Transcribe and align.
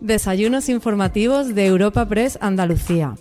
Desayunos 0.00 0.68
informativos 0.68 1.56
de 1.56 1.66
Europa 1.66 2.06
Press 2.06 2.38
Andalucía. 2.40 3.16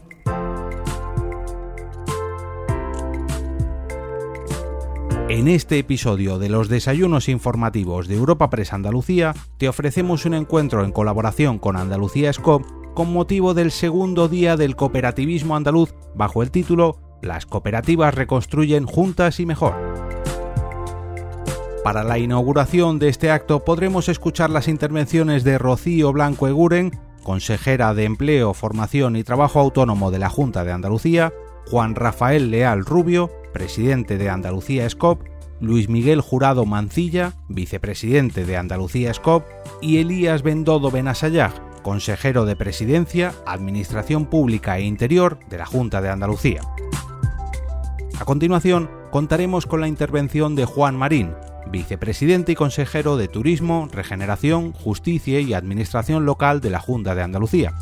En 5.28 5.48
este 5.48 5.80
episodio 5.80 6.38
de 6.38 6.50
los 6.50 6.70
desayunos 6.70 7.30
informativos 7.30 8.08
de 8.08 8.16
Europa 8.16 8.52
Press 8.52 8.74
Andalucía 8.74 9.34
te 9.58 9.68
ofrecemos 9.68 10.26
un 10.26 10.36
encuentro 10.36 10.86
en 10.86 10.92
colaboración 10.92 11.58
con 11.58 11.78
Andalucía 11.78 12.32
Scop 12.32 12.64
con 12.94 13.12
motivo 13.12 13.56
del 13.56 13.72
segundo 13.72 14.28
día 14.28 14.56
del 14.56 14.76
cooperativismo 14.76 15.56
andaluz 15.56 15.96
bajo 16.14 16.44
el 16.44 16.52
título 16.52 17.00
Las 17.24 17.48
cooperativas 17.48 18.14
reconstruyen 18.14 18.86
juntas 18.86 19.40
y 19.40 19.48
mejor. 19.48 20.07
Para 21.88 22.04
la 22.04 22.20
inauguración 22.20 23.00
de 23.00 23.08
este 23.08 23.32
acto 23.32 23.64
podremos 23.64 24.10
escuchar 24.10 24.50
las 24.50 24.68
intervenciones 24.68 25.46
de 25.46 25.58
Rocío 25.58 26.12
Blanco 26.12 26.50
Eguren, 26.50 26.92
consejera 27.24 27.94
de 27.94 28.04
Empleo, 28.04 28.54
Formación 28.54 29.16
y 29.16 29.24
Trabajo 29.24 29.62
Autónomo 29.62 30.12
de 30.12 30.20
la 30.20 30.28
Junta 30.28 30.66
de 30.66 30.74
Andalucía, 30.74 31.32
Juan 31.68 31.96
Rafael 31.96 32.52
Leal 32.52 32.84
Rubio, 32.84 33.32
presidente 33.54 34.18
de 34.18 34.30
Andalucía 34.30 34.90
SCOP, 34.90 35.22
Luis 35.62 35.88
Miguel 35.88 36.20
Jurado 36.20 36.66
Mancilla, 36.66 37.36
vicepresidente 37.48 38.44
de 38.44 38.58
Andalucía 38.58 39.14
SCOP, 39.14 39.46
y 39.82 40.00
Elías 40.00 40.44
Bendodo 40.44 40.92
Benasayag, 40.92 41.54
consejero 41.84 42.44
de 42.44 42.58
Presidencia, 42.58 43.34
Administración 43.46 44.26
Pública 44.26 44.78
e 44.78 44.82
Interior 44.82 45.40
de 45.50 45.58
la 45.58 45.66
Junta 45.66 46.02
de 46.02 46.10
Andalucía. 46.10 46.60
A 48.20 48.26
continuación, 48.26 48.90
contaremos 49.10 49.66
con 49.66 49.80
la 49.80 49.88
intervención 49.88 50.54
de 50.58 50.66
Juan 50.66 50.98
Marín, 50.98 51.34
vicepresidente 51.70 52.52
y 52.52 52.56
consejero 52.56 53.18
de 53.18 53.28
Turismo, 53.28 53.88
Regeneración, 53.92 54.74
Justicia 54.74 55.40
y 55.40 55.54
Administración 55.54 56.26
Local 56.26 56.62
de 56.62 56.70
la 56.70 56.80
Junta 56.80 57.16
de 57.16 57.24
Andalucía. 57.24 57.74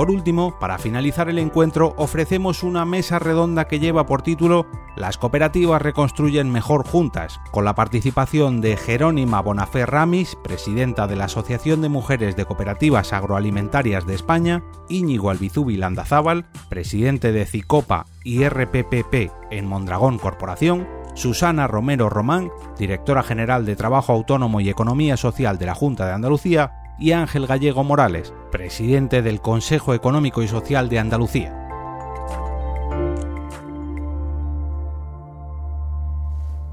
Por 0.00 0.10
último, 0.10 0.58
para 0.58 0.78
finalizar 0.78 1.28
el 1.28 1.38
encuentro, 1.38 1.92
ofrecemos 1.98 2.62
una 2.62 2.86
mesa 2.86 3.18
redonda 3.18 3.66
que 3.66 3.80
lleva 3.80 4.06
por 4.06 4.22
título 4.22 4.66
Las 4.96 5.18
cooperativas 5.18 5.82
reconstruyen 5.82 6.50
mejor 6.50 6.86
juntas, 6.86 7.38
con 7.50 7.66
la 7.66 7.74
participación 7.74 8.62
de 8.62 8.78
Jerónima 8.78 9.42
Bonafé 9.42 9.84
Ramis, 9.84 10.38
presidenta 10.42 11.06
de 11.06 11.16
la 11.16 11.26
Asociación 11.26 11.82
de 11.82 11.90
Mujeres 11.90 12.34
de 12.34 12.46
Cooperativas 12.46 13.12
Agroalimentarias 13.12 14.06
de 14.06 14.14
España, 14.14 14.62
Íñigo 14.88 15.28
Albizubi 15.28 15.76
Landazábal, 15.76 16.46
presidente 16.70 17.30
de 17.30 17.44
CICOPA 17.44 18.06
y 18.24 18.48
RPPP 18.48 19.30
en 19.50 19.66
Mondragón 19.66 20.18
Corporación, 20.18 20.88
Susana 21.14 21.66
Romero 21.66 22.08
Román, 22.08 22.50
directora 22.78 23.22
general 23.22 23.66
de 23.66 23.76
Trabajo 23.76 24.12
Autónomo 24.12 24.60
y 24.60 24.68
Economía 24.68 25.16
Social 25.16 25.58
de 25.58 25.66
la 25.66 25.74
Junta 25.74 26.06
de 26.06 26.12
Andalucía, 26.12 26.72
y 26.98 27.12
Ángel 27.12 27.46
Gallego 27.46 27.82
Morales, 27.82 28.32
presidente 28.52 29.22
del 29.22 29.40
Consejo 29.40 29.94
Económico 29.94 30.42
y 30.42 30.48
Social 30.48 30.88
de 30.88 30.98
Andalucía. 30.98 31.56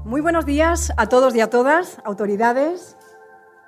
Muy 0.04 0.20
buenos 0.20 0.46
días 0.46 0.92
a 0.96 1.08
todos 1.08 1.34
y 1.34 1.40
a 1.40 1.50
todas, 1.50 1.98
autoridades, 2.04 2.96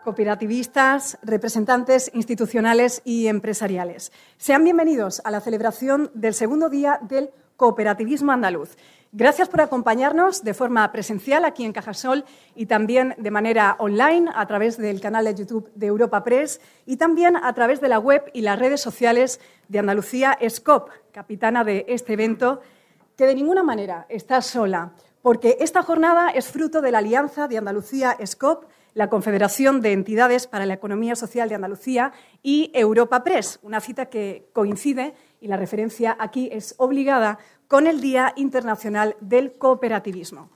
cooperativistas, 0.05 1.19
representantes 1.23 2.11
institucionales 2.15 3.03
y 3.05 3.27
empresariales. 3.27 4.13
Sean 4.39 4.65
bienvenidos 4.65 5.21
a 5.25 5.31
la 5.31 5.41
celebración 5.41 6.11
del 6.15 6.35
segundo 6.35 6.69
día 6.69 6.99
del 7.03 7.31
cooperativismo 7.57 8.33
andaluz. 8.33 8.77
Gracias 9.13 9.49
por 9.49 9.61
acompañarnos 9.61 10.45
de 10.45 10.55
forma 10.55 10.93
presencial 10.93 11.45
aquí 11.45 11.65
en 11.65 11.73
Cajasol 11.73 12.25
y 12.55 12.67
también 12.67 13.17
de 13.19 13.33
manera 13.33 13.75
online 13.81 14.31
a 14.33 14.47
través 14.47 14.77
del 14.79 15.01
canal 15.01 15.25
de 15.25 15.35
YouTube 15.35 15.69
de 15.75 15.87
Europa 15.87 16.23
Press 16.23 16.61
y 16.87 16.97
también 16.97 17.37
a 17.37 17.53
través 17.53 17.81
de 17.81 17.89
la 17.89 17.99
web 17.99 18.31
y 18.33 18.43
las 18.43 18.57
redes 18.57 18.81
sociales 18.81 19.41
de 19.67 19.81
Andalucía 19.81 20.39
SCOP, 20.49 20.91
capitana 21.11 21.65
de 21.65 21.87
este 21.89 22.13
evento, 22.13 22.61
que 23.17 23.27
de 23.27 23.35
ninguna 23.35 23.65
manera 23.65 24.07
está 24.09 24.43
sola, 24.43 24.93
porque 25.23 25.57
esta 25.59 25.83
jornada 25.83 26.31
es 26.31 26.47
fruto 26.47 26.81
de 26.81 26.93
la 26.93 26.99
alianza 26.99 27.49
de 27.49 27.59
Andalucía 27.59 28.17
SCOP, 28.25 28.67
la 28.95 29.11
Confederación 29.11 29.81
de 29.81 29.91
Entidades 29.93 30.47
para 30.47 30.67
la 30.67 30.75
Economía 30.75 31.17
Social 31.17 31.49
de 31.49 31.57
Andalucía 31.57 32.13
y 32.45 32.71
Europa 32.75 33.25
Press, 33.25 33.59
una 33.63 33.81
cita 33.81 34.07
que 34.07 34.49
coincide 34.53 35.15
y 35.41 35.49
la 35.49 35.57
referencia 35.57 36.17
aquí 36.21 36.49
es 36.53 36.77
obligada 36.79 37.39
con 37.71 37.87
el 37.87 38.01
Día 38.01 38.33
Internacional 38.35 39.15
del 39.21 39.53
Cooperativismo. 39.53 40.51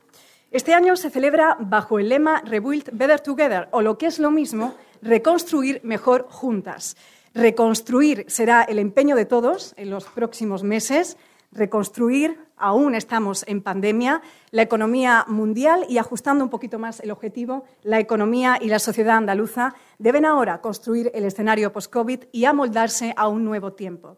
Este 0.51 0.75
año 0.75 0.97
se 0.97 1.11
celebra 1.11 1.57
bajo 1.61 2.01
el 2.01 2.09
lema 2.09 2.43
Rebuild 2.45 2.91
Better 2.93 3.21
Together, 3.21 3.69
o 3.71 3.83
lo 3.83 3.97
que 3.99 4.07
es 4.07 4.19
lo 4.19 4.33
mismo, 4.33 4.75
reconstruir 5.01 5.81
mejor 5.85 6.27
juntas. 6.29 6.97
Reconstruir 7.33 8.25
será 8.27 8.65
el 8.65 8.81
empeño 8.81 9.15
de 9.15 9.27
todos 9.27 9.75
en 9.77 9.91
los 9.91 10.07
próximos 10.07 10.65
meses. 10.65 11.17
Reconstruir, 11.53 12.37
aún 12.57 12.97
estamos 12.97 13.45
en 13.47 13.63
pandemia, 13.63 14.21
la 14.51 14.63
economía 14.63 15.25
mundial 15.29 15.87
y 15.89 15.99
ajustando 15.99 16.43
un 16.43 16.51
poquito 16.51 16.81
más 16.81 16.99
el 16.99 17.13
objetivo, 17.13 17.65
la 17.85 18.01
economía 18.01 18.59
y 18.61 18.67
la 18.67 18.81
sociedad 18.81 19.19
andaluza 19.19 19.77
deben 20.01 20.25
ahora 20.25 20.61
construir 20.61 21.13
el 21.15 21.25
escenario 21.27 21.73
post-COVID 21.73 22.25
y 22.33 22.45
amoldarse 22.45 23.15
a 23.17 23.29
un 23.29 23.45
nuevo 23.45 23.73
tiempo. 23.73 24.17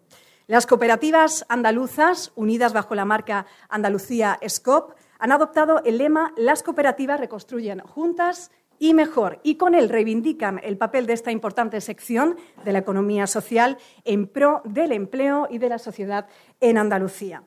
Las 0.49 0.69
cooperativas 0.69 1.45
andaluzas, 1.49 2.31
unidas 2.37 2.73
bajo 2.73 2.95
la 2.95 3.05
marca 3.05 3.47
Andalucía 3.69 4.39
SCOP, 4.47 4.93
han 5.19 5.33
adoptado 5.33 5.83
el 5.85 5.99
lema 5.99 6.33
Las 6.37 6.63
cooperativas 6.63 7.19
reconstruyen 7.19 7.81
juntas 7.81 8.53
y 8.79 8.95
mejor, 8.95 9.41
y 9.43 9.57
con 9.57 9.75
él 9.75 9.89
reivindican 9.89 10.61
el 10.63 10.79
papel 10.79 11.07
de 11.07 11.15
esta 11.15 11.33
importante 11.33 11.81
sección 11.81 12.37
de 12.65 12.73
la 12.73 12.79
economía 12.79 13.27
social 13.27 13.79
en 14.05 14.29
pro 14.29 14.63
del 14.65 14.93
empleo 14.93 15.49
y 15.51 15.59
de 15.59 15.69
la 15.69 15.79
sociedad 15.79 16.29
en 16.61 16.79
Andalucía. 16.79 17.43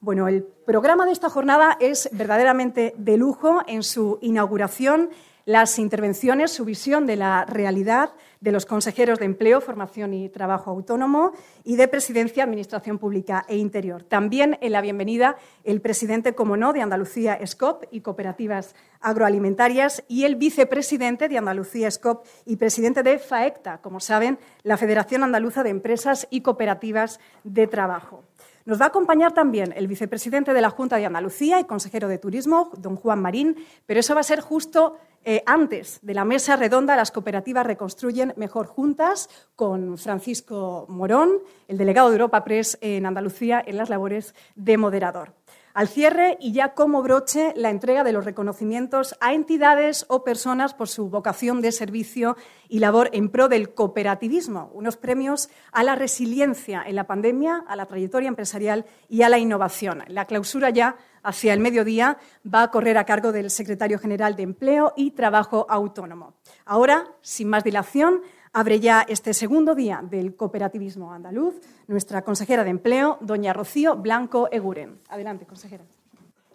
Bueno, 0.00 0.26
el 0.26 0.42
programa 0.42 1.06
de 1.06 1.12
esta 1.12 1.30
jornada 1.30 1.76
es 1.78 2.08
verdaderamente 2.10 2.92
de 2.96 3.18
lujo 3.18 3.62
en 3.68 3.84
su 3.84 4.18
inauguración 4.20 5.10
las 5.44 5.78
intervenciones, 5.78 6.50
su 6.50 6.64
visión 6.64 7.06
de 7.06 7.16
la 7.16 7.44
realidad 7.44 8.10
de 8.42 8.52
los 8.52 8.66
consejeros 8.66 9.20
de 9.20 9.24
Empleo, 9.24 9.60
Formación 9.60 10.12
y 10.12 10.28
Trabajo 10.28 10.70
Autónomo 10.70 11.32
y 11.64 11.76
de 11.76 11.86
Presidencia, 11.86 12.42
Administración 12.42 12.98
Pública 12.98 13.46
e 13.48 13.56
Interior. 13.56 14.02
También 14.02 14.58
en 14.60 14.72
la 14.72 14.80
bienvenida 14.80 15.36
el 15.62 15.80
presidente, 15.80 16.34
como 16.34 16.56
no, 16.56 16.72
de 16.72 16.82
Andalucía 16.82 17.38
SCOP 17.46 17.84
y 17.92 18.00
Cooperativas 18.00 18.74
Agroalimentarias 19.00 20.02
y 20.08 20.24
el 20.24 20.34
vicepresidente 20.34 21.28
de 21.28 21.38
Andalucía 21.38 21.90
SCOP 21.90 22.26
y 22.44 22.56
presidente 22.56 23.04
de 23.04 23.18
FAECTA, 23.18 23.78
como 23.78 24.00
saben, 24.00 24.38
la 24.64 24.76
Federación 24.76 25.22
Andaluza 25.22 25.62
de 25.62 25.70
Empresas 25.70 26.26
y 26.28 26.40
Cooperativas 26.40 27.20
de 27.44 27.68
Trabajo. 27.68 28.24
Nos 28.64 28.80
va 28.80 28.86
a 28.86 28.88
acompañar 28.88 29.32
también 29.32 29.72
el 29.76 29.88
vicepresidente 29.88 30.52
de 30.52 30.60
la 30.60 30.70
Junta 30.70 30.96
de 30.96 31.06
Andalucía 31.06 31.58
y 31.58 31.64
consejero 31.64 32.08
de 32.08 32.18
Turismo, 32.18 32.70
don 32.78 32.96
Juan 32.96 33.20
Marín, 33.20 33.56
pero 33.86 34.00
eso 34.00 34.14
va 34.14 34.20
a 34.20 34.24
ser 34.24 34.40
justo 34.40 34.96
eh, 35.24 35.42
antes 35.46 36.00
de 36.02 36.14
la 36.14 36.24
mesa 36.24 36.56
redonda 36.56 36.96
Las 36.96 37.12
cooperativas 37.12 37.64
reconstruyen 37.64 38.34
mejor 38.36 38.66
juntas 38.66 39.28
con 39.54 39.96
Francisco 39.96 40.86
Morón, 40.88 41.38
el 41.68 41.78
delegado 41.78 42.08
de 42.08 42.14
Europa 42.14 42.42
Press 42.44 42.76
en 42.80 43.06
Andalucía 43.06 43.62
en 43.64 43.76
las 43.76 43.88
labores 43.88 44.34
de 44.56 44.76
moderador. 44.76 45.32
Al 45.74 45.88
cierre 45.88 46.36
y 46.38 46.52
ya 46.52 46.74
como 46.74 47.02
broche, 47.02 47.54
la 47.56 47.70
entrega 47.70 48.04
de 48.04 48.12
los 48.12 48.26
reconocimientos 48.26 49.16
a 49.20 49.32
entidades 49.32 50.04
o 50.08 50.22
personas 50.22 50.74
por 50.74 50.88
su 50.88 51.08
vocación 51.08 51.62
de 51.62 51.72
servicio 51.72 52.36
y 52.68 52.78
labor 52.80 53.08
en 53.12 53.30
pro 53.30 53.48
del 53.48 53.72
cooperativismo, 53.72 54.70
unos 54.74 54.98
premios 54.98 55.48
a 55.72 55.82
la 55.82 55.94
resiliencia 55.94 56.82
en 56.86 56.96
la 56.96 57.06
pandemia, 57.06 57.64
a 57.66 57.76
la 57.76 57.86
trayectoria 57.86 58.28
empresarial 58.28 58.84
y 59.08 59.22
a 59.22 59.30
la 59.30 59.38
innovación. 59.38 60.04
La 60.08 60.26
clausura 60.26 60.68
ya 60.68 60.96
hacia 61.22 61.54
el 61.54 61.60
mediodía 61.60 62.18
va 62.46 62.64
a 62.64 62.70
correr 62.70 62.98
a 62.98 63.06
cargo 63.06 63.32
del 63.32 63.50
secretario 63.50 63.98
general 63.98 64.36
de 64.36 64.42
Empleo 64.42 64.92
y 64.94 65.12
Trabajo 65.12 65.66
Autónomo. 65.70 66.34
Ahora, 66.66 67.06
sin 67.22 67.48
más 67.48 67.64
dilación, 67.64 68.20
abre 68.52 68.80
ya 68.80 69.04
este 69.08 69.32
segundo 69.32 69.74
día 69.74 70.02
del 70.02 70.36
cooperativismo 70.36 71.12
andaluz 71.12 71.54
nuestra 71.86 72.22
consejera 72.22 72.64
de 72.64 72.70
Empleo, 72.70 73.18
doña 73.20 73.52
Rocío 73.52 73.96
Blanco 73.96 74.48
Eguren. 74.52 75.00
Adelante, 75.08 75.46
consejera. 75.46 75.84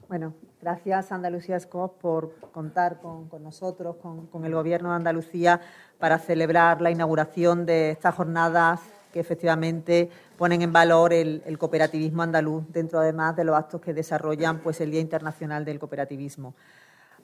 Bueno, 0.08 0.36
gracias 0.62 1.12
Andalucía 1.12 1.60
SCOP 1.60 2.00
por 2.00 2.36
contar 2.52 3.02
con, 3.02 3.30
nosotros, 3.42 3.98
con, 3.98 4.46
el 4.46 4.54
Gobierno 4.54 4.90
de 4.90 4.96
Andalucía, 4.96 5.60
para 5.98 6.20
celebrar 6.20 6.82
la 6.82 6.92
inauguración 6.92 7.66
de 7.66 7.92
estas 7.92 8.16
jornadas 8.16 8.80
que 9.12 9.20
efectivamente 9.20 10.10
ponen 10.38 10.62
en 10.62 10.72
valor 10.72 11.12
el, 11.14 11.42
el, 11.46 11.58
cooperativismo 11.58 12.22
andaluz 12.22 12.64
dentro 12.70 13.00
además 13.00 13.36
de 13.36 13.44
los 13.44 13.56
actos 13.56 13.82
que 13.82 13.94
desarrollan 13.94 14.60
pues 14.60 14.80
el 14.82 14.92
Día 14.92 15.02
Internacional 15.02 15.66
del 15.66 15.80
Cooperativismo. 15.80 16.54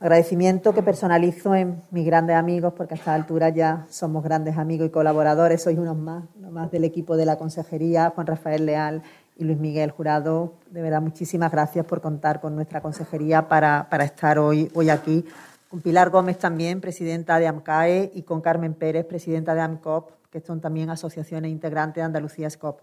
Agradecimiento 0.03 0.73
que 0.73 0.83
personalizo 0.83 1.55
en 1.55 1.81
mis 1.89 2.05
grandes 2.05 2.35
amigos, 2.35 2.73
porque 2.75 2.95
a 2.95 2.97
esta 2.97 3.13
altura 3.13 3.47
ya 3.47 3.85
somos 3.89 4.21
grandes 4.21 4.57
amigos 4.57 4.87
y 4.87 4.89
colaboradores, 4.89 5.63
sois 5.63 5.77
unos 5.77 5.95
más, 5.95 6.25
uno 6.37 6.51
más 6.51 6.69
del 6.71 6.83
equipo 6.83 7.15
de 7.15 7.25
la 7.25 7.37
Consejería, 7.37 8.11
Juan 8.13 8.27
Rafael 8.27 8.65
Leal 8.65 9.01
y 9.37 9.45
Luis 9.45 9.57
Miguel 9.59 9.91
Jurado. 9.91 10.55
De 10.71 10.81
verdad, 10.81 11.01
muchísimas 11.01 11.53
gracias 11.53 11.85
por 11.85 12.01
contar 12.01 12.41
con 12.41 12.53
nuestra 12.53 12.81
Consejería 12.81 13.47
para, 13.47 13.87
para 13.89 14.03
estar 14.03 14.39
hoy, 14.39 14.69
hoy 14.73 14.89
aquí. 14.89 15.23
Con 15.69 15.79
Pilar 15.79 16.09
Gómez 16.09 16.37
también, 16.37 16.81
presidenta 16.81 17.39
de 17.39 17.47
AMCAE, 17.47 18.11
y 18.13 18.23
con 18.23 18.41
Carmen 18.41 18.73
Pérez, 18.73 19.05
presidenta 19.05 19.55
de 19.55 19.61
AMCOP, 19.61 20.11
que 20.29 20.41
son 20.41 20.59
también 20.59 20.89
asociaciones 20.89 21.49
integrantes 21.49 22.01
de 22.01 22.05
Andalucía 22.05 22.49
SCOP. 22.49 22.81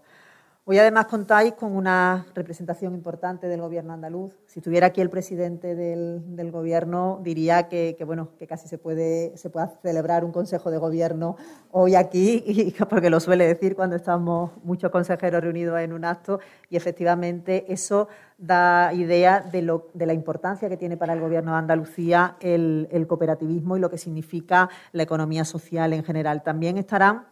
Hoy 0.63 0.77
además 0.77 1.07
contáis 1.07 1.53
con 1.53 1.75
una 1.75 2.27
representación 2.35 2.93
importante 2.93 3.47
del 3.47 3.61
Gobierno 3.61 3.93
andaluz. 3.93 4.37
Si 4.45 4.59
estuviera 4.59 4.87
aquí 4.87 5.01
el 5.01 5.09
presidente 5.09 5.73
del, 5.73 6.51
Gobierno, 6.51 7.19
diría 7.23 7.67
que, 7.67 7.97
bueno, 8.05 8.29
que 8.37 8.45
casi 8.45 8.67
se 8.67 8.77
puede, 8.77 9.35
se 9.37 9.49
puede 9.49 9.69
celebrar 9.81 10.23
un 10.23 10.31
Consejo 10.31 10.69
de 10.69 10.77
Gobierno 10.77 11.35
hoy 11.71 11.95
aquí, 11.95 12.75
porque 12.91 13.09
lo 13.09 13.19
suele 13.19 13.47
decir 13.47 13.75
cuando 13.75 13.95
estamos 13.95 14.51
muchos 14.63 14.91
consejeros 14.91 15.41
reunidos 15.41 15.79
en 15.79 15.93
un 15.93 16.05
acto, 16.05 16.39
y 16.69 16.77
efectivamente 16.77 17.65
eso 17.67 18.07
da 18.37 18.93
idea 18.93 19.39
de, 19.39 19.63
lo, 19.63 19.87
de 19.95 20.05
la 20.05 20.13
importancia 20.13 20.69
que 20.69 20.77
tiene 20.77 20.95
para 20.95 21.13
el 21.13 21.21
Gobierno 21.21 21.53
de 21.53 21.57
Andalucía 21.57 22.35
el, 22.39 22.87
el 22.91 23.07
cooperativismo 23.07 23.77
y 23.77 23.79
lo 23.79 23.89
que 23.89 23.97
significa 23.97 24.69
la 24.91 25.01
economía 25.01 25.43
social 25.43 25.91
en 25.93 26.03
general. 26.03 26.43
También 26.43 26.77
estarán 26.77 27.31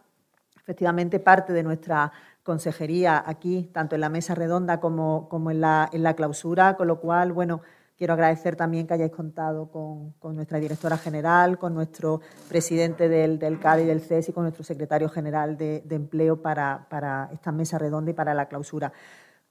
efectivamente 0.70 1.18
parte 1.18 1.52
de 1.52 1.62
nuestra 1.62 2.12
consejería 2.42 3.22
aquí, 3.26 3.68
tanto 3.72 3.94
en 3.94 4.00
la 4.00 4.08
mesa 4.08 4.34
redonda 4.34 4.80
como, 4.80 5.28
como 5.28 5.50
en, 5.50 5.60
la, 5.60 5.88
en, 5.92 6.02
la, 6.02 6.14
clausura, 6.14 6.76
con 6.76 6.88
lo 6.88 7.00
cual, 7.00 7.32
bueno, 7.32 7.60
quiero 7.96 8.14
agradecer 8.14 8.56
también 8.56 8.86
que 8.86 8.94
hayáis 8.94 9.12
contado 9.12 9.70
con, 9.70 10.12
con 10.18 10.34
nuestra 10.34 10.58
directora 10.58 10.96
general, 10.96 11.58
con 11.58 11.74
nuestro 11.74 12.20
presidente 12.48 13.08
del, 13.08 13.38
del 13.38 13.58
CAD 13.58 13.80
y 13.80 13.84
del 13.84 14.00
CES 14.00 14.30
y 14.30 14.32
con 14.32 14.44
nuestro 14.44 14.64
secretario 14.64 15.08
general 15.08 15.58
de, 15.58 15.82
de 15.84 15.96
Empleo 15.96 16.40
para, 16.40 16.86
para, 16.88 17.28
esta 17.32 17.52
mesa 17.52 17.78
redonda 17.78 18.10
y 18.10 18.14
para 18.14 18.32
la 18.32 18.48
clausura. 18.48 18.92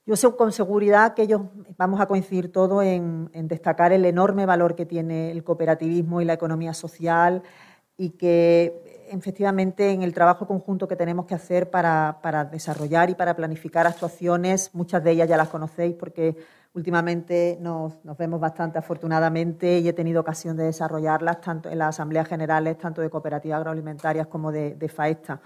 Yo 0.04 0.16
sé 0.16 0.34
con 0.34 0.50
seguridad 0.50 1.14
que 1.14 1.22
ellos 1.22 1.42
vamos 1.76 2.00
a 2.00 2.06
coincidir 2.06 2.50
todos 2.50 2.82
en, 2.82 3.30
en 3.32 3.46
destacar 3.46 3.92
el 3.92 4.04
enorme 4.04 4.46
valor 4.46 4.74
que 4.74 4.86
tiene 4.86 5.30
el 5.30 5.44
cooperativismo 5.44 6.20
y 6.20 6.24
la 6.24 6.32
economía 6.32 6.74
social 6.74 7.44
y 7.96 8.10
que 8.10 8.89
efectivamente 9.10 9.90
en 9.90 10.02
el 10.02 10.14
trabajo 10.14 10.46
conjunto 10.46 10.88
que 10.88 10.96
tenemos 10.96 11.26
que 11.26 11.34
hacer 11.34 11.70
para, 11.70 12.48
desarrollar 12.50 13.10
y 13.10 13.14
para 13.14 13.36
planificar 13.36 13.86
actuaciones, 13.86 14.70
muchas 14.74 15.02
de 15.04 15.12
ellas 15.12 15.28
ya 15.28 15.36
las 15.36 15.48
conocéis 15.48 15.94
porque 15.94 16.36
últimamente 16.72 17.58
nos, 17.60 17.94
vemos 18.16 18.40
bastante 18.40 18.78
afortunadamente 18.78 19.78
y 19.78 19.88
he 19.88 19.92
tenido 19.92 20.20
ocasión 20.20 20.56
de 20.56 20.64
desarrollarlas 20.64 21.40
tanto 21.40 21.68
en 21.68 21.78
las 21.78 21.90
asambleas 21.96 22.28
generales, 22.28 22.78
tanto 22.78 23.00
de 23.00 23.10
cooperativas 23.10 23.58
agroalimentarias 23.58 24.26
como 24.28 24.52
de, 24.52 24.74
de 24.74 24.88
FAESTA. 24.88 25.40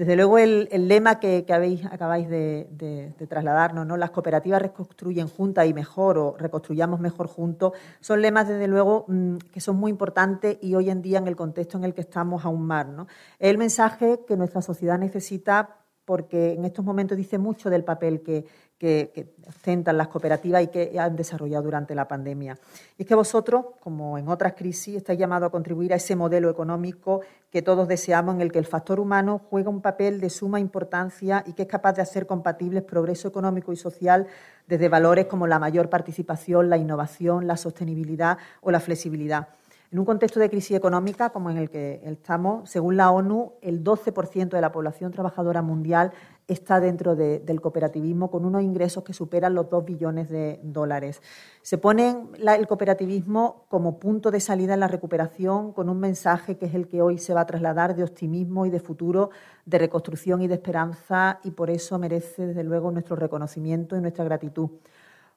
Desde 0.00 0.16
luego, 0.16 0.38
el, 0.38 0.88
lema 0.88 1.20
que, 1.20 1.44
acabáis 1.46 2.30
de, 2.30 3.12
trasladarnos, 3.28 3.86
¿no? 3.86 3.98
las 3.98 4.10
cooperativas 4.10 4.62
reconstruyen 4.62 5.28
juntas 5.28 5.66
y 5.66 5.74
mejor 5.74 6.16
o 6.16 6.36
reconstruyamos 6.38 7.00
mejor 7.00 7.26
juntos, 7.26 7.74
son 8.00 8.22
lemas, 8.22 8.48
desde 8.48 8.66
luego, 8.66 9.04
mm, 9.08 9.36
que 9.52 9.60
son 9.60 9.76
muy 9.76 9.90
importantes 9.90 10.56
y 10.62 10.74
hoy 10.74 10.88
en 10.88 11.02
día, 11.02 11.18
en 11.18 11.28
el 11.28 11.36
contexto 11.36 11.76
en 11.76 11.84
el 11.84 11.92
que 11.92 12.00
estamos, 12.00 12.46
aún 12.46 12.66
más. 12.66 12.86
¿no? 12.86 13.08
Es 13.38 13.50
el 13.50 13.58
mensaje 13.58 14.20
que 14.26 14.38
nuestra 14.38 14.62
sociedad 14.62 14.98
necesita 14.98 15.79
porque 16.10 16.54
en 16.54 16.64
estos 16.64 16.84
momentos 16.84 17.16
dice 17.16 17.38
mucho 17.38 17.70
del 17.70 17.84
papel 17.84 18.20
que, 18.20 18.44
que, 18.76 19.28
ostentan 19.46 19.96
las 19.96 20.08
cooperativas 20.08 20.64
y 20.64 20.66
que 20.66 20.98
han 20.98 21.14
desarrollado 21.14 21.62
durante 21.62 21.94
la 21.94 22.08
pandemia. 22.08 22.58
Y 22.98 23.02
es 23.02 23.08
que 23.08 23.14
vosotros, 23.14 23.66
como 23.78 24.18
en 24.18 24.26
otras 24.26 24.54
crisis, 24.54 24.96
estáis 24.96 25.20
llamados 25.20 25.46
a 25.46 25.50
contribuir 25.50 25.92
a 25.92 25.96
ese 25.96 26.16
modelo 26.16 26.50
económico 26.50 27.20
que 27.52 27.62
todos 27.62 27.86
deseamos, 27.86 28.34
en 28.34 28.40
el 28.40 28.50
que 28.50 28.58
el 28.58 28.66
factor 28.66 28.98
humano 28.98 29.40
juega 29.48 29.70
un 29.70 29.82
papel 29.82 30.20
de 30.20 30.30
suma 30.30 30.58
importancia 30.58 31.44
y 31.46 31.52
que 31.52 31.62
es 31.62 31.68
capaz 31.68 31.92
de 31.92 32.02
hacer 32.02 32.26
compatibles 32.26 32.82
progreso 32.82 33.28
económico 33.28 33.72
y 33.72 33.76
social 33.76 34.26
desde 34.66 34.88
valores 34.88 35.26
como 35.26 35.46
la 35.46 35.60
mayor 35.60 35.88
participación, 35.90 36.70
la 36.70 36.76
innovación, 36.76 37.46
la 37.46 37.56
sostenibilidad 37.56 38.36
o 38.62 38.72
la 38.72 38.80
flexibilidad. 38.80 39.46
En 39.92 39.98
un 39.98 40.04
contexto 40.04 40.38
de 40.38 40.48
crisis 40.48 40.76
económica 40.76 41.30
como 41.30 41.50
en 41.50 41.56
el 41.56 41.68
que 41.68 42.00
estamos, 42.04 42.70
según 42.70 42.96
la 42.96 43.10
ONU, 43.10 43.54
el 43.60 43.82
12% 43.82 44.50
de 44.50 44.60
la 44.60 44.70
población 44.70 45.10
trabajadora 45.10 45.62
mundial 45.62 46.12
está 46.46 46.78
dentro 46.78 47.16
del 47.16 47.60
cooperativismo 47.60 48.30
con 48.30 48.44
unos 48.44 48.62
ingresos 48.62 49.02
que 49.02 49.12
superan 49.12 49.54
los 49.54 49.68
2 49.68 49.84
billones 49.84 50.28
de 50.28 50.60
dólares. 50.62 51.20
Se 51.62 51.76
pone 51.76 52.16
el 52.38 52.66
cooperativismo 52.68 53.64
como 53.68 53.98
punto 53.98 54.30
de 54.30 54.38
salida 54.38 54.74
en 54.74 54.80
la 54.80 54.86
recuperación 54.86 55.72
con 55.72 55.88
un 55.88 55.98
mensaje 55.98 56.56
que 56.56 56.66
es 56.66 56.74
el 56.74 56.86
que 56.86 57.02
hoy 57.02 57.18
se 57.18 57.34
va 57.34 57.40
a 57.40 57.46
trasladar 57.46 57.96
de 57.96 58.04
optimismo 58.04 58.66
y 58.66 58.70
de 58.70 58.78
futuro, 58.78 59.30
de 59.64 59.78
reconstrucción 59.78 60.40
y 60.40 60.46
de 60.46 60.54
esperanza 60.54 61.40
y 61.42 61.50
por 61.50 61.68
eso 61.68 61.98
merece 61.98 62.46
desde 62.46 62.62
luego 62.62 62.92
nuestro 62.92 63.16
reconocimiento 63.16 63.96
y 63.96 64.00
nuestra 64.00 64.24
gratitud. 64.24 64.70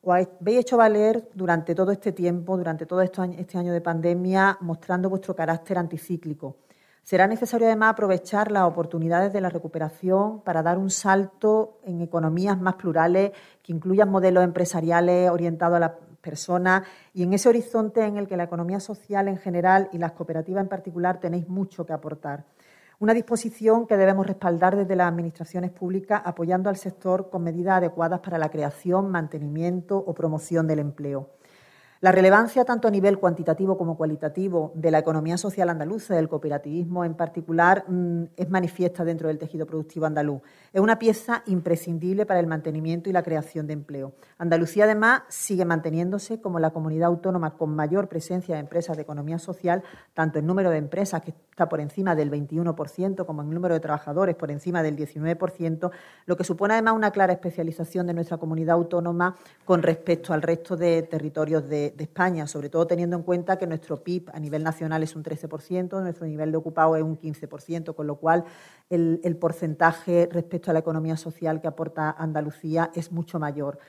Os 0.06 0.14
habéis 0.14 0.60
hecho 0.60 0.78
valer 0.78 1.30
durante 1.34 1.74
todo 1.74 1.92
este 1.92 2.12
tiempo, 2.12 2.58
durante 2.58 2.86
todo 2.86 3.02
este 3.02 3.58
año 3.58 3.72
de 3.72 3.82
pandemia, 3.82 4.58
mostrando 4.60 5.10
vuestro 5.10 5.34
carácter 5.34 5.78
anticíclico 5.78 6.58
Será 7.04 7.28
necesario 7.28 7.68
además 7.68 7.92
aprovechar 7.92 8.50
las 8.50 8.64
oportunidades 8.64 9.34
de 9.34 9.42
la 9.42 9.50
recuperación 9.50 10.40
para 10.40 10.64
dar 10.64 10.78
un 10.78 10.90
salto 10.90 11.80
en 11.84 12.00
economías 12.00 12.58
más 12.58 12.76
plurales 12.76 13.34
que 13.62 13.74
incluyan 13.74 14.10
modelos 14.10 14.42
empresariales 14.42 15.30
orientados 15.30 15.76
a 15.76 15.80
las 15.82 15.92
personas 16.22 16.84
y 17.14 17.24
en 17.24 17.34
ese 17.34 17.50
horizonte 17.50 18.06
en 18.06 18.16
el 18.16 18.26
que 18.30 18.38
la 18.38 18.46
economía 18.46 18.80
social 18.80 19.28
en 19.28 19.38
general 19.38 19.90
y 19.92 19.98
las 19.98 20.14
cooperativas 20.14 20.64
en 20.64 20.70
particular 20.70 21.20
tenéis 21.20 21.50
mucho 21.50 21.86
que 21.86 21.92
aportar. 21.92 22.46
Una 23.04 23.14
disposición 23.14 23.86
que 23.86 23.98
debemos 23.98 24.26
respaldar 24.26 24.78
desde 24.78 24.96
las 24.96 25.10
administraciones 25.10 25.72
públicas 25.72 26.22
apoyando 26.24 26.70
al 26.70 26.78
sector 26.78 27.30
con 27.30 27.44
medidas 27.44 27.80
adecuadas 27.80 28.22
para 28.22 28.38
la 28.38 28.50
creación, 28.50 29.12
mantenimiento 29.12 29.98
o 29.98 30.14
promoción 30.14 30.68
del 30.68 30.80
empleo. 30.80 31.28
La 32.04 32.12
relevancia, 32.12 32.66
tanto 32.66 32.90
a 32.90 32.92
nivel 32.92 33.18
cuantitativo 33.18 33.78
como 33.78 33.96
cualitativo, 33.96 34.74
de 34.76 34.92
la 34.92 35.00
economía 35.00 35.38
social 35.38 35.70
andaluza, 35.70 36.14
del 36.14 36.28
cooperativismo 36.28 37.06
en 37.06 37.14
particular, 37.14 37.86
mm, 37.88 38.24
es 38.36 38.50
manifiesta 38.50 39.06
dentro 39.06 39.30
del 39.30 39.38
tejido 39.38 39.66
productivo 39.66 40.06
andaluz. 40.06 40.42
Es 40.74 40.82
una 40.82 41.00
pieza 41.00 41.44
imprescindible 41.46 42.26
para 42.26 42.42
el 42.42 42.48
mantenimiento 42.48 43.10
y 43.10 43.14
la 43.14 43.24
creación 43.24 43.68
de 43.68 43.74
empleo. 43.74 44.12
Andalucía, 44.38 44.84
además, 44.84 45.22
sigue 45.30 45.64
manteniéndose 45.64 46.42
como 46.42 46.60
la 46.60 46.72
comunidad 46.72 47.08
autónoma 47.08 47.56
con 47.56 47.74
mayor 47.74 48.10
presencia 48.10 48.56
de 48.56 48.60
empresas 48.60 48.98
de 48.98 49.04
economía 49.04 49.40
social, 49.40 49.82
tanto 50.14 50.40
en 50.40 50.46
número 50.46 50.72
de 50.72 50.80
empresas, 50.80 51.22
que 51.22 51.34
está 51.52 51.70
por 51.70 51.80
encima 51.80 52.16
del 52.16 52.30
21%, 52.30 53.26
como 53.26 53.44
en 53.44 53.50
número 53.50 53.76
de 53.76 53.80
trabajadores, 53.80 54.36
por 54.36 54.52
encima 54.52 54.84
del 54.84 54.98
19%, 54.98 55.92
lo 56.26 56.36
que 56.36 56.44
supone 56.44 56.74
además 56.74 56.96
una 56.96 57.12
clara 57.12 57.32
especialización 57.32 58.08
de 58.08 58.14
nuestra 58.14 58.36
comunidad 58.36 58.74
autónoma 58.74 59.38
con 59.64 59.84
respecto 59.84 60.34
al 60.34 60.42
resto 60.42 60.76
de 60.76 61.04
territorios 61.04 61.70
de, 61.70 61.93
de, 61.96 62.04
España, 62.04 62.48
sobre 62.48 62.70
todo 62.70 62.88
teniendo 62.88 63.16
en 63.16 63.24
cuenta 63.24 63.58
que 63.58 63.68
nuestro 63.68 64.04
PIB 64.04 64.30
a 64.34 64.40
nivel 64.40 64.64
nacional 64.64 65.04
es 65.04 65.16
un 65.16 65.24
13%, 65.24 66.02
nuestro 66.02 66.26
nivel 66.26 66.52
de 66.52 66.58
ocupado 66.58 66.96
es 66.96 67.04
un 67.04 67.18
15%, 67.18 67.96
con 67.96 68.08
lo 68.08 68.16
cual 68.16 68.46
el, 68.90 69.22
el 69.24 69.38
porcentaje 69.38 70.30
respecto 70.32 70.72
a 70.72 70.74
la 70.74 70.80
economía 70.80 71.18
social 71.18 71.62
que 71.62 71.68
aporta 71.68 72.12
Andalucía 72.12 72.92
es 72.94 73.12
mucho 73.12 73.40
mayor. 73.40 73.80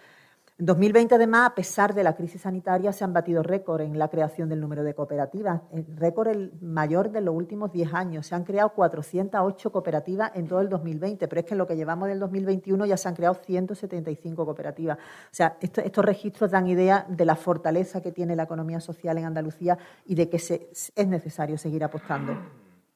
En 0.56 0.66
2020, 0.66 1.16
además, 1.16 1.50
a 1.50 1.54
pesar 1.56 1.94
de 1.94 2.04
la 2.04 2.14
crisis 2.14 2.42
sanitaria, 2.42 2.92
se 2.92 3.02
han 3.02 3.12
batido 3.12 3.42
récord 3.42 3.80
en 3.80 3.99
la 3.99 4.06
creación 4.06 4.49
del 4.49 4.61
número 4.61 4.84
de 4.84 4.94
cooperativas, 4.94 5.62
el 5.73 5.84
récord 5.96 6.28
el 6.28 6.52
mayor 6.61 7.11
de 7.11 7.23
los 7.23 7.34
últimos 7.34 7.73
10 7.73 7.92
años. 7.92 8.28
Se 8.28 8.37
han 8.37 8.44
creado 8.44 8.68
408 8.68 9.73
cooperativas 9.73 10.30
en 10.37 10.46
todo 10.46 10.61
el 10.61 10.68
2020, 10.68 11.26
pero 11.26 11.40
es 11.40 11.46
que 11.46 11.54
en 11.54 11.58
lo 11.58 11.66
que 11.66 11.75
llevamos 11.75 12.06
del 12.06 12.20
2021 12.20 12.87
ya 12.87 12.96
se 12.96 13.08
han 13.08 13.16
creado 13.16 13.34
175 13.34 14.44
cooperativas. 14.44 14.96
O 14.96 15.00
sea, 15.32 15.56
estos 15.61 16.04
registros 16.04 16.52
dan 16.52 16.68
idea 16.68 17.04
de 17.08 17.25
la 17.25 17.34
fortaleza 17.34 18.00
que 18.00 18.12
tiene 18.12 18.37
la 18.37 18.44
economía 18.44 18.78
social 18.78 19.18
en 19.18 19.25
Andalucía 19.25 19.76
y 20.06 20.14
de 20.14 20.28
que 20.28 20.37
es 20.37 21.08
necesario 21.08 21.58
seguir 21.58 21.82
apostando. 21.82 22.32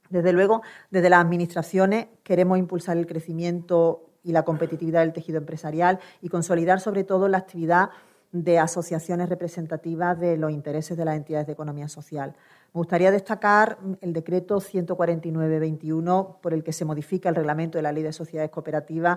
Desde 0.09 0.33
luego, 0.33 0.63
desde 0.93 1.11
las 1.11 1.25
administraciones 1.25 2.07
queremos 2.23 2.57
impulsar 2.57 2.97
el 2.97 3.07
crecimiento 3.07 4.05
y 4.29 4.33
la 4.33 4.45
competitividad 4.45 5.01
del 5.01 5.15
tejido 5.15 5.39
empresarial 5.39 6.01
y 6.21 6.29
consolidar 6.29 6.81
sobre 6.81 7.03
todo 7.03 7.29
la 7.29 7.39
actividad 7.39 7.89
de 8.31 8.59
asociaciones 8.59 9.31
representativas 9.31 10.21
de 10.21 10.37
los 10.37 10.53
intereses 10.53 10.99
de 10.99 11.07
las 11.07 11.17
entidades 11.17 11.47
de 11.47 11.55
economía 11.55 11.89
social. 11.89 12.35
Me 12.75 12.79
gustaría 12.79 13.11
destacar 13.11 13.79
el 14.03 14.13
decreto 14.13 14.61
149-21 14.61 16.41
por 16.43 16.53
el 16.53 16.63
que 16.63 16.75
se 16.75 16.85
modifica 16.85 17.31
el 17.31 17.37
reglamento 17.37 17.79
de 17.79 17.83
la 17.83 17.91
Ley 17.91 18.03
de 18.03 18.13
Sociedades 18.13 18.51
Cooperativas 18.51 19.17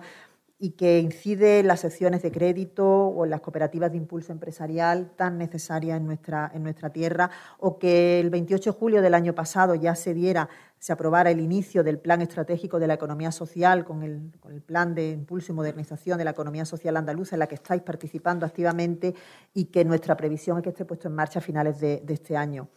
y 0.64 0.72
que 0.72 1.00
incide 1.00 1.60
en 1.60 1.68
las 1.68 1.80
secciones 1.80 2.22
de 2.22 2.32
crédito 2.32 2.86
o 2.86 3.26
en 3.26 3.32
las 3.32 3.42
cooperativas 3.42 3.92
de 3.92 3.98
impulso 3.98 4.32
empresarial 4.32 5.10
tan 5.16 5.40
necesarias 5.40 5.98
en 5.98 6.06
nuestra, 6.06 6.52
en 6.54 6.62
nuestra 6.62 6.92
tierra, 6.92 7.32
o 7.58 7.80
que 7.80 8.20
el 8.20 8.30
28 8.30 8.72
de 8.72 8.78
julio 8.78 9.02
del 9.02 9.16
año 9.16 9.34
pasado 9.34 9.74
ya 9.74 9.96
se 9.96 10.14
diera 10.14 10.48
se 10.82 10.92
aprobara 10.94 11.30
el 11.30 11.40
inicio 11.40 11.84
del 11.84 12.00
Plan 12.00 12.24
Estratégico 12.24 12.80
de 12.80 12.88
la 12.88 12.96
Economía 12.96 13.32
Social 13.32 13.86
con 13.86 14.02
el, 14.02 14.32
Plan 14.66 14.96
de 14.96 15.12
Impulso 15.12 15.52
y 15.52 15.56
Modernización 15.56 16.18
de 16.18 16.24
la 16.26 16.32
Economía 16.32 16.66
Social 16.66 16.98
Andaluza, 16.98 17.36
en 17.36 17.40
la 17.42 17.48
que 17.48 17.54
estáis 17.54 17.84
participando 17.84 18.48
activamente 18.48 19.14
y 19.54 19.66
que 19.66 19.86
nuestra 19.86 20.18
previsión 20.18 20.58
es 20.58 20.64
que 20.64 20.70
esté 20.70 20.84
puesto 20.84 21.08
en 21.08 21.14
marcha 21.14 21.38
a 21.38 21.42
finales 21.44 21.80
de, 21.80 22.04
este 22.08 22.36
año. 22.36 22.68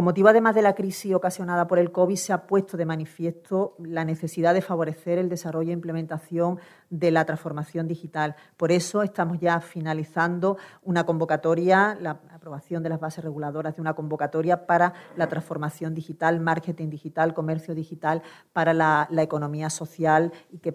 Con 0.00 0.06
motivo, 0.06 0.28
además 0.28 0.54
de 0.54 0.62
la 0.62 0.74
crisis 0.74 1.12
ocasionada 1.12 1.66
por 1.66 1.78
el 1.78 1.92
COVID, 1.92 2.16
se 2.16 2.32
ha 2.32 2.46
puesto 2.46 2.78
de 2.78 2.86
manifiesto 2.86 3.74
la 3.78 4.02
necesidad 4.02 4.54
de 4.54 4.62
favorecer 4.62 5.18
el 5.18 5.28
desarrollo 5.28 5.68
e 5.68 5.74
implementación 5.74 6.58
de 6.88 7.10
la 7.10 7.26
transformación 7.26 7.86
digital. 7.86 8.34
Por 8.56 8.72
eso 8.72 9.02
estamos 9.02 9.40
ya 9.40 9.60
finalizando 9.60 10.56
una 10.84 11.04
convocatoria, 11.04 11.98
la 12.00 12.18
aprobación 12.32 12.82
de 12.82 12.88
las 12.88 12.98
bases 12.98 13.22
reguladoras 13.22 13.76
de 13.76 13.82
una 13.82 13.92
convocatoria 13.92 14.64
para 14.64 14.94
la 15.18 15.28
transformación 15.28 15.94
digital, 15.94 16.40
marketing 16.40 16.88
digital, 16.88 17.34
comercio 17.34 17.74
digital 17.74 18.22
para 18.54 18.72
la, 18.72 19.06
economía 19.18 19.68
social 19.68 20.32
y 20.50 20.60
que 20.60 20.74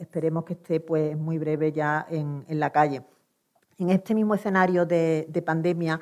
esperemos 0.00 0.42
que 0.42 0.54
esté 0.54 0.80
pues, 0.80 1.16
muy 1.16 1.38
breve 1.38 1.70
ya 1.70 2.04
en, 2.10 2.44
la 2.58 2.70
calle. 2.70 3.04
En 3.78 3.90
este 3.90 4.12
mismo 4.12 4.34
escenario 4.34 4.84
de, 4.84 5.26
de 5.28 5.40
pandemia, 5.40 6.00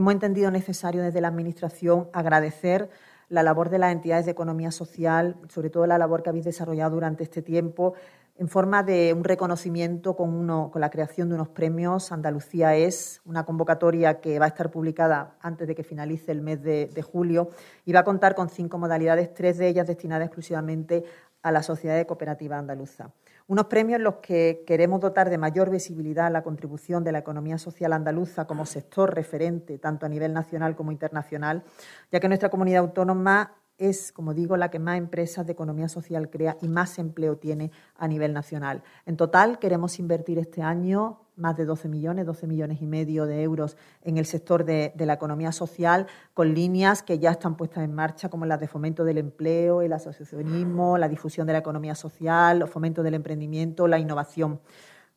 hemos 0.00 0.14
entendido 0.14 0.50
necesario 0.50 1.02
desde 1.02 1.20
la 1.20 1.28
Administración 1.28 2.08
agradecer 2.14 2.88
la 3.28 3.42
labor 3.42 3.68
de 3.68 3.78
las 3.78 3.92
entidades 3.92 4.24
de 4.24 4.32
economía 4.32 4.70
social, 4.70 5.36
sobre 5.48 5.68
todo 5.68 5.86
la 5.86 5.98
labor 5.98 6.22
que 6.22 6.30
habéis 6.30 6.46
desarrollado 6.46 6.94
durante 6.94 7.22
este 7.22 7.42
tiempo, 7.42 7.92
en 8.38 8.48
forma 8.48 8.82
de 8.82 9.12
un 9.12 9.24
reconocimiento 9.24 10.16
con, 10.16 10.70
la 10.74 10.90
creación 10.90 11.28
de 11.28 11.34
unos 11.34 11.50
premios. 11.50 12.12
Andalucía 12.12 12.74
es 12.76 13.20
una 13.26 13.44
convocatoria 13.44 14.20
que 14.20 14.38
va 14.38 14.46
a 14.46 14.48
estar 14.48 14.70
publicada 14.70 15.36
antes 15.42 15.68
de 15.68 15.74
que 15.74 15.84
finalice 15.84 16.32
el 16.32 16.40
mes 16.40 16.62
de, 16.62 16.86
de 16.86 17.02
julio 17.02 17.50
y 17.84 17.92
va 17.92 18.00
a 18.00 18.04
contar 18.04 18.34
con 18.34 18.48
cinco 18.48 18.78
modalidades, 18.78 19.34
tres 19.34 19.58
de 19.58 19.68
ellas 19.68 19.86
destinadas 19.86 20.26
exclusivamente 20.26 21.04
a 21.42 21.52
la 21.52 21.62
sociedad 21.62 21.96
de 21.96 22.06
cooperativa 22.06 22.58
andaluza. 22.58 23.10
Unos 23.50 23.66
premios 23.66 23.96
en 23.96 24.04
los 24.04 24.14
que 24.22 24.62
queremos 24.64 25.00
dotar 25.00 25.28
de 25.28 25.36
mayor 25.36 25.70
visibilidad 25.70 26.26
a 26.26 26.30
la 26.30 26.44
contribución 26.44 27.02
de 27.02 27.10
la 27.10 27.18
economía 27.18 27.58
social 27.58 27.92
andaluza 27.92 28.46
como 28.46 28.64
sector 28.64 29.12
referente 29.12 29.76
tanto 29.76 30.06
a 30.06 30.08
nivel 30.08 30.32
nacional 30.32 30.76
como 30.76 30.92
internacional, 30.92 31.64
ya 32.12 32.20
que 32.20 32.28
nuestra 32.28 32.48
comunidad 32.48 32.84
autónoma 32.84 33.56
es, 33.76 34.12
como 34.12 34.34
digo, 34.34 34.56
la 34.56 34.70
que 34.70 34.78
más 34.78 34.98
empresas 34.98 35.46
de 35.46 35.52
economía 35.52 35.88
social 35.88 36.30
crea 36.30 36.58
y 36.62 36.68
más 36.68 37.00
empleo 37.00 37.38
tiene 37.38 37.72
a 37.96 38.06
nivel 38.06 38.32
nacional. 38.32 38.84
En 39.04 39.16
total, 39.16 39.58
queremos 39.58 39.98
invertir 39.98 40.38
este 40.38 40.62
año 40.62 41.18
más 41.40 41.56
de 41.56 41.64
12 41.64 41.88
millones, 41.88 42.26
12 42.26 42.46
millones 42.46 42.80
y 42.80 42.86
medio 42.86 43.26
de 43.26 43.42
euros 43.42 43.76
en 44.02 44.18
el 44.18 44.26
sector 44.26 44.64
de, 44.64 44.92
la 44.96 45.14
economía 45.14 45.52
social, 45.52 46.06
con 46.34 46.54
líneas 46.54 47.02
que 47.02 47.18
ya 47.18 47.30
están 47.30 47.56
puestas 47.56 47.82
en 47.82 47.94
marcha, 47.94 48.28
como 48.28 48.46
las 48.46 48.60
de 48.60 48.68
fomento 48.68 49.04
del 49.04 49.18
empleo, 49.18 49.82
el 49.82 49.92
asociacionismo, 49.92 50.98
la 50.98 51.08
difusión 51.08 51.46
de 51.46 51.54
la 51.54 51.58
economía 51.60 51.94
social, 51.94 52.62
el 52.62 52.68
fomento 52.68 53.02
del 53.02 53.14
emprendimiento, 53.14 53.88
la 53.88 53.98
innovación. 53.98 54.60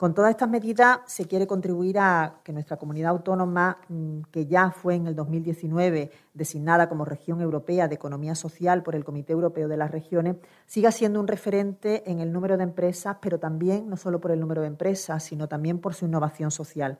Con 0.03 0.13
todas 0.13 0.31
estas 0.31 0.49
medidas 0.49 0.99
se 1.05 1.29
quiere 1.29 1.47
contribuir 1.47 1.97
a 1.97 2.41
que 2.43 2.51
nuestra 2.51 2.75
comunidad 2.75 3.11
autónoma, 3.11 3.77
mm, 3.87 4.23
que 4.33 4.47
ya 4.47 4.69
fue 4.69 4.95
en 4.95 5.07
el 5.07 5.15
2019 5.15 6.11
designada 6.33 6.89
como 6.89 7.05
región 7.05 7.39
europea 7.39 7.87
de 7.87 7.95
economía 7.95 8.35
social 8.35 8.83
por 8.83 8.95
el 8.95 9.05
Comité 9.05 9.31
Europeo 9.31 9.69
de 9.69 9.77
las 9.77 9.91
Regiones, 9.91 10.35
siga 10.65 10.91
siendo 10.91 11.21
un 11.21 11.27
referente 11.29 12.03
en 12.11 12.19
el 12.19 12.33
número 12.33 12.57
de 12.57 12.63
empresas, 12.63 13.15
pero 13.21 13.39
también 13.39 13.89
no 13.89 13.95
solo 13.95 14.19
por 14.19 14.31
el 14.31 14.41
número 14.41 14.59
de 14.59 14.67
empresas, 14.67 15.23
sino 15.23 15.47
también 15.47 15.79
por 15.79 15.93
su 15.93 16.03
innovación 16.03 16.51
social. 16.51 16.99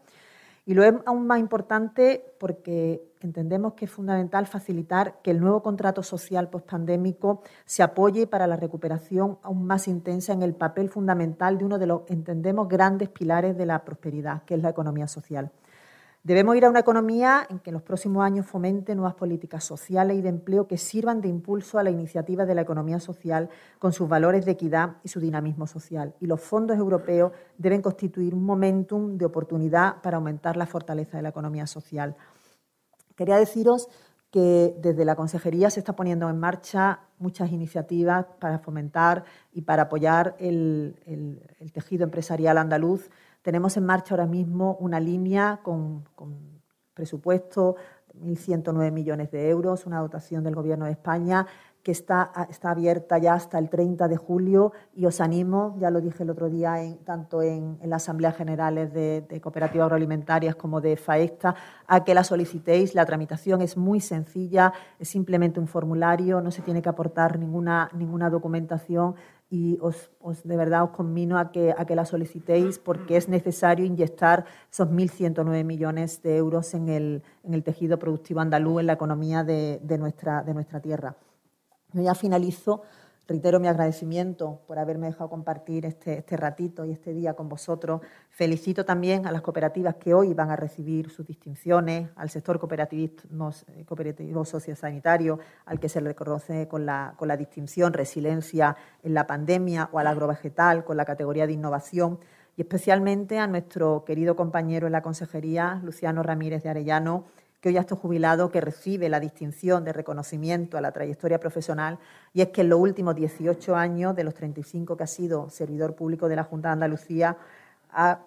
Y 0.65 0.75
lo 0.75 0.84
es 0.84 0.93
aún 1.05 1.27
más 1.27 1.39
importante 1.39 2.24
porque 2.39 3.03
entendemos 3.20 3.74
que 3.74 3.86
es 3.86 3.91
fundamental 3.91 4.48
facilitar 4.48 5.20
que 5.22 5.32
el 5.32 5.41
nuevo 5.41 5.62
contrato 5.62 6.03
social 6.03 6.50
postpandémico 6.50 7.41
se 7.65 7.84
apoye 7.84 8.27
para 8.27 8.48
la 8.48 8.55
recuperación 8.55 9.39
aún 9.43 9.65
más 9.65 9.88
intensa 9.88 10.32
en 10.32 10.41
el 10.41 10.55
papel 10.55 10.89
fundamental 10.89 11.58
de 11.58 11.65
uno 11.65 11.79
de 11.79 11.88
los, 11.88 12.01
entendemos, 12.08 12.70
grandes 12.70 13.10
pilares 13.10 13.58
de 13.58 13.65
la 13.65 13.84
prosperidad, 13.84 14.43
que 14.43 14.55
es 14.55 14.62
la 14.62 14.70
economía 14.70 15.08
social. 15.08 15.51
Debemos 16.25 16.56
ir 16.56 16.63
a 16.63 16.70
una 16.70 16.80
economía 16.80 17.46
en 17.50 17.60
que 17.60 17.70
en 17.70 17.74
los 17.74 17.84
próximos 17.84 18.24
años 18.24 18.46
fomente 18.46 18.96
nuevas 18.96 19.13
políticas 19.13 19.65
sociales 19.65 20.18
y 20.18 20.22
de 20.22 20.30
empleo 20.30 20.68
que 20.68 20.77
sirvan 20.77 21.20
de 21.20 21.27
impulso 21.27 21.80
a 21.80 21.84
la 21.84 21.92
iniciativa 21.92 22.46
de 22.46 22.56
la 22.56 22.62
economía 22.62 23.01
social 23.01 23.50
con 23.77 23.92
sus 23.92 24.08
valores 24.08 24.46
de 24.46 24.53
equidad 24.53 24.96
y 25.03 25.10
su 25.10 25.20
dinamismo 25.20 25.68
social. 25.68 26.15
Y 26.22 26.27
los 26.27 26.39
fondos 26.39 26.77
europeos 26.77 27.34
deben 27.58 27.82
constituir 27.82 28.34
un 28.34 28.46
momentum 28.46 29.18
de 29.18 29.25
oportunidad 29.25 30.01
para 30.01 30.15
aumentar 30.15 30.56
la 30.56 30.65
fortaleza 30.65 31.18
de 31.18 31.24
la 31.24 31.30
economía 31.30 31.68
social. 31.68 32.15
Quería 33.18 33.36
deciros 33.36 33.89
que 34.32 34.77
desde 34.80 35.03
la 35.03 35.18
Consejería 35.18 35.70
se 35.72 35.82
está 35.82 35.94
poniendo 35.94 36.30
en 36.30 36.39
marcha 36.39 37.01
muchas 37.20 37.51
iniciativas 37.51 38.27
para 38.39 38.60
fomentar 38.60 39.25
y 39.51 39.63
para 39.63 39.84
apoyar 39.84 40.38
el, 40.39 40.96
el 41.60 41.72
tejido 41.74 42.06
empresarial 42.06 42.58
andaluz 42.58 43.10
tenemos 43.43 43.77
en 43.77 43.85
marcha 43.85 44.15
ahora 44.15 44.25
mismo 44.25 44.77
una 44.79 45.00
línea 45.00 45.59
con, 45.62 46.05
presupuesto 46.95 47.75
de 48.13 48.33
1.109 48.33 48.91
millones 48.91 49.31
de 49.31 49.50
euros, 49.50 49.85
una 49.85 50.00
dotación 50.00 50.43
del 50.43 50.55
Gobierno 50.55 50.85
de 50.85 50.91
España 50.91 51.45
que 51.83 51.91
está, 51.91 52.31
está, 52.50 52.71
abierta 52.71 53.17
ya 53.17 53.33
hasta 53.33 53.59
el 53.59 53.69
30 53.69 54.07
de 54.07 54.15
julio 54.15 54.71
y 54.95 55.05
os 55.05 55.19
animo, 55.19 55.75
ya 55.79 55.91
lo 55.91 56.00
dije 56.00 56.23
el 56.23 56.29
otro 56.29 56.50
día, 56.50 56.77
tanto 57.03 57.41
en, 57.41 57.77
las 57.83 58.03
asambleas 58.03 58.38
generales 58.38 58.93
de, 58.93 59.27
cooperativas 59.41 59.85
agroalimentarias 59.85 60.55
como 60.55 60.79
de 60.79 60.95
FAESTA, 60.95 61.55
a 61.85 62.03
que 62.05 62.13
la 62.13 62.23
solicitéis. 62.23 62.95
La 62.95 63.05
tramitación 63.05 63.62
es 63.62 63.75
muy 63.75 64.00
sencilla, 64.00 64.71
es 64.97 65.09
simplemente 65.09 65.59
un 65.59 65.67
formulario, 65.67 66.39
no 66.39 66.51
se 66.51 66.62
tiene 66.62 66.81
que 66.81 66.88
aportar 66.88 67.38
ninguna, 67.38 67.89
ninguna 67.93 68.29
documentación 68.29 69.15
y 69.53 69.77
os, 69.81 70.10
de 70.43 70.57
verdad 70.57 70.83
os 70.83 70.89
conmino 70.89 71.38
a 71.38 71.51
que, 71.51 71.75
a 71.77 71.86
que 71.86 71.95
la 71.95 72.05
solicitéis 72.05 72.79
porque 72.79 73.17
es 73.17 73.29
necesario 73.29 73.86
inyectar 73.86 74.45
esos 74.72 74.89
1.109 74.89 75.63
millones 75.63 76.24
de 76.24 76.38
euros 76.38 76.74
en 76.74 76.89
el, 76.89 77.22
en 77.43 77.53
el 77.53 77.62
tejido 77.62 78.00
productivo 78.00 78.39
andaluz, 78.39 78.79
en 78.79 78.88
la 78.88 78.93
economía 78.93 79.43
de, 79.43 79.79
de, 79.83 80.00
nuestra, 80.00 80.41
de 80.41 80.55
nuestra 80.55 80.79
tierra. 80.79 81.15
Yo 81.91 82.01
ya 82.01 82.15
finalizo 82.15 82.81
Reitero 83.25 83.58
mi 83.62 83.70
agradecimiento 83.70 84.60
por 84.68 84.77
haberme 84.77 85.08
dejado 85.08 85.30
compartir 85.30 85.86
este, 85.86 86.18
este, 86.18 86.36
ratito 86.36 86.84
y 86.84 86.92
este 86.92 87.13
día 87.13 87.36
con 87.36 87.48
vosotros. 87.48 88.01
Felicito 88.30 88.84
también 88.84 89.25
a 89.25 89.32
las 89.32 89.42
cooperativas 89.42 89.96
que 89.96 90.13
hoy 90.13 90.34
van 90.34 90.51
a 90.51 90.58
recibir 90.58 91.10
sus 91.10 91.25
distinciones, 91.25 92.10
al 92.18 92.30
sector 92.30 92.60
cooperativo 92.60 94.44
sociosanitario, 94.44 95.39
al 95.65 95.80
que 95.80 95.88
se 95.88 96.01
le 96.01 96.10
reconoce 96.10 96.68
con 96.68 96.86
la, 96.86 97.13
con 97.15 97.30
la 97.30 97.38
distinción 97.38 97.94
resiliencia 97.94 98.75
en 99.03 99.13
la 99.13 99.25
pandemia, 99.25 99.88
o 99.94 100.00
al 100.00 100.08
agrovegetal 100.08 100.84
con 100.84 100.98
la 100.98 101.06
categoría 101.06 101.48
de 101.48 101.53
innovación, 101.53 102.20
y 102.58 102.62
especialmente 102.62 103.39
a 103.39 103.48
nuestro 103.48 104.03
querido 104.03 104.36
compañero 104.36 104.86
en 104.86 104.92
la 104.92 105.01
consejería, 105.01 105.80
Luciano 105.82 106.24
Ramírez 106.24 106.62
de 106.63 106.70
Arellano, 106.70 107.24
que 107.63 107.70
hoy 107.70 107.77
ha 107.77 107.79
estado 107.79 108.01
jubilado, 108.01 108.51
que 108.51 108.60
recibe 108.60 109.08
la 109.08 109.22
distinción 109.22 109.86
de 109.86 109.93
reconocimiento 109.93 110.77
a 110.77 110.82
la 110.82 110.91
trayectoria 110.91 111.39
profesional, 111.39 111.98
y 112.34 112.41
es 112.41 112.50
que 112.50 112.60
en 112.60 112.67
los 112.67 112.77
últimos 112.77 113.15
18 113.15 113.74
años, 113.74 114.17
de 114.17 114.25
los 114.25 114.34
35 114.34 114.98
que 114.98 115.03
ha 115.05 115.08
sido 115.08 115.50
servidor 115.50 115.96
público 115.96 116.27
de 116.27 116.36
la 116.36 116.43
Junta 116.43 116.67
de 116.67 116.74
Andalucía, 116.74 117.38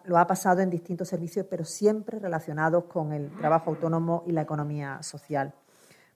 lo 0.05 0.17
ha 0.17 0.27
pasado 0.27 0.63
en 0.63 0.71
distintos 0.71 1.09
servicios, 1.09 1.45
pero 1.51 1.67
siempre 1.67 2.19
relacionados 2.19 2.85
con 2.85 3.13
el 3.13 3.31
trabajo 3.37 3.69
autónomo 3.69 4.25
y 4.27 4.33
la 4.33 4.41
economía 4.41 5.03
social. 5.03 5.53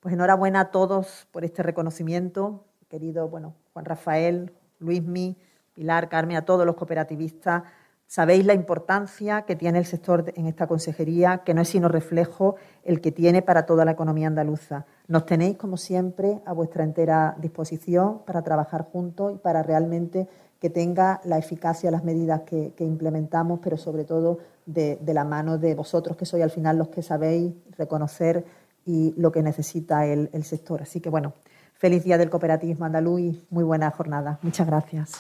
Pues 0.01 0.15
enhorabuena 0.15 0.61
a 0.61 0.71
todos 0.71 1.29
por 1.31 1.45
este 1.45 1.63
reconocimiento, 1.63 2.65
querido 2.89 3.29
bueno, 3.29 3.53
Juan 3.75 3.85
Rafael, 3.85 4.51
Luismi, 4.79 5.37
Pilar, 5.75 6.09
Carmen, 6.09 6.39
a 6.39 6.47
todos 6.47 6.65
los 6.65 6.75
cooperativistas 6.75 7.65
Sabéis 8.11 8.45
la 8.45 8.55
importancia 8.55 9.43
que 9.43 9.55
tiene 9.55 9.79
el 9.79 9.85
sector 9.85 10.33
en 10.35 10.49
esta 10.49 10.67
consejería, 10.67 11.43
que 11.45 11.55
no 11.55 11.63
es 11.63 11.69
sino 11.69 11.87
reflejo 11.87 12.57
el 12.83 13.01
que 13.01 13.13
tiene 13.13 13.41
para 13.41 13.67
toda 13.67 13.85
la 13.85 13.93
economía 13.93 14.27
andaluza. 14.27 14.85
Nos 15.07 15.27
tenéis, 15.27 15.57
como 15.57 15.77
siempre, 15.77 16.41
a 16.45 16.53
vuestra 16.53 16.83
entera 16.83 17.37
disposición 17.39 18.23
para 18.27 18.43
trabajar 18.43 18.83
juntos 18.83 19.33
y 19.33 19.39
para 19.39 19.63
realmente 19.63 20.27
que 20.59 20.71
tenga 20.71 21.21
la 21.23 21.39
eficacia 21.39 21.93
las 21.93 22.03
medidas 22.03 22.41
que, 22.41 22.75
implementamos, 22.81 23.61
pero 23.63 23.77
sobre 23.77 24.03
todo 24.03 24.39
de, 24.67 24.99
la 25.07 25.23
mano 25.23 25.57
de 25.57 25.77
vosotros, 25.77 26.17
que 26.17 26.27
sois 26.27 26.43
al 26.43 26.51
final 26.51 26.79
los 26.79 26.89
que 26.89 27.03
sabéis 27.03 27.55
reconocer 27.79 28.45
y 28.85 29.15
lo 29.19 29.31
que 29.31 29.45
necesita 29.45 30.05
el, 30.05 30.31
el 30.33 30.43
sector. 30.43 30.83
Así 30.83 31.01
que, 31.01 31.11
bueno, 31.11 31.35
feliz 31.75 32.03
día 32.03 32.19
del 32.19 32.29
cooperativismo 32.29 32.87
andaluz 32.87 33.21
y 33.21 33.47
muy 33.51 33.63
buena 33.63 33.89
jornada. 33.93 34.41
Muchas 34.43 34.67
gracias. 34.67 35.13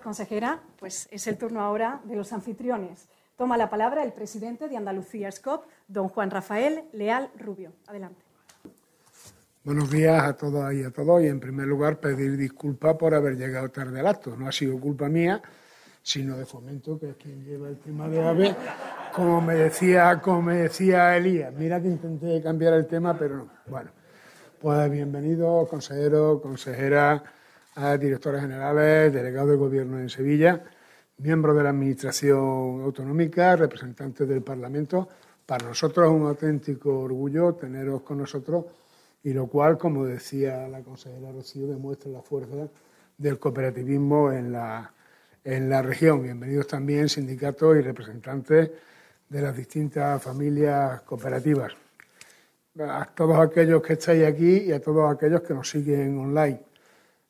Consejera. 0.00 0.60
Pues 0.78 1.08
es 1.10 1.26
el 1.26 1.38
turno 1.38 1.60
ahora 1.60 2.00
de 2.04 2.16
los 2.16 2.32
anfitriones. 2.32 3.08
Toma 3.36 3.56
la 3.56 3.68
palabra 3.68 4.02
el 4.02 4.12
presidente 4.12 4.68
de 4.68 4.76
Andalucía 4.76 5.30
SCOP, 5.30 5.66
don 5.88 6.08
Juan 6.08 6.30
Rafael 6.30 6.84
Leal 6.92 7.30
Rubio. 7.38 7.72
Adelante. 7.86 8.22
Buenos 9.62 9.90
días 9.90 10.22
a 10.22 10.36
todas 10.36 10.72
y 10.74 10.84
a 10.84 10.90
todos. 10.90 11.22
Y 11.22 11.26
en 11.26 11.40
primer 11.40 11.66
lugar, 11.66 11.98
pedir 11.98 12.36
disculpas 12.36 12.96
por 12.96 13.14
haber 13.14 13.36
llegado 13.36 13.68
tarde 13.68 14.00
al 14.00 14.06
acto. 14.06 14.36
No 14.36 14.48
ha 14.48 14.52
sido 14.52 14.78
culpa 14.78 15.08
mía, 15.08 15.42
sino 16.02 16.36
de 16.36 16.46
Fomento, 16.46 16.98
que 16.98 17.10
es 17.10 17.16
quien 17.16 17.44
lleva 17.44 17.68
el 17.68 17.78
tema 17.78 18.08
de 18.08 18.22
AVE. 18.22 18.56
Como 19.12 19.40
me 19.40 19.54
decía, 19.54 20.20
como 20.22 20.40
me 20.42 20.54
decía 20.54 21.16
Elías, 21.16 21.52
mira 21.52 21.82
que 21.82 21.88
intenté 21.88 22.40
cambiar 22.40 22.74
el 22.74 22.86
tema, 22.86 23.18
pero 23.18 23.38
no. 23.38 23.48
Bueno, 23.66 23.90
pues 24.60 24.90
bienvenido, 24.90 25.66
consejero, 25.68 26.40
consejera 26.40 27.22
directores 27.98 28.40
generales, 28.40 29.12
delegados 29.12 29.50
de 29.50 29.56
gobierno 29.56 29.98
en 29.98 30.08
Sevilla, 30.08 30.64
miembros 31.18 31.56
de 31.56 31.62
la 31.62 31.70
Administración 31.70 32.82
Autonómica, 32.82 33.54
representantes 33.54 34.26
del 34.26 34.42
Parlamento. 34.42 35.08
Para 35.44 35.66
nosotros 35.66 36.06
es 36.08 36.12
un 36.12 36.26
auténtico 36.26 37.00
orgullo 37.00 37.54
teneros 37.54 38.00
con 38.02 38.18
nosotros 38.18 38.64
y 39.22 39.32
lo 39.34 39.46
cual, 39.46 39.76
como 39.76 40.06
decía 40.06 40.66
la 40.68 40.80
consejera 40.80 41.30
Rocío, 41.30 41.66
demuestra 41.66 42.10
la 42.10 42.22
fuerza 42.22 42.68
del 43.18 43.38
cooperativismo 43.38 44.32
en 44.32 44.52
la, 44.52 44.90
en 45.44 45.68
la 45.68 45.82
región. 45.82 46.22
Bienvenidos 46.22 46.66
también 46.66 47.10
sindicatos 47.10 47.76
y 47.76 47.82
representantes 47.82 48.70
de 49.28 49.42
las 49.42 49.54
distintas 49.54 50.22
familias 50.22 51.02
cooperativas. 51.02 51.72
A 52.78 53.06
todos 53.14 53.38
aquellos 53.38 53.82
que 53.82 53.94
estáis 53.94 54.24
aquí 54.24 54.58
y 54.58 54.72
a 54.72 54.80
todos 54.80 55.14
aquellos 55.14 55.42
que 55.42 55.54
nos 55.54 55.68
siguen 55.68 56.18
online. 56.18 56.60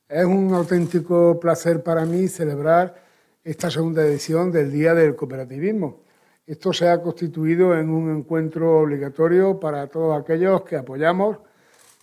Es 0.08 0.24
un 0.24 0.54
auténtico 0.54 1.40
placer 1.40 1.82
para 1.82 2.04
mí 2.04 2.28
celebrar 2.28 2.94
esta 3.42 3.72
segunda 3.72 4.02
edición 4.06 4.52
del 4.52 4.70
Día 4.70 4.94
del 4.94 5.16
Cooperativismo. 5.16 6.04
Esto 6.46 6.72
se 6.72 6.88
ha 6.88 7.02
constituido 7.02 7.76
en 7.76 7.90
un 7.90 8.16
encuentro 8.16 8.82
obligatorio 8.82 9.58
para 9.58 9.88
todos 9.88 10.16
aquellos 10.16 10.62
que 10.62 10.76
apoyamos, 10.76 11.38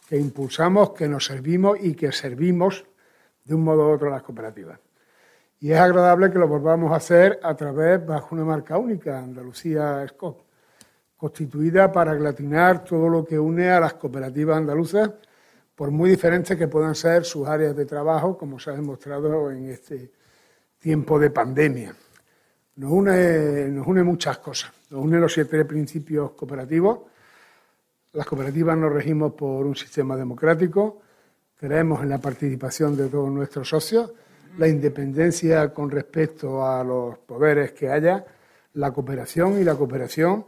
que 0.10 0.18
impulsamos, 0.18 0.92
que 0.92 1.08
nos 1.08 1.24
servimos 1.24 1.78
y 1.82 1.94
que 1.94 2.12
servimos 2.12 2.84
de 3.46 3.56
un 3.56 3.64
modo 3.64 3.88
u 3.88 3.94
otro 3.94 4.10
a 4.10 4.12
las 4.12 4.24
cooperativas. 4.24 4.80
Y 5.62 5.72
es 5.72 5.80
agradable 5.80 6.30
que 6.30 6.40
lo 6.40 6.50
volvamos 6.50 6.92
a 6.92 6.98
hacer 6.98 7.40
a 7.42 7.56
través, 7.56 8.06
bajo 8.06 8.36
una 8.36 8.44
marca 8.44 8.78
única, 8.78 9.18
Andalucía 9.18 10.06
Scott, 10.10 10.44
constituida 11.16 11.90
para 11.90 12.12
aglutinar 12.12 12.84
todo 12.84 13.08
lo 13.08 13.24
que 13.24 13.40
une 13.40 13.72
a 13.72 13.80
las 13.80 13.94
cooperativas 13.94 14.58
andaluzas, 14.58 15.10
por 15.76 15.92
muy 15.92 16.10
diferentes 16.10 16.58
que 16.58 16.68
puedan 16.68 16.96
ser 16.96 17.26
sus 17.26 17.48
áreas 17.48 17.76
de 17.76 17.86
trabajo, 17.86 18.38
como 18.38 18.60
se 18.60 18.70
ha 18.70 18.74
demostrado 18.74 19.52
en 19.52 19.70
este 19.70 20.12
tiempo 20.80 21.20
de 21.20 21.30
pandemia. 21.30 21.96
Nos 22.76 22.92
une, 22.92 24.04
muchas 24.04 24.40
cosas. 24.40 24.72
Nos 24.90 25.04
une 25.04 25.20
los 25.20 25.34
siete 25.34 25.64
principios 25.66 26.32
cooperativos. 26.32 27.00
Las 28.14 28.26
cooperativas 28.26 28.78
nos 28.78 28.92
regimos 28.92 29.34
por 29.34 29.66
un 29.66 29.76
sistema 29.76 30.16
democrático. 30.16 31.02
Creemos 31.58 32.02
en 32.02 32.10
la 32.10 32.20
participación 32.20 32.98
de 32.98 33.08
todos 33.10 33.30
nuestros 33.32 33.70
socios 33.70 34.12
la 34.58 34.68
independencia 34.68 35.74
con 35.74 35.90
respecto 35.90 36.66
a 36.66 36.84
los 36.84 37.18
poderes 37.20 37.72
que 37.72 37.90
haya, 37.90 38.24
la 38.74 38.92
cooperación 38.92 39.60
y 39.60 39.64
la 39.64 39.76
cooperación 39.76 40.46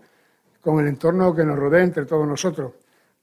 con 0.61 0.79
el 0.79 0.87
entorno 0.87 1.33
que 1.33 1.43
nos 1.43 1.57
rodea 1.57 1.83
entre 1.83 2.05
todos 2.05 2.27
nosotros. 2.27 2.73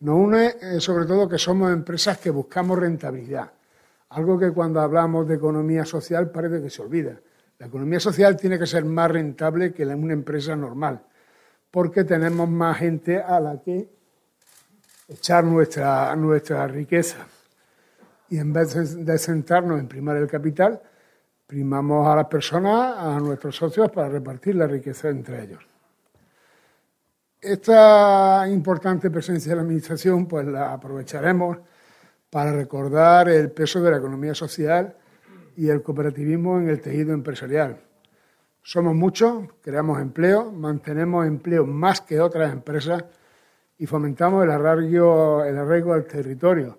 Nos 0.02 0.16
une 0.16 0.56
eh, 0.60 0.80
sobre 0.80 1.06
todo 1.06 1.28
que 1.28 1.38
somos 1.38 1.72
empresas 1.72 2.18
que 2.18 2.30
buscamos 2.30 2.76
rentabilidad, 2.76 3.52
algo 4.08 4.36
que 4.36 4.50
cuando 4.50 4.80
hablamos 4.80 5.28
de 5.28 5.36
economía 5.36 5.84
social 5.84 6.28
parece 6.28 6.60
que 6.60 6.70
se 6.70 6.82
olvida. 6.82 7.20
La 7.60 7.66
economía 7.66 8.00
social 8.00 8.36
tiene 8.36 8.58
que 8.58 8.66
ser 8.66 8.84
más 8.84 9.08
rentable 9.08 9.72
que 9.72 9.86
una 9.86 10.12
empresa 10.12 10.56
normal, 10.56 11.02
porque 11.70 12.02
tenemos 12.02 12.48
más 12.48 12.78
gente 12.78 13.22
a 13.22 13.38
la 13.38 13.60
que 13.60 13.88
echar 15.06 15.44
nuestra, 15.44 16.16
nuestra 16.16 16.66
riqueza 16.66 17.18
y 18.28 18.38
en 18.38 18.52
vez 18.52 19.04
de 19.04 19.18
sentarnos 19.18 19.78
en 19.78 19.86
primar 19.86 20.16
el 20.16 20.26
capital, 20.26 20.82
primamos 21.46 22.08
a 22.08 22.16
las 22.16 22.26
personas, 22.26 22.98
a 22.98 23.20
nuestros 23.20 23.54
socios, 23.54 23.88
para 23.92 24.08
repartir 24.08 24.56
la 24.56 24.66
riqueza 24.66 25.10
entre 25.10 25.44
ellos. 25.44 25.71
Esta 27.42 28.46
importante 28.48 29.10
presencia 29.10 29.50
de 29.50 29.56
la 29.56 29.62
Administración 29.62 30.26
pues 30.26 30.46
la 30.46 30.72
aprovecharemos 30.74 31.58
para 32.30 32.52
recordar 32.52 33.28
el 33.28 33.50
peso 33.50 33.82
de 33.82 33.90
la 33.90 33.96
economía 33.96 34.32
social 34.32 34.96
y 35.56 35.68
el 35.68 35.82
cooperativismo 35.82 36.60
en 36.60 36.68
el 36.68 36.80
tejido 36.80 37.12
empresarial. 37.12 37.80
Somos 38.62 38.94
muchos, 38.94 39.48
creamos 39.60 40.00
empleo, 40.00 40.52
mantenemos 40.52 41.26
empleo 41.26 41.66
más 41.66 42.00
que 42.00 42.20
otras 42.20 42.52
empresas 42.52 43.04
y 43.76 43.86
fomentamos 43.86 44.44
el 44.44 44.52
arraigo, 44.52 45.42
el 45.42 45.58
arraigo 45.58 45.94
al 45.94 46.06
territorio, 46.06 46.78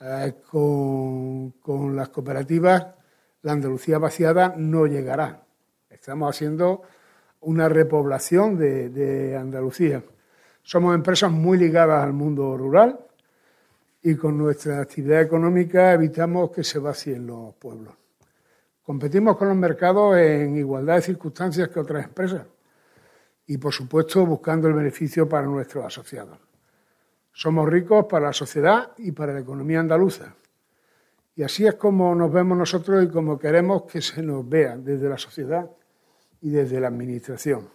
eh, 0.00 0.34
con, 0.50 1.94
las 1.94 2.08
cooperativas, 2.08 2.84
la 3.42 3.52
Andalucía 3.52 3.98
vaciada 3.98 4.54
no 4.56 4.88
llegará. 4.88 5.44
Estamos 5.88 6.34
haciendo 6.34 6.82
una 7.44 7.68
repoblación 7.68 8.58
de, 8.58 9.36
Andalucía. 9.38 10.02
Somos 10.62 10.94
empresas 10.94 11.30
muy 11.30 11.58
ligadas 11.58 12.02
al 12.02 12.12
mundo 12.12 12.56
rural 12.56 12.98
y 14.02 14.14
con 14.16 14.36
nuestra 14.36 14.80
actividad 14.80 15.22
económica 15.22 15.92
evitamos 15.92 16.50
que 16.50 16.64
se 16.64 16.78
vacíen 16.78 17.26
los 17.26 17.54
pueblos. 17.54 17.94
Competimos 18.82 19.36
con 19.36 19.48
los 19.48 19.56
mercados 19.56 20.16
en 20.18 20.56
igualdad 20.56 20.96
de 20.96 21.02
circunstancias 21.02 21.68
que 21.68 21.80
otras 21.80 22.04
empresas 22.04 22.46
y, 23.46 23.58
por 23.58 23.72
supuesto, 23.72 24.24
buscando 24.26 24.68
el 24.68 24.74
beneficio 24.74 25.28
para 25.28 25.46
nuestros 25.46 25.84
asociados. 25.84 26.38
Somos 27.32 27.68
ricos 27.68 28.06
para 28.08 28.26
la 28.26 28.32
sociedad 28.32 28.92
y 28.98 29.12
para 29.12 29.32
la 29.32 29.40
economía 29.40 29.80
andaluza. 29.80 30.34
Y 31.36 31.42
así 31.42 31.66
es 31.66 31.74
como 31.74 32.14
nos 32.14 32.32
vemos 32.32 32.56
nosotros 32.56 33.04
y 33.04 33.08
como 33.08 33.38
queremos 33.38 33.82
que 33.84 34.00
se 34.00 34.22
nos 34.22 34.48
vea 34.48 34.76
desde 34.76 35.08
la 35.08 35.18
sociedad 35.18 35.68
y 36.44 36.50
desde 36.50 36.78
la 36.78 36.88
Administración. 36.88 37.70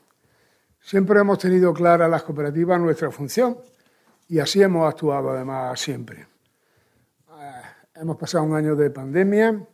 Siempre 0.79 1.19
hemos 1.19 1.39
tenido 1.39 1.73
clara 1.73 2.07
las 2.07 2.21
cooperativas 2.21 2.79
nuestra 2.79 3.09
función 3.09 3.57
y 4.27 4.37
así 4.37 4.61
hemos 4.61 4.87
actuado 4.87 5.31
además 5.31 5.79
siempre. 5.79 6.27
Eh, 7.31 7.61
hemos 7.95 8.15
pasado 8.15 8.43
un 8.43 8.55
año 8.55 8.75
de 8.75 8.91
pandemia. 8.91 9.67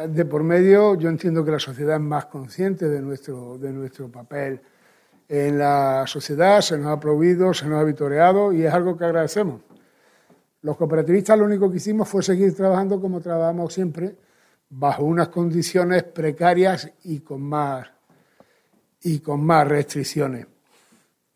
Eh, 0.00 0.08
de 0.08 0.24
por 0.24 0.42
medio, 0.42 0.94
yo 0.94 1.10
entiendo 1.10 1.44
que 1.44 1.50
la 1.50 1.58
sociedad 1.58 1.96
es 1.96 2.02
más 2.02 2.24
consciente 2.24 2.88
de 2.88 3.02
nuestro, 3.02 3.58
de 3.58 3.70
nuestro 3.70 4.10
papel 4.10 4.62
en 5.28 5.58
la 5.58 6.04
sociedad, 6.06 6.62
se 6.62 6.78
nos 6.78 6.86
ha 6.86 6.92
aplaudido, 6.92 7.52
se 7.52 7.66
nos 7.66 7.82
ha 7.82 7.84
vitoreado 7.84 8.50
y 8.54 8.64
es 8.64 8.72
algo 8.72 8.96
que 8.96 9.04
agradecemos. 9.04 9.60
Los 10.62 10.78
cooperativistas 10.78 11.38
lo 11.38 11.44
único 11.44 11.70
que 11.70 11.76
hicimos 11.76 12.08
fue 12.08 12.22
seguir 12.22 12.56
trabajando 12.56 12.98
como 12.98 13.20
trabajamos 13.20 13.74
siempre, 13.74 14.16
bajo 14.76 15.04
unas 15.04 15.28
condiciones 15.28 16.02
precarias 16.02 16.90
y 17.04 17.20
con 17.20 17.42
más, 17.42 17.88
y 19.02 19.20
con 19.20 19.44
más 19.44 19.68
restricciones. 19.68 20.46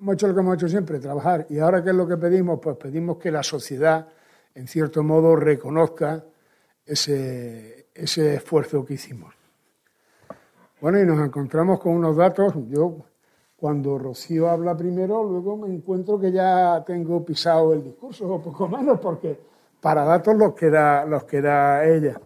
Hemos 0.00 0.14
hecho 0.14 0.28
lo 0.28 0.34
que 0.34 0.40
hemos 0.40 0.54
hecho 0.56 0.68
siempre, 0.68 0.98
trabajar. 0.98 1.46
¿Y 1.48 1.58
ahora 1.58 1.82
qué 1.82 1.90
es 1.90 1.96
lo 1.96 2.06
que 2.06 2.16
pedimos? 2.16 2.58
Pues 2.60 2.76
pedimos 2.76 3.18
que 3.18 3.30
la 3.30 3.42
sociedad, 3.42 4.08
en 4.54 4.66
cierto 4.66 5.02
modo, 5.02 5.36
reconozca 5.36 6.24
ese, 6.84 7.88
ese 7.94 8.34
esfuerzo 8.34 8.84
que 8.84 8.94
hicimos. 8.94 9.34
Bueno, 10.80 11.00
y 11.00 11.04
nos 11.04 11.24
encontramos 11.24 11.80
con 11.80 11.92
unos 11.92 12.16
datos, 12.16 12.54
yo 12.68 13.04
cuando 13.56 13.98
Rocío 13.98 14.48
habla 14.48 14.76
primero, 14.76 15.24
luego 15.24 15.56
me 15.56 15.68
encuentro 15.68 16.18
que 16.18 16.30
ya 16.30 16.82
tengo 16.86 17.24
pisado 17.24 17.72
el 17.72 17.84
discurso, 17.84 18.28
o 18.28 18.40
poco 18.40 18.68
menos, 18.68 18.98
porque 19.00 19.38
para 19.80 20.04
datos 20.04 20.36
los 20.36 20.54
que 20.54 20.70
da, 20.70 21.04
los 21.04 21.24
que 21.24 21.40
da 21.40 21.84
ella. 21.84 22.20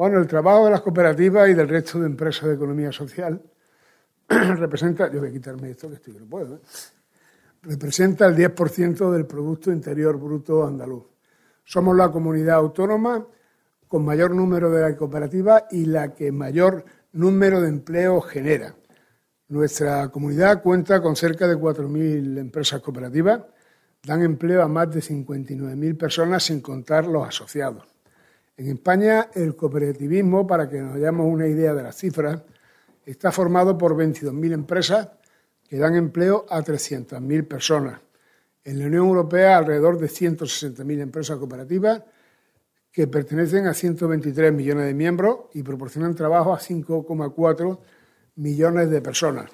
Bueno, 0.00 0.18
el 0.18 0.26
trabajo 0.26 0.64
de 0.64 0.70
las 0.70 0.80
cooperativas 0.80 1.50
y 1.50 1.52
del 1.52 1.68
resto 1.68 2.00
de 2.00 2.06
empresas 2.06 2.48
de 2.48 2.54
economía 2.54 2.90
social 2.90 3.38
representa, 4.28 5.12
yo 5.12 5.20
voy 5.20 5.28
a 5.28 5.32
quitarme 5.32 5.72
esto 5.72 5.90
que 5.90 5.96
estoy 5.96 6.14
que 6.14 6.20
no 6.20 6.26
puedo, 6.26 6.54
¿eh? 6.54 6.60
representa 7.64 8.24
el 8.24 8.34
10% 8.34 9.10
del 9.10 9.26
Producto 9.26 9.70
Interior 9.70 10.18
Bruto 10.18 10.66
andaluz. 10.66 11.04
Somos 11.64 11.94
la 11.94 12.10
comunidad 12.10 12.56
autónoma 12.56 13.26
con 13.88 14.02
mayor 14.02 14.34
número 14.34 14.70
de 14.70 14.96
cooperativas 14.96 15.64
y 15.70 15.84
la 15.84 16.14
que 16.14 16.32
mayor 16.32 16.82
número 17.12 17.60
de 17.60 17.68
empleo 17.68 18.22
genera. 18.22 18.74
Nuestra 19.48 20.08
comunidad 20.08 20.62
cuenta 20.62 21.02
con 21.02 21.14
cerca 21.14 21.46
de 21.46 21.56
4.000 21.56 22.38
empresas 22.38 22.80
cooperativas, 22.80 23.42
dan 24.02 24.22
empleo 24.22 24.62
a 24.62 24.66
más 24.66 24.90
de 24.90 25.00
59.000 25.00 25.98
personas 25.98 26.42
sin 26.42 26.62
contar 26.62 27.06
los 27.06 27.28
asociados. 27.28 27.89
En 28.60 28.68
España, 28.68 29.30
el 29.32 29.56
cooperativismo, 29.56 30.46
para 30.46 30.68
que 30.68 30.82
nos 30.82 30.94
hayamos 30.94 31.26
una 31.26 31.46
idea 31.46 31.72
de 31.72 31.82
las 31.82 31.96
cifras, 31.96 32.42
está 33.06 33.32
formado 33.32 33.78
por 33.78 33.96
22.000 33.96 34.52
empresas 34.52 35.08
que 35.66 35.78
dan 35.78 35.94
empleo 35.94 36.44
a 36.46 36.60
300.000 36.60 37.48
personas. 37.48 38.02
En 38.62 38.78
la 38.78 38.84
Unión 38.84 39.06
Europea, 39.06 39.56
alrededor 39.56 39.98
de 39.98 40.08
160.000 40.08 41.00
empresas 41.00 41.38
cooperativas 41.38 42.02
que 42.92 43.06
pertenecen 43.06 43.66
a 43.66 43.72
123 43.72 44.52
millones 44.52 44.84
de 44.84 44.92
miembros 44.92 45.38
y 45.54 45.62
proporcionan 45.62 46.14
trabajo 46.14 46.52
a 46.52 46.58
5,4 46.58 47.78
millones 48.34 48.90
de 48.90 49.00
personas. 49.00 49.50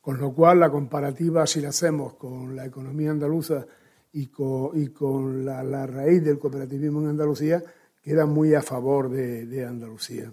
Con 0.00 0.18
lo 0.18 0.32
cual, 0.32 0.58
la 0.58 0.70
comparativa, 0.70 1.46
si 1.46 1.60
la 1.60 1.68
hacemos 1.68 2.14
con 2.14 2.56
la 2.56 2.66
economía 2.66 3.12
andaluza 3.12 3.64
y 4.12 4.26
con, 4.26 5.44
la, 5.44 5.86
raíz 5.86 6.24
del 6.24 6.38
cooperativismo 6.38 7.00
en 7.00 7.08
Andalucía, 7.08 7.62
queda 8.02 8.26
muy 8.26 8.54
a 8.54 8.62
favor 8.62 9.08
de, 9.08 9.64
Andalucía. 9.64 10.30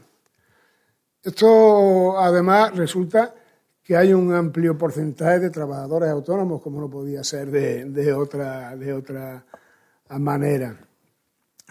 Esto, 1.21 2.17
además, 2.17 2.75
resulta 2.75 3.35
que 3.83 3.95
hay 3.95 4.13
un 4.13 4.33
amplio 4.33 4.77
porcentaje 4.77 5.39
de 5.39 5.49
trabajadores 5.49 6.09
autónomos, 6.09 6.61
como 6.61 6.81
no 6.81 6.89
podía 6.89 7.23
ser 7.23 7.51
de, 7.51 8.13
otra, 8.13 8.75
de 8.75 8.93
otra 8.93 9.45
manera. 10.09 10.77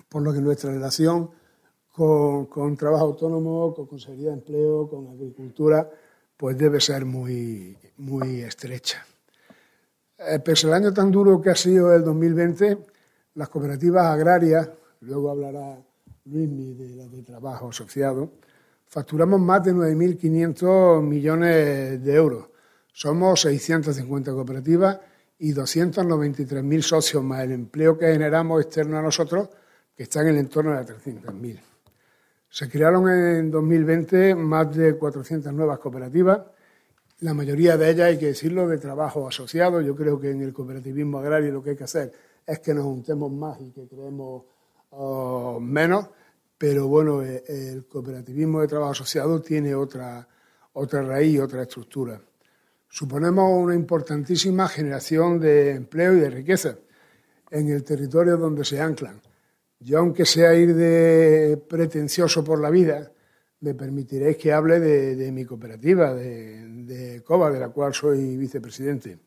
por 0.09 0.23
lo 0.23 0.33
que 0.33 0.41
nuestra 0.41 0.71
relación 0.71 1.31
con, 1.97 2.77
trabajo 2.77 3.07
autónomo, 3.07 3.75
con 3.75 3.87
consejería 3.87 4.29
de 4.29 4.35
empleo, 4.35 4.89
con 4.89 5.09
agricultura, 5.09 5.91
pues 6.37 6.57
debe 6.59 6.81
ser 6.81 7.07
muy, 7.07 7.77
muy 7.97 8.43
estrecha. 8.43 9.05
Eh, 10.19 10.39
pese 10.39 10.67
al 10.67 10.75
año 10.75 10.95
tan 10.95 11.11
duro 11.11 11.41
que 11.43 11.51
ha 11.51 11.55
sido 11.55 11.95
el 11.95 12.03
2020, 12.03 12.79
las 13.35 13.51
cooperativas 13.51 14.07
agrarias, 14.07 14.69
luego 15.01 15.31
hablará 15.31 15.79
Luismi 16.25 16.73
de 16.73 16.97
las 16.97 17.13
de 17.13 17.23
trabajo 17.23 17.69
asociado, 17.69 18.33
facturamos 18.87 19.39
más 19.41 19.63
de 19.65 19.75
9.500 19.75 21.03
millones 21.03 22.03
de 22.03 22.15
euros. 22.15 22.49
Somos 22.93 23.43
650 23.43 24.33
cooperativas 24.33 24.99
y 25.39 25.53
293.000 25.53 26.81
socios 26.81 27.23
más 27.23 27.43
el 27.43 27.53
empleo 27.53 27.99
que 27.99 28.07
generamos 28.07 28.63
externo 28.63 28.99
a 28.99 29.03
nosotros, 29.03 29.51
que 29.95 30.05
está 30.05 30.23
en 30.23 30.29
el 30.29 30.39
entorno 30.39 30.71
de 30.71 30.77
las 30.79 30.87
300.000. 30.87 31.61
Se 32.49 32.71
crearon 32.71 33.07
en 33.11 33.51
2020 33.51 34.35
más 34.35 34.75
de 34.75 34.97
400 34.97 35.53
nuevas 35.53 35.79
cooperativas, 35.79 36.41
la 37.21 37.33
mayoría 37.35 37.77
de 37.77 37.91
ellas, 37.91 38.07
hay 38.09 38.19
que 38.19 38.27
decirlo, 38.27 38.69
de 38.69 38.79
trabajo 38.79 39.27
asociado. 39.27 39.81
Yo 39.81 39.97
creo 39.97 40.21
que 40.21 40.31
en 40.31 40.43
el 40.43 40.53
cooperativismo 40.53 41.19
agrario 41.19 41.53
lo 41.53 41.63
que 41.63 41.71
hay 41.71 41.77
que 41.77 41.85
hacer 41.85 42.13
es 42.47 42.61
que 42.61 42.75
nos 42.75 42.85
juntemos 42.85 43.33
más 43.33 43.61
y 43.61 43.71
que 43.71 43.87
creemos 43.87 44.45
oh, 44.91 45.59
menos, 45.61 46.07
pero 46.59 46.87
bueno, 46.89 47.23
eh, 47.23 47.43
el 47.49 47.87
cooperativismo 47.87 48.61
de 48.61 48.69
trabajo 48.69 48.93
asociado 48.93 49.41
tiene 49.41 49.75
otra, 49.75 50.27
otra 50.75 51.03
raíz, 51.03 51.41
otra 51.41 51.63
estructura. 51.63 52.21
Suponemos 52.89 53.51
una 53.53 53.75
importantísima 53.75 54.69
generación 54.69 55.41
de 55.41 55.73
empleo 55.73 56.15
y 56.15 56.21
de 56.21 56.31
riqueza 56.31 56.77
en 57.51 57.69
el 57.69 57.83
territorio 57.85 58.37
donde 58.37 58.65
se 58.65 58.81
anclan. 58.81 59.21
Yo, 59.81 59.99
aunque 59.99 60.25
sea 60.25 60.55
ir 60.55 60.75
de 60.75 61.63
pretencioso 61.69 62.43
por 62.43 62.61
la 62.61 62.71
vida, 62.71 63.13
me 63.67 63.75
permitiréis 63.75 64.37
que 64.37 64.53
hable 64.53 64.79
de, 64.79 65.33
mi 65.33 65.45
cooperativa, 65.45 66.15
de, 66.15 66.85
de, 66.85 67.23
COBA, 67.25 67.51
de 67.51 67.61
la 67.61 67.69
cual 67.71 67.93
soy 67.93 68.37
vicepresidente. 68.37 69.19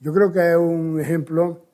Yo 0.00 0.12
creo 0.14 0.32
que 0.32 0.50
es 0.52 0.56
un 0.56 0.98
ejemplo 0.98 1.66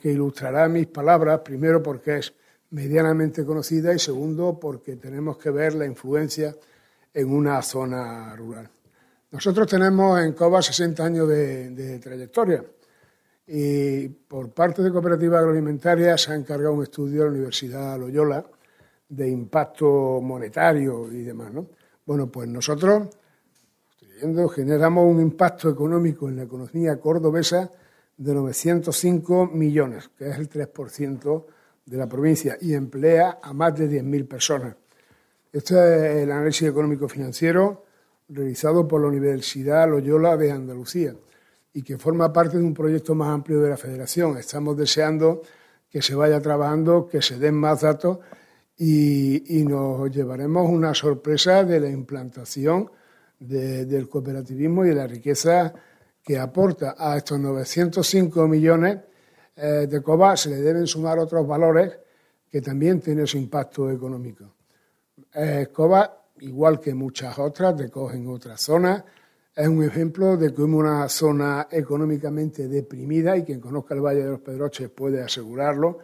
que 0.00 0.10
ilustrará 0.10 0.68
mis 0.68 0.88
palabras, 0.88 1.40
primero 1.40 1.82
porque 1.82 2.18
es 2.18 2.34
medianamente 2.70 3.44
conocida 3.44 3.94
y 3.94 3.98
segundo 4.00 4.58
porque 4.58 4.96
tenemos 4.96 5.38
que 5.38 5.50
ver 5.50 5.74
la 5.74 5.86
influencia 5.86 6.56
en 7.12 7.30
una 7.30 7.62
zona 7.62 8.34
rural. 8.34 8.68
Nosotros 9.30 9.68
tenemos 9.68 10.20
en 10.20 10.32
COBA 10.32 10.62
60 10.62 11.04
años 11.04 11.28
de 11.28 12.00
trayectoria 12.02 12.64
y 13.46 14.08
por 14.08 14.50
parte 14.50 14.82
de 14.82 14.90
Cooperativa 14.90 15.38
Agroalimentaria 15.38 16.18
se 16.18 16.32
ha 16.32 16.34
encargado 16.34 16.72
un 16.72 16.82
estudio 16.82 17.20
de 17.20 17.26
la 17.26 17.34
Universidad 17.34 17.98
Loyola 17.98 18.44
de 19.14 19.28
impacto 19.28 20.20
monetario 20.20 21.12
y 21.12 21.22
demás. 21.22 21.52
¿no? 21.52 21.66
Bueno, 22.04 22.26
pues 22.30 22.48
nosotros 22.48 23.08
generamos 24.54 25.06
un 25.06 25.20
impacto 25.20 25.68
económico 25.68 26.28
en 26.28 26.36
la 26.36 26.42
economía 26.44 26.98
cordobesa 26.98 27.70
de 28.16 28.34
905 28.34 29.50
millones, 29.52 30.10
que 30.16 30.30
es 30.30 30.38
el 30.38 30.48
3% 30.48 31.44
de 31.86 31.96
la 31.96 32.08
provincia, 32.08 32.56
y 32.60 32.74
emplea 32.74 33.38
a 33.42 33.52
más 33.52 33.76
de 33.76 33.88
10.000 33.90 34.28
personas. 34.28 34.76
Este 35.52 35.74
es 35.74 36.22
el 36.22 36.32
análisis 36.32 36.68
económico 36.68 37.08
financiero 37.08 37.84
realizado 38.28 38.88
por 38.88 39.00
la 39.00 39.08
Universidad 39.08 39.88
Loyola 39.88 40.36
de 40.36 40.50
Andalucía 40.50 41.14
y 41.72 41.82
que 41.82 41.98
forma 41.98 42.32
parte 42.32 42.56
de 42.56 42.64
un 42.64 42.72
proyecto 42.72 43.14
más 43.14 43.28
amplio 43.28 43.60
de 43.60 43.70
la 43.70 43.76
Federación. 43.76 44.38
Estamos 44.38 44.76
deseando 44.76 45.42
que 45.90 46.02
se 46.02 46.14
vaya 46.14 46.40
trabajando, 46.40 47.06
que 47.06 47.20
se 47.20 47.38
den 47.38 47.54
más 47.54 47.82
datos 47.82 48.18
y, 48.76 49.64
nos 49.64 50.10
llevaremos 50.10 50.68
una 50.68 50.94
sorpresa 50.94 51.64
de 51.64 51.80
la 51.80 51.88
implantación 51.88 52.90
del 53.38 54.08
cooperativismo 54.08 54.84
y 54.84 54.88
de 54.88 54.94
la 54.94 55.06
riqueza 55.06 55.72
que 56.22 56.38
aporta 56.38 56.94
a 56.98 57.16
estos 57.16 57.38
905 57.38 58.48
millones 58.48 58.98
eh, 59.56 59.86
de 59.88 60.02
COBA 60.02 60.36
se 60.36 60.50
le 60.50 60.56
deben 60.56 60.86
sumar 60.86 61.18
otros 61.18 61.46
valores 61.46 61.96
que 62.50 62.60
también 62.60 63.00
tienen 63.00 63.26
su 63.26 63.36
impacto 63.36 63.90
económico. 63.90 64.54
Eh, 65.34 65.68
COBA, 65.72 66.24
igual 66.40 66.80
que 66.80 66.94
muchas 66.94 67.38
otras, 67.38 67.78
recogen 67.78 68.26
otras 68.28 68.60
zonas, 68.60 69.04
es 69.54 69.68
un 69.68 69.84
ejemplo 69.84 70.36
de 70.36 70.52
cómo 70.52 70.78
una 70.78 71.08
zona 71.08 71.68
económicamente 71.70 72.66
deprimida, 72.66 73.36
y 73.36 73.44
quien 73.44 73.60
conozca 73.60 73.94
el 73.94 74.00
Valle 74.00 74.24
de 74.24 74.30
los 74.30 74.40
Pedroches 74.40 74.88
puede 74.90 75.22
asegurarlo, 75.22 75.98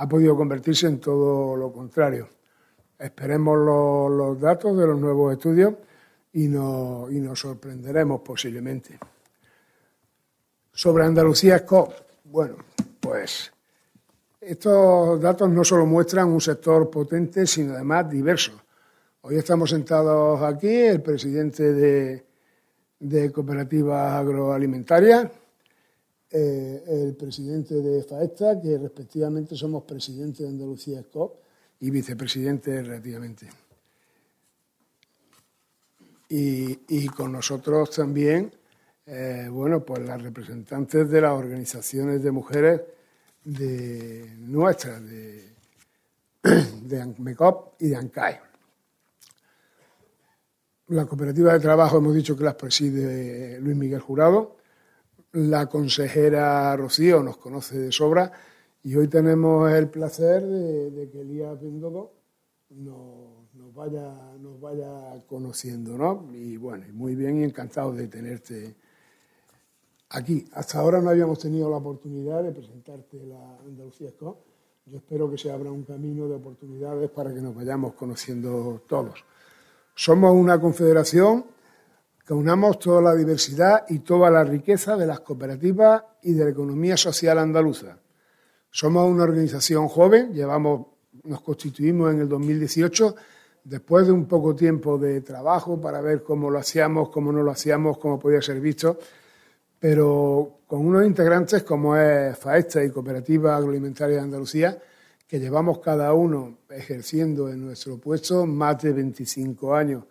ha 0.00 0.08
podido 0.08 0.34
convertirse 0.34 0.86
en 0.86 0.98
todo 0.98 1.54
lo 1.54 1.70
contrario. 1.70 2.26
Esperemos 2.98 3.58
los, 3.58 4.40
datos 4.40 4.74
de 4.78 4.86
los 4.86 4.98
nuevos 4.98 5.34
estudios 5.34 5.74
y, 6.32 6.48
nos 6.48 7.38
sorprenderemos 7.38 8.22
posiblemente. 8.22 8.98
Sobre 10.72 11.04
Andalucía 11.04 11.66
bueno, 12.24 12.56
pues 12.98 13.52
estos 14.40 15.20
datos 15.20 15.50
no 15.50 15.62
solo 15.64 15.84
muestran 15.84 16.28
un 16.28 16.40
sector 16.40 16.88
potente, 16.88 17.46
sino 17.46 17.74
además 17.74 18.08
diverso. 18.08 18.52
Hoy 19.20 19.36
estamos 19.36 19.68
sentados 19.68 20.40
aquí, 20.40 20.76
el 20.76 21.02
presidente 21.02 21.74
de, 21.74 22.24
de 23.00 23.30
Cooperativas 23.30 24.14
Agroalimentarias, 24.14 25.28
eh, 26.32 26.84
el 26.86 27.16
presidente 27.16 27.74
de 27.74 28.04
FAESTA, 28.04 28.60
que 28.60 28.78
respectivamente 28.78 29.56
somos 29.56 29.82
presidente 29.82 30.44
de 30.44 30.50
Andalucía 30.50 31.02
SCOP 31.02 31.40
y 31.80 31.90
vicepresidente 31.90 32.82
relativamente. 32.82 33.48
Y, 36.28 37.08
con 37.08 37.32
nosotros 37.32 37.90
también, 37.90 38.52
eh, 39.06 39.48
bueno, 39.50 39.84
pues 39.84 40.06
las 40.06 40.22
representantes 40.22 41.10
de 41.10 41.20
las 41.20 41.32
organizaciones 41.32 42.22
de 42.22 42.30
mujeres 42.30 42.80
de 43.42 44.36
nuestras, 44.38 45.02
de, 45.04 45.52
de 46.82 47.14
y 47.80 47.88
de 47.88 47.96
ANCAE. 47.96 48.40
La 50.86 51.06
cooperativa 51.06 51.52
de 51.52 51.60
trabajo 51.60 51.98
hemos 51.98 52.14
dicho 52.14 52.36
que 52.36 52.44
las 52.44 52.54
preside 52.54 53.58
Luis 53.60 53.76
Miguel 53.76 54.00
Jurado. 54.00 54.59
La 55.32 55.68
consejera 55.68 56.76
Rocío 56.76 57.22
nos 57.22 57.36
conoce 57.36 57.78
de 57.78 57.92
sobra 57.92 58.32
y 58.82 58.96
hoy 58.96 59.06
tenemos 59.06 59.70
el 59.70 59.88
placer 59.88 60.42
de, 60.42 61.08
que 61.08 61.20
Elías 61.20 61.60
Bendodo 61.60 62.10
nos, 62.70 63.72
vaya, 63.72 64.12
nos 64.40 64.60
vaya 64.60 65.24
conociendo, 65.28 65.96
¿no? 65.96 66.26
Y 66.34 66.56
bueno, 66.56 66.84
muy 66.94 67.14
bien 67.14 67.38
y 67.40 67.44
encantado 67.44 67.92
de 67.92 68.08
tenerte 68.08 68.74
aquí. 70.08 70.44
Hasta 70.52 70.80
ahora 70.80 71.00
no 71.00 71.10
habíamos 71.10 71.38
tenido 71.38 71.70
la 71.70 71.76
oportunidad 71.76 72.42
de 72.42 72.50
presentarte 72.50 73.24
la 73.24 73.58
Andalucía 73.64 74.08
Esco. 74.08 74.36
Yo 74.86 74.96
espero 74.96 75.30
que 75.30 75.38
se 75.38 75.52
abra 75.52 75.70
un 75.70 75.84
camino 75.84 76.26
de 76.26 76.34
oportunidades 76.34 77.08
para 77.08 77.32
que 77.32 77.40
nos 77.40 77.54
vayamos 77.54 77.94
conociendo 77.94 78.82
todos. 78.88 79.24
Somos 79.94 80.34
una 80.34 80.60
confederación 80.60 81.44
que 82.30 82.34
unamos 82.34 82.78
toda 82.78 83.02
la 83.02 83.16
diversidad 83.16 83.86
y 83.88 83.98
toda 83.98 84.30
la 84.30 84.44
riqueza 84.44 84.96
de 84.96 85.04
las 85.04 85.18
cooperativas 85.18 86.04
y 86.22 86.32
de 86.32 86.44
la 86.44 86.50
economía 86.50 86.96
social 86.96 87.40
andaluza. 87.40 87.98
Somos 88.70 89.10
una 89.10 89.24
organización 89.24 89.88
joven, 89.88 90.32
llevamos, 90.32 90.86
nos 91.24 91.40
constituimos 91.40 92.12
en 92.14 92.20
el 92.20 92.28
2018, 92.28 93.16
después 93.64 94.06
de 94.06 94.12
un 94.12 94.26
poco 94.26 94.54
tiempo 94.54 94.96
de 94.96 95.22
trabajo 95.22 95.80
para 95.80 96.00
ver 96.00 96.22
cómo 96.22 96.52
lo 96.52 96.60
hacíamos, 96.60 97.08
cómo 97.08 97.32
no 97.32 97.42
lo 97.42 97.50
hacíamos, 97.50 97.98
cómo 97.98 98.16
podía 98.20 98.40
ser 98.40 98.60
visto, 98.60 98.96
pero 99.80 100.60
con 100.68 100.86
unos 100.86 101.04
integrantes 101.04 101.64
como 101.64 101.96
es 101.96 102.38
FAESTA 102.38 102.84
y 102.84 102.90
Cooperativa 102.90 103.56
Agroalimentaria 103.56 104.18
de 104.18 104.22
Andalucía, 104.22 104.78
que 105.26 105.40
llevamos 105.40 105.80
cada 105.80 106.12
uno 106.12 106.58
ejerciendo 106.68 107.48
en 107.48 107.66
nuestro 107.66 107.98
puesto 107.98 108.46
más 108.46 108.80
de 108.80 108.92
25 108.92 109.74
años. 109.74 110.04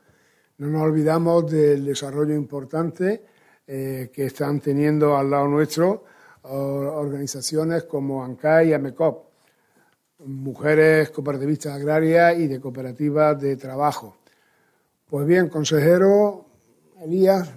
No 0.60 0.68
nos 0.68 0.82
olvidamos 0.84 1.50
del 1.50 1.86
desarrollo 1.86 2.36
importante 2.36 3.24
eh, 3.66 4.12
que 4.14 4.26
están 4.26 4.60
teniendo 4.60 5.16
al 5.16 5.32
lado 5.32 5.48
nuestro 5.48 6.04
organizaciones 6.44 7.84
como 7.84 8.24
ANCAI 8.24 8.70
y 8.70 8.74
AMECOP, 8.74 9.26
mujeres 10.26 11.12
cooperativistas 11.12 11.74
agrarias 11.74 12.40
y 12.40 12.48
de 12.48 12.60
cooperativas 12.60 13.40
de 13.40 13.56
trabajo. 13.56 14.16
Pues 15.10 15.26
bien, 15.26 15.50
consejero 15.50 16.46
Elías, 17.02 17.50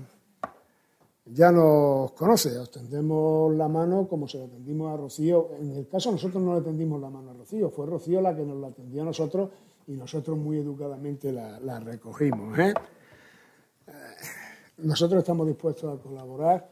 ya 1.27 1.51
nos 1.51 2.13
conoce, 2.13 2.57
os 2.59 2.71
tendemos 2.71 3.53
la 3.55 3.69
mano 3.69 4.07
como 4.07 4.29
se 4.29 4.39
la 4.39 4.47
tendimos 4.47 4.93
a 4.93 4.97
Rocío. 4.97 5.51
En 5.59 5.73
el 5.73 5.89
caso 5.89 6.13
nosotros 6.13 6.43
no 6.43 6.55
le 6.55 6.61
tendimos 6.61 7.01
la 7.01 7.11
mano 7.11 7.31
a 7.31 7.35
Rocío, 7.35 7.71
fue 7.71 7.87
Rocío 7.87 8.21
la 8.21 8.37
que 8.37 8.45
nos 8.45 8.59
la 8.59 8.71
tendió 8.71 9.03
a 9.03 9.07
nosotros 9.07 9.51
y 9.93 9.97
nosotros 9.97 10.39
muy 10.39 10.59
educadamente 10.59 11.33
la, 11.33 11.81
recogimos. 11.81 12.59
¿eh? 12.59 12.73
Eh, 13.87 13.93
nosotros 14.79 15.21
estamos 15.21 15.47
dispuestos 15.47 15.99
a 15.99 16.03
colaborar 16.03 16.69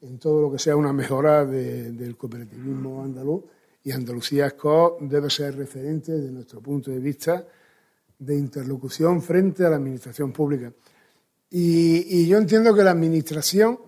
en 0.00 0.18
todo 0.18 0.40
lo 0.40 0.50
que 0.50 0.58
sea 0.58 0.74
una 0.74 0.92
mejora 0.92 1.44
del 1.44 2.16
cooperativismo 2.16 3.04
andaluz 3.04 3.44
y 3.84 3.92
Andalucía 3.92 4.46
ESCO 4.46 4.98
debe 5.00 5.28
ser 5.28 5.56
referente 5.56 6.12
desde 6.12 6.30
nuestro 6.30 6.60
punto 6.60 6.90
de 6.90 6.98
vista 6.98 7.44
de 8.18 8.36
interlocución 8.36 9.20
frente 9.20 9.66
a 9.66 9.70
la 9.70 9.76
Administración 9.76 10.32
pública. 10.32 10.72
Y, 11.50 12.26
yo 12.26 12.38
entiendo 12.38 12.74
que 12.74 12.82
la 12.82 12.92
Administración 12.92 13.78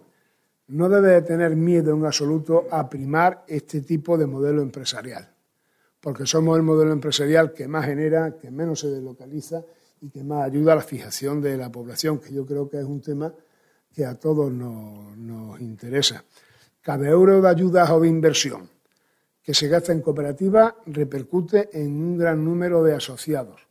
no 0.68 0.88
debe 0.88 1.22
tener 1.22 1.56
miedo 1.56 1.94
en 1.94 2.04
absoluto 2.04 2.66
a 2.70 2.88
primar 2.88 3.44
este 3.46 3.80
tipo 3.80 4.18
de 4.18 4.26
modelo 4.26 4.62
empresarial, 4.62 5.33
porque 6.04 6.26
somos 6.26 6.58
el 6.58 6.62
modelo 6.62 6.92
empresarial 6.92 7.54
que 7.54 7.66
más 7.66 7.86
genera, 7.86 8.36
que 8.36 8.50
menos 8.50 8.80
se 8.80 8.90
deslocaliza 8.90 9.64
y 10.02 10.10
que 10.10 10.22
más 10.22 10.44
ayuda 10.44 10.74
a 10.74 10.76
la 10.76 10.82
fijación 10.82 11.40
de 11.40 11.56
la 11.56 11.72
población, 11.72 12.18
que 12.18 12.30
yo 12.30 12.44
creo 12.44 12.68
que 12.68 12.78
es 12.78 12.84
un 12.84 13.00
tema 13.00 13.32
que 13.90 14.04
a 14.04 14.14
todos 14.14 14.52
nos, 14.52 15.58
interesa. 15.62 16.22
Cada 16.82 17.08
euro 17.08 17.40
de 17.40 17.48
ayudas 17.48 17.88
o 17.88 18.00
de 18.00 18.08
inversión 18.08 18.68
que 19.42 19.54
se 19.54 19.66
gasta 19.68 19.92
en 19.92 20.02
cooperativa 20.02 20.76
repercute 20.84 21.70
en 21.72 21.92
un 21.92 22.18
gran 22.18 22.44
número 22.44 22.82
de 22.82 22.94
asociados. 22.94 23.66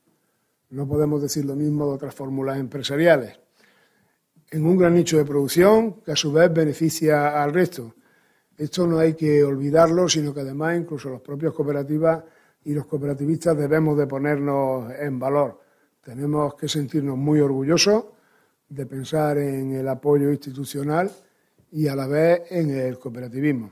No 0.71 0.87
podemos 0.87 1.21
decir 1.21 1.45
lo 1.45 1.55
mismo 1.55 1.85
de 1.85 1.93
otras 1.93 2.15
fórmulas 2.15 2.57
empresariales. 2.57 3.39
En 4.49 4.65
un 4.65 4.75
gran 4.75 4.95
nicho 4.95 5.19
de 5.19 5.25
producción 5.25 6.01
que 6.01 6.13
a 6.13 6.15
su 6.15 6.31
vez 6.31 6.51
beneficia 6.51 7.43
al 7.43 7.53
resto. 7.53 7.93
Esto 8.57 8.85
no 8.87 8.99
hay 8.99 9.13
que 9.13 9.43
olvidarlo, 9.43 10.07
sino 10.07 10.33
que 10.33 10.41
además 10.41 10.77
incluso 10.77 11.09
los 11.09 11.21
propios 11.21 11.53
cooperativas 11.53 12.23
y 12.65 12.73
los 12.73 12.85
cooperativistas 12.85 13.57
debemos 13.57 13.97
de 13.97 14.07
ponernos 14.07 14.91
en 14.99 15.19
valor. 15.19 15.59
Tenemos 16.03 16.55
que 16.55 16.67
sentirnos 16.67 17.17
muy 17.17 17.39
orgullosos 17.39 18.05
de 18.69 18.85
pensar 18.85 19.37
en 19.37 19.73
el 19.73 19.87
apoyo 19.87 20.29
institucional 20.31 21.11
y 21.71 21.87
a 21.87 21.95
la 21.95 22.07
vez 22.07 22.43
en 22.51 22.69
el 22.71 22.99
cooperativismo. 22.99 23.71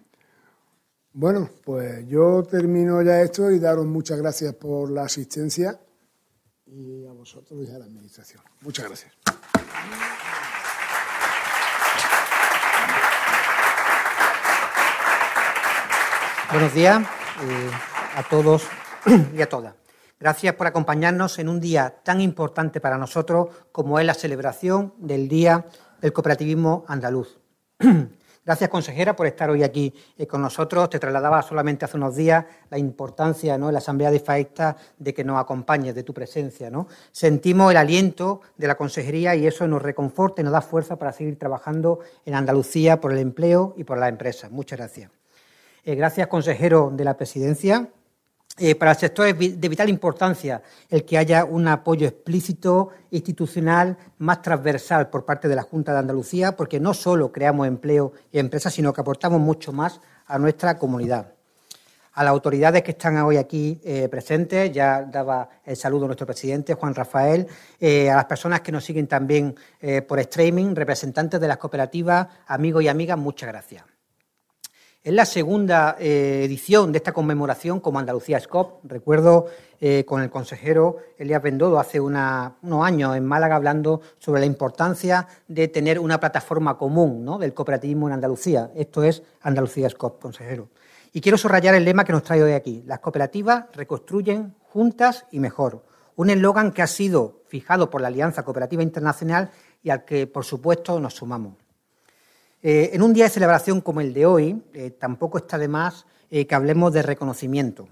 Bueno, 1.14 1.50
pues 1.64 2.08
yo 2.08 2.44
termino 2.44 3.02
ya 3.02 3.22
esto 3.22 3.52
y 3.52 3.60
daros 3.60 3.86
muchas 3.86 4.18
gracias 4.18 4.56
por 4.56 4.90
la 4.90 5.04
asistencia 5.04 5.80
y 6.66 7.06
a 7.06 7.12
vosotros 7.12 7.68
y 7.68 7.72
a 7.72 7.80
la 7.80 7.86
Administración. 7.86 8.42
Muchas 8.62 8.88
gracias. 8.88 9.14
Buenos 16.52 16.74
días 16.74 17.02
eh, 17.02 17.72
a 18.18 18.24
todos 18.24 18.68
y 19.34 19.42
a 19.42 19.48
todas. 19.48 19.74
Gracias 20.20 20.54
por 20.56 20.68
acompañarnos 20.68 21.40
en 21.40 21.48
un 21.48 21.62
día 21.62 22.02
tan 22.04 22.20
importante 22.20 22.82
para 22.82 22.98
nosotros 22.98 23.48
como 23.72 23.98
es 24.00 24.06
la 24.06 24.14
celebración 24.14 24.94
del 24.98 25.30
Día 25.30 25.66
del 26.02 26.12
Cooperativismo 26.12 26.84
Andaluz. 26.90 27.40
Gracias, 28.46 28.70
consejera, 28.70 29.16
por 29.16 29.28
estar 29.28 29.50
hoy 29.50 29.64
aquí 29.64 29.94
eh, 30.18 30.28
con 30.28 30.42
nosotros. 30.42 30.90
Te 30.90 31.00
trasladaba 31.00 31.42
solamente 31.42 31.86
hace 31.86 31.96
unos 31.96 32.18
días 32.18 32.44
la 32.70 32.78
importancia 32.78 33.58
¿no? 33.58 33.68
en 33.70 33.74
la 33.74 33.80
Asamblea 33.80 34.12
de 34.12 34.20
FAESTA 34.20 34.76
de 34.98 35.14
que 35.14 35.24
nos 35.24 35.40
acompañes, 35.40 35.96
de 35.96 36.04
tu 36.04 36.14
presencia. 36.14 36.70
Sentimos 37.14 37.72
el 37.72 37.78
aliento 37.78 38.42
de 38.58 38.68
la 38.68 38.76
consejería 38.76 39.36
y 39.36 39.48
eso 39.48 39.66
nos 39.70 39.82
reconforta 39.82 40.42
y 40.42 40.44
nos 40.44 40.52
da 40.52 40.62
fuerza 40.62 40.98
para 40.98 41.14
seguir 41.14 41.40
trabajando 41.40 42.00
en 42.26 42.36
Andalucía 42.36 43.00
por 43.00 43.14
el 43.14 43.20
empleo 43.20 43.74
y 43.78 43.86
por 43.86 43.98
las 43.98 44.10
empresas. 44.10 44.52
Muchas 44.52 44.78
gracias. 44.78 45.21
Eh, 45.84 45.96
gracias, 45.96 46.28
consejero 46.28 46.92
de 46.94 47.04
la 47.04 47.18
presidencia. 47.18 47.90
Eh, 48.58 48.76
para 48.76 48.92
el 48.92 48.98
sector 48.98 49.28
es 49.28 49.38
de 49.60 49.70
vital 49.70 49.90
importancia 49.90 50.62
el 50.90 51.06
que 51.06 51.18
haya 51.18 51.46
un 51.46 51.68
apoyo 51.68 52.08
explícito, 52.08 52.90
institucional, 53.10 53.98
más 54.20 54.42
transversal 54.42 55.10
por 55.10 55.26
parte 55.26 55.48
de 55.48 55.56
la 55.56 55.64
Junta 55.64 55.94
de 55.94 56.00
Andalucía, 56.00 56.56
porque 56.56 56.80
no 56.80 56.94
solo 56.94 57.32
creamos 57.32 57.68
empleo 57.68 58.12
y 58.32 58.38
empresas, 58.38 58.74
sino 58.74 58.94
que 58.94 59.02
aportamos 59.02 59.40
mucho 59.40 59.72
más 59.72 60.02
a 60.28 60.38
nuestra 60.38 60.78
comunidad. 60.78 61.34
A 62.14 62.24
las 62.26 62.32
autoridades 62.32 62.84
que 62.84 62.92
están 62.92 63.18
hoy 63.18 63.38
aquí 63.38 63.80
eh, 63.84 64.08
presentes, 64.10 64.72
ya 64.72 65.02
daba 65.02 65.50
el 65.66 65.78
saludo 65.78 66.04
a 66.04 66.08
nuestro 66.08 66.28
presidente, 66.28 66.76
Juan 66.76 66.94
Rafael, 66.94 67.48
a 67.82 68.16
las 68.16 68.26
personas 68.26 68.62
que 68.62 68.72
nos 68.72 68.84
siguen 68.84 69.08
también 69.08 69.56
por 70.08 70.20
streaming, 70.20 70.76
representantes 70.76 71.40
de 71.40 71.48
las 71.48 71.58
cooperativas, 71.58 72.28
amigos 72.48 72.84
y 72.84 72.90
amigas, 72.90 73.18
muchas 73.18 73.48
gracias. 73.48 73.91
Es 75.04 75.14
la 75.16 75.26
segunda 75.26 75.96
eh, 76.00 76.44
edición 76.46 76.92
de 76.92 77.00
esta 77.00 77.12
conmemoración 77.12 77.80
como 77.80 77.98
Andalucía 77.98 78.40
SCOP. 78.40 78.82
Recuerdo 78.84 79.48
eh, 79.80 80.06
con 80.06 80.22
el 80.22 80.30
consejero 80.30 80.98
Elías 81.18 81.42
Bendodo 81.42 81.80
hace 81.80 82.00
unos 82.00 82.86
años 82.86 83.16
en 83.16 83.26
Málaga 83.26 83.56
hablando 83.56 84.02
sobre 84.20 84.42
la 84.42 84.46
importancia 84.46 85.28
de 85.48 85.68
tener 85.70 85.98
una 85.98 86.20
plataforma 86.20 86.78
común 86.78 87.26
¿no? 87.26 87.40
del 87.40 87.56
cooperativismo 87.56 88.10
en 88.10 88.14
Andalucía. 88.14 88.70
Esto 88.76 89.04
es 89.04 89.24
Andalucía 89.42 89.90
SCOP, 89.90 90.22
consejero. 90.22 90.70
Y 91.12 91.20
quiero 91.20 91.40
subrayar 91.40 91.74
el 91.74 91.84
lema 91.84 92.04
que 92.04 92.14
nos 92.14 92.22
trae 92.22 92.44
hoy 92.44 92.52
aquí. 92.52 92.84
Las 92.86 93.00
cooperativas 93.00 93.66
reconstruyen 93.74 94.54
juntas 94.70 95.26
y 95.32 95.40
mejor. 95.40 95.84
Un 96.16 96.30
eslogan 96.30 96.74
que 96.74 96.84
ha 96.84 96.88
sido 96.88 97.42
fijado 97.48 97.90
por 97.90 98.02
la 98.02 98.10
Alianza 98.10 98.44
Cooperativa 98.44 98.84
Internacional 98.84 99.50
y 99.82 99.90
al 99.90 100.06
que, 100.06 100.28
por 100.28 100.46
supuesto, 100.46 101.00
nos 101.00 101.16
sumamos. 101.16 101.56
Eh, 102.64 102.92
en 102.94 103.02
un 103.02 103.14
día 103.14 103.24
de 103.24 103.32
celebración 103.32 103.82
como 103.82 104.02
el 104.02 104.14
de 104.14 104.26
hoy, 104.28 104.62
eh, 104.74 104.92
tampoco 104.92 105.40
está 105.40 105.58
de 105.58 105.68
más 105.68 106.06
eh, 106.30 106.46
que 106.46 106.54
hablemos 106.54 106.94
de 106.94 107.02
reconocimiento. 107.02 107.88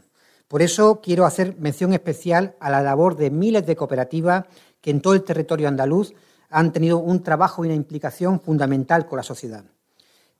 Por 0.47 0.61
eso 0.61 1.01
quiero 1.01 1.25
hacer 1.25 1.55
mención 1.57 1.91
especial 1.93 2.55
a 2.59 2.69
la 2.69 2.81
labor 2.81 3.15
de 3.15 3.31
miles 3.31 3.65
de 3.65 3.75
cooperativas 3.75 4.45
que 4.79 4.91
en 4.91 5.01
todo 5.01 5.13
el 5.15 5.23
territorio 5.23 5.67
andaluz 5.67 6.13
han 6.51 6.71
tenido 6.71 6.99
un 6.99 7.23
trabajo 7.23 7.63
y 7.63 7.67
una 7.67 7.75
implicación 7.75 8.39
fundamental 8.39 9.07
con 9.07 9.17
la 9.17 9.23
sociedad. 9.23 9.63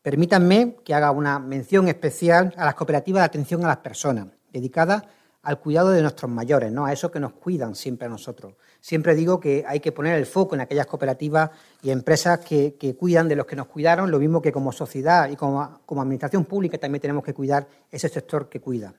Permítanme 0.01 0.77
que 0.83 0.93
haga 0.93 1.11
una 1.11 1.39
mención 1.39 1.87
especial 1.87 2.53
a 2.55 2.65
las 2.65 2.75
cooperativas 2.75 3.21
de 3.21 3.25
atención 3.25 3.65
a 3.65 3.67
las 3.67 3.77
personas, 3.77 4.27
dedicadas 4.51 5.03
al 5.43 5.59
cuidado 5.59 5.91
de 5.91 6.01
nuestros 6.01 6.29
mayores, 6.29 6.71
¿no? 6.71 6.85
a 6.85 6.93
eso 6.93 7.11
que 7.11 7.19
nos 7.19 7.33
cuidan 7.33 7.75
siempre 7.75 8.07
a 8.07 8.09
nosotros. 8.09 8.55
Siempre 8.81 9.15
digo 9.15 9.39
que 9.39 9.63
hay 9.67 9.79
que 9.79 9.91
poner 9.91 10.17
el 10.17 10.25
foco 10.25 10.55
en 10.55 10.61
aquellas 10.61 10.85
cooperativas 10.85 11.51
y 11.81 11.91
empresas 11.91 12.39
que, 12.39 12.75
cuidan 12.97 13.27
de 13.27 13.35
los 13.35 13.45
que 13.45 13.55
nos 13.55 13.67
cuidaron, 13.67 14.11
lo 14.11 14.19
mismo 14.19 14.41
que 14.41 14.51
como 14.51 14.71
sociedad 14.71 15.29
y 15.29 15.35
como, 15.35 15.61
administración 15.89 16.45
pública 16.45 16.77
también 16.77 17.01
tenemos 17.01 17.23
que 17.23 17.33
cuidar 17.33 17.67
ese 17.89 18.09
sector 18.09 18.49
que 18.49 18.59
cuida. 18.59 18.93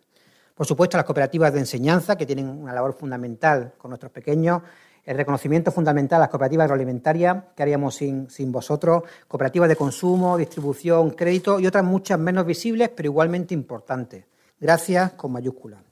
Por 0.55 0.67
supuesto, 0.67 0.97
las 0.97 1.07
cooperativas 1.07 1.53
de 1.53 1.61
enseñanza, 1.61 2.17
que 2.17 2.27
tienen 2.27 2.49
una 2.49 2.75
labor 2.75 2.93
fundamental 2.93 3.73
con 3.79 3.91
nuestros 3.91 4.13
pequeños, 4.13 4.63
el 5.05 5.17
reconocimiento 5.17 5.73
fundamental 5.73 6.19
a 6.19 6.21
las 6.21 6.29
cooperativas 6.29 6.65
agroalimentarias, 6.65 7.45
que 7.57 7.63
haríamos 7.63 7.95
sin, 7.95 8.29
sin, 8.29 8.53
vosotros, 8.53 9.05
cooperativas 9.27 9.69
de 9.71 9.77
consumo, 9.77 10.37
distribución, 10.37 11.11
crédito 11.11 11.59
y 11.59 11.67
otras 11.67 11.85
muchas 11.85 12.19
menos 12.19 12.45
visibles, 12.45 12.91
pero 12.91 13.07
igualmente 13.07 13.55
importantes. 13.55 14.25
Gracias 14.61 15.13
con 15.13 15.33
mayúsculas. 15.33 15.90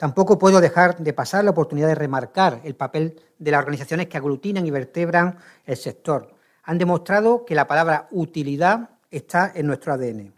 Tampoco 0.00 0.38
puedo 0.38 0.62
dejar 0.62 0.96
de 0.96 1.12
pasar 1.12 1.44
la 1.44 1.50
oportunidad 1.50 1.88
de 1.88 1.94
remarcar 1.94 2.62
el 2.64 2.74
papel 2.74 3.20
de 3.38 3.50
las 3.50 3.58
organizaciones 3.58 4.06
que 4.06 4.16
aglutinan 4.16 4.64
y 4.64 4.70
vertebran 4.70 5.36
el 5.66 5.76
sector. 5.76 6.32
Han 6.62 6.78
demostrado 6.78 7.44
que 7.44 7.54
la 7.54 7.66
palabra 7.66 8.08
utilidad 8.10 8.88
está 9.10 9.52
en 9.54 9.66
nuestro 9.66 9.92
ADN. 9.92 10.32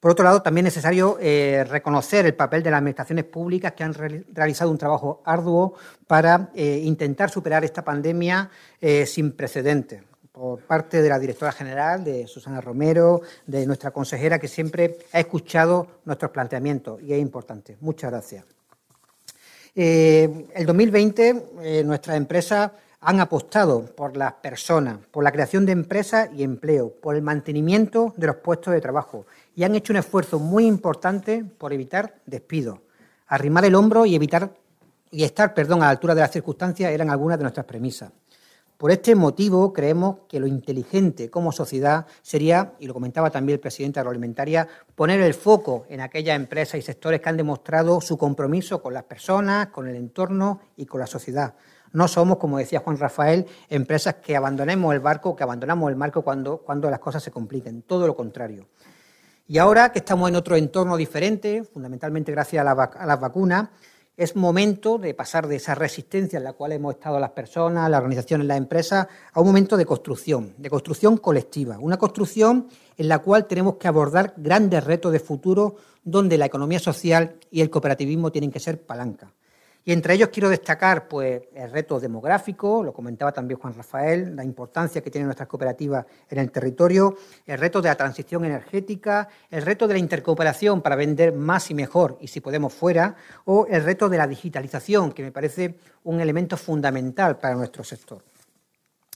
Por 0.00 0.10
otro 0.10 0.24
lado, 0.24 0.42
también 0.42 0.66
es 0.66 0.74
necesario 0.74 1.18
eh, 1.20 1.64
reconocer 1.70 2.26
el 2.26 2.34
papel 2.34 2.64
de 2.64 2.70
las 2.72 2.78
administraciones 2.78 3.26
públicas 3.26 3.74
que 3.74 3.84
han 3.84 3.94
realizado 3.94 4.72
un 4.72 4.78
trabajo 4.78 5.22
arduo 5.24 5.74
para 6.08 6.50
eh, 6.52 6.80
intentar 6.82 7.30
superar 7.30 7.62
esta 7.62 7.84
pandemia 7.84 8.50
eh, 8.80 9.06
sin 9.06 9.36
precedentes. 9.36 10.02
Por 10.32 10.62
parte 10.62 11.00
de 11.00 11.08
la 11.08 11.20
directora 11.20 11.52
general, 11.52 12.02
de 12.02 12.26
Susana 12.26 12.60
Romero, 12.60 13.20
de 13.46 13.64
nuestra 13.68 13.92
consejera, 13.92 14.40
que 14.40 14.48
siempre 14.48 14.98
ha 15.12 15.20
escuchado 15.20 16.00
nuestros 16.06 16.32
planteamientos 16.32 17.00
y 17.02 17.12
es 17.12 17.20
importante. 17.20 17.76
Muchas 17.80 18.10
gracias. 18.10 18.59
Eh, 19.74 20.46
el 20.54 20.66
2020 20.66 21.44
eh, 21.62 21.84
nuestras 21.84 22.16
empresas 22.16 22.70
han 23.00 23.20
apostado 23.20 23.86
por 23.86 24.16
las 24.16 24.34
personas, 24.34 24.98
por 25.10 25.24
la 25.24 25.32
creación 25.32 25.64
de 25.64 25.72
empresas 25.72 26.28
y 26.36 26.42
empleo, 26.42 26.92
por 27.00 27.16
el 27.16 27.22
mantenimiento 27.22 28.12
de 28.16 28.26
los 28.26 28.36
puestos 28.36 28.74
de 28.74 28.80
trabajo 28.80 29.26
y 29.56 29.64
han 29.64 29.74
hecho 29.74 29.92
un 29.92 29.98
esfuerzo 29.98 30.38
muy 30.38 30.66
importante 30.66 31.44
por 31.44 31.72
evitar 31.72 32.16
despidos. 32.26 32.78
Arrimar 33.26 33.64
el 33.64 33.74
hombro 33.74 34.04
y 34.04 34.14
evitar 34.14 34.50
y 35.10 35.24
estar, 35.24 35.54
perdón, 35.54 35.82
a 35.82 35.86
la 35.86 35.90
altura 35.90 36.14
de 36.14 36.20
las 36.20 36.30
circunstancias 36.30 36.92
eran 36.92 37.10
algunas 37.10 37.38
de 37.38 37.42
nuestras 37.42 37.66
premisas. 37.66 38.12
Por 38.80 38.90
este 38.90 39.14
motivo, 39.14 39.74
creemos 39.74 40.20
que 40.26 40.40
lo 40.40 40.46
inteligente 40.46 41.28
como 41.28 41.52
sociedad 41.52 42.06
sería, 42.22 42.72
y 42.78 42.86
lo 42.86 42.94
comentaba 42.94 43.28
también 43.28 43.56
el 43.56 43.60
presidente 43.60 43.96
de 43.96 44.00
Agroalimentaria, 44.00 44.66
poner 44.94 45.20
el 45.20 45.34
foco 45.34 45.84
en 45.90 46.00
aquellas 46.00 46.34
empresas 46.34 46.76
y 46.76 46.82
sectores 46.82 47.20
que 47.20 47.28
han 47.28 47.36
demostrado 47.36 48.00
su 48.00 48.16
compromiso 48.16 48.80
con 48.80 48.94
las 48.94 49.02
personas, 49.02 49.66
con 49.66 49.86
el 49.86 49.96
entorno 49.96 50.62
y 50.78 50.86
con 50.86 50.98
la 50.98 51.06
sociedad. 51.06 51.56
No 51.92 52.08
somos, 52.08 52.38
como 52.38 52.56
decía 52.56 52.80
Juan 52.80 52.96
Rafael, 52.96 53.44
empresas 53.68 54.14
que 54.14 54.34
abandonemos 54.34 54.94
el 54.94 55.00
barco, 55.00 55.36
que 55.36 55.42
abandonamos 55.42 55.90
el 55.90 55.96
marco 55.96 56.22
cuando, 56.22 56.56
cuando 56.56 56.88
las 56.88 57.00
cosas 57.00 57.22
se 57.22 57.30
compliquen, 57.30 57.82
todo 57.82 58.06
lo 58.06 58.16
contrario. 58.16 58.66
Y 59.46 59.58
ahora 59.58 59.92
que 59.92 59.98
estamos 59.98 60.26
en 60.30 60.36
otro 60.36 60.56
entorno 60.56 60.96
diferente, 60.96 61.64
fundamentalmente 61.64 62.32
gracias 62.32 62.64
a, 62.64 62.70
a 62.70 63.04
las 63.04 63.20
vacunas, 63.20 63.68
Es 64.16 64.36
momento 64.36 64.98
de 64.98 65.14
pasar 65.14 65.46
de 65.46 65.56
esa 65.56 65.74
resistencia 65.74 66.36
en 66.36 66.44
la 66.44 66.52
cual 66.52 66.72
hemos 66.72 66.94
estado 66.94 67.18
las 67.18 67.30
personas, 67.30 67.90
las 67.90 67.98
organizaciones, 67.98 68.46
las 68.46 68.58
empresas, 68.58 69.06
a 69.32 69.40
un 69.40 69.46
momento 69.46 69.76
de 69.76 69.86
construcción, 69.86 70.54
de 70.58 70.68
construcción 70.68 71.16
colectiva. 71.16 71.78
Una 71.78 71.96
construcción 71.96 72.68
en 72.98 73.08
la 73.08 73.20
cual 73.20 73.46
tenemos 73.46 73.76
que 73.76 73.88
abordar 73.88 74.34
grandes 74.36 74.84
retos 74.84 75.12
de 75.12 75.20
futuro 75.20 75.76
donde 76.04 76.38
la 76.38 76.46
economía 76.46 76.78
social 76.78 77.36
y 77.50 77.60
el 77.60 77.70
cooperativismo 77.70 78.30
tienen 78.30 78.50
que 78.50 78.60
ser 78.60 78.82
palanca. 78.82 79.32
Y 79.84 79.92
entre 79.92 80.14
ellos 80.14 80.28
quiero 80.28 80.48
destacar 80.48 81.08
pues, 81.08 81.42
el 81.54 81.70
reto 81.70 81.98
demográfico, 81.98 82.82
lo 82.82 82.92
comentaba 82.92 83.32
también 83.32 83.58
Juan 83.58 83.74
Rafael, 83.74 84.36
la 84.36 84.44
importancia 84.44 85.00
que 85.00 85.10
tienen 85.10 85.26
nuestras 85.26 85.48
cooperativas 85.48 86.04
en 86.28 86.38
el 86.38 86.50
territorio, 86.50 87.16
el 87.46 87.58
reto 87.58 87.80
de 87.80 87.88
la 87.88 87.94
transición 87.94 88.44
energética, 88.44 89.28
el 89.50 89.62
reto 89.62 89.88
de 89.88 89.94
la 89.94 90.00
intercooperación 90.00 90.82
para 90.82 90.96
vender 90.96 91.32
más 91.32 91.70
y 91.70 91.74
mejor 91.74 92.18
y 92.20 92.28
si 92.28 92.40
podemos 92.40 92.74
fuera, 92.74 93.16
o 93.46 93.66
el 93.70 93.82
reto 93.82 94.08
de 94.08 94.18
la 94.18 94.26
digitalización, 94.26 95.12
que 95.12 95.22
me 95.22 95.32
parece 95.32 95.76
un 96.04 96.20
elemento 96.20 96.58
fundamental 96.58 97.38
para 97.38 97.54
nuestro 97.54 97.82
sector. 97.82 98.22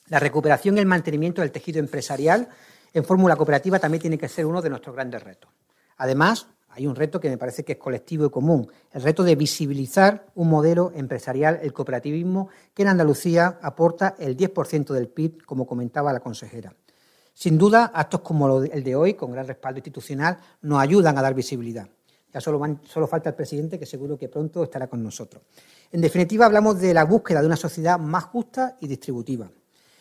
La 0.08 0.18
recuperación 0.18 0.76
y 0.76 0.80
el 0.80 0.86
mantenimiento 0.86 1.42
del 1.42 1.52
tejido 1.52 1.78
empresarial 1.78 2.48
en 2.92 3.04
fórmula 3.04 3.36
cooperativa 3.36 3.78
también 3.78 4.00
tiene 4.00 4.18
que 4.18 4.28
ser 4.28 4.46
uno 4.46 4.62
de 4.62 4.70
nuestros 4.70 4.94
grandes 4.94 5.22
retos. 5.22 5.50
Además, 5.98 6.46
hay 6.76 6.86
un 6.86 6.96
reto 6.96 7.20
que 7.20 7.28
me 7.30 7.38
parece 7.38 7.64
que 7.64 7.72
es 7.72 7.78
colectivo 7.78 8.26
y 8.26 8.30
común, 8.30 8.68
el 8.92 9.02
reto 9.02 9.22
de 9.22 9.36
visibilizar 9.36 10.26
un 10.34 10.48
modelo 10.48 10.92
empresarial, 10.94 11.60
el 11.62 11.72
cooperativismo, 11.72 12.48
que 12.74 12.82
en 12.82 12.88
Andalucía 12.88 13.58
aporta 13.62 14.16
el 14.18 14.36
10% 14.36 14.92
del 14.92 15.08
PIB, 15.08 15.44
como 15.44 15.66
comentaba 15.66 16.12
la 16.12 16.20
consejera. 16.20 16.74
Sin 17.32 17.58
duda, 17.58 17.92
actos 17.94 18.20
como 18.20 18.62
el 18.62 18.82
de 18.82 18.96
hoy, 18.96 19.14
con 19.14 19.32
gran 19.32 19.46
respaldo 19.46 19.78
institucional, 19.78 20.38
nos 20.62 20.80
ayudan 20.80 21.16
a 21.16 21.22
dar 21.22 21.34
visibilidad. 21.34 21.88
Ya 22.32 22.40
solo, 22.40 22.60
solo 22.84 23.06
falta 23.06 23.28
el 23.28 23.36
presidente, 23.36 23.78
que 23.78 23.86
seguro 23.86 24.18
que 24.18 24.28
pronto 24.28 24.64
estará 24.64 24.88
con 24.88 25.02
nosotros. 25.02 25.42
En 25.92 26.00
definitiva, 26.00 26.46
hablamos 26.46 26.80
de 26.80 26.92
la 26.92 27.04
búsqueda 27.04 27.40
de 27.40 27.46
una 27.46 27.56
sociedad 27.56 27.98
más 27.98 28.24
justa 28.24 28.76
y 28.80 28.88
distributiva. 28.88 29.48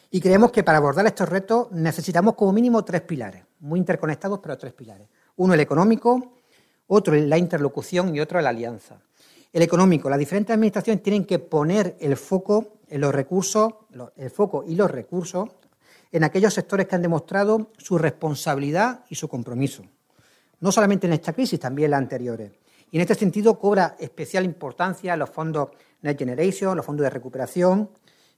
Y 0.10 0.20
creemos 0.22 0.52
que 0.52 0.64
para 0.64 0.80
abordar 0.80 1.06
estos 1.06 1.30
retos 1.30 1.72
necesitamos 1.72 2.36
como 2.36 2.52
mínimo 2.52 2.84
tres 2.84 3.02
pilares, 3.02 3.44
muy 3.60 3.80
interconectados, 3.80 4.40
pero 4.40 4.58
tres 4.58 4.74
pilares. 4.74 5.08
Uno, 5.38 5.56
el 5.56 5.60
económico, 5.60 6.34
otro 6.94 7.16
la 7.16 7.38
interlocución 7.38 8.16
y 8.16 8.20
otro 8.20 8.40
la 8.42 8.50
alianza. 8.50 9.00
El 9.52 9.62
económico, 9.62 10.10
las 10.10 10.20
diferentes 10.20 10.54
administraciones 10.54 11.04
tienen 11.04 11.26
que 11.26 11.40
poner 11.40 11.96
el 12.00 12.18
foco 12.18 12.80
en 12.90 13.02
los 13.02 13.14
recursos, 13.14 13.74
el 14.16 14.30
foco 14.30 14.64
y 14.68 14.76
los 14.76 14.90
recursos 14.90 15.50
en 16.12 16.24
aquellos 16.24 16.54
sectores 16.54 16.88
que 16.88 16.96
han 16.96 17.02
demostrado 17.02 17.72
su 17.78 17.98
responsabilidad 17.98 19.04
y 19.10 19.16
su 19.16 19.28
compromiso. 19.28 19.84
No 20.60 20.72
solamente 20.72 21.08
en 21.08 21.14
esta 21.14 21.34
crisis, 21.34 21.60
también 21.60 21.86
en 21.86 21.92
las 21.92 21.98
anteriores. 22.00 22.52
Y 22.92 22.98
en 22.98 23.02
este 23.02 23.16
sentido 23.16 23.58
cobra 23.58 23.96
especial 24.00 24.46
importancia 24.46 25.18
los 25.18 25.30
fondos 25.30 25.70
Next 26.04 26.20
Generation, 26.20 26.78
los 26.78 26.86
fondos 26.86 27.04
de 27.04 27.10
recuperación. 27.10 27.90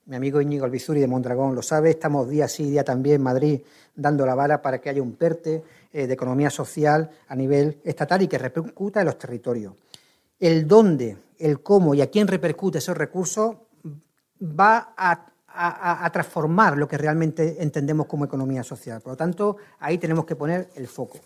Mi 0.08 0.16
amigo 0.16 0.40
Íñigo 0.40 0.66
Albizuri 0.66 1.00
de 1.00 1.08
Mondragón 1.08 1.56
lo 1.56 1.64
sabe, 1.64 1.90
estamos 1.90 2.30
día 2.30 2.48
sí, 2.48 2.70
día 2.70 2.84
también 2.84 3.16
en 3.16 3.24
Madrid 3.24 3.62
dando 3.96 4.24
la 4.24 4.36
vara 4.36 4.62
para 4.62 4.80
que 4.80 4.90
haya 4.90 5.02
un 5.02 5.14
PERTE 5.16 5.64
eh, 5.92 6.06
de 6.06 6.14
economía 6.14 6.52
social 6.52 7.10
a 7.28 7.36
nivel 7.36 7.80
estatal 7.84 8.22
y 8.22 8.28
que 8.28 8.38
repercuta 8.38 9.00
en 9.00 9.08
los 9.08 9.18
territorios. 9.18 9.74
El 10.40 10.68
dónde, 10.68 11.18
el 11.40 11.62
cómo 11.62 11.96
y 11.96 12.02
a 12.02 12.12
quién 12.12 12.28
repercute 12.28 12.78
esos 12.78 12.96
recursos 12.96 13.56
va 14.42 14.94
a, 14.96 15.32
transformar 16.12 16.78
lo 16.78 16.88
que 16.88 16.98
realmente 16.98 17.64
entendemos 17.64 18.06
como 18.08 18.26
economía 18.26 18.62
social. 18.62 19.02
Por 19.02 19.14
lo 19.14 19.18
tanto, 19.18 19.56
ahí 19.80 19.98
tenemos 19.98 20.26
que 20.26 20.36
poner 20.36 20.70
el 20.76 20.88
foco. 20.88 21.18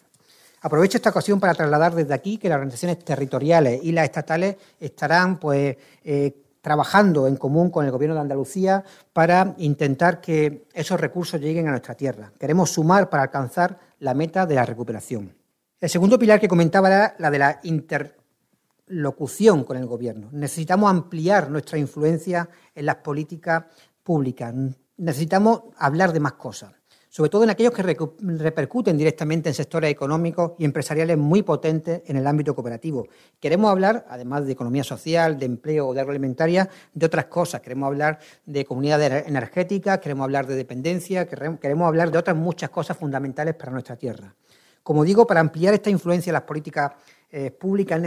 Aprovecho 0.62 0.98
esta 0.98 1.10
ocasión 1.10 1.39
para 1.39 1.56
trasladar 1.56 1.96
desde 1.96 2.13
aquí 2.13 2.38
que 2.38 2.48
las 2.48 2.58
organizaciones 2.58 3.00
territoriales 3.00 3.82
y 3.84 3.92
las 3.92 4.06
estatales 4.06 4.56
estarán 4.80 5.39
pues, 5.39 5.76
eh, 6.04 6.32
trabajando 6.62 7.28
en 7.28 7.38
común 7.38 7.69
con 7.69 7.86
el 7.86 7.91
Gobierno 7.91 8.15
de 8.15 8.22
Andalucía 8.22 8.84
para 9.13 9.56
intentar 9.58 10.22
que 10.22 10.67
esos 10.74 11.00
recursos 11.00 11.39
lleguen 11.39 11.67
a 11.67 11.72
nuestra 11.72 11.95
tierra. 11.95 12.32
Queremos 12.39 12.72
sumar 12.72 13.10
para 13.10 13.24
alcanzar 13.24 13.78
la 14.00 14.13
meta 14.13 14.45
de 14.45 14.56
la 14.56 14.65
recuperación. 14.65 15.36
El 15.80 15.89
segundo 15.89 16.19
pilar 16.19 16.39
que 16.39 16.48
comentaba 16.48 16.88
era 16.88 17.15
la 17.19 17.32
de 17.32 17.39
la 17.39 17.60
interlocución 17.63 19.63
con 19.63 19.78
el 19.78 19.86
Gobierno. 19.86 20.30
Necesitamos 20.32 20.89
ampliar 20.89 21.50
nuestra 21.50 21.78
influencia 21.78 22.50
en 22.76 22.86
las 22.86 22.95
políticas 22.95 23.63
públicas. 24.04 24.54
Necesitamos 24.98 25.62
hablar 25.78 26.12
de 26.12 26.19
más 26.19 26.34
cosas 26.34 26.79
sobre 27.10 27.30
todo 27.30 27.43
en 27.43 27.50
aquellos 27.50 27.74
que 27.74 27.82
repercuten 27.82 28.98
directamente 28.98 29.50
en 29.50 29.56
sectores 29.56 29.91
económicos 29.91 30.52
y 30.60 30.65
empresariales 30.65 31.17
muy 31.17 31.41
potentes 31.41 32.04
en 32.06 32.17
el 32.17 32.28
ámbito 32.28 32.54
cooperativo. 32.54 33.08
Queremos 33.39 33.72
hablar, 33.72 34.06
además 34.10 34.45
de 34.45 34.52
economía 34.52 34.84
social, 34.84 35.39
de 35.39 35.48
empleo 35.48 35.88
o 35.88 35.93
de 35.93 36.02
agroalimentaria, 36.02 36.69
de 36.93 37.06
otras 37.06 37.26
cosas. 37.26 37.62
Queremos 37.62 37.88
hablar 37.88 38.19
de 38.45 38.63
comunidades 38.63 39.28
energéticas, 39.28 39.98
queremos 39.98 40.24
hablar 40.24 40.45
de 40.45 40.56
dependencia, 40.56 41.28
queremos 41.28 41.88
hablar 41.88 42.12
de 42.12 42.19
otras 42.19 42.38
muchas 42.38 42.69
cosas 42.69 42.95
fundamentales 42.95 43.56
para 43.56 43.72
nuestra 43.72 43.95
tierra. 43.95 44.36
Como 44.84 45.04
digo, 45.04 45.26
para 45.26 45.39
ampliar 45.39 45.74
esta 45.74 45.89
influencia 45.89 46.30
en 46.30 46.36
las 46.36 46.43
políticas 46.43 46.91
eh, 47.32 47.52
públicas 47.52 48.02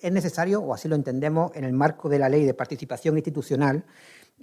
es 0.00 0.12
necesario, 0.12 0.60
o 0.60 0.74
así 0.74 0.88
lo 0.88 0.96
entendemos, 0.96 1.52
en 1.54 1.64
el 1.64 1.72
marco 1.72 2.08
de 2.08 2.18
la 2.18 2.28
Ley 2.28 2.44
de 2.44 2.54
Participación 2.54 3.16
Institucional, 3.16 3.84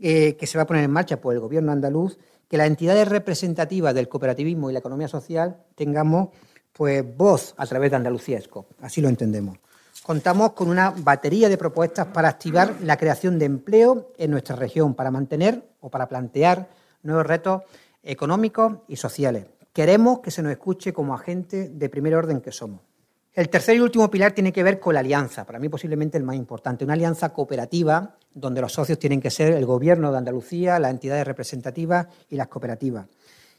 eh, 0.02 0.36
que 0.36 0.46
se 0.46 0.58
va 0.58 0.64
a 0.64 0.68
poner 0.68 0.84
en 0.84 0.92
marcha 0.92 1.22
por 1.22 1.34
el 1.34 1.40
Gobierno 1.40 1.72
andaluz, 1.72 2.18
que 2.48 2.58
las 2.58 2.68
entidades 2.68 3.08
representativas 3.08 3.94
del 3.94 4.10
cooperativismo 4.10 4.70
y 4.70 4.74
la 4.74 4.80
economía 4.80 5.08
social 5.08 5.58
tengamos 5.76 6.30
pues 6.74 7.04
voz 7.16 7.54
a 7.58 7.66
través 7.66 7.92
de 7.92 7.98
Andalucía 7.98 8.38
ESCO. 8.38 8.68
Así 8.82 9.02
lo 9.02 9.10
entendemos. 9.10 9.58
Contamos 10.04 10.52
con 10.52 10.70
una 10.70 10.92
batería 10.92 11.50
de 11.50 11.58
propuestas 11.58 12.08
para 12.08 12.30
activar 12.30 12.76
la 12.84 12.98
creación 12.98 13.40
de 13.40 13.46
empleo 13.46 14.12
en 14.18 14.32
nuestra 14.32 14.56
región, 14.56 14.94
para 14.94 15.10
mantener 15.10 15.64
o 15.80 15.90
para 15.90 16.08
plantear 16.08 16.70
nuevos 17.02 17.26
retos 17.26 17.64
económicos 18.04 18.74
y 18.88 18.98
sociales. 18.98 19.46
Queremos 19.74 20.20
que 20.20 20.32
se 20.32 20.44
nos 20.44 20.52
escuche 20.52 20.94
como 20.94 21.16
agentes 21.16 21.78
de 21.80 21.90
primer 21.90 22.14
orden 22.16 22.42
que 22.42 22.52
somos. 22.52 22.82
El 23.36 23.50
tercer 23.50 23.76
y 23.76 23.82
último 23.82 24.10
pilar 24.10 24.32
tiene 24.32 24.54
que 24.54 24.64
ver 24.64 24.80
con 24.80 24.94
la 24.94 25.02
alianza, 25.02 25.46
para 25.46 25.60
mí 25.60 25.68
posiblemente 25.68 26.18
el 26.18 26.24
más 26.24 26.38
importante, 26.38 26.86
una 26.86 26.94
alianza 26.94 27.34
cooperativa 27.34 28.16
donde 28.34 28.62
los 28.62 28.72
socios 28.72 28.98
tienen 28.98 29.20
que 29.20 29.30
ser 29.30 29.52
el 29.52 29.66
Gobierno 29.66 30.10
de 30.10 30.18
Andalucía, 30.18 30.80
las 30.80 30.92
entidades 30.92 31.28
representativas 31.28 32.08
y 32.30 32.38
las 32.38 32.48
cooperativas. 32.48 33.08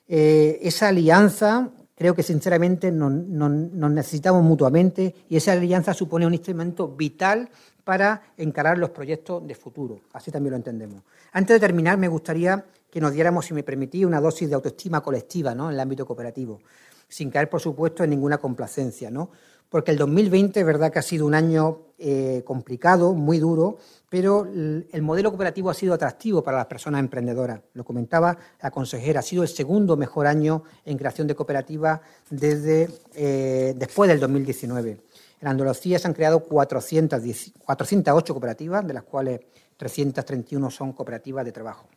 Eh, 0.09 0.61
esa 0.63 0.89
alianza 0.89 1.69
creo 1.95 2.15
que 2.15 2.23
sinceramente 2.23 2.91
nos, 2.91 3.13
necesitamos 3.13 4.43
mutuamente 4.43 5.15
y 5.29 5.37
esa 5.37 5.53
alianza 5.53 5.93
supone 5.93 6.27
un 6.27 6.33
instrumento 6.33 6.89
vital 6.89 7.51
para 7.85 8.23
encarar 8.39 8.79
los 8.79 8.91
proyectos 8.91 9.47
de 9.47 9.55
futuro. 9.55 10.01
Así 10.15 10.31
también 10.31 10.53
lo 10.53 10.57
entendemos. 10.57 11.03
Antes 11.33 11.55
de 11.55 11.61
terminar, 11.61 11.99
me 11.99 12.09
gustaría 12.09 12.65
que 12.91 13.01
nos 13.01 13.13
diéramos, 13.13 13.45
si 13.45 13.53
me 13.53 13.63
permitís, 13.63 14.07
una 14.07 14.23
dosis 14.23 14.49
de 14.49 14.55
autoestima 14.55 15.03
colectiva 15.03 15.55
¿no? 15.55 15.69
en 15.69 15.75
el 15.75 15.81
ámbito 15.81 16.07
cooperativo, 16.07 16.61
sin 17.09 17.31
caer, 17.31 17.51
por 17.51 17.61
supuesto, 17.61 18.05
en 18.05 18.11
ninguna 18.11 18.39
complacencia. 18.39 19.11
¿no? 19.11 19.31
Porque 19.69 19.91
el 19.91 19.99
2020 19.99 20.61
es 20.61 20.67
verdad 20.67 20.93
que 20.93 20.99
ha 20.99 21.03
sido 21.03 21.27
un 21.27 21.35
año 21.35 21.81
eh, 21.99 22.43
complicado, 22.45 23.15
muy 23.15 23.39
duro, 23.39 23.79
pero 24.09 24.47
el 24.47 25.03
modelo 25.03 25.31
cooperativo 25.31 25.71
ha 25.71 25.75
sido 25.75 25.95
atractivo 25.95 26.45
para 26.45 26.59
las 26.59 26.67
personas 26.67 27.01
emprendedoras. 27.01 27.61
Lo 27.75 27.85
comentaba 27.85 28.37
la 28.63 28.71
consejera, 28.71 29.21
ha 29.21 29.23
sido 29.23 29.43
el 29.43 29.49
segundo 29.49 29.97
mejor 29.97 30.27
año 30.27 30.63
en 30.85 30.99
creación 30.99 31.27
de 31.27 31.35
cooperativas 31.35 32.01
desde 32.31 32.89
eh, 33.15 33.75
después 33.77 34.09
del 34.09 34.21
2019. 34.21 35.01
En 35.41 35.49
Andalucía 35.49 35.99
se 35.99 36.07
han 36.07 36.15
creado 36.15 36.41
408 36.41 38.35
cooperativas, 38.35 38.87
de 38.87 38.95
las 38.95 39.03
cuales 39.03 39.41
331 39.77 40.71
son 40.71 40.93
cooperativas 40.93 41.45
de 41.45 41.53
trabajo. 41.53 41.89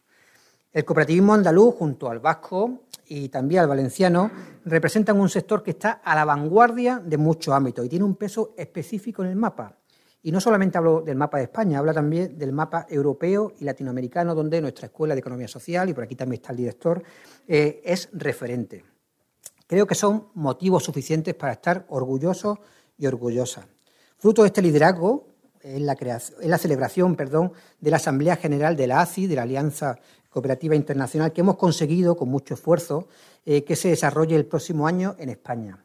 El 0.71 0.85
cooperativismo 0.85 1.33
andaluz, 1.33 1.75
junto 1.75 2.09
al 2.09 2.19
vasco 2.19 2.81
y 3.09 3.29
también 3.29 3.63
al 3.63 3.67
valenciano, 3.67 4.31
representan 4.63 5.19
un 5.19 5.29
sector 5.29 5.63
que 5.63 5.71
está 5.71 5.93
a 6.03 6.15
la 6.15 6.25
vanguardia 6.25 7.01
de 7.03 7.17
muchos 7.17 7.53
ámbitos 7.53 7.83
y 7.85 7.89
tiene 7.89 8.05
un 8.05 8.15
peso 8.15 8.53
específico 8.55 9.23
en 9.23 9.31
el 9.31 9.35
mapa. 9.35 9.75
Y 10.21 10.31
no 10.31 10.39
solamente 10.39 10.77
hablo 10.77 11.01
del 11.01 11.15
mapa 11.15 11.37
de 11.37 11.45
España, 11.45 11.79
habla 11.79 11.93
también 11.93 12.37
del 12.37 12.51
mapa 12.51 12.85
europeo 12.87 13.53
y 13.59 13.63
latinoamericano, 13.63 14.35
donde 14.35 14.61
nuestra 14.61 14.87
Escuela 14.87 15.15
de 15.15 15.21
Economía 15.21 15.47
Social, 15.47 15.89
y 15.89 15.93
por 15.93 16.03
aquí 16.03 16.15
también 16.15 16.41
está 16.41 16.51
el 16.51 16.57
director, 16.57 17.01
eh, 17.47 17.81
es 17.83 18.09
referente. 18.13 18.85
Creo 19.65 19.87
que 19.87 19.95
son 19.95 20.27
motivos 20.35 20.83
suficientes 20.83 21.33
para 21.33 21.53
estar 21.53 21.85
orgullosos 21.89 22.59
y 22.97 23.07
orgullosas. 23.07 23.65
Fruto 24.17 24.43
de 24.43 24.47
este 24.47 24.61
liderazgo, 24.61 25.29
en 25.61 25.85
la, 25.85 25.95
la 26.41 26.57
celebración 26.57 27.15
perdón, 27.15 27.53
de 27.79 27.89
la 27.89 27.97
Asamblea 27.97 28.35
General 28.35 28.75
de 28.75 28.87
la 28.87 29.01
ACI, 29.01 29.27
de 29.27 29.35
la 29.35 29.43
Alianza 29.43 29.99
Cooperativa 30.29 30.75
Internacional, 30.75 31.33
que 31.33 31.41
hemos 31.41 31.57
conseguido 31.57 32.15
con 32.15 32.29
mucho 32.29 32.53
esfuerzo 32.53 33.07
eh, 33.45 33.63
que 33.63 33.75
se 33.75 33.89
desarrolle 33.89 34.35
el 34.35 34.45
próximo 34.45 34.87
año 34.87 35.15
en 35.17 35.29
España. 35.29 35.83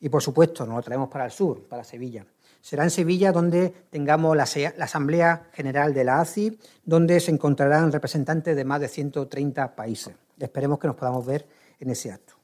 Y, 0.00 0.08
por 0.08 0.22
supuesto, 0.22 0.66
nos 0.66 0.76
lo 0.76 0.82
traemos 0.82 1.08
para 1.08 1.24
el 1.24 1.30
sur, 1.30 1.62
para 1.68 1.84
Sevilla. 1.84 2.26
Será 2.60 2.82
en 2.82 2.90
Sevilla 2.90 3.30
donde 3.30 3.72
tengamos 3.90 4.36
la, 4.36 4.44
Asamblea 4.80 5.50
General 5.52 5.94
de 5.94 6.02
la 6.02 6.20
ACI, 6.20 6.58
donde 6.84 7.20
se 7.20 7.30
encontrarán 7.30 7.92
representantes 7.92 8.56
de 8.56 8.64
más 8.64 8.80
de 8.80 8.88
130 8.88 9.76
países. 9.76 10.14
Esperemos 10.38 10.78
que 10.78 10.88
nos 10.88 10.96
podamos 10.96 11.24
ver 11.24 11.46
en 11.78 11.90
ese 11.90 12.10
acto. 12.10 12.34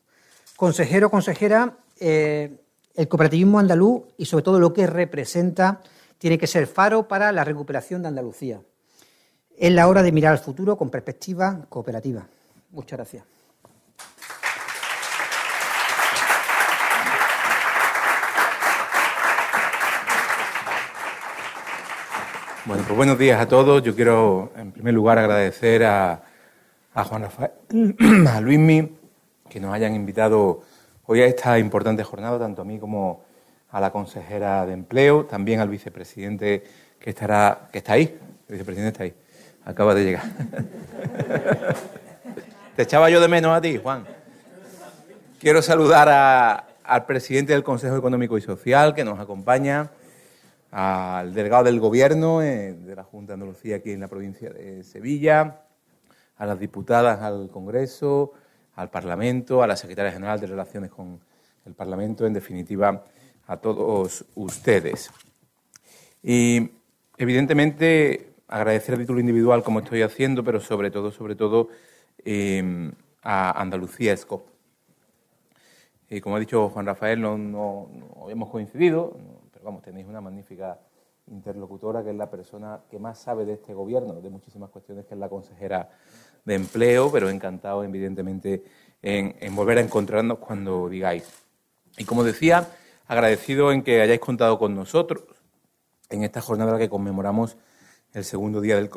Consejero, 0.57 1.11
consejera, 1.11 1.77
eh, 1.99 2.57
el 2.95 3.09
cooperativismo 3.09 3.59
andaluz 3.59 4.03
y 4.16 4.27
sobre 4.27 4.45
todo 4.45 4.61
lo 4.61 4.73
que 4.73 4.87
representa 4.87 5.81
tiene 6.19 6.39
que 6.39 6.47
ser 6.47 6.69
faro 6.69 7.09
para 7.09 7.33
la 7.33 7.43
recuperación 7.43 8.03
de 8.03 8.09
Andalucía. 8.09 8.61
Es 9.57 9.73
la 9.73 9.89
hora 9.89 10.03
de 10.03 10.13
mirar 10.13 10.33
al 10.33 10.39
futuro 10.39 10.77
con 10.77 10.91
perspectiva 10.91 11.67
cooperativa. 11.69 12.27
Muchas 12.71 12.99
gracias. 12.99 13.25
Bueno, 22.65 22.85
pues 22.87 22.97
buenos 22.97 23.19
días 23.19 23.41
a 23.41 23.49
todos. 23.49 23.83
Yo 23.83 23.95
quiero, 23.95 24.53
en 24.57 24.73
primer 24.73 24.95
lugar, 24.95 25.19
agradecer 25.19 25.85
a, 25.85 26.23
Juan 26.95 27.23
Rafael, 27.23 27.51
a 28.29 28.41
Luismi, 28.41 28.97
que 29.49 29.61
nos 29.61 29.75
hayan 29.75 29.95
invitado 29.95 30.63
hoy 31.07 31.21
a 31.21 31.27
esta 31.27 31.59
importante 31.59 32.05
jornada, 32.05 32.39
tanto 32.39 32.63
a 32.63 32.65
mí 32.65 32.79
como 32.79 33.25
a 33.71 33.81
la 33.81 33.91
consejera 33.91 34.65
de 34.65 34.75
Empleo, 34.75 35.25
también 35.25 35.61
al 35.61 35.69
vicepresidente 35.69 36.63
que 37.01 37.11
estará, 37.11 37.69
que 37.73 37.79
está 37.79 37.95
ahí. 37.95 38.19
El 38.49 38.53
vicepresidente 38.53 38.93
está 38.93 39.05
ahí. 39.05 39.22
Acaba 39.65 39.95
de 39.95 40.05
llegar. 40.05 40.25
Te 42.77 42.83
echaba 42.83 43.11
yo 43.11 43.21
de 43.21 43.29
menos 43.29 43.57
a 43.57 43.61
ti, 43.61 43.79
Juan. 43.79 44.05
Quiero 45.39 45.63
saludar 45.63 46.67
al 46.83 47.07
presidente 47.07 47.53
del 47.53 47.63
Consejo 47.63 47.97
Económico 47.97 48.37
y 48.37 48.41
Social 48.41 48.95
que 48.95 49.05
nos 49.05 49.21
acompaña 49.21 49.91
al 50.73 51.33
delegado 51.35 51.65
del 51.65 51.79
Gobierno 51.79 52.43
eh, 52.43 52.73
de 52.73 52.97
la 52.97 53.05
Junta 53.05 53.33
de 53.33 53.35
Andalucía 53.35 53.77
aquí 53.77 53.93
en 53.93 54.01
la 54.01 54.09
provincia 54.09 54.51
de 54.51 54.83
Sevilla, 54.83 55.61
a 56.39 56.47
las 56.47 56.59
diputadas 56.59 57.21
al 57.21 57.49
Congreso, 57.51 58.33
al 58.75 58.91
Parlamento, 58.91 59.63
a 59.63 59.67
la 59.67 59.77
secretaria 59.77 60.11
general 60.11 60.41
de 60.41 60.47
Relaciones 60.47 60.91
con 60.91 61.21
el 61.67 61.75
Parlamento, 61.75 62.27
en 62.27 62.33
definitiva, 62.33 63.05
a 63.47 63.57
todos 63.59 64.25
ustedes. 64.35 65.11
Y, 66.23 66.71
evidentemente, 67.19 68.32
agradecer 68.53 68.95
a 68.95 68.99
título 68.99 69.19
individual, 69.19 69.63
como 69.63 69.81
estoy 69.81 70.03
haciendo, 70.03 70.45
pero 70.45 70.61
sobre 70.61 70.91
todo, 70.91 71.11
sobre 71.11 71.35
todo, 71.35 71.69
eh, 72.25 72.93
a 73.23 73.61
Andalucía 73.61 74.17
SCOP. 74.17 74.47
Y 76.11 76.21
como 76.21 76.37
ha 76.37 76.41
dicho 76.41 76.69
Juan 76.69 76.85
Rafael, 76.85 77.21
no, 77.21 77.39
no, 77.39 77.89
no 77.93 78.25
habíamos 78.25 78.51
coincidido, 78.51 79.17
vamos, 79.63 79.83
tenéis 79.83 80.07
una 80.07 80.21
magnífica 80.21 80.79
interlocutora 81.29 82.03
que 82.03 82.11
es 82.11 82.17
la 82.17 82.31
persona 82.31 82.81
que 82.91 82.99
más 82.99 83.19
sabe 83.19 83.45
de 83.45 83.55
este 83.55 83.73
gobierno, 83.73 84.21
de 84.21 84.29
muchísimas 84.29 84.71
cuestiones, 84.71 85.07
que 85.07 85.15
es 85.15 85.21
la 85.21 85.29
consejera 85.29 85.89
de 86.45 86.55
empleo, 86.55 87.11
pero 87.11 87.31
encantado, 87.31 87.85
evidentemente, 87.85 88.65
en, 89.01 89.55
volver 89.55 89.79
a 89.79 89.81
encontrarnos 89.81 90.39
cuando 90.39 90.89
digáis. 90.89 91.25
Y 91.97 92.05
como 92.05 92.25
decía, 92.25 92.69
agradecido 93.07 93.73
en 93.73 93.83
que 93.83 94.03
hayáis 94.03 94.21
contado 94.21 94.59
con 94.59 94.75
nosotros 94.75 95.23
en 96.11 96.25
esta 96.25 96.41
jornada 96.41 96.73
en 96.73 96.75
la 96.75 96.79
que 96.81 96.91
conmemoramos 96.91 97.57
el 98.13 98.25
segundo 98.25 98.61
día 98.61 98.77
del, 98.77 98.91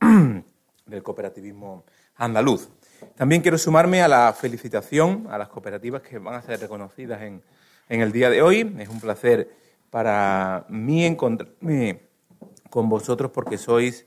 del 0.86 1.02
cooperativismo 1.02 1.84
andaluz. 2.16 2.68
También 3.14 3.42
quiero 3.42 3.58
sumarme 3.58 4.02
a 4.02 4.08
la 4.08 4.32
felicitación 4.32 5.26
a 5.30 5.38
las 5.38 5.48
cooperativas 5.48 6.02
que 6.02 6.18
van 6.18 6.34
a 6.34 6.42
ser 6.42 6.60
reconocidas 6.60 7.22
en, 7.22 7.42
en 7.88 8.00
el 8.00 8.12
día 8.12 8.30
de 8.30 8.42
hoy. 8.42 8.74
Es 8.78 8.88
un 8.88 9.00
placer 9.00 9.50
para 9.90 10.66
mí 10.68 11.04
encontrarme 11.04 12.00
con 12.70 12.88
vosotros 12.88 13.30
porque 13.30 13.58
sois 13.58 14.06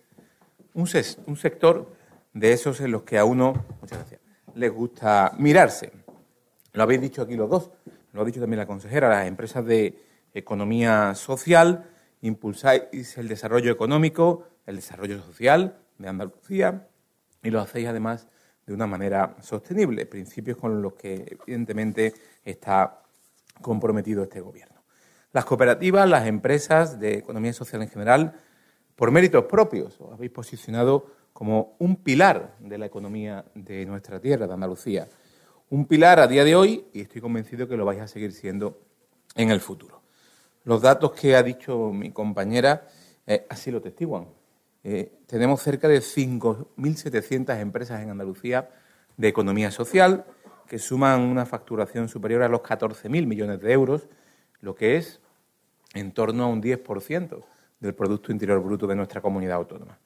un, 0.73 0.87
un 1.25 1.37
sector 1.37 1.87
de 2.33 2.53
esos 2.53 2.79
en 2.81 2.91
los 2.91 3.03
que 3.03 3.17
a 3.17 3.25
uno, 3.25 3.65
les 4.55 4.71
gusta 4.71 5.33
mirarse. 5.37 5.91
Lo 6.73 6.83
habéis 6.83 7.01
dicho 7.01 7.21
aquí 7.21 7.35
los 7.35 7.49
dos, 7.49 7.71
lo 8.13 8.21
ha 8.21 8.25
dicho 8.25 8.39
también 8.39 8.59
la 8.59 8.67
consejera, 8.67 9.09
las 9.09 9.27
empresas 9.27 9.65
de 9.65 9.97
economía 10.33 11.15
social 11.15 11.85
impulsáis 12.21 13.17
el 13.17 13.27
desarrollo 13.27 13.71
económico, 13.71 14.47
el 14.65 14.77
desarrollo 14.77 15.21
social 15.21 15.77
de 15.97 16.09
Andalucía 16.09 16.87
y 17.43 17.49
lo 17.49 17.59
hacéis 17.59 17.87
además 17.87 18.27
de 18.65 18.73
una 18.73 18.87
manera 18.87 19.35
sostenible, 19.41 20.05
principios 20.05 20.57
con 20.57 20.81
los 20.81 20.93
que 20.93 21.37
evidentemente 21.41 22.13
está 22.43 23.01
comprometido 23.61 24.23
este 24.23 24.41
gobierno. 24.41 24.83
Las 25.31 25.45
cooperativas, 25.45 26.07
las 26.09 26.27
empresas 26.27 26.99
de 26.99 27.15
economía 27.15 27.53
social 27.53 27.81
en 27.81 27.89
general, 27.89 28.35
por 28.95 29.11
méritos 29.11 29.45
propios, 29.45 29.99
os 29.99 30.13
habéis 30.13 30.31
posicionado 30.31 31.07
como 31.33 31.75
un 31.79 31.95
pilar 31.97 32.55
de 32.59 32.77
la 32.77 32.85
economía 32.85 33.45
de 33.55 33.85
nuestra 33.85 34.19
tierra, 34.19 34.45
de 34.47 34.53
Andalucía. 34.53 35.07
Un 35.69 35.85
pilar 35.85 36.19
a 36.19 36.27
día 36.27 36.43
de 36.43 36.55
hoy 36.55 36.85
y 36.93 37.01
estoy 37.01 37.21
convencido 37.21 37.67
que 37.67 37.77
lo 37.77 37.85
vais 37.85 38.01
a 38.01 38.07
seguir 38.07 38.33
siendo 38.33 38.81
en 39.35 39.51
el 39.51 39.61
futuro. 39.61 39.98
Los 40.69 40.83
datos 40.83 41.13
que 41.13 41.35
ha 41.35 41.41
dicho 41.41 41.91
mi 41.91 42.11
compañera 42.11 42.85
eh, 43.25 43.43
así 43.49 43.71
lo 43.71 43.81
testiguan. 43.81 44.27
Eh, 44.83 45.11
tenemos 45.25 45.63
cerca 45.63 45.87
de 45.87 45.97
5.700 45.97 47.59
empresas 47.59 48.03
en 48.03 48.11
Andalucía 48.11 48.69
de 49.17 49.27
economía 49.29 49.71
social 49.71 50.25
que 50.67 50.77
suman 50.77 51.21
una 51.21 51.47
facturación 51.47 52.07
superior 52.07 52.43
a 52.43 52.49
los 52.49 52.61
14.000 52.61 53.09
millones 53.25 53.59
de 53.61 53.71
euros 53.73 54.09
lo 54.61 54.75
que 54.75 54.97
es 54.97 55.19
en 55.95 56.11
torno 56.11 56.43
a 56.43 56.47
un 56.47 56.61
10% 56.61 57.43
del 57.79 57.95
Producto 57.95 58.31
Interior 58.31 58.61
Bruto 58.61 58.85
de 58.85 58.95
nuestra 58.95 59.21
comunidad 59.21 59.55
autónoma. 59.55 59.97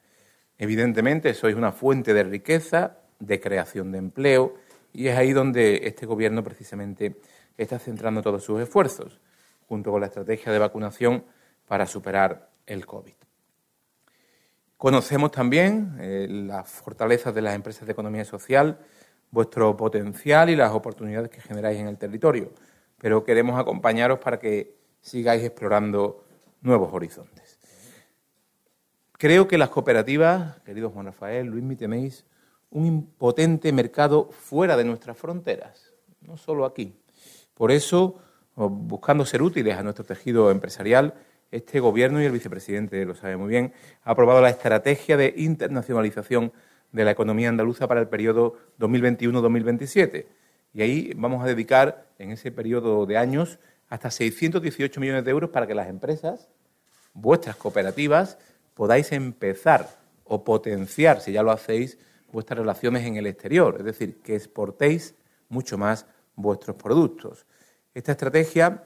Evidentemente, 0.57 1.33
sois 1.33 1.57
una 1.57 1.73
fuente 1.73 2.13
de 2.13 2.23
riqueza, 2.23 2.99
de 3.19 3.41
creación 3.41 3.91
de 3.91 3.97
empleo, 3.97 4.55
y 4.93 5.07
es 5.07 5.17
ahí 5.17 5.33
donde 5.33 5.81
este 5.83 6.05
Gobierno 6.05 6.41
precisamente 6.41 7.17
está 7.57 7.79
centrando 7.79 8.21
todos 8.21 8.45
sus 8.45 8.61
esfuerzos, 8.61 9.19
junto 9.67 9.91
con 9.91 10.01
la 10.01 10.07
estrategia 10.07 10.51
de 10.51 10.59
vacunación 10.59 11.25
para 11.67 11.85
superar 11.85 12.49
el 12.65 12.85
COVID. 12.85 13.13
Conocemos 14.77 15.31
también 15.31 15.97
eh, 15.99 16.27
las 16.29 16.69
fortalezas 16.69 17.33
de 17.33 17.41
las 17.41 17.55
empresas 17.55 17.85
de 17.85 17.93
economía 17.93 18.25
social, 18.25 18.79
vuestro 19.31 19.75
potencial 19.77 20.49
y 20.49 20.55
las 20.55 20.71
oportunidades 20.71 21.29
que 21.29 21.41
generáis 21.41 21.79
en 21.79 21.87
el 21.87 21.97
territorio 21.97 22.51
pero 23.03 23.25
queremos 23.25 23.59
acompañaros 23.59 24.19
para 24.19 24.39
que 24.39 24.77
sigáis 25.01 25.43
explorando 25.43 26.23
nuevos 26.61 26.93
horizontes. 26.93 27.59
Creo 29.11 29.45
que 29.45 29.57
las 29.57 29.67
cooperativas, 29.67 30.61
querido 30.61 30.89
Juan 30.89 31.07
Rafael, 31.07 31.47
Luis, 31.47 31.65
me 31.65 31.75
teméis 31.75 32.25
un 32.69 32.85
impotente 32.85 33.73
mercado 33.73 34.29
fuera 34.31 34.77
de 34.77 34.85
nuestras 34.85 35.17
fronteras, 35.17 35.93
no 36.21 36.37
solo 36.37 36.63
aquí. 36.63 36.97
Por 37.53 37.73
eso, 37.73 38.21
buscando 38.55 39.25
ser 39.25 39.41
útiles 39.41 39.77
a 39.77 39.83
nuestro 39.83 40.05
tejido 40.05 40.51
empresarial, 40.51 41.13
este 41.51 41.79
Gobierno 41.79 42.21
y 42.21 42.25
el 42.25 42.31
vicepresidente 42.31 43.05
lo 43.05 43.15
sabe 43.15 43.37
muy 43.37 43.49
bien, 43.49 43.73
ha 44.03 44.11
aprobado 44.11 44.41
la 44.41 44.49
estrategia 44.49 45.17
de 45.17 45.33
internacionalización 45.37 46.51
de 46.91 47.05
la 47.05 47.11
economía 47.11 47.49
andaluza 47.49 47.87
para 47.87 48.01
el 48.01 48.07
periodo 48.07 48.57
2021-2027 48.79 50.25
y 50.73 50.81
ahí 50.81 51.13
vamos 51.15 51.43
a 51.43 51.47
dedicar 51.47 52.07
en 52.17 52.31
ese 52.31 52.51
periodo 52.51 53.05
de 53.05 53.17
años 53.17 53.59
hasta 53.89 54.09
618 54.09 54.99
millones 54.99 55.23
de 55.23 55.31
euros 55.31 55.51
para 55.51 55.67
que 55.67 55.75
las 55.75 55.87
empresas, 55.87 56.49
vuestras 57.13 57.55
cooperativas, 57.55 58.39
podáis 58.73 59.11
empezar 59.11 59.87
o 60.23 60.43
potenciar, 60.43 61.21
si 61.21 61.31
ya 61.31 61.43
lo 61.43 61.51
hacéis, 61.51 61.99
vuestras 62.31 62.57
relaciones 62.57 63.05
en 63.05 63.17
el 63.17 63.27
exterior, 63.27 63.75
es 63.77 63.85
decir, 63.85 64.19
que 64.21 64.35
exportéis 64.35 65.13
mucho 65.49 65.77
más 65.77 66.07
vuestros 66.35 66.75
productos. 66.75 67.45
Esta 67.93 68.13
estrategia 68.13 68.83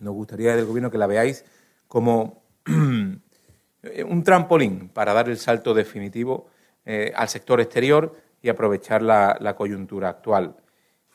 nos 0.00 0.14
gustaría 0.14 0.56
del 0.56 0.66
Gobierno 0.66 0.90
que 0.90 0.98
la 0.98 1.06
veáis 1.06 1.44
como 1.86 2.42
un 2.66 4.24
trampolín 4.24 4.88
para 4.88 5.12
dar 5.12 5.28
el 5.28 5.38
salto 5.38 5.74
definitivo 5.74 6.48
eh, 6.84 7.12
al 7.14 7.28
sector 7.28 7.60
exterior 7.60 8.16
y 8.42 8.48
aprovechar 8.48 9.02
la 9.02 9.54
coyuntura 9.56 10.08
actual. 10.08 10.56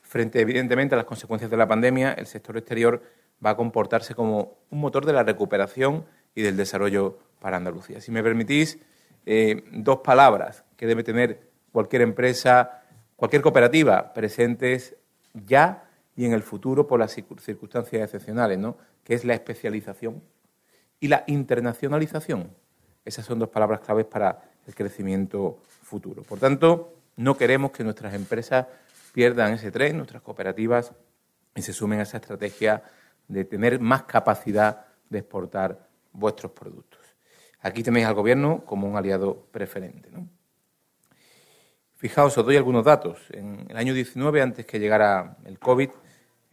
Frente, 0.02 0.40
evidentemente, 0.40 0.96
a 0.96 0.98
las 0.98 1.06
consecuencias 1.06 1.50
de 1.52 1.58
la 1.58 1.68
pandemia, 1.68 2.14
el 2.14 2.28
sector 2.28 2.56
exterior 2.56 3.02
va 3.44 3.50
a 3.50 3.56
comportarse 3.58 4.14
como 4.16 4.60
un 4.70 4.80
motor 4.80 5.06
de 5.06 5.14
la 5.14 5.24
recuperación 5.24 6.06
y 6.36 6.42
del 6.42 6.56
desarrollo 6.56 7.18
para 7.40 7.58
Andalucía. 7.58 8.00
Si 8.00 8.12
me 8.12 8.24
permitís, 8.24 8.80
eh, 9.26 9.64
dos 9.72 10.00
palabras 10.00 10.64
que 10.78 10.86
debe 10.86 11.04
tener 11.04 11.50
cualquier 11.72 12.04
empresa, 12.04 12.84
cualquier 13.16 13.42
cooperativa 13.42 14.14
presentes 14.14 14.96
ya 15.34 15.85
y 16.16 16.26
en 16.26 16.34
el 16.34 16.43
futuro 16.43 16.88
por 16.88 16.99
las 16.99 17.11
circunstancias 17.11 18.03
excepcionales, 18.03 18.57
¿no? 18.57 18.78
que 19.03 19.13
es 19.13 19.26
la 19.26 19.34
especialización 19.34 20.24
y 20.99 21.07
la 21.07 21.24
internacionalización. 21.28 22.51
Esas 23.03 23.26
son 23.26 23.39
dos 23.39 23.49
palabras 23.49 23.82
claves 23.82 24.05
para 24.05 24.41
el 24.66 24.74
crecimiento 24.74 25.59
futuro. 25.84 26.24
Por 26.24 26.39
tanto, 26.39 26.93
no 27.18 27.38
queremos 27.38 27.72
que 27.72 27.84
nuestras 27.84 28.13
empresas 28.13 28.68
pierdan 29.13 29.53
ese 29.53 29.72
tren, 29.72 29.97
nuestras 29.97 30.22
cooperativas, 30.22 30.93
y 31.55 31.61
se 31.61 31.74
sumen 31.74 31.99
a 31.99 32.03
esa 32.03 32.18
estrategia 32.18 32.84
de 33.28 33.45
tener 33.45 33.80
más 33.80 34.03
capacidad 34.03 34.88
de 35.09 35.20
exportar 35.20 35.88
vuestros 36.11 36.51
productos. 36.51 36.99
Aquí 37.61 37.84
tenéis 37.84 38.05
al 38.05 38.13
Gobierno 38.13 38.63
como 38.66 38.88
un 38.88 38.97
aliado 38.97 39.47
preferente. 39.51 40.09
Fijaos, 41.95 42.38
os 42.38 42.45
doy 42.45 42.57
algunos 42.57 42.84
datos. 42.84 43.20
En 43.32 43.66
el 43.70 43.78
año 43.78 43.93
19, 43.93 44.41
antes 44.41 44.66
que 44.66 44.80
llegara 44.80 45.38
el 45.45 45.57
COVID, 45.57 45.89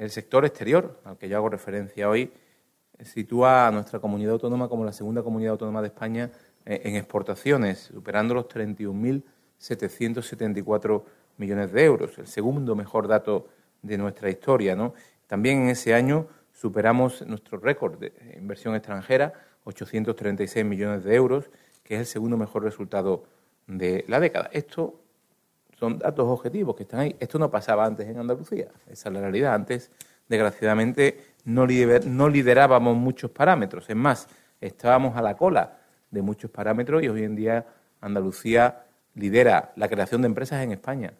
el 0.02 0.10
sector 0.10 0.44
exterior, 0.44 1.00
al 1.04 1.16
que 1.16 1.28
yo 1.28 1.36
hago 1.36 1.48
referencia 1.48 2.08
hoy, 2.08 2.32
sitúa 3.04 3.68
a 3.68 3.70
nuestra 3.70 4.00
comunidad 4.00 4.32
autónoma 4.32 4.68
como 4.68 4.84
la 4.84 4.92
segunda 4.92 5.22
comunidad 5.22 5.52
autónoma 5.52 5.80
de 5.80 5.86
España 5.88 6.30
eh, 6.66 6.82
en 6.84 6.96
exportaciones, 6.96 7.90
superando 7.94 8.34
los 8.34 8.48
31.774 8.48 11.04
millones 11.36 11.70
de 11.72 11.84
euros, 11.84 12.18
el 12.18 12.26
segundo 12.26 12.74
mejor 12.74 13.06
dato 13.06 13.46
de 13.80 13.96
nuestra 13.96 14.28
historia. 14.28 14.74
¿no? 14.74 14.92
También 15.28 15.62
en 15.62 15.68
ese 15.68 15.94
año 15.94 16.26
superamos 16.52 17.24
nuestro 17.26 17.58
récord 17.58 17.98
de 17.98 18.12
inversión 18.36 18.74
extranjera, 18.74 19.32
836 19.64 20.64
millones 20.64 21.04
de 21.04 21.14
euros, 21.14 21.48
que 21.84 21.94
es 21.94 22.00
el 22.00 22.06
segundo 22.06 22.36
mejor 22.36 22.64
resultado 22.64 23.22
de 23.68 24.04
la 24.08 24.18
década. 24.18 24.50
Esto 24.52 25.01
son 25.82 25.98
datos 25.98 26.28
objetivos 26.28 26.76
que 26.76 26.84
están 26.84 27.00
ahí. 27.00 27.16
Esto 27.18 27.40
no 27.40 27.50
pasaba 27.50 27.84
antes 27.84 28.08
en 28.08 28.16
Andalucía, 28.16 28.68
esa 28.88 29.08
es 29.08 29.12
la 29.12 29.20
realidad. 29.20 29.52
Antes, 29.52 29.90
desgraciadamente, 30.28 31.34
no, 31.44 31.66
no 32.06 32.28
liderábamos 32.28 32.96
muchos 32.96 33.32
parámetros. 33.32 33.90
Es 33.90 33.96
más, 33.96 34.28
estábamos 34.60 35.16
a 35.16 35.22
la 35.22 35.36
cola 35.36 35.80
de 36.08 36.22
muchos 36.22 36.52
parámetros 36.52 37.02
y 37.02 37.08
hoy 37.08 37.24
en 37.24 37.34
día 37.34 37.66
Andalucía 38.00 38.84
lidera 39.16 39.72
la 39.74 39.88
creación 39.88 40.22
de 40.22 40.26
empresas 40.26 40.62
en 40.62 40.70
España, 40.70 41.14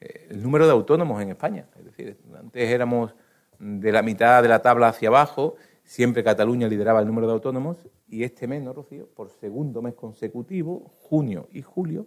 eh, 0.00 0.28
el 0.30 0.42
número 0.42 0.64
de 0.64 0.72
autónomos 0.72 1.20
en 1.20 1.28
España. 1.28 1.66
Es 1.78 1.84
decir, 1.84 2.16
antes 2.34 2.66
éramos 2.66 3.14
de 3.58 3.92
la 3.92 4.00
mitad 4.00 4.42
de 4.42 4.48
la 4.48 4.62
tabla 4.62 4.88
hacia 4.88 5.10
abajo, 5.10 5.56
siempre 5.84 6.24
Cataluña 6.24 6.66
lideraba 6.66 7.00
el 7.00 7.06
número 7.06 7.26
de 7.26 7.34
autónomos 7.34 7.76
y 8.08 8.24
este 8.24 8.46
mes, 8.46 8.62
¿no, 8.62 8.72
Rocío? 8.72 9.06
Por 9.14 9.28
segundo 9.28 9.82
mes 9.82 9.92
consecutivo, 9.92 10.94
junio 10.98 11.46
y 11.52 11.60
julio, 11.60 12.06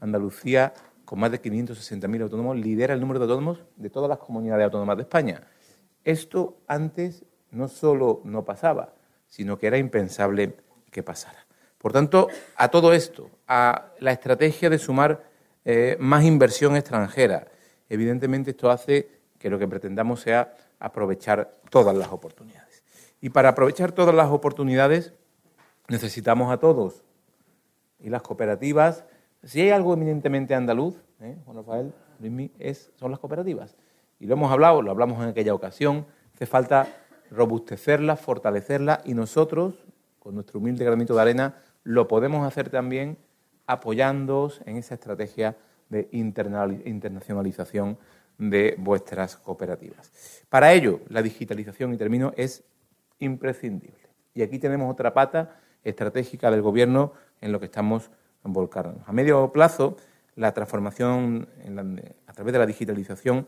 Andalucía, 0.00 0.74
con 1.08 1.20
más 1.20 1.30
de 1.30 1.40
560.000 1.40 2.20
autónomos, 2.20 2.54
lidera 2.58 2.92
el 2.92 3.00
número 3.00 3.18
de 3.18 3.24
autónomos 3.24 3.64
de 3.76 3.88
todas 3.88 4.10
las 4.10 4.18
comunidades 4.18 4.64
autónomas 4.66 4.98
de 4.98 5.04
España. 5.04 5.42
Esto 6.04 6.58
antes 6.66 7.24
no 7.50 7.68
solo 7.68 8.20
no 8.24 8.44
pasaba, 8.44 8.92
sino 9.26 9.56
que 9.56 9.68
era 9.68 9.78
impensable 9.78 10.56
que 10.90 11.02
pasara. 11.02 11.46
Por 11.78 11.94
tanto, 11.94 12.28
a 12.56 12.68
todo 12.68 12.92
esto, 12.92 13.30
a 13.46 13.86
la 14.00 14.12
estrategia 14.12 14.68
de 14.68 14.76
sumar 14.76 15.24
eh, 15.64 15.96
más 15.98 16.24
inversión 16.24 16.76
extranjera, 16.76 17.48
evidentemente 17.88 18.50
esto 18.50 18.70
hace 18.70 19.08
que 19.38 19.48
lo 19.48 19.58
que 19.58 19.66
pretendamos 19.66 20.20
sea 20.20 20.54
aprovechar 20.78 21.56
todas 21.70 21.96
las 21.96 22.08
oportunidades. 22.08 22.84
Y 23.22 23.30
para 23.30 23.48
aprovechar 23.48 23.92
todas 23.92 24.14
las 24.14 24.28
oportunidades 24.28 25.14
necesitamos 25.88 26.52
a 26.52 26.58
todos. 26.58 27.02
Y 27.98 28.10
las 28.10 28.20
cooperativas, 28.20 29.06
si 29.44 29.60
hay 29.60 29.70
algo 29.70 29.94
eminentemente 29.94 30.54
andaluz, 30.54 30.96
¿eh? 31.20 31.36
Juan 31.44 31.56
Rafael, 31.56 31.92
es, 32.58 32.90
son 32.96 33.10
las 33.10 33.20
cooperativas. 33.20 33.76
Y 34.18 34.26
lo 34.26 34.34
hemos 34.34 34.50
hablado, 34.50 34.82
lo 34.82 34.90
hablamos 34.90 35.22
en 35.22 35.28
aquella 35.28 35.54
ocasión, 35.54 36.06
hace 36.34 36.46
falta 36.46 36.88
robustecerlas, 37.30 38.20
fortalecerlas 38.20 39.00
y 39.04 39.14
nosotros, 39.14 39.74
con 40.18 40.34
nuestro 40.34 40.58
humilde 40.58 40.84
granito 40.84 41.14
de 41.14 41.22
arena, 41.22 41.56
lo 41.84 42.08
podemos 42.08 42.46
hacer 42.46 42.68
también 42.70 43.16
apoyándoos 43.66 44.60
en 44.66 44.76
esa 44.76 44.94
estrategia 44.94 45.56
de 45.88 46.08
internacionalización 46.12 47.98
de 48.38 48.74
vuestras 48.78 49.36
cooperativas. 49.36 50.10
Para 50.48 50.72
ello, 50.72 51.00
la 51.08 51.22
digitalización, 51.22 51.92
y 51.92 51.96
termino, 51.96 52.32
es 52.36 52.64
imprescindible. 53.18 54.08
Y 54.34 54.42
aquí 54.42 54.58
tenemos 54.58 54.90
otra 54.90 55.12
pata 55.12 55.56
estratégica 55.82 56.50
del 56.50 56.62
Gobierno 56.62 57.12
en 57.40 57.52
lo 57.52 57.60
que 57.60 57.66
estamos 57.66 58.10
A 59.06 59.12
medio 59.12 59.52
plazo, 59.52 59.96
la 60.34 60.52
transformación 60.52 61.48
a 62.26 62.32
través 62.32 62.52
de 62.52 62.58
la 62.58 62.66
digitalización 62.66 63.46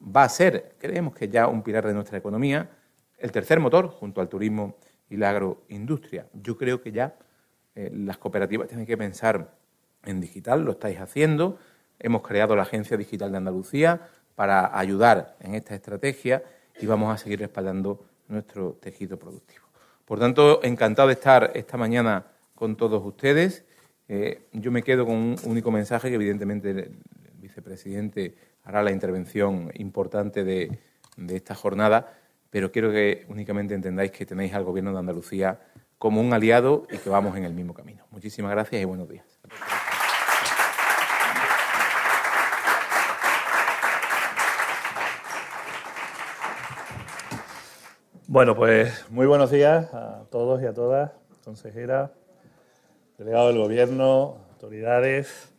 va 0.00 0.24
a 0.24 0.28
ser, 0.28 0.74
creemos 0.78 1.14
que 1.14 1.28
ya 1.28 1.48
un 1.48 1.62
pilar 1.62 1.86
de 1.86 1.94
nuestra 1.94 2.18
economía, 2.18 2.70
el 3.18 3.32
tercer 3.32 3.60
motor 3.60 3.88
junto 3.88 4.20
al 4.20 4.28
turismo 4.28 4.76
y 5.10 5.16
la 5.16 5.30
agroindustria. 5.30 6.26
Yo 6.32 6.56
creo 6.56 6.80
que 6.80 6.92
ya 6.92 7.16
eh, 7.74 7.90
las 7.92 8.18
cooperativas 8.18 8.68
tienen 8.68 8.86
que 8.86 8.96
pensar 8.96 9.54
en 10.04 10.20
digital, 10.20 10.64
lo 10.64 10.72
estáis 10.72 10.98
haciendo. 10.98 11.58
Hemos 11.98 12.22
creado 12.22 12.54
la 12.54 12.62
Agencia 12.62 12.96
Digital 12.96 13.32
de 13.32 13.38
Andalucía 13.38 14.08
para 14.34 14.78
ayudar 14.78 15.36
en 15.40 15.54
esta 15.54 15.74
estrategia 15.74 16.42
y 16.80 16.86
vamos 16.86 17.12
a 17.12 17.18
seguir 17.18 17.40
respaldando 17.40 18.04
nuestro 18.28 18.78
tejido 18.80 19.18
productivo. 19.18 19.66
Por 20.04 20.20
tanto, 20.20 20.62
encantado 20.62 21.08
de 21.08 21.14
estar 21.14 21.50
esta 21.54 21.76
mañana 21.76 22.26
con 22.54 22.76
todos 22.76 23.04
ustedes. 23.04 23.64
Eh, 24.08 24.48
yo 24.52 24.70
me 24.70 24.82
quedo 24.82 25.04
con 25.04 25.14
un 25.14 25.36
único 25.44 25.70
mensaje 25.70 26.08
que 26.08 26.14
evidentemente 26.14 26.70
el 26.70 26.98
vicepresidente 27.34 28.34
hará 28.64 28.82
la 28.82 28.90
intervención 28.90 29.70
importante 29.74 30.44
de, 30.44 30.78
de 31.16 31.36
esta 31.36 31.54
jornada, 31.54 32.14
pero 32.50 32.72
quiero 32.72 32.90
que 32.90 33.26
únicamente 33.28 33.74
entendáis 33.74 34.10
que 34.10 34.24
tenéis 34.24 34.54
al 34.54 34.64
Gobierno 34.64 34.92
de 34.92 34.98
Andalucía 34.98 35.60
como 35.98 36.20
un 36.20 36.32
aliado 36.32 36.86
y 36.90 36.96
que 36.98 37.10
vamos 37.10 37.36
en 37.36 37.44
el 37.44 37.52
mismo 37.52 37.74
camino. 37.74 38.06
Muchísimas 38.10 38.50
gracias 38.52 38.80
y 38.80 38.84
buenos 38.84 39.08
días. 39.08 39.26
Bueno, 48.26 48.54
pues 48.54 49.06
muy 49.10 49.26
buenos 49.26 49.50
días 49.50 49.92
a 49.92 50.24
todos 50.30 50.62
y 50.62 50.66
a 50.66 50.74
todas, 50.74 51.12
consejera, 51.44 52.12
delegado 53.18 53.48
del 53.48 53.58
Gobierno, 53.58 54.36
autoridades. 54.52 55.52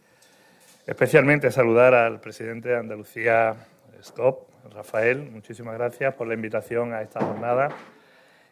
Especialmente 0.87 1.51
saludar 1.51 1.93
al 1.93 2.21
presidente 2.21 2.69
de 2.69 2.77
Andalucía, 2.77 3.67
SCOP, 4.01 4.47
Rafael. 4.73 5.29
Muchísimas 5.29 5.77
gracias 5.77 6.13
por 6.15 6.25
la 6.27 6.35
invitación 6.35 6.93
a 6.93 7.01
esta 7.01 7.19
jornada. 7.19 7.67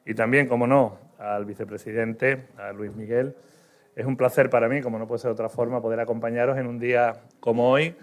Y 0.05 0.13
también, 0.13 0.47
como 0.47 0.67
no, 0.67 0.99
al 1.19 1.45
vicepresidente, 1.45 2.47
a 2.57 2.73
Luis 2.73 2.93
Miguel. 2.95 3.33
Es 3.95 4.05
un 4.05 4.17
placer 4.17 4.49
para 4.49 4.67
mí, 4.67 4.81
como 4.81 4.99
no 4.99 5.07
puede 5.07 5.19
ser 5.19 5.29
de 5.29 5.33
otra 5.33 5.47
forma, 5.47 5.81
poder 5.81 6.01
acompañaros 6.01 6.57
en 6.57 6.67
un 6.67 6.77
día 6.77 7.13
como 7.39 7.71
hoy, 7.71 7.95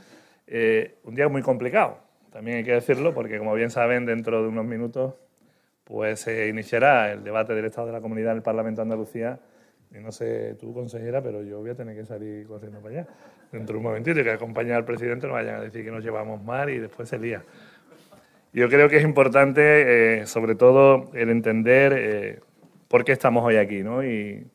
eh, 0.47 0.95
un 1.05 1.15
día 1.15 1.29
muy 1.29 1.43
complicado. 1.43 1.99
También 2.33 2.57
hay 2.57 2.65
que 2.65 2.73
decirlo, 2.73 3.13
porque 3.13 3.37
como 3.37 3.53
bien 3.53 3.71
saben, 3.71 4.07
dentro 4.07 4.43
de 4.43 4.49
unos 4.49 4.65
minutos 4.65 5.15
pues 5.85 6.21
se 6.21 6.49
iniciará 6.49 7.13
el 7.13 7.23
debate 7.23 7.55
del 7.55 7.67
Estado 7.67 7.89
de 7.89 7.93
la 7.93 8.01
Comunidad 8.01 8.31
en 8.31 8.39
el 8.39 8.43
Parlamento 8.43 8.81
de 8.81 8.83
Andalucía. 8.85 9.39
No 10.01 10.11
sé 10.11 10.57
tú, 10.61 10.75
consejera, 10.75 11.23
pero 11.23 11.43
yo 11.43 11.61
voy 11.61 11.71
a 11.71 11.75
tener 11.75 11.97
que 11.97 12.05
salir 12.05 12.47
corriendo 12.47 12.81
para 12.81 13.01
allá. 13.01 13.09
Dentro 13.53 13.75
de 13.75 13.79
un 13.79 13.85
momentito 13.85 14.23
que 14.23 14.31
acompañar 14.31 14.77
al 14.79 14.85
presidente 14.85 15.27
no 15.27 15.35
vayan 15.35 15.57
a 15.57 15.61
decir 15.61 15.85
que 15.85 15.91
nos 15.91 16.03
llevamos 16.03 16.43
mal 16.43 16.69
y 16.71 16.79
después 16.79 17.09
se 17.09 17.19
lía. 17.19 17.43
Yo 18.53 18.69
creo 18.69 18.89
que 18.89 18.97
es 18.99 19.05
importante, 19.05 20.21
eh, 20.21 20.27
sobre 20.27 20.55
todo, 20.55 21.11
el 21.15 21.31
entender 21.31 21.93
eh, 21.97 22.41
por 22.89 23.05
qué 23.05 23.13
estamos 23.13 23.45
hoy 23.45 23.57
aquí, 23.57 23.83
¿no? 23.83 24.05
Y, 24.05 24.47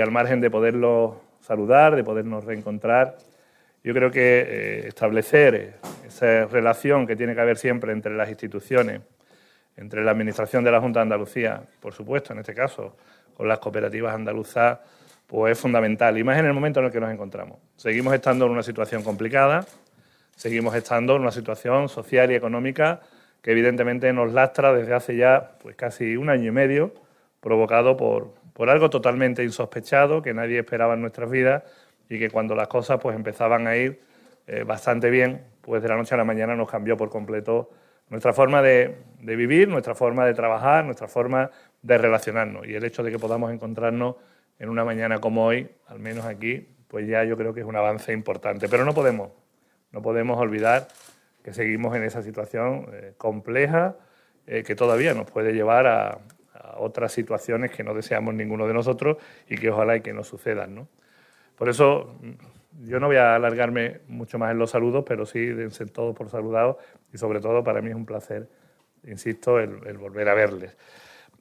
al 0.00 0.10
margen 0.12 0.40
de 0.40 0.50
poderlo 0.50 1.20
saludar, 1.40 1.96
de 1.96 2.04
podernos 2.04 2.44
reencontrar, 2.44 3.16
yo 3.82 3.92
creo 3.92 4.10
que 4.10 4.40
eh, 4.40 4.88
establecer 4.88 5.74
esa 6.06 6.46
relación 6.46 7.06
que 7.06 7.16
tiene 7.16 7.34
que 7.34 7.40
haber 7.40 7.56
siempre 7.56 7.92
entre 7.92 8.16
las 8.16 8.28
instituciones, 8.28 9.00
entre 9.76 10.04
la 10.04 10.12
Administración 10.12 10.62
de 10.62 10.70
la 10.70 10.80
Junta 10.80 11.00
de 11.00 11.02
Andalucía, 11.02 11.62
por 11.80 11.92
supuesto, 11.92 12.32
en 12.32 12.40
este 12.40 12.54
caso, 12.54 12.96
con 13.40 13.48
las 13.48 13.58
cooperativas 13.58 14.14
andaluzas, 14.14 14.80
pues 15.26 15.52
es 15.52 15.58
fundamental, 15.58 16.18
y 16.18 16.22
más 16.22 16.38
en 16.38 16.44
el 16.44 16.52
momento 16.52 16.80
en 16.80 16.84
el 16.84 16.92
que 16.92 17.00
nos 17.00 17.10
encontramos. 17.10 17.56
Seguimos 17.74 18.12
estando 18.12 18.44
en 18.44 18.52
una 18.52 18.62
situación 18.62 19.02
complicada, 19.02 19.64
seguimos 20.36 20.74
estando 20.74 21.16
en 21.16 21.22
una 21.22 21.30
situación 21.30 21.88
social 21.88 22.30
y 22.30 22.34
económica 22.34 23.00
que 23.40 23.52
evidentemente 23.52 24.12
nos 24.12 24.34
lastra 24.34 24.74
desde 24.74 24.92
hace 24.92 25.16
ya 25.16 25.52
pues 25.62 25.74
casi 25.74 26.18
un 26.18 26.28
año 26.28 26.48
y 26.48 26.50
medio, 26.50 26.92
provocado 27.40 27.96
por, 27.96 28.34
por 28.52 28.68
algo 28.68 28.90
totalmente 28.90 29.42
insospechado 29.42 30.20
que 30.20 30.34
nadie 30.34 30.58
esperaba 30.58 30.92
en 30.92 31.00
nuestras 31.00 31.30
vidas 31.30 31.62
y 32.10 32.18
que 32.18 32.28
cuando 32.28 32.54
las 32.54 32.68
cosas 32.68 33.00
pues 33.00 33.16
empezaban 33.16 33.66
a 33.66 33.74
ir 33.74 34.02
eh, 34.48 34.64
bastante 34.64 35.08
bien, 35.08 35.46
pues 35.62 35.82
de 35.82 35.88
la 35.88 35.96
noche 35.96 36.14
a 36.14 36.18
la 36.18 36.24
mañana 36.24 36.54
nos 36.56 36.70
cambió 36.70 36.94
por 36.94 37.08
completo 37.08 37.70
nuestra 38.10 38.32
forma 38.32 38.60
de, 38.60 38.96
vivir, 39.20 39.68
nuestra 39.68 39.94
forma 39.94 40.26
de 40.26 40.34
trabajar, 40.34 40.84
nuestra 40.84 41.08
forma 41.08 41.50
de 41.82 41.98
relacionarnos. 41.98 42.66
Y 42.66 42.74
el 42.74 42.84
hecho 42.84 43.02
de 43.02 43.10
que 43.10 43.18
podamos 43.18 43.52
encontrarnos 43.52 44.16
en 44.58 44.68
una 44.68 44.84
mañana 44.84 45.18
como 45.18 45.46
hoy, 45.46 45.68
al 45.86 45.98
menos 45.98 46.24
aquí, 46.24 46.68
pues 46.88 47.06
ya 47.06 47.24
yo 47.24 47.36
creo 47.36 47.54
que 47.54 47.60
es 47.60 47.66
un 47.66 47.76
avance 47.76 48.12
importante. 48.12 48.68
Pero 48.68 48.84
no 48.84 48.94
podemos, 48.94 49.30
no 49.92 50.02
podemos 50.02 50.38
olvidar 50.38 50.88
que 51.42 51.52
seguimos 51.52 51.96
en 51.96 52.04
esa 52.04 52.22
situación 52.22 52.86
eh, 52.92 53.14
compleja 53.16 53.96
eh, 54.46 54.62
que 54.62 54.74
todavía 54.74 55.14
nos 55.14 55.30
puede 55.30 55.52
llevar 55.52 55.86
a, 55.86 56.18
otras 56.76 57.12
situaciones 57.12 57.70
que 57.70 57.82
no 57.82 57.94
deseamos 57.94 58.32
ninguno 58.34 58.66
de 58.66 58.74
nosotros 58.74 59.16
y 59.48 59.56
que 59.56 59.70
ojalá 59.70 59.96
y 59.96 60.02
que 60.02 60.12
no 60.12 60.22
sucedan. 60.22 60.74
¿no? 60.74 60.88
Por 61.56 61.68
eso 61.68 62.16
yo 62.82 63.00
no 63.00 63.06
voy 63.08 63.16
a 63.16 63.34
alargarme 63.34 64.00
mucho 64.08 64.38
más 64.38 64.50
en 64.50 64.58
los 64.58 64.70
saludos, 64.70 65.04
pero 65.06 65.26
sí 65.26 65.46
dense 65.46 65.86
todos 65.86 66.16
por 66.16 66.30
saludados 66.30 66.76
y 67.12 67.18
sobre 67.18 67.40
todo 67.40 67.62
para 67.64 67.82
mí 67.82 67.90
es 67.90 67.96
un 67.96 68.06
placer, 68.06 68.48
insisto, 69.04 69.58
el, 69.58 69.98
volver 69.98 70.28
a 70.28 70.34
verles. 70.34 70.76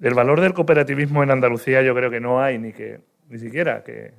El 0.01 0.13
valor 0.13 0.39
del 0.39 0.53
cooperativismo 0.53 1.23
en 1.23 1.31
Andalucía 1.31 1.81
yo 1.81 1.93
creo 1.93 2.09
que 2.09 2.21
no 2.21 2.41
hay 2.41 2.57
ni 2.57 2.71
que 2.71 3.01
ni 3.27 3.37
siquiera 3.37 3.83
que, 3.83 4.13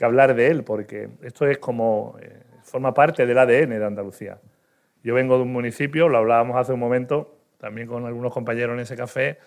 hablar 0.00 0.34
de 0.34 0.48
él, 0.48 0.62
porque 0.62 1.08
esto 1.22 1.46
es 1.46 1.58
como 1.58 2.16
eh, 2.20 2.42
forma 2.62 2.94
parte 2.94 3.26
del 3.26 3.38
ADN 3.38 3.70
de 3.70 3.84
Andalucía. 3.84 4.38
Yo 5.02 5.14
vengo 5.14 5.36
de 5.36 5.42
un 5.42 5.52
municipio, 5.52 6.08
lo 6.08 6.18
hablábamos 6.18 6.56
hace 6.56 6.72
un 6.72 6.80
momento, 6.80 7.38
también 7.58 7.88
con 7.88 8.04
algunos 8.06 8.32
compañeros 8.32 8.74
en 8.74 8.80
ese 8.80 8.96
café, 8.96 9.38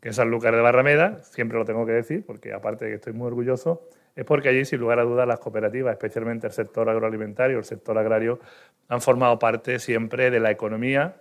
que 0.00 0.10
es 0.10 0.16
Sanlúcar 0.16 0.54
de 0.54 0.62
Barrameda, 0.62 1.22
siempre 1.22 1.58
lo 1.58 1.64
tengo 1.64 1.84
que 1.84 1.92
decir, 1.92 2.24
porque 2.24 2.52
aparte 2.52 2.84
de 2.84 2.92
que 2.92 2.94
estoy 2.96 3.12
muy 3.12 3.26
orgulloso, 3.26 3.88
es 4.14 4.24
porque 4.24 4.48
allí, 4.48 4.64
sin 4.64 4.80
lugar 4.80 4.98
a 5.00 5.02
dudas, 5.02 5.28
las 5.28 5.38
cooperativas, 5.40 5.92
especialmente 5.92 6.46
el 6.46 6.52
sector 6.52 6.88
agroalimentario, 6.88 7.58
el 7.58 7.64
sector 7.64 7.98
agrario, 7.98 8.40
han 8.88 9.00
formado 9.00 9.38
parte 9.38 9.78
siempre 9.78 10.30
de 10.30 10.40
la 10.40 10.50
economía, 10.50 11.16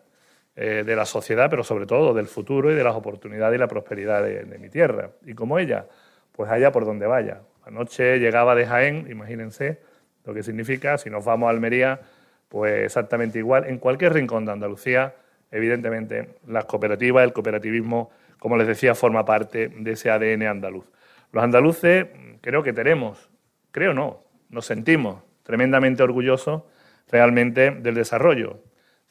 eh, 0.55 0.83
de 0.85 0.95
la 0.95 1.05
sociedad, 1.05 1.49
pero 1.49 1.63
sobre 1.63 1.85
todo 1.85 2.13
del 2.13 2.27
futuro 2.27 2.71
y 2.71 2.75
de 2.75 2.83
las 2.83 2.95
oportunidades 2.95 3.57
y 3.57 3.59
la 3.59 3.67
prosperidad 3.67 4.23
de, 4.23 4.43
de 4.43 4.57
mi 4.57 4.69
tierra. 4.69 5.11
Y 5.25 5.33
como 5.33 5.59
ella, 5.59 5.85
pues 6.31 6.49
allá 6.49 6.71
por 6.71 6.85
donde 6.85 7.07
vaya. 7.07 7.41
Anoche 7.65 8.19
llegaba 8.19 8.55
de 8.55 8.65
Jaén, 8.65 9.07
imagínense 9.09 9.79
lo 10.25 10.33
que 10.33 10.43
significa, 10.43 10.97
si 10.97 11.09
nos 11.09 11.23
vamos 11.23 11.47
a 11.47 11.49
Almería, 11.49 12.01
pues 12.49 12.85
exactamente 12.85 13.39
igual. 13.39 13.65
En 13.65 13.77
cualquier 13.79 14.13
rincón 14.13 14.45
de 14.45 14.51
Andalucía, 14.53 15.15
evidentemente, 15.51 16.35
las 16.47 16.65
cooperativas, 16.65 17.23
el 17.23 17.33
cooperativismo, 17.33 18.11
como 18.39 18.57
les 18.57 18.67
decía, 18.67 18.95
forma 18.95 19.25
parte 19.25 19.67
de 19.67 19.91
ese 19.91 20.09
ADN 20.09 20.43
andaluz. 20.43 20.85
Los 21.31 21.43
andaluces 21.43 22.07
creo 22.41 22.63
que 22.63 22.73
tenemos, 22.73 23.29
creo 23.71 23.93
no, 23.93 24.23
nos 24.49 24.65
sentimos 24.65 25.21
tremendamente 25.43 26.01
orgullosos 26.01 26.63
realmente 27.09 27.71
del 27.71 27.95
desarrollo 27.95 28.59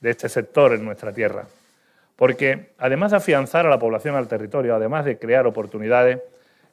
de 0.04 0.10
este 0.10 0.28
sector 0.28 0.74
en 0.74 0.84
nuestra 0.84 1.14
tierra. 1.14 1.46
Porque 2.14 2.72
además 2.76 3.12
de 3.12 3.16
afianzar 3.16 3.64
a 3.64 3.70
la 3.70 3.78
población 3.78 4.14
al 4.16 4.28
territorio, 4.28 4.74
además 4.74 5.06
de 5.06 5.18
crear 5.18 5.46
oportunidades, 5.46 6.20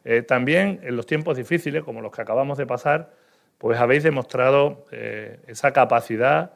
eh, 0.04 0.22
también 0.22 0.82
en 0.84 0.98
los 0.98 1.06
tiempos 1.06 1.38
difíciles, 1.38 1.82
como 1.82 2.02
los 2.02 2.12
que 2.12 2.22
acabamos 2.22 2.58
de 2.58 2.66
pasar, 2.66 3.14
pues 3.58 3.80
habéis 3.80 4.04
demostrado 4.04 4.86
eh, 4.92 5.40
esa 5.48 5.72
capacidad 5.72 6.52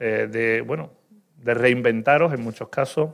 eh, 0.00 0.28
de, 0.30 0.60
bueno, 0.60 0.90
de 1.38 1.54
reinventaros 1.54 2.34
en 2.34 2.42
muchos 2.42 2.68
casos 2.68 3.12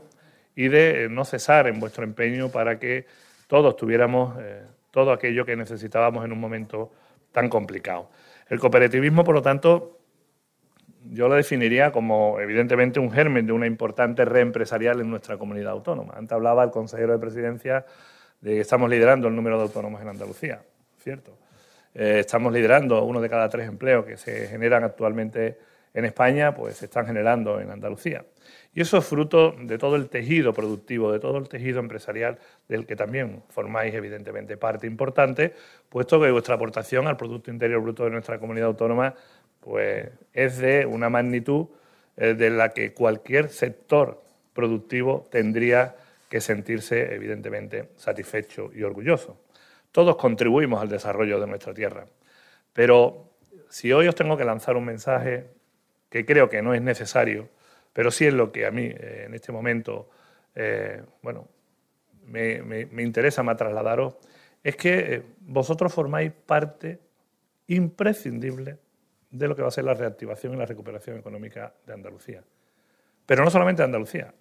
y 0.56 0.66
de 0.66 1.06
no 1.08 1.24
cesar 1.24 1.68
en 1.68 1.78
vuestro 1.78 2.02
empeño 2.02 2.48
para 2.48 2.80
que 2.80 3.06
todos 3.46 3.76
tuviéramos 3.76 4.34
todo 4.90 5.12
aquello 5.12 5.44
que 5.44 5.54
necesitábamos 5.54 6.24
en 6.24 6.32
un 6.32 6.40
momento 6.40 6.90
tan 7.30 7.48
complicado. 7.48 8.10
El 8.48 8.58
cooperativismo, 8.58 9.22
por 9.22 9.34
lo 9.36 9.42
tanto, 9.42 9.98
yo 11.10 11.28
lo 11.28 11.34
definiría 11.34 11.92
como 11.92 12.40
evidentemente 12.40 13.00
un 13.00 13.10
germen 13.10 13.46
de 13.46 13.52
una 13.52 13.66
importante 13.66 14.24
red 14.24 14.42
empresarial 14.42 15.00
en 15.00 15.10
nuestra 15.10 15.36
comunidad 15.36 15.72
autónoma. 15.72 16.14
Antes 16.16 16.32
hablaba 16.32 16.64
el 16.64 16.70
consejero 16.70 17.12
de 17.12 17.18
presidencia 17.18 17.84
de 18.40 18.54
que 18.54 18.60
estamos 18.60 18.88
liderando 18.90 19.28
el 19.28 19.36
número 19.36 19.56
de 19.56 19.64
autónomos 19.64 20.00
en 20.02 20.08
Andalucía, 20.08 20.62
¿cierto? 21.02 21.36
Eh, 21.94 22.18
estamos 22.20 22.52
liderando 22.52 23.04
uno 23.04 23.20
de 23.20 23.30
cada 23.30 23.48
tres 23.48 23.68
empleos 23.68 24.04
que 24.04 24.16
se 24.16 24.48
generan 24.48 24.84
actualmente 24.84 25.58
en 25.94 26.04
España, 26.04 26.54
pues 26.54 26.76
se 26.76 26.86
están 26.86 27.06
generando 27.06 27.60
en 27.60 27.70
Andalucía. 27.70 28.24
Y 28.74 28.80
eso 28.80 28.98
es 28.98 29.04
fruto 29.04 29.54
de 29.56 29.78
todo 29.78 29.94
el 29.94 30.08
tejido 30.08 30.52
productivo, 30.52 31.12
de 31.12 31.20
todo 31.20 31.38
el 31.38 31.48
tejido 31.48 31.78
empresarial 31.78 32.38
del 32.68 32.84
que 32.84 32.96
también 32.96 33.44
formáis 33.48 33.94
evidentemente 33.94 34.56
parte 34.56 34.88
importante, 34.88 35.54
puesto 35.88 36.20
que 36.20 36.32
vuestra 36.32 36.56
aportación 36.56 37.06
al 37.06 37.16
Producto 37.16 37.52
Interior 37.52 37.80
Bruto 37.80 38.04
de 38.04 38.10
nuestra 38.10 38.40
comunidad 38.40 38.66
autónoma 38.66 39.14
pues, 39.64 40.10
es 40.34 40.58
de 40.58 40.84
una 40.84 41.08
magnitud 41.08 41.66
eh, 42.16 42.34
de 42.34 42.50
la 42.50 42.68
que 42.70 42.92
cualquier 42.92 43.48
sector 43.48 44.22
productivo 44.52 45.26
tendría 45.30 45.96
que 46.28 46.40
sentirse 46.40 47.14
evidentemente 47.14 47.88
satisfecho 47.96 48.70
y 48.74 48.82
orgulloso. 48.82 49.38
Todos 49.90 50.16
contribuimos 50.16 50.82
al 50.82 50.88
desarrollo 50.88 51.40
de 51.40 51.46
nuestra 51.46 51.72
tierra, 51.72 52.06
pero 52.72 53.30
si 53.70 53.92
hoy 53.92 54.06
os 54.06 54.14
tengo 54.14 54.36
que 54.36 54.44
lanzar 54.44 54.76
un 54.76 54.84
mensaje 54.84 55.46
que 56.10 56.26
creo 56.26 56.48
que 56.48 56.62
no 56.62 56.74
es 56.74 56.82
necesario, 56.82 57.48
pero 57.92 58.10
sí 58.10 58.26
es 58.26 58.34
lo 58.34 58.52
que 58.52 58.66
a 58.66 58.70
mí 58.70 58.84
eh, 58.84 59.24
en 59.26 59.34
este 59.34 59.50
momento, 59.50 60.10
eh, 60.54 61.02
bueno, 61.22 61.48
me, 62.26 63.02
interesa 63.02 63.42
más 63.42 63.56
trasladaros, 63.56 64.16
es 64.62 64.76
que 64.76 65.22
vosotros 65.40 65.92
formáis 65.92 66.32
parte 66.32 66.98
imprescindible 67.66 68.78
de 69.34 69.48
lo 69.48 69.56
que 69.56 69.62
va 69.62 69.68
a 69.68 69.72
ser 69.72 69.84
la 69.84 69.94
reactivación 69.94 70.54
y 70.54 70.56
la 70.56 70.64
recuperación 70.64 71.18
económica 71.18 71.74
de 71.84 71.92
Andalucía. 71.92 72.42
Pero 73.26 73.44
no 73.44 73.50
solamente 73.50 73.82
de 73.82 73.86
Andalucía, 73.86 74.32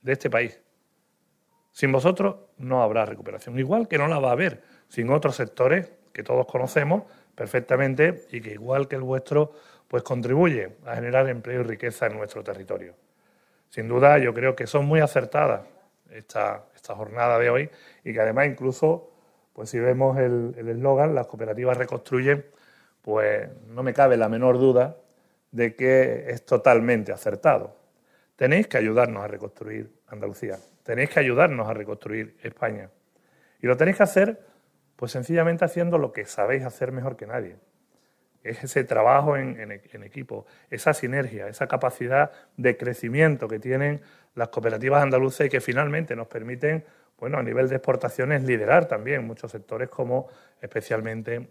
de 0.00 0.12
este 0.12 0.30
país. 0.30 0.60
Sin 1.72 1.90
vosotros 1.90 2.36
no 2.58 2.82
habrá 2.82 3.04
recuperación, 3.04 3.58
igual 3.58 3.88
que 3.88 3.98
no 3.98 4.06
la 4.06 4.20
va 4.20 4.28
a 4.28 4.32
haber 4.32 4.62
sin 4.88 5.10
otros 5.10 5.34
sectores 5.34 5.90
que 6.12 6.22
todos 6.22 6.46
conocemos 6.46 7.04
perfectamente 7.34 8.26
y 8.30 8.40
que 8.40 8.52
igual 8.52 8.86
que 8.86 8.96
el 8.96 9.02
vuestro 9.02 9.52
pues 9.88 10.04
contribuye 10.04 10.76
a 10.86 10.94
generar 10.94 11.28
empleo 11.28 11.62
y 11.62 11.64
riqueza 11.64 12.06
en 12.06 12.18
nuestro 12.18 12.44
territorio. 12.44 12.94
Sin 13.68 13.88
duda, 13.88 14.18
yo 14.18 14.32
creo 14.32 14.54
que 14.54 14.66
son 14.68 14.86
muy 14.86 15.00
acertadas 15.00 15.62
esta, 16.10 16.66
esta 16.74 16.94
jornada 16.94 17.38
de 17.38 17.50
hoy 17.50 17.70
y 18.04 18.12
que 18.12 18.20
además 18.20 18.46
incluso, 18.46 19.10
pues 19.52 19.70
si 19.70 19.78
vemos 19.80 20.16
el 20.18 20.68
eslogan, 20.68 21.14
las 21.14 21.26
cooperativas 21.26 21.76
reconstruyen, 21.76 22.44
pues 23.08 23.48
no 23.68 23.82
me 23.82 23.94
cabe 23.94 24.18
la 24.18 24.28
menor 24.28 24.58
duda 24.58 24.98
de 25.50 25.74
que 25.74 26.26
es 26.28 26.44
totalmente 26.44 27.10
acertado. 27.10 27.74
Tenéis 28.36 28.66
que 28.66 28.76
ayudarnos 28.76 29.24
a 29.24 29.28
reconstruir 29.28 29.90
Andalucía, 30.08 30.58
tenéis 30.82 31.08
que 31.08 31.20
ayudarnos 31.20 31.66
a 31.66 31.72
reconstruir 31.72 32.36
España. 32.42 32.90
Y 33.62 33.66
lo 33.66 33.78
tenéis 33.78 33.96
que 33.96 34.02
hacer, 34.02 34.42
pues 34.94 35.10
sencillamente 35.10 35.64
haciendo 35.64 35.96
lo 35.96 36.12
que 36.12 36.26
sabéis 36.26 36.64
hacer 36.64 36.92
mejor 36.92 37.16
que 37.16 37.26
nadie, 37.26 37.56
es 38.42 38.62
ese 38.62 38.84
trabajo 38.84 39.38
en, 39.38 39.72
equipo, 39.72 40.44
esa 40.68 40.92
sinergia, 40.92 41.48
esa 41.48 41.66
capacidad 41.66 42.30
de 42.58 42.76
crecimiento 42.76 43.48
que 43.48 43.58
tienen 43.58 44.02
las 44.34 44.48
cooperativas 44.48 45.02
andaluzas 45.02 45.46
y 45.46 45.48
que 45.48 45.62
finalmente 45.62 46.14
nos 46.14 46.26
permiten, 46.26 46.84
bueno, 47.18 47.38
a 47.38 47.42
nivel 47.42 47.70
de 47.70 47.76
exportaciones, 47.76 48.42
liderar 48.42 48.86
también 48.86 49.26
muchos 49.26 49.50
sectores 49.50 49.88
como 49.88 50.28
especialmente 50.60 51.48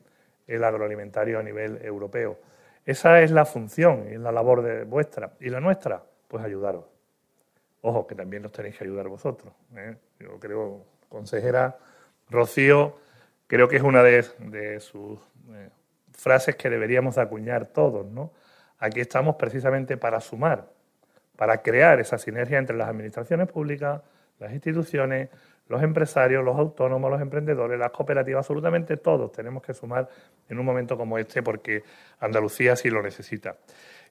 el 0.47 0.63
agroalimentario 0.63 1.39
a 1.39 1.43
nivel 1.43 1.79
europeo. 1.83 2.39
Esa 2.85 3.21
es 3.21 3.31
la 3.31 3.45
función 3.45 4.07
y 4.11 4.17
la 4.17 4.31
labor 4.31 4.61
de 4.61 4.85
vuestra. 4.85 5.33
¿Y 5.41 5.49
la 5.49 5.59
nuestra? 5.59 6.01
Pues 6.27 6.43
ayudaros. 6.43 6.85
Ojo, 7.81 8.07
que 8.07 8.15
también 8.15 8.43
nos 8.43 8.53
tenéis 8.53 8.77
que 8.77 8.85
ayudar 8.85 9.07
vosotros. 9.07 9.53
¿eh? 9.75 9.95
Yo 10.19 10.39
creo, 10.39 10.85
consejera 11.09 11.77
Rocío, 12.29 12.97
creo 13.47 13.67
que 13.67 13.77
es 13.77 13.83
una 13.83 14.03
de, 14.03 14.79
sus 14.79 15.19
eh, 15.53 15.69
frases 16.11 16.55
que 16.55 16.69
deberíamos 16.69 17.17
acuñar 17.17 17.67
todos, 17.67 18.05
¿no? 18.05 18.31
Aquí 18.79 18.99
estamos 18.99 19.35
precisamente 19.35 19.97
para 19.97 20.19
sumar, 20.19 20.69
para 21.35 21.61
crear 21.61 21.99
esa 21.99 22.17
sinergia 22.17 22.57
entre 22.57 22.75
las 22.75 22.89
administraciones 22.89 23.47
públicas, 23.47 24.01
las 24.39 24.53
instituciones, 24.53 25.29
los 25.67 25.83
empresarios, 25.83 26.43
los 26.43 26.57
autónomos, 26.57 27.11
los 27.11 27.21
emprendedores, 27.21 27.77
las 27.77 27.91
cooperativas, 27.91 28.39
absolutamente 28.39 28.97
todos 28.97 29.31
tenemos 29.31 29.61
que 29.61 29.73
sumar 29.73 30.07
en 30.47 30.59
un 30.59 30.65
momento 30.65 30.97
como 30.97 31.17
este 31.17 31.43
porque 31.43 31.83
Andalucía 32.19 32.75
sí 32.75 32.89
lo 32.89 33.01
necesita. 33.01 33.57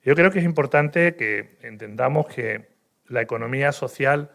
Yo 0.03 0.15
creo 0.15 0.31
que 0.31 0.39
es 0.39 0.45
importante 0.45 1.17
que 1.17 1.59
entendamos 1.63 2.27
que 2.27 2.69
la 3.07 3.23
economía 3.23 3.73
social 3.73 4.31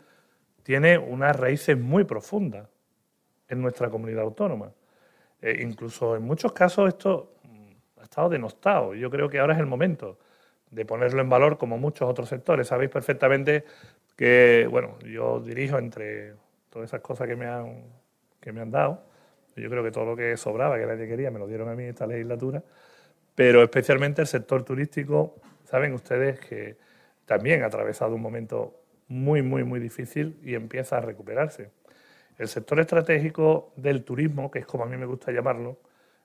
tiene 0.63 0.97
unas 0.97 1.35
raíces 1.35 1.77
muy 1.77 2.03
profundas 2.03 2.67
en 3.47 3.61
nuestra 3.61 3.89
comunidad 3.89 4.23
autónoma. 4.23 4.71
Eh, 5.41 5.59
incluso 5.61 6.15
en 6.15 6.23
muchos 6.23 6.51
casos 6.53 6.87
esto 6.87 7.35
ha 7.99 8.03
estado 8.03 8.29
denostado. 8.29 8.95
Yo 8.95 9.09
creo 9.09 9.29
que 9.29 9.39
ahora 9.39 9.53
es 9.53 9.59
el 9.59 9.65
momento 9.65 10.17
de 10.69 10.85
ponerlo 10.85 11.21
en 11.21 11.29
valor 11.29 11.57
como 11.57 11.77
muchos 11.77 12.09
otros 12.09 12.29
sectores. 12.29 12.67
Sabéis 12.67 12.89
perfectamente 12.89 13.65
que, 14.15 14.67
bueno, 14.69 14.97
yo 14.99 15.39
dirijo 15.39 15.77
entre 15.77 16.33
todas 16.71 16.89
esas 16.89 17.01
cosas 17.01 17.27
que 17.27 17.35
me 17.35 17.45
han, 17.45 17.83
que 18.39 18.51
me 18.51 18.61
han 18.61 18.71
dado. 18.71 19.03
Yo 19.55 19.69
creo 19.69 19.83
que 19.83 19.91
todo 19.91 20.05
lo 20.05 20.15
que 20.15 20.35
sobraba, 20.37 20.79
que 20.79 20.85
nadie 20.87 21.07
quería, 21.07 21.29
me 21.29 21.37
lo 21.37 21.45
dieron 21.45 21.69
a 21.69 21.75
mí 21.75 21.83
esta 21.83 22.07
legislatura. 22.07 22.63
Pero 23.35 23.61
especialmente 23.61 24.21
el 24.21 24.27
sector 24.27 24.63
turístico, 24.63 25.35
saben 25.65 25.93
ustedes 25.93 26.39
que 26.39 26.77
también 27.25 27.63
ha 27.63 27.67
atravesado 27.67 28.15
un 28.15 28.21
momento 28.21 28.81
muy, 29.07 29.41
muy, 29.41 29.63
muy 29.63 29.79
difícil 29.79 30.39
y 30.43 30.55
empieza 30.55 30.97
a 30.97 31.01
recuperarse. 31.01 31.69
El 32.37 32.47
sector 32.47 32.79
estratégico 32.79 33.73
del 33.75 34.03
turismo, 34.03 34.49
que 34.49 34.59
es 34.59 34.65
como 34.65 34.85
a 34.85 34.87
mí 34.87 34.97
me 34.97 35.05
gusta 35.05 35.31
llamarlo, 35.31 35.77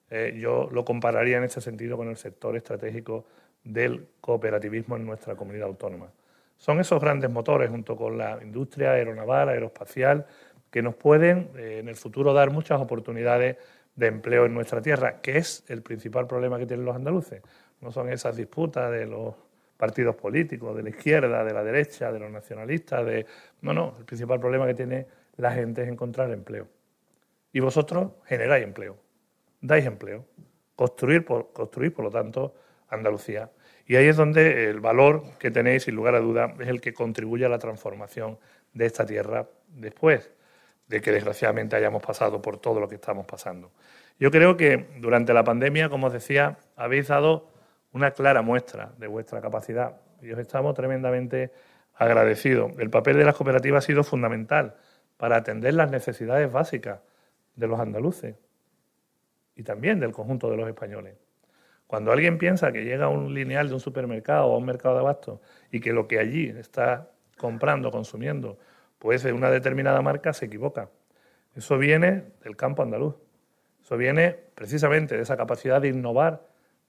eh, 0.09 0.39
yo 0.41 0.69
lo 0.71 0.85
compararía 0.85 1.39
en 1.39 1.45
ese 1.45 1.61
sentido 1.61 1.97
con 1.97 2.09
el 2.09 2.17
sector 2.17 2.57
estratégico 2.57 3.27
del 3.65 4.07
cooperativismo 4.21 4.97
en 4.97 5.05
nuestra 5.05 5.35
comunidad 5.35 5.67
autónoma. 5.67 6.11
Son 6.57 6.81
esos 6.81 7.01
grandes 7.01 7.31
motores, 7.31 7.71
junto 7.71 7.97
con 7.97 8.17
la 8.19 8.39
industria 8.43 8.93
aeronaval, 8.93 9.49
aeroespacial, 9.49 10.27
que 10.71 10.83
nos 10.83 10.95
pueden 10.95 11.51
eh, 11.57 11.79
en 11.81 11.89
el 11.89 11.97
futuro 11.97 12.33
dar 12.33 12.51
muchas 12.51 12.81
oportunidades 12.81 13.57
de 13.95 14.07
empleo 14.07 14.47
en 14.47 14.55
nuestra 14.55 14.83
tierra, 14.83 15.21
que 15.21 15.39
es 15.39 15.65
el 15.69 15.83
principal 15.83 16.27
problema 16.27 16.59
que 16.59 16.67
tienen 16.67 16.85
los 16.85 16.97
andaluces. 16.97 17.43
No 17.81 17.91
son 17.93 18.11
esas 18.11 18.37
disputas 18.37 18.91
de 18.91 19.07
los 19.07 19.35
partidos 19.77 20.17
políticos, 20.17 20.77
de 20.77 20.83
la 20.83 20.89
izquierda, 20.91 21.45
de 21.45 21.53
la 21.53 21.63
derecha, 21.63 22.11
de 22.11 22.19
los 22.19 22.31
nacionalistas, 22.31 23.05
de... 23.05 23.27
No, 23.61 23.73
no, 23.73 23.95
el 23.99 24.05
principal 24.05 24.41
problema 24.41 24.67
que 24.67 24.75
tiene 24.75 25.07
la 25.37 25.53
gente 25.53 25.83
es 25.83 25.89
encontrar 25.89 26.31
empleo. 26.31 26.69
Y 27.53 27.61
vosotros 27.61 28.13
generáis 28.27 28.65
empleo 28.65 29.07
dais 29.61 29.87
empleo. 29.87 30.25
Construir 30.75 31.25
por, 31.25 31.53
construir, 31.53 31.93
por 31.93 32.05
lo 32.05 32.11
tanto, 32.11 32.55
Andalucía. 32.89 33.51
Y 33.87 33.97
ahí 33.97 34.07
es 34.09 34.17
donde 34.17 34.69
el 34.69 34.81
valor 34.81 35.23
que 35.39 35.51
tenéis, 35.51 35.85
sin 35.85 35.95
lugar 35.95 36.17
a 36.17 36.21
duda, 36.21 36.55
es 36.59 36.69
el 36.69 36.81
que 36.81 36.93
contribuye 36.93 37.47
a 37.47 37.49
la 37.49 37.59
transformación 37.59 38.39
de 38.73 38.87
esta 38.87 39.07
tierra 39.07 39.49
después 39.69 40.31
de 40.89 41.01
que 41.01 41.13
desgraciadamente 41.13 41.77
hayamos 41.77 42.03
pasado 42.03 42.43
por 42.43 42.59
todo 42.59 42.81
lo 42.81 42.89
que 42.89 42.97
estamos 42.97 43.27
pasando. 43.27 43.71
Yo 44.19 44.31
creo 44.31 44.57
que 44.57 44.89
durante 44.99 45.33
la 45.35 45.45
pandemia, 45.45 45.89
como 45.89 46.09
os 46.09 46.13
decía, 46.13 46.59
habéis 46.77 47.09
dado 47.09 47.51
una 47.93 48.11
clara 48.11 48.43
muestra 48.43 48.93
de 48.99 49.07
vuestra 49.07 49.41
capacidad 49.41 50.01
y 50.23 50.33
os 50.33 50.39
estamos 50.39 50.75
tremendamente 50.75 51.53
agradecidos. 51.95 52.73
El 52.79 52.91
papel 52.91 53.17
de 53.17 53.25
las 53.25 53.37
cooperativas 53.37 53.85
ha 53.85 53.87
sido 53.87 54.05
fundamental 54.05 54.77
para 55.17 55.37
atender 55.37 55.75
las 55.75 55.91
necesidades 55.91 56.51
básicas 56.51 57.01
de 57.55 57.67
los 57.67 57.81
andaluces 57.81 58.37
y 59.55 59.63
también 59.63 60.01
del 60.01 60.13
conjunto 60.13 60.51
de 60.51 60.57
los 60.57 60.69
españoles. 60.69 61.15
Cuando 61.87 62.11
alguien 62.13 62.39
piensa 62.39 62.73
que 62.73 62.85
llega 62.85 63.07
a 63.07 63.09
un 63.09 63.33
lineal 63.33 63.69
de 63.69 63.75
un 63.75 63.81
supermercado 63.81 64.47
o 64.47 64.55
a 64.55 64.59
un 64.59 64.65
mercado 64.65 64.97
de 64.97 65.01
abasto 65.01 65.41
y 65.71 65.81
que 65.81 65.93
lo 65.93 66.09
que 66.09 66.19
allí 66.19 66.49
está 66.49 67.11
comprando, 67.37 67.91
consumiendo, 67.91 68.59
puede 68.99 69.19
ser 69.19 69.35
una 69.35 69.51
determinada 69.51 70.03
marca, 70.03 70.33
se 70.33 70.47
equivoca. 70.47 70.91
Eso 71.55 71.79
viene 71.79 72.25
del 72.43 72.57
campo 72.57 72.83
andaluz. 72.83 73.15
Eso 73.83 73.97
viene 73.97 74.37
precisamente 74.55 75.17
de 75.17 75.23
esa 75.23 75.37
capacidad 75.37 75.81
de 75.81 75.89
innovar, 75.89 76.43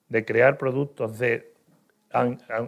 de 0.10 0.26
crear 0.26 0.58
productos, 0.58 1.20
de 1.20 1.54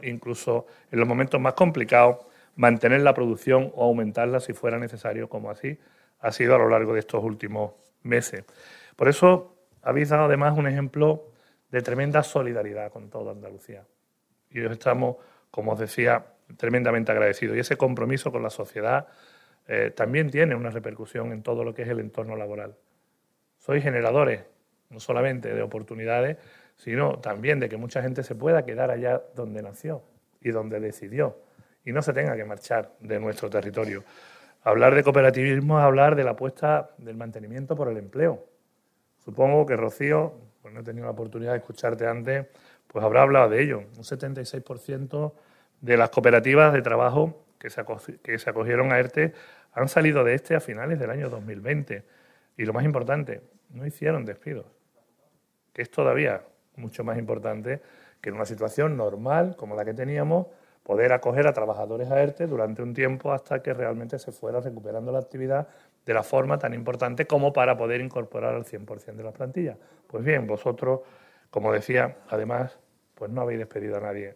incluso 0.03 0.67
en 0.91 0.99
los 0.99 1.07
momentos 1.07 1.41
más 1.41 1.53
complicados, 1.53 2.17
mantener 2.55 3.01
la 3.01 3.13
producción 3.13 3.71
o 3.73 3.85
aumentarla 3.85 4.39
si 4.39 4.53
fuera 4.53 4.77
necesario, 4.77 5.29
como 5.29 5.49
así 5.49 5.79
ha 6.19 6.31
sido 6.31 6.55
a 6.55 6.57
lo 6.59 6.69
largo 6.69 6.93
de 6.93 6.99
estos 6.99 7.23
últimos 7.23 7.71
meses. 8.03 8.43
Por 8.95 9.07
eso 9.07 9.55
habéis 9.81 10.09
dado 10.09 10.25
además 10.25 10.57
un 10.57 10.67
ejemplo 10.67 11.28
de 11.71 11.81
tremenda 11.81 12.23
solidaridad 12.23 12.91
con 12.91 13.09
toda 13.09 13.31
Andalucía. 13.31 13.85
Y 14.49 14.63
estamos, 14.65 15.17
como 15.51 15.73
os 15.73 15.79
decía, 15.79 16.25
tremendamente 16.57 17.11
agradecidos. 17.11 17.55
Y 17.57 17.59
ese 17.59 17.77
compromiso 17.77 18.31
con 18.31 18.43
la 18.43 18.49
sociedad 18.49 19.07
eh, 19.67 19.91
también 19.95 20.31
tiene 20.31 20.55
una 20.55 20.71
repercusión 20.71 21.31
en 21.31 21.43
todo 21.43 21.63
lo 21.63 21.73
que 21.73 21.83
es 21.83 21.89
el 21.89 21.99
entorno 21.99 22.35
laboral. 22.35 22.75
Sois 23.57 23.83
generadores, 23.83 24.43
no 24.89 24.99
solamente 24.99 25.53
de 25.53 25.61
oportunidades, 25.61 26.37
sino 26.75 27.19
también 27.19 27.59
de 27.59 27.69
que 27.69 27.77
mucha 27.77 28.01
gente 28.01 28.23
se 28.23 28.35
pueda 28.35 28.65
quedar 28.65 28.89
allá 28.89 29.21
donde 29.35 29.61
nació 29.61 30.01
y 30.41 30.49
donde 30.49 30.79
decidió 30.79 31.37
y 31.85 31.91
no 31.91 32.01
se 32.01 32.13
tenga 32.13 32.35
que 32.35 32.45
marchar 32.45 32.91
de 32.99 33.19
nuestro 33.19 33.49
territorio. 33.49 34.03
Hablar 34.63 34.95
de 34.95 35.03
cooperativismo 35.03 35.79
es 35.79 35.85
hablar 35.85 36.15
de 36.15 36.23
la 36.23 36.31
apuesta 36.31 36.91
del 36.97 37.15
mantenimiento 37.15 37.75
por 37.75 37.87
el 37.87 37.97
empleo. 37.97 38.45
Supongo 39.23 39.65
que 39.65 39.75
Rocío, 39.75 40.33
pues 40.69 40.75
no 40.75 40.81
he 40.81 40.83
tenido 40.83 41.05
la 41.05 41.11
oportunidad 41.11 41.53
de 41.53 41.57
escucharte 41.57 42.05
antes, 42.05 42.45
pues 42.87 43.03
habrá 43.03 43.23
hablado 43.23 43.49
de 43.49 43.61
ello. 43.61 43.79
Un 43.79 44.03
76% 44.03 45.33
de 45.81 45.97
las 45.97 46.09
cooperativas 46.11 46.73
de 46.73 46.81
trabajo 46.83 47.43
que 47.57 47.71
se, 47.71 47.83
que 48.21 48.37
se 48.37 48.49
acogieron 48.49 48.91
a 48.91 48.99
ERTE 48.99 49.33
han 49.73 49.87
salido 49.87 50.23
de 50.23 50.35
este 50.35 50.55
a 50.55 50.59
finales 50.59 50.99
del 50.99 51.09
año 51.09 51.29
2020. 51.29 52.03
Y 52.57 52.65
lo 52.65 52.73
más 52.73 52.85
importante, 52.85 53.41
no 53.71 53.85
hicieron 53.85 54.25
despidos, 54.25 54.67
que 55.73 55.81
es 55.81 55.89
todavía 55.89 56.43
mucho 56.75 57.03
más 57.03 57.17
importante 57.17 57.81
que 58.21 58.29
en 58.29 58.35
una 58.35 58.45
situación 58.45 58.95
normal 58.95 59.55
como 59.55 59.75
la 59.75 59.85
que 59.85 59.93
teníamos, 59.95 60.47
poder 60.83 61.13
acoger 61.13 61.47
a 61.47 61.53
trabajadores 61.53 62.11
a 62.11 62.21
ERTE 62.21 62.45
durante 62.47 62.83
un 62.83 62.93
tiempo 62.93 63.31
hasta 63.31 63.61
que 63.63 63.73
realmente 63.73 64.19
se 64.19 64.31
fuera 64.31 64.59
recuperando 64.59 65.11
la 65.11 65.19
actividad 65.19 65.67
de 66.09 66.15
la 66.15 66.23
forma 66.23 66.57
tan 66.57 66.73
importante 66.73 67.27
como 67.27 67.53
para 67.53 67.77
poder 67.77 68.01
incorporar 68.01 68.55
al 68.55 68.65
100% 68.65 69.15
de 69.15 69.23
la 69.23 69.31
plantilla. 69.31 69.77
Pues 70.07 70.25
bien, 70.25 70.47
vosotros, 70.47 71.01
como 71.51 71.71
decía, 71.71 72.17
además, 72.29 72.79
pues 73.13 73.29
no 73.29 73.41
habéis 73.41 73.59
despedido 73.59 73.97
a 73.97 73.99
nadie, 73.99 74.35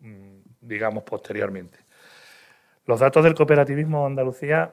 mm, 0.00 0.38
digamos, 0.60 1.04
posteriormente. 1.04 1.78
Los 2.86 2.98
datos 2.98 3.22
del 3.22 3.36
cooperativismo 3.36 4.04
Andalucía 4.04 4.72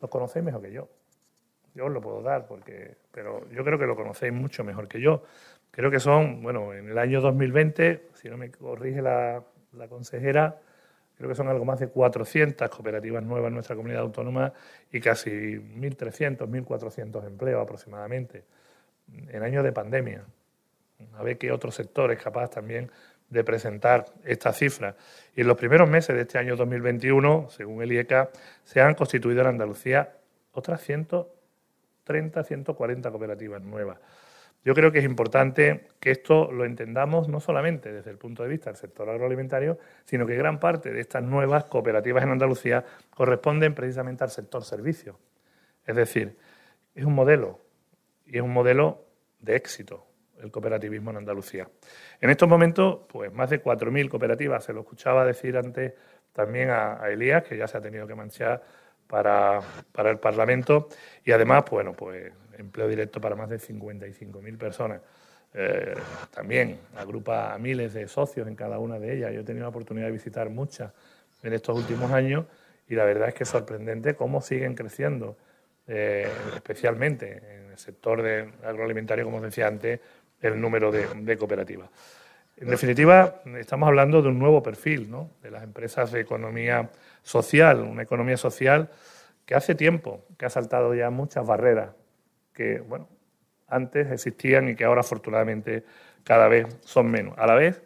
los 0.00 0.08
conocéis 0.08 0.44
mejor 0.44 0.62
que 0.62 0.70
yo. 0.70 0.88
Yo 1.74 1.86
os 1.86 1.90
lo 1.90 2.00
puedo 2.00 2.22
dar, 2.22 2.46
porque, 2.46 2.96
pero 3.10 3.50
yo 3.50 3.64
creo 3.64 3.76
que 3.76 3.86
lo 3.86 3.96
conocéis 3.96 4.32
mucho 4.32 4.62
mejor 4.62 4.86
que 4.86 5.00
yo. 5.00 5.24
Creo 5.72 5.90
que 5.90 5.98
son, 5.98 6.40
bueno, 6.40 6.72
en 6.72 6.88
el 6.88 6.98
año 6.98 7.20
2020, 7.20 8.10
si 8.14 8.28
no 8.28 8.36
me 8.36 8.52
corrige 8.52 9.02
la, 9.02 9.42
la 9.72 9.88
consejera, 9.88 10.60
creo 11.20 11.28
que 11.28 11.36
son 11.36 11.48
algo 11.48 11.66
más 11.66 11.78
de 11.78 11.88
400 11.88 12.70
cooperativas 12.70 13.22
nuevas 13.22 13.48
en 13.48 13.54
nuestra 13.54 13.76
comunidad 13.76 14.00
autónoma 14.00 14.54
y 14.90 15.00
casi 15.00 15.30
1.300, 15.30 16.48
1.400 16.48 17.26
empleos 17.26 17.62
aproximadamente 17.62 18.44
en 19.28 19.42
años 19.42 19.62
de 19.62 19.70
pandemia. 19.70 20.24
A 21.18 21.22
ver 21.22 21.36
qué 21.36 21.52
otro 21.52 21.70
sector 21.72 22.10
es 22.10 22.22
capaz 22.22 22.48
también 22.48 22.90
de 23.28 23.44
presentar 23.44 24.06
esta 24.24 24.54
cifra. 24.54 24.96
Y 25.36 25.42
en 25.42 25.48
los 25.48 25.58
primeros 25.58 25.90
meses 25.90 26.16
de 26.16 26.22
este 26.22 26.38
año 26.38 26.56
2021, 26.56 27.48
según 27.50 27.82
el 27.82 27.92
IECA, 27.92 28.30
se 28.64 28.80
han 28.80 28.94
constituido 28.94 29.42
en 29.42 29.48
Andalucía 29.48 30.14
otras 30.52 30.80
130, 30.80 32.44
140 32.44 33.10
cooperativas 33.10 33.60
nuevas. 33.60 33.98
Yo 34.62 34.74
creo 34.74 34.92
que 34.92 34.98
es 34.98 35.04
importante 35.04 35.88
que 36.00 36.10
esto 36.10 36.52
lo 36.52 36.64
entendamos 36.64 37.28
no 37.28 37.40
solamente 37.40 37.92
desde 37.92 38.10
el 38.10 38.18
punto 38.18 38.42
de 38.42 38.50
vista 38.50 38.70
del 38.70 38.76
sector 38.76 39.08
agroalimentario, 39.08 39.78
sino 40.04 40.26
que 40.26 40.36
gran 40.36 40.60
parte 40.60 40.92
de 40.92 41.00
estas 41.00 41.22
nuevas 41.22 41.64
cooperativas 41.64 42.22
en 42.24 42.30
Andalucía 42.30 42.84
corresponden 43.14 43.74
precisamente 43.74 44.22
al 44.22 44.30
sector 44.30 44.62
servicios. 44.64 45.16
Es 45.86 45.96
decir, 45.96 46.36
es 46.94 47.04
un 47.04 47.14
modelo 47.14 47.60
y 48.26 48.36
es 48.36 48.42
un 48.42 48.52
modelo 48.52 49.06
de 49.38 49.56
éxito 49.56 50.06
el 50.42 50.50
cooperativismo 50.50 51.10
en 51.10 51.18
Andalucía. 51.18 51.68
En 52.20 52.30
estos 52.30 52.48
momentos, 52.48 53.00
pues 53.08 53.32
más 53.32 53.50
de 53.50 53.62
4.000 53.62 54.08
cooperativas, 54.08 54.64
se 54.64 54.72
lo 54.72 54.80
escuchaba 54.80 55.24
decir 55.24 55.56
antes 55.56 55.94
también 56.32 56.70
a, 56.70 57.08
Elías, 57.08 57.42
que 57.44 57.56
ya 57.56 57.66
se 57.66 57.76
ha 57.76 57.80
tenido 57.80 58.06
que 58.06 58.14
manchar 58.14 58.62
para, 59.06 59.60
para 59.92 60.10
el 60.10 60.18
Parlamento, 60.18 60.88
y 61.24 61.32
además, 61.32 61.64
bueno, 61.70 61.92
pues 61.92 62.32
empleo 62.60 62.88
directo 62.88 63.20
para 63.20 63.36
más 63.36 63.48
de 63.48 63.58
55.000 63.58 64.58
personas. 64.58 65.00
Eh, 65.52 65.94
también 66.32 66.78
agrupa 66.96 67.52
a 67.52 67.58
miles 67.58 67.92
de 67.92 68.06
socios 68.06 68.46
en 68.46 68.54
cada 68.54 68.78
una 68.78 68.98
de 68.98 69.16
ellas. 69.16 69.32
Yo 69.32 69.40
he 69.40 69.44
tenido 69.44 69.64
la 69.64 69.70
oportunidad 69.70 70.06
de 70.06 70.12
visitar 70.12 70.48
muchas 70.48 70.92
en 71.42 71.52
estos 71.52 71.76
últimos 71.76 72.10
años 72.12 72.44
y 72.88 72.94
la 72.94 73.04
verdad 73.04 73.28
es 73.28 73.34
que 73.34 73.44
es 73.44 73.48
sorprendente 73.48 74.14
cómo 74.14 74.40
siguen 74.40 74.74
creciendo, 74.74 75.36
eh, 75.86 76.28
especialmente 76.54 77.42
en 77.54 77.70
el 77.70 77.78
sector 77.78 78.22
de 78.22 78.50
agroalimentario, 78.64 79.24
como 79.24 79.38
os 79.38 79.42
decía 79.42 79.66
antes, 79.66 80.00
el 80.40 80.60
número 80.60 80.90
de, 80.90 81.36
cooperativas. 81.36 81.88
En 82.56 82.68
definitiva, 82.68 83.42
estamos 83.58 83.86
hablando 83.86 84.22
de 84.22 84.28
un 84.28 84.38
nuevo 84.38 84.62
perfil 84.62 85.10
¿no? 85.10 85.30
de 85.42 85.50
las 85.50 85.62
empresas 85.62 86.12
de 86.12 86.20
economía 86.20 86.90
social, 87.22 87.80
una 87.80 88.02
economía 88.02 88.36
social 88.36 88.90
que 89.46 89.54
hace 89.54 89.74
tiempo 89.74 90.24
que 90.38 90.46
ha 90.46 90.50
saltado 90.50 90.94
ya 90.94 91.10
muchas 91.10 91.46
barreras 91.46 91.90
que, 92.52 92.80
bueno, 92.80 93.08
antes 93.68 94.10
existían 94.10 94.68
y 94.68 94.74
que 94.74 94.84
ahora 94.84 95.00
afortunadamente 95.00 95.84
cada 96.24 96.48
vez 96.48 96.66
son 96.82 97.10
menos. 97.10 97.38
A 97.38 97.46
la 97.46 97.54
vez, 97.54 97.82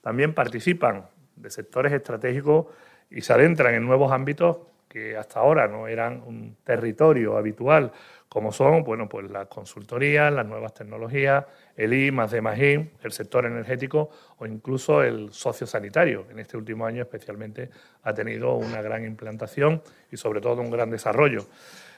también 0.00 0.34
participan 0.34 1.06
de 1.36 1.50
sectores 1.50 1.92
estratégicos 1.92 2.66
y 3.10 3.22
se 3.22 3.32
adentran 3.32 3.74
en 3.74 3.86
nuevos 3.86 4.12
ámbitos 4.12 4.58
que 4.88 5.16
hasta 5.16 5.40
ahora 5.40 5.68
no 5.68 5.86
eran 5.86 6.22
un 6.24 6.56
territorio 6.64 7.36
habitual, 7.36 7.92
como 8.28 8.52
son, 8.52 8.84
bueno, 8.84 9.08
pues 9.08 9.30
las 9.30 9.46
consultorías, 9.46 10.32
las 10.32 10.46
nuevas 10.46 10.74
tecnologías, 10.74 11.44
el 11.76 11.92
I, 11.92 12.10
más 12.10 12.30
de 12.30 12.40
más 12.40 12.58
I, 12.58 12.90
el 13.02 13.12
sector 13.12 13.44
energético 13.44 14.10
o 14.38 14.46
incluso 14.46 15.02
el 15.02 15.32
sociosanitario. 15.32 16.26
En 16.30 16.38
este 16.38 16.56
último 16.56 16.86
año 16.86 17.02
especialmente 17.02 17.70
ha 18.02 18.14
tenido 18.14 18.54
una 18.54 18.80
gran 18.82 19.04
implantación 19.04 19.82
y 20.10 20.16
sobre 20.16 20.40
todo 20.40 20.60
un 20.60 20.70
gran 20.70 20.90
desarrollo. 20.90 21.46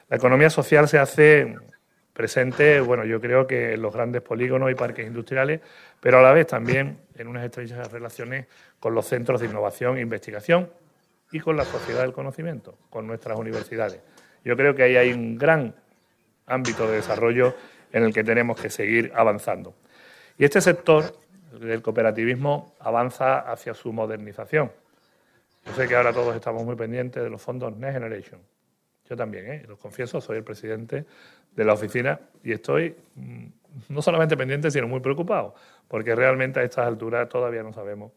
La 0.08 0.16
economía 0.16 0.50
social 0.50 0.88
se 0.88 0.98
hace 0.98 1.56
presente, 2.20 2.80
bueno, 2.82 3.06
yo 3.06 3.18
creo 3.18 3.46
que 3.46 3.72
en 3.72 3.80
los 3.80 3.94
grandes 3.94 4.20
polígonos 4.20 4.70
y 4.70 4.74
parques 4.74 5.06
industriales, 5.06 5.62
pero 6.00 6.18
a 6.18 6.22
la 6.22 6.34
vez 6.34 6.46
también 6.46 6.98
en 7.16 7.28
unas 7.28 7.46
estrechas 7.46 7.90
relaciones 7.90 8.44
con 8.78 8.94
los 8.94 9.06
centros 9.06 9.40
de 9.40 9.46
innovación 9.46 9.96
e 9.96 10.02
investigación 10.02 10.70
y 11.32 11.40
con 11.40 11.56
la 11.56 11.64
sociedad 11.64 12.02
del 12.02 12.12
conocimiento, 12.12 12.76
con 12.90 13.06
nuestras 13.06 13.38
universidades. 13.38 14.00
Yo 14.44 14.54
creo 14.54 14.74
que 14.74 14.82
ahí 14.82 14.96
hay 14.96 15.14
un 15.14 15.38
gran 15.38 15.74
ámbito 16.44 16.86
de 16.86 16.96
desarrollo 16.96 17.54
en 17.90 18.02
el 18.02 18.12
que 18.12 18.22
tenemos 18.22 18.60
que 18.60 18.68
seguir 18.68 19.10
avanzando. 19.14 19.72
Y 20.36 20.44
este 20.44 20.60
sector 20.60 21.16
del 21.58 21.80
cooperativismo 21.80 22.74
avanza 22.80 23.38
hacia 23.50 23.72
su 23.72 23.94
modernización. 23.94 24.70
Yo 25.64 25.72
sé 25.72 25.88
que 25.88 25.96
ahora 25.96 26.12
todos 26.12 26.36
estamos 26.36 26.64
muy 26.64 26.76
pendientes 26.76 27.22
de 27.22 27.30
los 27.30 27.40
fondos 27.40 27.74
Next 27.78 27.94
Generation. 27.94 28.40
Yo 29.10 29.16
también, 29.16 29.50
¿eh? 29.50 29.64
los 29.66 29.76
confieso, 29.76 30.20
soy 30.20 30.36
el 30.36 30.44
presidente 30.44 31.04
de 31.56 31.64
la 31.64 31.72
oficina 31.72 32.20
y 32.44 32.52
estoy 32.52 32.94
mm, 33.16 33.46
no 33.88 34.02
solamente 34.02 34.36
pendiente, 34.36 34.70
sino 34.70 34.86
muy 34.86 35.00
preocupado, 35.00 35.56
porque 35.88 36.14
realmente 36.14 36.60
a 36.60 36.62
estas 36.62 36.86
alturas 36.86 37.28
todavía 37.28 37.64
no 37.64 37.72
sabemos 37.72 38.12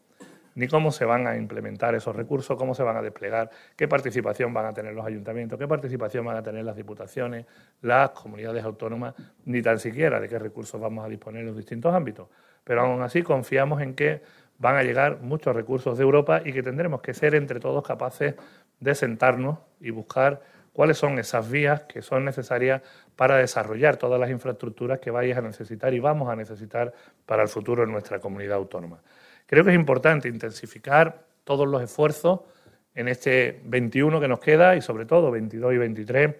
ni 0.54 0.68
cómo 0.68 0.92
se 0.92 1.04
van 1.04 1.26
a 1.26 1.36
implementar 1.36 1.96
esos 1.96 2.14
recursos, 2.14 2.56
cómo 2.56 2.76
se 2.76 2.84
van 2.84 2.96
a 2.96 3.02
desplegar, 3.02 3.50
qué 3.74 3.88
participación 3.88 4.54
van 4.54 4.66
a 4.66 4.72
tener 4.72 4.94
los 4.94 5.04
ayuntamientos, 5.04 5.58
qué 5.58 5.66
participación 5.66 6.24
van 6.24 6.36
a 6.36 6.44
tener 6.44 6.64
las 6.64 6.76
diputaciones, 6.76 7.44
las 7.82 8.10
comunidades 8.10 8.64
autónomas, 8.64 9.14
ni 9.46 9.62
tan 9.62 9.80
siquiera 9.80 10.20
de 10.20 10.28
qué 10.28 10.38
recursos 10.38 10.80
vamos 10.80 11.04
a 11.04 11.08
disponer 11.08 11.40
en 11.40 11.48
los 11.48 11.56
distintos 11.56 11.92
ámbitos. 11.92 12.28
Pero 12.62 12.82
aún 12.82 13.02
así 13.02 13.22
confiamos 13.22 13.82
en 13.82 13.94
que 13.94 14.22
van 14.58 14.76
a 14.76 14.84
llegar 14.84 15.18
muchos 15.22 15.56
recursos 15.56 15.98
de 15.98 16.04
Europa 16.04 16.40
y 16.44 16.52
que 16.52 16.62
tendremos 16.62 17.02
que 17.02 17.14
ser 17.14 17.34
entre 17.34 17.58
todos 17.58 17.84
capaces 17.84 18.36
de 18.78 18.94
sentarnos 18.94 19.58
y 19.80 19.90
buscar 19.90 20.53
cuáles 20.74 20.98
son 20.98 21.18
esas 21.20 21.48
vías 21.48 21.84
que 21.84 22.02
son 22.02 22.24
necesarias 22.24 22.82
para 23.16 23.36
desarrollar 23.36 23.96
todas 23.96 24.20
las 24.20 24.28
infraestructuras 24.28 24.98
que 24.98 25.10
vais 25.10 25.34
a 25.34 25.40
necesitar 25.40 25.94
y 25.94 26.00
vamos 26.00 26.28
a 26.28 26.36
necesitar 26.36 26.92
para 27.24 27.44
el 27.44 27.48
futuro 27.48 27.84
en 27.84 27.92
nuestra 27.92 28.18
comunidad 28.18 28.56
autónoma. 28.56 29.00
Creo 29.46 29.64
que 29.64 29.70
es 29.70 29.76
importante 29.76 30.28
intensificar 30.28 31.26
todos 31.44 31.68
los 31.68 31.80
esfuerzos 31.80 32.40
en 32.92 33.06
este 33.06 33.60
21 33.64 34.20
que 34.20 34.26
nos 34.28 34.40
queda 34.40 34.74
y 34.74 34.82
sobre 34.82 35.06
todo 35.06 35.30
22 35.30 35.74
y 35.74 35.78
23 35.78 36.34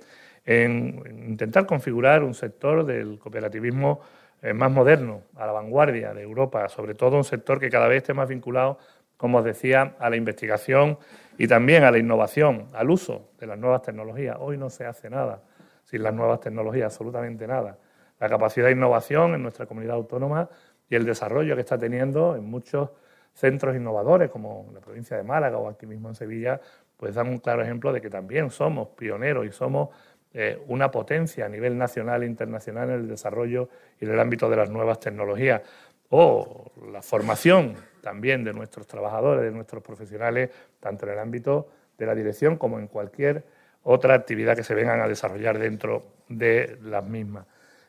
en 0.47 1.03
intentar 1.29 1.65
configurar 1.65 2.25
un 2.25 2.35
sector 2.35 2.85
del 2.85 3.21
cooperativismo 3.21 4.01
eh, 4.43 4.53
más 4.53 4.71
moderno, 4.71 5.23
a 5.37 5.47
la 5.47 5.53
vanguardia 5.53 6.13
de 6.13 6.23
Europa, 6.23 6.69
sobre 6.69 6.95
todo 6.95 7.17
un 7.17 7.25
sector 7.25 7.61
que 7.61 7.71
cada 7.71 7.87
vez 7.87 7.99
esté 7.99 8.15
más 8.15 8.29
vinculado, 8.29 8.79
como 9.17 9.39
os 9.39 9.45
decía, 9.45 9.95
a 10.01 10.11
la 10.11 10.17
investigación 10.17 10.99
y 11.39 11.49
también 11.49 11.85
a 11.85 11.91
la 11.91 11.99
innovación, 11.99 12.69
al 12.73 12.91
uso 12.91 13.31
de 13.39 13.47
las 13.47 13.59
nuevas 13.59 13.83
tecnologías. 13.83 14.37
Hoy 14.39 14.57
no 14.57 14.71
se 14.71 14.87
hace 14.87 15.11
nada 15.11 15.43
sin 15.85 16.03
las 16.03 16.15
nuevas 16.15 16.41
tecnologías, 16.41 16.93
absolutamente 16.93 17.47
nada. 17.47 17.79
La 18.19 18.29
capacidad 18.29 18.67
de 18.67 18.73
innovación 18.73 19.35
en 19.35 19.43
nuestra 19.43 19.67
comunidad 19.67 19.97
autónoma 19.97 20.49
y 20.89 20.95
el 20.95 21.05
desarrollo 21.05 21.55
que 21.55 21.61
está 21.63 21.79
teniendo 21.79 22.37
en 22.37 22.45
muchos 22.45 22.91
centros 23.33 23.75
innovadores, 23.75 24.31
como 24.31 24.71
la 24.73 24.81
provincia 24.81 25.17
de 25.17 25.25
Málaga 25.25 25.59
o 25.59 25.69
aquí 25.69 25.87
mismo 25.87 26.09
en 26.09 26.15
Sevilla, 26.15 26.61
pues 26.97 27.15
dan 27.17 27.29
un 27.29 27.39
claro 27.39 27.63
ejemplo 27.63 27.93
de 27.93 28.01
que 28.01 28.09
también 28.09 28.51
somos 28.51 28.89
pioneros 28.89 29.45
y 29.45 29.51
somos 29.51 29.89
eh, 30.33 30.61
una 30.69 30.91
potencia 30.91 31.47
a 31.47 31.49
nivel 31.49 31.77
nacional 31.77 32.23
e 32.23 32.27
internacional 32.27 32.91
en 32.91 32.97
el 32.97 33.09
desarrollo 33.09 33.69
y 34.01 34.05
en 34.05 34.13
el 34.13 34.21
ámbito 34.21 34.49
de 34.49 34.57
las 34.57 34.71
nuevas 34.71 35.01
tecnologías. 35.01 35.63
O 36.11 36.73
la 36.93 37.03
formación 37.03 37.77
también 38.03 38.45
de 38.45 38.53
nuestros 38.53 38.87
trabajadores, 38.87 39.43
de 39.45 39.51
nuestros 39.51 39.83
profesionales, 39.83 40.51
tanto 40.81 41.07
en 41.07 41.13
el 41.13 41.19
ámbito 41.19 41.69
de 41.97 42.07
la 42.07 42.15
dirección 42.15 42.57
como 42.57 42.79
en 42.79 42.87
cualquier 42.87 43.45
otra 43.83 44.15
actividad 44.15 44.57
que 44.57 44.65
se 44.65 44.75
vengan 44.75 45.01
a 45.01 45.09
desarrollar 45.09 45.59
dentro 45.59 46.05
de 46.29 46.79
las 46.83 47.05
mismas. 47.05 47.47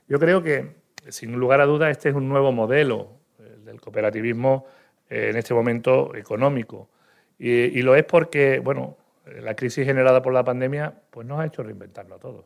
Yo 0.08 0.20
creo 0.20 0.42
que, 0.42 0.76
sin 1.10 1.34
lugar 1.34 1.62
a 1.62 1.66
dudas, 1.66 1.92
este 1.92 2.10
es 2.10 2.16
un 2.16 2.30
nuevo 2.30 2.52
modelo 2.52 3.10
del 3.66 3.82
cooperativismo 3.82 4.66
eh, 5.10 5.30
en 5.32 5.38
este 5.38 5.54
momento 5.54 6.16
económico. 6.16 6.90
Y, 7.38 7.82
lo 7.82 7.96
es 7.96 8.06
porque, 8.06 8.60
bueno, 8.60 8.98
la 9.26 9.56
crisis 9.56 9.86
generada 9.86 10.22
por 10.22 10.32
la 10.32 10.44
pandemia 10.46 10.94
pues 11.10 11.28
nos 11.28 11.40
ha 11.40 11.46
hecho 11.46 11.64
reinventarlo 11.64 12.16
a 12.16 12.20
todos. 12.20 12.46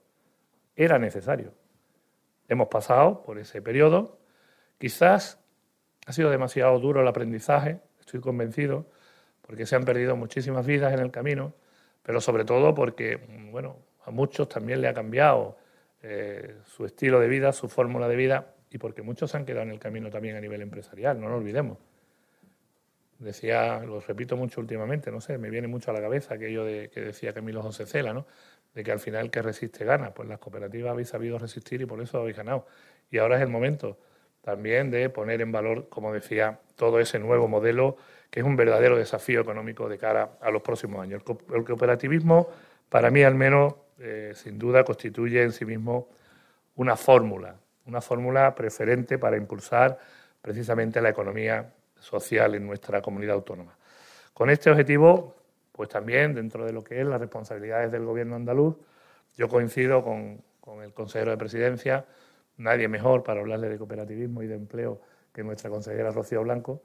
Era 0.75 0.97
necesario. 0.97 1.53
Hemos 2.47 2.69
pasado 2.69 3.21
por 3.23 3.37
ese 3.37 3.61
periodo. 3.61 4.17
Quizás 4.79 5.38
ha 6.09 6.11
sido 6.11 6.31
demasiado 6.31 6.79
duro 6.79 7.01
el 7.01 7.07
aprendizaje, 7.07 7.81
estoy 7.99 8.19
convencido, 8.19 8.87
porque 9.43 9.67
se 9.67 9.75
han 9.75 9.85
perdido 9.85 10.15
muchísimas 10.15 10.65
vidas 10.65 10.91
en 10.91 10.97
el 11.01 11.11
camino, 11.11 11.53
pero 12.01 12.19
sobre 12.19 12.45
todo 12.45 12.73
porque, 12.73 13.19
bueno, 13.51 13.77
a 14.05 14.09
muchos 14.09 14.49
también 14.49 14.81
le 14.81 14.87
ha 14.87 14.93
cambiado 14.95 15.55
eh, 16.01 16.55
su 16.65 16.83
estilo 16.83 17.19
de 17.19 17.27
vida, 17.27 17.53
su 17.53 17.69
fórmula 17.69 18.07
de 18.07 18.15
vida, 18.15 18.55
y 18.71 18.79
porque 18.79 19.03
muchos 19.03 19.29
se 19.29 19.37
han 19.37 19.45
quedado 19.45 19.67
en 19.67 19.69
el 19.69 19.77
camino 19.77 20.09
también 20.09 20.35
a 20.35 20.41
nivel 20.41 20.63
empresarial, 20.63 21.21
no 21.21 21.29
lo 21.29 21.35
olvidemos. 21.35 21.77
Decía, 23.19 23.79
lo 23.81 23.99
repito 23.99 24.35
mucho 24.35 24.61
últimamente, 24.61 25.11
no 25.11 25.21
sé, 25.21 25.37
me 25.37 25.51
viene 25.51 25.67
mucho 25.67 25.91
a 25.91 25.93
la 25.93 26.01
cabeza 26.01 26.33
aquello 26.33 26.65
de, 26.65 26.89
que 26.89 27.01
decía 27.01 27.33
Camilo 27.33 27.61
José 27.61 27.85
Cela, 27.85 28.13
¿no? 28.13 28.25
de 28.73 28.83
que 28.83 28.91
al 28.91 28.99
final 28.99 29.25
el 29.25 29.31
que 29.31 29.43
resiste 29.43 29.85
gana. 29.85 30.11
Pues 30.11 30.27
las 30.27 30.39
cooperativas 30.39 30.91
habéis 30.91 31.09
sabido 31.09 31.37
resistir 31.37 31.81
y 31.81 31.85
por 31.85 32.01
eso 32.01 32.19
habéis 32.19 32.37
ganado. 32.37 32.65
Y 33.11 33.19
ahora 33.19 33.35
es 33.35 33.43
el 33.43 33.49
momento 33.49 33.99
también 34.41 34.91
de 34.91 35.09
poner 35.09 35.41
en 35.41 35.51
valor, 35.51 35.89
como 35.89 36.13
decía, 36.13 36.59
todo 36.75 36.99
ese 36.99 37.19
nuevo 37.19 37.47
modelo 37.47 37.97
que 38.29 38.41
es 38.41 38.45
un 38.45 38.55
verdadero 38.55 38.95
desafío 38.95 39.41
económico 39.41 39.89
de 39.89 39.97
cara 39.97 40.37
a 40.41 40.51
los 40.51 40.61
próximos 40.61 41.01
años. 41.01 41.23
El 41.53 41.63
cooperativismo, 41.63 42.49
para 42.87 43.09
mí 43.09 43.23
al 43.23 43.35
menos, 43.35 43.73
eh, 43.99 44.33
sin 44.35 44.59
duda 44.59 44.83
constituye 44.83 45.41
en 45.41 45.51
sí 45.51 45.65
mismo 45.65 46.09
una 46.75 46.95
fórmula, 46.95 47.55
una 47.85 48.01
fórmula 48.01 48.53
preferente 48.55 49.17
para 49.17 49.35
impulsar 49.35 49.97
precisamente 50.41 51.01
la 51.01 51.09
economía 51.09 51.73
social 51.99 52.55
en 52.55 52.65
nuestra 52.65 53.01
comunidad 53.01 53.35
autónoma. 53.35 53.77
Con 54.33 54.49
este 54.49 54.69
objetivo, 54.69 55.35
pues 55.73 55.89
también 55.89 56.33
dentro 56.33 56.65
de 56.65 56.71
lo 56.71 56.83
que 56.83 57.01
es 57.01 57.05
las 57.05 57.19
responsabilidades 57.19 57.91
del 57.91 58.05
Gobierno 58.05 58.35
andaluz, 58.35 58.77
yo 59.35 59.47
coincido 59.47 60.03
con, 60.03 60.41
el 60.83 60.93
consejero 60.93 61.31
de 61.31 61.37
Presidencia, 61.37 62.05
nadie 62.59 62.87
mejor 62.87 63.23
para 63.23 63.39
hablarle 63.39 63.69
de 63.69 63.77
cooperativismo 63.77 64.43
y 64.43 64.47
de 64.47 64.55
empleo 64.55 65.01
que 65.33 65.43
nuestra 65.43 65.69
consejera 65.69 66.11
Rocío 66.11 66.43
Blanco, 66.43 66.81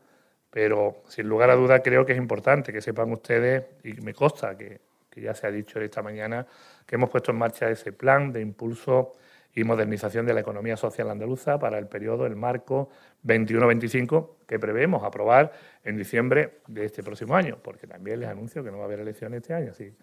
pero 0.50 1.02
sin 1.08 1.28
lugar 1.28 1.50
a 1.50 1.56
duda 1.56 1.82
creo 1.82 2.06
que 2.06 2.12
es 2.12 2.18
importante 2.18 2.72
que 2.72 2.80
sepan 2.80 3.12
ustedes, 3.12 3.64
y 3.82 3.92
me 4.00 4.14
consta 4.14 4.56
que, 4.56 4.80
ya 5.16 5.32
se 5.34 5.46
ha 5.46 5.50
dicho 5.50 5.80
esta 5.80 6.02
mañana, 6.02 6.44
que 6.86 6.96
hemos 6.96 7.08
puesto 7.08 7.30
en 7.30 7.38
marcha 7.38 7.70
ese 7.70 7.92
plan 7.92 8.32
de 8.32 8.40
impulso 8.40 9.12
y 9.54 9.62
modernización 9.62 10.26
de 10.26 10.34
la 10.34 10.40
economía 10.40 10.76
social 10.76 11.08
andaluza 11.08 11.56
para 11.58 11.78
el 11.78 11.86
periodo, 11.86 12.26
el 12.26 12.34
marco 12.34 12.90
21-25, 13.24 14.30
que 14.46 14.58
prevemos 14.58 15.04
aprobar 15.04 15.52
en 15.84 15.96
diciembre 15.96 16.58
de 16.66 16.84
este 16.84 17.04
próximo 17.04 17.36
año, 17.36 17.58
porque 17.62 17.86
también 17.86 18.20
les 18.20 18.28
anuncio 18.28 18.64
que 18.64 18.72
no 18.72 18.78
va 18.78 18.84
a 18.84 18.86
haber 18.86 19.00
elecciones 19.00 19.42
este 19.42 19.54
año, 19.54 19.70
así 19.70 19.94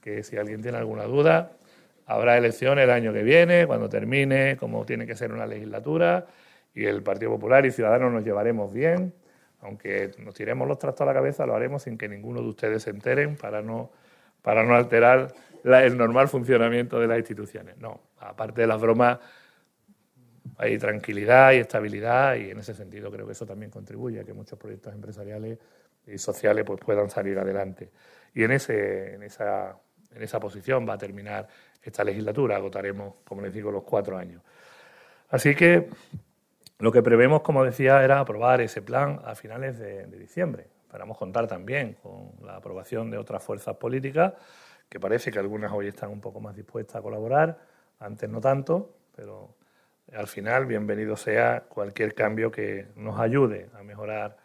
que 0.00 0.22
si 0.22 0.36
alguien 0.36 0.62
tiene 0.62 0.78
alguna 0.78 1.04
duda, 1.04 1.52
habrá 2.06 2.36
elecciones 2.36 2.84
el 2.84 2.90
año 2.90 3.12
que 3.12 3.22
viene, 3.22 3.66
cuando 3.66 3.88
termine, 3.88 4.56
como 4.56 4.84
tiene 4.84 5.06
que 5.06 5.16
ser 5.16 5.32
una 5.32 5.46
legislatura, 5.46 6.26
y 6.74 6.84
el 6.84 7.02
Partido 7.02 7.30
Popular 7.32 7.66
y 7.66 7.70
Ciudadanos 7.70 8.12
nos 8.12 8.24
llevaremos 8.24 8.72
bien, 8.72 9.12
aunque 9.60 10.10
nos 10.18 10.34
tiremos 10.34 10.66
los 10.66 10.78
trastos 10.78 11.02
a 11.02 11.06
la 11.06 11.14
cabeza, 11.14 11.46
lo 11.46 11.54
haremos 11.54 11.82
sin 11.82 11.96
que 11.96 12.08
ninguno 12.08 12.40
de 12.40 12.48
ustedes 12.48 12.82
se 12.82 12.90
enteren 12.90 13.36
para 13.36 13.62
no, 13.62 13.90
para 14.42 14.64
no 14.64 14.74
alterar 14.74 15.32
el 15.64 15.96
normal 15.96 16.28
funcionamiento 16.28 16.98
de 16.98 17.06
las 17.06 17.18
instituciones. 17.18 17.76
No, 17.78 18.00
aparte 18.18 18.62
de 18.62 18.66
las 18.66 18.80
bromas, 18.80 19.18
hay 20.58 20.78
tranquilidad 20.78 21.52
y 21.52 21.56
estabilidad 21.56 22.34
y 22.36 22.50
en 22.50 22.58
ese 22.58 22.74
sentido 22.74 23.10
creo 23.10 23.26
que 23.26 23.32
eso 23.32 23.46
también 23.46 23.70
contribuye 23.70 24.20
a 24.20 24.24
que 24.24 24.32
muchos 24.32 24.58
proyectos 24.58 24.92
empresariales 24.92 25.58
y 26.06 26.18
sociales 26.18 26.64
pues, 26.64 26.80
puedan 26.80 27.08
salir 27.10 27.38
adelante. 27.38 27.90
Y 28.34 28.42
en, 28.42 28.52
ese, 28.52 29.14
en, 29.14 29.22
esa, 29.22 29.76
en 30.14 30.22
esa 30.22 30.40
posición 30.40 30.88
va 30.88 30.94
a 30.94 30.98
terminar 30.98 31.46
esta 31.82 32.04
legislatura, 32.04 32.56
agotaremos, 32.56 33.14
como 33.24 33.42
les 33.42 33.52
digo, 33.52 33.70
los 33.70 33.82
cuatro 33.82 34.16
años. 34.16 34.42
Así 35.30 35.54
que 35.54 35.88
lo 36.78 36.92
que 36.92 37.02
prevemos, 37.02 37.42
como 37.42 37.64
decía, 37.64 38.02
era 38.04 38.20
aprobar 38.20 38.60
ese 38.60 38.82
plan 38.82 39.20
a 39.24 39.34
finales 39.34 39.78
de, 39.78 40.06
de 40.06 40.18
diciembre. 40.18 40.66
Esperamos 40.84 41.16
contar 41.16 41.46
también 41.46 41.94
con 42.02 42.32
la 42.44 42.56
aprobación 42.56 43.10
de 43.10 43.18
otras 43.18 43.42
fuerzas 43.42 43.76
políticas 43.76 44.34
que 44.92 45.00
parece 45.00 45.30
que 45.30 45.38
algunas 45.38 45.72
hoy 45.72 45.88
están 45.88 46.10
un 46.10 46.20
poco 46.20 46.38
más 46.38 46.54
dispuestas 46.54 46.96
a 46.96 47.00
colaborar, 47.02 47.58
antes 47.98 48.28
no 48.28 48.42
tanto, 48.42 48.94
pero 49.16 49.54
al 50.12 50.26
final 50.26 50.66
bienvenido 50.66 51.16
sea 51.16 51.62
cualquier 51.62 52.14
cambio 52.14 52.50
que 52.50 52.88
nos 52.96 53.18
ayude 53.18 53.70
a 53.72 53.82
mejorar 53.82 54.36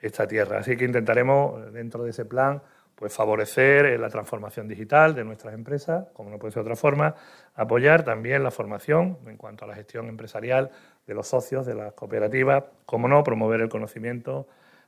esta 0.00 0.26
tierra. 0.26 0.58
Así 0.58 0.76
que 0.76 0.84
intentaremos, 0.84 1.72
dentro 1.72 2.02
de 2.02 2.10
ese 2.10 2.24
plan, 2.24 2.60
pues 2.94 3.12
favorecer 3.12 3.98
la 3.98 4.08
transformación 4.08 4.68
digital 4.68 5.14
de 5.14 5.24
nuestras 5.24 5.54
empresas, 5.54 6.06
como 6.12 6.30
no 6.30 6.38
puede 6.38 6.52
ser 6.52 6.62
de 6.62 6.70
otra 6.70 6.76
forma, 6.76 7.14
apoyar 7.54 8.04
también 8.04 8.42
la 8.42 8.50
formación 8.50 9.18
en 9.26 9.36
cuanto 9.36 9.64
a 9.64 9.68
la 9.68 9.74
gestión 9.74 10.08
empresarial 10.08 10.70
de 11.06 11.14
los 11.14 11.26
socios 11.26 11.66
de 11.66 11.74
las 11.74 11.92
cooperativas, 11.92 12.64
como 12.86 13.08
no, 13.08 13.22
promover 13.24 13.60
el 13.60 13.68
conocimiento 13.68 14.46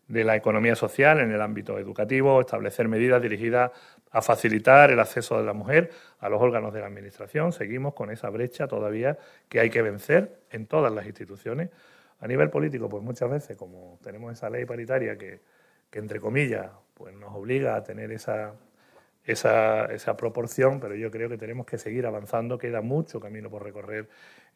de 0.09 0.25
la 0.25 0.37
economía 0.37 0.77
social 0.77 1.21
en 1.21 1.33
el 1.33 1.41
ámbito 1.41 1.79
educativo, 1.79 2.41
establecer 2.41 2.87
medidas 2.89 3.21
dirigidas 3.21 3.73
a 4.13 4.23
facilitar 4.23 4.91
el 4.91 5.01
acceso 5.01 5.37
de 5.37 5.45
la 5.45 5.53
mujer 5.53 5.91
a 6.21 6.29
los 6.29 6.41
órganos 6.41 6.73
de 6.73 6.81
la 6.81 6.87
Administración. 6.87 7.53
Seguimos 7.53 7.95
con 7.95 8.11
esa 8.11 8.31
brecha 8.31 8.69
todavía 8.69 9.19
que 9.49 9.61
hay 9.61 9.69
que 9.69 9.83
vencer 9.83 10.41
en 10.51 10.67
todas 10.67 10.93
las 10.93 11.07
instituciones. 11.07 11.71
A 12.21 12.29
nivel 12.29 12.51
político, 12.51 12.89
pues 12.89 13.03
muchas 13.03 13.29
veces, 13.31 13.57
como 13.57 13.99
tenemos 14.03 14.33
esa 14.33 14.49
ley 14.49 14.65
paritaria 14.65 15.19
que, 15.19 15.41
entre 15.93 16.21
comillas, 16.21 16.71
pues 16.97 17.15
nos 17.15 17.35
obliga 17.35 17.77
a 17.77 17.85
tener 17.85 18.11
esa, 18.11 18.55
esa, 19.25 19.85
esa 19.87 20.17
proporción, 20.17 20.81
pero 20.81 20.95
yo 20.95 21.11
creo 21.11 21.29
que 21.29 21.37
tenemos 21.37 21.67
que 21.67 21.77
seguir 21.79 22.07
avanzando. 22.07 22.57
Queda 22.57 22.81
mucho 22.81 23.21
camino 23.21 23.51
por 23.51 23.63
recorrer 23.63 24.09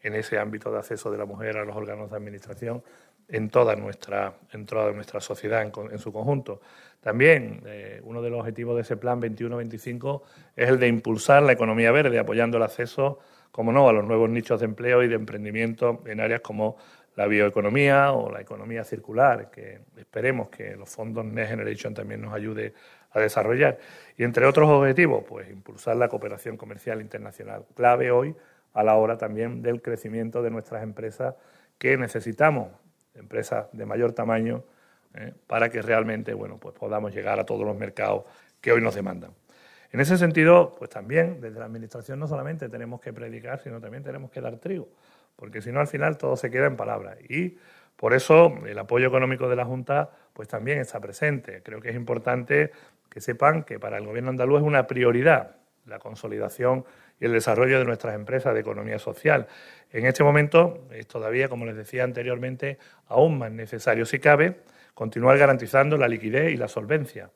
en 0.03 0.15
ese 0.15 0.39
ámbito 0.39 0.73
de 0.73 0.79
acceso 0.79 1.11
de 1.11 1.19
la 1.19 1.27
mujer 1.27 1.59
a 1.59 1.65
los 1.65 1.77
órganos 1.77 2.11
de 2.11 2.17
Administración 2.17 2.83
en 3.29 3.51
toda 3.51 3.77
nuestra, 3.77 4.35
en 4.53 4.67
toda 4.67 4.91
nuestra 4.93 5.21
sociedad 5.21 5.63
en, 5.63 5.99
su 5.99 6.13
conjunto. 6.13 6.61
También 7.01 7.63
eh, 7.67 8.01
uno 8.05 8.23
de 8.23 8.31
los 8.31 8.41
objetivos 8.41 8.77
de 8.77 8.83
ese 8.83 8.97
plan 8.97 9.21
21-25 9.21 10.23
es 10.57 10.69
el 10.69 10.79
de 10.79 10.89
impulsar 10.89 11.43
la 11.43 11.53
economía 11.53 11.93
verde, 11.93 12.19
apoyando 12.19 12.57
el 12.57 12.63
acceso, 12.63 13.21
como 13.53 13.73
no, 13.73 13.89
a 13.89 13.93
los 13.93 14.05
nuevos 14.05 14.31
nichos 14.31 14.61
de 14.61 14.67
empleo 14.67 15.03
y 15.03 15.09
de 15.09 15.15
emprendimiento 15.15 16.03
en 16.07 16.21
áreas 16.21 16.41
como 16.41 16.77
la 17.17 17.27
bioeconomía 17.27 18.13
o 18.13 18.31
la 18.31 18.41
economía 18.41 18.85
circular, 18.85 19.51
que 19.51 19.81
esperemos 19.97 20.49
que 20.49 20.77
los 20.77 20.89
fondos 20.89 21.25
Next 21.25 21.51
Generation 21.51 21.95
también 21.95 22.23
nos 22.23 22.33
ayude 22.33 22.73
a 23.13 23.21
desarrollar. 23.21 23.79
Y 24.17 24.25
entre 24.25 24.47
otros 24.47 24.69
objetivos, 24.69 25.25
pues 25.29 25.51
impulsar 25.51 25.97
la 25.97 26.09
cooperación 26.09 26.57
comercial 26.57 27.01
internacional, 27.01 27.67
clave 27.75 28.11
hoy 28.11 28.35
a 28.73 28.83
la 28.85 28.95
hora 28.95 29.19
también 29.19 29.63
del 29.63 29.83
crecimiento 29.83 30.43
de 30.43 30.51
nuestras 30.51 30.83
empresas 30.83 31.35
que 31.79 31.97
necesitamos 31.97 32.69
empresas 33.15 33.67
de 33.73 33.87
mayor 33.87 34.13
tamaño, 34.13 34.65
eh, 35.15 35.35
para 35.47 35.71
que 35.71 35.83
realmente 35.83 36.35
bueno, 36.35 36.59
pues 36.59 36.75
podamos 36.75 37.13
llegar 37.13 37.41
a 37.41 37.45
todos 37.45 37.67
los 37.67 37.77
mercados 37.77 38.25
que 38.61 38.71
hoy 38.71 38.81
nos 38.81 38.95
demandan. 38.95 39.33
En 39.93 39.99
ese 39.99 40.17
sentido, 40.17 40.77
pues 40.79 40.89
también 40.89 41.41
desde 41.41 41.59
la 41.59 41.65
Administración 41.65 42.21
no 42.21 42.29
solamente 42.29 42.69
tenemos 42.69 43.01
que 43.01 43.13
predicar, 43.13 43.61
sino 43.61 43.81
también 43.81 44.05
tenemos 44.05 44.31
que 44.31 44.41
dar 44.41 44.57
trigo, 44.59 44.89
porque 45.37 45.63
si 45.63 45.73
no 45.73 45.81
al 45.81 45.87
final 45.87 46.19
todo 46.19 46.37
se 46.37 46.51
queda 46.51 46.67
en 46.67 46.77
palabras. 46.77 47.19
Y 47.29 47.59
por 47.97 48.15
eso 48.15 48.55
el 48.67 48.79
apoyo 48.79 49.09
económico 49.09 49.49
de 49.49 49.57
la 49.57 49.65
Junta 49.65 50.11
pues 50.33 50.49
también 50.49 50.79
está 50.79 51.01
presente. 51.01 51.63
Creo 51.63 51.81
que 51.81 51.91
es 51.91 51.97
importante 51.97 52.73
que 53.09 53.21
sepan 53.21 53.65
que 53.65 53.79
para 53.79 53.99
el 53.99 54.07
Gobierno 54.07 54.31
andaluz 54.31 54.61
es 54.61 54.67
una 54.67 54.87
prioridad 54.87 55.61
la 55.91 55.99
consolidación 55.99 56.85
y 57.19 57.27
el 57.27 57.33
desarrollo 57.33 57.79
de 57.79 57.85
nuestras 57.85 58.15
empresas 58.15 58.55
de 58.55 58.61
economía 58.61 58.99
social. 58.99 59.47
En 59.91 60.07
este 60.07 60.25
momento 60.25 60.87
es 60.93 61.07
todavía, 61.07 61.49
como 61.49 61.67
les 61.67 61.77
decía 61.77 62.05
anteriormente, 62.05 62.79
aún 63.07 63.39
más 63.39 63.51
necesario, 63.51 64.07
si 64.07 64.19
cabe, 64.19 64.61
continuar 64.95 65.37
garantizando 65.37 65.99
la 65.99 66.09
liquidez 66.09 66.53
y 66.53 66.57
la 66.57 66.69
solvencia 66.69 67.31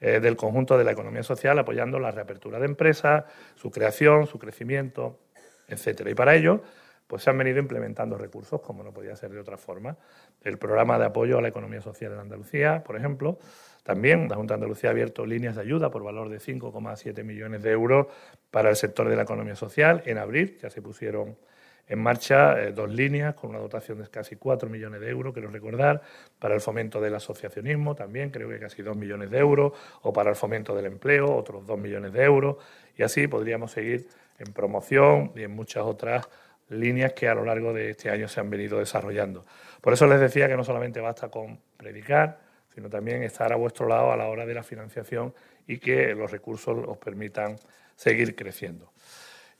eh, 0.00 0.20
del 0.20 0.36
conjunto 0.36 0.76
de 0.76 0.84
la 0.84 0.92
economía 0.92 1.22
social, 1.22 1.58
apoyando 1.58 1.98
la 1.98 2.10
reapertura 2.10 2.58
de 2.58 2.66
empresas, 2.66 3.24
su 3.54 3.70
creación, 3.70 4.26
su 4.26 4.38
crecimiento, 4.38 5.20
etcétera. 5.68 6.10
Y 6.10 6.14
para 6.14 6.34
ello, 6.34 6.62
pues 7.06 7.22
se 7.22 7.30
han 7.30 7.38
venido 7.38 7.58
implementando 7.58 8.16
recursos, 8.16 8.60
como 8.60 8.82
no 8.82 8.92
podía 8.92 9.14
ser 9.16 9.30
de 9.30 9.40
otra 9.40 9.56
forma. 9.56 9.96
El 10.42 10.58
programa 10.58 10.98
de 10.98 11.06
apoyo 11.06 11.38
a 11.38 11.42
la 11.42 11.48
economía 11.48 11.80
social 11.80 12.12
en 12.12 12.18
Andalucía, 12.18 12.82
por 12.82 12.96
ejemplo, 12.96 13.38
también 13.82 14.28
la 14.28 14.36
Junta 14.36 14.54
de 14.54 14.56
Andalucía 14.56 14.90
ha 14.90 14.92
abierto 14.92 15.26
líneas 15.26 15.56
de 15.56 15.62
ayuda 15.62 15.90
por 15.90 16.02
valor 16.02 16.30
de 16.30 16.38
5,7 16.38 17.22
millones 17.22 17.62
de 17.62 17.70
euros 17.70 18.06
para 18.50 18.70
el 18.70 18.76
sector 18.76 19.08
de 19.08 19.16
la 19.16 19.22
economía 19.22 19.56
social. 19.56 20.02
En 20.06 20.18
abril 20.18 20.56
ya 20.60 20.70
se 20.70 20.80
pusieron 20.80 21.36
en 21.86 21.98
marcha 21.98 22.60
eh, 22.62 22.72
dos 22.72 22.90
líneas 22.90 23.34
con 23.34 23.50
una 23.50 23.58
dotación 23.58 23.98
de 23.98 24.08
casi 24.08 24.36
4 24.36 24.68
millones 24.68 25.00
de 25.00 25.10
euros, 25.10 25.32
quiero 25.32 25.50
recordar, 25.50 26.00
para 26.38 26.54
el 26.54 26.60
fomento 26.60 27.00
del 27.00 27.14
asociacionismo 27.14 27.94
también, 27.94 28.30
creo 28.30 28.48
que 28.48 28.58
casi 28.58 28.82
2 28.82 28.96
millones 28.96 29.30
de 29.30 29.38
euros, 29.38 29.72
o 30.02 30.12
para 30.12 30.30
el 30.30 30.36
fomento 30.36 30.74
del 30.74 30.86
empleo, 30.86 31.34
otros 31.34 31.66
2 31.66 31.78
millones 31.78 32.12
de 32.12 32.24
euros, 32.24 32.56
y 32.96 33.02
así 33.02 33.26
podríamos 33.28 33.72
seguir 33.72 34.08
en 34.38 34.52
promoción 34.52 35.32
y 35.36 35.42
en 35.42 35.50
muchas 35.50 35.84
otras 35.84 36.28
líneas 36.68 37.12
que 37.12 37.28
a 37.28 37.34
lo 37.34 37.44
largo 37.44 37.72
de 37.72 37.90
este 37.90 38.10
año 38.10 38.28
se 38.28 38.40
han 38.40 38.50
venido 38.50 38.78
desarrollando. 38.78 39.44
Por 39.80 39.92
eso 39.92 40.06
les 40.06 40.20
decía 40.20 40.48
que 40.48 40.56
no 40.56 40.64
solamente 40.64 41.00
basta 41.00 41.28
con 41.28 41.60
predicar, 41.76 42.40
sino 42.74 42.90
también 42.90 43.22
estar 43.22 43.52
a 43.52 43.56
vuestro 43.56 43.86
lado 43.86 44.12
a 44.12 44.16
la 44.16 44.26
hora 44.26 44.46
de 44.46 44.54
la 44.54 44.62
financiación 44.62 45.34
y 45.66 45.78
que 45.78 46.14
los 46.14 46.30
recursos 46.30 46.76
os 46.86 46.98
permitan 46.98 47.56
seguir 47.96 48.34
creciendo. 48.34 48.92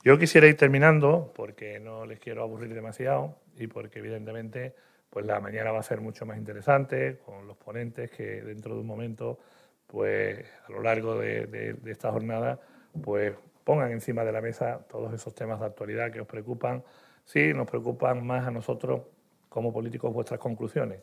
Yo 0.03 0.19
quisiera 0.19 0.47
ir 0.47 0.55
terminando 0.55 1.31
porque 1.35 1.79
no 1.79 2.05
les 2.05 2.19
quiero 2.19 2.43
aburrir 2.43 2.73
demasiado 2.73 3.39
y 3.57 3.67
porque 3.67 3.99
evidentemente 3.99 4.75
pues 5.09 5.25
la 5.25 5.39
mañana 5.39 5.71
va 5.71 5.79
a 5.79 5.83
ser 5.83 6.01
mucho 6.01 6.25
más 6.25 6.37
interesante 6.37 7.19
con 7.25 7.47
los 7.47 7.57
ponentes 7.57 8.11
que 8.11 8.41
dentro 8.41 8.75
de 8.75 8.81
un 8.81 8.87
momento 8.87 9.39
pues 9.87 10.45
a 10.67 10.71
lo 10.71 10.81
largo 10.81 11.17
de, 11.17 11.75
esta 11.85 12.11
jornada 12.11 12.59
pues 13.01 13.33
pongan 13.65 13.91
encima 13.91 14.23
de 14.23 14.31
la 14.31 14.39
mesa 14.39 14.85
todos 14.87 15.13
esos 15.13 15.35
temas 15.35 15.59
de 15.59 15.65
actualidad 15.65 16.11
que 16.11 16.21
os 16.21 16.27
preocupan. 16.27 16.83
Sí, 17.25 17.53
nos 17.53 17.67
preocupan 17.67 18.25
más 18.25 18.47
a 18.47 18.51
nosotros 18.51 19.01
como 19.49 19.73
políticos 19.73 20.13
vuestras 20.13 20.39
conclusiones, 20.39 21.01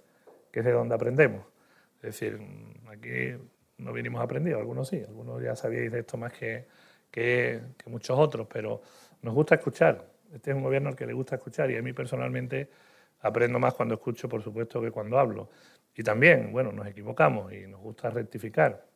que 0.51 0.61
es 0.61 0.65
de 0.65 0.73
donde 0.73 0.95
aprendemos. 0.95 1.45
Es 1.97 2.19
decir, 2.19 2.41
aquí 2.89 3.37
no 3.79 3.93
vinimos 3.93 4.23
aprendidos, 4.23 4.61
algunos 4.61 4.89
sí, 4.89 5.03
algunos 5.07 5.43
ya 5.43 5.57
sabíais 5.57 5.91
de 5.91 6.01
esto 6.01 6.17
más 6.17 6.33
que, 6.33 6.67
que, 7.11 7.61
muchos 7.87 8.19
otros, 8.19 8.47
pero 8.51 8.81
nos 9.23 9.35
gusta 9.35 9.57
escuchar. 9.57 10.07
Este 10.33 10.53
es 10.53 10.57
un 10.57 10.63
gobierno 10.63 10.89
al 10.89 10.97
que 10.97 11.07
le 11.07 11.13
gusta 11.13 11.37
escuchar 11.37 11.71
y 11.71 11.77
a 11.77 11.83
mí 11.83 11.93
personalmente 11.93 12.71
aprendo 13.21 13.59
más 13.59 13.75
cuando 13.75 13.95
escucho, 13.95 14.29
por 14.29 14.43
supuesto, 14.43 14.81
que 14.81 14.91
cuando 14.91 15.19
hablo. 15.19 15.51
Y 15.95 16.03
también, 16.03 16.53
bueno, 16.53 16.73
nos 16.73 16.87
equivocamos 16.87 17.53
y 17.53 17.67
nos 17.67 17.81
gusta 17.81 18.11
rectificar, 18.11 18.87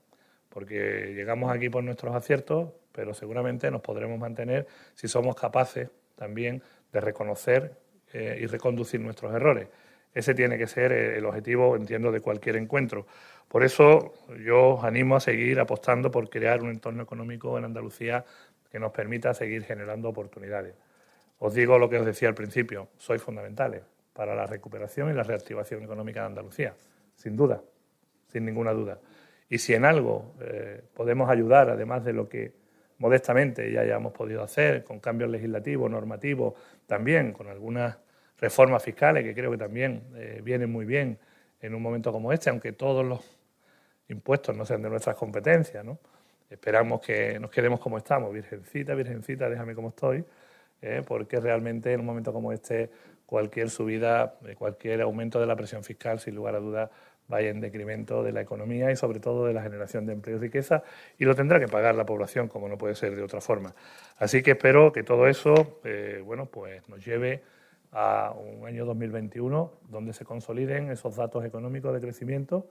porque 0.48 1.12
llegamos 1.14 1.52
aquí 1.52 1.68
por 1.68 1.84
nuestros 1.84 2.14
aciertos, 2.14 2.70
pero 2.96 3.12
seguramente 3.12 3.70
nos 3.70 3.82
podremos 3.82 4.18
mantener 4.18 4.66
si 4.94 5.06
somos 5.06 5.36
capaces 5.36 5.90
también 6.16 6.62
de 6.90 7.00
reconocer 7.00 7.76
eh, 8.12 8.38
y 8.40 8.46
reconducir 8.46 9.00
nuestros 9.00 9.34
errores. 9.34 9.68
Ese 10.14 10.34
tiene 10.34 10.56
que 10.56 10.66
ser 10.66 10.92
el 10.92 11.26
objetivo, 11.26 11.76
entiendo, 11.76 12.10
de 12.10 12.22
cualquier 12.22 12.56
encuentro. 12.56 13.06
Por 13.48 13.62
eso 13.62 14.14
yo 14.42 14.76
os 14.76 14.84
animo 14.84 15.14
a 15.14 15.20
seguir 15.20 15.60
apostando 15.60 16.10
por 16.10 16.30
crear 16.30 16.62
un 16.62 16.70
entorno 16.70 17.02
económico 17.02 17.58
en 17.58 17.66
Andalucía 17.66 18.24
que 18.70 18.78
nos 18.78 18.92
permita 18.92 19.34
seguir 19.34 19.64
generando 19.64 20.08
oportunidades. 20.08 20.74
Os 21.38 21.52
digo 21.52 21.78
lo 21.78 21.90
que 21.90 21.98
os 21.98 22.06
decía 22.06 22.28
al 22.28 22.34
principio, 22.34 22.88
sois 22.96 23.20
fundamentales 23.20 23.82
para 24.14 24.34
la 24.34 24.46
recuperación 24.46 25.10
y 25.10 25.12
la 25.12 25.22
reactivación 25.22 25.82
económica 25.82 26.20
de 26.20 26.26
Andalucía, 26.28 26.74
sin 27.14 27.36
duda, 27.36 27.60
sin 28.32 28.46
ninguna 28.46 28.72
duda. 28.72 28.98
Y 29.50 29.58
si 29.58 29.74
en 29.74 29.84
algo 29.84 30.34
eh, 30.40 30.82
podemos 30.94 31.28
ayudar, 31.28 31.68
además 31.68 32.04
de 32.04 32.14
lo 32.14 32.26
que 32.26 32.52
modestamente 32.98 33.70
ya 33.70 33.80
hayamos 33.80 34.12
podido 34.12 34.42
hacer, 34.42 34.84
con 34.84 35.00
cambios 35.00 35.30
legislativos, 35.30 35.90
normativos, 35.90 36.54
también 36.86 37.32
con 37.32 37.48
algunas 37.48 37.98
reformas 38.38 38.82
fiscales 38.82 39.24
que 39.24 39.34
creo 39.34 39.50
que 39.50 39.58
también 39.58 40.02
eh, 40.14 40.40
vienen 40.42 40.70
muy 40.70 40.84
bien 40.84 41.18
en 41.60 41.74
un 41.74 41.82
momento 41.82 42.12
como 42.12 42.32
este, 42.32 42.50
aunque 42.50 42.72
todos 42.72 43.04
los 43.04 43.20
impuestos 44.08 44.56
no 44.56 44.64
sean 44.64 44.82
de 44.82 44.90
nuestras 44.90 45.16
competencias. 45.16 45.84
Esperamos 46.48 47.00
que 47.00 47.40
nos 47.40 47.50
quedemos 47.50 47.80
como 47.80 47.98
estamos, 47.98 48.32
virgencita, 48.32 48.94
virgencita, 48.94 49.48
déjame 49.48 49.74
como 49.74 49.88
estoy, 49.88 50.24
¿eh? 50.80 51.02
porque 51.06 51.40
realmente 51.40 51.92
en 51.92 52.00
un 52.00 52.06
momento 52.06 52.32
como 52.32 52.52
este 52.52 52.90
cualquier 53.24 53.70
subida, 53.70 54.38
eh, 54.46 54.54
cualquier 54.54 55.00
aumento 55.02 55.40
de 55.40 55.46
la 55.46 55.56
presión 55.56 55.82
fiscal, 55.82 56.20
sin 56.20 56.36
lugar 56.36 56.54
a 56.54 56.60
dudas, 56.60 56.90
vaya 57.28 57.50
en 57.50 57.60
decremento 57.60 58.22
de 58.22 58.32
la 58.32 58.40
economía 58.40 58.90
y 58.90 58.96
sobre 58.96 59.20
todo 59.20 59.46
de 59.46 59.52
la 59.52 59.62
generación 59.62 60.06
de 60.06 60.12
empleo 60.12 60.36
y 60.36 60.40
riqueza 60.40 60.82
y 61.18 61.24
lo 61.24 61.34
tendrá 61.34 61.58
que 61.58 61.68
pagar 61.68 61.94
la 61.94 62.06
población 62.06 62.48
como 62.48 62.68
no 62.68 62.78
puede 62.78 62.94
ser 62.94 63.16
de 63.16 63.22
otra 63.22 63.40
forma. 63.40 63.74
Así 64.18 64.42
que 64.42 64.52
espero 64.52 64.92
que 64.92 65.02
todo 65.02 65.26
eso, 65.26 65.80
eh, 65.84 66.22
bueno, 66.24 66.46
pues 66.46 66.88
nos 66.88 67.04
lleve 67.04 67.42
a 67.92 68.32
un 68.32 68.66
año 68.66 68.84
2021 68.84 69.72
donde 69.88 70.12
se 70.12 70.24
consoliden 70.24 70.90
esos 70.90 71.16
datos 71.16 71.44
económicos 71.44 71.94
de 71.94 72.00
crecimiento 72.00 72.66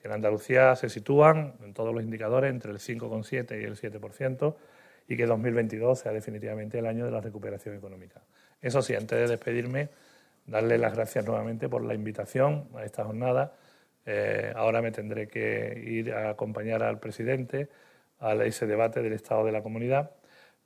que 0.00 0.08
en 0.08 0.14
Andalucía 0.14 0.76
se 0.76 0.88
sitúan 0.88 1.54
en 1.64 1.72
todos 1.72 1.94
los 1.94 2.02
indicadores 2.02 2.50
entre 2.50 2.72
el 2.72 2.78
5,7 2.78 3.60
y 3.60 3.64
el 3.64 3.76
7% 3.76 4.54
y 5.08 5.16
que 5.16 5.26
2022 5.26 5.98
sea 5.98 6.12
definitivamente 6.12 6.78
el 6.78 6.86
año 6.86 7.04
de 7.04 7.10
la 7.10 7.20
recuperación 7.20 7.76
económica. 7.76 8.20
Eso 8.60 8.82
sí, 8.82 8.94
antes 8.94 9.18
de 9.18 9.28
despedirme, 9.28 9.88
darle 10.46 10.78
las 10.78 10.94
gracias 10.94 11.24
nuevamente 11.24 11.68
por 11.68 11.82
la 11.82 11.94
invitación 11.94 12.68
a 12.74 12.84
esta 12.84 13.04
jornada. 13.04 13.54
Eh, 14.06 14.52
ahora 14.54 14.80
me 14.80 14.92
tendré 14.92 15.26
que 15.28 15.82
ir 15.84 16.12
a 16.12 16.30
acompañar 16.30 16.82
al 16.82 17.00
presidente 17.00 17.68
a 18.20 18.34
ese 18.34 18.66
debate 18.66 19.02
del 19.02 19.12
estado 19.12 19.44
de 19.44 19.52
la 19.52 19.62
comunidad, 19.62 20.12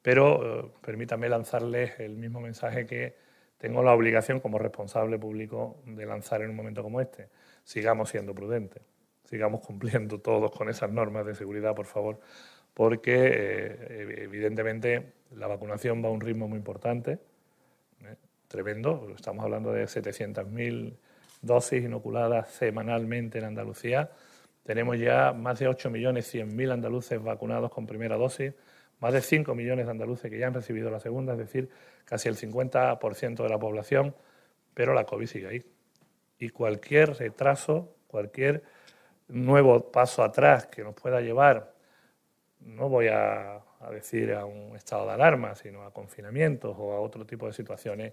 pero 0.03 0.65
eh, 0.65 0.73
permítame 0.83 1.29
lanzarles 1.29 1.99
el 2.01 2.17
mismo 2.17 2.41
mensaje 2.41 2.87
que 2.87 3.17
tengo 3.59 3.83
la 3.83 3.93
obligación 3.93 4.41
como 4.41 4.59
responsable 4.59 5.19
público 5.19 5.83
de 5.87 6.07
lanzar 6.07 6.43
en 6.43 6.51
un 6.51 6.57
momento 6.57 6.83
como 6.83 7.01
este. 7.01 7.29
Sigamos 7.65 8.11
siendo 8.11 8.35
prudentes, 8.35 8.83
sigamos 9.25 9.61
cumpliendo 9.67 10.21
todos 10.21 10.51
con 10.51 10.69
esas 10.69 10.91
normas 10.91 11.27
de 11.27 11.35
seguridad, 11.35 11.75
por 11.75 11.87
favor, 11.87 12.21
porque 12.75 13.15
eh, 13.17 14.23
evidentemente 14.25 15.15
la 15.33 15.47
vacunación 15.47 16.05
va 16.05 16.09
a 16.09 16.13
un 16.13 16.21
ritmo 16.21 16.47
muy 16.49 16.59
importante, 16.59 17.19
¿eh? 18.03 18.17
tremendo, 18.49 19.13
estamos 19.17 19.45
hablando 19.45 19.73
de 19.73 19.85
700.000 19.85 20.97
dosis 21.43 21.85
inoculadas 21.85 22.51
semanalmente 22.51 23.39
en 23.39 23.45
Andalucía. 23.45 24.11
Tenemos 24.65 24.99
ya 24.99 25.33
más 25.33 25.59
de 25.59 25.69
8.100.000 25.69 26.73
andaluces 26.73 27.23
vacunados 27.23 27.71
con 27.71 27.87
primera 27.87 28.17
dosis, 28.17 28.53
más 29.01 29.13
de 29.13 29.23
5 29.23 29.55
millones 29.55 29.87
de 29.87 29.93
andaluces 29.93 30.31
que 30.31 30.39
ya 30.39 30.47
han 30.47 30.55
recibido 30.55 30.91
la 30.91 31.01
segunda, 31.01 31.33
es 31.33 31.39
decir, 31.39 31.71
casi 32.05 32.29
el 32.29 32.37
50% 32.37 33.43
de 33.43 33.49
la 33.49 33.59
población, 33.59 34.15
pero 34.75 34.93
la 34.95 35.05
COVID 35.05 35.27
sigue 35.27 35.49
ahí. 35.49 35.65
Y 36.39 36.51
cualquier 36.51 37.17
retraso, 37.17 37.97
cualquier 38.07 38.63
nuevo 39.29 39.91
paso 39.91 40.23
atrás 40.23 40.67
que 40.67 40.83
nos 40.83 40.95
pueda 40.95 41.21
llevar, 41.21 41.75
no 42.61 42.89
voy 42.89 43.09
a, 43.09 43.61
decir 43.91 44.35
a 44.35 44.45
un 44.45 44.77
estado 44.77 45.07
de 45.07 45.13
alarma, 45.13 45.55
sino 45.55 45.83
a 45.85 45.93
confinamientos 45.93 46.77
o 46.79 46.93
a 46.93 47.01
otro 47.01 47.25
tipo 47.25 47.47
de 47.47 47.55
situaciones, 47.55 48.13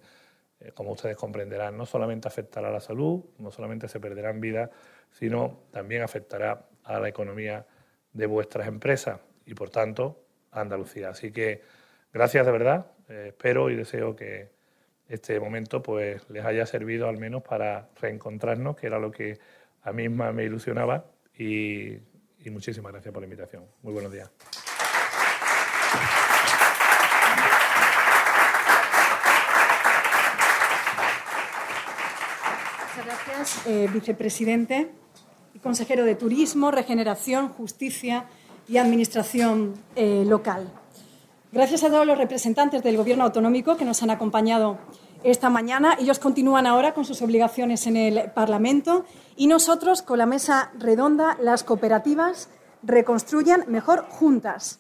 como 0.74 0.92
ustedes 0.92 1.16
comprenderán, 1.16 1.78
no 1.78 1.86
solamente 1.86 2.28
afectará 2.28 2.70
a 2.70 2.72
la 2.72 2.80
salud, 2.80 3.24
no 3.38 3.52
solamente 3.52 3.88
se 3.88 4.00
perderán 4.00 4.42
vidas, 4.42 4.70
sino 5.12 5.64
también 5.72 6.02
afectará 6.02 6.66
a 6.84 7.00
la 7.00 7.10
economía 7.10 7.66
de 8.14 8.26
vuestras 8.26 8.68
empresas 8.68 9.20
y, 9.46 9.54
por 9.54 9.70
tanto, 9.70 10.24
Andalucía. 10.52 11.10
Así 11.10 11.32
que 11.32 11.62
gracias 12.12 12.46
de 12.46 12.52
verdad. 12.52 12.88
Eh, 13.10 13.28
espero 13.30 13.70
y 13.70 13.76
deseo 13.76 14.16
que 14.16 14.50
este 15.08 15.40
momento 15.40 15.82
pues 15.82 16.30
les 16.30 16.44
haya 16.44 16.66
servido 16.66 17.08
al 17.08 17.18
menos 17.18 17.44
para 17.44 17.90
reencontrarnos, 18.02 18.76
que 18.76 18.88
era 18.88 19.00
lo 19.00 19.12
que 19.12 19.40
a 19.84 19.92
mí 19.92 20.10
misma 20.10 20.32
me 20.32 20.44
ilusionaba. 20.44 21.06
Y, 21.38 21.94
y 22.40 22.50
muchísimas 22.50 22.92
gracias 22.92 23.14
por 23.14 23.22
la 23.22 23.26
invitación. 23.26 23.66
Muy 23.84 23.94
buenos 23.94 24.12
días. 24.12 24.32
Muchas 32.98 33.06
gracias, 33.06 33.47
eh, 33.66 33.90
vicepresidente 33.94 34.92
y 35.54 35.60
consejero 35.60 36.06
de 36.06 36.16
Turismo, 36.16 36.72
Regeneración, 36.72 37.50
Justicia 37.50 38.26
y 38.68 38.78
Administración 38.78 39.74
eh, 39.96 40.24
local. 40.28 40.72
Gracias 41.52 41.84
a 41.84 41.90
todos 41.90 42.06
los 42.06 42.18
representantes 42.18 42.84
del 42.84 42.98
Gobierno 42.98 43.24
autonómico 43.24 43.78
que 43.78 43.86
nos 43.86 44.04
han 44.04 44.10
acompañado 44.10 44.78
esta 45.24 45.50
mañana. 45.50 45.96
Ellos 46.00 46.20
continúan 46.20 46.68
ahora 46.68 46.94
con 46.94 47.06
sus 47.06 47.22
obligaciones 47.22 47.88
en 47.88 47.98
el 47.98 48.32
Parlamento 48.32 49.06
y 49.36 49.48
nosotros, 49.48 50.02
con 50.02 50.18
la 50.18 50.26
mesa 50.26 50.72
redonda, 50.78 51.38
las 51.42 51.64
cooperativas 51.64 52.50
reconstruyan 52.84 53.66
mejor 53.68 54.06
juntas. 54.10 54.80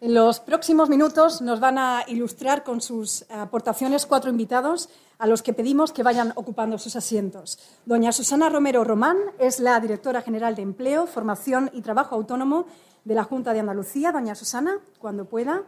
En 0.00 0.14
los 0.14 0.38
próximos 0.38 0.90
minutos 0.90 1.40
nos 1.40 1.60
van 1.60 1.78
a 1.78 2.04
ilustrar 2.08 2.62
con 2.62 2.80
sus 2.80 3.24
aportaciones 3.30 4.04
cuatro 4.06 4.30
invitados 4.30 4.90
a 5.18 5.26
los 5.26 5.42
que 5.42 5.52
pedimos 5.52 5.92
que 5.92 6.02
vayan 6.02 6.32
ocupando 6.36 6.78
sus 6.78 6.96
asientos. 6.96 7.58
Doña 7.86 8.12
Susana 8.12 8.48
Romero 8.48 8.84
Román 8.84 9.16
es 9.38 9.60
la 9.60 9.78
directora 9.80 10.22
general 10.22 10.54
de 10.54 10.62
Empleo, 10.62 11.06
Formación 11.06 11.70
y 11.72 11.82
Trabajo 11.82 12.14
Autónomo 12.14 12.66
de 13.04 13.14
la 13.14 13.24
Junta 13.24 13.52
de 13.52 13.60
Andalucía. 13.60 14.12
Doña 14.12 14.34
Susana, 14.34 14.78
cuando 14.98 15.26
pueda. 15.26 15.62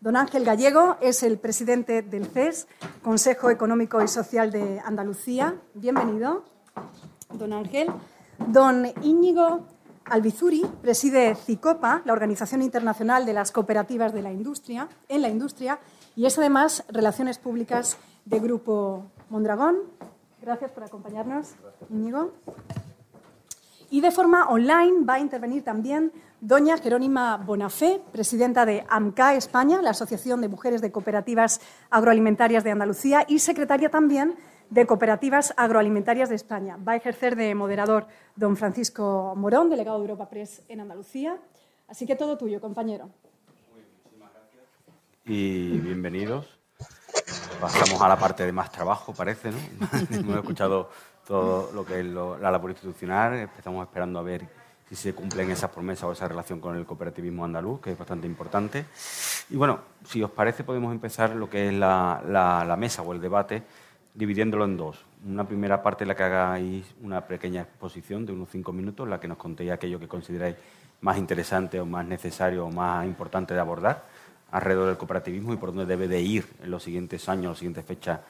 Don 0.00 0.16
Ángel 0.16 0.44
Gallego 0.44 0.96
es 1.00 1.22
el 1.22 1.38
presidente 1.38 2.02
del 2.02 2.26
CES, 2.26 2.68
Consejo 3.02 3.50
Económico 3.50 4.02
y 4.02 4.08
Social 4.08 4.50
de 4.50 4.80
Andalucía. 4.84 5.56
Bienvenido, 5.74 6.44
don 7.32 7.52
Ángel. 7.52 7.88
Don 8.38 8.86
Íñigo 9.02 9.66
Albizuri 10.04 10.64
preside 10.82 11.34
CICOPA, 11.34 12.02
la 12.04 12.12
Organización 12.12 12.62
Internacional 12.62 13.26
de 13.26 13.32
las 13.32 13.50
Cooperativas 13.50 14.12
de 14.12 14.22
la 14.22 14.32
Industria, 14.32 14.88
en 15.08 15.22
la 15.22 15.28
industria, 15.28 15.80
y 16.16 16.24
es 16.24 16.38
además 16.38 16.84
Relaciones 16.88 17.38
Públicas 17.38 17.98
de 18.24 18.40
Grupo 18.40 19.04
Mondragón. 19.28 19.76
Gracias 20.40 20.70
por 20.70 20.82
acompañarnos, 20.82 21.54
Íñigo. 21.90 22.32
Y 23.90 24.00
de 24.00 24.10
forma 24.10 24.48
online 24.48 25.04
va 25.04 25.14
a 25.14 25.20
intervenir 25.20 25.62
también 25.62 26.12
doña 26.40 26.78
Jerónima 26.78 27.36
Bonafé, 27.36 28.00
presidenta 28.12 28.66
de 28.66 28.84
AMCA 28.88 29.34
España, 29.34 29.80
la 29.82 29.90
Asociación 29.90 30.40
de 30.40 30.48
Mujeres 30.48 30.80
de 30.80 30.90
Cooperativas 30.90 31.60
Agroalimentarias 31.90 32.64
de 32.64 32.72
Andalucía, 32.72 33.24
y 33.28 33.38
secretaria 33.38 33.90
también 33.90 34.34
de 34.70 34.86
Cooperativas 34.86 35.54
Agroalimentarias 35.56 36.28
de 36.28 36.34
España. 36.34 36.76
Va 36.76 36.92
a 36.92 36.96
ejercer 36.96 37.36
de 37.36 37.54
moderador 37.54 38.06
don 38.34 38.56
Francisco 38.56 39.34
Morón, 39.36 39.70
delegado 39.70 39.98
de 39.98 40.04
Europa 40.04 40.28
Press 40.28 40.62
en 40.68 40.80
Andalucía. 40.80 41.38
Así 41.86 42.06
que 42.06 42.16
todo 42.16 42.36
tuyo, 42.36 42.60
compañero. 42.60 43.10
Y 45.28 45.78
bienvenidos. 45.78 46.46
Pasamos 47.60 48.00
a 48.00 48.08
la 48.08 48.16
parte 48.16 48.46
de 48.46 48.52
más 48.52 48.70
trabajo, 48.70 49.12
parece, 49.12 49.50
¿no? 49.50 49.58
Hemos 50.12 50.36
escuchado 50.36 50.88
todo 51.26 51.72
lo 51.72 51.84
que 51.84 51.98
es 51.98 52.06
la 52.06 52.48
labor 52.48 52.70
institucional. 52.70 53.50
Estamos 53.58 53.84
esperando 53.84 54.20
a 54.20 54.22
ver 54.22 54.46
si 54.88 54.94
se 54.94 55.14
cumplen 55.14 55.50
esas 55.50 55.70
promesas 55.72 56.04
o 56.04 56.12
esa 56.12 56.28
relación 56.28 56.60
con 56.60 56.76
el 56.76 56.86
cooperativismo 56.86 57.44
andaluz, 57.44 57.80
que 57.80 57.90
es 57.90 57.98
bastante 57.98 58.28
importante. 58.28 58.84
Y 59.50 59.56
bueno, 59.56 59.80
si 60.04 60.22
os 60.22 60.30
parece, 60.30 60.62
podemos 60.62 60.92
empezar 60.92 61.34
lo 61.34 61.50
que 61.50 61.70
es 61.70 61.74
la, 61.74 62.76
mesa 62.78 63.02
o 63.02 63.12
el 63.12 63.20
debate, 63.20 63.64
dividiéndolo 64.14 64.64
en 64.64 64.76
dos. 64.76 65.04
Una 65.26 65.42
primera 65.42 65.82
parte 65.82 66.04
en 66.04 66.08
la 66.08 66.14
que 66.14 66.22
hagáis 66.22 66.86
una 67.02 67.26
pequeña 67.26 67.62
exposición 67.62 68.24
de 68.26 68.32
unos 68.32 68.48
cinco 68.50 68.72
minutos, 68.72 69.02
en 69.02 69.10
la 69.10 69.18
que 69.18 69.26
nos 69.26 69.38
contéis 69.38 69.72
aquello 69.72 69.98
que 69.98 70.06
consideráis 70.06 70.54
más 71.00 71.18
interesante 71.18 71.80
o 71.80 71.84
más 71.84 72.06
necesario 72.06 72.66
o 72.66 72.70
más 72.70 73.04
importante 73.04 73.54
de 73.54 73.58
abordar 73.58 74.15
alrededor 74.50 74.86
del 74.86 74.96
cooperativismo 74.96 75.52
y 75.52 75.56
por 75.56 75.70
dónde 75.70 75.86
debe 75.86 76.08
de 76.08 76.20
ir 76.20 76.46
en 76.62 76.70
los 76.70 76.82
siguientes 76.82 77.28
años, 77.28 77.50
las 77.50 77.58
siguientes 77.58 77.84
fechas, 77.84 78.20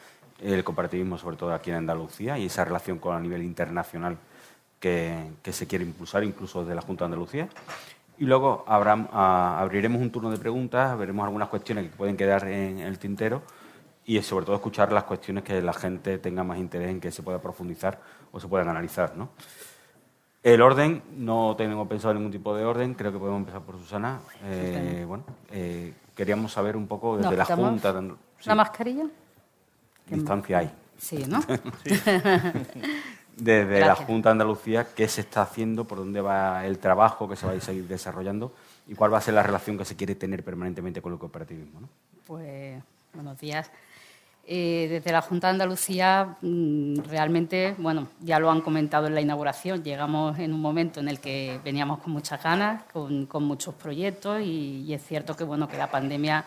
el 0.41 0.65
cooperativismo, 0.65 1.19
sobre 1.19 1.37
todo 1.37 1.53
aquí 1.53 1.71
en 1.71 1.77
Andalucía, 1.77 2.39
y 2.39 2.47
esa 2.47 2.65
relación 2.65 2.99
con 2.99 3.17
a 3.17 3.21
nivel 3.21 3.43
internacional 3.43 4.19
que, 4.81 5.33
se 5.51 5.67
quiere 5.67 5.85
impulsar, 5.85 6.25
incluso 6.25 6.61
desde 6.61 6.75
la 6.75 6.83
Junta 6.83 7.05
de 7.05 7.07
Andalucía. 7.07 7.49
Y 8.19 8.25
luego 8.25 8.65
abriremos 8.67 10.01
un 10.01 10.11
turno 10.11 10.31
de 10.31 10.39
preguntas, 10.39 10.97
veremos 10.99 11.25
algunas 11.25 11.49
cuestiones 11.49 11.91
que 11.91 11.97
pueden 11.97 12.17
quedar 12.17 12.47
en 12.49 12.79
el 12.79 12.99
tintero 12.99 13.43
y 14.07 14.23
sobre 14.23 14.47
todo 14.47 14.57
escuchar 14.57 14.93
las 14.93 15.05
cuestiones 15.05 15.43
que 15.45 15.61
la 15.61 15.73
gente 15.73 16.19
tenga 16.19 16.45
más 16.45 16.59
interés 16.59 16.91
en 16.91 17.01
que 17.01 17.11
se 17.11 17.23
pueda 17.23 17.41
profundizar 17.41 18.01
o 18.33 18.41
se 18.41 18.49
puedan 18.49 18.69
analizar. 18.69 19.17
¿no? 19.17 19.31
El 20.43 20.63
orden, 20.63 21.03
no 21.17 21.57
tenemos 21.59 21.89
pensado 21.89 22.15
ningún 22.15 22.31
tipo 22.31 22.57
de 22.57 22.65
orden, 22.65 22.95
creo 22.95 23.13
que 23.13 23.19
podemos 23.19 23.41
empezar 23.41 23.63
por 23.63 23.77
Susana. 23.79 24.21
Eh, 24.45 25.05
bueno, 25.07 25.25
eh, 25.51 25.93
queríamos 26.17 26.53
saber 26.53 26.77
un 26.77 26.89
poco 26.89 27.19
desde 27.19 27.37
la 27.37 27.45
Junta. 27.45 27.95
¿La 28.45 28.55
mascarilla? 28.57 29.05
¿Qué 30.09 30.15
distancia 30.17 30.59
hay? 30.59 30.73
Sí, 30.99 31.25
¿no? 31.29 31.41
desde 33.37 33.81
la 33.81 33.95
Junta 33.95 34.31
de 34.31 34.33
Andalucía, 34.33 34.87
qué 34.95 35.07
se 35.07 35.21
está 35.21 35.43
haciendo, 35.43 35.85
por 35.85 35.99
dónde 35.99 36.21
va 36.21 36.65
el 36.67 36.79
trabajo 36.79 37.29
que 37.29 37.37
se 37.37 37.47
va 37.47 37.53
a 37.53 37.61
seguir 37.61 37.87
desarrollando 37.87 38.53
y 38.89 38.95
cuál 38.95 39.13
va 39.13 39.19
a 39.19 39.21
ser 39.21 39.35
la 39.35 39.43
relación 39.43 39.77
que 39.77 39.85
se 39.85 39.95
quiere 39.95 40.15
tener 40.15 40.43
permanentemente 40.43 41.03
con 41.03 41.13
el 41.13 41.19
cooperativismo. 41.19 41.81
¿no? 41.81 41.89
Pues 42.27 42.83
buenos 43.13 43.39
días. 43.39 43.71
Eh, 44.49 44.87
desde 44.89 45.11
la 45.11 45.23
Junta 45.23 45.49
de 45.49 45.55
Andalucía, 45.55 46.37
mm, 46.41 46.99
realmente, 47.09 47.75
bueno, 47.79 48.07
ya 48.21 48.39
lo 48.39 48.49
han 48.49 48.61
comentado 48.61 49.09
en 49.09 49.15
la 49.17 49.21
inauguración, 49.21 49.83
llegamos 49.83 50.39
en 50.39 50.53
un 50.53 50.61
momento 50.61 51.01
en 51.01 51.09
el 51.09 51.19
que 51.19 51.59
veníamos 51.65 51.99
con 51.99 52.13
muchas 52.13 52.41
ganas, 52.41 52.85
con, 52.93 53.27
muchos 53.43 53.75
proyectos 53.75 54.41
y, 54.43 54.95
es 54.95 55.05
cierto 55.05 55.35
que, 55.35 55.43
bueno, 55.43 55.67
que 55.67 55.77
la 55.77 55.91
pandemia 55.91 56.45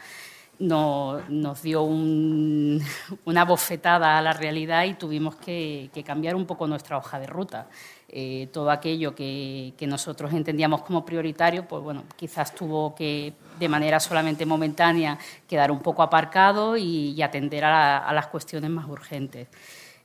nos 0.59 1.61
dio 1.61 1.83
una 3.25 3.43
bofetada 3.45 4.17
a 4.17 4.21
la 4.21 4.31
realidad 4.31 4.85
y 4.85 4.93
tuvimos 4.93 5.35
que, 5.35 5.89
cambiar 6.05 6.35
un 6.35 6.45
poco 6.45 6.67
nuestra 6.67 6.97
hoja 6.97 7.19
de 7.19 7.27
ruta. 7.27 7.67
Eh, 8.11 8.47
todo 8.51 8.71
aquello 8.71 9.13
que, 9.13 9.73
nosotros 9.81 10.33
entendíamos 10.33 10.81
como 10.81 11.05
prioritario, 11.05 11.67
pues 11.67 11.83
bueno, 11.83 12.03
quizás 12.15 12.55
tuvo 12.55 12.95
que, 12.95 13.33
de 13.59 13.69
manera 13.69 13.99
solamente 13.99 14.45
momentánea, 14.45 15.17
quedar 15.47 15.71
un 15.71 15.79
poco 15.79 16.01
aparcado 16.01 16.75
y, 16.75 17.21
atender 17.21 17.63
a 17.63 18.11
las 18.13 18.27
cuestiones 18.27 18.71
más 18.71 18.87
urgentes. 18.87 19.47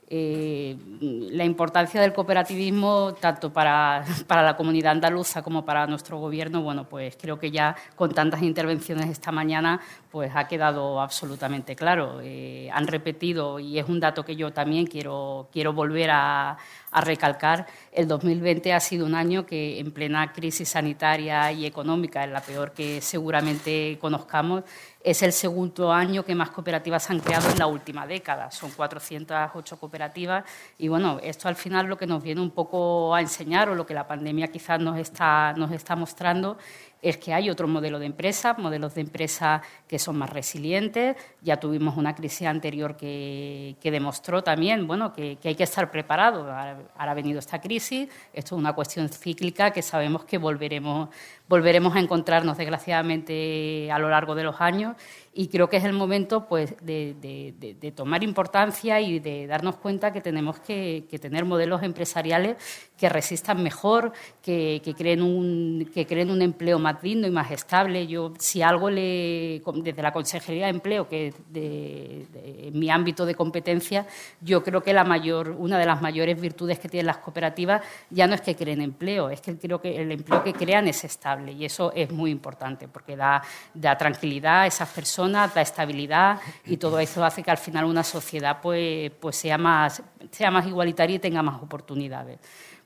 Eh, 0.07 0.77
la 0.99 1.45
importancia 1.45 1.99
del 1.99 2.13
cooperativismo, 2.13 3.15
tanto 3.19 3.51
para, 3.53 4.05
la 4.29 4.55
comunidad 4.55 4.91
andaluza 4.91 5.41
como 5.41 5.65
para 5.65 5.87
nuestro 5.87 6.19
gobierno, 6.19 6.61
bueno, 6.61 6.87
pues 6.87 7.17
creo 7.19 7.39
que 7.39 7.49
ya 7.49 7.75
con 7.95 8.13
tantas 8.13 8.43
intervenciones 8.43 9.09
esta 9.09 9.31
mañana, 9.31 9.79
pues 10.11 10.31
ha 10.35 10.47
quedado 10.47 11.01
absolutamente 11.01 11.75
claro. 11.75 12.19
Eh, 12.21 12.69
han 12.71 12.87
repetido, 12.87 13.59
y 13.59 13.79
es 13.79 13.89
un 13.89 13.99
dato 13.99 14.23
que 14.23 14.35
yo 14.35 14.53
también 14.53 14.85
quiero, 14.85 15.49
quiero 15.51 15.73
volver 15.73 16.11
a, 16.11 16.57
a 16.91 17.01
recalcar, 17.01 17.65
el 17.91 18.07
2020 18.07 18.73
ha 18.73 18.79
sido 18.79 19.05
un 19.05 19.15
año 19.15 19.45
que 19.45 19.79
en 19.79 19.91
plena 19.91 20.31
crisis 20.31 20.69
sanitaria 20.69 21.51
y 21.51 21.65
económica, 21.65 22.23
en 22.23 22.31
la 22.31 22.41
peor 22.41 22.73
que 22.73 23.01
seguramente 23.01 23.97
conozcamos, 23.99 24.63
es 25.05 25.21
el 25.21 25.33
segundo 25.33 25.93
año 25.93 26.25
que 26.25 26.33
más 26.33 26.49
cooperativas 26.49 27.11
han 27.11 27.19
creado 27.19 27.51
en 27.51 27.59
la 27.59 27.67
última 27.67 28.07
década. 28.07 28.49
Son 28.49 28.71
408 28.71 29.77
cooperativas 29.79 30.43
y 30.79 30.87
bueno, 30.87 31.19
esto 31.21 31.47
al 31.47 31.55
final 31.55 31.85
lo 31.85 31.95
que 31.95 32.07
nos 32.07 32.23
viene 32.23 32.41
un 32.41 32.49
poco 32.49 33.13
a 33.13 33.21
enseñar 33.21 33.69
o 33.69 33.75
lo 33.75 33.85
que 33.85 33.93
la 33.93 34.07
pandemia 34.07 34.47
quizás 34.47 34.79
nos 34.79 34.97
está, 34.97 35.53
nos 35.53 35.71
está 35.71 35.95
mostrando 35.95 36.57
es 37.01 37.17
que 37.17 37.33
hay 37.33 37.49
otro 37.49 37.67
modelo 37.67 37.99
de 37.99 38.07
empresa, 38.07 38.55
modelos 38.57 38.95
de 38.95 39.01
empresa 39.01 39.61
que 39.87 39.99
son 39.99 40.17
más 40.17 40.29
resilientes. 40.29 41.15
Ya 41.41 41.57
tuvimos 41.57 41.97
una 41.97 42.15
crisis 42.15 42.47
anterior 42.47 42.97
que, 42.97 43.75
demostró 43.83 44.43
también 44.43 44.87
bueno, 44.87 45.13
que, 45.13 45.37
hay 45.43 45.55
que 45.55 45.63
estar 45.63 45.91
preparado. 45.91 46.51
Ahora, 46.51 46.77
ha 46.97 47.13
venido 47.13 47.39
esta 47.39 47.61
crisis, 47.61 48.09
esto 48.33 48.55
es 48.55 48.59
una 48.59 48.73
cuestión 48.73 49.07
cíclica 49.09 49.71
que 49.71 49.81
sabemos 49.81 50.25
que 50.25 50.37
volveremos, 50.37 51.09
volveremos 51.47 51.95
a 51.95 51.99
encontrarnos 51.99 52.57
desgraciadamente 52.57 53.91
a 53.91 53.99
lo 53.99 54.09
largo 54.09 54.33
de 54.33 54.43
los 54.43 54.59
años 54.59 54.95
y 55.37 55.49
creo 55.49 55.69
que 55.69 55.75
es 55.75 55.83
el 55.83 55.91
momento 55.91 56.47
pues, 56.47 56.75
de, 56.81 57.93
tomar 57.93 58.23
importancia 58.23 59.01
y 59.01 59.19
de 59.19 59.47
darnos 59.47 59.75
cuenta 59.75 60.13
que 60.13 60.21
tenemos 60.21 60.59
que, 60.59 61.05
tener 61.21 61.43
modelos 61.43 61.83
empresariales 61.83 62.55
que 62.97 63.09
resistan 63.09 63.61
mejor, 63.61 64.13
que, 64.41 64.81
creen 64.97 65.21
un, 65.21 65.91
que 65.93 66.07
creen 66.07 66.31
un 66.31 66.41
empleo 66.41 66.79
más 66.79 67.01
digno 67.01 67.27
y 67.27 67.31
más 67.31 67.51
estable. 67.51 68.07
Yo, 68.07 68.33
si 68.39 68.61
algo 68.61 68.89
le, 68.89 69.61
desde 69.83 70.01
la 70.01 70.13
Consejería 70.13 70.67
de 70.67 70.71
Empleo, 70.71 71.09
que 71.09 71.27
es 71.27 71.35
de, 71.49 72.71
mi 72.71 72.89
ámbito 72.89 73.25
de 73.25 73.35
competencia, 73.35 74.07
yo 74.39 74.63
creo 74.63 74.81
que 74.81 74.93
la 74.93 75.03
mayor, 75.03 75.49
una 75.49 75.77
de 75.77 75.85
las 75.85 76.01
mayores 76.01 76.39
virtudes 76.39 76.79
que 76.79 76.87
tienen 76.87 77.07
las 77.07 77.17
cooperativas 77.17 77.81
ya 78.09 78.25
no 78.25 78.35
es 78.35 78.41
que 78.41 78.55
creen 78.55 78.79
empleo, 78.79 79.29
es 79.29 79.41
que 79.41 79.57
creo 79.57 79.81
que 79.81 80.01
el 80.01 80.13
empleo 80.13 80.41
que 80.43 80.53
crean 80.53 80.87
es 80.87 81.03
estable 81.03 81.51
y 81.51 81.65
eso 81.65 81.91
es 81.93 82.09
muy 82.09 82.31
importante 82.31 82.87
porque 82.87 83.17
da, 83.17 83.41
da 83.73 83.97
tranquilidad 83.97 84.61
a 84.61 84.67
esas 84.67 84.87
personas 84.87 85.24
da 85.31 85.61
estabilidad 85.61 86.39
y 86.65 86.77
todo 86.77 86.99
eso 86.99 87.23
hace 87.23 87.43
que 87.43 87.51
al 87.51 87.57
final 87.57 87.85
una 87.85 88.03
sociedad 88.03 88.59
pues, 88.61 89.11
pues 89.19 89.35
sea, 89.35 89.57
más, 89.57 90.01
sea 90.31 90.51
más 90.51 90.67
igualitaria 90.67 91.15
y 91.15 91.19
tenga 91.19 91.41
más 91.41 91.61
oportunidades. 91.61 92.39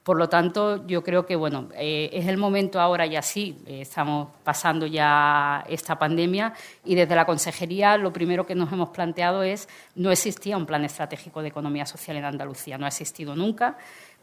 Por 0.04 0.18
lo 0.18 0.28
tanto, 0.28 0.88
yo 0.88 1.04
creo 1.04 1.26
que 1.26 1.36
bueno, 1.36 1.70
eh, 1.76 2.10
es 2.14 2.26
el 2.28 2.38
momento 2.38 2.80
ahora 2.80 3.06
ya 3.06 3.22
sí, 3.22 3.62
eh, 3.68 3.82
estamos 3.82 4.30
pasando 4.44 4.88
ya 4.88 5.64
esta 5.70 6.00
pandemia 6.00 6.54
y 6.84 6.96
desde 6.96 7.16
la 7.16 7.26
Consejería 7.26 7.98
lo 7.98 8.12
primero 8.12 8.46
que 8.46 8.56
nos 8.56 8.72
hemos 8.72 8.90
planteado 8.90 9.44
es 9.44 9.68
no 9.94 10.10
existía 10.10 10.58
un 10.58 10.66
plan 10.66 10.84
estratégico 10.84 11.42
de 11.42 11.50
economía 11.50 11.86
social 11.86 12.18
en 12.18 12.26
Andalucía, 12.26 12.78
no 12.78 12.86
ha 12.86 12.88
existido 12.88 13.36
nunca 13.36 13.78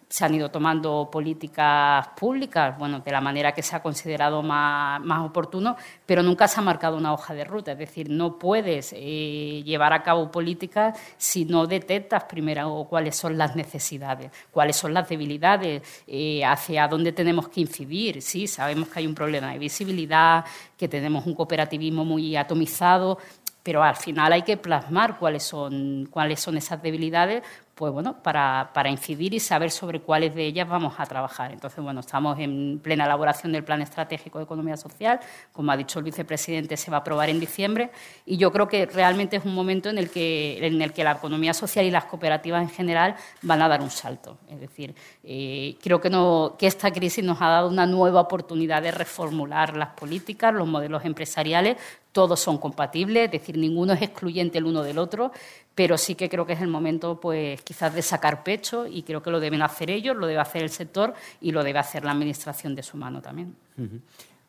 se 0.09 0.25
han 0.25 0.35
ido 0.35 0.51
tomando 0.51 1.09
políticas 1.11 2.09
públicas, 2.17 2.79
bueno, 2.79 3.01
de 3.01 3.11
la 3.11 3.21
manera 3.21 3.53
que 3.53 3.63
se 3.63 3.75
ha 3.75 3.83
considerado 3.83 4.43
más, 4.43 5.01
oportuno, 5.25 5.77
pero 6.05 6.23
nunca 6.23 6.47
se 6.47 6.61
ha 6.61 6.63
marcado 6.63 6.97
una 6.97 7.13
hoja 7.13 7.35
de 7.35 7.45
ruta. 7.45 7.73
Es 7.73 7.79
decir, 7.79 8.09
no 8.09 8.39
puedes 8.39 8.93
eh, 8.97 9.63
llevar 9.65 9.93
a 9.93 10.03
cabo 10.03 10.31
políticas 10.31 10.99
si 11.17 11.45
no 11.45 11.67
detectas 11.67 12.25
primero 12.25 12.87
cuáles 12.89 13.17
son 13.17 13.37
las 13.37 13.57
necesidades, 13.57 14.31
cuáles 14.51 14.77
son 14.77 14.95
las 14.95 15.09
debilidades, 15.09 15.83
eh, 16.07 16.45
hacia 16.45 16.87
dónde 16.87 17.13
tenemos 17.13 17.49
que 17.49 17.61
incidir. 17.61 18.23
Sí, 18.23 18.47
sabemos 18.47 18.89
que 18.89 19.01
hay 19.01 19.07
un 19.07 19.15
problema 19.15 19.53
de 19.53 19.59
visibilidad, 19.59 20.45
que 20.79 20.87
tenemos 20.89 21.27
un 21.27 21.35
cooperativismo 21.35 22.05
muy 22.05 22.37
atomizado, 22.37 23.19
pero 23.67 23.83
al 23.83 23.97
final 23.97 24.33
hay 24.33 24.43
que 24.43 24.57
plasmar 24.57 25.19
cuáles 25.19 25.43
son, 25.43 26.07
cuáles 26.09 26.39
son 26.39 26.57
esas 26.57 26.81
debilidades 26.81 27.43
pues 27.77 27.93
bueno, 27.93 28.17
para, 28.23 28.71
para, 28.73 28.89
incidir 28.89 29.35
y 29.35 29.39
saber 29.39 29.71
sobre 29.71 30.01
cuáles 30.01 30.35
de 30.35 30.47
ellas 30.47 30.67
vamos 30.67 30.95
a 30.97 31.05
trabajar. 31.05 31.53
Entonces, 31.53 31.85
bueno, 31.85 32.01
estamos 32.01 32.39
en 32.39 32.81
plena 32.83 33.05
elaboración 33.05 33.53
del 33.53 33.65
Plan 33.65 33.83
Estratégico 33.83 34.39
de 34.39 34.45
Economía 34.45 34.79
Social. 34.79 35.21
Como 35.53 35.71
ha 35.71 35.77
dicho 35.77 35.99
el 35.99 36.07
vicepresidente, 36.07 36.79
se 36.79 36.91
va 36.91 36.97
a 36.97 37.01
aprobar 37.01 37.29
en 37.29 37.39
diciembre. 37.39 37.91
Y 38.25 38.39
yo 38.39 38.51
creo 38.51 38.67
que 38.67 38.87
realmente 38.87 39.37
es 39.37 39.45
un 39.45 39.55
momento 39.55 39.91
en 39.91 39.99
el 39.99 40.09
que, 40.09 40.57
en 40.67 40.81
el 40.81 40.95
que 40.95 41.05
la 41.05 41.13
economía 41.13 41.53
social 41.53 41.85
y 41.85 41.91
las 41.91 42.07
cooperativas 42.07 42.63
en 42.63 42.71
general 42.71 43.15
van 43.43 43.61
a 43.61 43.69
dar 43.69 43.83
un 43.83 43.91
salto. 43.91 44.39
Es 44.49 44.59
decir, 44.59 44.95
eh, 45.23 45.77
creo 45.83 46.01
que, 46.01 46.09
no, 46.09 46.57
que 46.59 46.69
esta 46.69 46.91
crisis 46.91 47.23
nos 47.23 47.43
ha 47.43 47.49
dado 47.49 47.69
una 47.69 47.85
nueva 47.85 48.23
oportunidad 48.23 48.81
de 48.81 48.91
reformular 48.91 49.77
las 49.77 49.91
políticas, 49.91 50.55
los 50.55 50.67
modelos 50.67 51.05
empresariales, 51.05 51.77
todos 52.17 52.41
son 52.41 52.57
compatibles, 52.57 53.27
es 53.27 53.31
decir, 53.31 53.59
ninguno 53.59 53.93
es 53.93 54.01
excluyente 54.01 54.57
el 54.57 54.65
uno 54.65 54.83
del 54.83 54.97
otro, 54.97 55.33
pero 55.77 55.99
sí 55.99 56.15
que 56.15 56.31
creo 56.31 56.47
que 56.47 56.55
es 56.55 56.63
el 56.63 56.69
momento, 56.69 57.21
pues, 57.21 57.61
quizás 57.61 57.95
de 57.95 58.01
sacar 58.01 58.43
pecho 58.43 58.87
y 58.87 59.03
creo 59.03 59.23
que 59.23 59.31
lo 59.31 59.39
deben 59.39 59.61
hacer 59.61 59.91
ellos, 59.91 60.17
lo 60.17 60.27
debe 60.27 60.41
hacer 60.41 60.63
el 60.63 60.71
sector 60.71 61.13
y 61.41 61.53
lo 61.53 61.63
debe 61.63 61.79
hacer 61.79 62.03
la 62.03 62.13
administración 62.13 62.75
de 62.75 62.83
su 62.83 62.97
mano 62.97 63.21
también. 63.21 63.55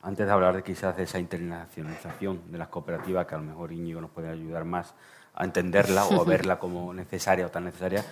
Antes 0.01 0.25
de 0.25 0.31
hablar 0.31 0.55
de 0.55 0.63
quizás 0.63 0.95
de 0.95 1.03
esa 1.03 1.19
internacionalización 1.19 2.49
de 2.49 2.57
las 2.57 2.69
cooperativas, 2.69 3.27
que 3.27 3.35
a 3.35 3.39
lo 3.39 3.43
mejor 3.43 3.73
Íñigo 3.73 3.99
nos 3.99 4.09
puede 4.09 4.29
ayudar 4.29 4.63
más 4.63 4.93
a 5.35 5.43
entenderla 5.43 6.05
o 6.05 6.21
a 6.21 6.23
verla 6.25 6.57
como 6.59 6.93
necesaria 6.93 7.45
o 7.45 7.49
tan 7.49 7.65
necesaria, 7.65 8.05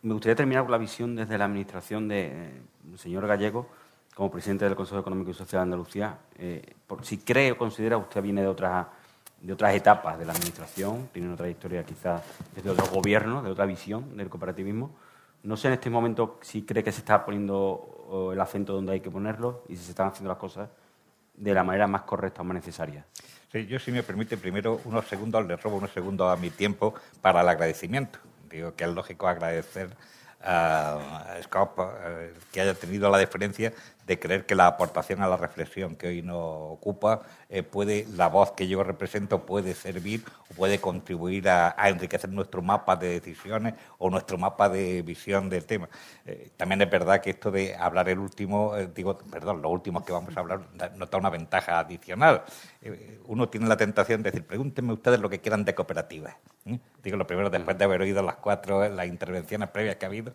me 0.00 0.14
gustaría 0.14 0.36
terminar 0.36 0.62
con 0.62 0.72
la 0.72 0.78
visión 0.78 1.14
desde 1.14 1.36
la 1.36 1.44
administración 1.44 2.08
del 2.08 2.30
de, 2.30 2.94
eh, 2.94 2.98
señor 2.98 3.26
Gallego 3.26 3.68
como 4.14 4.30
presidente 4.30 4.64
del 4.64 4.74
Consejo 4.74 5.00
Económico 5.00 5.30
y 5.30 5.34
Social 5.34 5.60
de 5.60 5.62
Andalucía, 5.64 6.18
eh, 6.38 6.74
por, 6.86 7.04
si 7.04 7.18
cree 7.18 7.52
o 7.52 7.58
considera, 7.58 7.98
usted 7.98 8.22
viene 8.22 8.40
de 8.40 8.48
otras, 8.48 8.86
de 9.40 9.52
otras 9.52 9.74
etapas 9.74 10.18
de 10.18 10.24
la 10.24 10.32
Administración, 10.32 11.08
tiene 11.12 11.28
una 11.28 11.36
trayectoria 11.36 11.84
quizás 11.84 12.22
desde 12.54 12.70
otro 12.70 12.86
gobierno, 12.86 13.42
de 13.42 13.50
otra 13.50 13.64
visión 13.66 14.16
del 14.16 14.28
cooperativismo. 14.28 14.90
No 15.42 15.56
sé 15.56 15.68
en 15.68 15.74
este 15.74 15.88
momento 15.88 16.38
si 16.42 16.62
cree 16.62 16.84
que 16.84 16.92
se 16.92 16.98
está 16.98 17.24
poniendo 17.24 18.30
el 18.32 18.40
acento 18.40 18.74
donde 18.74 18.92
hay 18.92 19.00
que 19.00 19.10
ponerlo 19.10 19.64
y 19.68 19.76
si 19.76 19.84
se 19.84 19.90
están 19.90 20.08
haciendo 20.08 20.28
las 20.28 20.38
cosas 20.38 20.68
de 21.34 21.54
la 21.54 21.64
manera 21.64 21.86
más 21.86 22.02
correcta 22.02 22.42
o 22.42 22.44
más 22.44 22.54
necesaria. 22.54 23.06
Sí, 23.50 23.66
yo, 23.66 23.78
si 23.78 23.90
me 23.90 24.02
permite, 24.02 24.36
primero 24.36 24.80
unos 24.84 25.06
segundos, 25.06 25.46
le 25.46 25.56
robo 25.56 25.76
unos 25.76 25.90
segundos 25.90 26.30
a 26.30 26.36
mi 26.40 26.50
tiempo 26.50 26.94
para 27.22 27.40
el 27.40 27.48
agradecimiento. 27.48 28.18
Digo 28.50 28.74
que 28.74 28.84
es 28.84 28.90
lógico 28.90 29.26
agradecer 29.26 29.96
a 30.42 31.36
Scott 31.42 31.72
eh, 31.78 32.34
que 32.52 32.60
haya 32.60 32.74
tenido 32.74 33.10
la 33.10 33.18
diferencia 33.18 33.72
de 34.10 34.18
creer 34.18 34.44
que 34.44 34.56
la 34.56 34.66
aportación 34.66 35.22
a 35.22 35.28
la 35.28 35.36
reflexión 35.36 35.94
que 35.94 36.08
hoy 36.08 36.20
nos 36.20 36.36
ocupa 36.36 37.22
eh, 37.48 37.62
puede, 37.62 38.08
la 38.16 38.26
voz 38.26 38.50
que 38.50 38.66
yo 38.66 38.82
represento 38.82 39.46
puede 39.46 39.72
servir 39.72 40.24
o 40.50 40.54
puede 40.54 40.80
contribuir 40.80 41.48
a, 41.48 41.76
enriquecer 41.88 42.28
nuestro 42.28 42.60
mapa 42.60 42.96
de 42.96 43.20
decisiones 43.20 43.74
o 43.98 44.10
nuestro 44.10 44.36
mapa 44.36 44.68
de 44.68 45.02
visión 45.02 45.48
del 45.48 45.64
tema. 45.64 45.88
Eh, 46.26 46.50
también 46.56 46.82
es 46.82 46.90
verdad 46.90 47.20
que 47.20 47.30
esto 47.30 47.52
de 47.52 47.76
hablar 47.76 48.08
el 48.08 48.18
último, 48.18 48.76
eh, 48.76 48.88
digo, 48.92 49.16
perdón, 49.16 49.62
los 49.62 49.70
últimos 49.70 50.02
que 50.04 50.10
vamos 50.10 50.36
a 50.36 50.40
hablar 50.40 50.60
nos 50.96 51.08
da 51.08 51.18
una 51.18 51.30
ventaja 51.30 51.78
adicional. 51.78 52.42
uno 53.26 53.48
tiene 53.48 53.68
la 53.68 53.76
tentación 53.76 54.24
de 54.24 54.32
decir, 54.32 54.44
pregúntenme 54.44 54.92
ustedes 54.92 55.20
lo 55.20 55.30
que 55.30 55.38
quieran 55.38 55.64
de 55.64 55.72
cooperativas. 55.76 56.34
Digo 57.02 57.16
lo 57.16 57.26
primero, 57.26 57.48
después 57.48 57.78
de 57.78 57.84
haber 57.84 58.02
oído 58.02 58.22
las 58.22 58.36
cuatro, 58.36 58.86
las 58.88 59.06
intervenciones 59.06 59.70
previas 59.70 59.96
que 59.96 60.04
ha 60.04 60.08
habido. 60.08 60.32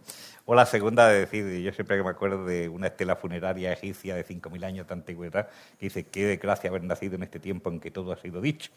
O 0.47 0.53
la 0.53 0.67
segunda, 0.67 1.07
de 1.07 1.21
decir, 1.21 1.59
yo 1.61 1.71
siempre 1.73 1.97
que 1.97 2.03
me 2.03 2.11
acuerdo 2.11 2.45
de 2.45 2.69
una 2.69 2.87
estela 2.87 3.15
funeraria 3.15 3.73
egipcia 3.73 4.15
de 4.15 4.23
5.000 4.23 4.63
años 4.63 4.87
de 4.87 4.93
antigüedad, 4.93 5.49
que 5.79 5.87
dice, 5.87 6.05
qué 6.05 6.25
desgracia 6.27 6.69
haber 6.69 6.83
nacido 6.83 7.15
en 7.15 7.23
este 7.23 7.39
tiempo 7.39 7.71
en 7.71 7.79
que 7.79 7.89
todo 7.89 8.11
ha 8.11 8.17
sido 8.17 8.41
dicho. 8.41 8.71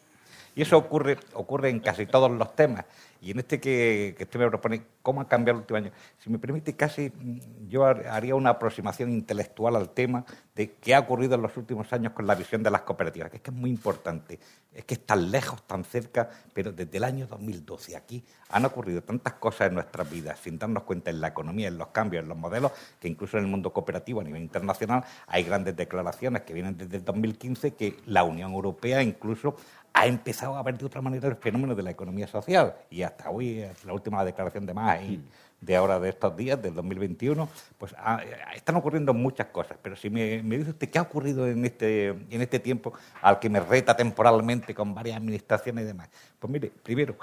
Y 0.54 0.62
eso 0.62 0.76
ocurre, 0.76 1.18
ocurre 1.34 1.70
en 1.70 1.80
casi 1.80 2.06
todos 2.06 2.30
los 2.30 2.54
temas. 2.54 2.84
Y 3.20 3.32
en 3.32 3.40
este 3.40 3.60
que, 3.60 4.14
que 4.16 4.24
usted 4.24 4.38
me 4.38 4.48
propone, 4.48 4.82
¿cómo 5.02 5.20
ha 5.20 5.28
cambiado 5.28 5.58
el 5.58 5.62
último 5.62 5.76
año? 5.78 5.90
Si 6.18 6.30
me 6.30 6.38
permite, 6.38 6.76
casi 6.76 7.10
mm, 7.10 7.68
yo 7.68 7.84
haría 7.84 8.34
una 8.34 8.50
aproximación 8.50 9.10
intelectual 9.10 9.74
al 9.74 9.90
tema 9.90 10.24
de 10.54 10.72
qué 10.74 10.94
ha 10.94 11.00
ocurrido 11.00 11.34
en 11.34 11.42
los 11.42 11.56
últimos 11.56 11.92
años 11.92 12.12
con 12.12 12.26
la 12.26 12.36
visión 12.36 12.62
de 12.62 12.70
las 12.70 12.82
cooperativas, 12.82 13.30
que 13.30 13.36
es 13.38 13.42
que 13.42 13.50
es 13.50 13.56
muy 13.56 13.70
importante. 13.70 14.38
Es 14.72 14.84
que 14.84 14.94
es 14.94 15.04
tan 15.04 15.30
lejos, 15.30 15.66
tan 15.66 15.82
cerca, 15.82 16.30
pero 16.52 16.70
desde 16.70 16.96
el 16.98 17.04
año 17.04 17.26
2012 17.26 17.96
aquí 17.96 18.22
han 18.50 18.64
ocurrido 18.64 19.02
tantas 19.02 19.34
cosas 19.34 19.68
en 19.68 19.74
nuestras 19.74 20.08
vidas, 20.08 20.38
sin 20.38 20.58
darnos 20.58 20.84
cuenta 20.84 21.10
en 21.10 21.20
la 21.20 21.28
economía, 21.28 21.68
en 21.68 21.78
los 21.78 21.88
cambios, 21.88 22.22
en 22.22 22.28
los 22.28 22.38
modelos, 22.38 22.72
que 23.00 23.08
incluso 23.08 23.36
en 23.38 23.44
el 23.44 23.50
mundo 23.50 23.72
cooperativo 23.72 24.20
a 24.20 24.24
nivel 24.24 24.42
internacional 24.42 25.04
hay 25.26 25.42
grandes 25.42 25.76
declaraciones 25.76 26.42
que 26.42 26.54
vienen 26.54 26.76
desde 26.76 26.98
el 26.98 27.04
2015 27.04 27.74
que 27.74 27.96
la 28.06 28.22
Unión 28.22 28.52
Europea 28.52 29.02
incluso 29.02 29.56
ha 29.92 30.06
empezado 30.06 30.56
a 30.56 30.62
ver 30.62 30.78
de 30.78 30.86
otra 30.86 31.00
manera 31.00 31.28
el 31.28 31.36
fenómeno 31.36 31.74
de 31.74 31.82
la 31.82 31.90
economía 31.90 32.26
social. 32.26 32.74
Y 32.90 33.02
hasta 33.02 33.30
hoy, 33.30 33.64
la 33.84 33.92
última 33.92 34.24
declaración 34.24 34.66
de 34.66 34.74
más 34.74 35.00
mm. 35.02 35.16
de 35.60 35.76
ahora 35.76 35.98
de 35.98 36.08
estos 36.10 36.36
días, 36.36 36.60
del 36.62 36.74
2021, 36.74 37.48
pues 37.78 37.94
ah, 37.98 38.22
están 38.54 38.76
ocurriendo 38.76 39.12
muchas 39.12 39.48
cosas. 39.48 39.76
Pero 39.82 39.96
si 39.96 40.08
me, 40.10 40.40
dice 40.42 40.70
usted 40.70 40.88
qué 40.88 40.98
ha 40.98 41.02
ocurrido 41.02 41.46
en 41.46 41.64
este, 41.64 42.08
en 42.08 42.42
este 42.42 42.60
tiempo 42.60 42.92
al 43.22 43.38
que 43.38 43.50
me 43.50 43.60
reta 43.60 43.96
temporalmente 43.96 44.74
con 44.74 44.94
varias 44.94 45.16
administraciones 45.16 45.84
y 45.84 45.86
demás, 45.88 46.08
pues 46.38 46.50
mire, 46.50 46.70
primero, 46.82 47.16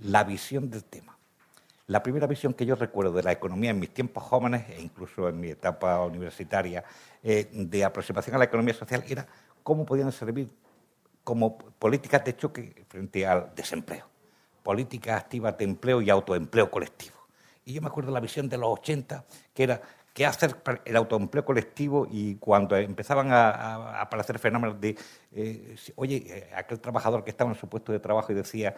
la 0.00 0.24
visión 0.24 0.70
del 0.70 0.84
tema. 0.84 1.16
La 1.88 2.02
primera 2.02 2.26
visión 2.26 2.54
que 2.54 2.64
yo 2.64 2.76
recuerdo 2.76 3.12
de 3.12 3.22
la 3.24 3.32
economía 3.32 3.70
en 3.70 3.80
mis 3.80 3.92
tiempos 3.92 4.22
jóvenes 4.22 4.64
e 4.70 4.80
incluso 4.80 5.28
en 5.28 5.38
mi 5.38 5.50
etapa 5.50 6.00
universitaria 6.04 6.84
eh, 7.22 7.48
de 7.52 7.84
aproximación 7.84 8.36
a 8.36 8.38
la 8.38 8.44
economía 8.44 8.72
social 8.72 9.04
era 9.06 9.26
cómo 9.62 9.84
podían 9.84 10.10
servir 10.12 10.48
como 11.24 11.58
políticas 11.58 12.24
de 12.24 12.36
choque 12.36 12.84
frente 12.88 13.26
al 13.26 13.54
desempleo, 13.54 14.06
políticas 14.62 15.20
activas 15.20 15.56
de 15.56 15.64
empleo 15.64 16.02
y 16.02 16.10
autoempleo 16.10 16.70
colectivo. 16.70 17.16
Y 17.64 17.74
yo 17.74 17.80
me 17.80 17.88
acuerdo 17.88 18.10
de 18.10 18.14
la 18.14 18.20
visión 18.20 18.48
de 18.48 18.58
los 18.58 18.70
80, 18.70 19.24
que 19.54 19.62
era 19.62 19.80
qué 20.12 20.26
hacer 20.26 20.56
el 20.84 20.96
autoempleo 20.96 21.44
colectivo 21.44 22.06
y 22.10 22.34
cuando 22.36 22.76
empezaban 22.76 23.32
a, 23.32 24.00
aparecer 24.00 24.38
fenómenos 24.38 24.80
de, 24.80 24.96
eh, 25.32 25.76
oye, 25.96 26.24
eh, 26.26 26.50
aquel 26.54 26.80
trabajador 26.80 27.24
que 27.24 27.30
estaba 27.30 27.50
en 27.50 27.56
su 27.56 27.68
puesto 27.68 27.92
de 27.92 28.00
trabajo 28.00 28.32
y 28.32 28.34
decía, 28.34 28.74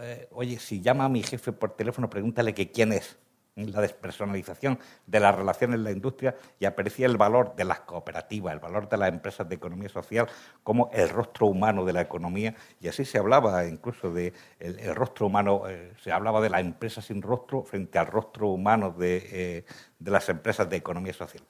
eh, 0.00 0.28
oye, 0.32 0.58
si 0.58 0.80
llama 0.80 1.06
a 1.06 1.08
mi 1.08 1.22
jefe 1.22 1.52
por 1.52 1.74
teléfono, 1.74 2.08
pregúntale 2.08 2.54
que 2.54 2.70
quién 2.70 2.92
es 2.92 3.16
la 3.56 3.80
despersonalización 3.80 4.78
de 5.06 5.20
las 5.20 5.34
relaciones 5.34 5.76
en 5.76 5.84
la 5.84 5.90
industria 5.90 6.36
y 6.58 6.66
aparecía 6.66 7.06
el 7.06 7.16
valor 7.16 7.56
de 7.56 7.64
las 7.64 7.80
cooperativas, 7.80 8.52
el 8.52 8.60
valor 8.60 8.88
de 8.88 8.98
las 8.98 9.08
empresas 9.08 9.48
de 9.48 9.54
economía 9.54 9.88
social 9.88 10.28
como 10.62 10.90
el 10.92 11.08
rostro 11.08 11.46
humano 11.46 11.84
de 11.84 11.94
la 11.94 12.02
economía 12.02 12.54
y 12.80 12.88
así 12.88 13.06
se 13.06 13.18
hablaba 13.18 13.66
incluso 13.66 14.12
de 14.12 14.34
el, 14.58 14.94
rostro 14.94 15.26
humano, 15.26 15.62
eh, 15.68 15.94
se 16.02 16.12
hablaba 16.12 16.40
de 16.42 16.50
la 16.50 16.60
empresa 16.60 17.00
sin 17.00 17.22
rostro 17.22 17.62
frente 17.62 17.98
al 17.98 18.08
rostro 18.08 18.48
humano 18.48 18.90
de, 18.90 19.26
eh, 19.32 19.64
las 20.04 20.28
empresas 20.28 20.68
de 20.68 20.76
economía 20.76 21.14
social. 21.14 21.42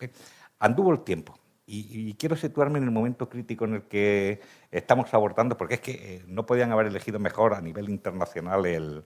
Anduvo 0.61 0.93
el 0.93 1.01
tiempo, 1.01 1.37
y, 1.69 2.15
quiero 2.15 2.37
situarme 2.37 2.79
en 2.79 2.85
el 2.85 2.93
momento 2.93 3.29
crítico 3.29 3.65
en 3.65 3.75
el 3.75 3.83
que 3.83 4.41
estamos 4.71 5.13
abordando, 5.13 5.57
porque 5.57 5.75
es 5.75 5.81
que 5.81 5.93
eh, 5.93 6.25
no 6.29 6.47
podían 6.47 6.71
haber 6.71 6.87
elegido 6.87 7.19
mejor 7.19 7.55
a 7.55 7.61
nivel 7.61 7.89
internacional 7.89 8.67
el, 8.67 9.05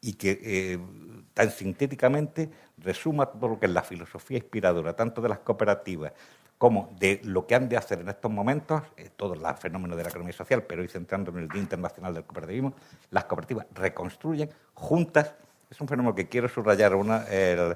y 0.00 0.14
que 0.14 0.78
tan 1.34 1.50
sintéticamente 1.50 2.50
resuma 2.78 3.26
todo 3.26 3.48
lo 3.48 3.60
que 3.60 3.66
es 3.66 3.72
la 3.72 3.82
filosofía 3.82 4.38
inspiradora, 4.38 4.94
tanto 4.94 5.20
de 5.20 5.28
las 5.28 5.40
cooperativas 5.40 6.12
como 6.60 6.94
de 7.00 7.22
lo 7.24 7.46
que 7.46 7.54
han 7.54 7.70
de 7.70 7.78
hacer 7.78 8.00
en 8.00 8.10
estos 8.10 8.30
momentos, 8.30 8.82
eh, 8.98 9.08
todo 9.16 9.32
el 9.32 9.40
fenómeno 9.56 9.96
de 9.96 10.02
la 10.02 10.10
economía 10.10 10.34
social, 10.34 10.62
pero 10.64 10.82
hoy 10.82 10.88
centrando 10.88 11.30
en 11.30 11.38
el 11.38 11.48
Día 11.48 11.62
Internacional 11.62 12.12
del 12.12 12.24
Cooperativismo, 12.24 12.74
las 13.10 13.24
cooperativas 13.24 13.66
reconstruyen 13.72 14.50
juntas, 14.74 15.34
es 15.70 15.80
un 15.80 15.88
fenómeno 15.88 16.14
que 16.14 16.28
quiero 16.28 16.50
subrayar, 16.50 16.94
una, 16.94 17.24
eh, 17.30 17.74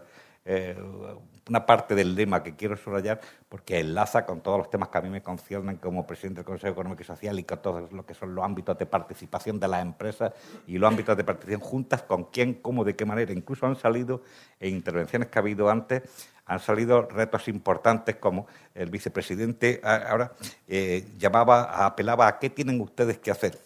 una 1.49 1.67
parte 1.67 1.95
del 1.95 2.15
lema 2.15 2.43
que 2.43 2.57
quiero 2.57 2.77
subrayar 2.77 3.21
porque 3.49 3.81
enlaza 3.81 4.25
con 4.25 4.41
todos 4.41 4.59
los 4.59 4.71
temas 4.71 4.89
que 4.89 4.99
a 4.99 5.03
mí 5.03 5.11
me 5.11 5.23
conciernen 5.23 5.77
como 5.77 6.07
presidente 6.07 6.39
del 6.39 6.47
Consejo 6.47 6.73
Económico 6.73 7.03
y 7.03 7.05
Social 7.05 7.39
y 7.39 7.45
con 7.45 7.61
todos 7.61 7.93
lo 7.93 8.07
que 8.07 8.15
son 8.15 8.35
los 8.35 8.45
ámbitos 8.45 8.79
de 8.79 8.87
participación 8.87 9.61
de 9.61 9.69
las 9.69 9.83
empresas 9.83 10.33
y 10.67 10.79
los 10.79 10.91
ámbitos 10.91 11.17
de 11.17 11.25
participación 11.25 11.61
juntas, 11.61 12.03
con 12.03 12.25
quién, 12.25 12.55
cómo, 12.55 12.85
de 12.85 12.97
qué 12.97 13.05
manera. 13.05 13.33
Incluso 13.33 13.67
han 13.67 13.77
salido, 13.77 14.23
en 14.59 14.75
intervenciones 14.75 15.29
que 15.29 15.39
ha 15.39 15.43
habido 15.43 15.69
antes, 15.69 16.03
han 16.47 16.61
salido 16.61 17.03
retos 17.03 17.49
importantes 17.49 18.17
como 18.17 18.47
el 18.75 18.91
vicepresidente 18.91 19.81
ahora 19.83 20.33
eh, 20.67 21.07
llamaba, 21.19 21.87
apelaba 21.87 22.27
a 22.27 22.39
qué 22.39 22.51
tienen 22.51 22.81
ustedes 22.81 23.19
que 23.19 23.31
hacer. 23.31 23.59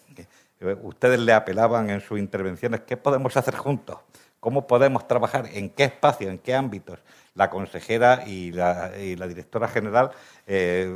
Eh, 0.61 0.77
ustedes 0.83 1.21
le 1.21 1.33
apelaban 1.33 1.91
en 1.91 2.01
sus 2.01 2.19
intervenciones 2.19 2.81
qué 2.81 2.97
podemos 2.97 3.37
hacer 3.37 3.57
juntos, 3.57 3.99
cómo 4.41 4.67
podemos 4.67 5.07
trabajar, 5.07 5.49
en 5.53 5.71
qué 5.71 5.85
espacio, 5.85 6.29
en 6.29 6.39
qué 6.39 6.55
ámbitos 6.55 6.99
la 7.39 7.49
consejera 7.51 8.25
y 8.27 8.51
la, 8.51 8.91
directora 8.91 9.69
general 9.69 10.11
eh, 10.51 10.91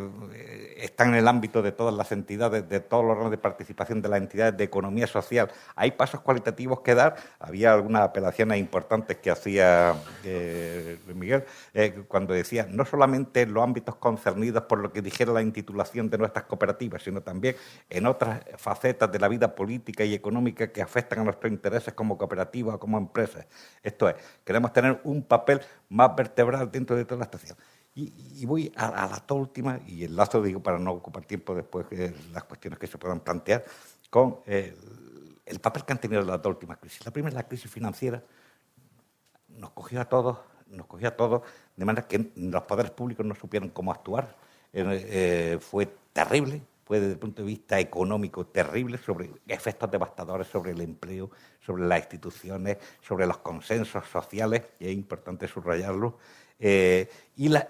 están 0.79 1.11
en 1.11 1.16
el 1.16 1.29
ámbito 1.29 1.61
de 1.61 1.73
todas 1.73 1.95
las 1.95 2.11
entidades, 2.11 2.66
de 2.70 2.81
todos 2.81 3.05
los 3.05 3.12
órganos 3.12 3.31
de 3.31 3.37
participación 3.37 4.01
de 4.01 4.09
las 4.09 4.19
entidades 4.19 4.57
de 4.57 4.65
economía 4.65 5.07
social. 5.07 5.51
Hay 5.77 5.91
pasos 5.91 6.20
cualitativos 6.23 6.81
que 6.81 6.95
dar. 6.95 7.16
Había 7.39 7.74
algunas 7.74 8.01
apelaciones 8.01 8.59
importantes 8.59 9.19
que 9.19 9.31
hacía 9.31 9.95
eh, 10.24 10.99
Miguel 11.15 11.45
eh, 11.74 12.03
cuando 12.09 12.33
decía 12.33 12.66
no 12.69 12.87
solamente 12.87 13.43
en 13.43 13.53
los 13.53 13.62
ámbitos 13.62 13.97
concernidos 13.97 14.62
por 14.65 14.79
lo 14.79 14.91
que 14.91 15.03
dijera 15.03 15.33
la 15.33 15.43
intitulación 15.43 16.09
de 16.09 16.16
nuestras 16.16 16.47
cooperativas, 16.47 17.03
sino 17.03 17.20
también 17.20 17.55
en 17.91 18.07
otras 18.07 18.41
facetas 18.57 19.12
de 19.12 19.19
la 19.19 19.29
vida 19.29 19.55
política 19.55 20.03
y 20.03 20.15
económica 20.15 20.73
que 20.73 20.81
afectan 20.81 21.20
a 21.20 21.24
nuestros 21.24 21.53
intereses 21.53 21.93
como 21.93 22.16
cooperativas 22.16 22.77
o 22.77 22.81
como 22.81 22.97
empresas. 22.97 23.47
Esto 23.83 24.09
es, 24.09 24.16
queremos 24.45 24.73
tener 24.73 24.99
un 25.05 25.23
papel 25.23 25.61
más 25.91 26.16
vertebral 26.16 26.70
dentro 26.73 26.97
de 26.97 27.05
toda 27.05 27.19
la 27.19 27.24
estación. 27.24 27.59
Y, 27.94 28.47
voy 28.47 28.73
a, 28.74 29.23
la 29.28 29.35
última, 29.35 29.78
y 29.86 30.05
enlazo, 30.05 30.40
digo, 30.40 30.62
para 30.62 30.78
no 30.78 30.93
ocupar 30.93 31.27
tiempo 31.27 31.55
después 31.55 31.89
de 31.90 32.14
las 32.32 32.44
cuestiones 32.44 32.78
que 32.78 32.86
se 32.86 32.97
puedan 32.97 33.20
plantear, 33.20 33.64
con 34.09 34.39
el, 34.47 35.60
papel 35.60 35.85
que 35.85 35.93
han 35.93 36.01
tenido 36.01 36.23
las 36.23 36.40
dos 36.40 36.55
últimas 36.55 36.78
crisis. 36.78 37.05
La 37.05 37.10
primera, 37.10 37.35
la 37.35 37.47
crisis 37.47 37.70
financiera, 37.70 38.23
nos 39.48 39.70
cogió 39.70 40.01
a 40.01 40.06
todos, 40.06 40.39
nos 40.69 40.86
cogió 40.86 41.09
a 41.09 41.16
todos, 41.16 41.43
de 41.77 41.85
manera 41.85 42.09
que 42.09 42.32
los 42.35 42.62
poderes 42.62 42.93
públicos 42.93 43.27
no 43.27 43.35
supieron 43.35 43.69
cómo 43.69 43.93
actuar. 43.93 44.36
Eh, 44.73 45.59
fue 45.60 45.86
terrible, 46.14 46.62
fue 46.86 46.98
desde 46.98 47.12
el 47.12 47.19
punto 47.19 47.43
de 47.43 47.48
vista 47.48 47.78
económico 47.78 48.47
terrible, 48.47 48.97
sobre 48.97 49.31
efectos 49.47 49.90
devastadores 49.90 50.47
sobre 50.47 50.70
el 50.70 50.81
empleo, 50.81 51.31
sobre 51.60 51.85
las 51.85 52.01
instituciones, 52.01 52.78
sobre 53.02 53.27
los 53.27 53.36
consensos 53.39 54.06
sociales, 54.09 54.62
y 54.81 54.86
es 54.86 54.94
importante 54.94 55.47
subrayarlo. 55.47 56.16
Eh, 56.64 57.09
y 57.34 57.48
las 57.48 57.66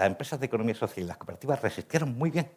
empresas 0.00 0.40
de 0.40 0.46
economía 0.46 0.74
social 0.74 1.04
y 1.04 1.06
las 1.06 1.18
cooperativas 1.18 1.60
resistieron 1.60 2.16
muy 2.16 2.30
bien, 2.30 2.48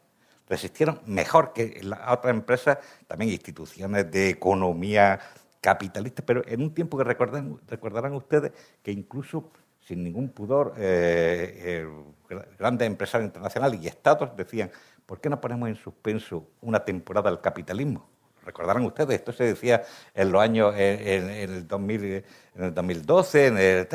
resistieron 0.48 1.02
mejor 1.06 1.52
que 1.52 1.82
las 1.84 2.00
otras 2.08 2.34
empresas, 2.34 2.78
también 3.08 3.32
instituciones 3.32 4.10
de 4.10 4.30
economía 4.30 5.20
capitalista, 5.60 6.24
pero 6.26 6.44
en 6.48 6.62
un 6.62 6.74
tiempo 6.74 6.98
que 6.98 7.04
recordarán 7.04 8.14
ustedes 8.14 8.54
que 8.82 8.94
incluso 8.94 9.52
sin 9.82 10.02
ningún 10.02 10.30
pudor, 10.30 10.76
eh, 10.78 11.86
eh, 12.30 12.40
grandes 12.58 12.88
empresarios 12.88 13.28
internacionales 13.28 13.80
y 13.84 13.88
estados 13.88 14.36
decían, 14.38 14.72
¿por 15.06 15.20
qué 15.20 15.30
no 15.30 15.42
ponemos 15.42 15.68
en 15.68 15.76
suspenso 15.76 16.48
una 16.62 16.86
temporada 16.86 17.30
del 17.30 17.42
capitalismo? 17.42 18.08
Recordarán 18.46 18.86
ustedes, 18.86 19.16
esto 19.16 19.34
se 19.34 19.44
decía 19.44 19.84
en 20.14 20.32
los 20.32 20.42
años, 20.42 20.74
en, 20.78 21.30
el, 21.30 21.68
2000, 21.68 22.04
en 22.04 22.24
el 22.64 22.74
2012, 22.74 23.48
en 23.48 23.58
el, 23.58 23.88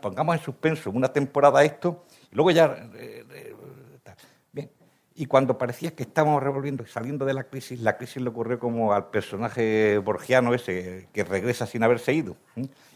pongamos 0.00 0.36
en 0.36 0.42
suspenso 0.42 0.90
una 0.90 1.12
temporada 1.12 1.64
esto, 1.64 2.04
y 2.30 2.34
luego 2.34 2.50
ya... 2.50 2.66
Eh, 2.94 3.24
eh, 3.32 3.54
bien, 4.52 4.70
y 5.14 5.26
cuando 5.26 5.58
parecía 5.58 5.94
que 5.94 6.04
estábamos 6.04 6.42
revolviendo 6.42 6.82
y 6.82 6.86
saliendo 6.86 7.24
de 7.24 7.34
la 7.34 7.44
crisis, 7.44 7.80
la 7.80 7.96
crisis 7.96 8.22
le 8.22 8.28
ocurrió 8.28 8.58
como 8.58 8.92
al 8.92 9.06
personaje 9.10 9.98
borgiano 9.98 10.54
ese 10.54 11.08
que 11.12 11.24
regresa 11.24 11.66
sin 11.66 11.82
haberse 11.82 12.12
ido, 12.12 12.36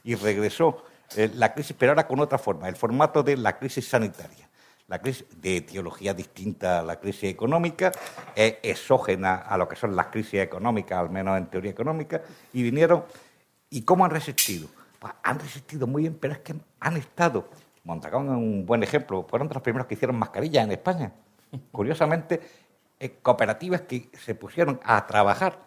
y 0.04 0.14
regresó 0.14 0.84
eh, 1.16 1.30
la 1.34 1.54
crisis, 1.54 1.76
pero 1.78 1.92
ahora 1.92 2.06
con 2.06 2.20
otra 2.20 2.38
forma, 2.38 2.68
el 2.68 2.76
formato 2.76 3.22
de 3.22 3.36
la 3.36 3.58
crisis 3.58 3.88
sanitaria 3.88 4.48
la 4.88 5.00
crisis 5.00 5.26
de 5.42 5.58
etiología 5.58 6.14
distinta 6.14 6.80
a 6.80 6.82
la 6.82 6.98
crisis 6.98 7.24
económica, 7.24 7.92
es 8.34 8.54
exógena 8.62 9.34
a 9.36 9.58
lo 9.58 9.68
que 9.68 9.76
son 9.76 9.94
las 9.94 10.06
crisis 10.06 10.40
económicas, 10.40 10.98
al 10.98 11.10
menos 11.10 11.36
en 11.36 11.46
teoría 11.46 11.70
económica, 11.70 12.22
y 12.54 12.62
vinieron. 12.62 13.04
¿Y 13.68 13.82
cómo 13.82 14.06
han 14.06 14.10
resistido? 14.10 14.66
Pues 14.98 15.12
han 15.22 15.38
resistido 15.38 15.86
muy 15.86 16.02
bien, 16.02 16.18
pero 16.20 16.34
es 16.34 16.40
que 16.40 16.54
han 16.80 16.96
estado. 16.96 17.48
Montagón 17.84 18.26
es 18.26 18.32
un 18.32 18.66
buen 18.66 18.82
ejemplo, 18.82 19.24
fueron 19.28 19.48
de 19.48 19.54
los 19.54 19.62
primeros 19.62 19.86
que 19.86 19.94
hicieron 19.94 20.16
mascarillas 20.18 20.64
en 20.64 20.72
España. 20.72 21.12
Curiosamente, 21.72 22.40
eh, 23.00 23.16
cooperativas 23.22 23.82
que 23.82 24.10
se 24.12 24.34
pusieron 24.34 24.80
a 24.84 25.06
trabajar 25.06 25.58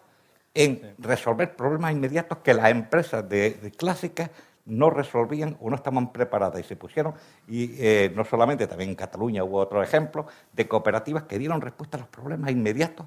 en 0.54 0.94
resolver 0.98 1.56
problemas 1.56 1.92
inmediatos 1.92 2.38
que 2.38 2.52
las 2.54 2.70
empresas 2.70 3.26
de 3.28 3.72
clásicas 3.76 4.30
no 4.64 4.90
resolvían 4.90 5.56
o 5.60 5.70
no 5.70 5.76
estaban 5.76 6.12
preparadas 6.12 6.60
y 6.60 6.62
se 6.64 6.76
pusieron, 6.76 7.14
y 7.48 7.74
eh, 7.78 8.12
no 8.14 8.24
solamente, 8.24 8.66
también 8.66 8.90
en 8.90 8.96
Cataluña 8.96 9.44
hubo 9.44 9.58
otro 9.58 9.82
ejemplo, 9.82 10.26
de 10.52 10.68
cooperativas 10.68 11.24
que 11.24 11.38
dieron 11.38 11.60
respuesta 11.60 11.96
a 11.96 12.00
los 12.00 12.08
problemas 12.08 12.50
inmediatos, 12.50 13.06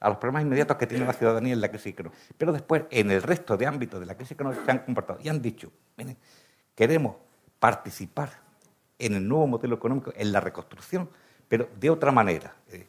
a 0.00 0.08
los 0.08 0.18
problemas 0.18 0.42
inmediatos 0.42 0.76
que 0.76 0.86
tiene 0.86 1.04
la 1.04 1.12
ciudadanía 1.12 1.52
en 1.52 1.60
la 1.60 1.68
crisis 1.68 1.92
económica. 1.92 2.20
Pero 2.36 2.52
después, 2.52 2.84
en 2.90 3.10
el 3.10 3.22
resto 3.22 3.56
de 3.56 3.66
ámbitos 3.66 4.00
de 4.00 4.06
la 4.06 4.14
crisis 4.14 4.32
económica, 4.32 4.64
se 4.64 4.70
han 4.70 4.78
comportado 4.80 5.20
y 5.22 5.28
han 5.28 5.42
dicho, 5.42 5.70
miren, 5.96 6.16
queremos 6.74 7.16
participar 7.58 8.30
en 8.98 9.14
el 9.14 9.28
nuevo 9.28 9.46
modelo 9.46 9.76
económico, 9.76 10.12
en 10.16 10.32
la 10.32 10.40
reconstrucción, 10.40 11.08
pero 11.46 11.68
de 11.78 11.90
otra 11.90 12.12
manera. 12.12 12.54
Eh, 12.68 12.88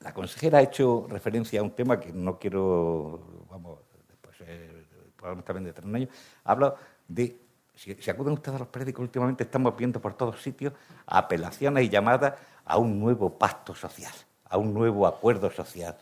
la 0.00 0.12
consejera 0.12 0.58
ha 0.58 0.62
hecho 0.62 1.06
referencia 1.08 1.60
a 1.60 1.62
un 1.62 1.70
tema 1.70 2.00
que 2.00 2.12
no 2.12 2.38
quiero, 2.38 3.46
vamos, 3.48 3.78
después, 4.08 4.36
eh, 4.40 4.84
probablemente 5.16 5.46
también 5.46 5.64
de 5.64 5.72
tres 5.72 5.94
años, 5.94 6.08
ha 6.44 6.52
hablado 6.52 6.76
de, 7.06 7.38
si, 7.74 8.10
acuden 8.10 8.34
ustedes 8.34 8.56
a 8.56 8.58
los 8.58 8.68
periódicos 8.68 9.02
últimamente, 9.02 9.44
estamos 9.44 9.76
viendo 9.76 10.00
por 10.00 10.14
todos 10.14 10.42
sitios 10.42 10.72
apelaciones 11.06 11.84
y 11.84 11.88
llamadas 11.88 12.34
a 12.64 12.78
un 12.78 12.98
nuevo 12.98 13.38
pacto 13.38 13.74
social, 13.74 14.12
a 14.48 14.56
un 14.56 14.74
nuevo 14.74 15.06
acuerdo 15.06 15.50
social, 15.50 15.96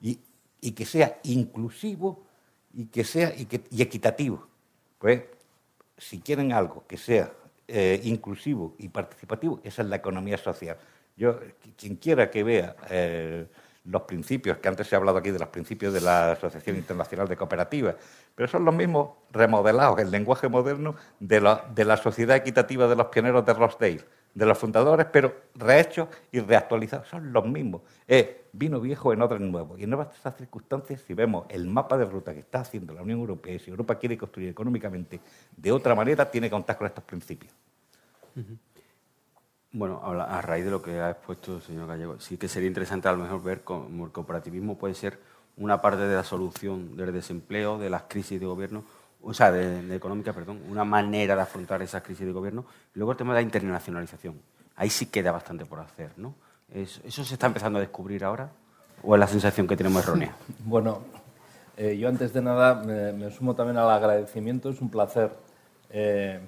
y, 0.00 0.18
y 0.60 0.72
que 0.72 0.84
sea 0.84 1.18
inclusivo 1.24 2.24
y 2.74 2.86
que 2.86 3.04
sea 3.04 3.32
y, 3.36 3.46
que, 3.46 3.62
equitativo. 3.78 4.46
Pues, 4.98 5.22
si 5.98 6.20
quieren 6.20 6.52
algo 6.52 6.84
que 6.86 6.96
sea 6.96 7.32
eh, 7.68 8.00
inclusivo 8.04 8.74
y 8.78 8.88
participativo, 8.88 9.60
esa 9.62 9.82
es 9.82 9.88
la 9.88 9.96
economía 9.96 10.38
social. 10.38 10.76
Yo, 11.16 11.38
quien 11.76 11.96
quiera 11.96 12.30
que 12.30 12.42
vea 12.42 12.76
eh, 12.90 13.46
los 13.84 14.02
principios, 14.02 14.58
que 14.58 14.68
antes 14.68 14.86
se 14.86 14.94
ha 14.94 14.98
hablado 14.98 15.18
aquí 15.18 15.30
de 15.30 15.38
los 15.38 15.48
principios 15.48 15.92
de 15.92 16.00
la 16.00 16.32
Asociación 16.32 16.76
Internacional 16.76 17.28
de 17.28 17.36
Cooperativas, 17.36 17.96
pero 18.34 18.48
son 18.48 18.64
los 18.64 18.74
mismos 18.74 19.10
remodelados, 19.30 19.98
el 19.98 20.10
lenguaje 20.10 20.48
moderno 20.48 20.96
de 21.20 21.40
la, 21.40 21.66
de 21.74 21.84
la 21.84 21.96
sociedad 21.96 22.36
equitativa 22.36 22.88
de 22.88 22.96
los 22.96 23.06
pioneros 23.08 23.44
de 23.44 23.52
Rochdale, 23.52 24.04
de 24.34 24.46
los 24.46 24.56
fundadores, 24.56 25.06
pero 25.12 25.34
rehechos 25.54 26.08
y 26.30 26.40
reactualizados, 26.40 27.08
son 27.08 27.32
los 27.32 27.46
mismos. 27.46 27.82
Es 28.06 28.26
vino 28.52 28.80
viejo 28.80 29.12
en 29.12 29.22
otro 29.22 29.38
nuevo. 29.38 29.76
Y 29.76 29.84
en 29.84 29.92
estas 29.94 30.36
circunstancias, 30.36 31.02
si 31.06 31.14
vemos 31.14 31.46
el 31.48 31.66
mapa 31.66 31.96
de 31.98 32.04
ruta 32.04 32.32
que 32.32 32.40
está 32.40 32.60
haciendo 32.60 32.94
la 32.94 33.02
Unión 33.02 33.20
Europea 33.20 33.54
y 33.54 33.58
si 33.58 33.70
Europa 33.70 33.98
quiere 33.98 34.16
construir 34.16 34.48
económicamente 34.48 35.20
de 35.56 35.72
otra 35.72 35.94
manera, 35.94 36.30
tiene 36.30 36.48
que 36.48 36.52
contar 36.52 36.78
con 36.78 36.86
estos 36.86 37.04
principios. 37.04 37.52
Bueno, 39.72 40.00
a 40.02 40.42
raíz 40.42 40.64
de 40.64 40.70
lo 40.70 40.82
que 40.82 41.00
ha 41.00 41.10
expuesto 41.10 41.56
el 41.56 41.62
señor 41.62 41.88
Gallego, 41.88 42.20
sí 42.20 42.36
que 42.36 42.48
sería 42.48 42.68
interesante 42.68 43.08
a 43.08 43.12
lo 43.12 43.18
mejor 43.18 43.42
ver 43.42 43.62
cómo 43.62 44.04
el 44.04 44.12
cooperativismo 44.12 44.76
puede 44.76 44.94
ser 44.94 45.18
una 45.56 45.80
parte 45.80 46.02
de 46.02 46.14
la 46.14 46.24
solución 46.24 46.96
del 46.96 47.12
desempleo, 47.12 47.78
de 47.78 47.90
las 47.90 48.02
crisis 48.02 48.40
de 48.40 48.46
gobierno, 48.46 48.84
o 49.22 49.34
sea, 49.34 49.52
de, 49.52 49.94
económica, 49.94 50.32
perdón, 50.32 50.60
una 50.68 50.84
manera 50.84 51.36
de 51.36 51.42
afrontar 51.42 51.82
esas 51.82 52.02
crisis 52.02 52.26
de 52.26 52.32
gobierno. 52.32 52.64
Luego 52.94 53.12
el 53.12 53.18
tema 53.18 53.34
de 53.34 53.40
la 53.40 53.42
internacionalización. 53.42 54.40
Ahí 54.76 54.90
sí 54.90 55.06
queda 55.06 55.32
bastante 55.32 55.64
por 55.64 55.80
hacer, 55.80 56.12
¿no? 56.16 56.34
¿Eso 56.72 57.24
se 57.24 57.34
está 57.34 57.46
empezando 57.46 57.78
a 57.78 57.82
descubrir 57.82 58.24
ahora 58.24 58.50
o 59.02 59.14
es 59.14 59.20
la 59.20 59.26
sensación 59.26 59.66
que 59.66 59.76
tenemos 59.76 60.02
errónea? 60.02 60.34
Bueno, 60.64 61.00
eh, 61.76 61.96
yo 61.98 62.08
antes 62.08 62.32
de 62.32 62.42
nada 62.42 62.74
me, 62.74 63.30
sumo 63.30 63.54
también 63.54 63.76
al 63.76 63.90
agradecimiento. 63.90 64.70
Es 64.70 64.80
un 64.80 64.90
placer 64.90 65.30
eh, 65.90 66.40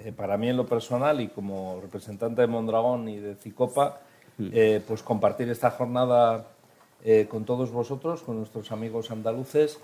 eh, 0.00 0.12
para 0.12 0.36
mí 0.36 0.48
en 0.48 0.56
lo 0.56 0.66
personal 0.66 1.20
y 1.20 1.28
como 1.28 1.80
representante 1.80 2.40
de 2.40 2.46
Mondragón 2.46 3.08
y 3.08 3.18
de 3.18 3.36
Cicopa, 3.36 4.00
mm. 4.38 4.48
pues 4.86 5.02
compartir 5.02 5.48
esta 5.48 5.70
jornada 5.70 6.46
con 7.28 7.44
todos 7.44 7.70
vosotros, 7.70 8.22
con 8.22 8.38
nuestros 8.38 8.72
amigos 8.72 9.12
andaluces. 9.12 9.78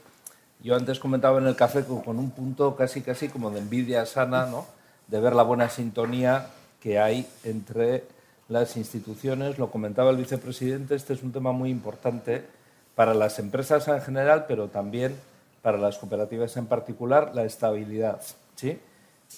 Yo 0.64 0.74
antes 0.74 0.98
comentaba 0.98 1.38
en 1.38 1.46
el 1.46 1.56
café 1.56 1.84
con, 1.84 2.18
un 2.18 2.30
punto 2.30 2.74
casi 2.74 3.02
casi 3.02 3.28
como 3.28 3.50
de 3.50 3.58
envidia 3.60 4.06
sana, 4.06 4.46
¿no? 4.46 4.64
de 5.08 5.20
ver 5.20 5.34
la 5.34 5.42
buena 5.42 5.68
sintonía 5.68 6.46
que 6.80 6.98
hay 6.98 7.28
entre 7.44 8.04
las 8.48 8.78
instituciones. 8.78 9.58
Lo 9.58 9.70
comentaba 9.70 10.10
el 10.10 10.16
vicepresidente, 10.16 10.94
este 10.94 11.12
es 11.12 11.22
un 11.22 11.32
tema 11.32 11.52
muy 11.52 11.68
importante 11.68 12.46
para 12.94 13.12
las 13.12 13.38
empresas 13.38 13.86
en 13.88 14.00
general, 14.00 14.46
pero 14.48 14.68
también 14.68 15.14
para 15.60 15.76
las 15.76 15.98
cooperativas 15.98 16.56
en 16.56 16.64
particular, 16.64 17.32
la 17.34 17.44
estabilidad. 17.44 18.22
¿sí? 18.54 18.78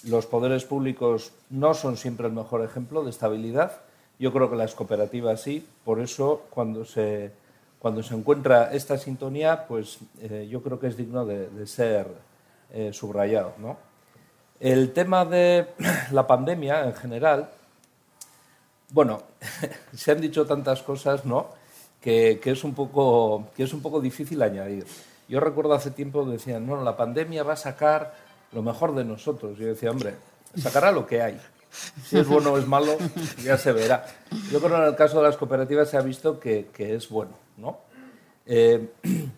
Los 0.05 0.27
poderes 0.27 0.63
públicos 0.63 1.33
no 1.49 1.73
son 1.73 1.97
siempre 1.97 2.27
el 2.27 2.33
mejor 2.33 2.63
ejemplo 2.63 3.03
de 3.03 3.09
estabilidad. 3.09 3.73
Yo 4.17 4.31
creo 4.31 4.49
que 4.49 4.55
las 4.55 4.75
cooperativas 4.75 5.41
sí. 5.41 5.67
Por 5.83 5.99
eso, 5.99 6.43
cuando 6.51 6.85
se, 6.85 7.33
cuando 7.79 8.03
se 8.03 8.15
encuentra 8.15 8.73
esta 8.73 8.97
sintonía, 8.97 9.67
pues 9.67 9.99
eh, 10.21 10.47
yo 10.49 10.61
creo 10.61 10.79
que 10.79 10.87
es 10.87 10.97
digno 10.97 11.25
de, 11.25 11.67
ser 11.67 12.07
eh, 12.71 12.91
subrayado. 12.93 13.53
¿no? 13.57 13.77
El 14.59 14.93
tema 14.93 15.25
de 15.25 15.67
la 16.11 16.25
pandemia 16.25 16.85
en 16.85 16.93
general, 16.93 17.49
bueno, 18.91 19.21
se 19.93 20.11
han 20.11 20.21
dicho 20.21 20.45
tantas 20.45 20.81
cosas, 20.81 21.25
¿no? 21.25 21.49
Que, 22.01 22.39
que, 22.41 22.51
es 22.51 22.63
un 22.63 22.73
poco, 22.73 23.47
que 23.55 23.63
es 23.63 23.73
un 23.73 23.81
poco 23.81 23.99
difícil 23.99 24.41
añadir. 24.41 24.85
Yo 25.27 25.39
recuerdo 25.39 25.73
hace 25.73 25.91
tiempo 25.91 26.23
decían, 26.25 26.65
bueno, 26.65 26.83
la 26.83 26.95
pandemia 26.95 27.43
va 27.43 27.53
a 27.53 27.57
sacar 27.57 28.13
lo 28.53 28.61
mejor 28.61 28.95
de 28.95 29.03
nosotros. 29.03 29.57
Yo 29.57 29.67
decía, 29.67 29.91
hombre, 29.91 30.15
sacará 30.55 30.91
lo 30.91 31.05
que 31.05 31.21
hay. 31.21 31.39
Si 32.05 32.17
es 32.17 32.27
bueno 32.27 32.53
o 32.53 32.57
es 32.57 32.65
malo, 32.65 32.97
ya 33.43 33.57
se 33.57 33.71
verá. 33.71 34.05
Yo 34.51 34.59
creo 34.59 34.71
que 34.71 34.83
en 34.83 34.89
el 34.89 34.95
caso 34.95 35.17
de 35.17 35.23
las 35.23 35.37
cooperativas 35.37 35.89
se 35.89 35.97
ha 35.97 36.01
visto 36.01 36.39
que, 36.39 36.69
es 36.77 37.09
bueno. 37.09 37.31
¿No? 37.57 37.87
Eh, 38.47 38.89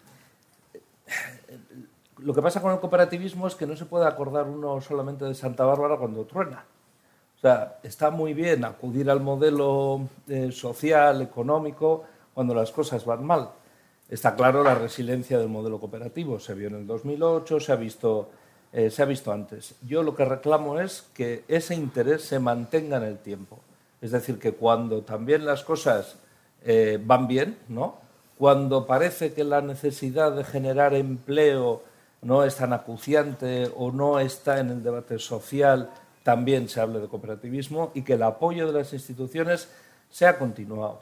lo 2.19 2.33
que 2.33 2.41
pasa 2.41 2.61
con 2.61 2.71
el 2.71 2.79
cooperativismo 2.79 3.47
es 3.47 3.55
que 3.55 3.65
no 3.65 3.75
se 3.75 3.85
puede 3.85 4.05
acordar 4.05 4.47
uno 4.47 4.79
solamente 4.81 5.25
de 5.25 5.33
Santa 5.33 5.65
Bárbara 5.65 5.97
cuando 5.97 6.25
truena. 6.25 6.63
O 7.37 7.41
sea, 7.41 7.79
está 7.83 8.11
muy 8.11 8.33
bien 8.33 8.65
acudir 8.65 9.09
al 9.09 9.21
modelo 9.21 10.01
eh, 10.27 10.51
social, 10.51 11.21
económico, 11.21 12.03
cuando 12.33 12.53
las 12.53 12.71
cosas 12.71 13.05
van 13.05 13.25
mal. 13.25 13.49
Está 14.09 14.35
claro 14.35 14.63
la 14.63 14.75
resiliencia 14.75 15.39
del 15.39 15.47
modelo 15.47 15.79
cooperativo. 15.79 16.39
Se 16.39 16.53
vio 16.53 16.67
en 16.67 16.75
el 16.75 16.87
2008, 16.87 17.59
se 17.59 17.71
ha 17.71 17.75
visto, 17.75 18.29
eh, 18.73 18.89
se 18.89 19.01
ha 19.01 19.05
visto 19.05 19.31
antes. 19.31 19.75
Yo 19.87 20.03
lo 20.03 20.15
que 20.15 20.25
reclamo 20.25 20.79
es 20.79 21.03
que 21.13 21.45
ese 21.47 21.75
interés 21.75 22.23
se 22.23 22.39
mantenga 22.39 22.97
en 22.97 23.03
el 23.03 23.19
tiempo. 23.19 23.59
Es 24.01 24.11
decir, 24.11 24.37
que 24.37 24.53
cuando 24.53 25.01
también 25.01 25.45
las 25.45 25.63
cosas 25.63 26.17
van 27.05 27.27
bien, 27.27 27.57
¿no? 27.69 27.95
Cuando 28.39 28.87
parece 28.87 29.33
que 29.33 29.43
la 29.43 29.59
necesidad 29.59 30.31
de 30.31 30.45
generar 30.45 30.93
empleo 30.93 31.83
no 32.21 32.45
es 32.45 32.55
tan 32.55 32.71
acuciante 32.71 33.69
o 33.75 33.91
no 33.91 34.17
está 34.17 34.61
en 34.61 34.69
el 34.69 34.81
debate 34.81 35.19
social, 35.19 35.89
también 36.23 36.69
se 36.69 36.79
hable 36.79 37.01
de 37.01 37.09
cooperativismo 37.09 37.91
y 37.93 38.03
que 38.03 38.13
el 38.13 38.23
apoyo 38.23 38.65
de 38.65 38.71
las 38.79 38.93
instituciones 38.93 39.67
sea 40.09 40.39
continuado. 40.39 41.01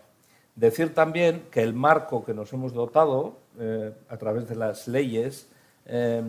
Decir 0.56 0.96
también 0.96 1.44
que 1.52 1.62
el 1.62 1.76
marco 1.76 2.26
que 2.26 2.34
nos 2.34 2.52
hemos 2.54 2.74
dotado 2.74 3.38
eh, 3.60 3.94
a 4.10 4.18
través 4.18 4.50
de 4.50 4.56
las 4.56 4.88
leyes 4.88 5.48
eh, 5.86 6.24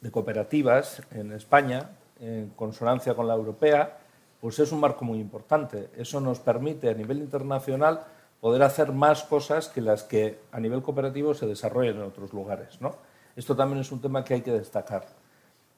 de 0.00 0.10
cooperativas 0.10 1.02
en 1.12 1.30
España, 1.30 1.90
en 2.18 2.48
consonancia 2.56 3.14
con 3.14 3.28
la 3.28 3.34
europea, 3.34 3.96
pues 4.40 4.58
es 4.58 4.72
un 4.72 4.80
marco 4.80 5.04
muy 5.04 5.20
importante. 5.20 5.90
Eso 5.96 6.20
nos 6.20 6.40
permite 6.40 6.90
a 6.90 6.94
nivel 6.94 7.18
internacional 7.18 8.00
poder 8.40 8.62
hacer 8.62 8.92
más 8.92 9.24
cosas 9.24 9.68
que 9.68 9.80
las 9.80 10.02
que 10.02 10.38
a 10.52 10.60
nivel 10.60 10.82
cooperativo 10.82 11.34
se 11.34 11.46
desarrollan 11.46 11.96
en 11.96 12.02
otros 12.02 12.32
lugares. 12.32 12.80
¿no? 12.80 12.96
Esto 13.34 13.56
también 13.56 13.80
es 13.80 13.92
un 13.92 14.00
tema 14.00 14.24
que 14.24 14.34
hay 14.34 14.40
que 14.42 14.52
destacar. 14.52 15.06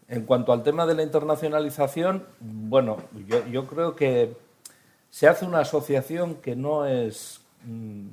En 0.08 0.24
cuanto 0.24 0.52
al 0.52 0.62
tema 0.62 0.86
de 0.86 0.94
la 0.94 1.02
internacionalización, 1.02 2.24
bueno, 2.40 2.96
yo, 3.50 3.66
creo 3.66 3.94
que 3.94 4.36
se 5.10 5.28
hace 5.28 5.44
una 5.44 5.60
asociación 5.60 6.36
que 6.36 6.56
no 6.56 6.86
es 6.86 7.40
mm, 7.64 8.08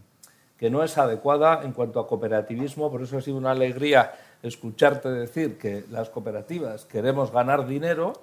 que 0.58 0.70
no 0.70 0.84
es 0.84 0.98
adecuada 0.98 1.64
en 1.64 1.74
cuanto 1.74 2.00
a 2.00 2.08
cooperativismo, 2.08 2.90
por 2.90 3.02
eso 3.02 3.18
ha 3.18 3.22
sido 3.22 3.38
una 3.38 3.52
alegría 3.52 4.14
escucharte 4.42 5.10
decir 5.10 5.58
que 5.58 5.86
las 5.90 6.10
cooperativas 6.10 6.86
queremos 6.86 7.32
ganar 7.32 7.68
dinero, 7.68 8.14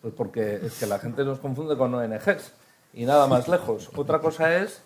pues 0.00 0.14
porque 0.14 0.56
es 0.56 0.78
que 0.78 0.86
la 0.86 0.98
gente 0.98 1.24
nos 1.24 1.38
confunde 1.38 1.76
con 1.76 1.94
ONGs 1.94 2.52
y 2.94 3.04
nada 3.04 3.26
más 3.26 3.48
lejos. 3.48 3.90
Otra 3.94 4.18
cosa 4.20 4.56
es 4.56 4.82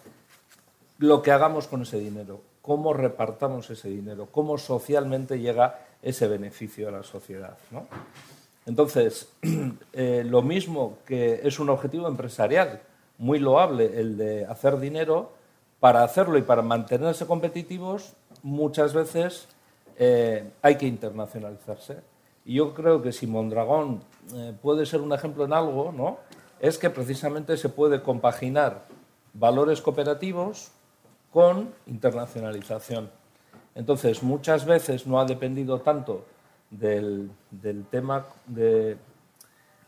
lo 0.98 1.22
que 1.22 1.32
hagamos 1.32 1.66
con 1.66 1.82
ese 1.82 1.98
dinero, 1.98 2.40
cómo 2.60 2.92
repartamos 2.92 3.70
ese 3.70 3.88
dinero, 3.88 4.28
cómo 4.30 4.58
socialmente 4.58 5.38
llega 5.40 5.80
ese 6.02 6.28
beneficio 6.28 6.88
a 6.88 6.92
la 6.92 7.02
sociedad. 7.02 7.56
Entonces, 8.66 9.32
eh, 9.92 10.24
lo 10.26 10.42
mismo 10.42 10.98
que 11.04 11.40
es 11.42 11.58
un 11.58 11.70
objetivo 11.70 12.08
empresarial 12.08 12.80
muy 13.18 13.38
loable 13.38 13.98
el 14.00 14.16
de 14.16 14.44
hacer 14.46 14.78
dinero, 14.78 15.32
para 15.80 16.04
hacerlo 16.04 16.38
y 16.38 16.42
para 16.42 16.62
mantenerse 16.62 17.26
competitivos, 17.26 18.12
muchas 18.44 18.94
veces 18.94 19.48
eh, 19.98 20.50
hay 20.62 20.76
que 20.76 20.86
internacionalizarse. 20.86 21.98
Y 22.44 22.54
yo 22.54 22.72
creo 22.72 23.02
que 23.02 23.12
si 23.12 23.26
Mondragón 23.26 24.02
eh, 24.34 24.54
puede 24.62 24.86
ser 24.86 25.00
un 25.00 25.12
ejemplo 25.12 25.44
en 25.44 25.52
algo, 25.52 25.92
¿no? 25.92 26.18
es 26.60 26.78
que 26.78 26.90
precisamente 26.90 27.56
se 27.56 27.68
puede 27.68 28.02
compaginar 28.02 28.84
valores 29.34 29.80
cooperativos 29.80 30.70
con 31.32 31.72
internacionalización. 31.86 33.10
Entonces, 33.74 34.22
muchas 34.22 34.64
veces 34.66 35.06
no 35.06 35.18
ha 35.18 35.24
dependido 35.24 35.80
tanto 35.80 36.26
del, 36.70 37.30
tema 37.90 38.26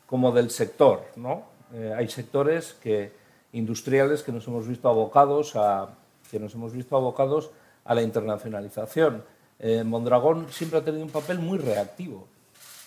como 0.07 0.33
del 0.33 0.51
sector. 0.51 1.05
¿no? 1.17 1.45
Eh, 1.73 1.93
hay 1.97 2.09
sectores 2.09 2.75
que, 2.75 3.13
industriales 3.53 4.23
que 4.23 4.33
nos 4.33 4.47
hemos 4.49 4.67
visto 4.67 4.89
abocados 4.89 5.55
a, 5.57 5.91
que 6.31 6.41
nos 6.41 6.55
hemos 6.55 6.73
visto 6.73 6.97
abocados 6.97 7.51
a 7.85 7.95
la 7.95 8.03
internacionalización. 8.03 9.23
Eh, 9.59 9.85
Mondragón 9.85 10.47
siempre 10.51 10.79
ha 10.79 10.85
tenido 10.85 11.05
un 11.05 11.11
papel 11.11 11.39
muy 11.39 11.59
reactivo. 11.59 12.27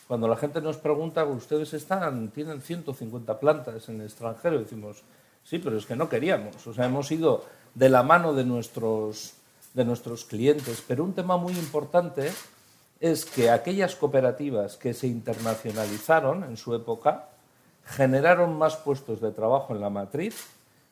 Cuando 0.07 0.27
la 0.27 0.37
gente 0.37 0.61
nos 0.61 0.77
pregunta, 0.77 1.25
ustedes 1.25 1.73
están, 1.73 2.29
tienen 2.29 2.61
150 2.61 3.39
plantas 3.39 3.89
en 3.89 3.99
el 3.99 4.07
extranjero, 4.07 4.57
decimos, 4.57 5.03
sí, 5.43 5.59
pero 5.59 5.77
es 5.77 5.85
que 5.85 5.97
no 5.97 6.07
queríamos. 6.07 6.65
O 6.65 6.73
sea, 6.73 6.85
hemos 6.85 7.11
ido 7.11 7.43
de 7.77 7.89
la 7.89 8.01
mano 8.01 8.33
de 8.33 8.43
nuestros, 8.43 9.33
de 9.75 9.85
nuestros 9.85 10.25
clientes. 10.25 10.83
Pero 10.87 11.03
un 11.03 11.13
tema 11.13 11.37
muy 11.37 11.53
importante 11.53 12.31
es 12.99 13.23
que 13.23 13.51
aquellas 13.51 13.95
cooperativas 13.95 14.77
que 14.77 14.95
se 14.95 15.05
internacionalizaron 15.05 16.43
en 16.43 16.57
su 16.57 16.73
época 16.73 17.29
generaron 17.85 18.57
más 18.57 18.77
puestos 18.77 19.21
de 19.21 19.31
trabajo 19.31 19.75
en 19.75 19.81
la 19.81 19.91
matriz 19.91 20.47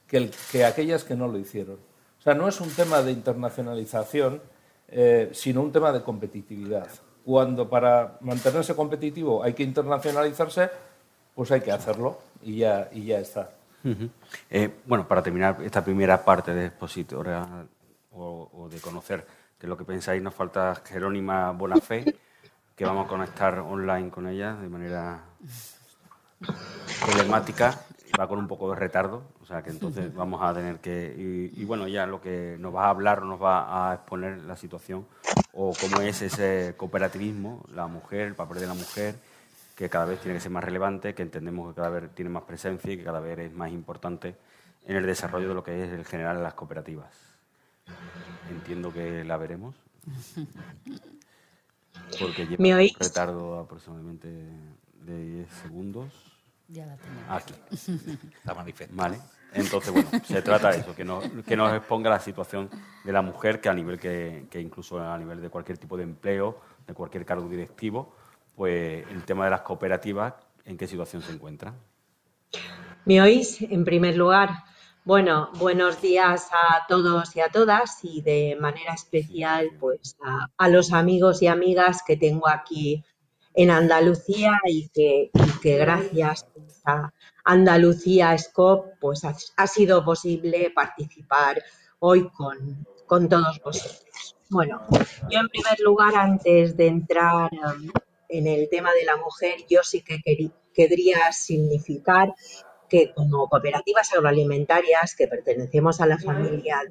que, 0.08 0.30
que 0.52 0.64
aquellas 0.64 1.04
que 1.04 1.16
no 1.16 1.28
lo 1.28 1.40
hicieron. 1.40 1.78
O 2.20 2.22
sea, 2.22 2.36
no 2.36 2.48
es 2.48 2.62
un 2.62 2.70
tema 2.70 3.02
de 3.02 3.12
internacionalización, 3.12 4.42
eh, 4.88 5.32
sino 5.34 5.64
un 5.64 5.72
tema 5.72 5.92
de 5.92 6.04
competitividad. 6.04 6.88
Cuando 7.26 7.68
para 7.68 8.20
mantenerse 8.22 8.76
competitivo 8.76 9.44
hay 9.44 9.54
que 9.54 9.64
internacionalizarse, 9.64 10.70
pues 11.34 11.52
hay 11.52 11.62
que 11.62 11.72
hacerlo 11.72 12.20
y 12.44 12.58
ya, 12.58 12.90
y 12.94 13.06
ya 13.06 13.20
está. 13.20 13.55
Eh, 14.50 14.82
bueno, 14.86 15.08
para 15.08 15.22
terminar 15.22 15.58
esta 15.62 15.84
primera 15.84 16.24
parte 16.24 16.54
de 16.54 16.68
expositora 16.68 17.66
o, 18.12 18.68
de 18.72 18.80
conocer 18.80 19.26
qué 19.60 19.66
es 19.68 19.70
lo 19.70 19.78
que 19.78 19.86
pensáis, 19.86 20.22
nos 20.22 20.34
falta 20.34 20.82
Jerónima 20.86 21.52
Bonafé, 21.52 22.16
que 22.76 22.86
vamos 22.86 23.06
a 23.06 23.10
conectar 23.10 23.60
online 23.60 24.10
con 24.10 24.28
ella 24.28 24.56
de 24.56 24.70
manera 24.70 25.24
telemática. 27.06 27.80
Va 28.18 28.30
con 28.30 28.40
un 28.40 28.48
poco 28.48 28.70
de 28.70 28.78
retardo, 28.78 29.24
o 29.42 29.46
sea 29.46 29.62
que 29.62 29.72
entonces 29.72 30.14
vamos 30.14 30.42
a 30.42 30.54
tener 30.54 30.80
que. 30.80 31.52
Y, 31.54 31.66
bueno, 31.66 31.86
ya 31.86 32.06
lo 32.06 32.22
que 32.22 32.56
nos 32.60 32.74
va 32.74 32.86
a 32.86 32.90
hablar 32.90 33.24
nos 33.24 33.42
va 33.42 33.90
a 33.90 33.96
exponer 33.96 34.38
la 34.44 34.56
situación 34.56 35.06
o 35.52 35.74
cómo 35.80 36.00
es 36.02 36.22
ese 36.22 36.76
cooperativismo, 36.78 37.66
la 37.74 37.88
mujer, 37.88 38.28
el 38.28 38.36
papel 38.36 38.60
de 38.60 38.68
la 38.68 38.74
mujer 38.74 39.16
que 39.76 39.90
cada 39.90 40.06
vez 40.06 40.22
tiene 40.22 40.36
que 40.36 40.42
ser 40.42 40.52
más 40.52 40.64
relevante, 40.64 41.14
que 41.14 41.22
entendemos 41.22 41.70
que 41.70 41.76
cada 41.76 41.90
vez 41.90 42.10
tiene 42.16 42.30
más 42.30 42.44
presencia 42.44 42.92
y 42.92 42.98
que 42.98 43.04
cada 43.04 43.20
vez 43.20 43.38
es 43.40 43.54
más 43.54 43.72
importante 43.72 44.38
en 44.86 44.96
el 44.96 45.06
desarrollo 45.06 45.50
de 45.50 45.54
lo 45.54 45.64
que 45.64 45.84
es 45.84 45.92
el 45.92 46.06
general 46.06 46.38
de 46.38 46.44
las 46.44 46.54
cooperativas. 46.54 47.14
Entiendo 48.50 48.94
que 48.94 49.24
la 49.26 49.38
veremos. 49.38 49.76
Porque 52.20 52.46
lleva 52.46 52.82
un 52.82 52.90
retardo 53.00 53.60
aproximadamente 53.60 54.28
de 55.02 55.26
10 55.38 55.52
segundos. 55.52 56.14
Ya 56.68 56.86
la 56.86 56.96
tenemos. 56.98 57.24
Aquí. 57.30 57.54
Está 58.38 58.54
manifiesto. 58.54 58.96
Vale. 58.96 59.20
Entonces, 59.54 59.94
bueno, 59.94 60.10
se 60.26 60.42
trata 60.42 60.72
de 60.72 60.80
eso, 60.80 60.96
que 60.96 61.06
nos, 61.06 61.26
que 61.46 61.56
nos 61.56 61.74
exponga 61.74 62.10
la 62.10 62.20
situación 62.20 62.70
de 63.04 63.12
la 63.12 63.22
mujer, 63.22 63.62
que 63.62 63.70
a 63.70 63.74
nivel 63.74 64.00
que, 64.00 64.48
que 64.50 64.60
incluso 64.60 65.00
a 65.00 65.18
nivel 65.18 65.42
de 65.42 65.50
cualquier 65.50 65.78
tipo 65.78 65.96
de 65.96 66.04
empleo, 66.04 66.60
de 66.86 66.94
cualquier 66.94 67.26
cargo 67.26 67.48
directivo, 67.48 68.14
pues 68.56 69.06
el 69.12 69.24
tema 69.24 69.46
de 69.46 69.52
las 69.52 69.62
cooperativas, 69.62 70.34
¿en 70.66 70.78
qué 70.78 70.88
situación 70.88 71.22
se 71.22 71.32
encuentra? 71.32 71.74
¿Me 73.06 73.22
oís? 73.22 73.62
En 73.62 73.86
primer 73.86 74.18
lugar, 74.18 74.50
bueno, 75.04 75.52
buenos 75.60 76.02
días 76.02 76.50
a 76.52 76.88
todos 76.88 77.36
y 77.36 77.42
a 77.42 77.50
todas 77.50 78.00
y 78.04 78.22
de 78.22 78.58
manera 78.60 78.94
especial 78.94 79.70
pues 79.80 80.18
a, 80.58 80.68
los 80.70 80.92
amigos 80.92 81.44
y 81.44 81.48
amigas 81.48 82.02
que 82.06 82.18
tengo 82.18 82.48
aquí 82.48 83.04
en 83.54 83.70
Andalucía 83.70 84.54
y 84.66 84.90
que, 84.90 85.30
gracias 85.64 86.48
a 86.86 87.14
Andalucía 87.44 88.36
SCOP 88.36 88.98
pues 89.00 89.24
ha, 89.24 89.68
sido 89.68 90.04
posible 90.04 90.72
participar 90.74 91.62
hoy 92.00 92.28
con, 92.30 92.88
con 93.06 93.30
todos 93.30 93.62
vosotros. 93.64 94.36
Bueno, 94.50 94.82
yo 95.30 95.40
en 95.40 95.50
primer 95.50 95.80
lugar, 95.82 96.16
antes 96.16 96.76
de 96.78 96.88
entrar 96.88 97.50
en 98.30 98.48
el 98.48 98.70
tema 98.70 98.92
de 98.94 99.06
la 99.06 99.18
mujer, 99.18 99.56
yo 99.70 99.82
sí 99.84 100.02
que 100.02 100.22
querría 100.74 101.32
significar 101.32 102.34
que 102.90 103.14
como 103.14 103.48
cooperativas 103.48 104.14
agroalimentarias 104.14 105.16
que 105.16 105.28
pertenecemos 105.28 106.02
a 106.02 106.06
la 106.06 106.18
familia 106.20 106.82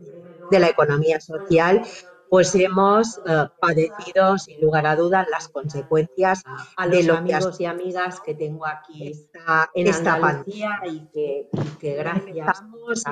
de 0.51 0.59
la 0.59 0.69
economía 0.69 1.21
social, 1.21 1.83
pues 2.29 2.55
hemos 2.57 3.19
eh, 3.27 3.45
padecido 3.61 4.37
sin 4.39 4.61
lugar 4.61 4.87
a 4.87 4.97
dudas 4.97 5.27
las 5.31 5.49
consecuencias 5.49 6.43
de 6.91 7.03
los 7.05 7.19
amigos 7.19 7.61
y 7.61 7.67
amigas 7.67 8.21
que 8.21 8.35
tengo 8.35 8.67
aquí 8.67 9.09
esta, 9.09 9.71
en 9.73 9.87
esta 9.87 10.19
pandemia 10.19 10.81
y 10.85 11.07
que, 11.13 11.49
que 11.79 11.95
gracias 11.95 12.63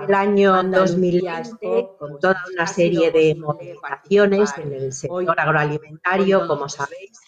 el 0.08 0.14
año 0.14 0.62
2020 0.64 1.88
con 1.98 2.18
toda 2.18 2.42
una 2.52 2.66
serie 2.66 3.12
de 3.12 3.36
movilizaciones 3.36 4.58
en 4.58 4.72
el 4.72 4.92
sector 4.92 5.38
agroalimentario, 5.38 6.48
como 6.48 6.68
sabéis, 6.68 7.20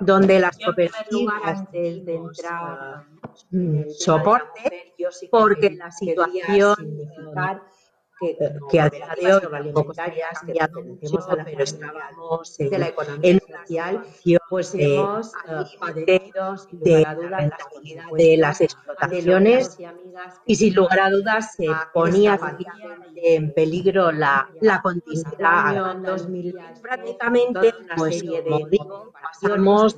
donde 0.00 0.38
las 0.38 0.56
cooperativas 0.58 1.70
desde 1.72 2.16
entrar 2.16 3.04
soporte, 3.98 4.94
porque 5.30 5.70
la 5.70 5.90
situación 5.90 6.74
que, 8.24 8.36
que 8.70 8.80
a 8.80 8.88
día 8.88 9.08
de 9.20 9.34
hoy 9.34 9.40
tampoco 9.50 9.92
está 9.92 10.12
cambiado 10.40 10.82
mucho, 10.82 11.26
pero 11.44 11.62
estábamos 11.62 12.60
en, 12.60 12.80
la 12.80 12.88
economía 12.88 13.40
social, 13.40 14.02
pues 14.48 14.74
hemos 14.74 15.32
padecido 15.78 16.56
de 16.72 17.02
la 17.02 17.14
rentabilidad 17.14 18.04
de 18.16 18.36
las 18.36 18.60
explotaciones 18.60 19.78
y 20.46 20.54
sin 20.56 20.74
lugar 20.74 21.00
a 21.00 21.10
dudas 21.10 21.54
se 21.54 21.66
ponía 21.92 22.38
en 23.16 23.52
peligro 23.52 24.12
la, 24.12 24.48
la 24.60 24.82
continuidad. 24.82 25.24
Prácticamente, 26.82 27.74
pues 27.96 28.22
como 28.22 28.66
digo, 28.66 29.12
pasamos 29.22 29.96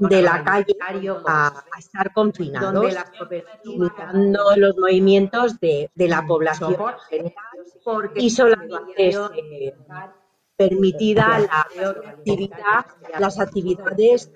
de, 0.00 0.22
la 0.22 0.44
calle 0.44 0.76
a, 1.26 1.64
estar 1.78 2.12
confinados, 2.12 2.94
limitando 3.64 4.56
los 4.56 4.76
movimientos 4.76 5.58
de, 5.60 5.90
de 5.94 6.08
la 6.08 6.26
población 6.26 6.76
general 7.08 7.57
y 8.16 8.30
solamente 8.30 9.10
eh, 9.10 9.74
permitida 10.56 11.38
la 11.38 11.60
actividad, 11.60 12.86
las 13.18 13.38
actividades 13.38 14.30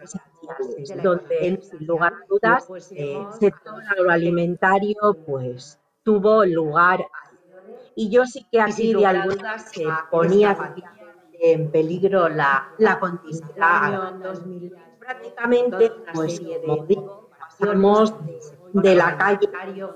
donde 1.02 1.60
sin 1.62 1.86
lugar 1.86 2.12
a 2.12 2.26
dudas 2.28 2.68
el 2.90 3.26
sector 3.38 3.82
agroalimentario 3.90 5.16
pues 5.26 5.78
tuvo 6.04 6.44
lugar 6.44 7.06
y 7.94 8.10
yo 8.10 8.24
sí 8.24 8.46
que 8.50 8.60
aquí 8.60 8.94
de 8.94 9.06
algunas 9.06 9.70
se 9.70 9.84
ponía 10.10 10.74
en 11.40 11.70
peligro 11.70 12.28
la, 12.28 12.72
la 12.78 12.98
continuidad. 13.00 14.22
Prácticamente, 14.98 15.90
pues 16.14 16.40
como 16.40 16.86
digo, 16.86 17.28
pasamos 17.38 18.14
de 18.72 18.94
la 18.94 19.18
calle 19.18 19.48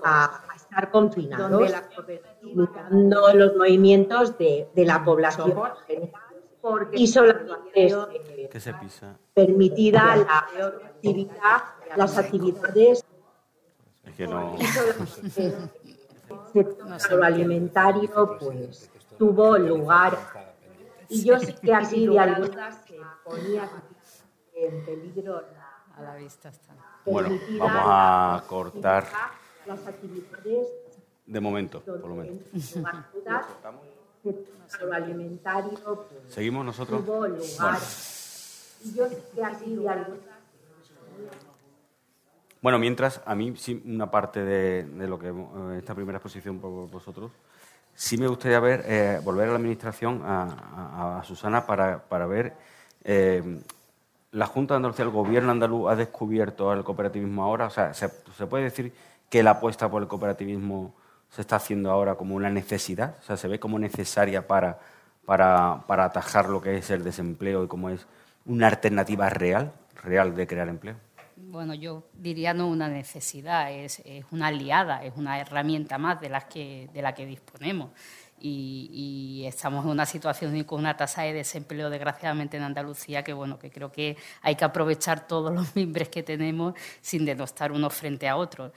a, 0.05 0.43
estar 0.77 0.91
confinados, 0.91 1.73
limitando 2.43 3.33
los 3.33 3.57
movimientos 3.57 4.37
de, 4.37 4.69
de 4.75 4.85
la 4.85 5.03
población 5.03 5.55
y 6.93 7.07
solamente 7.07 8.49
¿Qué 8.51 8.61
se 8.61 8.75
pisa? 8.75 9.17
permitida 9.33 10.17
la 10.17 10.39
actividad, 10.39 11.63
las 11.97 12.19
actividades. 12.19 13.05
Es 14.05 14.15
que 14.15 14.27
no... 14.27 14.57
el 15.37 15.71
sector 16.53 17.25
alimentario 17.25 18.37
pues 18.39 18.91
tuvo 19.19 19.57
lugar. 19.57 20.19
Y 21.09 21.25
yo 21.25 21.39
sé 21.39 21.55
que 21.55 21.73
aquí 21.73 22.07
de 22.07 22.19
algunas 22.19 22.85
se 22.85 22.99
ponía 23.25 23.71
en 24.55 24.85
peligro 24.85 25.43
a 25.97 26.03
la 26.03 26.17
vista 26.17 26.49
está. 26.49 26.75
Bueno, 27.05 27.39
vamos 27.59 27.83
a 27.85 28.43
cortar 28.49 29.07
de 31.27 31.41
momento, 31.41 31.81
por 31.81 32.09
lo 32.09 32.15
menos. 32.17 32.35
alimentario 34.93 36.07
¿Seguimos 36.29 36.65
nosotros? 36.65 37.05
tuvo 37.05 37.29
lugar 37.29 37.79
y 38.85 38.95
yo 38.95 39.09
sé 39.09 39.23
que 39.35 39.45
aquí 39.45 39.77
bueno, 42.63 42.79
mientras, 42.79 43.21
a 43.25 43.35
mí 43.35 43.55
sí, 43.57 43.81
una 43.87 44.11
parte 44.11 44.43
de, 44.43 44.83
de 44.85 45.07
lo 45.07 45.19
que 45.19 45.29
eh, 45.29 45.79
esta 45.79 45.95
primera 45.95 46.19
exposición 46.19 46.59
por 46.59 46.91
vosotros, 46.91 47.31
sí 47.95 48.19
me 48.19 48.27
gustaría 48.27 48.59
ver, 48.59 48.83
eh, 48.87 49.21
volver 49.23 49.47
a 49.49 49.51
la 49.51 49.57
Administración, 49.57 50.23
a, 50.25 50.43
a, 50.43 51.21
a 51.21 51.25
Susana, 51.25 51.65
para, 51.65 52.03
para 52.09 52.27
ver 52.27 52.55
eh, 53.05 53.61
la 54.33 54.47
Junta 54.47 54.75
de 54.75 54.77
Andalucía, 54.77 55.05
el 55.05 55.13
Gobierno 55.13 55.53
andaluz 55.53 55.89
ha 55.91 55.97
descubierto 55.97 56.73
el 56.73 56.83
cooperativismo 56.83 57.45
ahora. 57.45 57.67
O 57.67 57.71
sea, 57.71 57.95
¿se, 57.95 58.09
se 58.37 58.47
puede 58.47 58.65
decir 58.65 58.93
que 59.29 59.43
la 59.43 59.53
apuesta 59.53 59.91
por 59.91 60.03
el 60.03 60.09
cooperativismo 60.09 60.95
se 61.31 61.41
está 61.41 61.57
haciendo 61.57 61.91
ahora 61.91 62.15
como 62.15 62.35
una 62.35 62.51
necesidad? 62.51 63.17
O 63.21 63.23
sea, 63.23 63.37
se 63.37 63.49
ve 63.49 63.59
como 63.59 63.79
necesaria 63.79 64.47
para, 64.47 64.79
para, 65.25 65.85
para 65.87 66.05
atajar 66.05 66.49
lo 66.49 66.61
que 66.61 66.77
es 66.79 66.91
el 66.91 67.05
desempleo 67.05 67.65
y 67.65 67.69
como 67.69 67.91
es 67.91 68.07
una 68.45 68.69
alternativa 68.69 69.29
real, 69.29 69.73
real 70.03 70.35
de 70.35 70.47
crear 70.47 70.69
empleo 70.69 70.97
bueno, 71.37 71.75
yo 71.75 72.05
diría 72.15 72.55
no 72.55 72.67
una 72.67 72.89
necesidad, 72.89 73.71
es, 73.71 74.01
es, 74.05 74.25
una 74.31 74.49
aliada, 74.49 75.05
es 75.05 75.13
una 75.17 75.39
herramienta 75.39 75.99
más 75.99 76.21
de, 76.21 76.29
las 76.29 76.45
que, 76.47 76.89
de 76.93 77.03
la 77.03 77.15
que 77.15 77.27
disponemos. 77.27 77.91
Y, 78.39 78.91
y, 78.93 79.47
estamos 79.47 79.85
en 79.85 79.91
una 79.91 80.05
situación 80.05 80.63
con 80.65 80.81
una 80.81 80.97
tasa 80.97 81.23
de 81.23 81.33
desempleo, 81.33 81.89
desgraciadamente, 81.89 82.57
en 82.57 82.65
Andalucía, 82.65 83.23
que 83.23 83.33
bueno, 83.33 83.59
que 83.59 83.71
creo 83.71 83.91
que 83.91 84.17
hay 84.43 84.57
que 84.57 84.65
aprovechar 84.65 85.27
todos 85.27 85.53
los 85.55 85.75
mimbres 85.77 86.09
que 86.09 86.23
tenemos 86.23 86.75
sin 87.01 87.25
denostar 87.25 87.73
unos 87.73 87.95
frente 87.95 88.29
a 88.29 88.37
otros. 88.37 88.73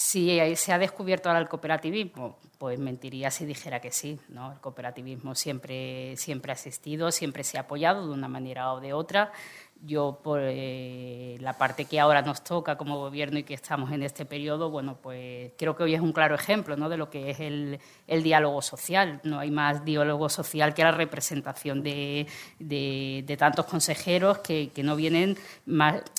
Si 0.00 0.38
se 0.54 0.72
ha 0.72 0.78
descubierto 0.78 1.28
ahora 1.28 1.40
el 1.40 1.48
cooperativismo, 1.48 2.38
pues 2.56 2.78
mentiría 2.78 3.32
si 3.32 3.44
dijera 3.44 3.80
que 3.80 3.90
sí. 3.90 4.20
¿no? 4.28 4.52
El 4.52 4.60
cooperativismo 4.60 5.34
siempre, 5.34 6.16
siempre 6.16 6.52
ha 6.52 6.54
existido, 6.54 7.10
siempre 7.10 7.42
se 7.42 7.58
ha 7.58 7.62
apoyado 7.62 8.06
de 8.06 8.12
una 8.12 8.28
manera 8.28 8.72
o 8.72 8.78
de 8.78 8.92
otra. 8.92 9.32
Yo, 9.80 10.18
por 10.24 10.40
eh, 10.42 11.36
la 11.40 11.52
parte 11.52 11.84
que 11.84 12.00
ahora 12.00 12.20
nos 12.20 12.42
toca 12.42 12.76
como 12.76 12.98
gobierno 12.98 13.38
y 13.38 13.44
que 13.44 13.54
estamos 13.54 13.92
en 13.92 14.02
este 14.02 14.24
periodo, 14.24 14.70
bueno, 14.70 14.98
pues 15.00 15.52
creo 15.56 15.76
que 15.76 15.84
hoy 15.84 15.94
es 15.94 16.00
un 16.00 16.12
claro 16.12 16.34
ejemplo 16.34 16.76
¿no? 16.76 16.88
de 16.88 16.96
lo 16.96 17.08
que 17.10 17.30
es 17.30 17.38
el, 17.38 17.78
el 18.08 18.22
diálogo 18.24 18.60
social. 18.60 19.20
No 19.22 19.38
hay 19.38 19.52
más 19.52 19.84
diálogo 19.84 20.28
social 20.28 20.74
que 20.74 20.82
la 20.82 20.90
representación 20.90 21.84
de, 21.84 22.26
de, 22.58 23.36
tantos 23.38 23.66
consejeros 23.66 24.38
que, 24.38 24.70
que, 24.74 24.82
no 24.82 24.96
vienen. 24.96 25.38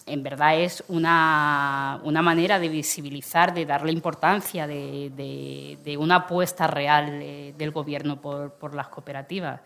En 0.05 0.23
verdad 0.23 0.57
es 0.57 0.81
una, 0.87 1.99
una 2.03 2.21
manera 2.21 2.59
de 2.59 2.69
visibilizar, 2.69 3.53
de 3.53 3.65
darle 3.65 3.91
importancia, 3.91 4.67
de, 4.67 5.11
de, 5.13 5.77
de 5.83 5.97
una 5.97 6.15
apuesta 6.15 6.65
real 6.65 7.19
eh, 7.21 7.53
del 7.57 7.71
gobierno 7.71 8.21
por, 8.21 8.53
por 8.53 8.73
las 8.73 8.87
cooperativas 8.87 9.59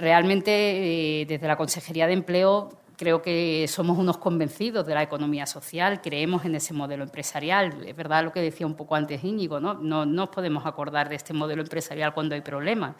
realmente 0.00 1.20
eh, 1.20 1.26
desde 1.26 1.46
la 1.46 1.56
Consejería 1.56 2.06
de 2.06 2.14
Empleo 2.14 2.79
Creo 3.00 3.22
que 3.22 3.64
somos 3.66 3.96
unos 3.96 4.18
convencidos 4.18 4.86
de 4.86 4.92
la 4.92 5.02
economía 5.02 5.46
social, 5.46 6.02
creemos 6.02 6.44
en 6.44 6.54
ese 6.54 6.74
modelo 6.74 7.02
empresarial. 7.02 7.82
Es 7.86 7.96
verdad 7.96 8.22
lo 8.22 8.30
que 8.30 8.42
decía 8.42 8.66
un 8.66 8.74
poco 8.74 8.94
antes 8.94 9.24
Íñigo, 9.24 9.58
¿no? 9.58 9.72
No 9.72 10.04
nos 10.04 10.28
podemos 10.28 10.66
acordar 10.66 11.08
de 11.08 11.14
este 11.14 11.32
modelo 11.32 11.62
empresarial 11.62 12.12
cuando 12.12 12.34
hay 12.34 12.42
problemas. 12.42 12.96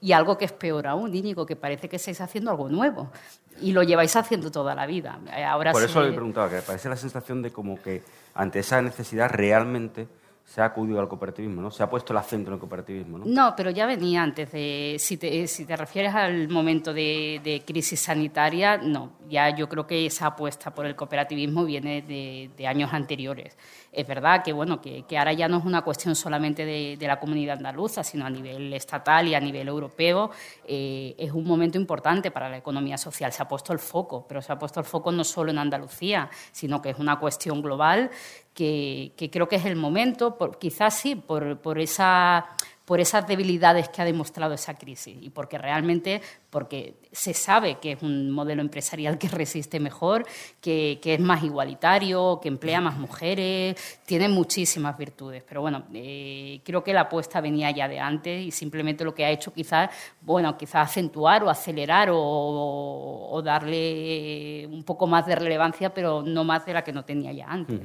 Y 0.00 0.10
algo 0.10 0.36
que 0.36 0.46
es 0.46 0.52
peor 0.52 0.88
aún, 0.88 1.14
Íñigo, 1.14 1.46
que 1.46 1.54
parece 1.54 1.88
que 1.88 1.94
estáis 1.94 2.20
haciendo 2.20 2.50
algo 2.50 2.68
nuevo 2.68 3.12
y 3.60 3.70
lo 3.70 3.84
lleváis 3.84 4.16
haciendo 4.16 4.50
toda 4.50 4.74
la 4.74 4.86
vida. 4.86 5.20
Ahora 5.46 5.70
Por 5.70 5.82
se... 5.82 5.86
eso 5.86 6.02
le 6.02 6.10
preguntaba, 6.10 6.50
que 6.50 6.60
parece 6.60 6.88
la 6.88 6.96
sensación 6.96 7.40
de 7.40 7.52
como 7.52 7.80
que 7.80 8.02
ante 8.34 8.58
esa 8.58 8.82
necesidad 8.82 9.30
realmente 9.30 10.08
se 10.44 10.60
ha 10.60 10.66
acudido 10.66 11.00
al 11.00 11.08
cooperativismo, 11.08 11.62
¿no? 11.62 11.70
Se 11.70 11.82
ha 11.82 11.88
puesto 11.88 12.12
el 12.12 12.18
acento 12.18 12.50
en 12.50 12.54
el 12.54 12.60
cooperativismo, 12.60 13.18
¿no? 13.18 13.24
No, 13.26 13.54
pero 13.56 13.70
ya 13.70 13.86
venía 13.86 14.22
antes 14.22 14.52
de... 14.52 14.96
Si 14.98 15.16
te, 15.16 15.46
si 15.46 15.64
refieres 15.64 16.14
al 16.14 16.48
momento 16.48 16.92
de, 16.92 17.62
crisis 17.66 18.00
sanitaria, 18.00 18.76
no. 18.76 19.12
Ya 19.28 19.56
yo 19.56 19.68
creo 19.68 19.86
que 19.86 20.06
esa 20.06 20.26
apuesta 20.26 20.74
por 20.74 20.84
el 20.84 20.94
cooperativismo 20.94 21.64
viene 21.64 22.02
de 22.02 22.66
años 22.66 22.92
anteriores. 22.92 23.56
Es 23.94 24.06
verdad 24.06 24.42
que, 24.42 24.52
bueno, 24.52 24.80
que, 24.80 25.04
ahora 25.16 25.32
ya 25.32 25.48
no 25.48 25.58
es 25.58 25.64
una 25.64 25.82
cuestión 25.82 26.14
solamente 26.14 26.64
de, 26.64 27.06
la 27.06 27.20
comunidad 27.20 27.58
andaluza, 27.58 28.02
sino 28.02 28.26
a 28.26 28.30
nivel 28.30 28.72
estatal 28.72 29.28
y 29.28 29.34
a 29.34 29.40
nivel 29.40 29.68
europeo. 29.68 30.30
Eh, 30.66 31.14
es 31.18 31.32
un 31.32 31.44
momento 31.44 31.78
importante 31.78 32.30
para 32.30 32.48
la 32.48 32.56
economía 32.56 32.98
social. 32.98 33.32
Se 33.32 33.42
ha 33.42 33.48
puesto 33.48 33.72
el 33.72 33.78
foco, 33.78 34.26
pero 34.26 34.42
se 34.42 34.52
ha 34.52 34.58
puesto 34.58 34.80
el 34.80 34.86
foco 34.86 35.12
no 35.12 35.24
solo 35.24 35.50
en 35.50 35.58
Andalucía, 35.58 36.28
sino 36.52 36.82
que 36.82 36.90
es 36.90 36.98
una 36.98 37.18
cuestión 37.18 37.62
global 37.62 38.10
que, 38.54 39.12
creo 39.32 39.48
que 39.48 39.56
es 39.56 39.64
el 39.64 39.76
momento, 39.76 40.38
quizás 40.58 40.94
sí, 40.94 41.16
por 41.16 41.78
esa 41.78 42.46
por 42.84 43.00
esas 43.00 43.26
debilidades 43.26 43.88
que 43.88 44.02
ha 44.02 44.04
demostrado 44.04 44.54
esa 44.54 44.74
crisis 44.74 45.16
y 45.20 45.30
porque 45.30 45.56
realmente 45.58 46.20
porque 46.50 46.94
se 47.10 47.34
sabe 47.34 47.78
que 47.80 47.92
es 47.92 48.02
un 48.02 48.30
modelo 48.30 48.60
empresarial 48.62 49.18
que 49.18 49.28
resiste 49.28 49.80
mejor, 49.80 50.24
que, 50.60 51.00
que 51.02 51.14
es 51.14 51.20
más 51.20 51.42
igualitario, 51.42 52.38
que 52.40 52.48
emplea 52.48 52.80
más 52.80 52.96
mujeres, 52.96 53.74
tiene 54.06 54.28
muchísimas 54.28 54.96
virtudes. 54.96 55.42
Pero 55.48 55.62
bueno, 55.62 55.84
eh, 55.92 56.60
creo 56.64 56.84
que 56.84 56.92
la 56.92 57.02
apuesta 57.02 57.40
venía 57.40 57.70
ya 57.70 57.88
de 57.88 57.98
antes 57.98 58.46
y 58.46 58.50
simplemente 58.50 59.02
lo 59.02 59.14
que 59.14 59.24
ha 59.24 59.30
hecho 59.30 59.52
quizás, 59.52 59.90
bueno, 60.20 60.56
quizás 60.56 60.90
acentuar 60.90 61.42
o 61.42 61.50
acelerar 61.50 62.10
o, 62.12 63.42
darle 63.44 64.68
un 64.70 64.84
poco 64.84 65.06
más 65.06 65.26
de 65.26 65.34
relevancia, 65.34 65.92
pero 65.92 66.22
no 66.22 66.44
más 66.44 66.64
de 66.64 66.72
la 66.72 66.84
que 66.84 66.92
no 66.92 67.04
tenía 67.04 67.32
ya 67.32 67.46
antes. 67.46 67.80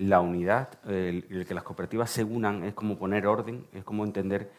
La 0.00 0.20
unidad, 0.20 0.68
el, 0.88 1.44
que 1.46 1.54
las 1.54 1.62
cooperativas 1.62 2.10
se 2.10 2.24
unan 2.24 2.64
es 2.64 2.74
como 2.74 2.98
poner 2.98 3.26
orden, 3.26 3.66
es 3.72 3.84
como 3.84 4.04
entender 4.04 4.50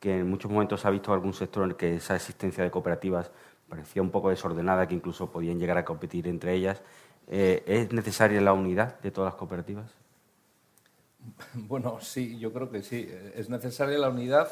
que 0.00 0.18
en 0.18 0.28
muchos 0.28 0.50
momentos 0.50 0.84
ha 0.84 0.90
visto 0.90 1.12
algún 1.12 1.34
sector 1.34 1.64
en 1.64 1.70
el 1.70 1.76
que 1.76 1.96
esa 1.96 2.16
existencia 2.16 2.64
de 2.64 2.70
cooperativas 2.70 3.30
parecía 3.68 4.02
un 4.02 4.10
poco 4.10 4.30
desordenada, 4.30 4.86
que 4.86 4.94
incluso 4.94 5.30
podían 5.30 5.58
llegar 5.58 5.78
a 5.78 5.84
competir 5.84 6.28
entre 6.28 6.54
ellas. 6.54 6.82
Eh, 7.28 7.62
¿Es 7.66 7.92
necesaria 7.92 8.40
la 8.40 8.52
unidad 8.52 8.98
de 9.00 9.10
todas 9.10 9.32
las 9.32 9.38
cooperativas? 9.38 9.90
Bueno, 11.54 11.98
sí, 12.00 12.38
yo 12.38 12.52
creo 12.52 12.70
que 12.70 12.82
sí. 12.82 13.10
Es 13.34 13.50
necesaria 13.50 13.98
la 13.98 14.10
unidad 14.10 14.48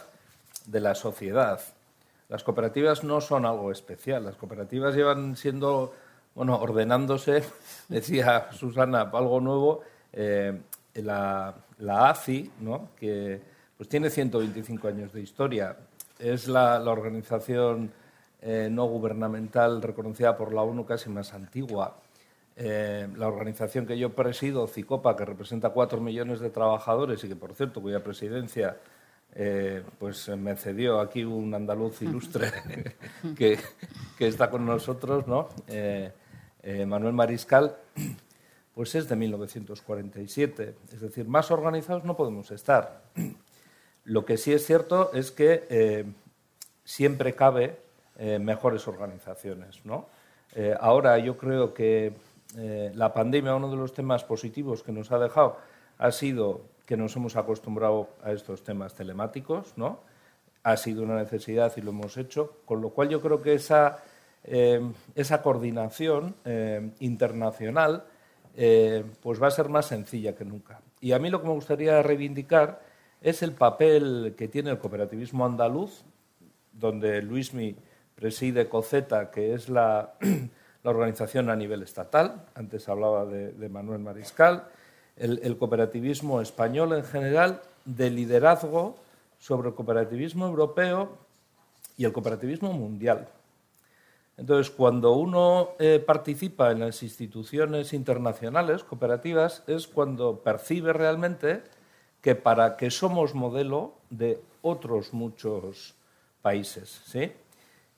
de 0.66 0.80
la 0.80 0.94
sociedad. 0.94 1.60
Las 2.28 2.42
cooperativas 2.42 3.04
no 3.04 3.20
son 3.20 3.46
algo 3.46 3.70
especial. 3.70 4.24
Las 4.24 4.34
cooperativas 4.36 4.94
llevan 4.96 5.36
siendo 5.36 5.94
bueno, 6.34 6.56
ordenándose, 6.58 7.44
decía 7.88 8.50
Susana, 8.52 9.02
algo 9.12 9.40
nuevo, 9.40 9.82
eh, 10.14 10.58
la, 10.94 11.54
la, 11.78 12.10
ACI, 12.10 12.50
¿no? 12.60 12.90
que 12.96 13.40
pues 13.76 13.88
tiene 13.88 14.10
125 14.10 14.88
años 14.88 15.12
de 15.12 15.20
historia, 15.20 15.76
es 16.18 16.48
la, 16.48 16.78
la 16.78 16.92
organización 16.92 17.90
eh, 18.46 18.68
no 18.70 18.84
gubernamental 18.84 19.80
reconocida 19.80 20.36
por 20.36 20.52
la 20.52 20.60
ONU 20.60 20.84
casi 20.84 21.08
más 21.08 21.32
antigua. 21.32 21.96
Eh, 22.56 23.08
la 23.16 23.26
organización 23.26 23.86
que 23.86 23.98
yo 23.98 24.14
presido, 24.14 24.66
CICOPA, 24.66 25.16
que 25.16 25.24
representa 25.24 25.70
cuatro 25.70 25.98
millones 25.98 26.40
de 26.40 26.50
trabajadores 26.50 27.24
y 27.24 27.28
que, 27.28 27.36
por 27.36 27.54
cierto, 27.54 27.80
cuya 27.80 28.04
presidencia 28.04 28.76
eh, 29.34 29.82
pues 29.98 30.28
me 30.28 30.56
cedió 30.56 31.00
aquí 31.00 31.24
un 31.24 31.54
andaluz 31.54 32.02
ilustre 32.02 32.52
que, 33.36 33.58
que, 34.18 34.28
está 34.28 34.50
con 34.50 34.66
nosotros, 34.66 35.26
¿no? 35.26 35.48
Manuel 36.86 37.14
Mariscal, 37.14 37.76
pues 38.74 38.94
es 38.94 39.08
de 39.08 39.16
1947. 39.16 40.74
Es 40.92 41.00
decir, 41.00 41.26
más 41.26 41.50
organizados 41.50 42.04
no 42.04 42.16
podemos 42.16 42.50
estar. 42.50 43.02
Lo 44.04 44.24
que 44.24 44.36
sí 44.36 44.52
es 44.52 44.66
cierto 44.66 45.12
es 45.14 45.30
que 45.30 46.04
siempre 46.84 47.34
cabe 47.34 47.78
eh, 48.16 48.38
mejores 48.38 48.86
organizaciones. 48.86 49.84
¿no? 49.84 50.06
Eh, 50.54 50.74
ahora 50.78 51.18
yo 51.18 51.36
creo 51.36 51.74
que 51.74 52.12
eh, 52.56 52.92
la 52.94 53.12
pandemia, 53.12 53.56
uno 53.56 53.70
de 53.70 53.76
los 53.76 53.92
temas 53.92 54.22
positivos 54.22 54.82
que 54.82 54.92
nos 54.92 55.10
ha 55.10 55.18
dejado 55.18 55.56
ha 55.98 56.12
sido 56.12 56.60
que 56.86 56.96
nos 56.96 57.16
hemos 57.16 57.34
acostumbrado 57.34 58.10
a 58.22 58.30
estos 58.30 58.62
temas 58.62 58.94
telemáticos, 58.94 59.72
¿no? 59.76 60.00
Ha 60.62 60.76
sido 60.76 61.02
una 61.02 61.16
necesidad 61.16 61.72
y 61.76 61.80
lo 61.80 61.90
hemos 61.90 62.16
hecho, 62.16 62.58
con 62.66 62.82
lo 62.82 62.90
cual 62.90 63.08
yo 63.08 63.22
creo 63.22 63.40
que 63.40 63.54
esa, 63.54 64.02
esa 64.42 65.42
coordinación 65.42 66.34
internacional 67.00 68.04
pues 69.22 69.42
va 69.42 69.48
a 69.48 69.50
ser 69.50 69.68
más 69.68 69.86
sencilla 69.86 70.34
que 70.34 70.44
nunca. 70.44 70.80
Y 71.00 71.12
a 71.12 71.18
mí 71.18 71.30
lo 71.30 71.40
que 71.40 71.48
me 71.48 71.54
gustaría 71.54 72.02
reivindicar 72.02 72.80
es 73.20 73.42
el 73.42 73.52
papel 73.52 74.34
que 74.36 74.48
tiene 74.48 74.70
el 74.70 74.78
cooperativismo 74.78 75.44
andaluz, 75.44 76.04
donde 76.72 77.22
Luismi 77.22 77.74
preside 78.14 78.68
COCETA, 78.68 79.30
que 79.30 79.54
es 79.54 79.68
la, 79.68 80.14
organización 80.84 81.50
a 81.50 81.56
nivel 81.56 81.82
estatal. 81.82 82.44
Antes 82.54 82.88
hablaba 82.88 83.24
de, 83.24 83.68
Manuel 83.68 84.00
Mariscal. 84.00 84.64
El, 85.16 85.56
cooperativismo 85.56 86.40
español 86.40 86.92
en 86.92 87.04
general, 87.04 87.62
de 87.84 88.10
liderazgo 88.10 88.96
sobre 89.38 89.68
el 89.68 89.74
cooperativismo 89.74 90.46
europeo 90.46 91.16
y 91.96 92.04
el 92.04 92.12
cooperativismo 92.12 92.72
mundial. 92.72 93.28
Entonces, 94.36 94.70
cuando 94.70 95.12
uno 95.12 95.70
eh, 95.78 96.02
participa 96.04 96.72
en 96.72 96.80
las 96.80 97.02
instituciones 97.02 97.92
internacionales 97.92 98.82
cooperativas, 98.82 99.62
es 99.66 99.86
cuando 99.86 100.40
percibe 100.40 100.92
realmente 100.92 101.62
que 102.20 102.34
para 102.34 102.76
que 102.76 102.90
somos 102.90 103.34
modelo 103.34 103.94
de 104.10 104.42
otros 104.62 105.12
muchos 105.12 105.94
países. 106.42 107.02
¿sí? 107.06 107.32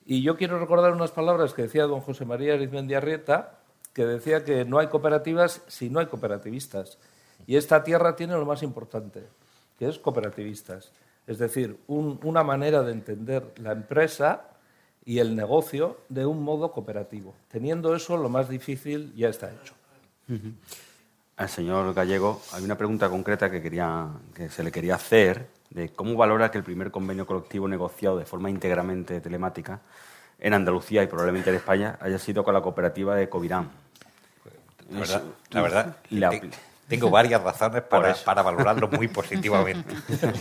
Y 0.05 0.23
yo 0.23 0.37
quiero 0.37 0.59
recordar 0.59 0.93
unas 0.93 1.11
palabras 1.11 1.55
que 1.55 1.63
decía 1.63 1.85
don 1.85 2.01
José 2.01 2.25
María 2.25 2.55
Arizmendiarrieta, 2.55 3.61
que 3.95 4.05
decía 4.05 4.45
que 4.45 4.65
no 4.65 4.79
hay 4.79 4.89
cooperativas 4.89 5.63
si 5.69 5.89
no 5.89 6.01
hay 6.01 6.07
cooperativistas. 6.07 6.99
Y 7.47 7.57
esta 7.57 7.83
tierra 7.83 8.15
tiene 8.15 8.35
lo 8.35 8.45
más 8.45 8.63
importante, 8.63 9.25
que 9.79 9.89
es 9.89 9.99
cooperativistas. 9.99 10.93
Es 11.27 11.39
decir, 11.39 11.81
una 11.87 12.45
manera 12.45 12.83
de 12.83 12.93
entender 12.93 13.53
la 13.57 13.73
empresa 13.73 14.56
y 15.07 15.21
el 15.21 15.37
negocio 15.37 16.01
de 16.09 16.27
un 16.27 16.43
modo 16.43 16.73
cooperativo. 16.73 17.35
Teniendo 17.49 17.95
eso, 17.95 18.17
lo 18.17 18.29
más 18.29 18.49
difícil 18.49 19.15
ya 19.15 19.29
está 19.29 19.51
hecho. 19.51 19.73
Al 21.37 21.49
señor 21.49 21.95
Gallego, 21.95 22.43
hay 22.53 22.65
una 22.65 22.77
pregunta 22.77 23.09
concreta 23.09 23.49
que, 23.49 23.63
quería, 23.63 24.09
que 24.35 24.51
se 24.51 24.65
le 24.65 24.73
quería 24.73 24.97
hacer 24.97 25.47
de 25.71 25.91
cómo 25.91 26.15
valora 26.17 26.51
que 26.51 26.59
el 26.59 26.65
primer 26.65 26.91
convenio 26.91 27.25
colectivo 27.25 27.69
negociado 27.69 28.19
de 28.19 28.25
forma 28.25 28.51
íntegramente 28.51 29.21
telemática 29.21 29.81
en 30.41 30.55
Andalucía 30.55 31.05
y 31.05 31.07
probablemente 31.07 31.51
en 31.51 31.57
España 31.57 31.97
haya 32.01 32.19
sido 32.19 32.43
con 32.43 32.55
la 32.55 32.61
cooperativa 32.61 33.15
de 33.15 33.29
Covirán. 33.29 33.71
La 35.51 35.63
verdad, 35.63 35.97
tengo 36.89 37.11
varias 37.11 37.43
razones 37.43 37.83
para, 37.83 38.15
para 38.15 38.43
valorarlo 38.43 38.89
muy 38.89 39.09
positivamente. 39.09 39.95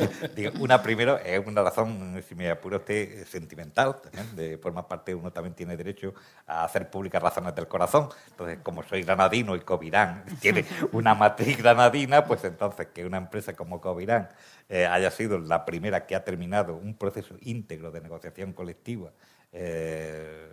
una 0.59 0.81
primero 0.81 1.17
es 1.17 1.45
una 1.45 1.63
razón, 1.63 2.23
si 2.27 2.35
me 2.35 2.49
apuro 2.49 2.77
usted, 2.77 3.25
sentimental. 3.25 3.95
De 4.33 4.57
forma 4.57 4.87
parte, 4.87 5.15
uno 5.15 5.31
también 5.31 5.55
tiene 5.55 5.75
derecho 5.75 6.13
a 6.45 6.63
hacer 6.63 6.89
públicas 6.89 7.21
razones 7.21 7.55
del 7.55 7.67
corazón. 7.67 8.09
Entonces, 8.29 8.59
como 8.61 8.83
soy 8.83 9.03
granadino 9.03 9.55
y 9.55 9.61
Covirán 9.61 10.23
tiene 10.39 10.65
una 10.91 11.15
matriz 11.15 11.57
granadina, 11.57 12.25
pues 12.25 12.43
entonces 12.43 12.87
que 12.93 13.05
una 13.05 13.17
empresa 13.17 13.53
como 13.53 13.81
Covirán 13.81 14.29
eh, 14.69 14.85
haya 14.85 15.11
sido 15.11 15.39
la 15.39 15.65
primera 15.65 16.05
que 16.05 16.15
ha 16.15 16.23
terminado 16.23 16.75
un 16.75 16.95
proceso 16.95 17.35
íntegro 17.41 17.91
de 17.91 18.01
negociación 18.01 18.53
colectiva 18.53 19.11
eh, 19.51 20.49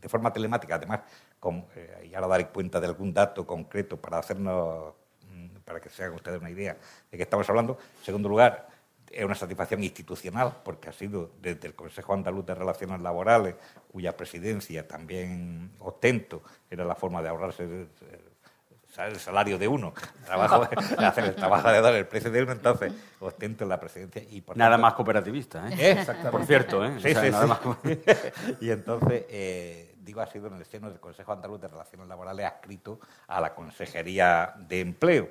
de 0.00 0.08
forma 0.08 0.32
telemática, 0.32 0.74
además, 0.74 1.00
con, 1.38 1.66
eh, 1.74 2.08
y 2.10 2.14
ahora 2.14 2.26
daré 2.26 2.48
cuenta 2.48 2.80
de 2.80 2.86
algún 2.86 3.14
dato 3.14 3.46
concreto 3.46 3.96
para 4.00 4.18
hacernos 4.18 4.94
para 5.72 5.82
que 5.82 5.88
se 5.88 6.04
hagan 6.04 6.16
ustedes 6.16 6.38
una 6.38 6.50
idea 6.50 6.76
de 7.10 7.16
qué 7.16 7.22
estamos 7.22 7.48
hablando. 7.48 7.78
En 8.00 8.04
segundo 8.04 8.28
lugar, 8.28 8.68
es 9.10 9.24
una 9.24 9.34
satisfacción 9.34 9.82
institucional, 9.82 10.52
porque 10.62 10.90
ha 10.90 10.92
sido 10.92 11.30
desde 11.40 11.66
el 11.66 11.74
Consejo 11.74 12.12
Andaluz 12.12 12.44
de 12.44 12.54
Relaciones 12.54 13.00
Laborales, 13.00 13.54
cuya 13.90 14.14
presidencia 14.14 14.86
también 14.86 15.72
ostento, 15.78 16.42
era 16.70 16.84
la 16.84 16.94
forma 16.94 17.22
de 17.22 17.30
ahorrarse 17.30 17.86
el 18.98 19.18
salario 19.18 19.56
de 19.56 19.66
uno, 19.66 19.94
trabajo, 20.26 20.68
hacer 20.98 21.24
el 21.24 21.34
trabajo 21.34 21.72
de 21.72 21.80
dar 21.80 21.94
el 21.94 22.06
precio 22.06 22.30
de 22.30 22.42
uno, 22.42 22.52
entonces 22.52 22.92
ostento 23.20 23.64
la 23.64 23.80
presidencia. 23.80 24.22
y 24.28 24.42
por 24.42 24.54
Nada 24.58 24.76
más 24.76 24.92
cooperativista, 24.92 25.70
¿eh? 25.70 25.92
Exactamente. 25.92 26.30
Por 26.30 26.44
cierto, 26.44 26.84
¿eh? 26.84 26.98
Sí, 27.00 27.14
sí, 27.14 28.56
y 28.60 28.70
entonces... 28.70 29.24
Eh, 29.30 29.92
digo, 30.02 30.20
ha 30.20 30.26
sido 30.26 30.48
en 30.48 30.54
el 30.54 30.64
seno 30.64 30.90
del 30.90 31.00
Consejo 31.00 31.32
Andaluz 31.32 31.60
de 31.60 31.68
Relaciones 31.68 32.08
Laborales 32.08 32.46
adscrito 32.46 33.00
a 33.28 33.40
la 33.40 33.54
Consejería 33.54 34.54
de 34.58 34.80
Empleo. 34.80 35.30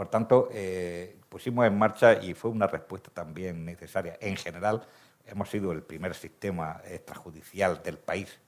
Por 0.00 0.08
tanto, 0.08 0.48
eh, 0.50 1.14
pusimos 1.28 1.66
en 1.66 1.76
marcha 1.76 2.22
y 2.22 2.32
fue 2.32 2.50
una 2.50 2.66
respuesta 2.66 3.10
también 3.12 3.66
necesaria. 3.66 4.16
En 4.22 4.34
general, 4.34 4.88
hemos 5.26 5.50
sido 5.50 5.72
el 5.72 5.82
primer 5.82 6.14
sistema 6.14 6.80
extrajudicial 6.86 7.82
del 7.82 7.98
país 7.98 8.40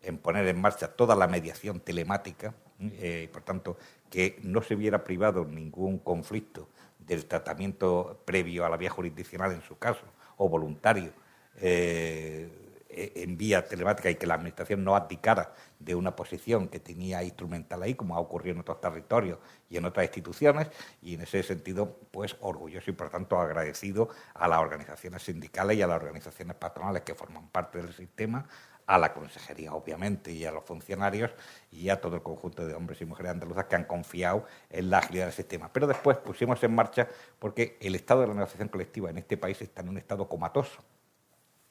en 0.00 0.16
poner 0.16 0.48
en 0.48 0.58
marcha 0.58 0.88
toda 0.88 1.14
la 1.14 1.26
mediación 1.26 1.80
telemática, 1.80 2.54
eh, 2.80 3.28
por 3.30 3.42
tanto, 3.42 3.76
que 4.08 4.38
no 4.44 4.62
se 4.62 4.76
hubiera 4.76 5.04
privado 5.04 5.44
ningún 5.44 5.98
conflicto 5.98 6.70
del 6.98 7.26
tratamiento 7.26 8.22
previo 8.24 8.64
a 8.64 8.70
la 8.70 8.78
vía 8.78 8.88
jurisdiccional 8.88 9.52
en 9.52 9.60
su 9.60 9.76
caso, 9.76 10.06
o 10.38 10.48
voluntario, 10.48 11.12
eh, 11.58 12.48
en 12.96 13.36
vía 13.36 13.66
telemática 13.66 14.10
y 14.10 14.14
que 14.14 14.26
la 14.26 14.34
Administración 14.34 14.84
no 14.84 14.94
abdicara 14.94 15.52
de 15.78 15.94
una 15.94 16.14
posición 16.14 16.68
que 16.68 16.80
tenía 16.80 17.22
instrumental 17.22 17.82
ahí, 17.82 17.94
como 17.94 18.16
ha 18.16 18.20
ocurrido 18.20 18.54
en 18.54 18.60
otros 18.60 18.80
territorios 18.80 19.38
y 19.68 19.76
en 19.76 19.84
otras 19.84 20.06
instituciones, 20.06 20.68
y 21.02 21.14
en 21.14 21.22
ese 21.22 21.42
sentido, 21.42 21.98
pues 22.10 22.36
orgulloso 22.40 22.90
y 22.90 22.94
por 22.94 23.10
tanto 23.10 23.38
agradecido 23.38 24.08
a 24.34 24.48
las 24.48 24.60
organizaciones 24.60 25.22
sindicales 25.22 25.76
y 25.76 25.82
a 25.82 25.86
las 25.86 25.96
organizaciones 25.96 26.56
patronales 26.56 27.02
que 27.02 27.14
forman 27.14 27.48
parte 27.48 27.78
del 27.82 27.92
sistema, 27.92 28.46
a 28.86 28.98
la 28.98 29.14
consejería, 29.14 29.72
obviamente, 29.72 30.30
y 30.30 30.44
a 30.44 30.52
los 30.52 30.64
funcionarios 30.64 31.30
y 31.70 31.88
a 31.88 32.00
todo 32.00 32.16
el 32.16 32.22
conjunto 32.22 32.66
de 32.66 32.74
hombres 32.74 33.00
y 33.00 33.06
mujeres 33.06 33.32
andaluzas 33.32 33.64
que 33.64 33.76
han 33.76 33.84
confiado 33.84 34.44
en 34.68 34.90
la 34.90 34.98
agilidad 34.98 35.24
del 35.24 35.34
sistema. 35.34 35.72
Pero 35.72 35.86
después 35.86 36.18
pusimos 36.18 36.62
en 36.62 36.74
marcha 36.74 37.08
porque 37.38 37.78
el 37.80 37.94
estado 37.94 38.20
de 38.20 38.28
la 38.28 38.34
negociación 38.34 38.68
colectiva 38.68 39.10
en 39.10 39.18
este 39.18 39.36
país 39.36 39.60
está 39.62 39.80
en 39.80 39.88
un 39.88 39.98
estado 39.98 40.28
comatoso 40.28 40.82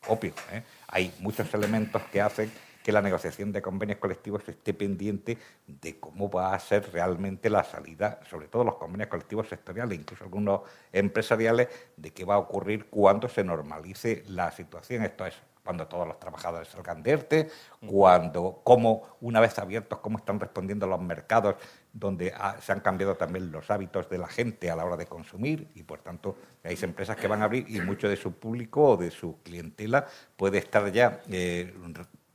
obvio. 0.08 0.34
¿eh? 0.52 0.64
Hay 0.88 1.14
muchos 1.20 1.54
elementos 1.54 2.02
que 2.12 2.22
hacen 2.22 2.52
que 2.84 2.92
la 2.92 3.02
negociación 3.02 3.52
de 3.52 3.62
convenios 3.62 3.98
colectivos 3.98 4.48
esté 4.48 4.74
pendiente 4.74 5.38
de 5.66 6.00
cómo 6.00 6.30
va 6.30 6.54
a 6.54 6.60
ser 6.60 6.92
realmente 6.92 7.50
la 7.50 7.64
salida, 7.64 8.20
sobre 8.30 8.50
todo 8.50 8.66
los 8.66 8.76
convenios 8.76 9.10
colectivos 9.10 9.48
sectoriales, 9.48 9.98
incluso 9.98 10.26
algunos 10.26 10.62
empresariales, 10.92 11.70
de 11.96 12.12
qué 12.12 12.26
va 12.26 12.36
a 12.36 12.40
ocurrir 12.40 12.88
cuando 12.90 13.30
se 13.30 13.44
normalice 13.44 14.24
la 14.28 14.52
situación. 14.52 15.04
Esto 15.04 15.26
es 15.26 15.36
cuando 15.64 15.88
todos 15.88 16.06
los 16.06 16.20
trabajadores 16.20 16.68
salgan 16.68 17.02
de 17.02 17.12
ERTE, 17.12 17.50
cuando, 17.88 18.60
cómo, 18.64 19.18
una 19.22 19.40
vez 19.40 19.58
abiertos, 19.60 20.00
cómo 20.00 20.18
están 20.18 20.40
respondiendo 20.40 20.86
los 20.86 21.02
mercados 21.02 21.56
donde 21.94 22.34
se 22.60 22.72
han 22.72 22.80
cambiado 22.80 23.16
también 23.16 23.52
los 23.52 23.70
hábitos 23.70 24.10
de 24.10 24.18
la 24.18 24.28
gente 24.28 24.72
a 24.72 24.76
la 24.76 24.84
hora 24.84 24.98
de 24.98 25.06
consumir 25.06 25.70
y, 25.76 25.84
por 25.84 26.00
tanto, 26.00 26.36
hay 26.64 26.78
empresas 26.82 27.16
que 27.16 27.28
van 27.28 27.42
a 27.42 27.46
abrir 27.46 27.66
y 27.70 27.80
mucho 27.82 28.10
de 28.10 28.18
su 28.18 28.34
público 28.34 28.84
o 28.84 28.98
de 28.98 29.12
su 29.12 29.42
clientela 29.44 30.08
puede 30.36 30.58
estar 30.58 30.92
ya 30.92 31.22
eh, 31.30 31.72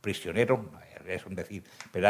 prisionero, 0.01 0.65
es 1.07 1.27
un 1.27 1.35
decir, 1.35 1.65
pero 1.93 2.09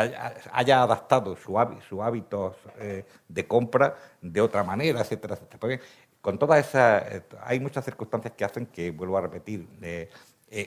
haya, 0.52 0.82
adaptado 0.82 1.36
su, 1.36 1.56
sus 1.88 2.00
hábitos 2.00 2.56
eh, 2.78 3.04
de 3.28 3.46
compra 3.46 3.96
de 4.20 4.40
otra 4.40 4.62
manera, 4.64 5.00
etcétera, 5.00 5.34
etcétera. 5.34 5.80
con 6.20 6.38
todas 6.38 6.66
esas, 6.66 7.12
eh, 7.12 7.22
hay 7.44 7.60
muchas 7.60 7.84
circunstancias 7.84 8.34
que 8.36 8.44
hacen 8.44 8.66
que, 8.66 8.90
vuelvo 8.90 9.16
a 9.16 9.22
repetir, 9.22 9.66
eh, 9.80 10.10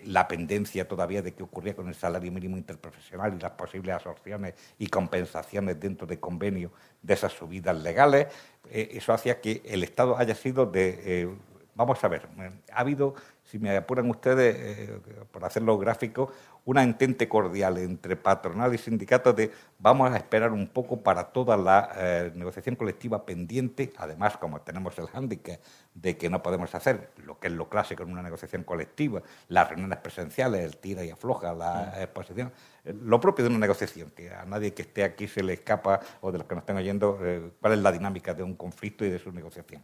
la 0.06 0.28
pendencia 0.28 0.88
todavía 0.88 1.22
de 1.22 1.34
qué 1.34 1.44
ocurría 1.44 1.76
con 1.76 1.88
el 1.88 1.95
salario 1.95 2.32
mínimo 2.32 2.58
interprofesional 2.58 3.34
y 3.34 3.40
las 3.40 3.52
posibles 3.52 3.95
absorciones 3.95 4.53
y 4.78 4.88
compensaciones 4.88 5.80
dentro 5.80 6.06
de 6.06 6.20
convenio 6.20 6.72
de 7.02 7.14
esas 7.14 7.34
subidas 7.34 7.76
legales. 7.78 8.28
Eh, 8.70 8.90
eso 8.94 9.14
hacía 9.14 9.41
que 9.41 9.62
el 9.66 9.84
Estado 9.84 10.18
haya 10.18 10.36
sido 10.36 10.66
de... 10.66 10.99
Eh, 11.03 11.30
vamos 11.74 12.03
a 12.03 12.08
ver, 12.08 12.28
ha 12.72 12.80
habido 12.80 13.16
si 13.52 13.60
me 13.60 13.76
apuran 13.76 14.10
ustedes, 14.10 14.56
eh, 14.57 14.99
por 15.30 15.44
hacerlo 15.44 15.78
gráfico, 15.78 16.32
una 16.64 16.84
entente 16.84 17.28
cordial 17.28 17.80
entre 17.80 18.15
patronal 18.15 18.73
y 18.73 18.78
sindicatos 18.78 19.36
de 19.36 19.52
vamos 19.78 20.10
a 20.10 20.15
esperar 20.15 20.53
un 20.53 20.68
poco 20.68 21.02
para 21.02 21.26
toda 21.26 21.57
la 21.57 21.91
eh, 21.98 22.32
negociación 22.34 22.78
colectiva 22.78 23.26
pendiente, 23.26 23.91
además 23.98 24.38
como 24.38 24.61
tenemos 24.61 24.98
el 24.99 25.07
hándicap 25.07 25.60
de 25.94 26.15
que 26.15 26.30
no 26.30 26.41
podemos 26.41 26.73
hacer 26.73 27.11
lo 27.26 27.40
que 27.40 27.48
es 27.48 27.53
lo 27.53 27.68
clásico 27.68 28.03
en 28.03 28.11
una 28.14 28.22
negociación 28.22 28.64
colectiva, 28.64 29.22
las 29.49 29.68
reuniones 29.68 29.99
presenciales, 29.99 30.64
el 30.64 30.78
tira 30.78 31.03
y 31.03 31.10
afloja, 31.10 31.53
la 31.53 31.94
mm. 31.98 32.02
exposición, 32.03 32.53
eh, 32.86 32.95
lo 33.03 33.19
propio 33.19 33.44
de 33.44 33.49
una 33.49 33.60
negociación, 33.60 34.11
que 34.11 34.32
a 34.34 34.45
nadie 34.45 34.73
que 34.73 34.84
esté 34.84 35.03
aquí 35.03 35.28
se 35.28 35.44
le 35.44 35.53
escapa 35.53 35.99
o 36.22 36.32
de 36.32 36.38
los 36.38 36.48
que 36.48 36.56
nos 36.56 36.61
estén 36.61 36.78
oyendo 36.78 37.19
cuál 37.60 37.73
es 37.73 37.80
la 37.80 37.91
dinámica 37.91 38.34
de 38.34 38.44
un 38.44 38.56
conflicto 38.56 39.03
y 39.03 39.10
de 39.10 39.19
su 39.19 39.30
negociación. 39.34 39.84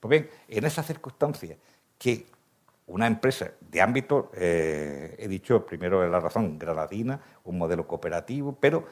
Pues 0.00 0.10
bien, 0.10 0.30
en 0.48 0.64
esas 0.66 0.86
circunstancias 0.86 1.56
que 1.98 2.26
una 2.86 3.06
empresa 3.06 3.50
de 3.60 3.80
ámbito, 3.80 4.30
eh, 4.34 5.16
he 5.18 5.28
dicho 5.28 5.66
primero 5.66 6.08
la 6.08 6.20
razón, 6.20 6.58
granadina, 6.58 7.20
un 7.44 7.58
modelo 7.58 7.86
cooperativo, 7.86 8.56
pero 8.58 8.86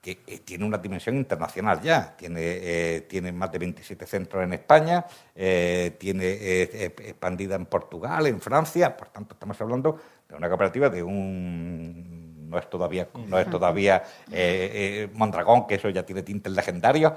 que 0.00 0.20
eh, 0.26 0.38
tiene 0.44 0.64
una 0.64 0.78
dimensión 0.78 1.16
internacional 1.16 1.82
ya. 1.82 2.16
Tiene, 2.16 2.40
eh, 2.40 3.00
tiene 3.02 3.32
más 3.32 3.50
de 3.52 3.58
27 3.58 4.06
centros 4.06 4.44
en 4.44 4.52
España, 4.54 5.04
tiene 5.34 6.62
expandida 6.62 7.56
en 7.56 7.66
Portugal, 7.66 8.26
en 8.26 8.40
Francia, 8.40 8.96
por 8.96 9.08
tanto 9.08 9.34
estamos 9.34 9.60
hablando 9.60 9.98
de 10.28 10.36
una 10.36 10.48
cooperativa 10.48 10.88
de 10.88 11.02
un 11.02 12.48
no 12.48 12.58
es 12.58 12.68
todavía 12.68 13.08
no 13.28 13.38
es 13.38 13.48
todavía 13.48 14.02
Mondragón 15.14 15.68
que 15.68 15.76
eso 15.76 15.88
ya 15.88 16.04
tiene 16.04 16.24
tintes 16.24 16.52
legendarios 16.52 17.12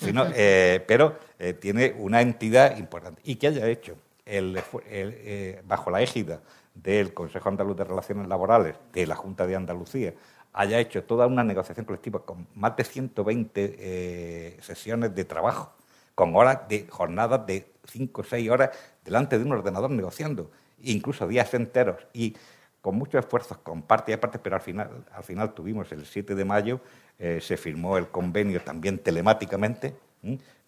sino, 0.00 0.26
pero 0.86 1.16
tiene 1.60 1.94
una 1.98 2.20
entidad 2.20 2.76
importante. 2.76 3.20
Y 3.24 3.36
que 3.36 3.48
haya 3.48 3.66
hecho 3.68 3.96
eh, 4.26 5.62
bajo 5.66 5.90
la 5.90 6.02
égida 6.02 6.40
del 6.74 7.14
Consejo 7.14 7.48
Andaluz 7.48 7.76
de 7.76 7.84
Relaciones 7.84 8.28
Laborales, 8.28 8.76
de 8.92 9.06
la 9.06 9.14
Junta 9.14 9.46
de 9.46 9.56
Andalucía, 9.56 10.14
haya 10.54 10.78
hecho 10.78 11.02
toda 11.04 11.26
una 11.26 11.44
negociación 11.44 11.84
colectiva 11.84 12.24
con 12.24 12.46
más 12.54 12.76
de 12.76 12.84
120 12.84 13.76
eh, 13.78 14.56
sesiones 14.60 15.14
de 15.14 15.24
trabajo, 15.24 15.72
con 16.14 16.34
horas 16.36 16.68
de 16.68 16.86
jornadas 16.88 17.46
de 17.46 17.66
5 17.86 18.20
o 18.20 18.24
6 18.24 18.50
horas 18.50 18.70
delante 19.04 19.36
de 19.36 19.44
un 19.44 19.52
ordenador 19.52 19.90
negociando, 19.90 20.50
incluso 20.82 21.26
días 21.26 21.52
enteros 21.54 22.06
y 22.12 22.36
con 22.80 22.96
muchos 22.96 23.24
esfuerzos, 23.24 23.58
con 23.58 23.82
parte 23.82 24.12
y 24.12 24.16
parte, 24.16 24.38
pero 24.38 24.56
al 24.56 24.62
final, 24.62 25.04
al 25.12 25.24
final 25.24 25.54
tuvimos 25.54 25.90
el 25.90 26.06
7 26.06 26.34
de 26.34 26.44
mayo, 26.44 26.80
eh, 27.18 27.40
se 27.40 27.56
firmó 27.56 27.98
el 27.98 28.08
convenio 28.08 28.60
también 28.60 28.98
telemáticamente, 28.98 29.96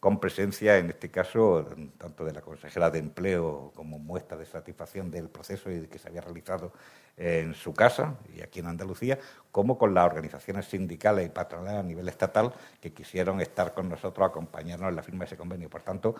con 0.00 0.20
presencia, 0.20 0.78
en 0.78 0.90
este 0.90 1.10
caso, 1.10 1.66
tanto 1.98 2.24
de 2.24 2.32
la 2.32 2.40
consejera 2.40 2.90
de 2.90 2.98
Empleo 2.98 3.72
como 3.74 3.98
muestra 3.98 4.36
de 4.36 4.46
satisfacción 4.46 5.10
del 5.10 5.28
proceso 5.28 5.70
y 5.70 5.86
que 5.86 5.98
se 5.98 6.08
había 6.08 6.20
realizado 6.20 6.72
en 7.16 7.54
su 7.54 7.72
casa 7.72 8.14
y 8.34 8.42
aquí 8.42 8.60
en 8.60 8.66
Andalucía, 8.66 9.18
como 9.50 9.78
con 9.78 9.94
las 9.94 10.06
organizaciones 10.06 10.66
sindicales 10.66 11.26
y 11.26 11.30
patronales 11.30 11.80
a 11.80 11.82
nivel 11.82 12.08
estatal 12.08 12.52
que 12.80 12.92
quisieron 12.92 13.40
estar 13.40 13.72
con 13.72 13.88
nosotros, 13.88 14.28
acompañarnos 14.28 14.90
en 14.90 14.96
la 14.96 15.02
firma 15.02 15.20
de 15.20 15.26
ese 15.26 15.36
convenio. 15.36 15.70
Por 15.70 15.82
tanto, 15.82 16.14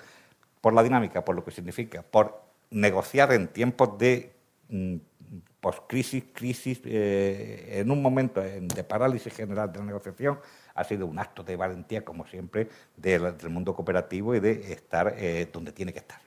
por 0.60 0.72
la 0.72 0.82
dinámica, 0.82 1.24
por 1.24 1.36
lo 1.36 1.44
que 1.44 1.50
significa, 1.50 2.02
por 2.02 2.40
negociar 2.70 3.32
en 3.32 3.48
tiempos 3.48 3.98
de 3.98 4.32
mm, 4.68 4.96
post-crisis, 5.60 6.24
crisis, 6.32 6.80
eh, 6.84 7.80
en 7.80 7.90
un 7.90 8.00
momento 8.00 8.40
de 8.40 8.84
parálisis 8.84 9.34
general 9.34 9.70
de 9.70 9.78
la 9.80 9.84
negociación, 9.84 10.38
ha 10.76 10.84
sido 10.84 11.06
un 11.06 11.18
acto 11.18 11.42
de 11.42 11.56
valentía, 11.56 12.04
como 12.04 12.26
siempre, 12.26 12.68
del, 12.96 13.34
mundo 13.48 13.74
cooperativo 13.74 14.34
y 14.34 14.40
de 14.40 14.72
estar 14.72 15.14
eh, 15.16 15.48
donde 15.52 15.72
tiene 15.72 15.92
que 15.92 16.00
estar. 16.00 16.20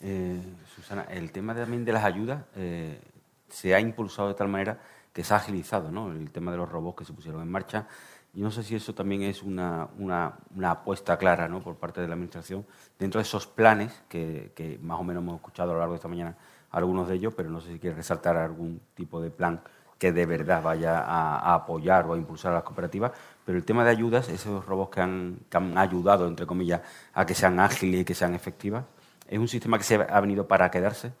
Eh, 0.00 0.40
Susana, 0.74 1.06
el 1.10 1.32
tema 1.32 1.54
también 1.54 1.84
de 1.84 1.92
las 1.92 2.04
ayudas 2.04 2.44
eh, 2.56 3.00
se 3.48 3.74
ha 3.74 3.80
impulsado 3.80 4.28
de 4.28 4.34
tal 4.34 4.48
manera 4.48 4.78
que 5.12 5.24
se 5.24 5.34
ha 5.34 5.36
agilizado 5.36 5.90
¿no? 5.90 6.10
el 6.10 6.30
tema 6.30 6.50
de 6.50 6.56
los 6.56 6.68
robots 6.68 6.98
que 6.98 7.04
se 7.04 7.12
pusieron 7.12 7.40
en 7.42 7.50
marcha. 7.50 7.86
Yo 8.34 8.42
no 8.42 8.50
sé 8.50 8.62
si 8.62 8.74
eso 8.74 8.94
también 8.94 9.22
es 9.22 9.42
una, 9.42 9.88
una, 9.98 10.38
apuesta 10.70 11.18
clara 11.18 11.48
¿no? 11.48 11.60
por 11.60 11.76
parte 11.76 12.00
de 12.00 12.08
la 12.08 12.14
Administración 12.14 12.64
dentro 12.98 13.18
de 13.18 13.22
esos 13.22 13.46
planes 13.46 14.02
que, 14.08 14.52
que, 14.54 14.78
más 14.82 14.98
o 14.98 15.04
menos 15.04 15.22
hemos 15.22 15.36
escuchado 15.36 15.70
a 15.70 15.74
lo 15.74 15.78
largo 15.80 15.92
de 15.92 15.96
esta 15.96 16.08
mañana, 16.08 16.36
algunos 16.70 17.08
de 17.08 17.16
ellos, 17.16 17.34
pero 17.36 17.50
no 17.50 17.60
sé 17.60 17.74
si 17.74 17.78
quiere 17.78 17.94
resaltar 17.94 18.36
algún 18.36 18.80
tipo 18.94 19.20
de 19.20 19.30
plan 19.30 19.60
que 20.02 20.10
de 20.10 20.26
verdad 20.26 20.60
vaya 20.60 20.98
a, 20.98 21.54
apoyar 21.54 22.06
o 22.06 22.14
a 22.14 22.16
impulsar 22.16 22.50
a 22.50 22.56
las 22.56 22.64
cooperativas, 22.64 23.12
pero 23.46 23.56
el 23.56 23.64
tema 23.64 23.84
de 23.84 23.90
ayudas, 23.90 24.28
esos 24.30 24.66
robots 24.66 24.96
que 24.96 25.00
han, 25.00 25.78
ayudado, 25.78 26.26
entre 26.26 26.44
comillas, 26.44 26.80
a 27.14 27.24
que 27.24 27.34
sean 27.34 27.60
ágiles 27.60 28.00
y 28.00 28.04
que 28.04 28.12
sean 28.12 28.34
efectivas, 28.34 28.84
¿es 29.28 29.38
un 29.38 29.46
sistema 29.46 29.78
que 29.78 29.84
se 29.84 29.94
ha 29.94 30.20
venido 30.20 30.48
para 30.48 30.68
quedarse? 30.72 31.12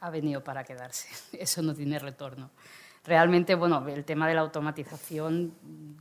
Ha 0.00 0.08
venido 0.08 0.42
para 0.42 0.64
quedarse, 0.64 1.10
eso 1.38 1.60
no 1.60 1.74
tiene 1.74 1.98
retorno. 1.98 2.48
Realmente, 3.04 3.54
bueno, 3.54 3.86
el 3.86 4.06
tema 4.06 4.26
de 4.26 4.32
la 4.32 4.40
automatización, 4.40 5.52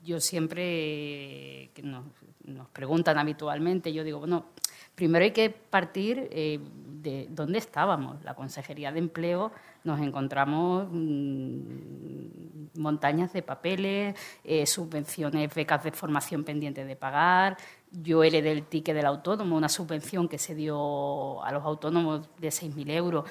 yo 0.01 0.21
siempre, 0.21 1.71
que 1.73 1.81
nos 1.83 2.69
preguntan 2.69 3.17
habitualmente, 3.17 3.91
yo 3.91 4.05
digo, 4.05 4.19
bueno, 4.19 4.45
primero 4.99 5.23
hay 5.23 5.31
que 5.31 5.49
partir 5.49 6.27
eh, 6.29 6.59
de 7.01 7.27
dónde 7.29 7.57
estábamos. 7.57 8.21
La 8.25 8.33
Consejería 8.33 8.91
de 8.91 8.99
Empleo 8.99 9.49
nos 9.85 10.01
encontramos 10.01 10.89
mm, 10.91 12.77
montañas 12.81 13.31
de 13.31 13.41
papeles, 13.41 14.13
eh, 14.43 14.65
subvenciones, 14.65 15.55
becas 15.55 15.85
de 15.85 15.93
formación 15.93 16.43
pendientes 16.43 16.85
de 16.85 16.97
pagar. 16.97 17.55
Yo 17.89 18.25
heredé 18.25 18.49
del 18.49 18.63
ticket 18.63 18.93
del 18.93 19.05
autónomo, 19.05 19.55
una 19.55 19.69
subvención 19.69 20.27
que 20.27 20.37
se 20.37 20.53
dio 20.53 21.41
a 21.45 21.49
los 21.53 21.63
autónomos 21.63 22.27
de 22.37 22.49
6.000 22.49 22.91
euros 22.91 23.23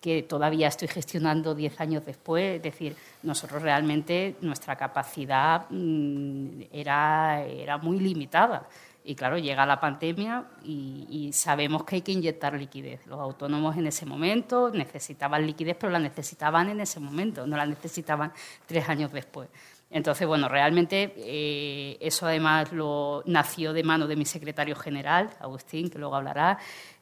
que 0.00 0.22
todavía 0.22 0.68
estoy 0.68 0.88
gestionando 0.88 1.54
10 1.54 1.78
años 1.82 2.06
después. 2.06 2.56
Es 2.56 2.62
decir, 2.62 2.96
nosotros 3.22 3.60
realmente 3.60 4.36
nuestra 4.40 4.74
capacidad 4.74 5.66
mm, 5.68 6.62
era, 6.72 7.44
era 7.44 7.76
muy 7.76 8.00
limitada. 8.00 8.66
Y 9.10 9.16
claro, 9.16 9.38
llega 9.38 9.66
la 9.66 9.80
pandemia 9.80 10.44
y, 10.62 11.30
sabemos 11.32 11.82
que 11.82 11.96
hay 11.96 12.02
que 12.02 12.12
inyectar 12.12 12.54
liquidez. 12.54 13.04
Los 13.08 13.18
autónomos 13.18 13.76
en 13.76 13.88
ese 13.88 14.06
momento 14.06 14.70
necesitaban 14.72 15.44
liquidez, 15.44 15.76
pero 15.80 15.90
la 15.90 15.98
necesitaban 15.98 16.68
en 16.68 16.80
ese 16.80 17.00
momento, 17.00 17.44
no 17.44 17.56
la 17.56 17.66
necesitaban 17.66 18.32
tres 18.66 18.88
años 18.88 19.10
después. 19.10 19.48
Entonces, 19.90 20.28
bueno, 20.28 20.48
realmente 20.48 21.12
eh, 21.16 21.98
eso 22.00 22.24
además 22.24 22.72
lo 22.72 23.24
nació 23.26 23.72
de 23.72 23.82
mano 23.82 24.06
de 24.06 24.14
mi 24.14 24.24
secretario 24.24 24.76
general, 24.76 25.30
Agustín, 25.40 25.90
que 25.90 25.98
luego 25.98 26.14
hablará. 26.14 26.58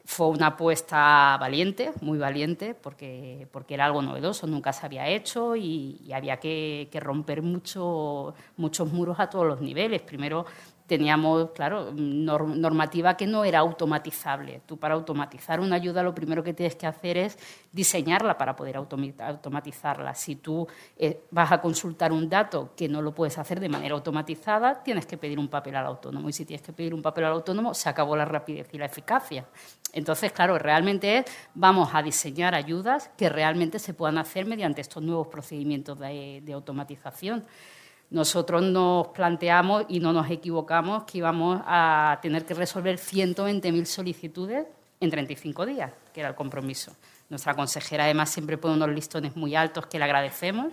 Fue 0.07 0.29
una 0.29 0.47
apuesta 0.47 1.37
valiente, 1.39 1.93
muy 2.01 2.17
valiente, 2.17 2.73
porque, 2.73 3.47
porque 3.53 3.75
era 3.75 3.85
algo 3.85 4.01
novedoso, 4.01 4.47
nunca 4.47 4.73
se 4.73 4.87
había 4.87 5.07
hecho 5.09 5.55
y, 5.55 6.11
había 6.15 6.39
que, 6.39 6.89
romper 6.95 7.43
mucho, 7.43 8.35
muchos 8.57 8.91
muros 8.91 9.21
a 9.21 9.29
todos 9.29 9.47
los 9.47 9.61
niveles. 9.61 10.01
Primero, 10.01 10.47
teníamos, 10.89 11.51
claro, 11.51 11.93
normativa 11.93 13.15
que 13.17 13.27
no 13.27 13.45
era 13.45 13.59
automatizable. 13.59 14.63
Tú 14.65 14.79
para 14.79 14.95
automatizar 14.95 15.61
una 15.61 15.77
ayuda 15.77 16.03
lo 16.03 16.15
primero 16.15 16.43
que 16.43 16.55
tienes 16.55 16.77
que 16.77 16.87
hacer 16.87 17.19
es 17.19 17.39
diseñarla 17.71 18.39
para 18.39 18.57
poder 18.57 18.79
automatizarla. 18.79 20.15
Si 20.15 20.37
tú 20.37 20.67
eh, 20.97 21.21
vas 21.31 21.53
a 21.53 21.61
consultar 21.61 22.11
un 22.11 22.29
dato 22.29 22.71
que 22.75 22.89
no 22.89 23.03
lo 23.03 23.15
puedes 23.15 23.37
hacer 23.37 23.61
de 23.61 23.69
manera 23.69 23.95
automatizada, 23.95 24.83
tienes 24.83 25.05
que 25.05 25.19
pedir 25.19 25.39
un 25.39 25.49
papel 25.49 25.77
al 25.77 25.85
autónomo. 25.85 26.31
Y 26.31 26.33
si 26.33 26.47
tienes 26.47 26.65
que 26.65 26.73
pedir 26.73 26.95
un 26.95 27.03
papel 27.03 27.27
al 27.27 27.33
autónomo, 27.33 27.75
se 27.75 27.91
acabó 27.91 28.17
la 28.17 28.25
rapidez 28.25 28.69
y 28.73 28.79
la 28.79 28.87
eficacia. 28.87 29.45
Entonces, 29.93 30.33
claro, 30.33 30.59
realmente 30.59 31.19
es, 31.19 31.27
vamos 31.55 31.91
a 31.93 32.03
diseñar 32.03 32.55
ayudas 32.55 33.11
que 33.19 33.29
realmente 33.29 33.79
se 33.79 33.93
puedan 33.93 34.17
hacer 34.17 34.47
mediante 34.47 34.81
estos 34.81 35.03
nuevos 35.03 35.29
procedimientos 35.29 35.99
de 35.99 36.53
automatización. 36.55 37.45
Nosotros 38.11 38.63
nos 38.63 39.09
planteamos 39.09 39.85
y 39.89 40.01
no 40.01 40.13
nos 40.13 40.31
equivocamos 40.31 41.05
que 41.05 41.19
íbamos 41.19 41.61
a 41.67 42.19
tener 42.23 42.47
que 42.47 42.55
resolver 42.55 42.97
120.000 42.97 43.85
solicitudes 43.85 44.67
en 45.01 45.11
35 45.11 45.67
días, 45.67 45.93
que 46.13 46.21
era 46.21 46.31
el 46.31 46.35
compromiso. 46.35 46.97
Nuestra 47.29 47.55
consejera 47.55 48.05
además 48.05 48.31
siempre 48.31 48.57
pone 48.57 48.75
unos 48.75 48.89
listones 48.91 49.37
muy 49.37 49.55
altos 49.55 49.87
que 49.87 49.99
le 49.99 50.05
agradecemos, 50.05 50.73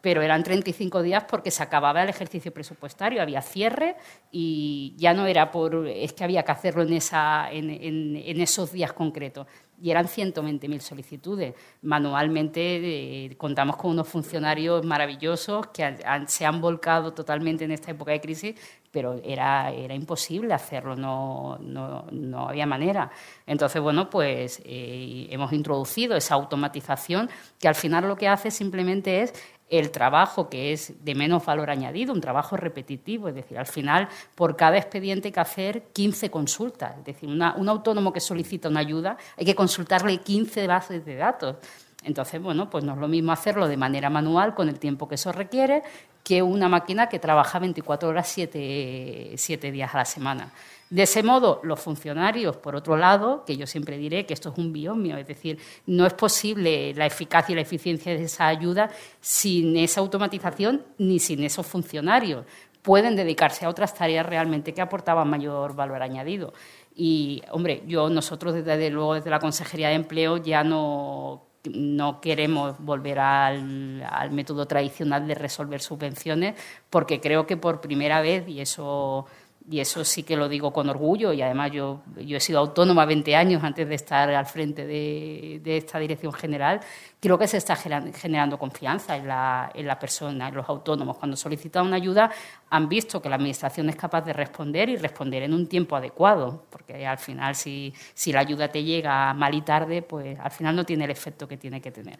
pero 0.00 0.22
eran 0.22 0.42
35 0.42 1.02
días 1.02 1.24
porque 1.28 1.50
se 1.50 1.62
acababa 1.62 2.02
el 2.02 2.08
ejercicio 2.08 2.52
presupuestario, 2.52 3.22
había 3.22 3.42
cierre 3.42 3.96
y 4.32 4.94
ya 4.96 5.12
no 5.14 5.26
era 5.26 5.50
por, 5.50 5.86
es 5.86 6.12
que 6.14 6.24
había 6.24 6.42
que 6.42 6.52
hacerlo 6.52 6.82
en, 6.82 6.90
en 6.92 8.40
esos 8.40 8.72
días 8.72 8.92
concretos 8.94 9.46
y 9.82 9.90
eran 9.90 10.06
120.000 10.06 10.78
solicitudes. 10.78 11.54
Manualmente 11.82 12.60
eh, 12.60 13.36
contamos 13.36 13.76
con 13.76 13.90
unos 13.90 14.06
funcionarios 14.08 14.86
maravillosos 14.86 15.66
que 15.68 15.96
se 16.28 16.46
han 16.46 16.60
volcado 16.60 17.12
totalmente 17.12 17.64
en 17.64 17.72
esta 17.72 17.90
época 17.90 18.12
de 18.12 18.20
crisis, 18.20 18.54
pero 18.92 19.20
era, 19.24 19.72
era 19.72 19.94
imposible 19.94 20.54
hacerlo, 20.54 20.94
no, 20.94 21.58
no, 21.58 22.48
había 22.48 22.64
manera. 22.64 23.10
Entonces, 23.44 23.82
bueno, 23.82 24.08
pues 24.08 24.62
eh, 24.64 25.26
hemos 25.30 25.52
introducido 25.52 26.16
esa 26.16 26.34
automatización 26.34 27.28
que 27.58 27.66
al 27.66 27.74
final 27.74 28.06
lo 28.06 28.16
que 28.16 28.28
hace 28.28 28.52
simplemente 28.52 29.22
es 29.22 29.34
el 29.72 29.90
trabajo 29.90 30.50
que 30.50 30.74
es 30.74 31.02
de 31.02 31.14
menos 31.14 31.46
valor 31.46 31.70
añadido, 31.70 32.12
un 32.12 32.20
trabajo 32.20 32.58
repetitivo, 32.58 33.28
es 33.28 33.34
decir, 33.34 33.58
al 33.58 33.66
final 33.66 34.06
por 34.34 34.54
cada 34.54 34.76
expediente 34.76 35.28
hay 35.28 35.32
que 35.32 35.40
hacer 35.40 35.82
15 35.94 36.30
consultas, 36.30 36.98
es 36.98 37.04
decir, 37.06 37.28
un 37.28 37.68
autónomo 37.68 38.12
que 38.12 38.20
solicita 38.20 38.68
una 38.68 38.80
ayuda 38.80 39.16
hay 39.36 39.46
que 39.46 39.54
consultarle 39.54 40.18
15 40.18 40.66
bases 40.66 41.04
de 41.06 41.16
datos. 41.16 41.56
Entonces, 42.04 42.42
bueno, 42.42 42.68
pues 42.68 42.84
no 42.84 42.92
es 42.92 42.98
lo 42.98 43.08
mismo 43.08 43.32
hacerlo 43.32 43.66
de 43.66 43.76
manera 43.76 44.10
manual 44.10 44.54
con 44.54 44.68
el 44.68 44.78
tiempo 44.78 45.08
que 45.08 45.14
eso 45.14 45.32
requiere 45.32 45.82
que 46.22 46.42
una 46.42 46.68
máquina 46.68 47.08
que 47.08 47.18
trabaja 47.18 47.58
24 47.58 48.08
horas, 48.08 48.28
7, 48.28 49.70
días 49.72 49.94
a 49.94 49.98
la 49.98 50.04
semana. 50.04 50.52
De 50.92 51.04
ese 51.04 51.22
modo, 51.22 51.58
los 51.62 51.80
funcionarios, 51.80 52.58
por 52.58 52.76
otro 52.76 52.98
lado, 52.98 53.46
que 53.46 53.56
yo 53.56 53.66
siempre 53.66 53.96
diré 53.96 54.26
que 54.26 54.34
esto 54.34 54.50
es 54.50 54.58
un 54.58 54.74
biomio, 54.74 55.16
es 55.16 55.26
decir, 55.26 55.58
no 55.86 56.04
es 56.04 56.12
posible 56.12 56.92
la 56.92 57.06
eficacia 57.06 57.54
y 57.54 57.56
la 57.56 57.62
eficiencia 57.62 58.12
de 58.12 58.24
esa 58.24 58.46
ayuda 58.46 58.90
sin 59.18 59.74
esa 59.78 60.02
automatización 60.02 60.84
ni 60.98 61.18
sin 61.18 61.44
esos 61.44 61.66
funcionarios. 61.66 62.44
Pueden 62.82 63.16
dedicarse 63.16 63.64
a 63.64 63.70
otras 63.70 63.94
tareas 63.94 64.26
realmente 64.26 64.74
que 64.74 64.82
aportaban 64.82 65.30
mayor 65.30 65.74
valor 65.74 66.02
añadido. 66.02 66.52
Y, 66.94 67.40
hombre, 67.52 67.82
yo, 67.86 68.10
nosotros 68.10 68.52
desde 68.52 68.90
luego 68.90 69.14
desde 69.14 69.30
la 69.30 69.38
Consejería 69.38 69.88
de 69.88 69.94
Empleo 69.94 70.36
ya 70.36 70.62
no 70.62 71.46
no 71.70 72.20
queremos 72.20 72.78
volver 72.80 73.18
al, 73.20 74.30
método 74.32 74.66
tradicional 74.66 75.26
de 75.26 75.34
resolver 75.34 75.80
subvenciones 75.80 76.56
porque 76.90 77.20
creo 77.20 77.46
que 77.46 77.56
por 77.56 77.80
primera 77.80 78.20
vez, 78.20 78.48
y 78.48 78.60
eso 78.60 79.26
y 79.70 79.80
eso 79.80 80.04
sí 80.04 80.22
que 80.22 80.36
lo 80.36 80.48
digo 80.48 80.72
con 80.72 80.88
orgullo, 80.88 81.32
y 81.32 81.40
además 81.40 81.70
yo, 81.70 82.02
yo 82.16 82.36
he 82.36 82.40
sido 82.40 82.58
autónoma 82.58 83.04
20 83.04 83.36
años 83.36 83.62
antes 83.62 83.88
de 83.88 83.94
estar 83.94 84.28
al 84.30 84.46
frente 84.46 84.86
de, 84.86 85.60
esta 85.64 85.98
dirección 85.98 86.32
general, 86.32 86.80
creo 87.20 87.38
que 87.38 87.46
se 87.46 87.58
está 87.58 87.76
generando 87.76 88.58
confianza 88.58 89.16
en 89.16 89.28
la, 89.28 89.70
en 89.74 89.86
la, 89.86 89.98
persona, 89.98 90.48
en 90.48 90.54
los 90.54 90.68
autónomos. 90.68 91.16
Cuando 91.16 91.36
solicitan 91.36 91.86
una 91.86 91.96
ayuda 91.96 92.30
han 92.70 92.88
visto 92.88 93.22
que 93.22 93.28
la 93.28 93.36
Administración 93.36 93.88
es 93.88 93.96
capaz 93.96 94.22
de 94.22 94.32
responder 94.32 94.88
y 94.88 94.96
responder 94.96 95.44
en 95.44 95.54
un 95.54 95.68
tiempo 95.68 95.94
adecuado, 95.94 96.64
porque 96.68 97.06
al 97.06 97.18
final 97.18 97.54
si, 97.54 97.94
si 98.14 98.32
la 98.32 98.40
ayuda 98.40 98.68
te 98.68 98.82
llega 98.82 99.32
mal 99.34 99.54
y 99.54 99.62
tarde, 99.62 100.02
pues 100.02 100.38
al 100.40 100.50
final 100.50 100.74
no 100.74 100.84
tiene 100.84 101.04
el 101.04 101.10
efecto 101.10 101.46
que 101.46 101.56
tiene 101.56 101.80
que 101.80 101.92
tener. 101.92 102.18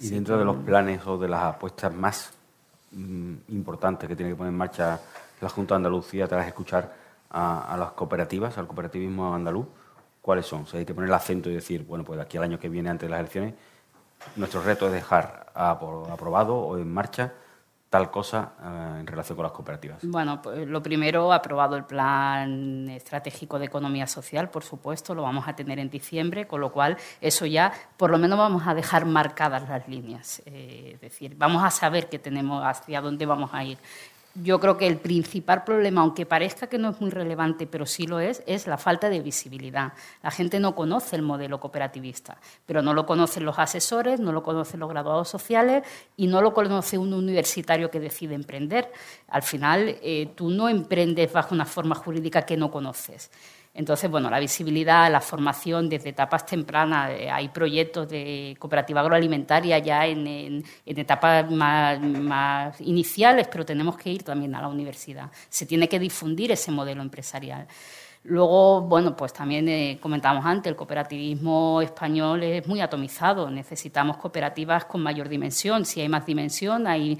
y 0.00 0.08
dentro 0.08 0.36
de 0.38 0.44
los 0.44 0.56
planes 0.56 1.06
o 1.06 1.16
de 1.18 1.28
las 1.28 1.42
apuestas 1.44 1.94
más 1.94 2.32
mm, 2.90 3.34
importantes 3.48 4.08
que 4.08 4.16
tiene 4.16 4.32
que 4.32 4.36
poner 4.36 4.52
en 4.52 4.58
marcha 4.58 5.00
la 5.44 5.50
Junta 5.50 5.74
de 5.74 5.76
Andalucía 5.76 6.26
tras 6.26 6.46
escuchar 6.46 6.92
a, 7.30 7.76
las 7.78 7.92
cooperativas, 7.92 8.56
al 8.58 8.66
cooperativismo 8.66 9.34
andaluz, 9.34 9.66
¿cuáles 10.20 10.46
son? 10.46 10.62
O 10.62 10.76
hay 10.76 10.84
que 10.84 10.94
poner 10.94 11.08
el 11.08 11.14
acento 11.14 11.50
y 11.50 11.54
decir, 11.54 11.84
bueno, 11.84 12.04
pues 12.04 12.18
aquí 12.20 12.36
al 12.36 12.44
año 12.44 12.58
que 12.58 12.68
viene, 12.68 12.90
antes 12.90 13.08
de 13.08 13.10
las 13.10 13.20
elecciones, 13.20 13.54
nuestro 14.36 14.62
reto 14.62 14.86
es 14.86 14.92
dejar 14.92 15.52
aprobado 15.54 16.56
o 16.56 16.78
en 16.78 16.92
marcha 16.92 17.32
tal 17.94 18.10
cosa 18.10 18.54
eh, 18.60 18.96
en 19.00 19.06
relación 19.06 19.36
con 19.36 19.44
las 19.44 19.52
cooperativas? 19.52 19.98
Bueno, 20.02 20.42
pues 20.42 20.66
lo 20.66 20.82
primero, 20.82 21.32
aprobado 21.32 21.76
el 21.76 21.84
plan 21.84 22.88
estratégico 22.88 23.56
de 23.56 23.66
economía 23.66 24.08
social, 24.08 24.50
por 24.50 24.64
supuesto, 24.64 25.14
lo 25.14 25.22
vamos 25.22 25.46
a 25.46 25.54
tener 25.54 25.78
en 25.78 25.88
diciembre, 25.88 26.48
con 26.48 26.60
lo 26.60 26.72
cual 26.72 26.96
eso 27.20 27.46
ya, 27.46 27.72
por 27.96 28.10
lo 28.10 28.18
menos 28.18 28.36
vamos 28.36 28.66
a 28.66 28.74
dejar 28.74 29.04
marcadas 29.06 29.68
las 29.68 29.86
líneas. 29.86 30.42
Eh, 30.44 30.92
es 30.94 31.00
decir, 31.02 31.36
vamos 31.36 31.62
a 31.62 31.70
saber 31.70 32.08
que 32.08 32.18
tenemos 32.18 32.64
hacia 32.64 33.00
dónde 33.00 33.26
vamos 33.26 33.50
a 33.52 33.62
ir 33.62 33.78
yo 34.34 34.58
creo 34.58 34.76
que 34.76 34.86
el 34.86 34.98
principal 34.98 35.64
problema, 35.64 36.00
aunque 36.00 36.26
parezca 36.26 36.66
que 36.66 36.78
no 36.78 36.90
es 36.90 37.00
muy 37.00 37.10
relevante, 37.10 37.66
pero 37.66 37.86
sí 37.86 38.06
lo 38.06 38.18
es, 38.18 38.42
es 38.46 38.66
la 38.66 38.78
falta 38.78 39.08
de 39.08 39.20
visibilidad. 39.20 39.92
La 40.22 40.30
gente 40.30 40.58
no 40.58 40.74
conoce 40.74 41.16
el 41.16 41.22
modelo 41.22 41.60
cooperativista, 41.60 42.38
pero 42.66 42.82
no 42.82 42.94
lo 42.94 43.06
conocen 43.06 43.44
los 43.44 43.58
asesores, 43.58 44.20
no 44.20 44.32
lo 44.32 44.42
conocen 44.42 44.80
los 44.80 44.88
graduados 44.88 45.28
sociales 45.28 45.84
y 46.16 46.26
no 46.26 46.42
lo 46.42 46.52
conoce 46.52 46.98
un 46.98 47.14
universitario 47.14 47.90
que 47.90 48.00
decide 48.00 48.34
emprender. 48.34 48.90
Al 49.28 49.42
final, 49.42 49.96
eh, 50.02 50.32
tú 50.34 50.50
no 50.50 50.68
emprendes 50.68 51.32
bajo 51.32 51.54
una 51.54 51.66
forma 51.66 51.94
jurídica 51.94 52.42
que 52.42 52.56
no 52.56 52.70
conoces. 52.70 53.30
Entonces, 53.76 54.08
bueno, 54.08 54.30
la 54.30 54.38
visibilidad, 54.38 55.10
la 55.10 55.20
formación 55.20 55.88
desde 55.88 56.10
etapas 56.10 56.46
tempranas, 56.46 57.10
eh, 57.10 57.28
hay 57.28 57.48
proyectos 57.48 58.08
de 58.08 58.56
cooperativa 58.56 59.00
agroalimentaria 59.00 59.78
ya 59.80 60.06
en, 60.06 60.64
etapas 60.86 61.50
más, 61.50 62.80
iniciales, 62.80 63.48
pero 63.50 63.64
tenemos 63.64 63.96
que 63.96 64.10
ir 64.10 64.22
también 64.22 64.54
a 64.54 64.62
la 64.62 64.68
universidad. 64.68 65.28
Se 65.48 65.66
tiene 65.66 65.88
que 65.88 65.98
difundir 65.98 66.52
ese 66.52 66.70
modelo 66.70 67.02
empresarial. 67.02 67.66
Luego, 68.26 68.80
bueno, 68.80 69.14
pues 69.14 69.34
también 69.34 69.68
eh, 69.68 69.98
comentamos 70.00 70.46
antes, 70.46 70.70
el 70.70 70.76
cooperativismo 70.76 71.82
español 71.82 72.42
es 72.42 72.66
muy 72.66 72.80
atomizado. 72.80 73.50
Necesitamos 73.50 74.16
cooperativas 74.16 74.86
con 74.86 75.02
mayor 75.02 75.28
dimensión. 75.28 75.84
Si 75.84 76.00
hay 76.00 76.08
más 76.08 76.24
dimensión, 76.24 76.86
hay 76.86 77.18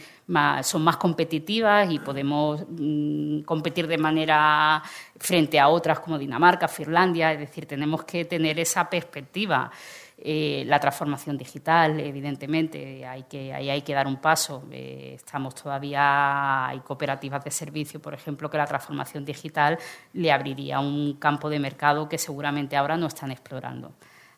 son 0.62 0.82
más 0.82 0.96
competitivas 0.96 1.92
y 1.92 1.98
podemos 1.98 2.64
mm, 2.70 3.40
competir 3.40 3.86
de 3.86 3.98
manera 3.98 4.82
frente 5.18 5.60
a 5.60 5.68
otras 5.68 6.00
como 6.00 6.18
Dinamarca, 6.18 6.68
Finlandia. 6.68 7.32
Es 7.32 7.38
decir, 7.38 7.66
tenemos 7.66 8.04
que 8.04 8.24
tener 8.24 8.58
esa 8.58 8.88
perspectiva. 8.88 9.70
Eh, 10.16 10.62
la 10.66 10.78
transformación 10.78 11.36
digital, 11.36 11.98
evidentemente, 11.98 13.04
hay 13.04 13.24
que, 13.24 13.52
ahí 13.52 13.68
hay 13.68 13.82
que 13.82 13.94
dar 13.94 14.06
un 14.06 14.16
paso. 14.16 14.64
Eh, 14.70 15.12
estamos 15.16 15.54
todavía, 15.54 16.68
hay 16.68 16.80
cooperativas 16.80 17.42
de 17.42 17.50
servicio, 17.50 18.00
por 18.00 18.14
ejemplo, 18.14 18.48
que 18.48 18.56
la 18.56 18.66
transformación 18.66 19.24
digital 19.24 19.76
le 20.12 20.30
abriría 20.30 20.78
un 20.78 21.14
campo 21.14 21.50
de 21.50 21.58
mercado 21.58 22.08
que 22.08 22.18
seguramente 22.18 22.76
ahora 22.76 22.96
no 22.96 23.06
están 23.06 23.32
explorando. 23.32 23.92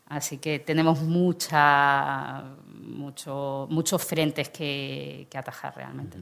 Así 0.07 0.39
que 0.39 0.61
tenemos 0.61 1.03
mucha, 1.03 2.43
mucho, 2.67 3.67
muchos 3.69 4.03
frentes 4.03 4.49
que, 4.49 5.29
atajar 5.35 5.77
realmente. 5.77 6.19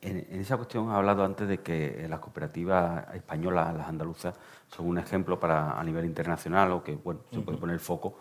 En, 0.00 0.40
esa 0.40 0.56
cuestión 0.56 0.90
ha 0.90 0.96
hablado 0.96 1.24
antes 1.24 1.46
de 1.46 1.58
que 1.58 2.06
las 2.08 2.20
cooperativas 2.20 3.14
españolas, 3.14 3.74
las 3.74 3.86
andaluzas, 3.86 4.34
son 4.68 4.86
un 4.86 4.98
ejemplo 4.98 5.38
para 5.38 5.78
a 5.78 5.84
nivel 5.84 6.04
internacional 6.04 6.72
o 6.72 6.82
que 6.82 6.94
bueno, 6.94 7.20
se 7.30 7.40
puede 7.40 7.58
poner 7.58 7.78
foco 7.78 8.16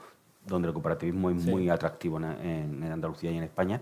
donde 0.45 0.67
el 0.67 0.73
cooperativismo 0.73 1.29
es 1.29 1.45
muy 1.45 1.69
atractivo 1.69 2.17
en, 2.19 2.83
Andalucía 2.83 3.31
y 3.31 3.37
en 3.37 3.43
España. 3.43 3.81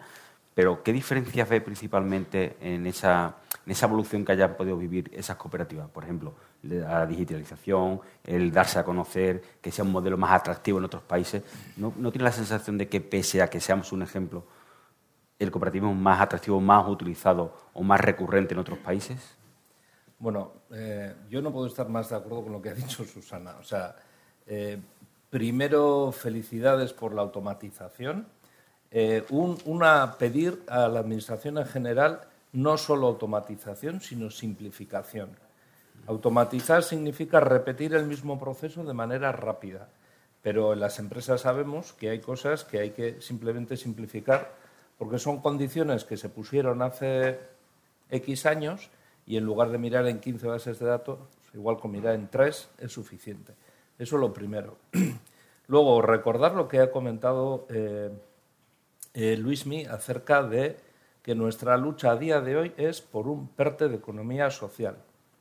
Pero, 0.53 0.83
¿qué 0.83 0.91
diferencias 0.91 1.47
ve 1.47 1.61
principalmente 1.61 2.57
en 2.59 2.85
esa, 2.85 3.35
en 3.65 3.71
esa 3.71 3.85
evolución 3.85 4.25
que 4.25 4.33
hayan 4.33 4.55
podido 4.55 4.77
vivir 4.77 5.09
esas 5.13 5.37
cooperativas? 5.37 5.89
Por 5.89 6.03
ejemplo, 6.03 6.33
la 6.63 7.05
digitalización, 7.05 8.01
el 8.25 8.51
darse 8.51 8.79
a 8.79 8.83
conocer, 8.83 9.41
que 9.61 9.71
sea 9.71 9.85
un 9.85 9.91
modelo 9.91 10.17
más 10.17 10.31
atractivo 10.31 10.79
en 10.79 10.85
otros 10.85 11.03
países. 11.03 11.43
¿No, 11.77 11.93
no 11.95 12.11
tiene 12.11 12.25
la 12.25 12.31
sensación 12.31 12.77
de 12.77 12.89
que, 12.89 12.99
pese 12.99 13.41
a 13.41 13.49
que 13.49 13.61
seamos 13.61 13.91
un 13.93 14.01
ejemplo, 14.01 14.43
el 15.37 15.51
cooperativismo 15.51 15.93
es 15.93 15.97
más 15.97 16.19
atractivo, 16.19 16.59
más 16.59 16.87
utilizado 16.87 17.55
o 17.73 17.81
más 17.81 18.01
recurrente 18.01 18.53
en 18.53 18.59
otros 18.59 18.79
países? 18.79 19.37
Bueno, 20.19 20.51
eh, 20.71 21.15
yo 21.29 21.41
no 21.41 21.51
puedo 21.51 21.67
estar 21.67 21.87
más 21.87 22.09
de 22.09 22.17
acuerdo 22.17 22.43
con 22.43 22.51
lo 22.51 22.61
que 22.61 22.69
ha 22.69 22.73
dicho 22.73 23.05
Susana. 23.05 23.55
O 23.57 23.63
sea, 23.63 23.95
eh, 24.45 24.77
Primero, 25.29 26.11
felicidades 26.11 26.93
por 26.93 27.13
la 27.13 27.21
automatización. 27.21 28.27
Eh, 28.91 29.23
una, 29.29 30.17
pedir 30.17 30.63
a 30.67 30.87
la 30.87 31.01
Administración 31.01 31.59
en 31.59 31.65
general 31.65 32.21
no 32.53 32.77
solo 32.77 33.07
automatización, 33.07 34.01
sino 34.01 34.31
simplificación. 34.31 35.29
Automatizar 36.07 36.81
significa 36.81 37.39
repetir 37.39 37.93
el 37.93 38.05
mismo 38.05 38.39
proceso 38.39 38.83
de 38.83 38.93
manera 38.93 39.31
rápida, 39.31 39.89
pero 40.41 40.73
en 40.73 40.79
las 40.79 40.97
empresas 40.97 41.41
sabemos 41.41 41.93
que 41.93 42.09
hay 42.09 42.19
cosas 42.19 42.63
que 42.63 42.79
hay 42.79 42.89
que 42.91 43.21
simplemente 43.21 43.77
simplificar 43.77 44.51
porque 44.97 45.19
son 45.19 45.39
condiciones 45.39 46.05
que 46.05 46.17
se 46.17 46.29
pusieron 46.29 46.81
hace 46.81 47.39
X 48.09 48.47
años 48.47 48.89
y 49.27 49.37
en 49.37 49.45
lugar 49.45 49.69
de 49.69 49.77
mirar 49.77 50.07
en 50.07 50.19
15 50.19 50.47
bases 50.47 50.79
de 50.79 50.87
datos, 50.87 51.19
igual 51.53 51.77
con 51.77 51.91
mirar 51.91 52.15
en 52.15 52.27
3 52.27 52.69
es 52.79 52.91
suficiente. 52.91 53.53
Eso 53.99 54.15
es 54.15 54.21
lo 54.21 54.33
primero. 54.33 54.77
Luego, 55.67 56.01
recordar 56.01 56.55
lo 56.55 56.67
que 56.67 56.79
ha 56.79 56.89
comentado 56.89 57.67
eh, 57.69 58.09
eh, 59.13 59.85
acerca 59.89 60.41
de 60.41 60.77
que 61.21 61.35
nuestra 61.35 61.77
lucha 61.77 62.11
a 62.11 62.15
día 62.15 62.39
de 62.39 62.55
hoy 62.55 62.73
es 62.77 63.01
por 63.01 63.27
un 63.27 63.49
PERTE 63.49 63.89
de 63.89 63.97
economía 63.97 64.49
social. 64.49 64.95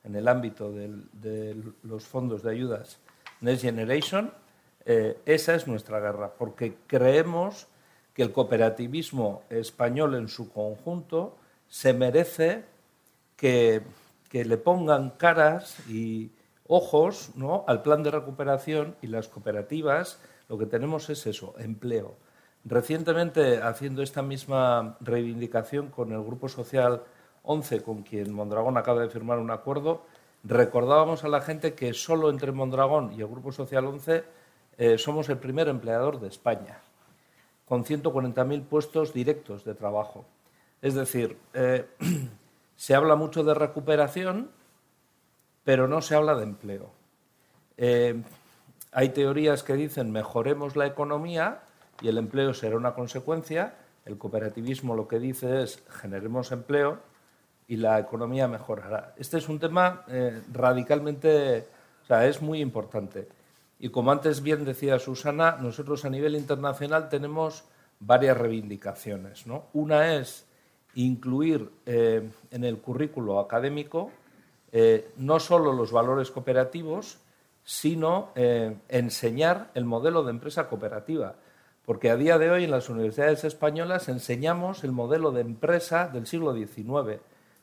En 0.05 0.17
el 0.17 0.27
ámbito 0.27 0.73
de 0.73 1.57
los 1.83 2.07
fondos 2.07 2.43
de 2.43 2.51
ayudas 2.51 2.99
Next 3.41 3.63
Generation, 3.63 4.33
eh, 4.85 5.19
esa 5.25 5.55
es 5.55 5.67
nuestra 5.69 6.01
guerra, 6.01 6.33
porque 6.37 6.77
creemos 6.87 7.69
que 8.13 8.23
el 8.23 8.33
cooperativismo 8.33 9.45
español 9.51 10.17
en 10.17 10.29
su 10.29 10.53
conjunto 10.53 11.37
se 11.69 11.93
merece 11.93 12.65
que 13.37 13.83
le 14.33 14.57
pongan 14.57 15.11
caras 15.11 15.79
y 15.89 16.31
ojos 16.69 17.31
¿no? 17.35 17.65
al 17.67 17.83
plan 17.83 18.03
de 18.03 18.13
recuperación 18.13 18.95
y 19.03 19.09
las 19.09 19.27
cooperativas 19.27 20.21
Lo 20.49 20.57
que 20.57 20.67
tenemos 20.67 21.11
es 21.11 21.27
eso, 21.27 21.55
empleo. 21.59 22.15
Recientemente, 22.65 23.63
haciendo 23.63 24.03
esta 24.03 24.23
misma 24.23 24.97
reivindicación 25.01 25.89
con 25.89 26.13
el 26.13 26.23
Grupo 26.23 26.49
Social 26.49 27.03
11, 27.43 27.83
con 27.83 28.03
quien 28.03 28.33
Mondragón 28.33 28.77
acaba 28.77 29.01
de 29.01 29.09
firmar 29.09 29.39
un 29.39 29.51
acuerdo, 29.51 30.03
recordábamos 30.45 31.25
a 31.25 31.29
la 31.29 31.41
gente 31.41 31.75
que 31.75 31.95
solo 31.95 32.31
entre 32.31 32.53
Mondragón 32.53 33.13
y 33.13 33.21
el 33.21 33.29
Grupo 33.29 33.53
Social 33.53 33.87
11 33.87 34.25
eh, 34.79 34.99
somos 34.99 35.29
el 35.29 35.39
primer 35.39 35.69
empleador 35.69 36.21
de 36.21 36.29
España, 36.29 36.79
con 37.65 37.85
140.000 37.85 38.65
puestos 38.65 39.13
directos 39.13 39.65
de 39.65 39.75
trabajo. 39.75 40.25
Es 40.83 40.95
decir, 40.95 41.37
eh, 41.55 41.87
se 42.77 42.95
habla 42.95 43.17
mucho 43.17 43.45
de 43.45 43.55
recuperación, 43.55 44.51
pero 45.69 45.87
no 45.87 46.01
se 46.01 46.15
habla 46.15 46.35
de 46.35 46.45
empleo. 46.45 46.89
Eh, 47.77 48.23
hay 48.91 49.11
teorías 49.11 49.63
que 49.63 49.75
dicen 49.75 50.11
mejoremos 50.11 50.77
la 50.77 50.87
economía 50.87 51.61
y 52.01 52.09
el 52.09 52.17
empleo 52.17 52.55
será 52.55 52.79
una 52.79 52.95
consecuencia. 52.95 53.75
El 54.07 54.17
cooperativismo 54.17 54.97
lo 54.97 55.07
que 55.07 55.19
dice 55.19 55.63
es 55.63 55.83
generemos 55.91 56.53
empleo 56.53 57.01
y 57.67 57.77
la 57.77 57.99
economía 57.99 58.49
mejorará. 58.49 59.13
Este 59.19 59.37
es 59.37 59.51
un 59.51 59.59
tema 59.59 60.05
eh, 60.09 60.41
radicalmente, 60.51 61.67
o 62.03 62.07
sea, 62.07 62.27
es 62.27 62.41
muy 62.41 62.63
importante. 62.63 63.29
Y 63.79 63.91
como 63.91 64.11
antes 64.11 64.43
bien 64.43 64.65
decía 64.65 64.99
Susana, 64.99 65.59
nosotros 65.61 66.07
a 66.07 66.09
nivel 66.09 66.35
internacional 66.35 67.11
tenemos 67.11 67.65
varias 68.01 68.39
reivindicaciones. 68.39 69.47
¿no? 69.47 69.67
Una 69.75 70.15
es 70.15 70.47
incluir 70.95 71.71
eh, 71.85 72.27
en 72.53 72.65
el 72.65 72.79
currículo 72.79 73.39
académico 73.39 74.11
eh, 74.73 75.11
no 75.17 75.41
solo 75.41 75.73
los 75.73 75.93
valores 75.93 76.31
cooperativos, 76.31 77.19
sino 77.65 78.31
enseñar 78.89 79.71
el 79.75 79.85
modelo 79.85 80.23
de 80.23 80.31
empresa 80.31 80.69
cooperativa. 80.71 81.35
Porque 81.85 82.11
a 82.11 82.17
día 82.17 82.39
de 82.39 82.51
hoy 82.51 82.65
en 82.65 82.71
las 82.71 82.89
universidades 82.89 83.45
españolas 83.45 84.09
enseñamos 84.09 84.85
el 84.85 84.93
modelo 84.93 85.33
de 85.33 85.43
empresa 85.43 86.09
del 86.09 86.27
siglo 86.27 86.55
XIX 86.55 87.21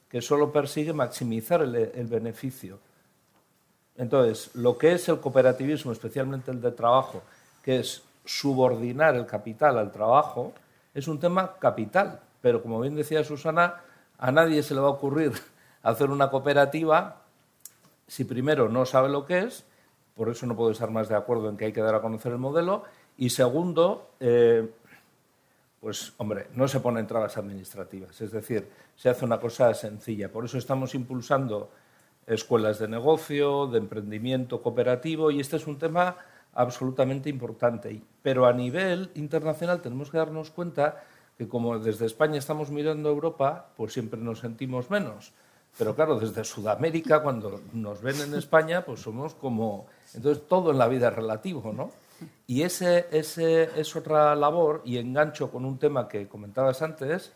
que 0.09 0.21
solo 0.21 0.51
persigue 0.51 0.93
maximizar 0.93 1.61
el, 1.61 2.07
beneficio. 2.07 2.79
Entonces, 3.97 4.49
lo 4.55 4.77
que 4.77 4.93
es 4.93 5.09
el 5.09 5.19
cooperativismo, 5.19 5.91
especialmente 5.91 6.51
el 6.51 6.61
de 6.61 6.71
trabajo, 6.71 7.21
que 7.61 7.79
es 7.79 8.01
subordinar 8.23 9.15
el 9.15 9.25
capital 9.25 9.77
al 9.77 9.91
trabajo, 9.91 10.53
es 10.93 11.07
un 11.07 11.19
tema 11.19 11.57
capital. 11.59 12.21
Pero, 12.41 12.61
como 12.61 12.79
bien 12.79 12.95
decía 12.95 13.23
Susana, 13.23 13.81
a 14.17 14.31
nadie 14.31 14.63
se 14.63 14.73
le 14.73 14.79
va 14.79 14.87
a 14.87 14.91
ocurrir 14.91 15.33
hacer 15.85 16.09
una 16.09 16.29
cooperativa 16.29 17.21
si 18.07 18.23
primero 18.23 18.69
no 18.69 18.85
sabe 18.85 19.09
lo 19.09 19.25
que 19.25 19.39
es, 19.39 19.65
por 20.15 20.29
eso 20.29 20.45
no 20.45 20.55
puedo 20.55 20.71
estar 20.71 20.91
más 20.91 21.09
de 21.09 21.15
acuerdo 21.15 21.49
en 21.49 21.57
que 21.57 21.65
hay 21.65 21.73
que 21.73 21.81
dar 21.81 21.95
a 21.95 22.01
conocer 22.01 22.31
el 22.31 22.37
modelo, 22.37 22.83
y 23.17 23.29
segundo, 23.29 24.11
eh, 24.19 24.69
pues 25.79 26.13
hombre, 26.17 26.47
no 26.53 26.67
se 26.67 26.79
ponen 26.79 27.07
trabas 27.07 27.37
administrativas, 27.37 28.19
es 28.21 28.31
decir, 28.31 28.67
se 28.95 29.09
hace 29.09 29.25
una 29.25 29.39
cosa 29.39 29.73
sencilla. 29.73 30.31
Por 30.31 30.45
eso 30.45 30.57
estamos 30.57 30.95
impulsando 30.95 31.69
escuelas 32.27 32.79
de 32.79 32.87
negocio, 32.87 33.67
de 33.67 33.77
emprendimiento 33.77 34.61
cooperativo, 34.61 35.31
y 35.31 35.39
este 35.39 35.57
es 35.57 35.67
un 35.67 35.77
tema 35.77 36.17
absolutamente 36.53 37.29
importante. 37.29 38.01
Pero 38.21 38.45
a 38.45 38.53
nivel 38.53 39.11
internacional 39.15 39.81
tenemos 39.81 40.09
que 40.09 40.17
darnos 40.17 40.49
cuenta 40.49 41.03
que 41.37 41.47
como 41.47 41.77
desde 41.79 42.05
España 42.05 42.37
estamos 42.37 42.71
mirando 42.71 43.09
a 43.09 43.11
Europa, 43.11 43.69
pues 43.75 43.93
siempre 43.93 44.19
nos 44.19 44.39
sentimos 44.39 44.89
menos. 44.89 45.33
Pero 45.77 45.93
claro, 45.93 46.19
desde 46.19 46.43
Sudamérica, 46.43 47.21
cuando 47.21 47.61
nos 47.73 48.01
ven 48.01 48.21
en 48.21 48.33
España, 48.35 48.85
pues 48.85 49.01
somos 49.01 49.35
como... 49.35 49.87
Entonces 50.13 50.47
todo 50.47 50.71
en 50.71 50.77
la 50.77 50.87
vida 50.87 51.09
es 51.09 51.15
relativo, 51.15 51.73
¿no? 51.73 51.91
Y 52.47 52.61
ese, 52.61 53.07
es 53.11 53.95
otra 53.95 54.35
labor, 54.35 54.81
y 54.85 54.97
engancho 54.97 55.51
con 55.51 55.65
un 55.65 55.77
tema 55.77 56.07
que 56.07 56.27
comentabas 56.27 56.81
antes, 56.81 57.33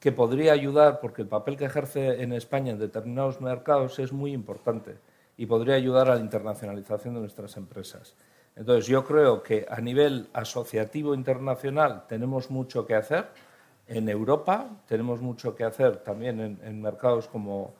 que 0.00 0.12
podría 0.12 0.52
ayudar, 0.52 0.98
porque 1.00 1.22
el 1.22 1.28
papel 1.28 1.56
que 1.56 1.66
ejerce 1.66 2.22
en 2.22 2.32
España 2.32 2.72
en 2.72 2.78
determinados 2.78 3.40
mercados 3.40 3.98
es 3.98 4.12
muy 4.12 4.32
importante 4.32 4.96
y 5.36 5.46
podría 5.46 5.74
ayudar 5.74 6.10
a 6.10 6.16
la 6.16 6.20
internacionalización 6.20 7.14
de 7.14 7.20
nuestras 7.20 7.56
empresas. 7.56 8.14
Entonces, 8.56 8.86
yo 8.86 9.04
creo 9.04 9.42
que 9.42 9.66
a 9.68 9.80
nivel 9.80 10.28
asociativo 10.32 11.14
internacional 11.14 12.06
tenemos 12.08 12.50
mucho 12.50 12.86
que 12.86 12.94
hacer. 12.94 13.28
En 13.90 14.08
Europa 14.08 14.70
tenemos 14.86 15.20
mucho 15.20 15.56
que 15.56 15.64
hacer 15.64 15.96
también 16.04 16.58
en, 16.62 16.80
mercados 16.80 17.26
como, 17.26 17.74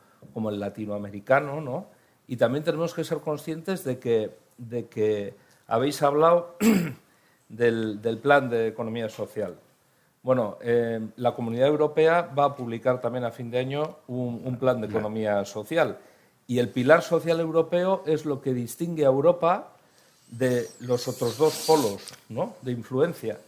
el 0.51 0.59
latinoamericano, 0.59 1.61
¿no? 1.61 1.87
Y 2.27 2.37
también 2.37 2.65
tenemos 2.65 2.95
que 2.95 3.05
ser 3.05 3.19
conscientes 3.19 3.85
de 3.85 4.01
que, 4.01 5.35
habéis 5.69 6.03
hablado 6.03 6.57
del, 7.49 8.19
plan 8.21 8.51
de 8.51 8.67
economía 8.67 9.09
social. 9.09 9.55
Bueno, 10.25 10.59
eh, 10.63 11.01
la 11.15 11.33
Comunidad 11.33 11.69
Europea 11.69 12.23
va 12.37 12.47
a 12.47 12.57
publicar 12.57 13.01
también 13.01 13.25
a 13.25 13.31
fin 13.31 13.49
de 13.49 13.61
año 13.61 13.99
un, 14.09 14.57
plan 14.59 14.81
de 14.81 14.89
economía 14.89 15.45
social. 15.45 15.97
Y 16.49 16.59
el 16.59 16.71
pilar 16.71 17.03
social 17.03 17.39
europeo 17.39 18.03
es 18.05 18.25
lo 18.25 18.43
que 18.43 18.53
distingue 18.53 19.05
a 19.05 19.09
Europa 19.09 19.69
de 20.29 20.67
los 20.81 21.07
otros 21.07 21.39
dos 21.39 21.65
polos 21.69 22.03
¿no? 22.29 22.55
de 22.63 22.73
influencia. 22.73 23.39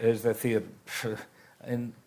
Es 0.00 0.22
decir, 0.22 0.64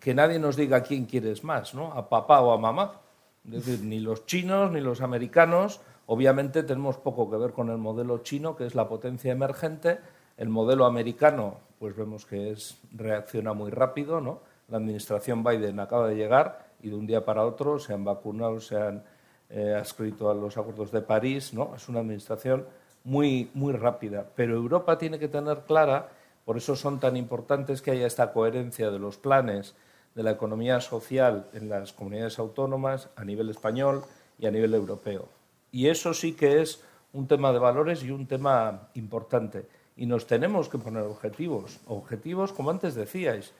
que 0.00 0.14
nadie 0.14 0.38
nos 0.38 0.56
diga 0.56 0.82
quién 0.82 1.04
quieres 1.04 1.44
más, 1.44 1.74
¿no? 1.74 1.92
a 1.92 2.08
papá 2.08 2.40
o 2.40 2.52
a 2.52 2.58
mamá. 2.58 3.00
Es 3.46 3.66
decir, 3.66 3.84
ni 3.84 3.98
los 3.98 4.24
chinos 4.26 4.70
ni 4.70 4.80
los 4.80 5.00
americanos 5.00 5.80
Obviamente 6.06 6.62
tenemos 6.62 6.98
poco 6.98 7.30
que 7.30 7.36
ver 7.36 7.52
con 7.52 7.70
el 7.70 7.78
modelo 7.78 8.18
chino, 8.18 8.56
que 8.56 8.66
es 8.66 8.74
la 8.74 8.88
potencia 8.88 9.32
emergente. 9.32 9.98
El 10.36 10.48
modelo 10.48 10.84
americano, 10.84 11.58
pues 11.78 11.96
vemos 11.96 12.26
que 12.26 12.50
es, 12.50 12.78
reacciona 12.92 13.52
muy 13.52 13.70
rápido, 13.70 14.20
¿no? 14.20 14.40
La 14.68 14.78
administración 14.78 15.44
Biden 15.44 15.78
acaba 15.80 16.08
de 16.08 16.16
llegar 16.16 16.66
y 16.82 16.90
de 16.90 16.96
un 16.96 17.06
día 17.06 17.24
para 17.24 17.44
otro 17.44 17.78
se 17.78 17.92
han 17.92 18.04
vacunado, 18.04 18.60
se 18.60 18.76
han 18.76 19.04
eh, 19.50 19.74
adscrito 19.78 20.30
a 20.30 20.34
los 20.34 20.56
acuerdos 20.56 20.90
de 20.90 21.02
París, 21.02 21.54
¿no? 21.54 21.74
Es 21.76 21.88
una 21.88 22.00
administración 22.00 22.66
muy, 23.04 23.50
muy 23.54 23.72
rápida. 23.72 24.26
Pero 24.34 24.56
Europa 24.56 24.98
tiene 24.98 25.18
que 25.18 25.28
tener 25.28 25.60
clara, 25.60 26.08
por 26.44 26.56
eso 26.56 26.76
son 26.76 27.00
tan 27.00 27.16
importantes 27.16 27.82
que 27.82 27.92
haya 27.92 28.06
esta 28.06 28.32
coherencia 28.32 28.90
de 28.90 28.98
los 28.98 29.16
planes 29.16 29.74
de 30.14 30.22
la 30.22 30.32
economía 30.32 30.80
social 30.80 31.46
en 31.52 31.68
las 31.68 31.92
comunidades 31.92 32.38
autónomas 32.38 33.08
a 33.16 33.24
nivel 33.24 33.48
español 33.50 34.02
y 34.38 34.46
a 34.46 34.50
nivel 34.50 34.74
europeo. 34.74 35.28
Y 35.70 35.88
eso 35.88 36.12
sí 36.12 36.32
que 36.34 36.60
es 36.60 36.82
un 37.12 37.26
tema 37.26 37.52
de 37.52 37.58
valores 37.58 38.02
y 38.02 38.10
un 38.10 38.26
tema 38.26 38.88
importante. 38.94 39.66
Y 39.96 40.06
nos 40.06 40.26
tenemos 40.26 40.68
que 40.68 40.78
poner 40.78 41.02
objetivos, 41.02 41.78
objetivos 41.86 42.52
como 42.52 42.70
antes 42.70 42.94
decíais. 42.94 43.52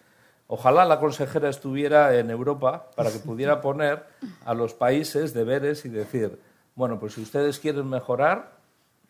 Ojalá 0.49 0.85
la 0.85 1.01
consejera 1.01 1.49
estuviera 1.49 2.19
en 2.19 2.31
Europa 2.31 2.91
para 2.97 3.11
que 3.11 3.19
pudiera 3.19 3.61
poner 3.61 4.05
a 4.45 4.55
los 4.55 4.75
países 4.75 5.33
deberes 5.33 5.85
y 5.85 5.89
decir, 5.89 6.39
bueno, 6.75 6.99
pues 6.99 7.15
si 7.15 7.23
ustedes 7.23 7.59
quieren 7.59 7.89
mejorar, 7.89 8.62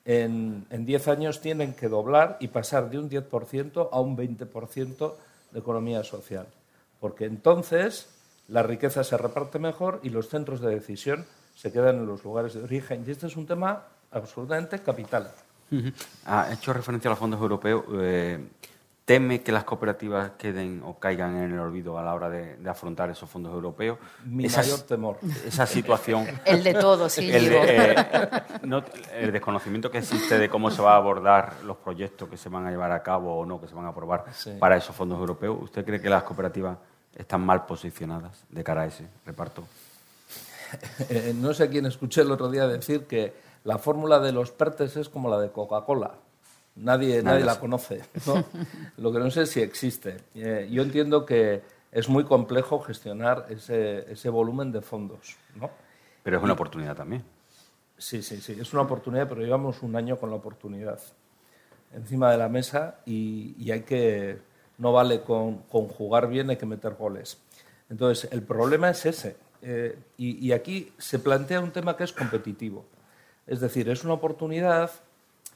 en 0.05 0.66
10 0.70 1.09
años 1.09 1.41
tienen 1.41 1.74
que 1.74 1.89
doblar 1.89 2.37
y 2.41 2.49
pasar 2.49 2.91
de 2.91 2.99
un 2.99 3.09
10% 3.09 3.89
a 3.93 4.01
un 4.01 4.16
20% 4.16 5.15
de 5.53 5.59
economía 5.59 6.03
social. 6.03 6.47
Porque 7.01 7.24
entonces 7.24 8.09
la 8.49 8.62
riqueza 8.62 9.05
se 9.05 9.16
reparte 9.16 9.59
mejor 9.59 10.01
y 10.03 10.11
los 10.11 10.29
centros 10.29 10.61
de 10.61 10.74
decisión 10.74 11.24
se 11.55 11.73
quedan 11.73 11.97
en 11.97 12.07
los 12.07 12.24
lugares 12.24 12.55
de 12.55 12.62
origen. 12.62 13.05
Y 13.07 13.11
este 13.11 13.27
es 13.27 13.37
un 13.37 13.47
tema 13.47 13.85
absolutamente 14.11 14.81
capital. 14.81 15.31
Ha 16.27 16.53
hecho 16.53 16.73
referencia 16.73 17.09
a 17.09 17.12
los 17.12 17.19
fondos 17.19 17.41
europeos. 17.41 17.85
Eh, 17.95 18.39
¿Teme 19.05 19.43
que 19.43 19.51
las 19.51 19.65
cooperativas 19.65 20.33
queden 20.39 20.81
o 20.85 21.01
caigan 21.01 21.37
en 21.37 21.53
el 21.53 21.59
olvido 21.59 21.99
a 21.99 22.05
la 22.05 22.15
hora 22.15 22.31
de, 22.31 22.57
afrontar 22.70 23.11
esos 23.11 23.29
fondos 23.29 23.53
europeos? 23.53 23.99
Mi 24.24 24.47
mayor 24.47 24.81
temor. 24.83 25.19
Esa 25.45 25.66
situación. 25.66 26.27
el 26.45 26.62
de 26.62 26.74
todos, 26.74 27.12
sí. 27.12 27.29
El, 27.29 27.49
eh, 27.53 27.97
el, 29.19 29.33
desconocimiento 29.33 29.91
que 29.91 29.99
existe 29.99 30.39
de 30.39 30.49
cómo 30.49 30.70
se 30.70 30.81
va 30.83 30.93
a 30.93 30.97
abordar 30.97 31.55
los 31.65 31.79
proyectos 31.79 32.29
que 32.29 32.37
se 32.37 32.49
van 32.49 32.66
a 32.66 32.70
llevar 32.70 32.93
a 32.93 33.03
cabo 33.03 33.41
o 33.41 33.45
no, 33.45 33.61
que 33.61 33.66
se 33.66 33.74
van 33.74 33.87
a 33.87 33.89
aprobar 33.89 34.24
para 34.61 34.77
esos 34.77 34.95
fondos 34.95 35.19
europeos. 35.19 35.59
¿Usted 35.61 35.85
cree 35.85 36.01
que 36.01 36.09
las 36.09 36.23
cooperativas 36.23 36.79
están 37.16 37.41
mal 37.45 37.66
posicionadas 37.66 38.45
de 38.51 38.62
cara 38.62 38.83
a 38.83 38.87
ese 38.87 39.09
reparto? 39.27 39.65
Eh, 41.11 41.35
no 41.37 41.53
sé 41.53 41.65
a 41.65 41.69
quién 41.69 41.85
escuché 41.85 42.23
el 42.23 42.31
otro 42.31 42.51
día 42.51 42.66
decir 42.66 43.07
que 43.07 43.35
la 43.65 43.77
fórmula 43.77 44.20
de 44.20 44.33
los 44.33 44.53
PERTES 44.53 44.97
es 44.97 45.09
como 45.11 45.29
la 45.29 45.39
de 45.39 45.51
Coca-Cola. 45.51 46.15
Nadie, 46.77 47.23
nadie 47.23 47.44
la 47.44 47.59
conoce. 47.61 48.03
Lo 48.97 49.12
que 49.12 49.19
no 49.19 49.31
sé 49.31 49.43
es 49.43 49.51
si 49.51 49.61
existe. 49.61 50.16
Eh, 50.35 50.69
yo 50.70 50.82
entiendo 50.82 51.27
que 51.27 51.62
es 51.90 52.09
muy 52.09 52.24
complejo 52.24 52.81
gestionar 52.81 53.47
ese, 53.51 54.11
ese 54.11 54.28
volumen 54.31 54.73
de 54.73 54.81
fondos. 54.81 55.36
¿no? 55.55 55.70
Pero 56.23 56.39
es 56.39 56.43
una 56.43 56.55
oportunidad 56.55 56.97
también. 56.97 57.23
Sí, 57.99 58.23
sí, 58.23 58.40
sí, 58.40 58.57
es 58.61 58.73
una 58.73 58.82
oportunidad, 58.82 59.28
pero 59.28 59.43
llevamos 59.43 59.82
un 59.82 59.94
año 59.94 60.16
con 60.16 60.31
la 60.31 60.36
oportunidad 60.36 60.99
encima 61.94 62.32
de 62.32 62.39
la 62.39 62.49
mesa 62.49 62.97
y, 63.05 63.55
y 63.59 63.70
hay 63.70 63.82
que, 63.82 64.39
no 64.78 64.93
vale 64.93 65.20
con, 65.20 65.59
con, 65.65 65.86
jugar 65.86 66.28
bien, 66.28 66.51
hay 66.51 66.57
que 66.57 66.66
meter 66.66 66.94
goles. 66.94 67.39
Entonces, 67.90 68.32
el 68.32 68.43
problema 68.43 68.90
es 68.90 69.07
ese, 69.07 69.36
eh, 69.62 69.97
y, 70.16 70.51
aquí 70.51 70.93
se 70.99 71.20
plantea 71.20 71.61
un 71.61 71.70
tema 71.70 71.97
que 71.97 72.03
es 72.03 72.12
competitivo. 72.12 72.85
Es 73.47 73.61
decir, 73.61 73.89
es 73.89 74.03
una 74.03 74.15
oportunidad 74.15 74.90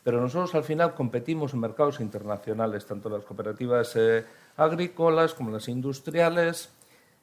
pero 0.07 0.21
nosotros 0.21 0.55
al 0.55 0.63
final 0.63 0.95
competimos 0.95 1.53
en 1.53 1.59
mercados 1.59 1.99
internacionales, 1.99 2.87
tanto 2.87 3.09
las 3.09 3.25
cooperativas 3.25 3.97
eh, 3.97 4.25
agrícolas 4.57 5.35
como 5.35 5.51
las 5.51 5.67
industriales. 5.67 6.69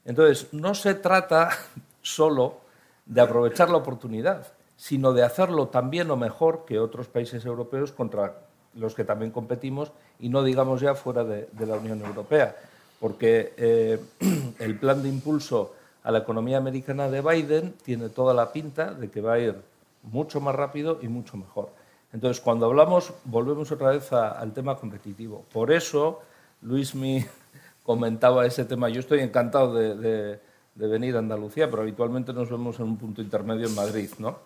Entonces, 0.03 0.49
no 0.51 0.75
se 0.75 0.93
trata 0.95 1.51
solo 2.01 2.57
de 3.05 3.21
aprovechar 3.21 3.69
la 3.69 3.77
oportunidad, 3.77 4.47
sino 4.75 5.13
de 5.13 5.23
hacerlo 5.23 5.69
también 5.69 6.11
o 6.11 6.17
mejor 6.17 6.65
que 6.65 6.77
otros 6.77 7.07
países 7.07 7.45
europeos 7.45 7.93
contra 7.93 8.39
los 8.75 8.95
que 8.95 9.05
también 9.05 9.31
competimos 9.31 9.93
y 10.19 10.27
no 10.27 10.43
digamos 10.43 10.81
ya 10.81 10.93
fuera 10.93 11.23
de, 11.23 11.47
la 11.65 11.75
Unión 11.75 12.01
Europea, 12.01 12.53
porque 12.99 13.53
eh, 13.55 13.97
el 14.59 14.77
plan 14.77 15.01
de 15.01 15.07
impulso 15.07 15.73
a 16.03 16.11
la 16.11 16.19
economía 16.19 16.57
americana 16.57 17.07
de 17.07 17.21
Biden 17.21 17.75
tiene 17.81 18.09
toda 18.09 18.33
la 18.33 18.51
pinta 18.51 18.93
de 18.93 19.09
que 19.09 19.21
va 19.21 19.35
a 19.35 19.39
ir 19.39 19.55
mucho 20.01 20.41
más 20.41 20.53
rápido 20.53 20.99
y 21.01 21.07
mucho 21.07 21.37
mejor. 21.37 21.81
Entonces, 22.13 22.41
cuando 22.41 22.67
hablamos, 22.67 23.11
volvemos 23.25 23.71
otra 23.71 23.89
vez 23.89 24.13
al 24.13 24.53
tema 24.53 24.75
competitivo. 24.75 25.45
Por 25.51 25.71
eso, 25.71 26.21
Luis 26.61 26.93
me 26.93 27.27
comentaba 27.83 28.45
ese 28.45 28.65
tema. 28.65 28.87
Yo 28.89 28.99
estoy 28.99 29.19
encantado 29.21 29.73
de, 29.73 30.39
venir 30.75 31.15
a 31.15 31.19
Andalucía, 31.19 31.69
pero 31.69 31.81
habitualmente 31.81 32.31
nos 32.31 32.49
vemos 32.49 32.79
en 32.79 32.85
un 32.85 32.97
punto 32.97 33.21
intermedio 33.21 33.67
en 33.67 33.75
Madrid, 33.75 34.11
¿no? 34.19 34.37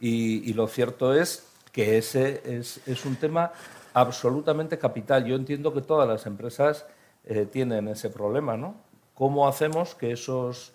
Y, 0.00 0.52
lo 0.54 0.66
cierto 0.66 1.14
es 1.14 1.46
que 1.72 1.98
ese 1.98 2.42
es, 2.46 3.04
un 3.04 3.16
tema 3.16 3.52
absolutamente 3.92 4.78
capital. 4.78 5.26
Yo 5.26 5.36
entiendo 5.36 5.74
que 5.74 5.82
todas 5.82 6.08
las 6.08 6.24
empresas 6.24 6.86
eh, 7.26 7.44
tienen 7.44 7.88
ese 7.88 8.08
problema, 8.08 8.56
¿no? 8.56 8.76
¿Cómo 9.14 9.46
hacemos 9.46 9.94
que 9.94 10.12
esos 10.12 10.72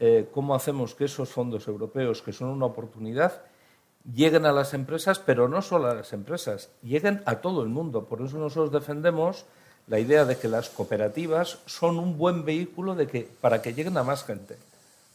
eh, 0.00 0.28
cómo 0.32 0.54
hacemos 0.54 0.94
que 0.94 1.06
esos 1.06 1.28
fondos 1.28 1.66
europeos, 1.66 2.22
que 2.22 2.32
son 2.32 2.50
una 2.50 2.66
oportunidad, 2.66 3.42
lleguen 4.14 4.46
a 4.46 4.52
las 4.52 4.74
empresas, 4.74 5.18
pero 5.18 5.48
no 5.48 5.62
solo 5.62 5.90
a 5.90 5.94
las 5.94 6.12
empresas, 6.12 6.70
lleguen 6.82 7.22
a 7.26 7.36
todo 7.36 7.62
el 7.62 7.68
mundo. 7.68 8.04
Por 8.04 8.22
eso 8.22 8.38
nosotros 8.38 8.72
defendemos 8.72 9.44
la 9.86 9.98
idea 9.98 10.24
de 10.24 10.36
que 10.36 10.48
las 10.48 10.68
cooperativas 10.68 11.58
son 11.66 11.98
un 11.98 12.18
buen 12.18 12.44
vehículo 12.44 12.96
para 13.40 13.62
que 13.62 13.74
lleguen 13.74 13.96
a 13.96 14.02
más 14.02 14.24
gente. 14.24 14.56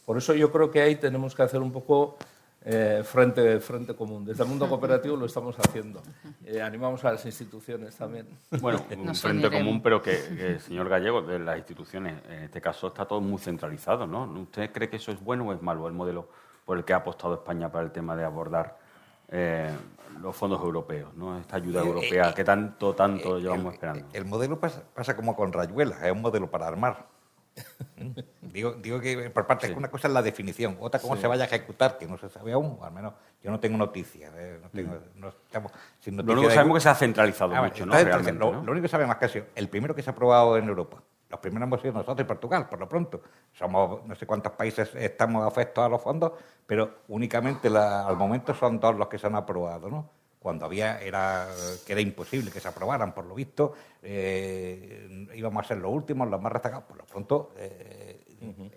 Por 0.04 0.18
eso 0.18 0.34
yo 0.34 0.52
creo 0.52 0.70
que 0.70 0.82
ahí 0.82 0.96
tenemos 0.96 1.34
que 1.34 1.42
hacer 1.42 1.60
un 1.60 1.72
poco 1.72 2.16
eh, 2.64 3.02
frente, 3.04 3.60
frente 3.60 3.94
común. 3.94 4.24
Desde 4.24 4.42
el 4.42 4.48
mundo 4.48 4.68
cooperativo 4.68 5.16
lo 5.16 5.26
estamos 5.26 5.56
haciendo. 5.58 6.02
Eh, 6.44 6.60
animamos 6.60 7.04
a 7.04 7.12
las 7.12 7.24
instituciones 7.24 7.94
también. 7.96 8.26
Bueno, 8.60 8.84
un 8.96 9.14
frente 9.14 9.50
común, 9.50 9.82
pero 9.82 10.02
que, 10.02 10.58
señor 10.60 10.88
Gallego, 10.88 11.22
de 11.22 11.38
las 11.38 11.56
instituciones, 11.56 12.22
en 12.28 12.44
este 12.44 12.60
caso 12.60 12.88
está 12.88 13.06
todo 13.06 13.20
muy 13.20 13.38
centralizado, 13.38 14.06
¿no? 14.06 14.24
¿Usted 14.24 14.70
cree 14.72 14.90
que 14.90 14.96
eso 14.96 15.12
es 15.12 15.20
bueno 15.22 15.48
o 15.48 15.52
es 15.52 15.62
malo, 15.62 15.86
el 15.86 15.94
modelo 15.94 16.28
por 16.64 16.78
el 16.78 16.84
que 16.84 16.92
ha 16.92 16.96
apostado 16.96 17.34
España 17.34 17.70
para 17.70 17.84
el 17.84 17.92
tema 17.92 18.16
de 18.16 18.24
abordar 18.24 18.83
eh, 19.36 19.68
los 20.20 20.34
fondos 20.36 20.60
europeos, 20.62 21.12
¿no? 21.16 21.36
esta 21.38 21.56
ayuda 21.56 21.80
europea 21.80 22.32
que 22.32 22.44
tanto, 22.44 22.94
tanto 22.94 23.38
llevamos 23.38 23.74
esperando? 23.74 24.06
El 24.12 24.24
modelo 24.24 24.60
pasa, 24.60 24.82
pasa 24.94 25.16
como 25.16 25.34
con 25.34 25.52
Rayuela, 25.52 26.06
es 26.06 26.12
un 26.12 26.22
modelo 26.22 26.48
para 26.48 26.68
armar. 26.68 27.06
digo, 28.40 28.72
digo 28.74 29.00
que 29.00 29.30
por 29.30 29.46
parte 29.46 29.72
una 29.72 29.88
cosa 29.88 30.08
es 30.08 30.14
la 30.14 30.22
definición, 30.22 30.76
otra 30.80 31.00
cómo 31.00 31.16
se 31.16 31.26
vaya 31.26 31.44
a 31.44 31.46
ejecutar, 31.46 31.98
que 31.98 32.06
no 32.06 32.16
se 32.16 32.28
sabe 32.28 32.52
aún, 32.52 32.78
al 32.80 32.92
menos 32.92 33.14
yo 33.42 33.50
no 33.50 33.58
tengo 33.58 33.76
noticias. 33.76 34.32
Eh, 34.36 34.60
no 34.62 34.68
tengo, 34.70 34.92
mm. 34.92 35.20
no 35.20 35.28
estamos 35.28 35.72
sin 35.98 36.16
noticias 36.16 36.34
lo 36.34 36.40
único 36.40 36.48
que 36.48 36.54
sabemos 36.54 36.76
es 36.76 36.80
que 36.80 36.84
se 36.84 36.88
ha 36.90 36.94
centralizado 36.94 37.54
ah, 37.56 37.62
mucho, 37.62 37.86
¿no? 37.86 37.94
lo, 38.32 38.62
lo, 38.62 38.72
único 38.72 38.82
que 38.82 38.88
sabemos 38.88 39.16
es 39.20 39.32
que 39.32 39.44
el 39.56 39.68
primero 39.68 39.94
que 39.94 40.02
se 40.02 40.10
ha 40.10 40.12
aprobado 40.12 40.56
en 40.56 40.68
Europa. 40.68 41.02
Los 41.34 41.40
primeros 41.40 41.66
hemos 41.66 41.80
sido 41.80 41.94
nosotros 41.94 42.20
y 42.20 42.28
Portugal, 42.28 42.68
por 42.68 42.78
lo 42.78 42.88
pronto. 42.88 43.20
Somos 43.52 44.06
no 44.06 44.14
sé 44.14 44.24
cuántos 44.24 44.52
países 44.52 44.94
estamos 44.94 45.44
afectos 45.44 45.84
a 45.84 45.88
los 45.88 46.00
fondos, 46.00 46.30
pero 46.64 46.98
únicamente 47.08 47.66
al 47.66 48.16
momento 48.16 48.54
son 48.54 48.78
dos 48.78 48.94
los 48.94 49.08
que 49.08 49.18
se 49.18 49.26
han 49.26 49.34
aprobado, 49.34 49.90
¿no? 49.90 50.08
cuando 50.38 50.66
había 50.66 51.00
era 51.00 51.48
que 51.84 51.92
era 51.92 52.02
imposible 52.02 52.52
que 52.52 52.60
se 52.60 52.68
aprobaran, 52.68 53.14
por 53.14 53.24
lo 53.24 53.34
visto, 53.34 53.72
eh, 54.02 55.26
íbamos 55.34 55.64
a 55.64 55.68
ser 55.68 55.78
los 55.78 55.90
últimos, 55.90 56.28
los 56.28 56.40
más 56.40 56.52
rezagados. 56.52 56.84
Por 56.84 56.98
lo 56.98 57.04
pronto, 57.04 57.52
eh, 57.56 58.20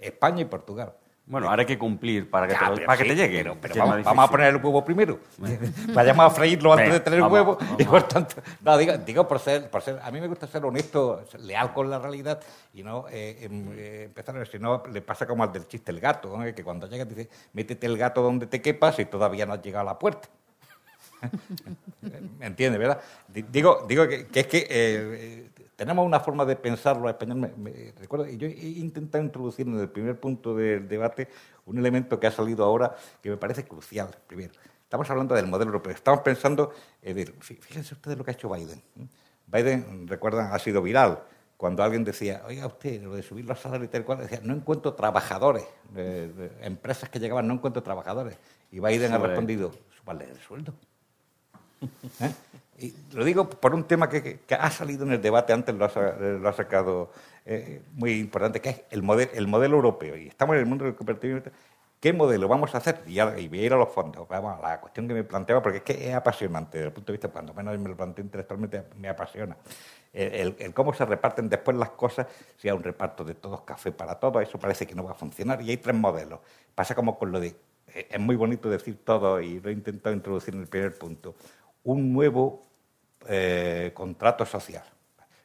España 0.02 0.42
y 0.42 0.46
Portugal. 0.46 0.94
Bueno, 1.28 1.50
ahora 1.50 1.64
hay 1.64 1.66
que 1.66 1.78
cumplir 1.78 2.30
para 2.30 2.48
que, 2.48 2.54
te, 2.54 2.86
para 2.86 2.98
que 2.98 3.04
te 3.04 3.16
llegue. 3.16 3.54
Pero, 3.62 3.86
vamos, 3.86 4.26
a 4.26 4.32
poner 4.32 4.48
el 4.48 4.64
huevo 4.64 4.84
primero. 4.86 5.20
Vayamos 5.94 6.26
a 6.26 6.30
freírlo 6.30 6.72
antes 6.72 6.94
de 6.94 7.00
tener 7.02 7.20
el 7.20 7.26
huevo. 7.26 7.58
Y 7.78 7.84
por 7.84 8.04
tanto, 8.04 8.36
no, 8.62 8.78
digo, 8.78 9.28
por, 9.28 9.40
ser, 9.40 9.70
por 9.70 9.82
ser. 9.82 10.00
A 10.02 10.10
mí 10.10 10.22
me 10.22 10.28
gusta 10.28 10.48
ser 10.48 10.64
honesto, 10.64 11.26
leal 11.40 11.74
con 11.74 11.90
la 11.90 12.00
realidad 12.00 12.40
y 12.74 12.82
no 12.82 13.08
eh, 13.12 13.40
em, 13.42 13.78
empezar 14.06 14.36
a 14.36 14.40
ver 14.40 14.48
si 14.48 14.58
no 14.58 14.84
le 14.92 15.02
pasa 15.02 15.28
como 15.28 15.44
al 15.44 15.52
del 15.52 15.68
chiste 15.68 15.92
el 15.92 16.00
gato, 16.00 16.34
que 16.56 16.64
cuando 16.64 16.88
llega 16.88 17.04
dice, 17.04 17.30
métete 17.52 17.88
el 17.88 17.98
gato 17.98 18.22
donde 18.22 18.48
te 18.48 18.62
quepas 18.62 18.98
y 19.00 19.06
todavía 19.06 19.46
no 19.46 19.54
has 19.54 19.62
llegado 19.62 19.82
a 19.82 19.92
la 19.94 20.00
puerta. 20.00 20.30
¿Me 22.40 22.46
entiende, 22.46 22.78
verdad? 22.78 23.02
Digo, 23.28 23.86
digo 23.88 24.08
que, 24.08 24.28
es 24.34 24.48
que 24.48 24.68
eh, 24.70 25.47
tenemos 25.78 26.06
una 26.06 26.20
forma 26.20 26.44
de 26.44 26.56
pensar 26.56 26.98
los 26.98 27.08
españoles. 27.08 27.56
Me, 27.56 27.94
recuerdo, 27.98 28.28
yo 28.28 28.48
he 28.48 28.52
intentado 28.52 29.24
introducir 29.24 29.68
en 29.68 29.80
el 29.80 29.88
primer 29.88 30.20
punto 30.20 30.56
del 30.56 30.88
debate 30.88 31.30
un 31.66 31.78
elemento 31.78 32.20
que 32.20 32.26
ha 32.26 32.32
salido 32.32 32.66
ahora 32.66 32.96
que 33.22 33.30
me 33.30 33.38
parece 33.38 33.64
crucial. 33.64 34.10
Primero, 34.26 34.54
estamos 34.82 35.08
hablando 35.10 35.36
del 35.36 35.46
modelo 35.46 35.70
europeo. 35.70 35.94
Estamos 35.94 36.22
pensando, 36.22 36.74
fíjense 37.40 37.94
ustedes 37.94 38.18
lo 38.18 38.26
que 38.26 38.32
ha 38.32 38.34
hecho 38.34 38.50
Biden. 38.50 38.82
Biden, 39.46 40.08
recuerdan, 40.08 40.52
ha 40.52 40.58
sido 40.58 40.82
viral. 40.82 41.24
Cuando 41.58 41.84
alguien 41.84 42.04
decía, 42.04 42.42
oiga 42.48 42.66
usted, 42.66 43.04
lo 43.04 43.14
de 43.14 43.22
subir 43.22 43.46
los 43.46 43.60
salarios 43.60 43.88
y 43.88 43.92
tal 43.92 44.04
cual, 44.04 44.18
decía, 44.18 44.40
no 44.42 44.56
encuentro 44.56 44.96
trabajadores, 44.96 45.66
empresas 46.62 47.08
que 47.10 47.20
llegaban, 47.20 47.48
no 47.48 47.54
encuentro 47.54 47.84
trabajadores. 47.84 48.36
Y 48.72 48.80
Biden 48.80 49.14
ha 49.14 49.20
respondido, 49.20 49.72
súbale 49.96 50.26
el 50.26 50.40
sueldo. 50.40 50.74
¿Eh? 52.22 52.34
Lo 53.14 53.26
digo 53.26 53.50
por 53.50 53.74
un 53.74 53.86
tema 53.86 54.08
que, 54.08 54.40
ha 54.58 54.70
salido 54.70 55.04
en 55.04 55.14
el 55.14 55.22
debate, 55.22 55.52
antes 55.52 55.74
lo 55.74 55.86
ha, 55.86 56.54
sacado 56.54 57.12
eh, 57.46 57.82
muy 57.94 58.20
importante, 58.20 58.62
que 58.62 58.70
es 58.70 58.82
el, 58.92 59.02
modelo, 59.02 59.32
el 59.34 59.48
modelo 59.48 59.78
europeo. 59.78 60.16
Y 60.16 60.28
estamos 60.28 60.56
en 60.56 60.60
el 60.60 60.66
mundo 60.68 60.86
del 60.86 60.96
cooperativismo. 60.96 61.52
¿Qué 62.00 62.14
modelo 62.14 62.48
vamos 62.48 62.76
a 62.76 62.78
hacer? 62.78 63.02
Y, 63.08 63.20
y 63.20 63.60
ir 63.60 63.74
a 63.74 63.78
los 63.78 63.90
fondos. 63.90 64.28
Vamos, 64.28 64.62
la 64.62 64.80
cuestión 64.80 65.08
que 65.08 65.16
me 65.16 65.24
planteaba, 65.24 65.64
porque 65.64 65.80
es 65.80 65.84
que 65.84 66.10
es 66.10 66.14
apasionante, 66.14 66.78
desde 66.78 66.88
el 66.90 66.94
punto 66.94 67.12
de 67.12 67.18
vista, 67.18 67.30
cuando 67.30 67.56
menos 67.56 67.78
me 67.80 67.90
lo 67.90 67.98
planteo 67.98 68.24
intelectualmente, 68.24 68.84
me 68.96 69.10
apasiona. 69.10 69.58
El, 70.14 70.74
cómo 70.76 70.94
se 70.94 71.06
reparten 71.06 71.50
después 71.50 71.76
las 71.76 71.90
cosas, 71.92 72.28
si 72.58 72.70
hay 72.70 72.76
un 72.76 72.84
reparto 72.84 73.24
de 73.24 73.34
todos 73.34 73.62
café 73.62 73.92
para 73.92 74.20
todos, 74.20 74.44
eso 74.44 74.60
parece 74.60 74.86
que 74.86 74.94
no 74.94 75.04
va 75.04 75.12
a 75.12 75.16
funcionar. 75.16 75.60
Y 75.64 75.72
hay 75.72 75.78
tres 75.78 75.96
modelos. 75.96 76.40
Pasa 76.76 76.94
como 76.94 77.18
con 77.18 77.32
lo 77.32 77.40
de. 77.40 77.56
Eh, 77.94 78.08
es 78.12 78.20
muy 78.20 78.36
bonito 78.36 78.70
decir 78.70 79.00
todo 79.04 79.42
y 79.42 79.60
lo 79.60 79.70
he 79.70 79.74
intentado 79.74 80.16
introducir 80.16 80.54
en 80.54 80.62
el 80.62 80.68
primer 80.68 80.96
punto 80.96 81.36
un 81.88 82.12
nuevo 82.12 82.62
eh, 83.28 83.92
contrato 83.94 84.46
social. 84.46 84.84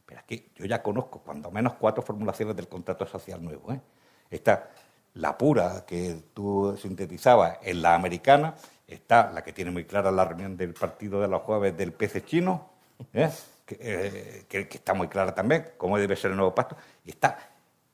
Pero 0.05 0.21
aquí 0.21 0.51
yo 0.57 0.67
ya 0.67 0.83
conozco 0.83 1.21
cuando 1.21 1.51
menos 1.51 1.75
cuatro 1.75 2.03
formulaciones 2.03 2.57
del 2.57 2.69
contrato 2.69 3.07
social 3.07 3.43
nuevo. 3.43 3.73
¿eh? 3.73 3.81
Está 4.29 4.71
la 5.15 5.39
pura 5.39 5.85
que 5.87 6.25
tú 6.35 6.77
sintetizabas 6.81 7.59
en 7.63 7.81
la 7.81 7.95
americana, 7.95 8.55
está 8.87 9.31
la 9.31 9.43
que 9.43 9.53
tiene 9.53 9.71
muy 9.71 9.85
clara 9.85 10.11
la 10.11 10.25
reunión 10.25 10.57
del 10.57 10.75
partido 10.75 11.21
de 11.21 11.29
los 11.29 11.43
jueves 11.43 11.77
del 11.77 11.93
PC 11.93 12.25
chino, 12.25 12.71
¿eh? 13.13 13.31
que, 13.65 14.47
está 14.71 14.95
muy 14.95 15.07
clara 15.09 15.35
también, 15.35 15.69
cómo 15.77 15.97
debe 15.97 16.17
ser 16.17 16.33
el 16.33 16.37
nuevo 16.39 16.55
pacto, 16.55 16.77
y 17.05 17.11
está 17.11 17.39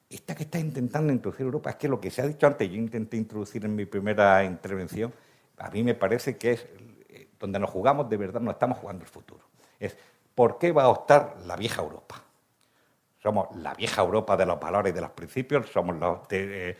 esta 0.09 0.35
que 0.35 0.45
está 0.45 0.59
intentando 0.59 1.13
introducir 1.13 1.45
Europa, 1.45 1.71
es 1.71 1.77
que 1.77 1.87
lo 1.87 2.01
que 2.01 2.11
se 2.11 2.23
ha 2.23 2.27
dicho 2.27 2.47
antes, 2.47 2.67
yo 2.71 2.77
intenté 2.77 3.19
introducir 3.19 3.67
en 3.67 3.77
mi 3.77 3.85
primera 3.85 4.43
intervención, 4.43 5.13
a 5.59 5.71
mí 5.71 5.83
me 5.83 5.95
parece 5.95 6.39
que 6.39 6.53
es 6.53 6.67
donde 7.39 7.59
nos 7.59 7.71
jugamos 7.71 8.09
de 8.09 8.17
verdad, 8.17 8.41
no 8.41 8.51
estamos 8.51 8.79
jugando 8.79 9.05
el 9.05 9.11
futuro. 9.11 9.45
Es, 9.79 9.97
¿por 10.35 10.59
qué 10.59 10.73
va 10.73 10.85
a 10.85 10.89
optar 10.89 11.37
la 11.47 11.57
vieja 11.57 11.83
Europa? 11.83 12.23
Somos 13.21 13.55
la 13.57 13.75
vieja 13.75 14.01
Europa 14.01 14.37
de 14.37 14.47
los 14.47 14.61
valores 14.61 14.93
y 14.93 14.95
de 14.95 15.01
los 15.01 15.11
principios, 15.11 15.69
somos 15.71 15.97
los, 15.97 16.21
eh, 16.31 16.77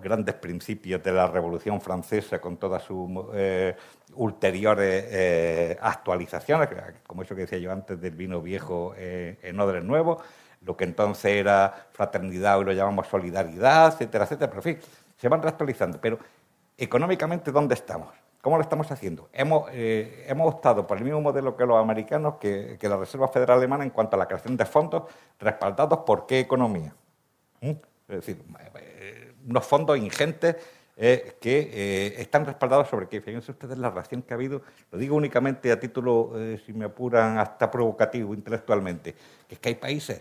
grandes 0.00 0.36
principios 0.36 1.02
de 1.02 1.12
la 1.12 1.26
Revolución 1.26 1.80
Francesa 1.80 2.40
con 2.40 2.56
todas 2.58 2.84
sus 2.84 3.10
eh, 3.34 3.74
ulteriores 4.14 5.04
eh, 5.08 5.78
actualizaciones, 5.80 6.68
como 7.06 7.22
eso 7.22 7.34
que 7.34 7.42
decía 7.42 7.58
yo 7.58 7.72
antes 7.72 8.00
del 8.00 8.14
vino 8.14 8.40
viejo 8.40 8.94
en 8.96 9.58
odres 9.58 9.82
nuevos, 9.82 10.22
lo 10.64 10.76
que 10.76 10.84
entonces 10.84 11.32
era 11.32 11.88
fraternidad 11.92 12.58
hoy 12.58 12.64
lo 12.64 12.72
llamamos 12.72 13.08
solidaridad, 13.08 13.92
etcétera, 13.92 14.24
etcétera, 14.24 14.50
pero 14.50 14.62
en 14.68 14.76
fin, 14.76 14.88
se 15.16 15.28
van 15.28 15.42
reactualizando. 15.42 16.00
Pero 16.00 16.18
económicamente, 16.78 17.50
¿dónde 17.50 17.74
estamos? 17.74 18.23
¿Cómo 18.44 18.58
lo 18.58 18.62
estamos 18.62 18.90
haciendo? 18.92 19.30
Hemos, 19.32 19.70
eh, 19.72 20.30
optado 20.38 20.86
por 20.86 20.98
el 20.98 21.04
mismo 21.04 21.18
modelo 21.22 21.56
que 21.56 21.64
los 21.64 21.82
americanos, 21.82 22.34
que, 22.38 22.76
la 22.82 22.98
Reserva 22.98 23.26
Federal 23.28 23.56
Alemana, 23.56 23.84
en 23.84 23.88
cuanto 23.88 24.16
a 24.16 24.18
la 24.18 24.26
creación 24.26 24.54
de 24.54 24.66
fondos 24.66 25.04
respaldados 25.40 26.00
por 26.00 26.26
qué 26.26 26.40
economía. 26.40 26.94
¿Mm? 27.62 27.70
Es 27.70 28.16
decir, 28.16 28.44
eh, 28.74 29.32
unos 29.48 29.64
fondos 29.64 29.96
ingentes 29.96 30.56
eh, 30.94 31.38
que 31.40 32.16
están 32.18 32.44
respaldados 32.44 32.86
sobre 32.86 33.08
qué. 33.08 33.22
Fíjense 33.22 33.50
ustedes 33.50 33.78
la 33.78 33.88
reacción 33.88 34.20
que 34.20 34.34
ha 34.34 34.36
habido, 34.36 34.60
lo 34.90 34.98
digo 34.98 35.16
únicamente 35.16 35.72
a 35.72 35.80
título, 35.80 36.34
si 36.66 36.74
me 36.74 36.84
apuran, 36.84 37.38
hasta 37.38 37.70
provocativo 37.70 38.34
intelectualmente, 38.34 39.14
que 39.48 39.54
es 39.54 39.58
que 39.58 39.70
hay 39.70 39.76
países 39.76 40.20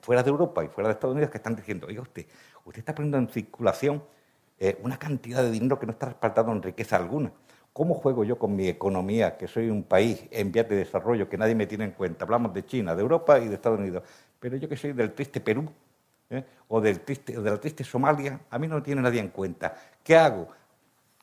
fuera 0.00 0.24
de 0.24 0.30
Europa 0.30 0.64
y 0.64 0.66
fuera 0.66 0.88
de 0.88 0.94
Estados 0.94 1.14
Unidos 1.14 1.30
que 1.30 1.38
están 1.38 1.54
diciendo, 1.54 1.86
oiga 1.86 2.02
usted, 2.02 2.26
usted 2.64 2.80
está 2.80 2.96
poniendo 2.96 3.16
en 3.16 3.28
circulación 3.28 4.02
una 4.82 4.98
cantidad 4.98 5.42
de 5.42 5.50
dinero 5.50 5.78
que 5.78 5.86
no 5.86 5.92
está 5.92 6.06
respaldado 6.06 6.50
en 6.50 6.62
riqueza 6.62 6.96
alguna 6.96 7.30
¿Cómo 7.74 7.94
juego 7.94 8.22
yo 8.22 8.38
con 8.38 8.54
mi 8.54 8.68
economía, 8.68 9.36
que 9.36 9.48
soy 9.48 9.68
un 9.68 9.82
país 9.82 10.24
en 10.30 10.52
vías 10.52 10.68
de 10.68 10.76
desarrollo, 10.76 11.28
que 11.28 11.36
nadie 11.36 11.56
me 11.56 11.66
tiene 11.66 11.82
en 11.82 11.90
cuenta? 11.90 12.24
Hablamos 12.24 12.54
de 12.54 12.64
China, 12.64 12.94
de 12.94 13.02
Europa 13.02 13.40
y 13.40 13.48
de 13.48 13.56
Estados 13.56 13.80
Unidos. 13.80 14.04
Pero 14.38 14.56
yo 14.56 14.68
que 14.68 14.76
soy 14.76 14.92
del 14.92 15.12
triste 15.12 15.40
Perú 15.40 15.68
¿eh? 16.30 16.44
o, 16.68 16.80
del 16.80 17.00
triste, 17.00 17.32
de 17.32 17.50
la 17.50 17.58
triste 17.58 17.82
Somalia, 17.82 18.38
a 18.48 18.60
mí 18.60 18.68
no 18.68 18.76
me 18.76 18.82
tiene 18.82 19.02
nadie 19.02 19.18
en 19.18 19.30
cuenta. 19.30 19.74
¿Qué 20.04 20.16
hago? 20.16 20.46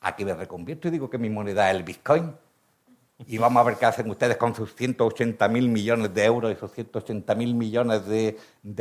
A 0.02 0.14
que 0.14 0.26
me 0.26 0.34
reconvierto 0.34 0.88
y 0.88 0.90
digo 0.90 1.08
que 1.08 1.16
mi 1.16 1.30
moneda 1.30 1.70
es 1.70 1.76
el 1.78 1.84
Bitcoin. 1.84 2.34
Y 3.26 3.38
vamos 3.38 3.58
a 3.58 3.64
ver 3.64 3.76
qué 3.78 3.86
hacen 3.86 4.10
ustedes 4.10 4.36
con 4.36 4.54
sus 4.54 4.74
180 4.74 5.48
mil 5.48 5.70
millones 5.70 6.12
de 6.12 6.22
euros 6.22 6.52
y 6.52 6.56
sus 6.56 6.70
180 6.70 7.34
mil 7.34 7.54
millones 7.54 8.04
de, 8.04 8.36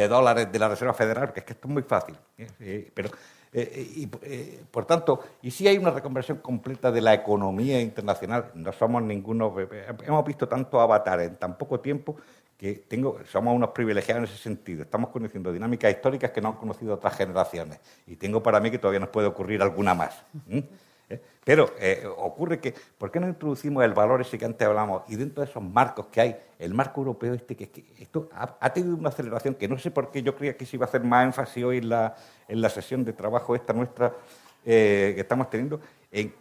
dólares 0.10 0.52
de 0.52 0.60
la 0.60 0.68
Reserva 0.68 0.94
Federal, 0.94 1.28
porque 1.28 1.40
es 1.40 1.46
que 1.46 1.54
esto 1.54 1.70
es 1.70 1.74
muy 1.74 1.84
fácil. 1.84 2.18
¿eh? 2.38 2.92
pero 2.94 3.12
eh, 3.54 3.92
y, 3.96 4.10
eh, 4.22 4.64
por 4.72 4.86
tanto, 4.86 5.22
y 5.42 5.52
si 5.52 5.68
hay 5.68 5.78
una 5.78 5.92
reconversión 5.92 6.38
completa 6.38 6.92
de 6.92 7.02
la 7.02 7.14
economía 7.14 7.82
internacional, 7.82 8.52
no 8.56 8.72
somos 8.72 9.04
ninguno, 9.04 9.54
eh, 9.60 9.88
hemos 10.06 10.26
visto 10.26 10.48
tanto 10.48 10.80
avatar 10.80 11.20
en 11.20 11.36
tan 11.36 11.58
poco 11.58 11.82
tiempo 11.82 12.16
que 12.58 12.86
tengo, 12.88 13.18
somos 13.26 13.54
unos 13.54 13.72
privilegiados 13.72 14.20
en 14.20 14.34
ese 14.34 14.42
sentido. 14.42 14.84
Estamos 14.84 15.10
conociendo 15.10 15.52
dinámicas 15.52 15.92
históricas 15.92 16.32
que 16.32 16.40
no 16.40 16.50
han 16.50 16.56
conocido 16.56 16.94
otras 16.94 17.18
generaciones. 17.18 17.80
Y 18.08 18.16
tengo 18.16 18.42
para 18.42 18.60
mí 18.60 18.72
que 18.72 18.78
todavía 18.78 19.00
nos 19.00 19.10
puede 19.10 19.28
ocurrir 19.28 19.62
alguna 19.62 19.96
más. 19.96 20.24
¿Eh? 20.48 20.64
Pero 21.44 21.74
eh, 21.80 22.08
ocurre 22.18 22.60
que, 22.60 22.76
¿por 22.98 23.10
qué 23.10 23.20
no 23.20 23.28
introducimos 23.28 23.84
el 23.84 23.94
valor 23.94 24.22
ese 24.22 24.38
que 24.38 24.46
antes 24.46 24.68
hablamos? 24.68 25.04
Y 25.08 25.16
dentro 25.16 25.44
de 25.44 25.50
esos 25.50 25.64
marcos 25.64 26.06
que 26.12 26.22
hay, 26.22 26.38
el 26.60 26.74
marco 26.76 27.02
europeo 27.02 27.34
este, 27.34 27.56
que, 27.56 27.70
esto 27.98 28.30
ha, 28.34 28.72
tenido 28.72 28.96
una 28.96 29.10
aceleración 29.10 29.56
que 29.56 29.68
no 29.68 29.80
sé 29.80 29.90
por 29.90 30.12
qué 30.12 30.22
yo 30.22 30.36
creía 30.36 30.56
que 30.56 30.68
se 30.68 30.76
iba 30.76 30.86
a 30.86 30.90
hacer 30.90 31.04
más 31.04 31.26
énfasis 31.26 31.64
hoy 31.64 31.80
en 31.80 31.90
la, 31.90 32.16
en 32.48 32.62
la 32.62 32.70
sesión 32.70 33.04
de 33.04 33.14
trabajo 33.14 33.56
esta 33.56 33.74
nuestra 33.74 34.14
eh, 34.64 35.14
que 35.16 35.22
estamos 35.22 35.50
teniendo, 35.50 35.82
en 36.12 36.32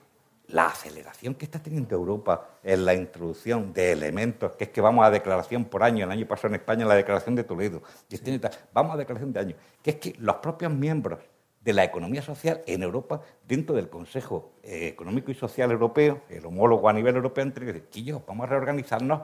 la 0.48 0.66
aceleración 0.66 1.34
que 1.34 1.46
está 1.46 1.62
teniendo 1.62 1.94
Europa 1.94 2.58
en 2.62 2.84
la 2.84 2.92
introducción 2.92 3.72
de 3.72 3.92
elementos, 3.92 4.52
que 4.52 4.64
es 4.64 4.70
que 4.70 4.82
vamos 4.82 5.06
a 5.06 5.10
declaración 5.10 5.64
por 5.64 5.82
año, 5.82 6.04
el 6.04 6.10
año 6.10 6.26
pasado 6.26 6.48
en 6.48 6.60
España 6.60 6.84
la 6.84 6.94
declaración 6.94 7.34
de 7.34 7.44
Toledo, 7.44 7.82
este 8.10 8.38
vamos 8.74 8.94
a 8.94 8.98
declaración 8.98 9.32
de 9.32 9.40
año, 9.40 9.56
que 9.82 9.92
es 9.92 9.96
que 9.96 10.14
los 10.18 10.36
propios 10.36 10.72
miembros 10.72 11.20
de 11.60 11.72
la 11.74 11.84
economía 11.84 12.22
social 12.22 12.62
en 12.66 12.82
Europa 12.82 13.20
dentro 13.46 13.74
del 13.74 13.88
Consejo 13.88 14.52
eh, 14.62 14.88
Económico 14.88 15.30
y 15.30 15.34
Social 15.34 15.70
Europeo, 15.70 16.22
el 16.30 16.44
homólogo 16.46 16.88
a 16.88 16.92
nivel 16.92 17.16
europeo, 17.16 17.44
entre 17.44 17.84
que 17.84 18.12
vamos 18.26 18.44
a 18.44 18.48
reorganizarnos, 18.48 19.22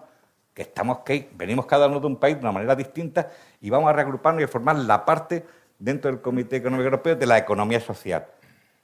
que 0.52 0.62
estamos 0.62 0.98
que 0.98 1.30
venimos 1.34 1.66
cada 1.66 1.86
uno 1.86 2.00
de 2.00 2.06
un 2.06 2.16
país 2.16 2.36
de 2.36 2.40
una 2.42 2.52
manera 2.52 2.76
distinta 2.76 3.30
y 3.60 3.70
vamos 3.70 3.88
a 3.88 3.92
reagruparnos 3.94 4.42
y 4.42 4.44
a 4.44 4.48
formar 4.48 4.76
la 4.76 5.04
parte 5.04 5.44
dentro 5.78 6.10
del 6.10 6.20
Comité 6.20 6.56
Económico 6.56 6.84
Europeo 6.84 7.16
de 7.16 7.26
la 7.26 7.38
economía 7.38 7.80
social. 7.80 8.26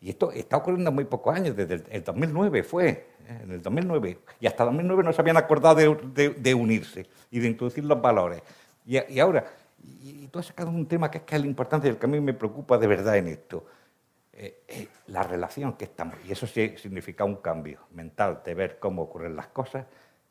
Y 0.01 0.11
esto 0.11 0.33
está 0.33 0.57
ocurriendo 0.57 0.91
en 0.91 0.95
muy 0.95 1.05
pocos 1.05 1.35
años, 1.35 1.55
desde 1.55 1.85
el, 1.91 2.03
2009 2.03 2.63
fue, 2.63 2.89
eh, 2.89 3.07
en 3.45 3.53
el 3.53 3.63
2009, 3.63 4.19
y 4.41 4.47
hasta 4.47 4.65
el 4.65 4.71
2009 4.71 5.03
no 5.05 5.13
se 5.13 5.21
habían 5.21 5.37
acordado 5.37 5.77
de, 5.77 6.55
unirse 6.55 7.07
y 7.31 7.39
de 7.39 7.49
introducir 7.49 7.85
los 7.85 8.01
valores. 8.01 8.43
y 8.85 9.21
ahora, 9.21 9.45
y, 9.83 10.29
tú 10.29 10.39
has 10.39 10.47
sacado 10.47 10.71
un 10.71 10.87
tema 10.87 11.11
que 11.11 11.19
es, 11.19 11.25
que 11.25 11.35
es 11.35 11.41
el 11.41 11.47
importante 11.47 11.87
y 11.87 11.91
el 11.91 11.99
que 11.99 12.07
a 12.07 12.09
mí 12.09 12.21
me 12.21 12.35
preocupa 12.35 12.79
de 12.79 12.87
verdad 12.87 13.17
en 13.17 13.29
esto. 13.29 13.67
Eh, 14.33 14.63
eh, 14.67 14.89
la 15.09 15.23
relación 15.23 15.75
que 15.75 15.85
estamos, 15.85 16.17
y 16.27 16.33
eso 16.33 16.47
sí 16.47 16.75
significa 16.79 17.25
un 17.25 17.37
cambio 17.37 17.81
mental 17.93 18.41
de 18.45 18.55
ver 18.55 18.79
cómo 18.79 19.03
ocurren 19.03 19.37
las 19.37 19.49
cosas 19.49 19.87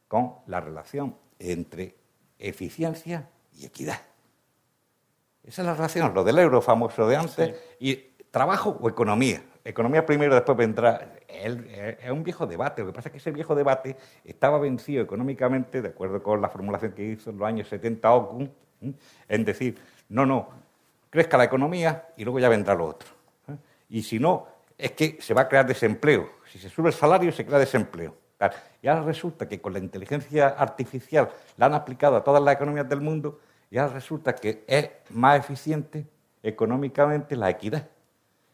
con 0.08 0.38
la 0.48 0.60
relación 0.60 1.16
entre 1.38 1.96
eficiencia 2.40 3.30
y 3.54 3.66
equidad. 3.66 4.00
Esa 5.44 5.62
es 5.62 5.66
la 5.66 5.76
relación, 5.76 6.14
lo 6.14 6.24
del 6.24 6.40
euro 6.40 6.62
famoso 6.62 7.08
de 7.08 7.16
antes, 7.16 7.56
y 7.80 7.96
trabajo 8.32 8.78
o 8.82 8.90
economía. 8.90 9.44
Economía 9.64 10.06
primero, 10.06 10.34
después 10.34 10.58
vendrá. 10.58 11.14
Es 11.28 12.12
un 12.12 12.24
viejo 12.24 12.48
debate. 12.48 12.82
Lo 12.82 12.88
que 12.88 12.94
pasa 12.94 13.10
es 13.10 13.12
que 13.12 13.18
ese 13.20 13.32
viejo 13.32 13.54
debate 13.54 13.96
estaba 14.24 14.58
vencido 14.60 15.04
económicamente, 15.04 15.82
de 15.82 15.90
acuerdo 15.90 16.24
con 16.24 16.42
la 16.42 16.50
formulación 16.50 16.94
que 16.94 17.04
hizo 17.04 17.30
en 17.30 17.38
los 17.38 17.48
años 17.48 17.68
70 17.68 18.12
Ocun, 18.12 18.52
en 19.28 19.46
decir, 19.46 19.78
no, 20.10 20.26
no, 20.26 20.50
crezca 21.10 21.38
la 21.38 21.46
economía 21.46 22.08
y 22.18 22.24
luego 22.24 22.40
ya 22.40 22.50
vendrá 22.50 22.74
lo 22.74 22.88
otro. 22.88 23.10
¿eh? 23.48 23.56
Y 23.90 24.04
si 24.04 24.20
no, 24.20 24.48
es 24.78 24.92
que 24.92 25.18
se 25.22 25.34
va 25.34 25.42
a 25.42 25.48
crear 25.48 25.66
desempleo. 25.66 26.30
Si 26.52 26.60
se 26.60 26.70
sube 26.70 26.90
el 26.90 26.96
salario, 26.96 27.32
se 27.32 27.46
crea 27.46 27.60
desempleo. 27.60 28.16
Y 28.82 28.88
ahora 28.88 29.04
resulta 29.04 29.48
que 29.48 29.62
con 29.62 29.74
la 29.74 29.80
inteligencia 29.80 30.48
artificial 30.48 31.30
la 31.58 31.68
han 31.68 31.74
aplicado 31.74 32.16
a 32.16 32.24
todas 32.24 32.42
las 32.42 32.56
economías 32.56 32.90
del 32.90 33.02
mundo 33.02 33.40
y 33.70 33.78
ahora 33.78 33.94
resulta 33.94 34.34
que 34.34 34.64
es 34.68 34.90
más 35.12 35.40
eficiente 35.40 36.08
económicamente 36.42 37.36
la 37.36 37.50
equidad. 37.50 37.88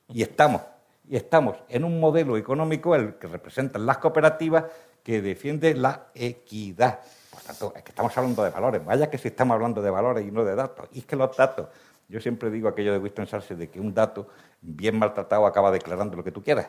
Y 0.09 0.21
estamos, 0.21 0.61
y 1.07 1.15
estamos 1.15 1.57
en 1.69 1.85
un 1.85 1.99
modelo 1.99 2.37
económico, 2.37 2.95
el 2.95 3.15
que 3.15 3.27
representan 3.27 3.85
las 3.85 3.97
cooperativas, 3.97 4.65
que 5.03 5.21
defiende 5.21 5.73
la 5.73 6.07
equidad. 6.13 6.99
Por 7.37 7.43
tanto, 7.43 7.71
es 7.75 7.83
que 7.83 7.91
estamos 7.91 8.17
hablando 8.17 8.43
de 8.43 8.49
valores. 8.49 8.83
Vaya 8.83 9.11
que 9.11 9.19
si 9.19 9.27
estamos 9.27 9.53
hablando 9.53 9.79
de 9.79 9.91
valores 9.91 10.25
y 10.25 10.31
no 10.31 10.43
de 10.43 10.55
datos. 10.55 10.89
Y 10.91 10.99
es 10.99 11.05
que 11.05 11.15
los 11.15 11.37
datos, 11.37 11.67
yo 12.07 12.19
siempre 12.19 12.49
digo 12.49 12.67
aquello 12.67 12.93
de 12.93 12.97
Winston 12.97 13.27
Churchill 13.27 13.59
de 13.59 13.69
que 13.69 13.79
un 13.79 13.93
dato 13.93 14.27
bien 14.59 14.97
maltratado 14.97 15.45
acaba 15.45 15.69
declarando 15.69 16.17
lo 16.17 16.23
que 16.23 16.31
tú 16.31 16.41
quieras. 16.41 16.67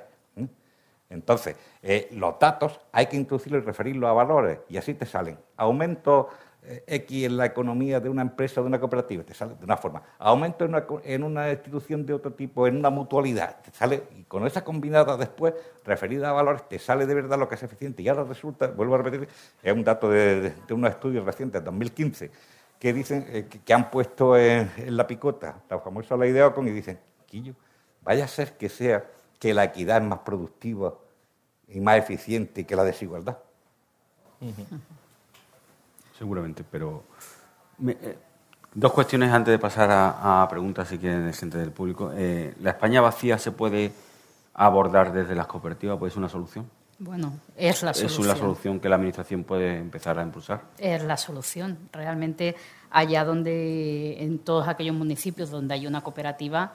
Entonces, 1.08 1.56
eh, 1.82 2.08
los 2.12 2.38
datos 2.38 2.80
hay 2.92 3.06
que 3.06 3.16
introducirlos 3.16 3.62
y 3.62 3.64
referirlos 3.64 4.10
a 4.10 4.12
valores 4.12 4.58
y 4.68 4.76
así 4.76 4.92
te 4.92 5.06
salen. 5.06 5.38
Aumento 5.56 6.28
X 6.86 7.24
en 7.24 7.36
la 7.36 7.46
economía 7.46 8.00
de 8.00 8.08
una 8.08 8.22
empresa 8.22 8.60
de 8.60 8.66
una 8.66 8.78
cooperativa, 8.78 9.22
te 9.24 9.34
sale 9.34 9.54
de 9.54 9.64
una 9.64 9.76
forma. 9.76 10.02
Aumento 10.18 10.64
en 10.64 10.74
una, 10.74 10.86
en 11.04 11.22
una, 11.22 11.50
institución 11.50 12.04
de 12.04 12.14
otro 12.14 12.32
tipo, 12.32 12.66
en 12.66 12.76
una 12.76 12.90
mutualidad, 12.90 13.60
te 13.62 13.70
sale, 13.72 14.04
y 14.16 14.24
con 14.24 14.46
esa 14.46 14.62
combinada 14.62 15.16
después, 15.16 15.54
referida 15.84 16.30
a 16.30 16.32
valores, 16.32 16.68
te 16.68 16.78
sale 16.78 17.06
de 17.06 17.14
verdad 17.14 17.38
lo 17.38 17.48
que 17.48 17.54
es 17.54 17.62
eficiente. 17.62 18.02
Y 18.02 18.08
ahora 18.08 18.24
resulta, 18.24 18.66
vuelvo 18.68 18.94
a 18.94 18.98
repetir, 18.98 19.28
es 19.62 19.72
un 19.72 19.84
dato 19.84 20.10
de, 20.10 20.52
unos 20.70 20.90
estudios 20.90 21.24
recientes, 21.24 21.64
2015, 21.64 22.30
que 22.78 22.92
dicen 22.92 23.26
eh, 23.28 23.46
que, 23.48 23.74
han 23.74 23.90
puesto 23.90 24.36
en, 24.36 24.70
la 24.96 25.06
picota 25.06 25.62
la 25.68 25.80
famosa 25.80 26.16
ley 26.16 26.32
de 26.32 26.42
Ocon 26.42 26.68
y 26.68 26.72
dicen, 26.72 26.98
Quillo, 27.26 27.54
vaya 28.02 28.24
a 28.24 28.28
ser 28.28 28.56
que 28.56 28.68
sea 28.68 29.04
que 29.38 29.54
la 29.54 29.64
equidad 29.64 30.02
es 30.02 30.08
más 30.08 30.20
productiva 30.20 30.94
y 31.68 31.80
más 31.80 31.98
eficiente 31.98 32.64
que 32.64 32.76
la 32.76 32.84
desigualdad 32.84 33.38
seguramente, 36.18 36.64
pero 36.68 37.04
eh, 37.86 38.18
dos 38.74 38.92
cuestiones 38.92 39.32
antes 39.32 39.52
de 39.52 39.58
pasar 39.58 39.88
a, 39.90 40.46
preguntas, 40.50 40.88
si 40.88 40.98
quieren, 40.98 41.32
gente 41.32 41.58
del 41.58 41.70
público. 41.70 42.12
Eh, 42.14 42.54
¿La 42.60 42.70
España 42.70 43.00
vacía 43.00 43.38
se 43.38 43.52
puede 43.52 43.92
abordar 44.54 45.12
desde 45.12 45.34
las 45.34 45.46
cooperativas? 45.46 45.98
¿Puede 45.98 46.10
ser 46.10 46.18
una 46.18 46.28
solución? 46.28 46.68
Bueno, 46.98 47.38
es 47.56 47.82
la 47.84 47.94
solución. 47.94 48.22
¿Es 48.22 48.26
la 48.26 48.36
solución 48.36 48.80
que 48.80 48.88
la 48.88 48.96
Administración 48.96 49.44
puede 49.44 49.78
empezar 49.78 50.18
a 50.18 50.22
impulsar? 50.22 50.62
Es 50.78 51.02
la 51.04 51.16
solución. 51.16 51.78
Realmente, 51.92 52.56
allá 52.90 53.24
donde, 53.24 54.20
en 54.20 54.40
todos 54.40 54.66
aquellos 54.66 54.96
municipios 54.96 55.50
donde 55.50 55.74
hay 55.74 55.86
una 55.86 56.00
cooperativa, 56.00 56.72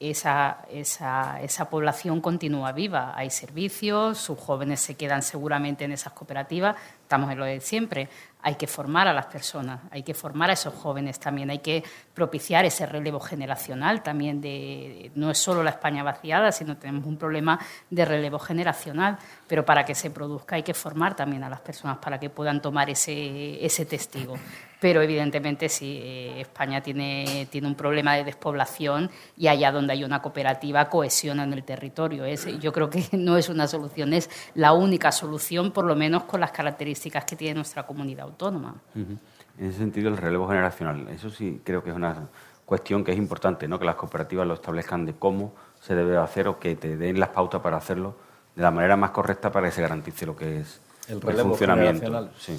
esa, 0.00 0.66
esa, 0.70 1.40
esa, 1.40 1.70
población 1.70 2.20
continúa 2.20 2.72
viva. 2.72 3.12
Hay 3.16 3.30
servicios, 3.30 4.18
sus 4.18 4.38
jóvenes 4.38 4.80
se 4.80 4.96
quedan 4.96 5.22
seguramente 5.22 5.84
en 5.84 5.92
esas 5.92 6.12
cooperativas, 6.12 6.76
estamos 7.02 7.30
en 7.30 7.38
lo 7.38 7.44
de 7.44 7.60
siempre 7.60 8.08
hay 8.44 8.56
que 8.56 8.66
formar 8.66 9.08
a 9.08 9.14
las 9.14 9.24
personas, 9.24 9.80
hay 9.90 10.02
que 10.02 10.12
formar 10.12 10.50
a 10.50 10.52
esos 10.52 10.74
jóvenes 10.74 11.18
también, 11.18 11.48
hay 11.48 11.60
que 11.60 11.82
propiciar 12.12 12.66
ese 12.66 12.84
relevo 12.84 13.18
generacional 13.18 14.02
también 14.02 14.42
de 14.42 15.10
no 15.14 15.30
es 15.30 15.38
solo 15.38 15.62
la 15.62 15.70
España 15.70 16.02
vaciada, 16.02 16.52
sino 16.52 16.76
tenemos 16.76 17.06
un 17.06 17.16
problema 17.16 17.58
de 17.88 18.04
relevo 18.04 18.38
generacional, 18.38 19.16
pero 19.48 19.64
para 19.64 19.86
que 19.86 19.94
se 19.94 20.10
produzca 20.10 20.56
hay 20.56 20.62
que 20.62 20.74
formar 20.74 21.16
también 21.16 21.42
a 21.42 21.48
las 21.48 21.60
personas 21.60 21.96
para 21.96 22.20
que 22.20 22.28
puedan 22.28 22.60
tomar 22.60 22.90
ese, 22.90 23.64
ese 23.64 23.86
testigo. 23.86 24.36
Pero 24.84 25.00
evidentemente 25.00 25.70
sí, 25.70 25.98
eh, 26.02 26.42
España 26.42 26.82
tiene, 26.82 27.48
tiene 27.50 27.66
un 27.66 27.74
problema 27.74 28.16
de 28.16 28.24
despoblación 28.24 29.10
y 29.34 29.48
allá 29.48 29.72
donde 29.72 29.94
hay 29.94 30.04
una 30.04 30.20
cooperativa 30.20 30.90
cohesiona 30.90 31.44
en 31.44 31.54
el 31.54 31.64
territorio. 31.64 32.26
Es, 32.26 32.44
yo 32.60 32.70
creo 32.70 32.90
que 32.90 33.02
no 33.16 33.38
es 33.38 33.48
una 33.48 33.66
solución, 33.66 34.12
es 34.12 34.28
la 34.54 34.74
única 34.74 35.10
solución, 35.10 35.72
por 35.72 35.86
lo 35.86 35.96
menos 35.96 36.24
con 36.24 36.38
las 36.38 36.52
características 36.52 37.24
que 37.24 37.34
tiene 37.34 37.54
nuestra 37.54 37.84
comunidad 37.84 38.26
autónoma. 38.26 38.74
En 38.94 39.18
ese 39.58 39.78
sentido, 39.78 40.10
el 40.10 40.18
relevo 40.18 40.46
generacional, 40.48 41.08
eso 41.08 41.30
sí 41.30 41.62
creo 41.64 41.82
que 41.82 41.88
es 41.88 41.96
una 41.96 42.28
cuestión 42.66 43.04
que 43.04 43.12
es 43.12 43.16
importante, 43.16 43.66
¿no? 43.66 43.78
que 43.78 43.86
las 43.86 43.94
cooperativas 43.94 44.46
lo 44.46 44.52
establezcan 44.52 45.06
de 45.06 45.14
cómo 45.14 45.54
se 45.80 45.94
debe 45.94 46.18
hacer 46.18 46.46
o 46.46 46.58
que 46.58 46.76
te 46.76 46.98
den 46.98 47.18
las 47.18 47.30
pautas 47.30 47.62
para 47.62 47.78
hacerlo 47.78 48.16
de 48.54 48.60
la 48.60 48.70
manera 48.70 48.98
más 48.98 49.12
correcta 49.12 49.50
para 49.50 49.68
que 49.68 49.72
se 49.72 49.80
garantice 49.80 50.26
lo 50.26 50.36
que 50.36 50.60
es 50.60 50.82
el, 51.08 51.22
relevo 51.22 51.48
funcionamiento. 51.48 52.28
Sí. 52.36 52.58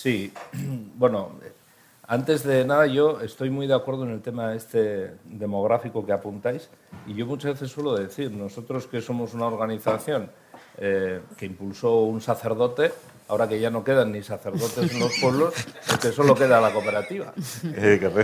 Sí, 0.00 0.32
bueno, 0.96 1.32
antes 2.06 2.42
de 2.44 2.64
nada 2.64 2.86
yo 2.86 3.20
estoy 3.20 3.50
muy 3.50 3.66
de 3.66 3.74
acuerdo 3.74 4.04
en 4.04 4.10
el 4.10 4.22
tema 4.22 4.54
este 4.54 5.12
demográfico 5.24 6.04
que 6.04 6.12
apuntáis 6.12 6.70
y 7.06 7.14
yo 7.14 7.26
muchas 7.26 7.52
veces 7.52 7.70
suelo 7.70 7.94
decir, 7.94 8.30
nosotros 8.30 8.86
que 8.86 9.00
somos 9.00 9.34
una 9.34 9.46
organización 9.46 10.30
eh, 10.78 11.20
que 11.36 11.46
impulsó 11.46 12.00
un 12.00 12.20
sacerdote, 12.20 12.92
ahora 13.28 13.46
que 13.46 13.60
ya 13.60 13.70
no 13.70 13.84
quedan 13.84 14.12
ni 14.12 14.22
sacerdotes 14.22 14.92
en 14.92 15.00
los 15.00 15.12
pueblos, 15.20 15.54
porque 15.88 16.10
solo 16.10 16.34
queda 16.34 16.60
la 16.60 16.72
cooperativa. 16.72 17.32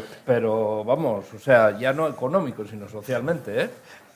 Pero 0.24 0.82
vamos, 0.82 1.26
o 1.34 1.38
sea, 1.38 1.78
ya 1.78 1.92
no 1.92 2.08
económico, 2.08 2.64
sino 2.64 2.88
socialmente, 2.88 3.64
¿eh? 3.64 3.70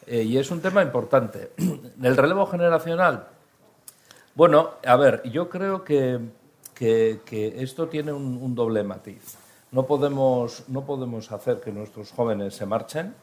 ¿eh? 0.07 0.23
y 0.23 0.39
es 0.39 0.51
un 0.51 0.63
tema 0.63 0.83
importante. 0.83 1.53
El 2.03 2.17
relevo 2.17 2.47
generacional, 2.47 3.29
Bueno, 4.35 4.71
a 4.87 4.97
ver, 4.97 5.23
yo 5.31 5.51
creo 5.51 5.85
que, 5.85 6.19
que, 6.81 7.55
esto 7.59 7.89
tiene 7.89 8.13
un, 8.13 8.55
doble 8.55 8.83
matiz. 8.83 9.37
No 9.71 9.85
podemos, 9.85 10.65
no 10.69 10.85
podemos 10.87 11.31
hacer 11.31 11.61
que 11.61 11.73
nuestros 11.73 12.11
jóvenes 12.11 12.55
se 12.55 12.65
marchen, 12.65 13.15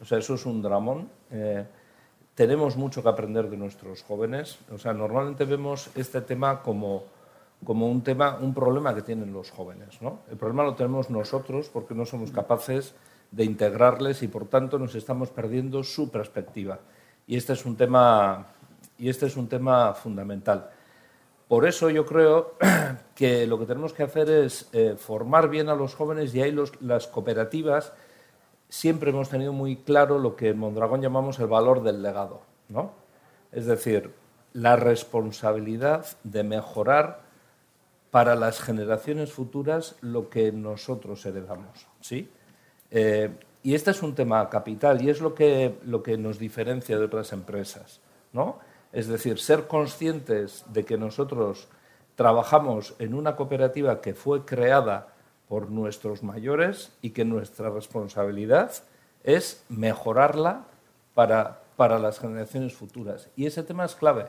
o 0.00 0.04
sea, 0.04 0.18
eso 0.18 0.34
es 0.34 0.44
un 0.44 0.60
dramón. 0.60 1.08
Eh, 1.30 1.64
tenemos 2.34 2.76
mucho 2.76 3.02
que 3.02 3.08
aprender 3.08 3.48
de 3.48 3.56
nuestros 3.56 4.02
jóvenes. 4.02 4.58
O 4.72 4.78
sea, 4.78 4.92
normalmente 4.92 5.44
vemos 5.44 5.90
este 5.94 6.20
tema 6.22 6.60
como, 6.62 7.04
como 7.64 7.88
un 7.88 8.02
tema, 8.02 8.36
un 8.40 8.52
problema 8.52 8.92
que 8.94 9.02
tienen 9.02 9.32
los 9.32 9.52
jóvenes. 9.52 10.02
¿no? 10.02 10.18
El 10.28 10.36
problema 10.36 10.64
lo 10.64 10.74
tenemos 10.74 11.08
nosotros 11.08 11.70
porque 11.72 11.94
no 11.94 12.04
somos 12.04 12.32
capaces 12.32 12.94
de 13.30 13.44
integrarles 13.44 14.24
y 14.24 14.28
por 14.28 14.46
tanto 14.46 14.78
nos 14.78 14.96
estamos 14.96 15.30
perdiendo 15.30 15.84
su 15.84 16.10
perspectiva. 16.10 16.80
Y 17.28 17.36
este 17.36 17.52
es 17.52 17.64
un 17.64 17.76
tema, 17.76 18.48
y 18.98 19.08
este 19.08 19.26
es 19.26 19.36
un 19.36 19.48
tema 19.48 19.94
fundamental. 19.94 20.68
Por 21.48 21.66
eso 21.66 21.90
yo 21.90 22.06
creo 22.06 22.54
que 23.14 23.46
lo 23.46 23.58
que 23.58 23.66
tenemos 23.66 23.92
que 23.92 24.02
hacer 24.02 24.30
es 24.30 24.68
eh, 24.72 24.94
formar 24.96 25.48
bien 25.48 25.68
a 25.68 25.74
los 25.74 25.94
jóvenes 25.94 26.34
y 26.34 26.42
ahí 26.42 26.54
las 26.80 27.06
cooperativas 27.06 27.92
siempre 28.68 29.10
hemos 29.10 29.28
tenido 29.28 29.52
muy 29.52 29.76
claro 29.76 30.18
lo 30.18 30.36
que 30.36 30.48
en 30.48 30.58
Mondragón 30.58 31.00
llamamos 31.00 31.38
el 31.38 31.46
valor 31.46 31.82
del 31.82 32.02
legado, 32.02 32.40
¿no? 32.68 32.92
Es 33.52 33.66
decir, 33.66 34.10
la 34.52 34.76
responsabilidad 34.76 36.06
de 36.24 36.42
mejorar 36.42 37.20
para 38.10 38.34
las 38.36 38.60
generaciones 38.60 39.32
futuras 39.32 39.96
lo 40.00 40.30
que 40.30 40.50
nosotros 40.52 41.24
heredamos, 41.26 41.86
¿sí? 42.00 42.28
Eh, 42.90 43.30
y 43.62 43.74
este 43.74 43.90
es 43.90 44.02
un 44.02 44.14
tema 44.14 44.48
capital 44.50 45.02
y 45.02 45.10
es 45.10 45.20
lo 45.20 45.34
que, 45.34 45.78
lo 45.84 46.02
que 46.02 46.16
nos 46.16 46.38
diferencia 46.38 46.98
de 46.98 47.04
otras 47.04 47.32
empresas, 47.32 48.00
¿no? 48.32 48.58
Es 48.94 49.08
decir, 49.08 49.38
ser 49.38 49.66
conscientes 49.66 50.64
de 50.68 50.84
que 50.84 50.96
nosotros 50.96 51.68
trabajamos 52.14 52.94
en 52.98 53.14
una 53.14 53.36
cooperativa 53.36 54.00
que 54.00 54.14
fue 54.14 54.44
creada 54.44 55.08
por 55.48 55.70
nuestros 55.70 56.22
mayores 56.22 56.92
y 57.02 57.10
que 57.10 57.24
nuestra 57.24 57.70
responsabilidad 57.70 58.72
es 59.24 59.64
mejorarla 59.68 60.64
para, 61.14 61.62
para 61.76 61.98
las 61.98 62.20
generaciones 62.20 62.74
futuras. 62.74 63.28
Y 63.36 63.46
ese 63.46 63.62
tema 63.62 63.84
es 63.84 63.94
clave, 63.94 64.26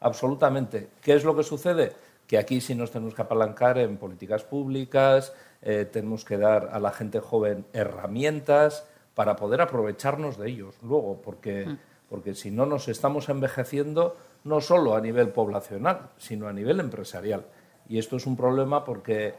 absolutamente. 0.00 0.88
¿Qué 1.02 1.14
es 1.14 1.24
lo 1.24 1.36
que 1.36 1.44
sucede? 1.44 1.92
Que 2.26 2.38
aquí 2.38 2.60
sí 2.60 2.74
nos 2.74 2.90
tenemos 2.90 3.14
que 3.14 3.22
apalancar 3.22 3.78
en 3.78 3.96
políticas 3.96 4.44
públicas, 4.44 5.32
eh, 5.62 5.84
tenemos 5.90 6.24
que 6.24 6.38
dar 6.38 6.70
a 6.72 6.80
la 6.80 6.90
gente 6.90 7.20
joven 7.20 7.64
herramientas 7.72 8.86
para 9.14 9.36
poder 9.36 9.60
aprovecharnos 9.60 10.38
de 10.38 10.48
ellos 10.48 10.74
luego, 10.82 11.20
porque, 11.22 11.66
mm. 11.66 11.78
Porque 12.10 12.34
si 12.34 12.50
no 12.50 12.66
nos 12.66 12.88
estamos 12.88 13.28
envejeciendo 13.28 14.16
no 14.44 14.60
solo 14.60 14.94
a 14.94 15.00
nivel 15.00 15.28
poblacional, 15.30 16.10
sino 16.18 16.48
a 16.48 16.52
nivel 16.52 16.80
empresarial. 16.80 17.46
Y 17.88 17.98
esto 17.98 18.16
es 18.16 18.26
un 18.26 18.36
problema 18.36 18.84
porque 18.84 19.34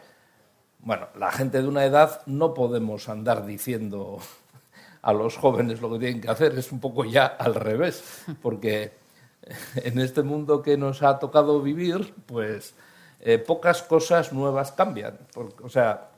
bueno, 0.84 1.08
la 1.16 1.32
gente 1.32 1.62
de 1.62 1.68
una 1.68 1.86
edad 1.86 2.22
no 2.26 2.54
podemos 2.54 3.08
andar 3.08 3.46
diciendo 3.46 4.20
a 5.02 5.14
los 5.14 5.38
jóvenes 5.38 5.82
lo 5.82 5.92
que 5.92 6.00
tienen 6.00 6.22
que 6.22 6.30
hacer, 6.30 6.58
es 6.58 6.72
un 6.72 6.80
poco 6.80 7.06
ya 7.06 7.26
al 7.26 7.56
revés, 7.56 8.26
porque 8.42 8.94
en 9.76 10.00
este 10.00 10.24
mundo 10.24 10.62
que 10.62 10.78
nos 10.78 11.04
ha 11.04 11.20
tocado 11.20 11.62
vivir, 11.62 12.14
pues 12.26 12.74
eh, 13.20 13.38
pocas 13.38 13.84
cosas 13.84 14.34
nuevas 14.34 14.72
cambian. 14.72 15.20
o 15.62 15.70
sea, 15.70 16.10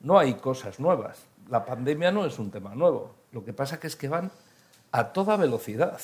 no 0.00 0.18
hay 0.18 0.34
cosas 0.34 0.80
nuevas. 0.80 1.26
La 1.48 1.64
pandemia 1.64 2.10
no 2.10 2.26
es 2.26 2.38
un 2.38 2.50
tema 2.50 2.74
nuevo. 2.74 3.14
Lo 3.32 3.44
que 3.44 3.52
pasa 3.52 3.78
que 3.78 3.86
es 3.86 3.96
que 3.96 4.08
van 4.08 4.30
a 4.92 5.12
toda 5.12 5.36
velocidad. 5.36 6.00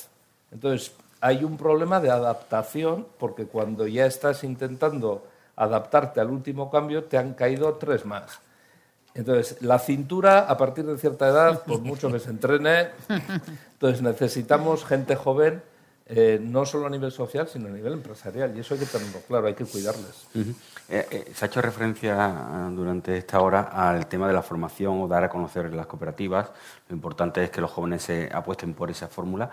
Entonces, 0.51 0.93
hay 1.21 1.43
un 1.43 1.57
problema 1.57 2.01
de 2.01 2.11
adaptación, 2.11 3.07
porque 3.19 3.47
cuando 3.47 3.87
ya 3.87 4.07
estás 4.07 4.45
intentando 4.45 5.27
adaptarte 5.57 6.21
al 6.21 6.31
último 6.31 6.71
cambio, 6.71 7.05
te 7.05 7.17
han 7.17 7.35
caído 7.35 7.75
tres 7.75 8.05
más. 8.05 8.41
Entonces, 9.15 9.63
la 9.63 9.79
cintura, 9.79 10.41
a 10.41 10.59
partir 10.59 10.85
de 10.85 10.99
cierta 10.99 11.29
edad, 11.29 11.63
por 11.63 11.81
mucho 11.81 12.11
que 12.11 12.19
se 12.19 12.31
entrene, 12.31 12.89
entonces 13.73 14.03
necesitamos 14.03 14.85
gente 14.85 15.15
joven, 15.15 15.63
eh, 16.07 16.39
no 16.43 16.67
solo 16.67 16.87
a 16.87 16.91
nivel 16.91 17.11
social, 17.11 17.49
sino 17.49 17.69
a 17.69 17.71
nivel 17.71 17.95
empresarial. 17.95 18.55
Y 18.57 18.61
eso 18.61 18.75
hay 18.75 18.81
que 18.81 18.87
tenerlo 18.87 19.21
claro, 19.27 19.47
hay 19.47 19.55
que 19.55 19.65
cuidarles. 19.65 20.27
Eh, 20.89 21.07
eh, 21.11 21.33
se 21.35 21.45
ha 21.45 21.49
hecho 21.49 21.63
referencia 21.63 22.69
durante 22.73 23.17
esta 23.17 23.41
hora 23.41 23.63
al 23.63 24.07
tema 24.07 24.27
de 24.29 24.35
la 24.35 24.43
formación 24.43 25.01
o 25.01 25.09
dar 25.09 25.25
a 25.25 25.29
conocer 25.29 25.73
las 25.73 25.87
cooperativas. 25.87 26.51
Lo 26.89 26.95
importante 26.95 27.43
es 27.43 27.51
que 27.51 27.61
los 27.61 27.71
jóvenes 27.71 28.03
se 28.03 28.29
apuesten 28.33 28.75
por 28.75 28.91
esa 28.91 29.09
fórmula. 29.09 29.51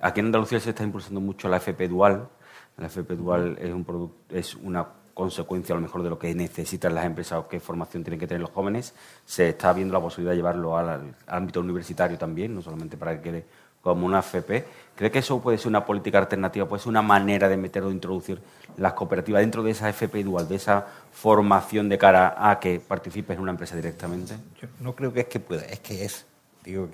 Aquí 0.00 0.20
en 0.20 0.26
Andalucía 0.26 0.60
se 0.60 0.70
está 0.70 0.84
impulsando 0.84 1.20
mucho 1.20 1.48
la 1.48 1.56
FP 1.56 1.88
Dual. 1.88 2.28
La 2.76 2.86
FP 2.86 3.16
Dual 3.16 3.58
es, 3.60 3.72
un 3.72 4.12
es 4.30 4.54
una 4.54 4.86
consecuencia 5.18 5.74
a 5.74 5.78
lo 5.78 5.82
mejor 5.82 6.04
de 6.04 6.10
lo 6.10 6.16
que 6.16 6.32
necesitan 6.32 6.94
las 6.94 7.04
empresas 7.04 7.40
o 7.40 7.48
qué 7.48 7.58
formación 7.58 8.04
tienen 8.04 8.20
que 8.20 8.28
tener 8.28 8.40
los 8.40 8.52
jóvenes, 8.52 8.94
se 9.24 9.48
está 9.48 9.72
viendo 9.72 9.92
la 9.92 10.00
posibilidad 10.00 10.30
de 10.30 10.36
llevarlo 10.36 10.78
al, 10.78 11.12
ámbito 11.26 11.58
universitario 11.58 12.16
también, 12.16 12.54
no 12.54 12.62
solamente 12.62 12.96
para 12.96 13.16
que 13.16 13.22
quede 13.22 13.44
como 13.82 14.06
una 14.06 14.20
FP. 14.20 14.64
¿Cree 14.98 15.12
que 15.12 15.20
eso 15.20 15.40
puede 15.40 15.58
ser 15.58 15.68
una 15.68 15.86
política 15.86 16.18
alternativa, 16.18 16.66
puede 16.66 16.82
ser 16.82 16.88
una 16.88 17.02
manera 17.02 17.48
de 17.48 17.56
meter 17.56 17.84
o 17.84 17.92
introducir 17.92 18.40
las 18.78 18.94
cooperativas 18.94 19.42
dentro 19.42 19.62
de 19.62 19.70
esa 19.70 19.88
FP 19.88 20.24
dual, 20.24 20.48
de 20.48 20.56
esa 20.56 20.86
formación 21.12 21.88
de 21.88 21.96
cara 21.96 22.34
a 22.36 22.58
que 22.58 22.80
participes 22.80 23.36
en 23.36 23.42
una 23.42 23.52
empresa 23.52 23.76
directamente? 23.76 24.34
Yo 24.60 24.66
no 24.80 24.96
creo 24.96 25.12
que 25.12 25.20
es 25.20 25.26
que 25.26 25.38
pueda, 25.38 25.62
es 25.66 25.78
que 25.78 26.04
es. 26.04 26.26
Digo, 26.64 26.88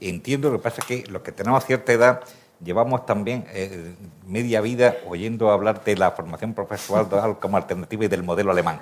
entiendo, 0.00 0.50
lo 0.50 0.58
que 0.58 0.64
pasa 0.64 0.80
es 0.80 0.86
que 0.88 1.08
los 1.08 1.22
que 1.22 1.30
tenemos 1.30 1.64
cierta 1.64 1.92
edad 1.92 2.24
llevamos 2.64 3.06
también 3.06 3.44
eh, 3.52 3.94
media 4.26 4.60
vida 4.60 4.96
oyendo 5.06 5.52
hablar 5.52 5.84
de 5.84 5.96
la 5.96 6.10
formación 6.10 6.52
profesional 6.52 7.38
como 7.38 7.56
alternativa 7.56 8.06
y 8.06 8.08
del 8.08 8.24
modelo 8.24 8.50
alemán. 8.50 8.80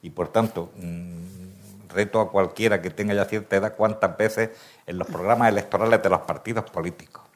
Y 0.00 0.10
por 0.10 0.28
tanto, 0.28 0.70
mm, 0.76 1.88
reto 1.92 2.20
a 2.20 2.30
cualquiera 2.30 2.80
que 2.80 2.90
tenga 2.90 3.14
ya 3.14 3.24
cierta 3.24 3.56
edad 3.56 3.74
cuántas 3.76 4.16
veces 4.16 4.50
en 4.86 4.96
los 4.96 5.08
programas 5.08 5.48
electorales 5.48 6.00
de 6.00 6.08
los 6.08 6.20
partidos 6.20 6.70
políticos 6.70 7.31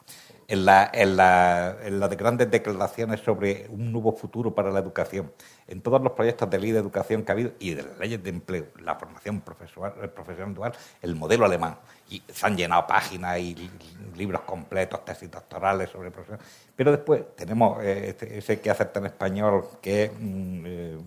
en, 0.47 0.65
la, 0.65 0.89
en, 0.93 1.17
la, 1.17 1.77
en, 1.83 1.99
las 1.99 2.09
grandes 2.15 2.49
declaraciones 2.49 3.19
sobre 3.19 3.67
un 3.69 3.91
nuevo 3.91 4.13
futuro 4.13 4.55
para 4.55 4.71
la 4.71 4.79
educación, 4.79 5.31
en 5.67 5.81
todos 5.81 6.01
los 6.01 6.13
proyectos 6.13 6.49
de 6.49 6.59
ley 6.59 6.71
de 6.71 6.79
educación 6.79 7.23
que 7.23 7.31
ha 7.31 7.33
habido 7.33 7.51
y 7.59 7.73
de 7.73 7.83
las 7.83 7.99
leyes 7.99 8.23
de 8.23 8.29
empleo, 8.29 8.67
la 8.79 8.95
formación 8.95 9.41
profesional, 9.41 10.09
profesional 10.11 10.53
dual, 10.53 10.73
el 11.01 11.15
modelo 11.15 11.45
alemán. 11.45 11.77
Y 12.09 12.23
se 12.31 12.45
han 12.45 12.55
llenado 12.55 12.87
páginas 12.87 13.37
y 13.39 13.69
libros 14.15 14.41
completos, 14.41 15.03
tesis 15.03 15.29
doctorales 15.29 15.89
sobre 15.89 16.11
profesión. 16.11 16.39
Pero 16.75 16.91
después 16.91 17.35
tenemos 17.35 17.83
eh, 17.83 18.09
este, 18.09 18.37
ese 18.37 18.61
que 18.61 18.69
hacer 18.69 18.91
en 18.95 19.07
español, 19.07 19.65
que 19.81 20.05
es 20.05 20.11
mm, 20.17 20.63
eh, 20.65 20.97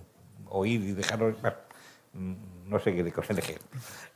oír 0.51 0.81
y 0.83 0.93
dejar... 0.93 1.21
Mm, 2.13 2.35
no 2.67 2.79
sé 2.79 2.95
qué 2.95 3.13
cosa 3.13 3.33
elegir. 3.33 3.59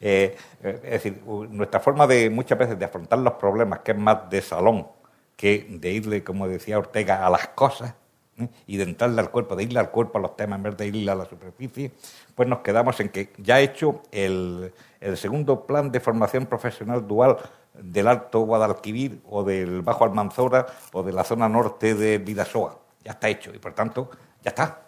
Eh, 0.00 0.36
es 0.62 0.82
decir, 0.82 1.20
nuestra 1.26 1.80
forma 1.80 2.06
de 2.06 2.30
muchas 2.30 2.56
veces 2.56 2.78
de 2.78 2.84
afrontar 2.84 3.18
los 3.18 3.34
problemas, 3.34 3.80
que 3.80 3.90
es 3.90 3.98
más 3.98 4.30
de 4.30 4.40
salón, 4.40 4.86
que 5.36 5.66
de 5.68 5.92
irle, 5.92 6.24
como 6.24 6.48
decía 6.48 6.78
Ortega, 6.78 7.26
a 7.26 7.30
las 7.30 7.48
cosas 7.48 7.94
¿eh? 8.38 8.48
y 8.66 8.76
de 8.76 8.84
entrarle 8.84 9.20
al 9.20 9.30
cuerpo, 9.30 9.56
de 9.56 9.64
irle 9.64 9.80
al 9.80 9.90
cuerpo 9.90 10.18
a 10.18 10.20
los 10.20 10.36
temas 10.36 10.58
en 10.58 10.62
vez 10.64 10.76
de 10.76 10.86
irle 10.86 11.10
a 11.10 11.14
la 11.14 11.24
superficie, 11.24 11.92
pues 12.34 12.48
nos 12.48 12.60
quedamos 12.60 12.98
en 13.00 13.08
que 13.08 13.32
ya 13.38 13.56
ha 13.56 13.60
hecho 13.60 14.02
el, 14.10 14.72
segundo 15.16 15.66
plan 15.66 15.90
de 15.90 16.00
formación 16.00 16.46
profesional 16.46 17.06
dual 17.06 17.36
del 17.74 18.08
Alto 18.08 18.40
Guadalquivir 18.40 19.20
o 19.28 19.42
del 19.42 19.82
Bajo 19.82 20.04
Almanzora 20.04 20.66
o 20.92 21.02
de 21.02 21.12
la 21.12 21.24
zona 21.24 21.48
norte 21.48 21.94
de 21.94 22.18
Vidasoa. 22.18 22.78
Ya 23.04 23.12
está 23.12 23.28
hecho 23.28 23.52
y 23.54 23.58
por 23.58 23.74
tanto 23.74 24.10
ya 24.42 24.50
está. 24.50 24.80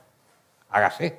Hágase. 0.70 1.18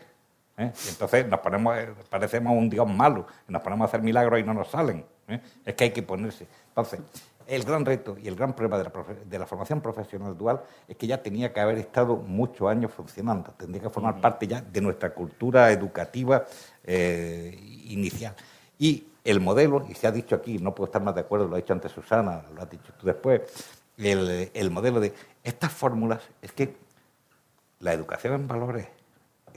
¿eh? 0.57 0.71
Y 0.85 0.89
entonces 0.89 1.27
nos 1.27 1.39
ponemos, 1.41 1.77
parecemos 2.09 2.53
un 2.53 2.69
dios 2.69 2.87
malo, 2.87 3.27
nos 3.47 3.61
ponemos 3.61 3.85
a 3.85 3.87
hacer 3.89 4.01
milagros 4.01 4.39
y 4.39 4.43
no 4.43 4.53
nos 4.53 4.69
salen. 4.69 5.05
¿eh? 5.27 5.41
Es 5.65 5.75
que 5.75 5.85
hay 5.85 5.91
que 5.91 6.01
ponerse. 6.01 6.47
Entonces, 6.69 7.01
el 7.47 7.63
gran 7.63 7.85
reto 7.85 8.17
y 8.21 8.27
el 8.27 8.35
gran 8.35 8.53
problema 8.53 8.77
de 8.77 9.39
la, 9.39 9.45
formación 9.45 9.81
profesional 9.81 10.37
dual 10.37 10.61
es 10.87 10.97
que 10.97 11.07
ya 11.07 11.21
tenía 11.23 11.53
que 11.53 11.59
haber 11.59 11.77
estado 11.77 12.17
muchos 12.17 12.69
años 12.69 12.91
funcionando, 12.91 13.51
tendría 13.51 13.83
que 13.83 13.89
formar 13.89 14.19
parte 14.19 14.47
ya 14.47 14.61
de 14.61 14.81
nuestra 14.81 15.13
cultura 15.13 15.71
educativa 15.71 16.45
eh, 16.83 17.57
inicial. 17.85 18.35
Y 18.77 19.07
el 19.23 19.39
modelo, 19.39 19.85
y 19.89 19.93
se 19.93 20.07
ha 20.07 20.11
dicho 20.11 20.35
aquí, 20.35 20.57
no 20.57 20.75
puedo 20.75 20.87
estar 20.87 21.01
más 21.01 21.15
de 21.15 21.21
acuerdo, 21.21 21.47
lo 21.47 21.55
ha 21.55 21.57
dicho 21.57 21.73
antes 21.73 21.91
Susana, 21.91 22.43
lo 22.53 22.61
has 22.61 22.69
dicho 22.69 22.93
tú 22.99 23.07
después, 23.07 23.41
el, 23.97 24.51
el 24.53 24.69
modelo 24.69 24.99
de 24.99 25.13
estas 25.43 25.71
fórmulas 25.71 26.21
es 26.41 26.51
que 26.51 26.75
la 27.79 27.93
educación 27.93 28.33
en 28.33 28.47
valores 28.47 28.87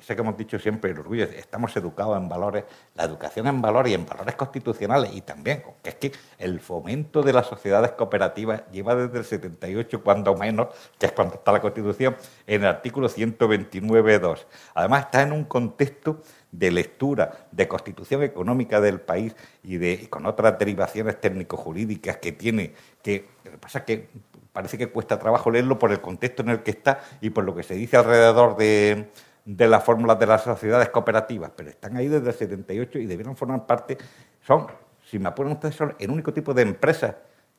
sé 0.02 0.14
que 0.14 0.22
hemos 0.22 0.36
dicho 0.36 0.58
siempre 0.58 0.90
el 0.90 0.98
orgullo, 0.98 1.24
estamos 1.24 1.76
educados 1.76 2.16
en 2.16 2.28
valores, 2.28 2.64
la 2.94 3.04
educación 3.04 3.46
en 3.46 3.60
valores 3.60 3.92
y 3.92 3.94
en 3.94 4.06
valores 4.06 4.34
constitucionales 4.34 5.12
y 5.14 5.20
también, 5.22 5.62
que 5.82 5.90
es 5.90 5.94
que 5.96 6.12
el 6.38 6.60
fomento 6.60 7.22
de 7.22 7.32
las 7.32 7.46
sociedades 7.46 7.92
cooperativas 7.92 8.62
lleva 8.70 8.94
desde 8.94 9.18
el 9.18 9.24
78, 9.24 10.02
cuando 10.02 10.36
menos, 10.36 10.68
que 10.98 11.06
es 11.06 11.12
cuando 11.12 11.34
está 11.34 11.52
la 11.52 11.60
Constitución, 11.60 12.16
en 12.46 12.62
el 12.62 12.68
artículo 12.68 13.08
129.2. 13.08 14.46
Además 14.74 15.04
está 15.04 15.22
en 15.22 15.32
un 15.32 15.44
contexto 15.44 16.22
de 16.52 16.70
lectura, 16.70 17.46
de 17.52 17.68
constitución 17.68 18.22
económica 18.22 18.80
del 18.80 19.00
país 19.00 19.36
y, 19.62 19.76
de, 19.76 20.08
con 20.10 20.26
otras 20.26 20.58
derivaciones 20.58 21.20
técnico-jurídicas 21.20 22.16
que 22.16 22.32
tiene, 22.32 22.74
que 23.02 23.28
lo 23.44 23.52
que 23.52 23.58
pasa 23.58 23.78
es 23.80 23.84
que 23.84 24.08
parece 24.52 24.76
que 24.76 24.88
cuesta 24.88 25.18
trabajo 25.18 25.50
leerlo 25.50 25.78
por 25.78 25.92
el 25.92 26.00
contexto 26.00 26.42
en 26.42 26.50
el 26.50 26.62
que 26.62 26.72
está 26.72 27.00
y 27.20 27.30
por 27.30 27.44
lo 27.44 27.54
que 27.54 27.62
se 27.62 27.74
dice 27.74 27.96
alrededor 27.96 28.56
de, 28.56 29.10
de 29.44 29.68
las 29.68 29.84
fórmulas 29.84 30.18
de 30.18 30.26
las 30.26 30.42
sociedades 30.42 30.88
cooperativas, 30.90 31.50
pero 31.56 31.70
están 31.70 31.96
ahí 31.96 32.08
desde 32.08 32.28
el 32.28 32.34
78 32.34 32.98
y 32.98 33.06
debieron 33.06 33.36
formar 33.36 33.66
parte, 33.66 33.98
son, 34.46 34.66
si 35.04 35.18
me 35.18 35.28
apuran 35.28 35.52
ustedes, 35.52 35.74
son 35.74 35.94
el 35.98 36.10
único 36.10 36.32
tipo 36.32 36.54
de 36.54 36.62
empresas 36.62 37.14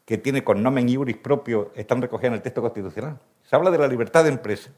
que 0.05 0.17
tiene 0.17 0.43
con 0.43 0.61
nomen 0.61 0.89
iuris 0.89 1.17
propio, 1.17 1.71
están 1.75 2.01
recogidas 2.01 2.29
en 2.29 2.33
el 2.35 2.41
texto 2.41 2.61
constitucional. 2.61 3.19
Se 3.43 3.55
habla 3.55 3.71
de 3.71 3.77
la 3.77 3.87
libertad 3.87 4.23
de 4.23 4.29
empresa, 4.29 4.71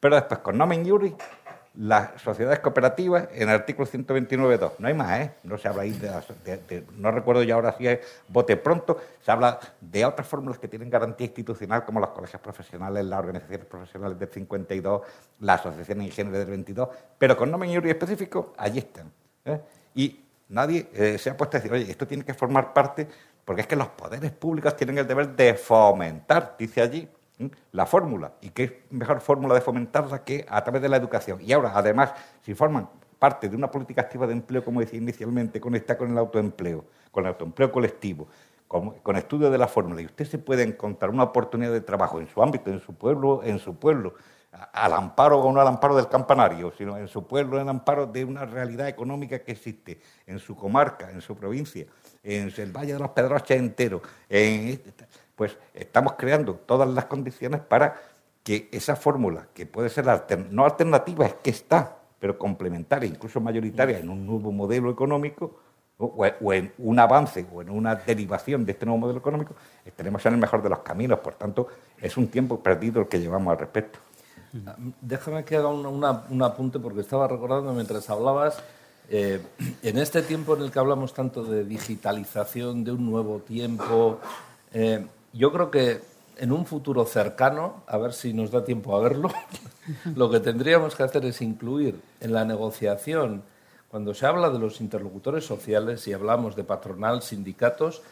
pero 0.00 0.16
después 0.16 0.40
con 0.40 0.58
nomen 0.58 0.84
iuris 0.84 1.14
las 1.74 2.20
sociedades 2.20 2.58
cooperativas 2.60 3.28
en 3.32 3.48
el 3.48 3.54
artículo 3.54 3.88
129.2. 3.88 4.72
No 4.78 4.88
hay 4.88 4.94
más, 4.94 5.20
¿eh? 5.20 5.32
No 5.44 5.56
se 5.56 5.68
habla 5.68 5.82
ahí 5.82 5.92
de, 5.92 6.84
No 6.96 7.10
recuerdo 7.10 7.42
ya 7.42 7.54
ahora 7.54 7.74
si 7.76 7.86
es 7.86 8.00
bote 8.28 8.56
pronto. 8.56 9.00
Se 9.20 9.30
habla 9.30 9.58
de 9.80 10.04
otras 10.04 10.26
fórmulas 10.26 10.58
que 10.58 10.68
tienen 10.68 10.90
garantía 10.90 11.26
institucional, 11.26 11.84
como 11.84 12.00
los 12.00 12.10
colegios 12.10 12.42
profesionales, 12.42 13.04
las 13.04 13.18
organizaciones 13.18 13.66
profesionales 13.66 14.18
del 14.18 14.28
52, 14.28 15.02
la 15.40 15.54
Asociación 15.54 15.98
de 15.98 16.04
Ingenieros 16.04 16.38
del 16.40 16.50
22. 16.50 16.88
Pero 17.16 17.36
con 17.36 17.50
nombre 17.50 17.70
y 17.70 17.90
específico, 17.90 18.52
allí 18.58 18.78
están. 18.78 19.10
¿eh? 19.44 19.60
Y 19.94 20.20
nadie 20.50 20.88
eh, 20.92 21.16
se 21.18 21.30
ha 21.30 21.36
puesto 21.36 21.56
a 21.56 21.60
decir, 21.60 21.72
oye, 21.72 21.90
esto 21.90 22.06
tiene 22.06 22.24
que 22.24 22.34
formar 22.34 22.74
parte, 22.74 23.08
porque 23.44 23.62
es 23.62 23.66
que 23.66 23.76
los 23.76 23.88
poderes 23.88 24.30
públicos 24.32 24.76
tienen 24.76 24.98
el 24.98 25.06
deber 25.06 25.34
de 25.34 25.54
fomentar, 25.54 26.54
dice 26.58 26.82
allí, 26.82 27.08
la 27.72 27.86
fórmula. 27.86 28.34
¿Y 28.40 28.50
qué 28.50 28.84
mejor 28.90 29.20
fórmula 29.20 29.54
de 29.54 29.60
fomentarla 29.60 30.22
que 30.24 30.44
a 30.48 30.62
través 30.62 30.82
de 30.82 30.88
la 30.88 30.96
educación? 30.96 31.38
Y 31.40 31.52
ahora, 31.52 31.72
además, 31.74 32.12
si 32.42 32.54
forman 32.54 32.88
parte 33.18 33.48
de 33.48 33.56
una 33.56 33.70
política 33.70 34.02
activa 34.02 34.26
de 34.26 34.34
empleo, 34.34 34.64
como 34.64 34.80
decía 34.80 34.98
inicialmente, 34.98 35.60
conecta 35.60 35.96
con 35.96 36.10
el 36.10 36.18
autoempleo, 36.18 36.84
con 37.10 37.24
el 37.24 37.28
autoempleo 37.30 37.72
colectivo, 37.72 38.28
con, 38.68 38.90
con 39.00 39.16
estudio 39.16 39.50
de 39.50 39.58
la 39.58 39.68
fórmula, 39.68 40.02
y 40.02 40.06
usted 40.06 40.24
se 40.24 40.38
puede 40.38 40.62
encontrar 40.62 41.10
una 41.10 41.22
oportunidad 41.24 41.72
de 41.72 41.80
trabajo 41.80 42.20
en 42.20 42.28
su 42.28 42.42
ámbito, 42.42 42.70
en 42.70 42.80
su 42.80 42.94
pueblo, 42.94 43.42
en 43.44 43.58
su 43.58 43.76
pueblo, 43.76 44.14
al 44.72 44.92
amparo 44.92 45.40
o 45.40 45.52
no 45.52 45.60
al 45.60 45.68
amparo 45.68 45.96
del 45.96 46.08
campanario, 46.08 46.72
sino 46.76 46.98
en 46.98 47.08
su 47.08 47.26
pueblo, 47.26 47.58
en 47.58 47.68
amparo 47.68 48.06
de 48.06 48.24
una 48.24 48.44
realidad 48.44 48.86
económica 48.86 49.38
que 49.38 49.52
existe 49.52 50.00
en 50.26 50.38
su 50.38 50.54
comarca, 50.54 51.10
en 51.10 51.22
su 51.22 51.34
provincia, 51.34 51.86
en 52.22 52.52
el 52.54 52.72
Valle 52.72 52.92
de 52.92 52.98
los 52.98 53.10
Pedroches 53.10 53.58
entero, 53.58 54.02
en, 54.28 54.80
pues 55.42 55.58
estamos 55.74 56.12
creando 56.12 56.54
todas 56.54 56.88
las 56.88 57.06
condiciones 57.06 57.60
para 57.62 58.00
que 58.44 58.68
esa 58.70 58.94
fórmula, 58.94 59.48
que 59.52 59.66
puede 59.66 59.88
ser 59.88 60.06
no 60.52 60.64
alternativa, 60.64 61.26
es 61.26 61.34
que 61.34 61.50
está, 61.50 61.96
pero 62.20 62.38
complementaria, 62.38 63.08
incluso 63.08 63.40
mayoritaria, 63.40 63.98
en 63.98 64.08
un 64.08 64.24
nuevo 64.24 64.52
modelo 64.52 64.88
económico, 64.88 65.58
o, 65.98 66.52
en 66.52 66.72
un 66.78 66.96
avance 67.00 67.44
o 67.52 67.60
en 67.60 67.70
una 67.70 67.96
derivación 67.96 68.64
de 68.64 68.70
este 68.70 68.86
nuevo 68.86 69.00
modelo 69.00 69.18
económico, 69.18 69.56
estaremos 69.84 70.24
en 70.26 70.34
el 70.34 70.38
mejor 70.38 70.62
de 70.62 70.68
los 70.68 70.78
caminos. 70.78 71.18
Por 71.18 71.34
tanto, 71.34 71.66
es 72.00 72.16
un 72.16 72.28
tiempo 72.28 72.62
perdido 72.62 73.00
el 73.00 73.08
que 73.08 73.18
llevamos 73.18 73.50
al 73.50 73.58
respecto. 73.58 73.98
Ah, 74.64 74.76
déjame 75.00 75.44
que 75.44 75.56
haga 75.56 75.70
un 75.70 76.42
apunte 76.44 76.78
porque 76.78 77.00
estaba 77.00 77.26
recordando 77.26 77.72
mientras 77.72 78.08
hablabas, 78.08 78.62
eh, 79.08 79.44
en 79.82 79.98
este 79.98 80.22
tiempo 80.22 80.54
en 80.54 80.62
el 80.62 80.70
que 80.70 80.78
hablamos 80.78 81.12
tanto 81.12 81.42
de 81.42 81.64
digitalización, 81.64 82.84
de 82.84 82.92
un 82.92 83.10
nuevo 83.10 83.40
tiempo, 83.40 84.20
eh, 84.72 85.06
yo 85.32 85.52
creo 85.52 85.70
que 85.70 86.00
en 86.36 86.52
un 86.52 86.66
futuro 86.66 87.04
cercano, 87.04 87.82
a 87.86 87.98
ver 87.98 88.12
si 88.12 88.32
nos 88.32 88.50
da 88.50 88.64
tiempo 88.64 88.96
a 88.96 89.00
verlo, 89.00 89.30
lo 90.14 90.30
que 90.30 90.40
tendríamos 90.40 90.94
que 90.94 91.02
hacer 91.02 91.24
es 91.24 91.40
incluir 91.42 92.00
en 92.20 92.32
la 92.32 92.44
negociación, 92.44 93.42
cuando 93.88 94.14
se 94.14 94.26
habla 94.26 94.48
de 94.48 94.58
los 94.58 94.80
interlocutores 94.80 95.44
sociales 95.44 96.06
y 96.08 96.14
hablamos 96.14 96.56
de 96.56 96.64
patronal, 96.64 97.22
sindicatos, 97.22 98.02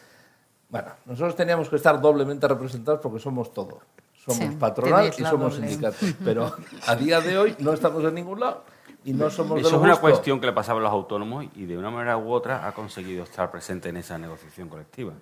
bueno, 0.69 0.89
nosotros 1.05 1.35
teníamos 1.35 1.69
que 1.69 1.75
estar 1.75 1.99
doblemente 1.99 2.47
representados 2.47 3.01
porque 3.01 3.19
somos 3.19 3.51
todo. 3.51 3.79
Somos 4.13 4.53
patronal 4.55 5.11
y 5.17 5.23
somos 5.23 5.55
sindicatos. 5.55 6.13
Pero 6.23 6.55
a 6.85 6.95
día 6.95 7.19
de 7.19 7.37
hoy 7.37 7.55
no 7.59 7.73
estamos 7.73 8.03
en 8.03 8.13
ningún 8.13 8.39
lado 8.39 8.63
y 9.03 9.13
no 9.13 9.29
somos 9.31 9.59
Eso 9.59 9.75
es 9.75 9.81
una 9.81 9.95
cuestión 9.95 10.39
que 10.39 10.45
le 10.45 10.53
pasaba 10.53 10.79
a 10.79 10.83
los 10.83 10.91
autónomos 10.91 11.45
y 11.55 11.65
de 11.65 11.77
una 11.77 11.89
manera 11.89 12.17
u 12.17 12.31
otra 12.31 12.67
ha 12.67 12.73
conseguido 12.73 13.23
estar 13.23 13.49
presente 13.49 13.89
en 13.89 13.97
esa 13.97 14.17
negociación 14.19 14.69
colectiva. 14.69 15.13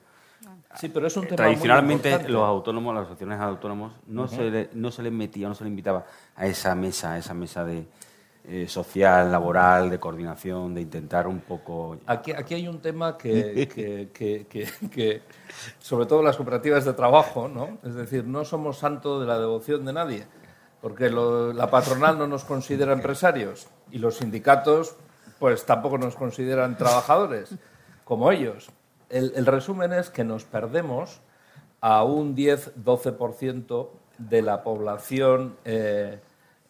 Sí, 0.75 0.89
pero 0.89 1.07
es 1.07 1.17
un 1.17 1.25
tema 1.25 1.37
Tradicionalmente 1.37 2.29
los 2.29 2.43
autónomos, 2.43 2.93
las 2.93 3.03
asociaciones 3.05 3.39
de 3.39 3.45
autónomos, 3.45 3.93
no, 4.07 4.27
se 4.27 4.49
le, 4.49 4.69
no 4.73 4.91
se 4.91 5.01
les 5.01 5.11
metía, 5.11 5.47
no 5.47 5.55
se 5.55 5.63
les 5.63 5.71
invitaba 5.71 6.05
a 6.35 6.45
esa 6.45 6.75
mesa, 6.75 7.13
a 7.13 7.17
esa 7.17 7.33
mesa 7.33 7.65
de 7.65 7.87
eh, 8.45 8.67
social, 8.67 9.31
laboral, 9.31 9.89
de 9.89 9.99
coordinación, 9.99 10.75
de 10.75 10.81
intentar 10.81 11.27
un 11.27 11.41
poco... 11.41 11.97
Aquí, 12.05 12.31
aquí 12.31 12.53
hay 12.53 12.67
un 12.67 12.79
tema 12.79 13.17
que, 13.17 13.67
que, 14.13 14.45
que, 14.91 15.21
sobre 15.79 16.05
todo 16.05 16.21
las 16.21 16.37
cooperativas 16.37 16.85
de 16.85 16.93
trabajo, 16.93 17.47
¿no? 17.47 17.79
Es 17.83 17.95
decir, 17.95 18.25
no 18.25 18.45
somos 18.45 18.77
santos 18.77 19.21
de 19.21 19.27
la 19.27 19.39
devoción 19.39 19.85
de 19.85 19.93
nadie, 19.93 20.27
porque 20.81 21.09
la 21.09 21.69
patronal 21.69 22.17
no 22.17 22.27
nos 22.27 22.45
considera 22.45 22.93
empresarios 22.93 23.67
y 23.91 23.97
los 23.97 24.17
sindicatos 24.17 24.95
pues 25.39 25.65
tampoco 25.65 25.97
nos 25.97 26.15
consideran 26.15 26.77
trabajadores 26.77 27.55
como 28.03 28.31
ellos 28.31 28.71
el, 29.10 29.45
resumen 29.45 29.94
es 29.94 30.10
que 30.10 30.23
nos 30.23 30.44
perdemos 30.44 31.19
a 31.81 32.03
un 32.03 32.36
10-12% 32.36 33.90
de 34.18 34.41
la 34.41 34.64
población, 34.64 35.56
eh, 35.65 36.19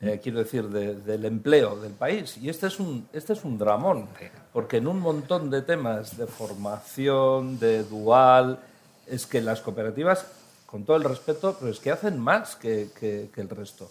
eh, 0.02 0.20
quiero 0.22 0.40
decir, 0.40 0.70
del 0.70 1.26
empleo 1.26 1.76
del 1.78 1.94
país. 1.94 2.38
Y 2.38 2.49
este 2.49 2.68
es, 2.68 2.80
un, 2.80 3.07
este 3.11 3.34
es 3.34 3.44
un 3.44 3.57
dramón, 3.57 4.07
porque 4.53 4.78
en 4.78 4.88
un 4.88 4.99
montón 4.99 5.49
de 5.49 5.61
temas 5.61 6.18
de 6.18 6.28
formación, 6.28 7.60
de 7.60 7.84
dual, 7.84 8.60
es 9.07 9.26
que 9.26 9.41
las 9.41 9.61
cooperativas, 9.61 10.28
con 10.66 10.86
todo 10.86 10.98
el 10.98 11.03
respeto, 11.03 11.57
pero 11.60 11.72
es 11.72 11.80
que 11.80 11.91
hacen 11.91 12.20
más 12.20 12.56
que 12.56 12.90
el 13.36 13.49
resto. 13.49 13.90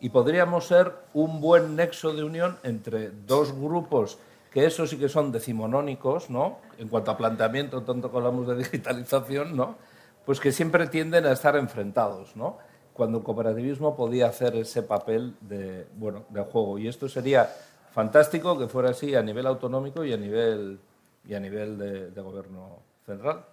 Y 0.00 0.10
podríamos 0.10 0.66
ser 0.66 0.92
un 1.14 1.40
buen 1.40 1.74
nexo 1.76 2.12
de 2.12 2.22
unión 2.22 2.58
entre 2.62 3.10
dos 3.10 3.52
grupos 3.52 4.18
que 4.56 4.64
esos 4.64 4.88
sí 4.88 4.96
que 4.96 5.10
son 5.10 5.32
decimonónicos, 5.32 6.30
¿no? 6.30 6.60
En 6.78 6.88
cuanto 6.88 7.10
a 7.10 7.18
planteamiento, 7.18 7.82
tanto 7.82 8.10
que 8.10 8.16
hablamos 8.16 8.48
de 8.48 8.56
digitalización, 8.56 9.54
¿no? 9.54 9.76
Pues 10.24 10.40
que 10.40 10.50
siempre 10.50 10.86
tienden 10.86 11.26
a 11.26 11.32
estar 11.32 11.56
enfrentados, 11.56 12.34
¿no? 12.36 12.56
Cuando 12.94 13.18
el 13.18 13.24
cooperativismo 13.24 13.94
podía 13.94 14.28
hacer 14.28 14.56
ese 14.56 14.82
papel 14.82 15.34
de, 15.42 15.86
bueno, 15.96 16.24
de 16.30 16.40
juego. 16.40 16.78
Y 16.78 16.88
esto 16.88 17.06
sería 17.06 17.54
fantástico 17.92 18.58
que 18.58 18.66
fuera 18.66 18.88
así 18.88 19.14
a 19.14 19.20
nivel 19.20 19.46
autonómico 19.46 20.02
y 20.06 20.14
a 20.14 20.16
nivel, 20.16 20.80
y 21.28 21.34
a 21.34 21.40
nivel 21.40 21.76
de, 22.14 22.22
gobierno 22.22 22.78
central. 23.04 23.44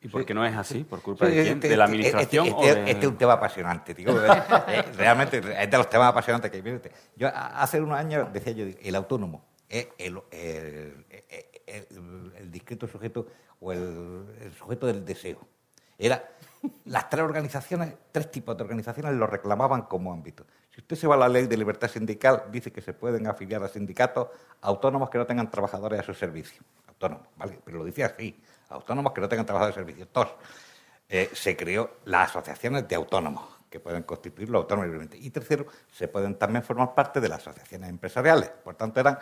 ¿Y 0.00 0.06
por 0.06 0.24
qué 0.24 0.32
no 0.32 0.46
es 0.46 0.54
así? 0.54 0.84
¿Por 0.84 1.02
culpa 1.02 1.26
de 1.26 1.42
quién? 1.42 1.58
¿De 1.58 1.76
la 1.76 1.86
administración? 1.86 2.46
Este, 2.46 2.68
este, 2.68 2.90
este, 2.92 3.00
es 3.00 3.10
un 3.10 3.18
tema 3.18 3.32
apasionante, 3.32 3.94
digo. 3.94 4.12
Eh, 4.68 4.82
realmente 4.96 5.38
es 5.38 5.70
de 5.72 5.76
los 5.76 5.90
temas 5.90 6.10
apasionantes 6.10 6.52
que 6.52 6.58
hay. 6.58 6.80
Yo 7.16 7.28
hace 7.34 7.80
unos 7.80 7.98
años 7.98 8.32
decía 8.32 8.52
yo, 8.52 8.66
el 8.80 8.94
autónomo 8.94 9.55
es 9.68 9.88
el, 9.98 10.22
discreto 12.50 12.86
sujeto 12.86 13.26
o 13.60 13.72
el, 13.72 14.52
sujeto 14.58 14.86
del 14.86 15.04
deseo. 15.04 15.40
Era 15.98 16.28
las 16.84 17.08
tres 17.08 17.22
organizaciones, 17.22 17.94
tres 18.12 18.30
tipos 18.30 18.56
de 18.56 18.62
organizaciones 18.62 19.14
lo 19.14 19.26
reclamaban 19.26 19.82
como 19.82 20.12
ámbito. 20.12 20.44
Si 20.70 20.80
usted 20.80 20.96
se 20.96 21.06
va 21.06 21.14
a 21.14 21.18
la 21.18 21.28
ley 21.28 21.46
de 21.46 21.56
libertad 21.56 21.88
sindical, 21.88 22.44
dice 22.50 22.70
que 22.70 22.82
se 22.82 22.92
pueden 22.92 23.26
afiliar 23.26 23.62
a 23.62 23.68
sindicatos 23.68 24.28
autónomos 24.60 25.08
que 25.08 25.18
no 25.18 25.26
tengan 25.26 25.50
trabajadores 25.50 26.00
a 26.00 26.02
su 26.02 26.12
servicio. 26.12 26.62
Autónomos, 26.86 27.28
¿vale? 27.36 27.58
Pero 27.64 27.78
lo 27.78 27.84
decía 27.84 28.06
así, 28.06 28.38
autónomos 28.68 29.12
que 29.12 29.20
no 29.20 29.28
tengan 29.28 29.46
trabajadores 29.46 29.76
a 29.76 29.80
su 29.80 29.86
servicio. 29.86 30.08
Dos, 30.12 30.28
eh, 31.08 31.30
se 31.32 31.56
creó 31.56 31.98
las 32.04 32.30
asociaciones 32.30 32.86
de 32.88 32.96
autónomos, 32.96 33.44
que 33.70 33.80
pueden 33.80 34.02
constituirlo 34.02 34.58
autónomamente. 34.58 35.16
Y 35.16 35.30
tercero, 35.30 35.66
se 35.90 36.08
pueden 36.08 36.36
también 36.36 36.62
formar 36.62 36.94
parte 36.94 37.20
de 37.20 37.28
las 37.28 37.40
asociaciones 37.40 37.88
empresariales. 37.88 38.50
Por 38.50 38.74
tanto, 38.74 39.00
eran 39.00 39.18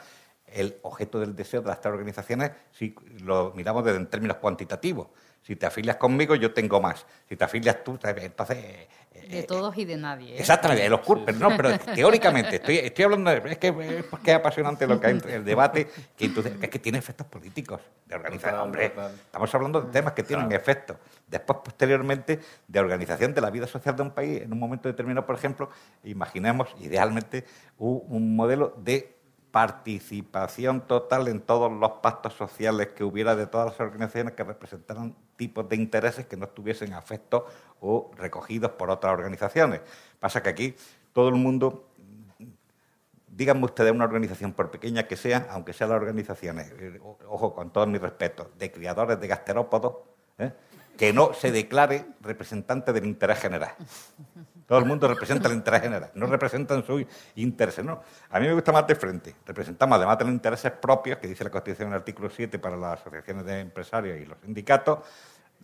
el 0.55 0.79
objeto 0.83 1.21
del 1.21 1.35
deseo 1.35 1.61
de 1.61 1.69
las 1.69 1.81
tres 1.81 1.93
organizaciones 1.93 2.53
si 2.73 2.95
lo 3.23 3.53
miramos 3.55 3.85
desde 3.85 3.99
en 3.99 4.07
términos 4.07 4.39
cuantitativos. 4.39 5.09
Si 5.43 5.57
te 5.57 5.67
afilias 5.67 5.97
conmigo, 5.97 6.35
yo 6.37 6.55
tengo 6.55 6.81
más. 6.81 7.05
Si 7.29 7.37
te 7.37 7.45
afilias 7.45 7.85
tú, 7.85 7.99
entonces... 8.03 8.57
Eh, 8.57 8.89
de 9.29 9.43
todos 9.43 9.77
y 9.77 9.85
de 9.85 9.97
nadie. 9.97 10.35
¿eh? 10.35 10.41
Exactamente, 10.41 10.83
de 10.83 10.89
los 10.89 11.01
curpes, 11.01 11.37
no, 11.37 11.55
pero 11.55 11.79
teóricamente, 11.79 12.57
estoy, 12.57 12.79
estoy 12.79 13.05
hablando, 13.05 13.31
de, 13.31 13.53
es 13.53 13.59
que 13.59 13.69
es, 13.69 14.05
porque 14.05 14.31
es 14.31 14.37
apasionante 14.39 14.87
lo 14.87 14.99
que 14.99 15.07
hay 15.07 15.21
el 15.29 15.45
debate, 15.45 15.89
que 16.17 16.27
es 16.27 16.71
que 16.71 16.79
tiene 16.79 16.99
efectos 16.99 17.27
políticos 17.27 17.81
de 18.07 18.15
organización. 18.15 18.61
Hombre, 18.61 18.87
estamos 18.87 19.55
hablando 19.55 19.83
de 19.83 19.93
temas 19.93 20.15
que 20.15 20.23
tienen 20.23 20.51
efectos. 20.53 20.97
Después, 21.27 21.59
posteriormente, 21.63 22.41
de 22.67 22.81
organización 22.81 23.35
de 23.35 23.41
la 23.41 23.51
vida 23.51 23.67
social 23.67 23.95
de 23.97 24.03
un 24.03 24.11
país, 24.13 24.43
en 24.43 24.53
un 24.53 24.59
momento 24.59 24.89
determinado, 24.89 25.27
por 25.27 25.37
ejemplo, 25.37 25.69
imaginemos, 26.05 26.75
idealmente, 26.81 27.45
un 27.79 28.35
modelo 28.35 28.75
de 28.79 29.14
participación 29.55 30.81
total 30.81 31.29
en 31.29 31.41
todos 31.41 31.71
los 31.71 31.93
pactos 32.03 32.35
sociales 32.35 32.89
que 32.89 33.05
hubiera 33.05 33.37
de 33.37 33.47
todas 33.47 33.69
las 33.71 33.79
organizaciones 33.79 34.35
que 34.35 34.43
representaran 34.43 35.15
tipos 35.37 35.69
de 35.69 35.77
intereses 35.77 36.27
que 36.27 36.37
no 36.37 36.47
estuviesen 36.47 36.93
afectos 36.93 37.45
o 37.81 38.11
recogidos 38.17 38.73
por 38.73 38.91
otras 38.91 39.13
organizaciones. 39.13 39.81
Pasa 40.19 40.43
que 40.43 40.49
aquí 40.49 40.75
todo 41.13 41.29
el 41.29 41.37
mundo 41.37 41.87
díganme 43.29 43.67
ustedes 43.67 43.93
una 43.93 44.07
organización, 44.07 44.55
por 44.55 44.73
pequeña 44.73 45.07
que 45.07 45.17
sea, 45.17 45.47
aunque 45.51 45.73
sean 45.73 45.91
las 45.91 46.01
organizaciones, 46.01 46.73
eh, 46.81 47.01
ojo, 47.29 47.55
con 47.55 47.71
todo 47.71 47.87
mi 47.87 47.99
respeto, 47.99 48.51
de 48.59 48.73
criadores 48.73 49.21
de 49.21 49.29
gasterópodos, 49.29 49.99
¿eh? 50.39 50.51
que 50.99 51.13
no 51.13 51.33
se 51.33 51.53
declare 51.53 52.07
representante 52.23 52.93
del 52.93 53.05
interés 53.05 53.39
general. 53.39 53.71
Todo 54.67 54.79
el 54.79 54.87
mundo 54.87 55.07
representa 55.07 55.49
el 55.49 55.55
interés 55.55 55.83
general, 55.83 56.11
no 56.15 56.27
representan 56.27 56.85
sus 56.85 57.05
intereses. 57.37 57.85
No. 57.85 58.03
A 58.31 58.41
mí 58.41 58.47
me 58.47 58.55
gusta 58.55 58.73
más 58.73 58.87
de 58.87 58.95
frente. 58.95 59.35
Representamos 59.45 59.97
además 59.97 60.19
de 60.19 60.25
los 60.25 60.33
intereses 60.33 60.73
propios, 60.73 61.19
que 61.19 61.29
dice 61.29 61.45
la 61.45 61.51
Constitución 61.51 61.89
en 61.89 61.95
el 61.95 61.99
artículo 61.99 62.31
7 62.31 62.59
para 62.59 62.77
las 62.77 63.01
asociaciones 63.01 63.45
de 63.45 63.61
empresarios 63.61 64.19
y 64.21 64.25
los 64.25 64.39
sindicatos, 64.41 65.01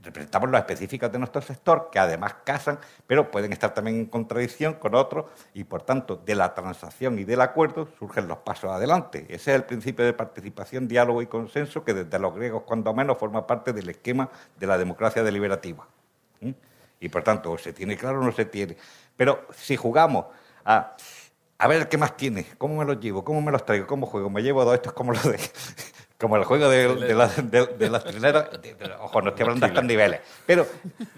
representamos 0.02 0.50
los 0.50 0.58
específicos 0.58 1.12
de 1.12 1.18
nuestro 1.18 1.42
sector, 1.42 1.88
que 1.92 1.98
además 1.98 2.36
casan, 2.44 2.78
pero 3.06 3.30
pueden 3.30 3.52
estar 3.52 3.74
también 3.74 3.96
en 3.96 4.06
contradicción 4.06 4.74
con 4.74 4.94
otros, 4.94 5.26
y 5.54 5.64
por 5.64 5.82
tanto, 5.82 6.16
de 6.16 6.34
la 6.34 6.54
transacción 6.54 7.18
y 7.18 7.24
del 7.24 7.40
acuerdo 7.40 7.88
surgen 7.98 8.28
los 8.28 8.38
pasos 8.38 8.70
adelante. 8.70 9.26
Ese 9.28 9.50
es 9.50 9.56
el 9.56 9.64
principio 9.64 10.04
de 10.04 10.12
participación, 10.12 10.88
diálogo 10.88 11.22
y 11.22 11.26
consenso, 11.26 11.84
que 11.84 11.94
desde 11.94 12.18
los 12.18 12.34
griegos, 12.34 12.62
cuando 12.62 12.94
menos, 12.94 13.18
forma 13.18 13.46
parte 13.46 13.72
del 13.72 13.88
esquema 13.88 14.30
de 14.58 14.66
la 14.66 14.78
democracia 14.78 15.22
deliberativa. 15.22 15.86
Y 17.00 17.08
por 17.08 17.24
tanto, 17.24 17.56
se 17.58 17.72
tiene 17.72 17.96
claro 17.96 18.20
o 18.20 18.24
no 18.24 18.32
se 18.32 18.44
tiene. 18.44 18.76
Pero 19.16 19.46
si 19.56 19.76
jugamos 19.76 20.26
a 20.64 20.96
a 21.60 21.68
ver 21.68 21.90
qué 21.90 21.98
más 21.98 22.16
tiene, 22.16 22.46
cómo 22.56 22.78
me 22.78 22.86
los 22.86 22.98
llevo, 23.00 23.22
cómo 23.22 23.42
me 23.42 23.52
los 23.52 23.66
traigo, 23.66 23.86
cómo 23.86 24.06
juego, 24.06 24.30
me 24.30 24.42
llevo 24.42 24.64
dos 24.64 24.74
estos 24.74 24.94
como 24.94 25.12
los 25.12 25.22
de 25.24 25.38
como 26.20 26.36
el 26.36 26.44
juego 26.44 26.68
de, 26.68 26.94
de, 26.96 27.14
la, 27.14 27.28
de, 27.28 27.90
las 27.90 28.04
trileras, 28.04 28.50
ojo, 29.00 29.22
no 29.22 29.30
estoy 29.30 29.42
hablando 29.42 29.66
de 29.66 29.72
estos 29.72 29.84
niveles, 29.84 30.20
pero 30.44 30.66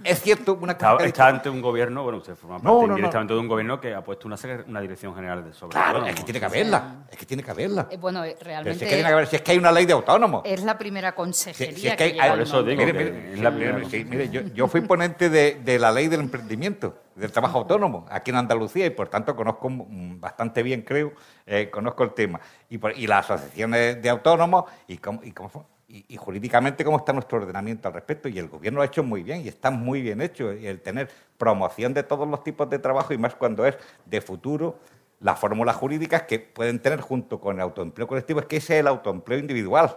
es 0.05 0.21
cierto 0.21 0.55
una 0.61 0.79
cosa... 0.79 1.05
Está, 1.05 1.27
ante 1.27 1.51
un 1.51 1.61
gobierno, 1.61 2.05
bueno, 2.05 2.19
usted 2.19 2.37
forma 2.37 2.61
parte 2.61 2.95
directamente 2.95 3.35
de 3.35 3.41
un 3.41 3.49
gobierno 3.49 3.81
que 3.81 3.95
ha 3.95 4.03
puesto 4.03 4.29
una, 4.29 4.37
una 4.69 4.81
dirección 4.81 5.13
general 5.13 5.45
de 5.45 5.53
sobre 5.53 5.73
Claro, 5.73 6.07
es 6.07 6.15
que 6.15 6.23
tiene 6.23 6.39
que 6.39 6.47
haberla, 6.47 7.07
es 7.11 7.19
que 7.19 7.27
tiene 7.27 7.43
que 7.43 7.51
haberla. 7.51 7.89
Eh, 7.91 7.97
bueno, 7.97 8.23
realmente... 8.41 8.79
Si 8.79 8.85
es, 8.85 8.91
que 8.91 8.95
tiene 8.95 9.09
que 9.09 9.13
haber, 9.13 9.27
si 9.27 9.37
es 9.37 9.43
que 9.43 9.51
hay 9.51 9.59
una 9.59 9.73
ley 9.73 9.87
de 9.87 9.93
autónomos. 9.93 10.43
Es 10.45 10.63
la 10.63 10.79
primera 10.79 11.17
consejería 11.17 11.77
si, 11.77 11.89
es 11.89 11.97
que, 11.97 12.21
hay, 12.21 12.31
Por 12.31 12.41
eso 12.41 12.63
digo 12.63 12.85
mire, 12.85 12.93
mire, 12.93 13.33
es 13.33 13.41
la 13.41 13.51
primera. 13.51 13.79
mire, 13.79 14.31
yo, 14.31 14.43
yo 14.55 14.69
fui 14.69 14.83
ponente 14.83 15.29
de, 15.29 15.61
de 15.65 15.79
la 15.81 15.91
ley 15.91 16.07
del 16.07 16.21
emprendimiento 16.21 16.97
del 17.15 17.33
trabajo 17.33 17.59
autónomo 17.59 18.07
aquí 18.11 18.31
en 18.31 18.37
Andalucía 18.37 18.87
y 18.87 18.91
por 18.91 19.09
tanto 19.09 19.37
conozco 19.37 19.69
bastante 19.71 20.63
bien, 20.63 20.83
creo, 20.83 21.13
eh, 21.47 21.71
conozco 21.71 22.05
el 22.05 22.13
tema. 22.13 22.41
Y, 22.69 22.81
y, 23.03 23.07
las 23.07 23.31
asociaciones 23.31 24.03
de 24.03 24.09
autónomos 24.09 24.65
y, 24.87 24.99
cómo, 24.99 25.21
y, 25.23 25.33
cómo, 25.33 25.67
y, 25.89 26.17
jurídicamente 26.17 26.85
cómo 26.85 26.99
está 26.99 27.13
nuestro 27.13 27.39
ordenamiento 27.39 27.89
al 27.89 27.95
respecto. 27.95 28.29
Y 28.29 28.39
el 28.39 28.49
gobierno 28.49 28.79
lo 28.79 28.83
ha 28.83 28.87
hecho 28.87 29.03
muy 29.03 29.23
bien 29.23 29.43
y 29.43 29.49
está 29.49 29.71
muy 29.71 30.01
bien 30.01 30.21
hecho. 30.23 30.53
Y 30.53 30.67
el 30.67 30.81
tener 30.81 31.11
promoción 31.37 31.93
de 31.93 32.03
todos 32.03 32.27
los 32.27 32.43
tipos 32.43 32.69
de 32.71 32.79
trabajo 32.79 33.13
y 33.13 33.19
más 33.19 33.35
cuando 33.35 33.67
es 33.67 33.77
de 34.07 34.21
futuro, 34.21 34.79
las 35.21 35.39
fórmulas 35.39 35.77
jurídicas 35.77 36.23
que 36.23 36.39
pueden 36.41 36.81
tener 36.81 37.01
junto 37.01 37.41
con 37.41 37.57
el 37.57 37.63
autoempleo 37.63 38.07
colectivo 38.07 38.41
es 38.41 38.47
que 38.47 38.57
ese 38.57 38.75
es 38.75 38.81
el 38.81 38.89
autoempleo 38.89 39.39
individual. 39.39 39.97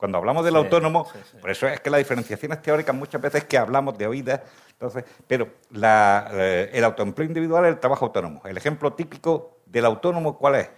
Cuando 0.00 0.16
hablamos 0.16 0.46
del 0.46 0.56
autónomo, 0.56 1.06
por 1.42 1.50
eso 1.50 1.68
es 1.68 1.78
que 1.80 1.90
la 1.90 1.98
diferenciación 1.98 2.52
es 2.52 2.62
teórica 2.62 2.90
muchas 2.94 3.20
veces 3.20 3.44
que 3.44 3.58
hablamos 3.58 3.98
de 3.98 4.06
oídas, 4.06 4.40
entonces, 4.72 5.04
pero 5.26 5.48
eh, 5.74 6.70
el 6.72 6.84
autoempleo 6.84 7.28
individual 7.28 7.66
es 7.66 7.72
el 7.74 7.80
trabajo 7.80 8.06
autónomo. 8.06 8.40
El 8.46 8.56
ejemplo 8.56 8.94
típico 8.94 9.58
del 9.66 9.84
autónomo, 9.84 10.38
¿cuál 10.38 10.54
es? 10.54 10.70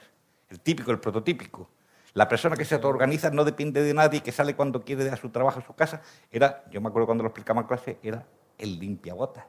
El 0.51 0.59
típico, 0.59 0.90
el 0.90 0.99
prototípico. 0.99 1.70
La 2.15 2.27
persona 2.27 2.57
que 2.57 2.65
se 2.65 2.74
autoorganiza 2.74 3.31
no 3.31 3.44
depende 3.44 3.81
de 3.85 3.94
nadie, 3.94 4.23
que 4.24 4.32
sale 4.32 4.57
cuando 4.57 4.82
quiere 4.82 5.05
de 5.05 5.11
a 5.11 5.16
su 5.16 5.31
trabajo, 5.31 5.61
a 5.61 5.62
su 5.62 5.73
casa. 5.73 6.03
Era, 6.32 6.65
yo 6.73 6.81
me 6.81 6.89
acuerdo 6.89 7.07
cuando 7.07 7.23
lo 7.23 7.28
explicaba 7.28 7.61
en 7.61 7.69
clase, 7.69 7.99
era 8.03 8.27
el 8.59 8.77
limpiabotas. 8.81 9.44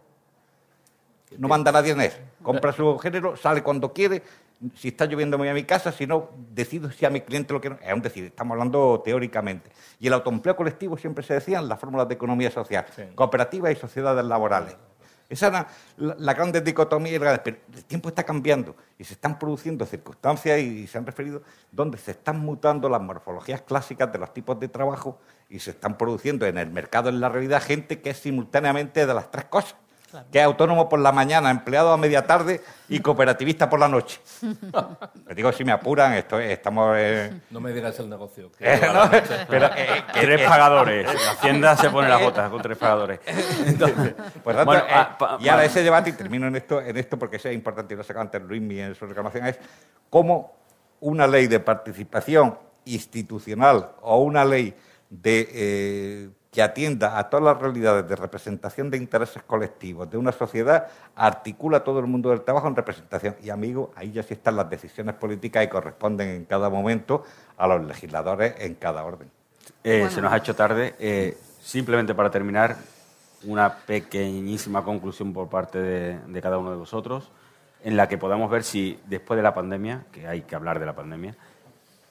No 1.35 1.47
manda 1.47 1.69
a 1.69 1.73
nadie 1.73 1.93
en 1.93 2.01
él. 2.01 2.11
Compra 2.43 2.71
su 2.73 2.99
género, 2.99 3.35
sale 3.35 3.63
cuando 3.63 3.91
quiere, 3.91 4.21
si 4.75 4.89
está 4.89 5.05
lloviendo 5.05 5.37
me 5.37 5.43
voy 5.43 5.49
a 5.49 5.53
mi 5.53 5.63
casa, 5.63 5.91
si 5.91 6.07
no, 6.07 6.29
decido 6.53 6.91
si 6.91 7.05
a 7.05 7.09
mi 7.09 7.21
cliente 7.21 7.53
lo 7.53 7.61
quiero. 7.61 7.77
Es 7.81 7.93
un 7.93 8.01
decir, 8.01 8.25
estamos 8.25 8.53
hablando 8.53 9.01
teóricamente. 9.03 9.69
Y 9.99 10.07
el 10.07 10.13
autoempleo 10.13 10.55
colectivo 10.55 10.97
siempre 10.97 11.23
se 11.23 11.33
decían 11.33 11.67
las 11.67 11.79
fórmulas 11.79 12.07
de 12.07 12.15
economía 12.15 12.51
social, 12.51 12.85
cooperativas 13.15 13.71
y 13.71 13.75
sociedades 13.75 14.23
laborales. 14.25 14.75
Esa 15.29 15.47
era 15.47 15.67
la, 15.97 16.33
gran 16.33 16.51
dicotomía. 16.51 17.19
Pero 17.43 17.57
el 17.73 17.85
tiempo 17.85 18.09
está 18.09 18.23
cambiando 18.23 18.75
y 18.99 19.03
se 19.03 19.13
están 19.13 19.39
produciendo 19.39 19.85
circunstancias 19.85 20.59
y 20.59 20.85
se 20.85 20.97
han 20.97 21.05
referido 21.05 21.41
donde 21.71 21.97
se 21.97 22.11
están 22.11 22.39
mutando 22.39 22.87
las 22.89 23.01
morfologías 23.01 23.61
clásicas 23.61 24.11
de 24.11 24.19
los 24.19 24.33
tipos 24.33 24.59
de 24.59 24.67
trabajo 24.67 25.19
y 25.49 25.59
se 25.59 25.71
están 25.71 25.97
produciendo 25.97 26.45
en 26.45 26.57
el 26.57 26.69
mercado, 26.69 27.09
en 27.09 27.19
la 27.19 27.29
realidad, 27.29 27.63
gente 27.63 28.01
que 28.01 28.11
es 28.11 28.17
simultáneamente 28.17 29.05
de 29.05 29.13
las 29.13 29.31
tres 29.31 29.45
cosas 29.45 29.75
que 30.31 30.39
es 30.39 30.45
autónomo 30.45 30.89
por 30.89 30.99
la 30.99 31.11
mañana, 31.11 31.49
empleado 31.49 31.91
a 31.91 31.97
media 31.97 32.25
tarde 32.25 32.61
y 32.89 32.99
cooperativista 32.99 33.69
por 33.69 33.79
la 33.79 33.87
noche. 33.87 34.19
Les 35.27 35.35
digo, 35.35 35.51
si 35.51 35.63
me 35.63 35.71
apuran, 35.71 36.13
esto, 36.13 36.39
estamos... 36.39 36.97
No 37.49 37.59
me 37.59 37.71
digas 37.73 37.97
el 37.99 38.09
negocio. 38.09 38.51
pero, 38.59 39.65
eh, 39.75 40.03
tres 40.13 40.47
pagadores. 40.47 41.07
Hacienda 41.29 41.75
se 41.75 41.89
pone 41.89 42.09
las 42.09 42.21
botas 42.21 42.49
con 42.49 42.61
tres 42.61 42.77
pagadores. 42.77 43.19
pues, 44.43 44.65
bueno, 44.65 44.83
eh, 44.83 44.91
ah, 44.91 45.37
y 45.39 45.47
ahora 45.47 45.65
ese 45.65 45.83
debate, 45.83 46.11
y 46.11 46.13
termino 46.13 46.47
en 46.47 46.55
esto, 46.55 46.81
en 46.81 46.97
esto 46.97 47.17
porque 47.17 47.37
es 47.37 47.45
importante, 47.45 47.93
y 47.93 47.97
lo 47.97 48.03
sacaba 48.03 48.23
antes 48.23 48.41
Luis 48.41 48.61
en 48.61 48.95
su 48.95 49.05
reclamación, 49.05 49.47
es 49.47 49.59
cómo 50.09 50.55
una 50.99 51.27
ley 51.27 51.47
de 51.47 51.59
participación 51.59 52.57
institucional 52.85 53.91
o 54.01 54.19
una 54.19 54.45
ley 54.45 54.73
de... 55.09 55.49
Eh, 55.51 56.29
que 56.53 56.61
atienda 56.61 57.17
a 57.17 57.29
todas 57.31 57.43
las 57.43 57.59
realidades 57.59 58.07
de 58.07 58.15
representación 58.15 58.91
de 58.91 58.97
intereses 58.97 59.41
colectivos 59.41 60.09
de 60.09 60.17
una 60.17 60.31
sociedad, 60.31 60.87
articula 61.15 61.83
todo 61.83 61.99
el 61.99 62.05
mundo 62.05 62.29
del 62.29 62.41
trabajo 62.41 62.67
en 62.67 62.75
representación. 62.75 63.35
Y, 63.41 63.49
amigo, 63.49 63.91
ahí 63.95 64.11
ya 64.11 64.21
sí 64.21 64.35
están 64.35 64.55
las 64.55 64.69
decisiones 64.69 65.15
políticas 65.15 65.65
y 65.65 65.67
corresponden 65.67 66.29
en 66.29 66.45
cada 66.45 66.69
momento 66.69 67.23
a 67.57 67.65
los 67.65 67.83
legisladores 67.83 68.53
en 68.59 68.75
cada 68.75 69.03
orden. 69.03 69.31
Eh, 69.83 70.07
se 70.11 70.21
nos 70.21 70.31
ha 70.31 70.37
hecho 70.37 70.55
tarde. 70.55 70.93
Eh, 70.99 71.35
simplemente 71.59 72.13
para 72.13 72.29
terminar, 72.29 72.77
una 73.45 73.75
pequeñísima 73.75 74.83
conclusión 74.83 75.33
por 75.33 75.49
parte 75.49 75.79
de, 75.79 76.19
de 76.19 76.41
cada 76.41 76.59
uno 76.59 76.69
de 76.69 76.77
vosotros, 76.77 77.31
en 77.83 77.97
la 77.97 78.07
que 78.07 78.19
podamos 78.19 78.51
ver 78.51 78.63
si 78.63 78.99
después 79.07 79.37
de 79.37 79.43
la 79.43 79.55
pandemia, 79.55 80.05
que 80.11 80.27
hay 80.27 80.41
que 80.41 80.55
hablar 80.55 80.79
de 80.79 80.85
la 80.85 80.93
pandemia, 80.93 81.35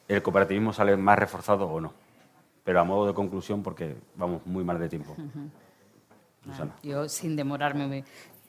el 0.09 0.21
cooperativismo 0.21 0.73
sale 0.73 0.97
más 0.97 1.17
reforzado 1.17 1.69
o 1.69 1.81
no 1.81 2.02
pero 2.65 2.81
a 2.81 2.85
modo 2.85 3.07
de 3.07 3.15
conclusión, 3.15 3.63
porque 3.63 3.97
vamos 4.15 4.47
muy 4.47 4.65
mal 4.65 4.79
de 4.79 4.89
tiempo. 4.89 5.17
yo, 6.83 7.09
sin 7.09 7.37
demorarme, 7.37 8.05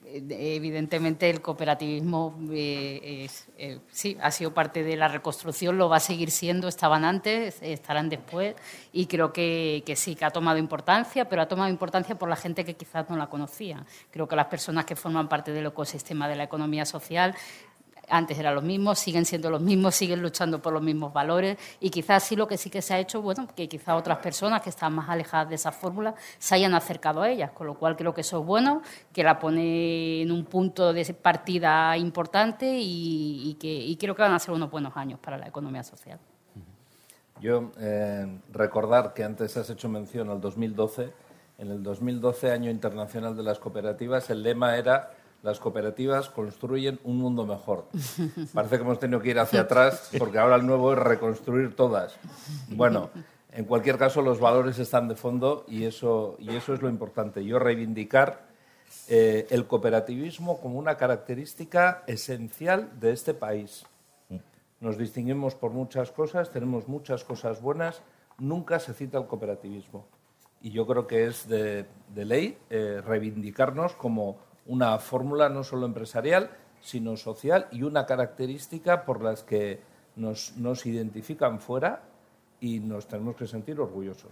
evidentemente 0.05 1.29
el 1.29 1.41
cooperativismo 1.41 2.37
eh, 2.51 3.27
eh, 3.57 3.79
sí, 3.89 4.17
ha 4.21 4.31
sido 4.31 4.53
parte 4.53 4.83
de 4.83 4.95
la 4.95 5.07
reconstrucción, 5.07 5.77
lo 5.77 5.89
va 5.89 5.97
a 5.97 5.99
seguir 5.99 6.31
siendo, 6.31 6.67
estaban 6.67 7.05
antes, 7.05 7.61
estarán 7.61 8.09
después, 8.09 8.55
y 8.91 9.07
creo 9.07 9.33
que, 9.33 9.83
que, 9.85 9.95
sí, 9.95 10.15
que 10.15 10.25
ha 10.25 10.31
tomado 10.31 10.57
importancia, 10.57 11.27
pero 11.27 11.41
ha 11.41 11.47
tomado 11.47 11.69
importancia 11.69 12.15
por 12.15 12.29
la 12.29 12.35
gente 12.35 12.65
que 12.65 12.75
quizás 12.75 13.09
no 13.09 13.17
la 13.17 13.27
conocía. 13.27 13.85
Creo 14.11 14.27
que 14.27 14.35
las 14.35 14.47
personas 14.47 14.85
que 14.85 14.95
forman 14.95 15.27
parte 15.27 15.51
del 15.51 15.65
ecosistema 15.67 16.27
de 16.27 16.35
la 16.35 16.43
economía 16.43 16.85
social 16.85 17.35
antes 18.09 18.37
eran 18.37 18.55
los 18.55 18.63
mismos, 18.63 18.99
siguen 18.99 19.25
siendo 19.25 19.49
los 19.49 19.61
mismos, 19.61 19.95
siguen 19.95 20.21
luchando 20.21 20.61
por 20.61 20.73
los 20.73 20.81
mismos 20.81 21.13
valores 21.13 21.57
y 21.79 21.89
quizás 21.89 22.23
sí 22.23 22.35
lo 22.35 22.47
que 22.47 22.57
sí 22.57 22.69
que 22.69 22.81
se 22.81 22.93
ha 22.93 22.99
hecho, 22.99 23.21
bueno, 23.21 23.47
que 23.55 23.67
quizás 23.67 23.95
otras 23.95 24.19
personas 24.19 24.61
que 24.61 24.69
están 24.69 24.93
más 24.93 25.09
alejadas 25.09 25.49
de 25.49 25.55
esa 25.55 25.71
fórmula 25.71 26.15
se 26.37 26.55
hayan 26.55 26.73
acercado 26.73 27.21
a 27.21 27.29
ellas, 27.29 27.51
con 27.51 27.67
lo 27.67 27.75
cual 27.75 27.95
creo 27.95 28.13
que 28.13 28.21
eso 28.21 28.39
es 28.39 28.45
bueno, 28.45 28.81
que 29.11 29.23
la 29.23 29.39
pone 29.39 30.21
en 30.21 30.31
un 30.31 30.45
punto 30.45 30.93
de 30.93 31.13
partida 31.13 31.97
importante 31.97 32.77
y, 32.79 33.57
que, 33.59 33.95
creo 33.99 34.15
que 34.15 34.21
van 34.21 34.33
a 34.33 34.39
ser 34.39 34.53
unos 34.53 34.69
buenos 34.69 34.95
años 34.95 35.19
para 35.19 35.37
la 35.37 35.47
economía 35.47 35.83
social. 35.83 36.19
Yo 37.41 37.71
eh, 37.77 38.39
recordar 38.51 39.13
que 39.13 39.23
antes 39.23 39.57
has 39.57 39.69
hecho 39.69 39.89
mención 39.89 40.29
al 40.29 40.39
2012. 40.39 41.11
En 41.57 41.71
el 41.71 41.83
2012, 41.83 42.51
Año 42.51 42.71
Internacional 42.71 43.35
de 43.35 43.43
las 43.43 43.59
Cooperativas, 43.59 44.29
el 44.29 44.43
lema 44.43 44.77
era 44.77 45.11
las 45.43 45.59
cooperativas 45.59 46.29
construyen 46.29 46.99
un 47.03 47.17
mundo 47.17 47.45
mejor. 47.45 47.85
Parece 48.53 48.77
que 48.77 48.81
hemos 48.81 48.97
tenido 48.97 49.21
que 49.21 49.29
ir 49.29 49.39
hacia 49.39 49.61
atrás 49.61 50.09
porque 50.17 50.39
ahora 50.39 50.55
el 50.55 50.65
nuevo 50.65 50.93
es 50.93 50.99
reconstruir 50.99 51.75
todas. 51.75 52.15
Bueno, 52.69 53.11
en 53.51 53.65
cualquier 53.65 53.97
caso 53.97 54.21
los 54.21 54.39
valores 54.39 54.79
están 54.79 55.07
de 55.09 55.15
fondo 55.15 55.65
y 55.67 55.83
eso, 55.83 56.37
y 56.39 56.55
eso 56.55 56.73
es 56.73 56.81
lo 56.81 56.89
importante. 56.89 57.45
Yo 57.45 57.59
reivindicar 57.59 58.47
eh, 59.09 59.45
el 59.49 59.67
cooperativismo 59.67 60.61
como 60.61 60.79
una 60.79 60.95
característica 60.95 62.03
esencial 62.07 62.89
de 62.99 63.11
este 63.11 63.33
país. 63.33 63.85
Nos 64.79 64.97
distinguimos 64.97 65.55
por 65.55 65.71
muchas 65.71 66.11
cosas, 66.11 66.51
tenemos 66.51 66.87
muchas 66.87 67.23
cosas 67.23 67.61
buenas, 67.61 68.01
nunca 68.37 68.79
se 68.79 68.93
cita 68.93 69.17
el 69.17 69.27
cooperativismo. 69.27 70.05
Y 70.61 70.71
yo 70.71 70.87
creo 70.87 71.05
que 71.07 71.25
es 71.25 71.47
de, 71.47 71.85
ley 72.15 72.57
eh, 72.69 73.01
reivindicarnos 73.05 73.93
como 73.93 74.37
una 74.65 74.97
fórmula 74.99 75.49
no 75.49 75.63
solo 75.63 75.85
empresarial, 75.85 76.51
sino 76.81 77.17
social 77.17 77.67
y 77.71 77.83
una 77.83 78.05
característica 78.05 79.05
por 79.05 79.21
las 79.21 79.43
que 79.43 79.81
nos, 80.15 80.55
nos 80.57 80.85
identifican 80.85 81.59
fuera 81.59 82.03
y 82.59 82.79
nos 82.79 83.07
tenemos 83.07 83.35
que 83.35 83.47
sentir 83.47 83.79
orgullosos. 83.79 84.31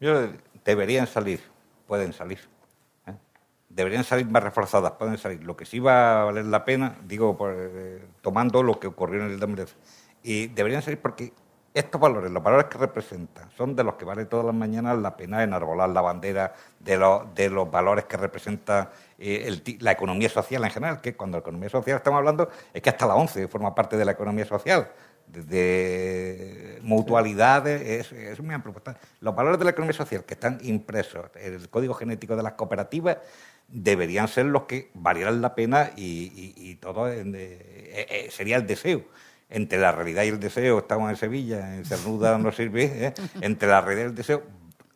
Yo, 0.00 0.28
deberían 0.64 1.06
salir, 1.06 1.40
pueden 1.86 2.12
salir. 2.12 2.40
¿eh? 3.06 3.14
Deberían 3.68 4.04
salir 4.04 4.26
más 4.26 4.42
reforzadas, 4.42 4.92
pueden 4.92 5.18
salir. 5.18 5.42
Lo 5.44 5.56
que 5.56 5.64
sí 5.64 5.78
va 5.78 6.22
a 6.22 6.24
valer 6.24 6.44
la 6.46 6.64
pena, 6.64 6.96
digo, 7.06 7.36
por, 7.36 7.54
eh, 7.56 8.04
tomando 8.20 8.62
lo 8.62 8.78
que 8.78 8.88
ocurrió 8.88 9.24
en 9.24 9.32
el 9.32 9.38
2010, 9.40 9.76
y 10.24 10.46
deberían 10.48 10.82
salir 10.82 11.00
porque 11.00 11.32
estos 11.74 12.00
valores, 12.00 12.30
los 12.30 12.42
valores 12.42 12.66
que 12.66 12.76
representan, 12.76 13.50
son 13.56 13.74
de 13.74 13.82
los 13.82 13.94
que 13.94 14.04
vale 14.04 14.26
todas 14.26 14.44
las 14.44 14.54
mañanas 14.54 14.98
la 14.98 15.16
pena 15.16 15.42
enarbolar 15.42 15.88
la 15.88 16.02
bandera 16.02 16.54
de 16.78 16.96
los, 16.98 17.34
de 17.34 17.48
los 17.48 17.70
valores 17.70 18.04
que 18.04 18.18
representa 18.18 18.92
eh, 19.18 19.78
la 19.80 19.92
economía 19.92 20.28
social 20.28 20.62
en 20.64 20.70
general, 20.70 21.00
que 21.00 21.16
cuando 21.16 21.38
la 21.38 21.40
economía 21.40 21.70
social 21.70 21.96
estamos 21.96 22.18
hablando 22.18 22.50
es 22.74 22.82
que 22.82 22.90
hasta 22.90 23.06
la 23.06 23.14
ONCE 23.14 23.48
forma 23.48 23.74
parte 23.74 23.96
de 23.96 24.04
la 24.04 24.12
economía 24.12 24.44
social, 24.44 24.90
de, 25.28 26.78
mutualidades, 26.82 28.12
es, 28.12 28.40
muy 28.40 28.54
amplio. 28.54 28.74
Los 29.20 29.34
valores 29.34 29.58
de 29.58 29.64
la 29.64 29.70
economía 29.70 29.94
social 29.94 30.24
que 30.24 30.34
están 30.34 30.58
impresos 30.62 31.26
en 31.36 31.54
el 31.54 31.70
código 31.70 31.94
genético 31.94 32.36
de 32.36 32.42
las 32.42 32.52
cooperativas 32.52 33.16
deberían 33.66 34.28
ser 34.28 34.46
los 34.46 34.64
que 34.64 34.90
valieran 34.92 35.40
la 35.40 35.54
pena 35.54 35.92
y, 35.96 36.74
todo 36.76 37.08
eh, 37.08 37.22
eh, 37.24 38.28
sería 38.30 38.56
el 38.56 38.66
deseo 38.66 39.04
entre 39.52 39.78
la 39.78 39.92
realidad 39.92 40.24
y 40.24 40.28
el 40.28 40.40
deseo, 40.40 40.78
estamos 40.78 41.10
en 41.10 41.16
Sevilla, 41.16 41.76
en 41.76 41.84
Cernuda 41.84 42.38
no 42.38 42.50
sirve, 42.52 43.06
¿eh? 43.06 43.14
entre 43.40 43.68
la 43.68 43.80
realidad 43.80 44.06
y 44.06 44.08
el 44.10 44.14
deseo 44.14 44.42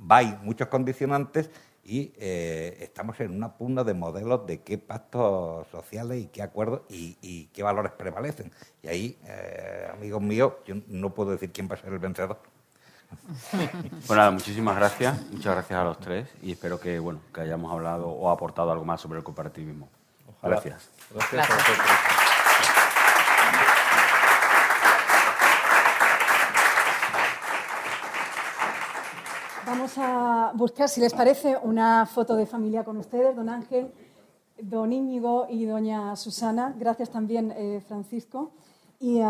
hay 0.09 0.39
muchos 0.43 0.69
condicionantes 0.69 1.51
y 1.85 2.13
eh, 2.17 2.79
estamos 2.81 3.19
en 3.21 3.31
una 3.33 3.53
pugna 3.53 3.85
de 3.85 3.95
modelos 3.95 4.47
de 4.47 4.63
qué 4.63 4.77
pactos 4.79 5.69
sociales 5.69 6.23
y 6.23 6.27
qué 6.27 6.43
acuerdos 6.43 6.83
y, 6.89 7.47
qué 7.53 7.63
valores 7.63 7.93
prevalecen. 7.93 8.51
Y 8.83 8.89
ahí, 8.89 9.19
eh, 9.25 9.89
amigos 9.93 10.21
míos, 10.21 10.55
yo 10.67 10.75
no 10.89 11.15
puedo 11.15 11.31
decir 11.31 11.53
quién 11.53 11.69
va 11.71 11.75
a 11.75 11.79
ser 11.79 11.93
el 11.93 11.99
vencedor. 11.99 12.39
Bueno, 14.09 14.33
muchísimas 14.33 14.75
gracias, 14.75 15.21
muchas 15.31 15.55
gracias 15.55 15.79
a 15.79 15.85
los 15.85 16.01
tres 16.01 16.29
y 16.43 16.53
espero 16.53 16.81
que 16.81 16.99
bueno 16.99 17.21
que 17.33 17.41
hayamos 17.41 17.73
hablado 17.73 18.09
o 18.09 18.31
aportado 18.31 18.73
algo 18.73 18.85
más 18.85 19.01
sobre 19.01 19.19
el 19.19 19.25
cooperativismo. 19.25 19.89
Gracias. 20.43 20.91
Gracias 21.13 21.51
a 21.51 21.55
vosotros. 21.55 22.26
A 29.99 30.53
buscar, 30.55 30.89
si 30.89 31.01
les 31.01 31.15
parece, 31.15 31.57
una 31.57 32.05
foto 32.05 32.37
de 32.37 32.45
familia 32.45 32.85
con 32.85 32.99
ustedes, 32.99 33.35
don 33.35 33.49
Ángel, 33.49 33.93
don 34.61 34.93
Íñigo 34.93 35.47
y 35.49 35.65
doña 35.65 36.15
Susana. 36.17 36.75
Gracias 36.79 37.11
también, 37.11 37.53
eh, 37.57 37.83
Francisco. 37.87 38.53
Y 38.99 39.21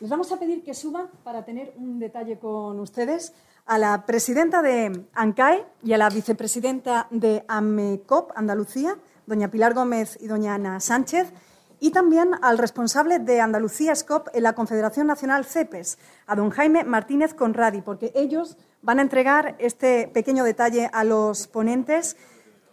les 0.00 0.10
vamos 0.10 0.32
a 0.32 0.38
pedir 0.38 0.64
que 0.64 0.74
suban 0.74 1.08
para 1.24 1.44
tener 1.44 1.72
un 1.76 1.98
detalle 1.98 2.38
con 2.38 2.78
ustedes 2.80 3.32
a 3.66 3.78
la 3.78 4.06
presidenta 4.06 4.62
de 4.62 5.06
ANCAE 5.14 5.64
y 5.82 5.92
a 5.92 5.98
la 5.98 6.08
vicepresidenta 6.08 7.08
de 7.10 7.44
AMECOP 7.48 8.32
Andalucía, 8.36 8.96
doña 9.26 9.50
Pilar 9.50 9.74
Gómez 9.74 10.18
y 10.20 10.28
doña 10.28 10.54
Ana 10.54 10.78
Sánchez, 10.80 11.32
y 11.78 11.90
también 11.90 12.30
al 12.42 12.58
responsable 12.58 13.18
de 13.18 13.40
Andalucía 13.40 13.94
SCOP 13.94 14.28
en 14.32 14.44
la 14.44 14.54
Confederación 14.54 15.06
Nacional 15.06 15.44
CEPES, 15.44 15.98
a 16.26 16.36
don 16.36 16.50
Jaime 16.50 16.84
Martínez 16.84 17.34
Conradi, 17.34 17.82
porque 17.82 18.12
ellos 18.14 18.56
van 18.82 18.98
a 18.98 19.02
entregar 19.02 19.56
este 19.58 20.08
pequeño 20.08 20.44
detalle 20.44 20.90
a 20.92 21.04
los 21.04 21.46
ponentes. 21.46 22.16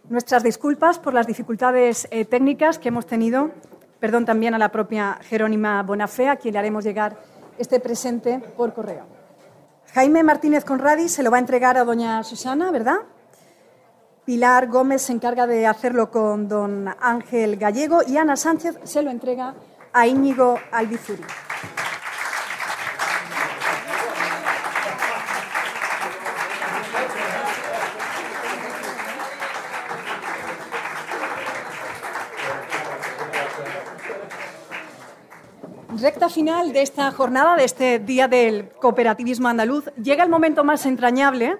Nuestras 0.10 0.44
disculpas 0.44 1.00
por 1.00 1.14
las 1.14 1.28
dificultades 1.28 2.08
eh, 2.12 2.26
técnicas 2.26 2.80
que 2.80 2.90
hemos 2.90 3.06
tenido. 3.06 3.52
Perdón 4.00 4.26
también 4.26 4.54
a 4.54 4.58
la 4.58 4.70
propia 4.70 5.18
Jerónima 5.24 5.82
Bonafé, 5.84 6.28
a 6.28 6.36
quien 6.36 6.54
le 6.54 6.60
haremos 6.60 6.84
llegar 6.84 7.18
este 7.58 7.80
presente 7.80 8.40
por 8.58 8.74
correo. 8.74 9.06
Jaime 9.94 10.24
Martínez 10.24 10.66
Conradi 10.66 11.08
se 11.08 11.24
lo 11.24 11.32
va 11.32 11.38
a 11.38 11.40
entregar 11.40 11.78
a 11.78 11.84
doña 11.84 12.24
Susana, 12.24 12.72
¿verdad? 12.72 12.98
Pilar 14.26 14.68
Gómez 14.68 15.04
se 15.04 15.14
encarga 15.14 15.46
de 15.48 15.68
hacerlo 15.68 16.10
con 16.10 16.48
don 16.48 16.88
Ángel 17.00 17.58
Gallego 17.58 18.02
y 18.08 18.18
Ana 18.18 18.36
Sánchez 18.36 18.80
se 18.84 19.02
lo 19.02 19.12
entrega 19.12 19.54
a 19.92 20.08
Íñigo 20.08 20.58
Albizuri. 20.72 21.24
Recta 36.04 36.28
final 36.28 36.74
de 36.74 36.82
esta 36.82 37.10
jornada, 37.12 37.56
de 37.56 37.64
este 37.64 37.98
Día 37.98 38.28
del 38.28 38.68
Cooperativismo 38.72 39.48
Andaluz, 39.48 39.86
llega 39.96 40.26
el 40.26 40.30
momento 40.30 40.66
más 40.66 40.86
entrañable 40.86 41.56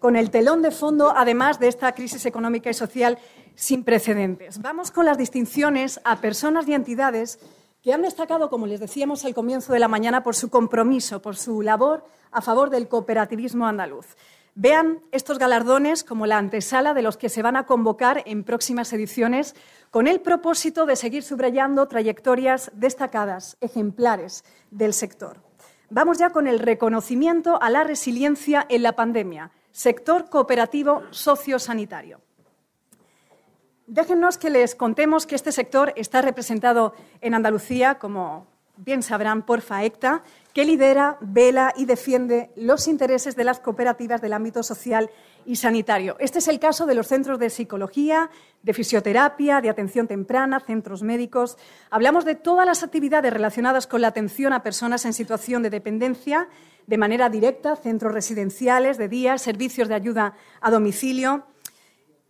con 0.00 0.16
el 0.16 0.30
telón 0.30 0.62
de 0.62 0.72
fondo, 0.72 1.12
además 1.16 1.60
de 1.60 1.68
esta 1.68 1.92
crisis 1.92 2.26
económica 2.26 2.68
y 2.68 2.74
social 2.74 3.18
sin 3.54 3.84
precedentes. 3.84 4.60
Vamos 4.60 4.90
con 4.90 5.06
las 5.06 5.16
distinciones 5.16 6.00
a 6.02 6.16
personas 6.16 6.66
y 6.66 6.74
entidades 6.74 7.38
que 7.80 7.92
han 7.92 8.02
destacado, 8.02 8.50
como 8.50 8.66
les 8.66 8.80
decíamos 8.80 9.24
al 9.24 9.32
comienzo 9.32 9.72
de 9.72 9.78
la 9.78 9.86
mañana, 9.86 10.24
por 10.24 10.34
su 10.34 10.50
compromiso, 10.50 11.22
por 11.22 11.36
su 11.36 11.62
labor 11.62 12.04
a 12.32 12.42
favor 12.42 12.70
del 12.70 12.88
cooperativismo 12.88 13.64
andaluz. 13.64 14.16
Vean 14.56 15.02
estos 15.12 15.38
galardones 15.38 16.02
como 16.02 16.26
la 16.26 16.38
antesala 16.38 16.94
de 16.94 17.02
los 17.02 17.16
que 17.16 17.28
se 17.28 17.42
van 17.42 17.54
a 17.54 17.66
convocar 17.66 18.24
en 18.26 18.42
próximas 18.42 18.92
ediciones 18.92 19.54
con 19.90 20.06
el 20.06 20.20
propósito 20.20 20.86
de 20.86 20.96
seguir 20.96 21.22
subrayando 21.22 21.88
trayectorias 21.88 22.70
destacadas, 22.74 23.56
ejemplares 23.60 24.44
del 24.70 24.92
sector. 24.92 25.38
Vamos 25.90 26.18
ya 26.18 26.30
con 26.30 26.46
el 26.46 26.58
reconocimiento 26.58 27.60
a 27.62 27.70
la 27.70 27.84
resiliencia 27.84 28.66
en 28.68 28.82
la 28.82 28.92
pandemia, 28.92 29.50
sector 29.72 30.28
cooperativo 30.28 31.02
sociosanitario. 31.10 32.20
Déjennos 33.86 34.36
que 34.36 34.50
les 34.50 34.74
contemos 34.74 35.26
que 35.26 35.34
este 35.34 35.50
sector 35.50 35.94
está 35.96 36.20
representado 36.20 36.92
en 37.22 37.32
Andalucía, 37.32 37.98
como 37.98 38.46
bien 38.76 39.02
sabrán, 39.02 39.46
por 39.46 39.62
FAECTA, 39.62 40.22
que 40.52 40.66
lidera, 40.66 41.16
vela 41.20 41.72
y 41.74 41.86
defiende 41.86 42.50
los 42.54 42.86
intereses 42.86 43.34
de 43.34 43.44
las 43.44 43.60
cooperativas 43.60 44.20
del 44.20 44.34
ámbito 44.34 44.62
social 44.62 45.10
y 45.48 45.56
sanitario. 45.56 46.14
Este 46.20 46.40
es 46.40 46.48
el 46.48 46.60
caso 46.60 46.84
de 46.84 46.94
los 46.94 47.06
centros 47.06 47.38
de 47.38 47.48
psicología, 47.48 48.28
de 48.62 48.74
fisioterapia, 48.74 49.62
de 49.62 49.70
atención 49.70 50.06
temprana, 50.06 50.60
centros 50.60 51.02
médicos. 51.02 51.56
Hablamos 51.88 52.26
de 52.26 52.34
todas 52.34 52.66
las 52.66 52.82
actividades 52.82 53.32
relacionadas 53.32 53.86
con 53.86 54.02
la 54.02 54.08
atención 54.08 54.52
a 54.52 54.62
personas 54.62 55.06
en 55.06 55.14
situación 55.14 55.62
de 55.62 55.70
dependencia 55.70 56.48
de 56.86 56.98
manera 56.98 57.30
directa, 57.30 57.76
centros 57.76 58.12
residenciales 58.12 58.98
de 58.98 59.08
día, 59.08 59.38
servicios 59.38 59.88
de 59.88 59.94
ayuda 59.94 60.34
a 60.60 60.70
domicilio. 60.70 61.46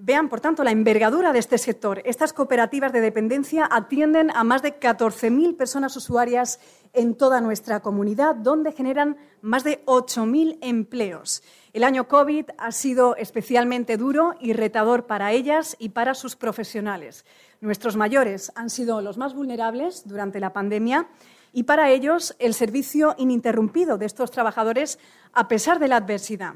Vean, 0.01 0.29
por 0.29 0.41
tanto, 0.41 0.63
la 0.63 0.71
envergadura 0.71 1.33
de 1.33 1.41
este 1.41 1.59
sector. 1.59 2.01
Estas 2.05 2.33
cooperativas 2.33 2.93
de 2.93 3.01
dependencia 3.01 3.69
atienden 3.69 4.31
a 4.31 4.45
más 4.45 4.63
de 4.63 4.79
14.000 4.79 5.57
personas 5.57 5.97
usuarias 5.97 6.61
en 6.93 7.17
toda 7.17 7.41
nuestra 7.41 7.81
comunidad, 7.81 8.37
donde 8.37 8.71
generan 8.71 9.17
más 9.43 9.65
de 9.65 9.85
8.000 9.87 10.59
empleos. 10.61 11.43
El 11.73 11.83
año 11.83 12.07
COVID 12.07 12.45
ha 12.59 12.71
sido 12.71 13.17
especialmente 13.17 13.97
duro 13.97 14.37
y 14.39 14.53
retador 14.53 15.07
para 15.07 15.33
ellas 15.33 15.75
y 15.81 15.89
para 15.89 16.15
sus 16.15 16.37
profesionales. 16.37 17.27
Nuestros 17.61 17.97
mayores 17.97 18.53
han 18.55 18.71
sido 18.71 19.01
los 19.03 19.19
más 19.19 19.35
vulnerables 19.35 20.07
durante 20.07 20.39
la 20.39 20.53
pandemia 20.53 21.09
y 21.53 21.65
para 21.65 21.91
ellos 21.91 22.37
el 22.39 22.55
servicio 22.55 23.17
ininterrumpido 23.19 23.99
de 23.99 24.07
estos 24.07 24.31
trabajadores 24.31 25.01
a 25.33 25.49
pesar 25.49 25.81
de 25.81 25.89
la 25.89 25.97
adversidad. 25.97 26.55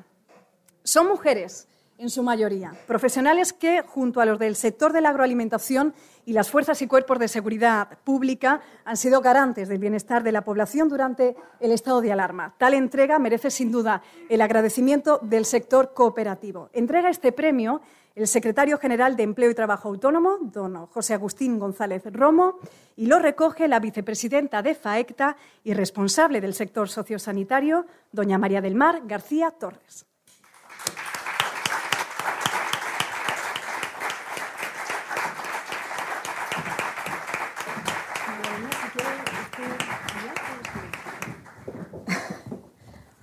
Son 0.85 1.09
mujeres 1.09 1.67
en 2.03 2.11
su 2.11 2.23
mayoría. 2.23 2.73
Profesionales 2.87 3.53
que, 3.53 3.83
junto 3.83 4.21
a 4.21 4.27
los 4.27 4.39
del 4.39 4.57
sector 4.57 4.93
de 4.93 5.01
la 5.01 5.11
agroalimentación 5.11 5.95
y 6.27 6.33
las 6.33 6.51
fuerzas 6.51 6.83
y 6.83 6.89
cuerpos 6.89 7.19
de 7.21 7.29
seguridad 7.29 7.99
pública, 8.03 8.61
han 8.85 8.97
sido 8.97 9.21
garantes 9.21 9.69
del 9.69 9.79
bienestar 9.79 10.25
de 10.25 10.33
la 10.33 10.43
población 10.43 10.89
durante 10.89 11.37
el 11.61 11.71
estado 11.71 12.01
de 12.01 12.13
alarma. 12.13 12.55
Tal 12.59 12.75
entrega 12.75 13.21
merece, 13.21 13.51
sin 13.53 13.71
duda, 13.71 14.03
el 14.29 14.41
agradecimiento 14.41 15.21
del 15.23 15.45
sector 15.45 15.95
cooperativo. 15.95 16.71
Entrega 16.73 17.09
este 17.09 17.31
premio 17.31 17.81
el 18.15 18.27
secretario 18.27 18.77
general 18.77 19.17
de 19.17 19.23
Empleo 19.23 19.51
y 19.51 19.55
Trabajo 19.55 19.89
Autónomo, 19.89 20.37
don 20.43 20.87
José 20.87 21.15
Agustín 21.15 21.59
González 21.59 22.03
Romo, 22.13 22.59
y 22.95 23.07
lo 23.07 23.19
recoge 23.19 23.69
la 23.69 23.81
vicepresidenta 23.81 24.61
de 24.61 24.75
FAECTA 24.75 25.37
y 25.65 25.73
responsable 25.73 26.43
del 26.43 26.53
sector 26.53 26.91
sociosanitario, 26.91 27.87
doña 28.11 28.37
María 28.37 28.61
del 28.61 28.75
Mar 28.75 29.03
García 29.07 29.51
Torres. 29.51 30.12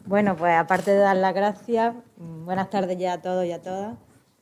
Bueno, 0.09 0.35
pues 0.35 0.55
aparte 0.57 0.89
de 0.89 0.97
dar 0.97 1.17
las 1.17 1.35
gracias, 1.35 1.93
buenas 2.17 2.71
tardes 2.71 2.97
ya 2.97 3.13
a 3.13 3.21
todos 3.21 3.45
y 3.45 3.51
a 3.51 3.61
todas. 3.61 3.95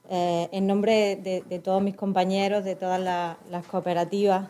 Eh, 0.09 0.47
en 0.53 0.65
nombre 0.65 1.17
de, 1.17 1.59
todos 1.59 1.81
mis 1.83 1.93
compañeros, 1.93 2.63
de 2.63 2.77
todas 2.77 3.01
las, 3.01 3.65
cooperativas 3.65 4.47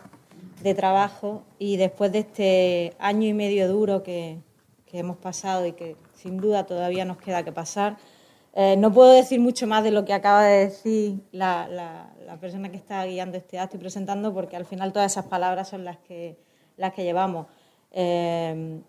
de 0.61 0.75
trabajo 0.75 1.41
y 1.57 1.77
después 1.77 2.11
de 2.11 2.19
este 2.19 2.93
año 2.99 3.27
y 3.27 3.33
medio 3.33 3.67
duro 3.67 4.03
que, 4.03 4.37
hemos 4.93 5.17
pasado 5.17 5.65
y 5.65 5.71
que 5.71 5.95
sin 6.13 6.37
duda 6.37 6.67
todavía 6.67 7.03
nos 7.03 7.17
queda 7.17 7.41
que 7.41 7.51
pasar, 7.51 7.97
eh, 8.53 8.75
no 8.77 8.93
puedo 8.93 9.11
decir 9.11 9.39
mucho 9.39 9.65
más 9.65 9.83
de 9.83 9.89
lo 9.89 10.05
que 10.05 10.13
acaba 10.13 10.43
de 10.43 10.65
decir 10.65 11.19
la, 11.31 12.11
persona 12.39 12.69
que 12.69 12.77
está 12.77 13.03
guiando 13.05 13.37
este 13.37 13.57
acto 13.57 13.77
y 13.77 13.79
presentando, 13.79 14.35
porque 14.35 14.55
al 14.55 14.65
final 14.65 14.93
todas 14.93 15.13
esas 15.13 15.25
palabras 15.25 15.67
son 15.67 15.83
las 15.83 15.97
que, 15.97 16.37
las 16.77 16.93
que 16.93 17.03
llevamos. 17.03 17.47
Eh, 17.91 18.81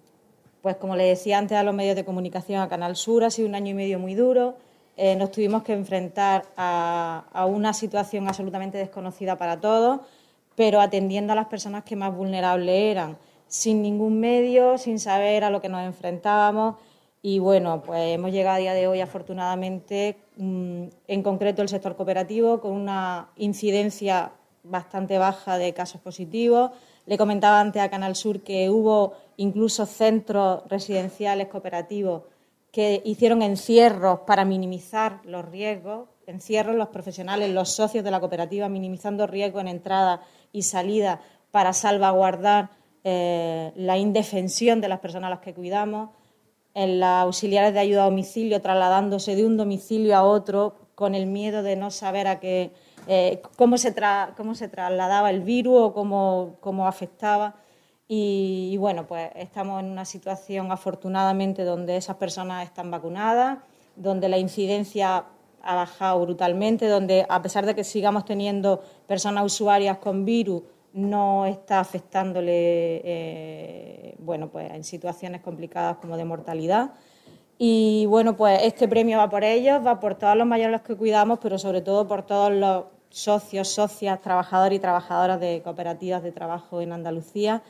pues 0.62 0.77
como 0.77 0.97
le 0.97 1.05
decía 1.05 1.39
antes 1.39 1.57
a 1.57 1.62
los 1.62 1.75
medios 1.75 1.97
de 1.97 2.05
comunicación, 2.05 2.61
a 2.61 2.69
Canal 2.69 2.97
Sur, 2.97 3.25
ha 3.25 3.31
sido 3.31 3.49
un 3.49 3.55
año 3.55 3.70
y 3.70 3.75
medio 3.75 3.99
muy 3.99 4.15
duro. 4.15 4.57
Eh, 4.97 5.15
nos 5.17 5.31
tuvimos 5.31 5.62
que 5.62 5.73
enfrentar 5.73 6.45
a, 6.57 7.47
una 7.49 7.73
situación 7.73 8.27
absolutamente 8.27 8.78
desconocida 8.78 9.37
para 9.37 9.61
todos, 9.61 10.01
pero 10.57 10.81
atendiendo 10.81 11.33
a 11.33 11.37
las 11.37 11.47
personas 11.47 11.85
que 11.85 11.95
más 11.95 12.15
vulnerables 12.15 12.75
eran, 12.75 13.17
sin 13.47 13.81
ningún 13.81 14.19
medio, 14.19 14.77
sin 14.78 14.99
saber 14.99 15.45
a 15.45 15.51
lo 15.51 15.61
que 15.61 15.69
nos 15.69 15.85
enfrentábamos 15.85 16.77
y 17.23 17.41
bueno, 17.41 17.83
pues 17.85 18.15
hemos 18.15 18.31
llegado 18.31 18.57
a 18.57 18.61
día 18.61 18.75
de 18.75 18.87
hoy, 18.87 19.01
afortunadamente, 19.01 20.17
mm, 20.37 20.85
en 21.09 21.23
concreto 21.23 21.62
el 21.62 21.69
sector 21.69 21.97
cooperativo, 21.97 22.61
con 22.61 22.73
una 22.73 23.31
incidencia 23.37 24.33
bastante 24.62 25.19
baja 25.19 25.59
de 25.59 25.75
casos 25.75 26.01
positivos. 26.01 26.70
Le 27.09 27.17
comentaba 27.17 27.59
antes 27.59 27.81
a 27.81 27.89
Canal 27.89 28.15
Sur 28.17 28.43
que 28.43 28.69
hubo 28.69 29.15
incluso 29.39 29.87
centros 29.87 30.62
residenciales 30.69 31.49
cooperativos 31.49 32.25
que 32.70 33.01
hicieron 33.03 33.41
encierros 33.41 34.20
para 34.27 34.45
minimizar 34.45 35.23
los 35.25 35.43
riesgos, 35.47 36.11
encierros 36.27 36.77
los 36.77 36.89
profesionales, 36.89 37.49
los 37.49 37.70
socios 37.70 38.05
de 38.05 38.11
la 38.11 38.20
cooperativa, 38.20 38.69
minimizando 38.69 39.27
riesgos 39.27 39.62
en 39.62 39.69
entrada 39.69 40.20
y 40.53 40.65
salida 40.65 41.23
para 41.51 41.73
salvaguardar 41.73 42.69
eh, 43.05 43.73
la 43.75 43.97
indefensión 43.97 44.83
de 44.83 44.89
las 44.89 45.01
personas 45.01 45.28
a 45.28 45.31
las 45.31 45.41
que 45.41 45.55
cuidamos 45.55 46.11
en 46.75 47.01
las 47.01 47.23
auxiliares 47.23 47.73
de 47.73 47.81
ayuda 47.81 48.03
a 48.03 48.11
domicilio, 48.11 48.61
trasladándose 48.61 49.35
de 49.35 49.47
un 49.47 49.57
domicilio 49.57 50.15
a 50.15 50.25
otro 50.25 50.75
con 50.95 51.15
el 51.15 51.25
miedo 51.25 51.62
de 51.62 51.77
no 51.77 51.91
saber 51.91 52.27
a 52.27 52.39
qué, 52.39 52.70
eh, 53.11 53.41
cómo, 53.57 53.78
se 53.78 53.95
cómo 54.37 54.53
trasladaba 54.55 55.31
el 55.31 55.41
virus 55.41 55.81
o 55.81 55.95
cómo, 55.95 56.87
afectaba. 56.87 57.57
Y, 58.07 58.77
bueno, 58.78 59.07
pues 59.07 59.31
estamos 59.35 59.81
en 59.83 59.91
una 59.91 60.05
situación 60.05 60.70
afortunadamente 60.70 61.65
donde 61.65 61.97
esas 61.97 62.17
personas 62.17 62.65
están 62.65 62.91
vacunadas, 62.91 63.59
donde 63.97 64.28
la 64.28 64.37
incidencia 64.37 65.25
ha 65.62 65.75
bajado 65.75 66.20
brutalmente, 66.20 66.87
donde 66.87 67.25
a 67.28 67.41
pesar 67.41 67.65
de 67.65 67.75
que 67.75 67.83
sigamos 67.83 68.27
teniendo 68.27 68.83
personas 69.07 69.45
usuarias 69.45 69.97
con 69.99 70.27
virus, 70.27 70.62
no 70.93 71.47
está 71.47 71.81
afectándole 71.81 73.01
eh, 73.05 74.17
bueno, 74.19 74.49
pues 74.49 74.70
en 74.70 74.85
situaciones 74.85 75.41
complicadas 75.41 75.97
como 75.97 76.17
de 76.19 76.25
mortalidad. 76.27 76.93
Y 77.57 78.07
bueno, 78.07 78.37
pues 78.37 78.61
este 78.62 78.87
premio 78.87 79.19
va 79.19 79.31
por 79.31 79.45
ellos, 79.45 79.85
va 79.85 79.99
por 79.99 80.15
todos 80.15 80.37
los 80.37 80.47
mayores 80.47 80.83
que 80.83 80.95
cuidamos, 80.95 81.39
pero 81.41 81.59
sobre 81.59 81.81
todo 81.81 82.07
por 82.07 82.25
todos 82.25 82.53
los 82.53 82.85
socios, 83.11 83.69
socias, 83.69 84.20
trabajadores 84.20 84.77
y 84.77 84.81
trabajadoras 84.81 85.41
de 85.41 85.62
cooperativas 85.62 86.23
de 86.23 86.33
trabajo 86.33 86.81
en 86.81 86.93
Andalucía 86.93 87.62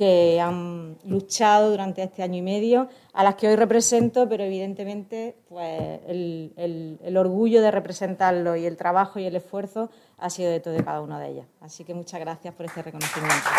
que 0.00 0.40
han 0.40 0.96
luchado 1.04 1.70
durante 1.70 2.02
este 2.02 2.22
año 2.22 2.38
y 2.38 2.40
medio, 2.40 2.88
a 3.12 3.22
las 3.22 3.34
que 3.34 3.48
hoy 3.48 3.56
represento, 3.56 4.26
pero 4.30 4.44
evidentemente 4.44 5.36
pues, 5.46 6.00
el, 6.06 7.14
orgullo 7.18 7.60
de 7.60 7.70
representarlo 7.70 8.56
y 8.56 8.64
el 8.64 8.78
trabajo 8.78 9.18
y 9.18 9.26
el 9.26 9.36
esfuerzo 9.36 9.90
ha 10.16 10.30
sido 10.30 10.50
de 10.50 10.60
todo 10.60 10.74
y 10.74 10.82
cada 10.82 11.02
una 11.02 11.20
de 11.20 11.28
ellas. 11.28 11.46
Así 11.60 11.84
que 11.84 11.92
muchas 11.92 12.18
gracias 12.18 12.54
por 12.54 12.64
este 12.64 12.80
reconocimiento. 12.80 13.50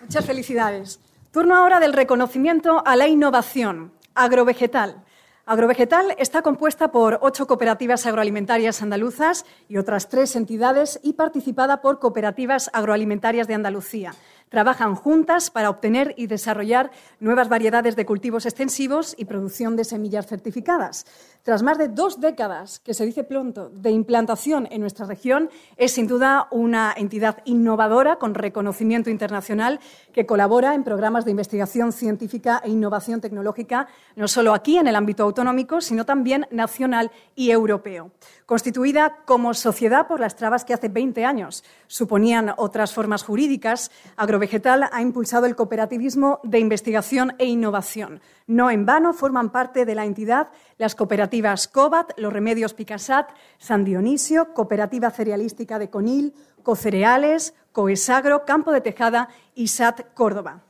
Muchas 0.00 0.24
felicidades. 0.24 1.00
Turno 1.32 1.56
ahora 1.56 1.80
del 1.80 1.94
reconocimiento 1.94 2.82
a 2.86 2.94
la 2.94 3.08
innovación 3.08 3.94
agrovegetal. 4.14 5.02
Agrovegetal 5.46 6.14
está 6.18 6.42
compuesta 6.42 6.92
por 6.92 7.20
ocho 7.22 7.46
cooperativas 7.46 8.04
agroalimentarias 8.04 8.82
andaluzas 8.82 9.46
y 9.66 9.78
otras 9.78 10.10
tres 10.10 10.36
entidades 10.36 11.00
y 11.02 11.14
participada 11.14 11.80
por 11.80 12.00
cooperativas 12.00 12.68
agroalimentarias 12.74 13.48
de 13.48 13.54
Andalucía 13.54 14.14
trabajan 14.52 14.94
juntas 14.94 15.48
para 15.48 15.70
obtener 15.70 16.14
y 16.18 16.26
desarrollar 16.26 16.90
nuevas 17.20 17.48
variedades 17.48 17.96
de 17.96 18.04
cultivos 18.04 18.44
extensivos 18.44 19.14
y 19.16 19.24
producción 19.24 19.76
de 19.76 19.84
semillas 19.84 20.26
certificadas. 20.26 21.06
Tras 21.42 21.64
más 21.64 21.76
de 21.76 21.88
dos 21.88 22.20
décadas, 22.20 22.78
que 22.78 22.94
se 22.94 23.04
dice 23.04 23.24
pronto, 23.24 23.68
de 23.70 23.90
implantación 23.90 24.68
en 24.70 24.80
nuestra 24.80 25.06
región, 25.06 25.50
es 25.76 25.90
sin 25.90 26.06
duda 26.06 26.46
una 26.52 26.94
entidad 26.96 27.38
innovadora 27.44 28.20
con 28.20 28.34
reconocimiento 28.34 29.10
internacional 29.10 29.80
que 30.12 30.24
colabora 30.24 30.76
en 30.76 30.84
programas 30.84 31.24
de 31.24 31.32
investigación 31.32 31.90
científica 31.90 32.62
e 32.64 32.70
innovación 32.70 33.20
tecnológica, 33.20 33.88
no 34.14 34.28
solo 34.28 34.54
aquí 34.54 34.78
en 34.78 34.86
el 34.86 34.94
ámbito 34.94 35.24
autonómico, 35.24 35.80
sino 35.80 36.06
también 36.06 36.46
nacional 36.52 37.10
y 37.34 37.50
europeo. 37.50 38.12
Constituida 38.46 39.16
como 39.24 39.52
sociedad 39.52 40.06
por 40.06 40.20
las 40.20 40.36
trabas 40.36 40.64
que 40.64 40.74
hace 40.74 40.90
20 40.90 41.24
años 41.24 41.64
suponían 41.88 42.54
otras 42.56 42.94
formas 42.94 43.24
jurídicas, 43.24 43.90
Agrovegetal 44.14 44.88
ha 44.92 45.02
impulsado 45.02 45.46
el 45.46 45.56
cooperativismo 45.56 46.38
de 46.44 46.60
investigación 46.60 47.34
e 47.38 47.46
innovación. 47.46 48.20
No 48.52 48.70
en 48.70 48.84
vano 48.84 49.14
forman 49.14 49.48
parte 49.48 49.86
de 49.86 49.94
la 49.94 50.04
entidad 50.04 50.50
las 50.76 50.94
cooperativas 50.94 51.68
COBAT, 51.68 52.12
Los 52.18 52.34
Remedios 52.34 52.74
Picasat, 52.74 53.30
San 53.56 53.82
Dionisio, 53.82 54.52
Cooperativa 54.52 55.10
Cerealística 55.10 55.78
de 55.78 55.88
Conil, 55.88 56.34
Cocereales, 56.62 57.54
Coesagro, 57.72 58.44
Campo 58.44 58.70
de 58.70 58.82
Tejada 58.82 59.30
y 59.54 59.68
SAT 59.68 60.12
Córdoba. 60.12 60.64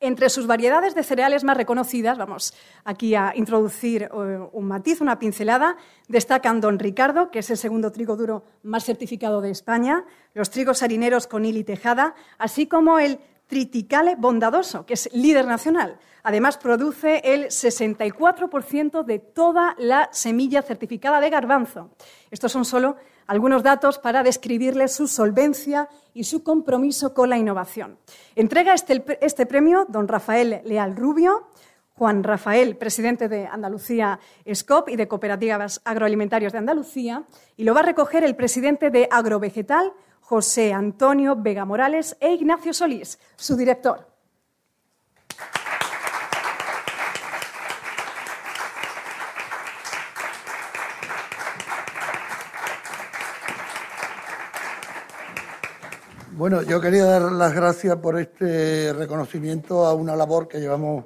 Entre 0.00 0.28
sus 0.28 0.46
variedades 0.46 0.94
de 0.94 1.02
cereales 1.02 1.44
más 1.44 1.56
reconocidas, 1.56 2.18
vamos 2.18 2.52
aquí 2.84 3.14
a 3.14 3.32
introducir 3.34 4.02
eh, 4.02 4.08
un 4.52 4.66
matiz, 4.66 5.00
una 5.00 5.18
pincelada, 5.18 5.78
destacan 6.08 6.60
Don 6.60 6.78
Ricardo, 6.78 7.30
que 7.30 7.38
es 7.38 7.48
el 7.48 7.56
segundo 7.56 7.90
trigo 7.90 8.16
duro 8.16 8.44
más 8.62 8.84
certificado 8.84 9.40
de 9.40 9.50
España, 9.50 10.04
los 10.34 10.50
trigos 10.50 10.82
harineros 10.82 11.26
Conil 11.26 11.56
y 11.56 11.64
Tejada, 11.64 12.14
así 12.36 12.66
como 12.66 12.98
el 12.98 13.18
Triticale 13.48 14.14
Bondadoso, 14.14 14.86
que 14.86 14.94
es 14.94 15.08
líder 15.12 15.46
nacional. 15.46 15.98
Además, 16.22 16.58
produce 16.58 17.22
el 17.24 17.46
64% 17.46 19.02
de 19.02 19.18
toda 19.18 19.74
la 19.78 20.08
semilla 20.12 20.62
certificada 20.62 21.20
de 21.20 21.30
garbanzo. 21.30 21.90
Estos 22.30 22.52
son 22.52 22.64
solo 22.64 22.96
algunos 23.26 23.62
datos 23.62 23.98
para 23.98 24.22
describirles 24.22 24.94
su 24.94 25.06
solvencia 25.06 25.88
y 26.14 26.24
su 26.24 26.42
compromiso 26.42 27.14
con 27.14 27.30
la 27.30 27.38
innovación. 27.38 27.98
Entrega 28.34 28.74
este, 28.74 29.04
este, 29.20 29.46
premio 29.46 29.86
don 29.88 30.08
Rafael 30.08 30.60
Leal 30.64 30.96
Rubio, 30.96 31.48
Juan 31.98 32.22
Rafael, 32.22 32.76
presidente 32.76 33.28
de 33.28 33.48
Andalucía 33.48 34.20
SCOP 34.46 34.90
y 34.90 34.96
de 34.96 35.08
Cooperativas 35.08 35.80
Agroalimentarias 35.84 36.52
de 36.52 36.58
Andalucía, 36.58 37.24
y 37.56 37.64
lo 37.64 37.74
va 37.74 37.80
a 37.80 37.82
recoger 37.82 38.22
el 38.22 38.36
presidente 38.36 38.90
de 38.90 39.08
Agrovegetal, 39.10 39.92
José 40.20 40.72
Antonio 40.72 41.34
Vega 41.34 41.64
Morales, 41.64 42.16
e 42.20 42.32
Ignacio 42.32 42.72
Solís, 42.72 43.18
su 43.34 43.56
director. 43.56 44.06
Bueno, 56.30 56.62
yo 56.62 56.80
quería 56.80 57.04
dar 57.04 57.22
las 57.32 57.52
gracias 57.52 57.96
por 57.96 58.20
este 58.20 58.92
reconocimiento 58.92 59.84
a 59.84 59.94
una 59.94 60.14
labor 60.14 60.46
que 60.46 60.60
llevamos 60.60 61.04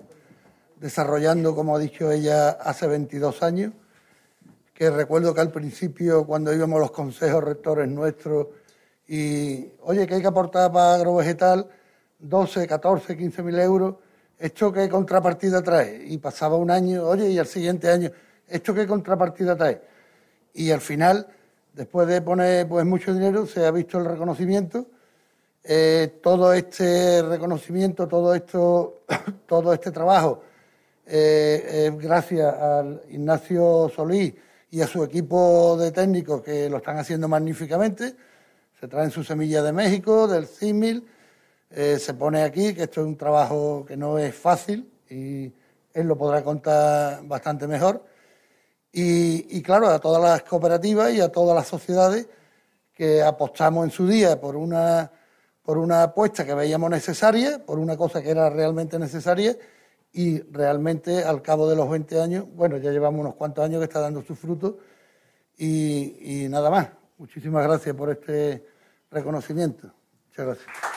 desarrollando, 0.82 1.54
como 1.54 1.76
ha 1.76 1.78
dicho 1.78 2.10
ella, 2.10 2.50
hace 2.50 2.88
22 2.88 3.42
años, 3.44 3.72
que 4.74 4.90
recuerdo 4.90 5.32
que 5.32 5.40
al 5.40 5.52
principio, 5.52 6.26
cuando 6.26 6.52
íbamos 6.52 6.80
los 6.80 6.90
consejos 6.90 7.44
rectores 7.44 7.88
nuestros 7.88 8.48
y, 9.06 9.70
oye, 9.82 10.06
que 10.06 10.16
hay 10.16 10.20
que 10.20 10.26
aportar 10.26 10.72
para 10.72 10.96
agrovegetal 10.96 11.68
12, 12.18 12.66
14, 12.66 13.16
15 13.16 13.42
mil 13.44 13.58
euros, 13.60 13.94
¿esto 14.36 14.72
qué 14.72 14.88
contrapartida 14.88 15.62
trae? 15.62 16.04
Y 16.04 16.18
pasaba 16.18 16.56
un 16.56 16.70
año, 16.70 17.06
oye, 17.06 17.30
y 17.30 17.38
al 17.38 17.46
siguiente 17.46 17.88
año, 17.88 18.10
¿esto 18.48 18.74
qué 18.74 18.84
contrapartida 18.84 19.56
trae? 19.56 19.80
Y 20.52 20.72
al 20.72 20.80
final, 20.80 21.28
después 21.72 22.08
de 22.08 22.20
poner 22.22 22.66
pues 22.68 22.84
mucho 22.84 23.14
dinero, 23.14 23.46
se 23.46 23.64
ha 23.64 23.70
visto 23.70 23.98
el 23.98 24.04
reconocimiento 24.04 24.88
eh, 25.64 26.18
todo 26.20 26.52
este 26.52 27.22
reconocimiento, 27.22 28.08
todo, 28.08 28.34
esto, 28.34 29.02
todo 29.46 29.72
este 29.72 29.92
trabajo, 29.92 30.42
eh, 31.06 31.90
gracias 31.96 32.54
al 32.54 33.02
Ignacio 33.10 33.90
Solís 33.94 34.34
y 34.70 34.80
a 34.80 34.86
su 34.86 35.04
equipo 35.04 35.76
de 35.76 35.92
técnicos 35.92 36.42
que 36.42 36.70
lo 36.70 36.78
están 36.78 36.98
haciendo 36.98 37.28
magníficamente. 37.28 38.14
Se 38.80 38.88
traen 38.88 39.10
su 39.10 39.22
semilla 39.22 39.62
de 39.62 39.72
México, 39.72 40.26
del 40.26 40.46
CIMIL, 40.46 41.06
eh, 41.70 41.98
se 41.98 42.14
pone 42.14 42.42
aquí, 42.42 42.74
que 42.74 42.84
esto 42.84 43.02
es 43.02 43.06
un 43.06 43.16
trabajo 43.16 43.84
que 43.86 43.96
no 43.96 44.18
es 44.18 44.34
fácil 44.34 44.90
y 45.10 45.52
él 45.92 46.06
lo 46.06 46.16
podrá 46.16 46.42
contar 46.42 47.20
bastante 47.24 47.66
mejor. 47.66 48.04
Y, 48.92 49.58
y, 49.58 49.62
claro, 49.62 49.88
a 49.88 49.98
todas 49.98 50.22
las 50.22 50.42
cooperativas 50.42 51.12
y 51.12 51.20
a 51.20 51.30
todas 51.30 51.54
las 51.54 51.66
sociedades 51.66 52.26
que 52.94 53.22
apostamos 53.22 53.84
en 53.84 53.90
su 53.90 54.06
día 54.06 54.40
por 54.40 54.56
una, 54.56 55.10
por 55.62 55.78
una 55.78 56.02
apuesta 56.02 56.44
que 56.44 56.54
veíamos 56.54 56.90
necesaria, 56.90 57.64
por 57.64 57.78
una 57.78 57.96
cosa 57.96 58.22
que 58.22 58.30
era 58.30 58.50
realmente 58.50 58.98
necesaria 58.98 59.56
y 60.12 60.40
realmente 60.50 61.24
al 61.24 61.40
cabo 61.42 61.68
de 61.68 61.76
los 61.76 61.88
20 61.88 62.20
años, 62.20 62.46
bueno, 62.54 62.76
ya 62.76 62.90
llevamos 62.90 63.20
unos 63.20 63.34
cuantos 63.34 63.64
años 63.64 63.78
que 63.78 63.84
está 63.84 64.00
dando 64.00 64.22
sus 64.22 64.38
frutos 64.38 64.74
y, 65.56 66.44
y 66.44 66.48
nada 66.48 66.70
más. 66.70 66.88
Muchísimas 67.18 67.64
gracias 67.66 67.94
por 67.94 68.10
este 68.10 68.66
reconocimiento. 69.10 69.92
Muchas 70.28 70.46
gracias. 70.46 70.66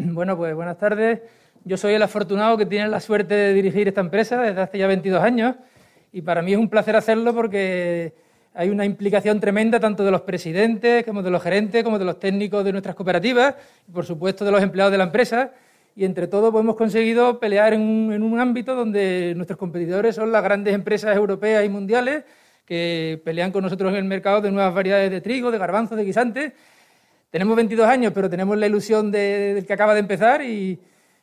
Bueno, 0.00 0.36
pues 0.36 0.54
buenas 0.54 0.78
tardes. 0.78 1.20
Yo 1.64 1.76
soy 1.76 1.94
el 1.94 2.02
afortunado 2.02 2.56
que 2.56 2.66
tiene 2.66 2.88
la 2.88 3.00
suerte 3.00 3.34
de 3.34 3.52
dirigir 3.52 3.88
esta 3.88 4.00
empresa 4.00 4.40
desde 4.40 4.60
hace 4.60 4.78
ya 4.78 4.86
22 4.86 5.22
años 5.22 5.56
y 6.12 6.22
para 6.22 6.40
mí 6.40 6.52
es 6.52 6.58
un 6.58 6.70
placer 6.70 6.96
hacerlo 6.96 7.34
porque 7.34 8.14
hay 8.58 8.70
una 8.70 8.84
implicación 8.84 9.38
tremenda 9.38 9.78
tanto 9.78 10.04
de 10.04 10.10
los 10.10 10.22
presidentes 10.22 11.04
como 11.04 11.22
de 11.22 11.30
los 11.30 11.40
gerentes, 11.40 11.84
como 11.84 11.96
de 11.96 12.04
los 12.04 12.18
técnicos 12.18 12.64
de 12.64 12.72
nuestras 12.72 12.96
cooperativas 12.96 13.54
y 13.86 13.92
por 13.92 14.04
supuesto 14.04 14.44
de 14.44 14.50
los 14.50 14.60
empleados 14.60 14.90
de 14.90 14.98
la 14.98 15.04
empresa. 15.04 15.52
Y 15.94 16.04
entre 16.04 16.26
todos 16.26 16.52
hemos 16.52 16.74
conseguido 16.74 17.38
pelear 17.38 17.72
en 17.72 17.80
un, 17.80 18.40
ámbito 18.40 18.74
donde 18.74 19.32
nuestros 19.36 19.56
competidores 19.56 20.16
son 20.16 20.32
las 20.32 20.42
grandes 20.42 20.74
empresas 20.74 21.16
europeas 21.16 21.64
y 21.64 21.68
mundiales 21.68 22.24
que 22.64 23.22
pelean 23.24 23.52
con 23.52 23.62
nosotros 23.62 23.92
en 23.92 23.98
el 23.98 24.04
mercado 24.04 24.40
de 24.40 24.50
nuevas 24.50 24.74
variedades 24.74 25.12
de 25.12 25.20
trigo, 25.20 25.52
de 25.52 25.58
garbanzos, 25.58 25.96
de 25.96 26.04
guisantes. 26.04 26.52
Tenemos 27.30 27.54
22 27.54 27.86
años, 27.86 28.12
pero 28.12 28.28
tenemos 28.28 28.58
la 28.58 28.66
ilusión 28.66 29.12
de, 29.12 29.54
del 29.54 29.66
que 29.66 29.72
acaba 29.72 29.94
de 29.94 30.00
empezar 30.00 30.42
y 30.42 30.80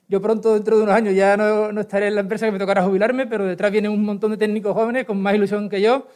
yo 0.07 0.21
pronto, 0.21 0.53
dentro 0.53 0.77
de 0.77 0.83
unos 0.83 0.95
años, 0.95 1.13
ya 1.13 1.35
no, 1.35 1.73
no, 1.73 1.81
estaré 1.81 2.07
en 2.07 2.15
la 2.15 2.21
empresa 2.21 2.45
que 2.45 2.53
me 2.53 2.59
tocará 2.59 2.81
jubilarme, 2.83 3.27
pero 3.27 3.45
detrás 3.45 3.73
viene 3.73 3.89
un 3.89 4.05
montón 4.05 4.31
de 4.31 4.37
técnicos 4.37 4.73
jóvenes 4.73 5.03
con 5.03 5.21
más 5.21 5.35
ilusión 5.35 5.67
que 5.67 5.81
yo 5.81 6.07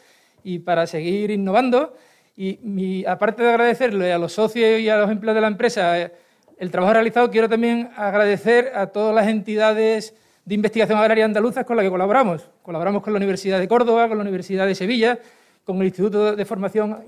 y 0.43 0.59
para 0.59 0.87
seguir 0.87 1.31
innovando. 1.31 1.95
Y 2.35 3.05
aparte 3.05 3.43
de 3.43 3.49
agradecerle 3.49 4.13
a 4.13 4.17
los 4.17 4.31
socios 4.31 4.79
y 4.79 4.87
a 4.87 4.97
los 4.97 5.11
empleados 5.11 5.35
de 5.35 5.41
la 5.41 5.47
empresa 5.47 5.99
eh, 5.99 6.13
el 6.57 6.71
trabajo 6.71 6.93
realizado, 6.93 7.29
quiero 7.29 7.49
también 7.49 7.89
agradecer 7.97 8.71
a 8.75 8.87
todas 8.87 9.13
las 9.13 9.27
entidades 9.27 10.15
de 10.45 10.55
investigación 10.55 10.97
agraria 10.97 11.25
andaluzas 11.25 11.65
con 11.65 11.75
las 11.75 11.83
que 11.83 11.89
colaboramos. 11.89 12.49
Colaboramos 12.61 13.03
con 13.03 13.11
la 13.11 13.17
Universidad 13.17 13.59
de 13.59 13.67
Córdoba, 13.67 14.07
con 14.07 14.17
la 14.17 14.23
Universidad 14.23 14.65
de 14.65 14.73
Sevilla, 14.73 15.19
con 15.65 15.77
el 15.77 15.87
Instituto 15.87 16.35
de 16.35 16.45
Formación 16.45 16.99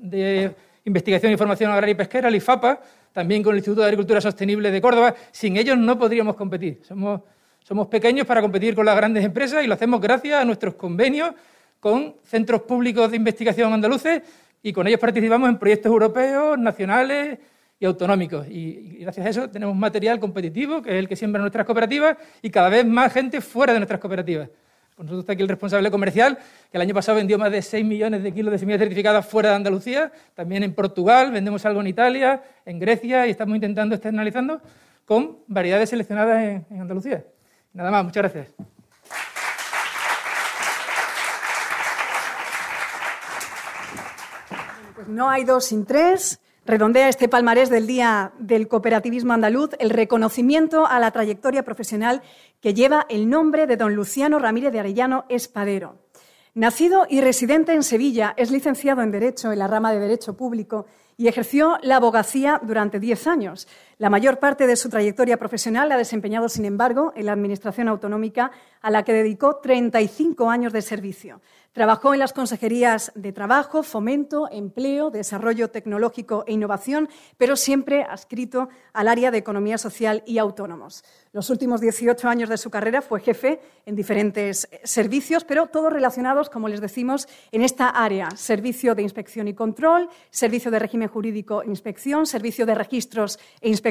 de 0.00 0.54
Investigación 0.84 1.32
y 1.32 1.36
Formación 1.36 1.70
Agraria 1.70 1.92
y 1.92 1.96
Pesquera, 1.96 2.28
el 2.28 2.36
IFAPA, 2.36 2.80
también 3.12 3.42
con 3.42 3.52
el 3.52 3.58
Instituto 3.58 3.80
de 3.80 3.86
Agricultura 3.86 4.20
Sostenible 4.20 4.70
de 4.70 4.80
Córdoba. 4.80 5.14
Sin 5.32 5.56
ellos 5.56 5.76
no 5.76 5.98
podríamos 5.98 6.36
competir. 6.36 6.82
Somos 6.84 7.86
pequeños 7.88 8.26
para 8.26 8.40
competir 8.40 8.74
con 8.74 8.86
las 8.86 8.96
grandes 8.96 9.24
empresas 9.24 9.64
y 9.64 9.66
lo 9.66 9.74
hacemos 9.74 10.00
gracias 10.00 10.40
a 10.40 10.44
nuestros 10.44 10.74
convenios 10.74 11.32
con 11.80 12.16
centros 12.24 12.62
públicos 12.62 13.10
de 13.10 13.16
investigación 13.16 13.72
andaluces 13.72 14.22
y 14.62 14.72
con 14.72 14.86
ellos 14.86 15.00
participamos 15.00 15.48
en 15.48 15.58
proyectos 15.58 15.90
europeos, 15.90 16.58
nacionales 16.58 17.38
y 17.78 17.84
autonómicos. 17.84 18.46
Y, 18.48 18.98
gracias 19.00 19.26
a 19.26 19.30
eso 19.30 19.50
tenemos 19.50 19.76
material 19.76 20.18
competitivo, 20.18 20.82
que 20.82 20.90
es 20.90 20.96
el 20.96 21.08
que 21.08 21.16
siembra 21.16 21.40
nuestras 21.40 21.64
cooperativas, 21.64 22.16
y 22.42 22.50
cada 22.50 22.68
vez 22.68 22.84
más 22.84 23.12
gente 23.12 23.40
fuera 23.40 23.72
de 23.72 23.78
nuestras 23.78 24.00
cooperativas. 24.00 24.48
Por 24.96 25.04
nosotros 25.04 25.22
está 25.22 25.34
aquí 25.34 25.42
el 25.42 25.48
responsable 25.48 25.90
comercial, 25.92 26.36
que 26.36 26.76
el 26.76 26.80
año 26.80 26.92
pasado 26.92 27.18
vendió 27.18 27.38
más 27.38 27.52
de 27.52 27.62
6 27.62 27.84
millones 27.84 28.20
de 28.24 28.32
kilos 28.32 28.50
de 28.50 28.58
semillas 28.58 28.80
certificadas 28.80 29.24
fuera 29.24 29.50
de 29.50 29.54
Andalucía, 29.54 30.10
también 30.34 30.64
en 30.64 30.74
Portugal, 30.74 31.30
vendemos 31.30 31.64
algo 31.64 31.80
en 31.80 31.86
Italia, 31.86 32.42
en 32.66 32.80
Grecia 32.80 33.26
y 33.28 33.30
estamos 33.30 33.54
intentando 33.54 33.94
externalizando 33.94 34.60
con 35.04 35.38
variedades 35.46 35.90
seleccionadas 35.90 36.64
en 36.68 36.80
Andalucía. 36.80 37.24
Nada 37.72 37.92
más, 37.92 38.04
muchas 38.04 38.22
gracias. 38.22 38.77
No 45.08 45.30
hay 45.30 45.44
dos 45.44 45.64
sin 45.64 45.84
tres. 45.84 46.40
Redondea 46.64 47.08
este 47.08 47.28
palmarés 47.28 47.70
del 47.70 47.86
Día 47.86 48.32
del 48.38 48.68
Cooperativismo 48.68 49.32
Andaluz 49.32 49.70
el 49.78 49.90
reconocimiento 49.90 50.86
a 50.86 50.98
la 50.98 51.10
trayectoria 51.10 51.62
profesional 51.62 52.22
que 52.60 52.74
lleva 52.74 53.06
el 53.08 53.30
nombre 53.30 53.66
de 53.66 53.78
don 53.78 53.94
Luciano 53.94 54.38
Ramírez 54.38 54.72
de 54.72 54.80
Arellano 54.80 55.24
Espadero. 55.30 55.96
Nacido 56.54 57.06
y 57.08 57.20
residente 57.20 57.72
en 57.72 57.82
Sevilla, 57.82 58.34
es 58.36 58.50
licenciado 58.50 59.00
en 59.00 59.10
Derecho 59.10 59.50
en 59.50 59.60
la 59.60 59.66
rama 59.66 59.92
de 59.92 60.00
Derecho 60.00 60.36
Público 60.36 60.86
y 61.16 61.28
ejerció 61.28 61.78
la 61.82 61.96
abogacía 61.96 62.60
durante 62.62 63.00
diez 63.00 63.26
años. 63.26 63.66
La 63.98 64.10
mayor 64.10 64.38
parte 64.38 64.68
de 64.68 64.76
su 64.76 64.88
trayectoria 64.88 65.38
profesional 65.38 65.88
la 65.88 65.96
ha 65.96 65.98
desempeñado, 65.98 66.48
sin 66.48 66.64
embargo, 66.64 67.12
en 67.16 67.26
la 67.26 67.32
Administración 67.32 67.88
Autonómica, 67.88 68.52
a 68.80 68.92
la 68.92 69.02
que 69.02 69.12
dedicó 69.12 69.56
35 69.56 70.48
años 70.48 70.72
de 70.72 70.82
servicio. 70.82 71.40
Trabajó 71.72 72.14
en 72.14 72.20
las 72.20 72.32
consejerías 72.32 73.12
de 73.14 73.32
Trabajo, 73.32 73.82
Fomento, 73.82 74.48
Empleo, 74.50 75.10
Desarrollo 75.10 75.70
Tecnológico 75.70 76.44
e 76.46 76.52
Innovación, 76.52 77.08
pero 77.36 77.56
siempre 77.56 78.04
adscrito 78.04 78.68
al 78.92 79.08
área 79.08 79.30
de 79.30 79.38
Economía 79.38 79.78
Social 79.78 80.22
y 80.26 80.38
Autónomos. 80.38 81.04
Los 81.32 81.50
últimos 81.50 81.80
18 81.80 82.28
años 82.28 82.48
de 82.48 82.56
su 82.56 82.70
carrera 82.70 83.02
fue 83.02 83.20
jefe 83.20 83.60
en 83.84 83.96
diferentes 83.96 84.68
servicios, 84.82 85.44
pero 85.44 85.66
todos 85.66 85.92
relacionados, 85.92 86.50
como 86.50 86.68
les 86.68 86.80
decimos, 86.80 87.28
en 87.52 87.62
esta 87.62 87.88
área. 87.88 88.30
Servicio 88.30 88.94
de 88.94 89.02
Inspección 89.02 89.46
y 89.46 89.54
Control, 89.54 90.08
Servicio 90.30 90.70
de 90.70 90.78
Régimen 90.78 91.08
Jurídico 91.08 91.62
e 91.62 91.66
Inspección, 91.66 92.26
Servicio 92.26 92.64
de 92.64 92.74
Registros 92.74 93.38
e 93.60 93.68
Inspección. 93.68 93.87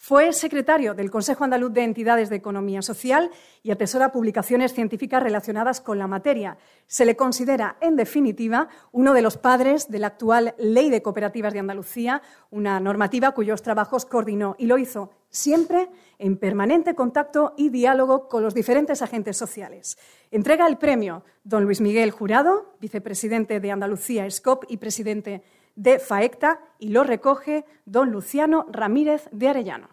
Fue 0.00 0.32
secretario 0.32 0.94
del 0.94 1.10
Consejo 1.10 1.42
Andaluz 1.42 1.72
de 1.72 1.82
Entidades 1.82 2.30
de 2.30 2.36
Economía 2.36 2.82
Social 2.82 3.30
y 3.64 3.72
atesora 3.72 4.12
publicaciones 4.12 4.72
científicas 4.72 5.22
relacionadas 5.22 5.80
con 5.80 5.98
la 5.98 6.06
materia. 6.06 6.56
Se 6.86 7.04
le 7.04 7.16
considera, 7.16 7.76
en 7.80 7.96
definitiva, 7.96 8.68
uno 8.92 9.12
de 9.12 9.22
los 9.22 9.36
padres 9.36 9.90
de 9.90 9.98
la 9.98 10.06
actual 10.06 10.54
Ley 10.56 10.88
de 10.88 11.02
Cooperativas 11.02 11.52
de 11.52 11.58
Andalucía, 11.58 12.22
una 12.50 12.78
normativa 12.78 13.32
cuyos 13.32 13.62
trabajos 13.62 14.06
coordinó 14.06 14.54
y 14.56 14.66
lo 14.66 14.78
hizo 14.78 15.10
siempre 15.30 15.88
en 16.18 16.36
permanente 16.36 16.94
contacto 16.94 17.54
y 17.56 17.68
diálogo 17.70 18.28
con 18.28 18.42
los 18.42 18.54
diferentes 18.54 19.02
agentes 19.02 19.36
sociales. 19.36 19.98
Entrega 20.30 20.66
el 20.66 20.78
premio 20.78 21.24
don 21.42 21.64
Luis 21.64 21.80
Miguel 21.80 22.12
Jurado, 22.12 22.76
vicepresidente 22.80 23.58
de 23.58 23.72
Andalucía 23.72 24.30
SCOP 24.30 24.64
y 24.68 24.76
presidente 24.76 25.30
de 25.30 25.57
FAECTA, 25.98 26.60
y 26.78 26.88
lo 26.90 27.04
recoge 27.04 27.64
don 27.84 28.10
Luciano 28.10 28.66
Ramírez 28.70 29.28
de 29.32 29.48
Arellano. 29.48 29.88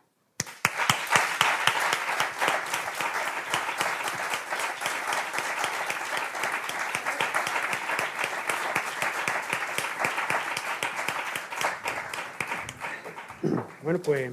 Bueno, 13.84 14.00
pues 14.04 14.32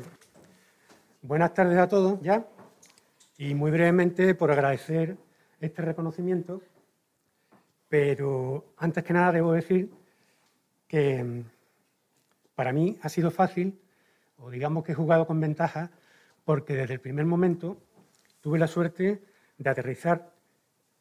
buenas 1.20 1.52
tardes 1.52 1.76
a 1.76 1.86
todos 1.86 2.18
ya 2.22 2.47
y 3.36 3.55
muy 3.55 3.70
brevemente 3.70 4.34
por 4.34 4.50
agradecer 4.50 5.18
este 5.60 5.82
reconocimiento, 5.82 6.62
pero 7.89 8.64
antes 8.78 9.05
que 9.05 9.12
nada 9.12 9.31
debo 9.31 9.52
decir 9.52 9.90
que 10.92 11.44
para 12.54 12.70
mí 12.70 12.98
ha 13.00 13.08
sido 13.08 13.30
fácil, 13.30 13.80
o 14.36 14.50
digamos 14.50 14.84
que 14.84 14.92
he 14.92 14.94
jugado 14.94 15.26
con 15.26 15.40
ventaja, 15.40 15.90
porque 16.44 16.74
desde 16.74 16.92
el 16.92 17.00
primer 17.00 17.24
momento 17.24 17.80
tuve 18.42 18.58
la 18.58 18.66
suerte 18.66 19.22
de 19.56 19.70
aterrizar, 19.70 20.34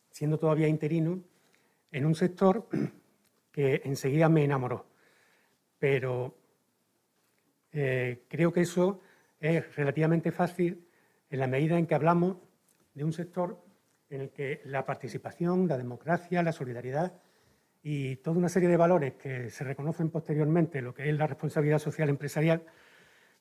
siendo 0.10 0.40
todavía 0.40 0.70
interino, 0.70 1.22
en 1.92 2.06
un 2.06 2.16
sector 2.16 2.70
que 3.52 3.82
enseguida 3.84 4.30
me 4.30 4.46
enamoró. 4.46 4.86
Pero 5.78 6.38
eh, 7.74 8.24
creo 8.30 8.54
que 8.54 8.62
eso 8.62 9.02
es 9.42 9.76
relativamente 9.76 10.32
fácil 10.32 10.88
en 11.30 11.40
la 11.40 11.48
medida 11.48 11.78
en 11.78 11.86
que 11.86 11.96
hablamos 11.96 12.38
de 12.94 13.04
un 13.04 13.12
sector 13.12 13.62
en 14.10 14.22
el 14.22 14.30
que 14.30 14.62
la 14.64 14.86
participación, 14.86 15.68
la 15.68 15.78
democracia, 15.78 16.44
la 16.44 16.54
solidaridad 16.54 17.12
y 17.84 18.18
toda 18.18 18.38
una 18.38 18.50
serie 18.50 18.70
de 18.70 18.78
valores 18.78 19.14
que 19.14 19.50
se 19.50 19.64
reconocen 19.64 20.10
posteriormente, 20.10 20.82
lo 20.82 20.94
que 20.94 21.10
es 21.10 21.18
la 21.18 21.28
responsabilidad 21.28 21.80
social 21.80 22.10
empresarial, 22.10 22.64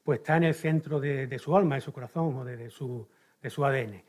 pues 0.02 0.20
está 0.20 0.36
en 0.36 0.44
el 0.44 0.54
centro 0.54 0.98
de, 0.98 1.38
su 1.38 1.56
alma, 1.56 1.74
de 1.74 1.80
su 1.82 1.92
corazón 1.92 2.34
o 2.36 2.44
de, 2.44 2.56
de, 2.56 2.70
su, 2.70 3.06
de, 3.42 3.50
su, 3.50 3.64
ADN. 3.64 4.02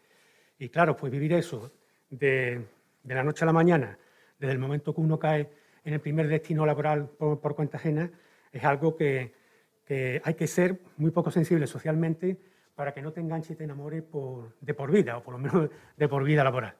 Y 0.59 0.69
claro, 0.69 0.95
pues 0.95 1.11
vivir 1.11 1.33
eso 1.33 1.71
de, 2.09 2.65
la 3.03 3.23
noche 3.23 3.43
a 3.43 3.47
la 3.47 3.53
mañana, 3.53 3.97
desde 4.39 4.53
el 4.53 4.59
momento 4.59 4.95
que 4.95 5.01
uno 5.01 5.19
cae 5.19 5.49
en 5.83 5.93
el 5.93 5.99
primer 5.99 6.27
destino 6.27 6.65
laboral 6.65 7.09
por, 7.09 7.39
por 7.39 7.55
cuenta 7.55 7.77
ajena, 7.77 8.09
es 8.51 8.63
algo 8.63 8.95
que, 8.95 9.33
que 9.85 10.21
hay 10.23 10.33
que 10.35 10.47
ser 10.47 10.79
muy 10.97 11.11
poco 11.11 11.31
sensible 11.31 11.67
socialmente 11.67 12.37
para 12.75 12.93
que 12.93 13.01
no 13.01 13.11
te 13.11 13.19
enganche 13.19 13.53
y 13.53 13.55
te 13.57 13.65
enamores 13.65 14.01
por, 14.01 14.55
de 14.61 14.73
por 14.73 14.91
vida, 14.91 15.17
o 15.17 15.23
por 15.23 15.33
lo 15.33 15.39
menos 15.39 15.69
de 15.97 16.07
por 16.07 16.23
vida 16.23 16.43
laboral. 16.43 16.75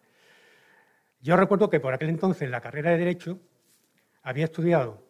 Yo 1.21 1.37
recuerdo 1.37 1.69
que 1.69 1.79
por 1.79 1.93
aquel 1.93 2.09
entonces 2.09 2.49
la 2.49 2.61
carrera 2.61 2.91
de 2.91 2.97
Derecho 2.97 3.39
había 4.23 4.45
estudiado 4.45 5.03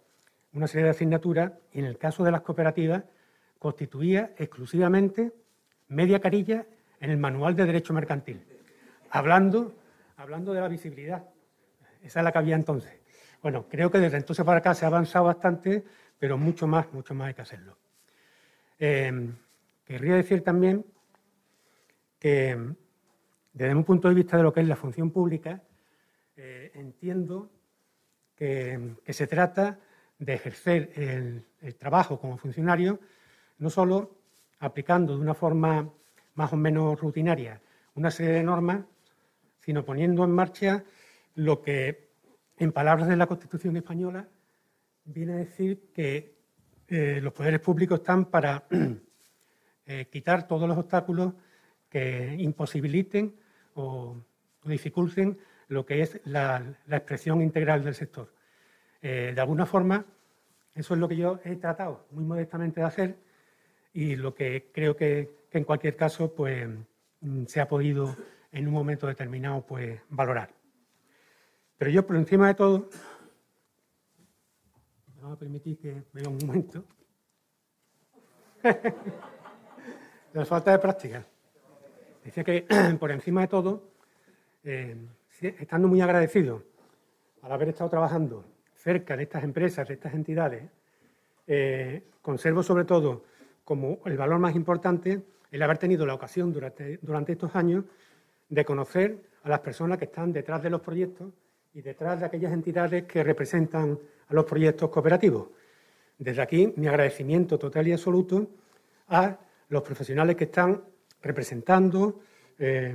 una 0.54 0.68
serie 0.68 0.86
de 0.86 0.92
asignaturas 0.92 1.54
y 1.72 1.80
en 1.80 1.86
el 1.86 1.98
caso 1.98 2.24
de 2.24 2.32
las 2.32 2.42
cooperativas 2.42 3.04
constituía 3.58 4.34
exclusivamente 4.38 5.32
media 5.88 6.20
carilla 6.20 6.66
en 7.00 7.12
el 7.12 7.18
Manual 7.18 7.56
de 7.56 7.66
Derecho 7.66 7.94
Mercantil, 7.94 8.44
hablando, 9.10 9.74
hablando 10.18 10.54
de 10.54 10.60
la 10.60 10.68
visibilidad. 10.68 11.24
Esa 12.02 12.20
es 12.20 12.24
la 12.24 12.32
que 12.32 12.38
había 12.40 12.56
entonces. 12.56 12.92
Bueno, 13.42 13.68
creo 13.70 13.90
que 13.90 14.00
desde 14.00 14.18
entonces 14.18 14.46
para 14.46 14.60
acá 14.60 14.74
se 14.74 14.84
ha 14.84 14.90
avanzado 14.90 15.26
bastante, 15.26 15.84
pero 16.20 16.38
mucho 16.38 16.68
más, 16.68 16.92
mucho 16.92 17.16
más 17.16 17.30
hay 17.30 17.34
que 17.34 17.42
hacerlo. 17.42 17.78
Eh, 18.78 19.32
querría 19.86 20.16
decir 20.16 20.44
también 20.44 20.86
que 22.20 22.58
desde 23.54 23.76
un 23.76 23.84
punto 23.84 24.10
de 24.10 24.16
vista 24.16 24.38
de 24.38 24.44
lo 24.44 24.52
que 24.52 24.62
es 24.62 24.68
la 24.68 24.76
función 24.76 25.12
pública, 25.12 25.62
eh, 26.44 26.72
entiendo 26.74 27.52
que, 28.36 28.96
se 29.10 29.28
trata 29.28 29.78
de 30.18 30.34
ejercer 30.34 30.92
el, 30.96 31.76
trabajo 31.76 32.20
como 32.20 32.36
funcionario, 32.36 33.00
no 33.60 33.70
solo 33.70 34.18
aplicando 34.58 35.16
de 35.16 35.22
una 35.22 35.36
forma 35.36 35.88
más 36.34 36.52
o 36.52 36.58
menos 36.58 37.00
rutinaria 37.00 37.62
una 37.94 38.10
serie 38.10 38.32
de 38.32 38.42
normas, 38.42 38.84
sino 39.60 39.86
poniendo 39.86 40.24
en 40.24 40.32
marcha 40.32 40.84
lo 41.36 41.62
que, 41.62 42.10
en 42.58 42.72
palabras 42.72 43.08
de 43.08 43.18
la 43.18 43.28
Constitución 43.28 43.78
española, 43.78 44.28
viene 45.06 45.34
a 45.34 45.38
decir 45.38 45.92
que 45.94 46.40
eh, 46.88 47.20
los 47.22 47.34
poderes 47.34 47.60
públicos 47.60 48.00
están 48.00 48.26
para 48.26 48.66
eh, 49.86 50.08
quitar 50.12 50.48
todos 50.48 50.68
los 50.68 50.78
obstáculos 50.80 51.34
que 51.88 52.36
imposibiliten 52.40 53.36
o, 53.76 54.18
dificulten 54.64 55.38
lo 55.72 55.86
que 55.86 56.02
es 56.02 56.20
la, 56.26 56.76
expresión 56.90 57.42
integral 57.42 57.82
del 57.82 57.96
sector. 57.96 58.30
Eh, 59.02 59.32
de 59.34 59.42
alguna 59.42 59.66
forma, 59.66 60.06
eso 60.76 60.94
es 60.94 61.00
lo 61.00 61.08
que 61.08 61.16
yo 61.16 61.40
he 61.46 61.56
tratado 61.56 62.08
muy 62.12 62.26
modestamente 62.26 62.82
de 62.82 62.86
hacer 62.86 63.16
y 63.94 64.18
lo 64.18 64.36
que 64.36 64.70
creo 64.74 64.98
que, 64.98 65.48
en 65.52 65.64
cualquier 65.64 65.96
caso 65.96 66.36
pues, 66.36 66.68
mm, 67.22 67.46
se 67.46 67.62
ha 67.62 67.70
podido 67.70 68.18
en 68.52 68.68
un 68.68 68.74
momento 68.74 69.08
determinado 69.08 69.66
pues, 69.66 70.02
valorar. 70.10 70.50
Pero 71.78 71.90
yo, 71.90 72.06
por 72.06 72.18
encima 72.18 72.50
de 72.50 72.56
todo, 72.56 72.90
me 75.16 75.24
voy 75.24 75.32
a 75.32 75.36
permitir 75.38 75.78
que 75.80 76.04
vea 76.12 76.28
un 76.28 76.38
momento. 76.46 76.84
La 80.34 80.46
falta 80.46 80.72
de 80.74 80.80
práctica. 80.80 81.26
Decía 82.26 82.44
que, 82.44 82.66
por 83.00 83.10
encima 83.12 83.40
de 83.42 83.48
todo, 83.48 83.90
eh, 84.64 84.98
estando 85.42 85.88
muy 85.88 86.02
agradecido 86.02 86.64
al 87.42 87.52
haber 87.52 87.70
estado 87.70 87.90
trabajando 87.90 88.46
cerca 88.76 89.18
de 89.18 89.24
estas 89.24 89.44
empresas, 89.44 89.88
de 89.88 89.96
estas 89.96 90.14
entidades, 90.14 90.64
eh, 91.48 92.04
conservo 92.22 92.64
sobre 92.64 92.86
todo 92.86 93.24
como 93.64 94.00
el 94.06 94.18
valor 94.18 94.40
más 94.40 94.56
importante 94.56 95.22
el 95.52 95.62
haber 95.62 95.78
tenido 95.78 96.06
la 96.06 96.14
ocasión 96.14 96.54
durante, 96.54 97.00
estos 97.32 97.56
años 97.56 97.86
de 98.50 98.66
conocer 98.66 99.18
a 99.44 99.50
las 99.50 99.60
personas 99.60 99.98
que 99.98 100.06
están 100.06 100.32
detrás 100.32 100.64
de 100.64 100.70
los 100.70 100.82
proyectos 100.82 101.34
y 101.74 101.82
detrás 101.82 102.20
de 102.20 102.26
aquellas 102.26 102.54
entidades 102.54 103.04
que 103.04 103.24
representan 103.24 104.00
a 104.28 104.34
los 104.34 104.46
proyectos 104.46 104.90
cooperativos. 104.90 105.50
Desde 106.18 106.42
aquí, 106.42 106.74
mi 106.78 106.88
agradecimiento 106.88 107.58
total 107.58 107.88
y 107.88 107.94
absoluto 107.94 108.48
a 109.10 109.38
los 109.70 109.82
profesionales 109.82 110.36
que 110.36 110.46
están 110.46 110.82
representando, 111.22 112.20
eh, 112.60 112.94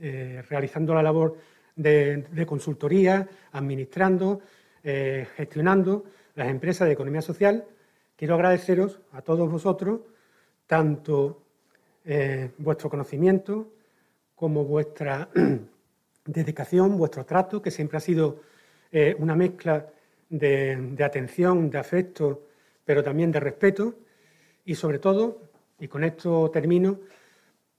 eh, 0.00 0.42
realizando 0.48 0.94
la 0.94 1.02
labor 1.02 1.36
de, 1.76 2.44
consultoría, 2.46 3.28
administrando, 3.52 4.40
eh, 4.82 5.26
gestionando 5.36 6.04
las 6.34 6.48
empresas 6.48 6.88
de 6.88 6.94
economía 6.94 7.22
social. 7.22 7.64
Quiero 8.16 8.34
agradeceros 8.34 9.00
a 9.12 9.22
todos 9.22 9.50
vosotros 9.50 10.00
tanto 10.66 11.42
vuestro 12.58 12.88
conocimiento 12.88 13.72
como 14.36 14.64
vuestra 14.64 15.28
dedicación, 16.24 16.96
vuestro 16.96 17.24
trato, 17.24 17.60
que 17.60 17.72
siempre 17.72 17.96
ha 17.96 18.00
sido 18.00 18.42
una 19.18 19.34
mezcla 19.34 19.88
de, 20.30 20.76
de 20.76 21.04
atención, 21.04 21.68
de 21.68 21.78
afecto, 21.78 22.46
pero 22.84 23.02
también 23.02 23.32
de 23.32 23.40
respeto 23.40 23.96
y 24.66 24.74
sobre 24.74 24.98
todo, 24.98 25.42
y 25.78 25.88
con 25.88 26.04
esto 26.04 26.50
termino, 26.50 27.00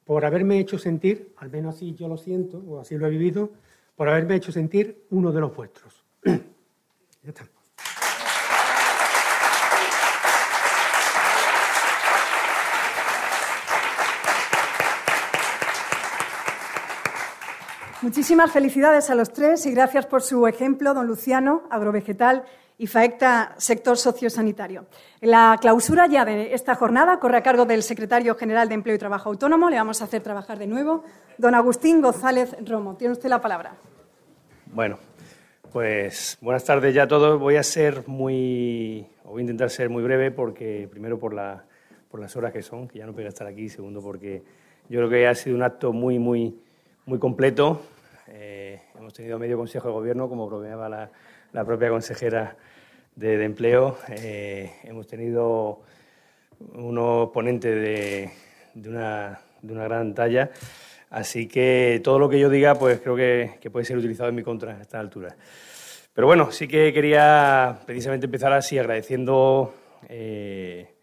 por 0.05 0.23
haberme 0.25 0.59
hecho 0.59 0.79
sentir, 0.79 1.33
al 1.37 1.49
menos 1.49 1.75
así 1.75 1.93
yo 1.93 2.07
lo 2.07 2.17
siento, 2.17 2.59
o 2.59 2.79
así 2.79 2.97
lo 2.97 3.07
he 3.07 3.09
vivido, 3.09 3.51
por 3.97 4.07
haberme 4.07 4.35
hecho 4.35 4.51
sentir 4.51 5.05
uno 5.09 5.33
de 5.33 5.41
los 5.41 5.53
vuestros. 5.53 6.05
ya. 6.23 7.33
Muchísimas 18.03 18.51
felicidades 18.51 19.09
a 19.09 19.15
los 19.15 19.33
tres 19.33 19.65
y 19.65 19.71
gracias 19.71 20.05
por 20.05 20.21
su 20.21 20.47
ejemplo, 20.47 20.93
don 20.93 21.07
Luciano, 21.07 21.63
agrovegetal 21.71 22.45
y 22.77 22.87
FAECTA 22.87 23.55
Sector 23.57 23.97
Sociosanitario. 23.97 24.85
La 25.21 25.57
clausura 25.59 26.07
ya 26.07 26.25
de 26.25 26.53
esta 26.53 26.75
jornada 26.75 27.19
corre 27.19 27.37
a 27.37 27.43
cargo 27.43 27.65
del 27.65 27.81
secretario 27.81 28.35
general 28.35 28.69
de 28.69 28.75
Empleo 28.75 28.95
y 28.95 28.99
Trabajo 28.99 29.29
Autónomo. 29.29 29.69
Le 29.69 29.77
vamos 29.77 30.01
a 30.01 30.05
hacer 30.05 30.21
trabajar 30.21 30.59
de 30.59 30.67
nuevo. 30.67 31.03
Don 31.37 31.55
Agustín 31.55 32.01
González 32.01 32.55
Romo, 32.65 32.95
tiene 32.95 33.13
usted 33.13 33.29
la 33.29 33.41
palabra. 33.41 33.75
Bueno, 34.73 34.99
pues 35.71 36.37
buenas 36.39 36.63
tardes 36.63 36.93
ya 36.93 37.03
a 37.03 37.07
todos. 37.07 37.39
Voy 37.39 37.55
a 37.55 37.63
ser 37.63 38.07
muy, 38.07 39.07
voy 39.23 39.39
a 39.39 39.41
intentar 39.41 39.71
ser 39.71 39.89
muy 39.89 40.03
breve 40.03 40.29
porque 40.29 40.87
primero 40.91 41.17
por, 41.17 41.33
la, 41.33 41.65
por 42.11 42.19
las 42.19 42.35
horas 42.35 42.53
que 42.53 42.61
son, 42.61 42.87
que 42.87 42.99
ya 42.99 43.07
no 43.07 43.13
puedo 43.13 43.27
estar 43.27 43.47
aquí, 43.47 43.69
segundo 43.69 44.01
porque 44.01 44.43
yo 44.87 44.99
creo 44.99 45.09
que 45.09 45.27
ha 45.27 45.33
sido 45.33 45.55
un 45.55 45.63
acto 45.63 45.93
muy, 45.93 46.19
muy, 46.19 46.61
muy 47.05 47.17
completo. 47.17 47.81
Eh, 48.27 48.79
hemos 48.99 49.13
tenido 49.13 49.39
medio 49.39 49.57
consejo 49.57 49.87
de 49.87 49.93
gobierno, 49.93 50.29
como 50.29 50.47
bromeaba 50.47 50.89
la, 50.89 51.09
la 51.53 51.65
propia 51.65 51.89
consejera 51.89 52.55
de, 53.15 53.43
Empleo. 53.43 53.97
Eh, 54.09 54.71
hemos 54.83 55.07
tenido 55.07 55.81
unos 56.73 57.29
ponentes 57.29 57.73
de, 57.73 58.31
una, 58.89 59.39
de, 59.61 59.73
una, 59.73 59.83
gran 59.83 60.13
talla, 60.13 60.51
así 61.09 61.47
que 61.47 62.01
todo 62.03 62.19
lo 62.19 62.29
que 62.29 62.39
yo 62.39 62.49
diga 62.49 62.75
pues 62.75 62.99
creo 62.99 63.15
que, 63.15 63.69
puede 63.71 63.85
ser 63.85 63.97
utilizado 63.97 64.29
en 64.29 64.35
mi 64.35 64.43
contra 64.43 64.77
a 64.77 64.81
esta 64.81 64.99
altura. 64.99 65.35
Pero 66.13 66.27
bueno, 66.27 66.51
sí 66.51 66.67
que 66.67 66.91
quería 66.93 67.79
precisamente 67.85 68.25
empezar 68.25 68.51
así 68.51 68.79
agradeciendo, 68.79 69.75
eh, 70.09 70.95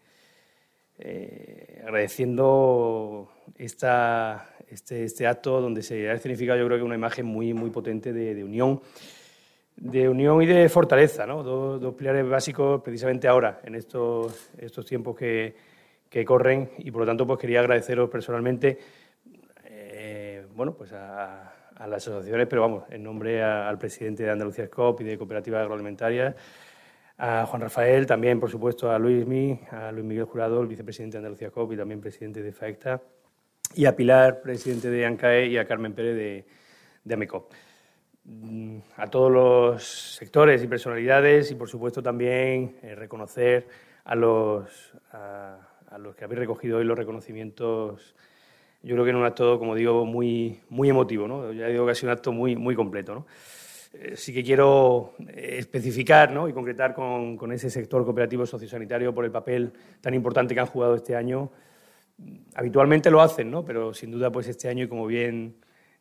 eh, 0.99 1.81
agradeciendo 1.83 3.29
esta, 3.57 4.49
este, 4.67 5.05
este, 5.05 5.25
acto 5.25 5.61
donde 5.61 5.83
se 5.83 6.09
ha 6.09 6.17
significado 6.17 6.59
yo 6.59 6.65
creo 6.65 6.79
que 6.79 6.83
una 6.83 6.95
imagen 6.95 7.25
muy, 7.25 7.53
muy 7.53 7.69
potente 7.69 8.11
de 8.11 8.43
unión 8.43 8.81
de 9.77 10.07
unión 10.07 10.41
y 10.41 10.45
de 10.45 10.69
fortaleza, 10.69 11.25
¿no? 11.25 11.43
dos, 11.43 11.93
pilares 11.95 12.27
básicos 12.27 12.81
precisamente 12.81 13.27
ahora, 13.27 13.59
en 13.63 13.75
estos, 13.75 14.51
tiempos 14.87 15.15
que, 15.15 15.55
corren, 16.25 16.71
y 16.77 16.91
por 16.91 17.01
lo 17.01 17.07
tanto 17.07 17.27
pues 17.27 17.39
quería 17.39 17.59
agradeceros 17.59 18.09
personalmente 18.09 18.77
eh, 19.65 20.45
bueno, 20.55 20.73
pues 20.73 20.93
a, 20.93 21.51
las 21.87 22.07
asociaciones, 22.07 22.47
pero 22.47 22.61
vamos, 22.61 22.85
en 22.89 23.03
nombre 23.03 23.43
al 23.43 23.77
presidente 23.77 24.23
de 24.23 24.31
Andalucía 24.31 24.65
SCOP 24.67 25.01
y 25.01 25.03
de 25.03 25.17
Cooperativas 25.17 25.61
Agroalimentarias, 25.61 26.33
a 27.17 27.45
Juan 27.45 27.61
Rafael, 27.61 28.05
también 28.05 28.39
por 28.39 28.49
supuesto 28.49 28.89
a 28.89 28.97
Luis 28.97 29.25
Mi, 29.25 29.59
a 29.71 29.91
Luis 29.91 30.05
Miguel 30.05 30.23
Jurado, 30.23 30.61
el 30.61 30.67
vicepresidente 30.67 31.17
de 31.17 31.19
Andalucía 31.19 31.49
SCOP 31.49 31.73
y 31.73 31.77
también 31.77 31.99
presidente 31.99 32.41
de 32.41 32.53
FAECTA, 32.53 33.01
y 33.73 33.85
a 33.85 33.95
Pilar, 33.95 34.41
presidente 34.41 34.89
de 34.89 35.05
ANCAE, 35.05 35.47
y 35.47 35.57
a 35.57 35.65
Carmen 35.65 35.93
Pérez 35.93 36.15
de, 36.15 36.45
de 37.03 37.13
AMECOP. 37.13 37.51
Mm, 38.27 38.79
a 38.97 39.07
todos 39.07 39.31
los 39.31 39.83
sectores 39.83 40.63
y 40.63 40.67
personalidades 40.67 41.51
y, 41.51 41.55
por 41.55 41.69
supuesto, 41.69 42.01
también 42.01 42.77
eh, 42.81 42.95
reconocer 42.95 43.67
a 44.03 44.15
los, 44.15 44.93
a, 45.11 45.59
los 45.99 46.15
que 46.15 46.23
habéis 46.23 46.39
recogido 46.39 46.79
hoy 46.79 46.85
los 46.85 46.97
reconocimientos. 46.97 48.15
Yo 48.81 48.95
creo 48.95 49.03
que 49.03 49.11
en 49.11 49.17
un 49.17 49.25
acto, 49.25 49.59
como 49.59 49.75
digo, 49.75 50.05
muy, 50.05 50.59
muy 50.69 50.89
emotivo. 50.89 51.27
¿no? 51.27 51.53
Ya 51.53 51.67
digo 51.67 51.85
que 51.85 51.91
ha 51.91 51.95
sido 51.95 52.11
un 52.11 52.17
acto 52.17 52.31
muy, 52.31 52.55
muy 52.55 52.75
completo. 52.75 53.13
¿no? 53.13 53.27
Eh, 53.93 54.15
sí 54.15 54.33
que 54.33 54.43
quiero 54.43 55.13
eh, 55.27 55.57
especificar 55.59 56.31
¿no? 56.31 56.49
y 56.49 56.53
concretar 56.53 56.95
con, 56.95 57.37
con 57.37 57.51
ese 57.51 57.69
sector 57.69 58.03
cooperativo 58.05 58.47
sociosanitario 58.47 59.13
por 59.13 59.25
el 59.25 59.31
papel 59.31 59.71
tan 60.01 60.15
importante 60.15 60.55
que 60.55 60.61
han 60.61 60.67
jugado 60.67 60.95
este 60.95 61.15
año. 61.15 61.51
Habitualmente 62.55 63.11
lo 63.11 63.21
hacen, 63.21 63.51
¿no? 63.51 63.63
pero 63.63 63.93
sin 63.93 64.09
duda 64.09 64.31
pues 64.31 64.47
este 64.47 64.67
año, 64.67 64.85
y 64.85 64.87
como 64.87 65.05
bien 65.05 65.57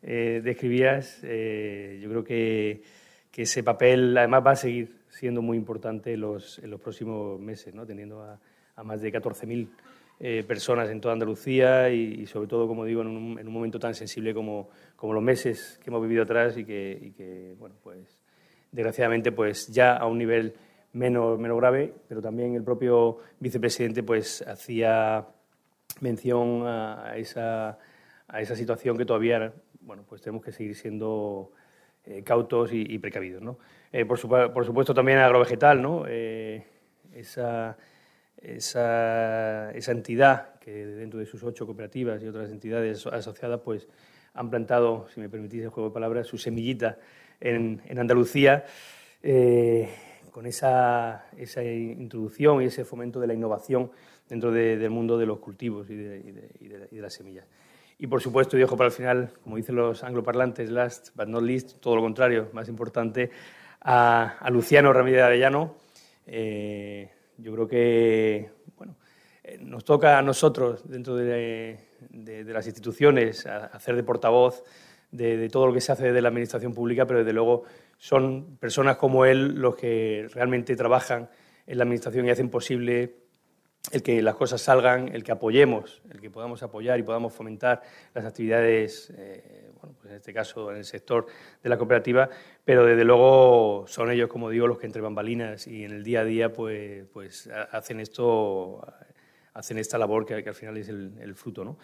eh, 0.06 0.42
describías, 0.44 1.20
eh, 1.22 1.98
yo 2.02 2.10
creo 2.10 2.24
que, 2.24 2.82
que, 3.30 3.42
ese 3.42 3.62
papel 3.62 4.16
además 4.18 4.46
va 4.46 4.50
a 4.50 4.56
seguir 4.56 4.98
siendo 5.08 5.40
muy 5.40 5.56
importante 5.56 6.14
los, 6.18 6.58
en 6.58 6.70
los 6.70 6.78
próximos 6.78 7.40
meses, 7.40 7.74
¿no? 7.74 7.86
teniendo 7.86 8.22
a, 8.22 8.38
a 8.76 8.84
más 8.84 9.00
de 9.00 9.10
14.000 9.10 9.66
eh, 10.20 10.44
personas 10.46 10.90
en 10.90 11.00
toda 11.00 11.14
Andalucía 11.14 11.88
y, 11.88 12.26
sobre 12.26 12.48
todo, 12.48 12.68
como 12.68 12.84
digo, 12.84 13.00
en 13.00 13.08
un, 13.08 13.38
en 13.38 13.46
un, 13.46 13.52
momento 13.52 13.78
tan 13.78 13.94
sensible 13.94 14.34
como, 14.34 14.68
como 14.94 15.14
los 15.14 15.22
meses 15.22 15.80
que 15.82 15.88
hemos 15.88 16.02
vivido 16.02 16.24
atrás 16.24 16.58
y 16.58 16.66
que, 16.66 16.98
y 17.00 17.10
que, 17.12 17.54
bueno, 17.58 17.74
pues 17.82 18.20
desgraciadamente 18.72 19.32
pues 19.32 19.68
ya 19.68 19.96
a 19.96 20.06
un 20.06 20.18
nivel 20.18 20.54
menos, 20.92 21.38
menos 21.38 21.56
grave, 21.56 21.94
pero 22.08 22.20
también 22.20 22.54
el 22.54 22.62
propio 22.62 23.20
vicepresidente 23.40 24.02
pues 24.02 24.42
hacía 24.46 25.26
mención 26.00 26.66
a 26.66 27.14
esa 27.16 27.78
a 28.28 28.40
esa 28.40 28.56
situación 28.56 28.96
que 28.96 29.04
todavía, 29.04 29.52
bueno, 29.84 30.04
pues 30.08 30.22
tenemos 30.22 30.44
que 30.44 30.52
seguir 30.52 30.74
siendo 30.74 31.52
eh, 32.06 32.22
cautos 32.22 32.70
y, 32.72 32.98
precavidos. 32.98 33.42
¿no? 33.42 33.58
Eh, 33.92 34.04
por, 34.04 34.20
por, 34.52 34.64
supuesto 34.64 34.92
también 34.92 35.18
agrovegetal, 35.18 35.80
¿no? 35.80 36.04
Eh, 36.06 36.66
esa, 37.14 37.76
esa, 38.36 39.70
esa, 39.72 39.92
entidad 39.92 40.58
que 40.58 40.84
dentro 40.84 41.18
de 41.18 41.26
sus 41.26 41.42
ocho 41.44 41.64
cooperativas 41.64 42.22
y 42.22 42.26
otras 42.26 42.50
entidades 42.50 43.06
asociadas 43.06 43.60
pues 43.60 43.88
han 44.34 44.50
plantado, 44.50 45.08
si 45.14 45.20
me 45.20 45.28
permitís 45.28 45.62
el 45.62 45.68
juego 45.68 45.90
de 45.90 45.94
palabras, 45.94 46.26
su 46.26 46.36
semillita 46.36 46.98
en, 47.40 47.80
en 47.86 47.98
Andalucía 47.98 48.64
con 50.30 50.46
esa, 50.46 51.26
esa, 51.38 51.62
introducción 51.62 52.60
y 52.60 52.66
ese 52.66 52.84
fomento 52.84 53.20
de 53.20 53.28
la 53.28 53.34
innovación 53.34 53.90
dentro 54.28 54.50
del 54.50 54.90
mundo 54.90 55.16
de 55.16 55.24
los 55.24 55.38
cultivos 55.38 55.88
de, 55.88 55.94
y 55.94 56.66
de, 56.68 56.88
y 56.90 56.96
de 56.96 57.00
las 57.00 57.14
semillas. 57.14 57.46
Y 57.98 58.06
por 58.06 58.20
supuesto, 58.20 58.56
dejo 58.56 58.76
para 58.76 58.88
el 58.88 58.92
final, 58.92 59.30
como 59.42 59.56
dicen 59.56 59.76
los 59.76 60.02
angloparlantes, 60.02 60.70
last 60.70 61.10
but 61.14 61.26
not 61.26 61.42
least, 61.42 61.80
todo 61.80 61.96
lo 61.96 62.02
contrario, 62.02 62.50
más 62.52 62.68
importante, 62.68 63.30
a, 63.80 64.48
Luciano 64.50 64.92
Ramírez 64.92 65.22
Arellano. 65.22 65.76
Eh, 66.26 67.10
yo 67.38 67.52
creo 67.52 67.68
que 67.68 68.50
bueno, 68.76 68.96
eh, 69.42 69.58
nos 69.60 69.84
toca 69.84 70.18
a 70.18 70.22
nosotros, 70.22 70.88
dentro 70.88 71.16
de, 71.16 71.78
las 72.46 72.66
instituciones, 72.66 73.46
hacer 73.46 73.96
de 73.96 74.02
portavoz 74.02 74.64
de, 75.10 75.48
todo 75.48 75.66
lo 75.66 75.72
que 75.72 75.80
se 75.80 75.92
hace 75.92 76.06
desde 76.06 76.20
la 76.20 76.28
administración 76.28 76.74
pública, 76.74 77.06
pero 77.06 77.20
desde 77.20 77.32
luego 77.32 77.64
son 77.98 78.56
personas 78.58 78.96
como 78.96 79.24
él 79.24 79.54
los 79.54 79.76
que 79.76 80.28
realmente 80.32 80.74
trabajan 80.76 81.28
en 81.66 81.78
la 81.78 81.84
administración 81.84 82.26
y 82.26 82.30
hacen 82.30 82.50
posible 82.50 83.14
el 83.92 84.02
que 84.02 84.22
las 84.22 84.34
cosas 84.34 84.60
salgan, 84.60 85.08
el 85.14 85.22
que 85.22 85.32
apoyemos, 85.32 86.02
el 86.10 86.20
que 86.20 86.30
podamos 86.30 86.62
apoyar 86.62 86.98
y 86.98 87.02
podamos 87.02 87.32
fomentar 87.32 87.82
las 88.14 88.24
actividades, 88.24 89.12
eh, 89.16 89.70
bueno, 89.80 89.94
pues 90.00 90.10
en 90.10 90.16
este 90.16 90.32
caso 90.32 90.70
en 90.70 90.78
el 90.78 90.84
sector 90.84 91.26
de 91.62 91.68
la 91.68 91.76
cooperativa, 91.76 92.28
pero 92.64 92.86
desde 92.86 93.04
luego 93.04 93.84
son 93.86 94.10
ellos, 94.10 94.28
como 94.28 94.48
digo, 94.48 94.66
los 94.66 94.78
que 94.78 94.86
entre 94.86 95.02
bambalinas 95.02 95.66
y 95.66 95.84
en 95.84 95.92
el 95.92 96.02
día 96.02 96.20
a 96.20 96.24
día 96.24 96.52
pues, 96.52 97.04
pues 97.12 97.50
hacen 97.72 98.00
esto, 98.00 98.86
hacen 99.52 99.78
esta 99.78 99.98
labor 99.98 100.24
que, 100.24 100.34
al 100.34 100.54
final 100.54 100.78
es 100.78 100.88
el, 100.88 101.34
fruto. 101.34 101.64
¿no? 101.64 101.78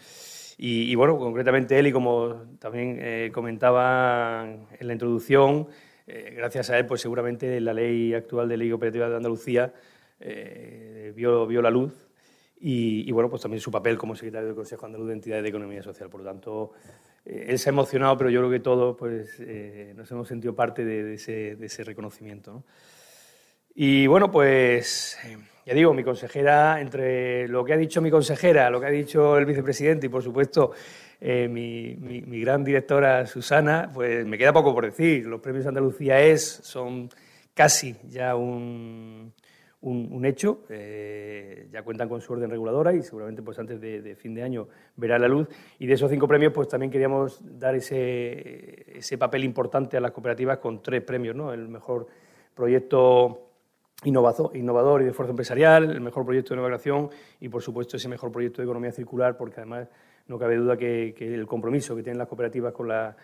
Y, 0.57 0.95
bueno, 0.95 1.19
concretamente 1.19 1.79
él, 1.79 1.87
y 1.87 1.93
como 1.93 2.57
también 2.59 2.99
eh, 3.01 3.31
comentaba 3.33 4.47
en 4.47 4.87
la 4.87 4.93
introducción, 4.93 5.69
eh, 6.07 6.35
gracias 6.37 6.71
a 6.71 6.79
él, 6.79 6.87
pues 6.87 7.03
seguramente 7.03 7.61
la 7.61 7.73
ley 7.73 8.15
actual 8.15 8.49
de 8.49 8.57
ley 8.57 8.71
cooperativa 8.71 9.09
de 9.09 9.17
Andalucía 9.17 9.73
eh, 10.21 11.13
vio, 11.17 11.63
la 11.63 11.71
luz 11.71 11.93
y, 12.61 13.11
bueno, 13.11 13.31
pues 13.31 13.41
también 13.41 13.61
su 13.61 13.71
papel 13.71 13.97
como 13.97 14.15
secretario 14.15 14.49
del 14.49 14.55
Consejo 14.57 14.85
Andaluz 14.85 15.09
de 15.09 15.15
Entidades 15.15 15.43
de 15.43 15.49
Economía 15.49 15.83
Social. 15.83 16.11
Por 16.11 16.21
lo 16.21 16.27
tanto, 16.27 16.73
eh, 17.25 17.47
él 17.49 17.59
se 17.59 17.71
ha 17.71 17.73
emocionado, 17.73 18.19
pero 18.19 18.29
yo 18.29 18.41
creo 18.41 18.51
que 18.51 18.61
todos 18.61 18.97
pues, 18.99 19.37
eh, 19.41 19.95
nos 19.97 20.11
hemos 20.11 20.29
sentido 20.29 20.55
parte 20.55 20.85
de, 20.85 21.15
ese, 21.15 21.85
reconocimiento. 21.85 22.65
Y 23.75 24.07
bueno, 24.09 24.31
pues 24.31 25.19
ya 25.65 25.73
digo, 25.73 25.95
mi 25.95 26.05
consejera, 26.05 26.83
entre 26.83 27.49
lo 27.49 27.65
que 27.65 27.73
ha 27.73 27.79
dicho 27.79 28.03
mi 28.03 28.11
consejera, 28.11 28.69
lo 28.69 28.79
que 28.79 28.87
ha 28.87 28.91
dicho 28.91 29.39
el 29.39 29.47
vicepresidente 29.47 30.07
y 30.07 30.11
por 30.11 30.23
supuesto 30.23 30.73
mi, 31.21 31.97
mi, 31.99 32.21
mi, 32.23 32.41
gran 32.41 32.65
directora 32.65 33.27
Susana, 33.27 33.91
pues 33.95 34.27
me 34.27 34.37
queda 34.37 34.53
poco 34.53 34.75
por 34.75 34.85
decir. 34.85 35.27
Los 35.27 35.41
premios 35.41 35.67
Andalucía 35.67 36.21
es, 36.21 36.61
son 36.63 37.09
casi 37.55 37.95
ya 38.09 38.35
un, 38.37 39.33
un, 39.83 40.25
hecho, 40.27 40.65
eh, 40.69 41.69
ya 41.73 41.83
cuentan 41.83 42.09
con 42.09 42.21
su 42.21 42.33
orden 42.33 42.51
reguladora 42.51 42.93
y 42.93 43.03
seguramente 43.03 43.43
pues 43.43 43.59
antes 43.59 43.81
de, 43.81 44.15
fin 44.15 44.35
de 44.35 44.43
año 44.43 44.69
verá 44.97 45.19
la 45.19 45.29
luz. 45.29 45.49
Y 45.79 45.87
de 45.87 45.95
esos 45.95 46.11
cinco 46.11 46.29
premios 46.29 46.53
pues 46.53 46.69
también 46.69 46.91
queríamos 46.91 47.41
dar 47.59 47.75
ese, 47.75 48.99
ese 48.99 49.17
papel 49.17 49.45
importante 49.45 49.97
a 49.97 50.01
las 50.01 50.13
cooperativas 50.13 50.59
con 50.59 50.83
tres 50.83 51.03
premios, 51.03 51.35
¿no? 51.35 51.53
El 51.53 51.69
mejor 51.69 52.07
proyecto 52.55 53.47
innovador 54.05 55.01
y 55.01 55.05
de 55.05 55.11
esfuerzo 55.11 55.31
empresarial, 55.31 55.91
el 55.91 56.01
mejor 56.01 56.25
proyecto 56.25 56.55
de 56.55 56.61
innovación 56.61 57.11
y 57.41 57.49
por 57.49 57.63
supuesto 57.63 57.97
ese 57.97 58.09
mejor 58.09 58.31
proyecto 58.33 58.61
de 58.61 58.65
economía 58.65 58.93
circular 58.93 59.37
porque 59.37 59.61
además 59.61 59.89
no 60.27 60.39
cabe 60.39 60.57
duda 60.57 60.77
que, 60.77 61.15
que 61.17 61.35
el 61.35 61.47
compromiso 61.47 61.97
que 61.97 62.03
tienen 62.03 62.19
las 62.19 62.29
cooperativas 62.29 62.73
con 62.73 62.89
la 62.89 63.17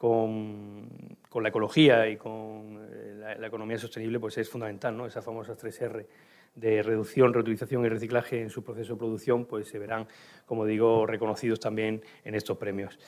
con, 0.00 0.88
con, 1.28 1.42
la 1.42 1.50
ecología 1.50 2.08
y 2.08 2.16
con 2.16 2.88
eh, 2.90 3.36
la, 3.38 3.46
economía 3.46 3.76
sostenible 3.76 4.18
pues 4.18 4.38
es 4.38 4.48
fundamental, 4.48 4.96
¿no? 4.96 5.04
Esas 5.04 5.22
famosas 5.22 5.58
tres 5.58 5.78
R 5.82 6.06
de 6.54 6.82
reducción, 6.82 7.34
reutilización 7.34 7.84
y 7.84 7.90
reciclaje 7.90 8.40
en 8.40 8.48
su 8.48 8.64
proceso 8.64 8.94
de 8.94 8.98
producción 8.98 9.44
pues 9.44 9.68
se 9.68 9.78
verán, 9.78 10.08
como 10.46 10.64
digo, 10.64 11.04
reconocidos 11.04 11.60
también 11.60 12.02
en 12.24 12.34
estos 12.34 12.56
premios. 12.56 12.98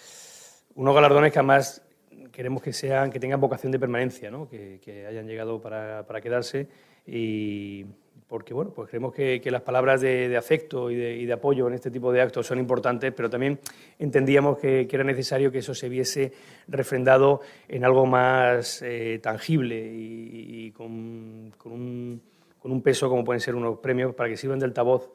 Unos 0.74 0.94
galardones 0.94 1.32
que 1.32 1.38
además 1.38 1.82
queremos 2.30 2.62
que 2.62 2.74
sean, 2.74 3.10
que 3.10 3.18
tengan 3.18 3.40
vocación 3.40 3.72
de 3.72 3.78
permanencia, 3.78 4.30
¿no? 4.30 4.46
que, 4.46 4.78
que 4.84 5.06
hayan 5.06 5.26
llegado 5.26 5.62
para, 5.62 6.06
para 6.06 6.20
quedarse 6.20 6.68
y, 7.06 7.86
porque 8.32 8.54
bueno, 8.54 8.70
pues 8.70 8.88
creemos 8.88 9.12
que, 9.12 9.42
las 9.50 9.60
palabras 9.60 10.00
de, 10.00 10.34
afecto 10.38 10.90
y 10.90 11.26
de, 11.26 11.32
apoyo 11.34 11.68
en 11.68 11.74
este 11.74 11.90
tipo 11.90 12.10
de 12.10 12.22
actos 12.22 12.46
son 12.46 12.58
importantes, 12.58 13.12
pero 13.14 13.28
también 13.28 13.60
entendíamos 13.98 14.56
que, 14.56 14.88
era 14.90 15.04
necesario 15.04 15.52
que 15.52 15.58
eso 15.58 15.74
se 15.74 15.90
viese 15.90 16.32
refrendado 16.66 17.42
en 17.68 17.84
algo 17.84 18.06
más 18.06 18.80
eh, 18.80 19.20
tangible 19.22 19.86
y, 19.86 20.70
con, 20.70 21.52
un, 21.66 22.82
peso 22.82 23.10
como 23.10 23.22
pueden 23.22 23.40
ser 23.40 23.54
unos 23.54 23.80
premios 23.80 24.14
para 24.14 24.30
que 24.30 24.38
sirvan 24.38 24.60
de 24.60 24.64
altavoz 24.64 25.10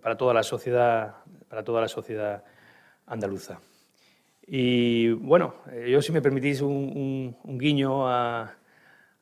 para 0.00 0.16
toda 0.16 0.32
la 0.32 0.42
sociedad, 0.42 1.16
para 1.46 1.62
toda 1.62 1.82
la 1.82 1.88
sociedad 1.88 2.42
andaluza. 3.04 3.60
Y 4.46 5.10
bueno, 5.10 5.56
eh, 5.70 5.90
yo 5.90 6.00
si 6.00 6.10
me 6.10 6.22
permitís 6.22 6.62
un 6.62 7.36
guiño 7.44 8.08
a 8.08 8.63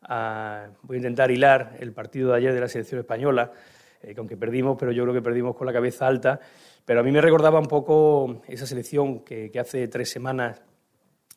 voy 0.08 0.96
a 0.96 0.96
intentar 0.96 1.30
hilar 1.30 1.76
el 1.78 1.92
partido 1.92 2.30
de 2.30 2.38
ayer 2.38 2.52
de 2.52 2.60
la 2.60 2.68
selección 2.68 3.00
española, 3.00 3.52
eh, 4.02 4.14
que 4.14 4.20
aunque 4.20 4.36
perdimos, 4.36 4.76
pero 4.78 4.92
yo 4.92 5.04
creo 5.04 5.14
que 5.14 5.22
perdimos 5.22 5.56
con 5.56 5.66
la 5.66 5.72
cabeza 5.72 6.06
alta. 6.06 6.40
Pero 6.84 7.00
a 7.00 7.02
mí 7.02 7.12
me 7.12 7.20
recordaba 7.20 7.60
un 7.60 7.66
poco 7.66 8.42
esa 8.48 8.66
selección 8.66 9.20
que, 9.20 9.50
hace 9.58 9.86
tres 9.86 10.10
semanas 10.10 10.60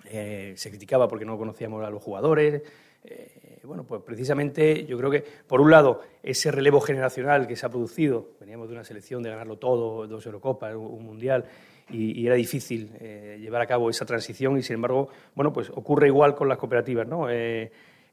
eh, 0.06 0.54
se 0.56 0.70
criticaba 0.70 1.08
porque 1.08 1.26
no 1.26 1.38
conocíamos 1.38 1.86
a 1.86 1.90
los 1.90 2.02
jugadores. 2.02 2.64
Eh, 3.04 3.60
bueno, 3.64 3.84
pues 3.84 4.02
precisamente 4.02 4.86
yo 4.86 4.98
creo 4.98 5.12
que, 5.12 5.24
por 5.48 5.62
un 5.62 5.70
lado, 5.70 6.02
ese 6.24 6.52
relevo 6.52 6.82
generacional 6.82 7.48
que 7.48 7.56
se 7.56 7.66
ha 7.66 7.70
producido, 7.70 8.32
veníamos 8.40 8.68
de 8.68 8.74
una 8.74 8.84
selección 8.84 9.22
de 9.22 9.30
ganarlo 9.30 9.58
todo, 9.58 10.08
dos 10.08 10.26
Eurocopas, 10.26 10.76
un 10.76 11.04
Mundial, 11.04 11.46
y, 11.90 12.26
era 12.26 12.34
difícil 12.36 12.92
llevar 13.40 13.62
a 13.62 13.68
cabo 13.68 13.92
esa 13.92 14.06
transición 14.06 14.58
y, 14.58 14.64
sin 14.64 14.76
embargo, 14.76 15.10
bueno, 15.36 15.54
pues 15.54 15.70
ocurre 15.70 16.08
igual 16.08 16.36
con 16.36 16.48
las 16.48 16.58
cooperativas, 16.58 17.08
¿no? 17.08 17.28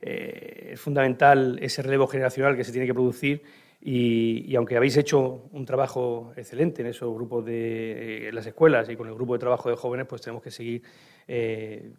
Eh, 0.05 0.71
es 0.73 0.81
fundamental 0.81 1.59
ese 1.63 1.81
relevo 1.81 2.09
generacional 2.09 2.57
que 2.57 2.65
se 2.65 2.73
tiene 2.73 2.89
que 2.89 2.93
producir 2.93 3.43
y, 3.81 4.55
aunque 4.57 4.77
habéis 4.77 4.97
hecho 4.97 5.49
un 5.53 5.65
trabajo 5.65 6.33
excelente 6.37 6.83
en 6.83 6.89
esos 6.89 7.13
grupos 7.15 7.45
de 7.45 8.31
las 8.33 8.47
escuelas 8.47 8.89
y 8.89 8.97
con 8.97 9.09
el 9.09 9.15
grupo 9.15 9.33
de 9.35 9.39
trabajo 9.39 9.71
de 9.71 9.77
jóvenes, 9.77 10.07
pues 10.09 10.23
tenemos 10.23 10.43
que 10.43 10.51
seguir 10.51 10.83
eh, 11.27 11.93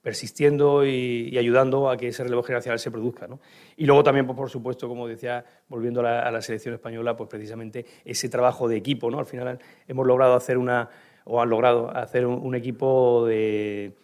persistiendo 0.00 0.84
y, 0.86 1.36
ayudando 1.38 1.88
a 1.88 1.96
que 1.96 2.08
ese 2.08 2.22
relevo 2.24 2.42
generacional 2.42 2.78
se 2.78 2.90
produzca. 2.90 3.28
Y 3.76 3.86
luego 3.86 4.04
también, 4.04 4.26
pues, 4.26 4.36
por 4.36 4.50
supuesto, 4.50 4.86
como 4.88 5.08
decía, 5.08 5.44
volviendo 5.68 6.00
a 6.00 6.30
la, 6.30 6.42
selección 6.42 6.74
española, 6.74 7.16
pues 7.16 7.28
precisamente 7.28 7.84
ese 8.04 8.28
trabajo 8.28 8.68
de 8.68 8.76
equipo. 8.76 9.10
¿no? 9.10 9.18
Al 9.18 9.26
final 9.26 9.58
hemos 9.88 10.06
logrado 10.06 10.34
hacer 10.34 10.58
una, 10.58 10.90
o 11.24 11.40
han 11.40 11.48
logrado 11.48 11.90
hacer 11.90 12.26
un 12.26 12.54
equipo 12.54 13.26
de 13.26 13.94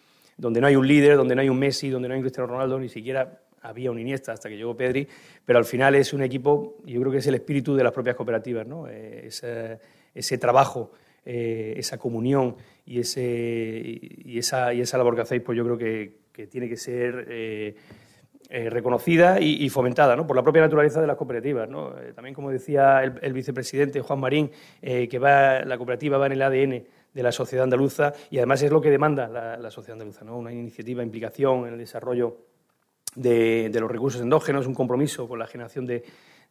donde 0.41 0.59
no 0.59 0.65
hay 0.65 0.75
un 0.75 0.87
líder, 0.87 1.17
donde 1.17 1.35
no 1.35 1.41
hay 1.41 1.49
un 1.49 1.59
Messi, 1.59 1.89
donde 1.89 2.07
no 2.07 2.15
hay 2.15 2.17
un 2.17 2.23
Cristiano 2.23 2.47
Ronaldo, 2.47 2.79
ni 2.79 2.89
siquiera 2.89 3.41
había 3.61 3.91
un 3.91 3.99
Iniesta 3.99 4.33
hasta 4.33 4.49
que 4.49 4.57
llegó 4.57 4.75
Pedri, 4.75 5.07
pero 5.45 5.59
al 5.59 5.65
final 5.65 5.93
es 5.93 6.13
un 6.13 6.23
equipo, 6.23 6.77
yo 6.83 6.99
creo 6.99 7.11
que 7.11 7.19
es 7.19 7.27
el 7.27 7.35
espíritu 7.35 7.75
de 7.75 7.83
las 7.83 7.93
propias 7.93 8.15
cooperativas, 8.15 8.65
¿no? 8.65 8.87
Eh, 8.89 9.29
ese, 10.15 10.37
trabajo, 10.39 10.93
eh, 11.23 11.75
esa 11.77 11.99
comunión 11.99 12.55
y, 12.87 12.99
ese, 12.99 13.21
y, 13.21 14.39
esa, 14.39 14.73
y 14.73 14.81
esa 14.81 14.97
labor 14.97 15.13
que 15.13 15.21
hacéis, 15.21 15.43
pues 15.43 15.55
yo 15.55 15.63
creo 15.63 15.77
que, 15.77 16.19
tiene 16.49 16.67
que 16.67 16.77
ser 16.77 17.27
eh, 17.29 17.75
reconocida 18.71 19.39
y, 19.39 19.69
fomentada 19.69 20.15
¿no? 20.15 20.25
por 20.25 20.35
la 20.35 20.41
propia 20.41 20.63
naturaleza 20.63 20.99
de 20.99 21.05
las 21.05 21.17
cooperativas. 21.17 21.69
¿no? 21.69 21.93
también, 22.15 22.33
como 22.33 22.49
decía 22.49 23.03
el, 23.03 23.13
el 23.21 23.31
vicepresidente 23.31 24.01
Juan 24.01 24.19
Marín, 24.19 24.49
que 24.81 25.19
va, 25.19 25.59
la 25.63 25.77
cooperativa 25.77 26.17
va 26.17 26.25
en 26.25 26.31
el 26.31 26.41
ADN 26.41 26.83
de 27.13 27.23
la 27.23 27.31
sociedad 27.31 27.63
andaluza 27.63 28.13
y 28.29 28.37
además 28.37 28.61
es 28.63 28.71
lo 28.71 28.81
que 28.81 28.89
demanda 28.89 29.27
la, 29.27 29.71
sociedad 29.71 29.93
andaluza, 29.93 30.23
¿no? 30.23 30.37
una 30.37 30.51
iniciativa, 30.51 31.03
implicación 31.03 31.67
en 31.67 31.73
el 31.73 31.79
desarrollo 31.79 32.37
de, 33.15 33.71
los 33.79 33.91
recursos 33.91 34.21
endógenos, 34.21 34.67
un 34.67 34.73
compromiso 34.73 35.27
con 35.27 35.39
la 35.39 35.47
generación 35.47 35.85
de, 35.85 36.03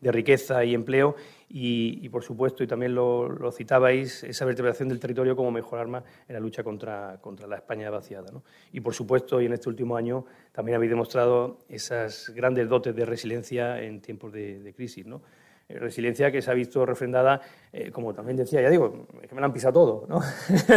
riqueza 0.02 0.64
y 0.64 0.74
empleo 0.74 1.14
y, 1.50 2.08
por 2.08 2.24
supuesto, 2.24 2.64
y 2.64 2.66
también 2.66 2.94
lo, 2.94 3.52
citabais, 3.52 4.24
esa 4.24 4.46
vertebración 4.46 4.88
del 4.88 4.98
territorio 4.98 5.36
como 5.36 5.50
mejor 5.50 5.78
arma 5.78 6.02
en 6.26 6.32
la 6.32 6.40
lucha 6.40 6.62
contra, 6.62 7.20
la 7.46 7.56
España 7.56 7.90
vaciada. 7.90 8.30
Y 8.72 8.80
por 8.80 8.94
supuesto, 8.94 9.42
y 9.42 9.46
en 9.46 9.52
este 9.52 9.68
último 9.68 9.96
año 9.96 10.24
también 10.52 10.76
habéis 10.76 10.90
demostrado 10.90 11.58
esas 11.68 12.30
grandes 12.30 12.66
dotes 12.66 12.96
de 12.96 13.04
resiliencia 13.04 13.82
en 13.82 14.00
tiempos 14.00 14.32
de, 14.32 14.72
crisis. 14.74 15.04
¿no? 15.04 15.20
Resiliencia 15.78 16.30
que 16.32 16.42
se 16.42 16.50
ha 16.50 16.54
visto 16.54 16.84
refrendada, 16.84 17.40
como 17.92 18.12
también 18.14 18.36
decía, 18.36 18.60
ya 18.60 18.70
digo, 18.70 19.06
es 19.22 19.28
que 19.28 19.34
me 19.34 19.40
la 19.40 19.46
han 19.46 19.52
pisado 19.52 19.72
todo, 19.72 20.06
¿no? 20.08 20.20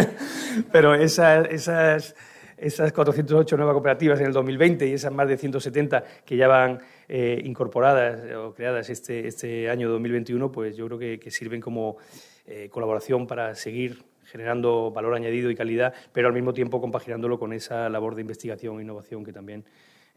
Pero 0.71 0.93
esas, 0.93 1.47
esas 1.49 2.15
esas 2.57 2.93
408 2.93 3.57
nuevas 3.57 3.73
cooperativas 3.73 4.19
en 4.19 4.27
el 4.27 4.33
2020 4.33 4.87
y 4.87 4.93
esas 4.93 5.11
más 5.11 5.27
de 5.27 5.37
170 5.37 6.03
que 6.25 6.37
ya 6.37 6.47
van 6.47 6.79
eh, 7.09 7.41
incorporadas 7.43 8.21
o 8.35 8.53
creadas 8.53 8.89
este, 8.89 9.27
este 9.27 9.69
año 9.69 9.89
2021, 9.89 10.51
pues 10.51 10.75
yo 10.75 10.87
creo 10.87 10.99
que, 10.99 11.31
sirven 11.31 11.59
como 11.59 11.97
eh, 12.45 12.69
colaboración 12.69 13.27
para 13.27 13.55
seguir 13.55 14.03
generando 14.25 14.91
valor 14.91 15.13
añadido 15.15 15.51
y 15.51 15.55
calidad, 15.55 15.93
pero 16.11 16.27
al 16.27 16.33
mismo 16.33 16.53
tiempo 16.53 16.79
compaginándolo 16.79 17.37
con 17.37 17.53
esa 17.53 17.89
labor 17.89 18.15
de 18.15 18.21
investigación 18.21 18.79
e 18.79 18.83
innovación 18.83 19.23
que 19.23 19.33
también, 19.33 19.65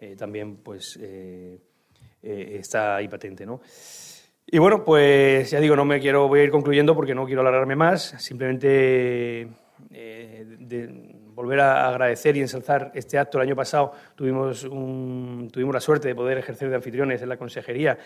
eh, 0.00 0.14
también 0.16 0.56
pues, 0.56 0.98
está 2.22 2.96
ahí 2.96 3.08
patente. 3.08 3.44
¿no? 3.44 3.60
Y 4.48 4.58
bueno, 4.58 4.84
pues 4.84 5.50
ya 5.50 5.58
digo, 5.58 5.74
no 5.74 5.84
me 5.84 5.98
quiero, 5.98 6.28
voy 6.28 6.38
a 6.38 6.44
ir 6.44 6.50
concluyendo 6.50 6.94
porque 6.94 7.16
no 7.16 7.26
quiero 7.26 7.40
alargarme 7.40 7.74
más, 7.74 8.14
simplemente 8.18 9.48
de, 9.90 11.16
volver 11.34 11.58
a 11.60 11.88
agradecer 11.88 12.36
y 12.36 12.40
ensalzar 12.42 12.92
este 12.94 13.18
acto. 13.18 13.38
El 13.38 13.48
año 13.48 13.56
pasado 13.56 13.92
tuvimos, 14.14 14.62
tuvimos 14.62 15.74
la 15.74 15.80
suerte 15.80 16.06
de 16.06 16.14
poder 16.14 16.38
ejercer 16.38 16.70
de 16.70 16.76
anfitriones 16.76 17.20
en 17.22 17.28
la 17.28 17.36
consejería 17.36 17.98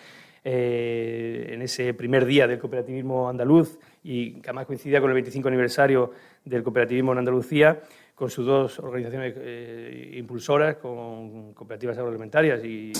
eh, 0.43 1.51
en 1.51 1.61
ese 1.61 1.93
primer 1.93 2.25
día 2.25 2.47
del 2.47 2.59
cooperativismo 2.59 3.29
andaluz 3.29 3.79
y 4.03 4.41
que 4.41 4.49
además 4.49 4.65
coincidía 4.65 5.01
con 5.03 5.11
el 5.11 5.15
25 5.15 5.47
aniversario 5.47 6.13
del 6.43 6.63
cooperativismo 6.63 7.13
en 7.13 7.19
Andalucía 7.19 7.83
con 8.21 8.29
sus 8.29 8.45
dos 8.45 8.79
organizaciones 8.81 9.33
eh, 9.39 10.13
impulsoras, 10.19 10.77
con 10.77 11.55
cooperativas 11.55 11.97
agroalimentarias 11.97 12.61
eh, 12.63 12.93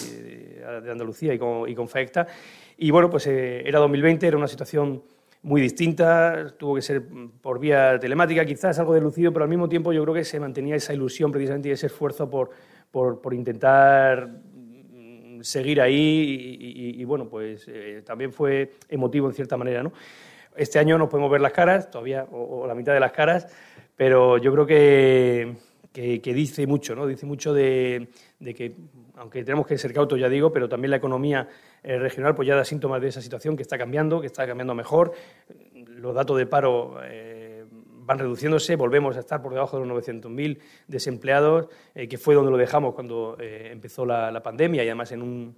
de 0.83 0.91
Andalucía 0.91 1.35
y 1.35 1.39
con, 1.39 1.69
y 1.69 1.75
FAECTA. 1.75 2.27
Y 2.79 2.91
bueno, 2.91 3.11
pues 3.11 3.27
era 3.27 3.81
2020, 3.81 4.27
era 4.27 4.39
una 4.39 4.49
situación 4.49 5.03
muy 5.43 5.61
distinta, 5.61 6.55
tuvo 6.57 6.77
que 6.77 6.81
ser 6.81 7.03
por 7.43 7.61
vía 7.61 7.99
telemática, 8.01 8.47
quizás 8.47 8.79
algo 8.79 8.95
delucido, 8.95 9.31
pero 9.31 9.43
al 9.43 9.51
mismo 9.51 9.69
tiempo 9.69 9.93
yo 9.93 10.03
creo 10.05 10.15
que 10.15 10.25
se 10.25 10.41
mantenía 10.41 10.77
esa 10.77 10.95
ilusión 10.95 11.31
precisamente 11.31 11.69
y 11.69 11.73
ese 11.73 11.89
esfuerzo 11.89 12.31
por, 12.31 12.49
por, 12.91 13.35
intentar 13.35 14.27
mm, 14.27 15.43
seguir 15.43 15.83
ahí 15.83 16.97
y, 16.97 17.05
bueno, 17.05 17.29
pues 17.29 17.67
eh, 17.69 18.01
también 18.07 18.33
fue 18.33 18.73
emotivo 18.89 19.29
en 19.29 19.35
cierta 19.35 19.59
manera, 19.59 19.83
¿no? 19.83 19.93
Este 20.57 20.79
año 20.79 20.99
no 20.99 21.09
podemos 21.09 21.31
ver 21.31 21.41
las 21.41 21.53
caras, 21.53 21.91
todavía, 21.91 22.27
o, 22.33 22.67
la 22.67 22.75
mitad 22.75 22.93
de 22.93 23.01
las 23.01 23.13
caras, 23.13 23.47
pero 24.01 24.39
yo 24.39 24.51
creo 24.51 24.65
que, 24.65 25.57
dice 25.93 26.67
mucho, 26.67 26.95
¿no? 26.95 27.07
Dice 27.07 27.27
mucho 27.27 27.53
de, 27.53 28.09
de 28.39 28.55
que, 28.55 28.75
aunque 29.17 29.45
tenemos 29.45 29.67
que 29.67 29.77
ser 29.77 29.93
cautos, 29.93 30.19
ya 30.19 30.31
digo, 30.31 30.51
pero 30.55 30.71
también 30.71 30.93
la 30.93 30.97
economía 30.97 31.47
eh, 31.83 31.99
regional 31.99 32.35
pues 32.35 32.49
ya 32.49 32.57
da 32.57 32.65
síntomas 32.65 33.03
de 33.03 33.09
esa 33.09 33.21
situación 33.21 33.59
que 33.59 33.63
está 33.63 33.77
cambiando, 33.77 34.23
que 34.23 34.27
está 34.29 34.47
cambiando 34.47 34.75
mejor. 34.75 35.13
Los 35.75 36.15
datos 36.15 36.39
de 36.39 36.47
paro 36.47 36.99
eh, 37.05 37.67
van 37.71 38.19
reduciéndose, 38.19 38.75
volvemos 38.75 39.19
a 39.19 39.21
estar 39.21 39.43
por 39.43 39.53
debajo 39.53 39.79
de 39.79 39.85
los 39.85 40.03
900.000 40.03 40.59
desempleados, 40.89 41.69
eh, 41.95 42.09
que 42.09 42.17
fue 42.17 42.35
donde 42.35 42.53
lo 42.53 42.57
dejamos 42.57 42.95
cuando 42.95 43.37
empezó 43.39 44.07
la, 44.07 44.43
pandemia 44.43 44.83
y 44.83 44.87
además 44.87 45.13
en, 45.13 45.21
un, 45.21 45.57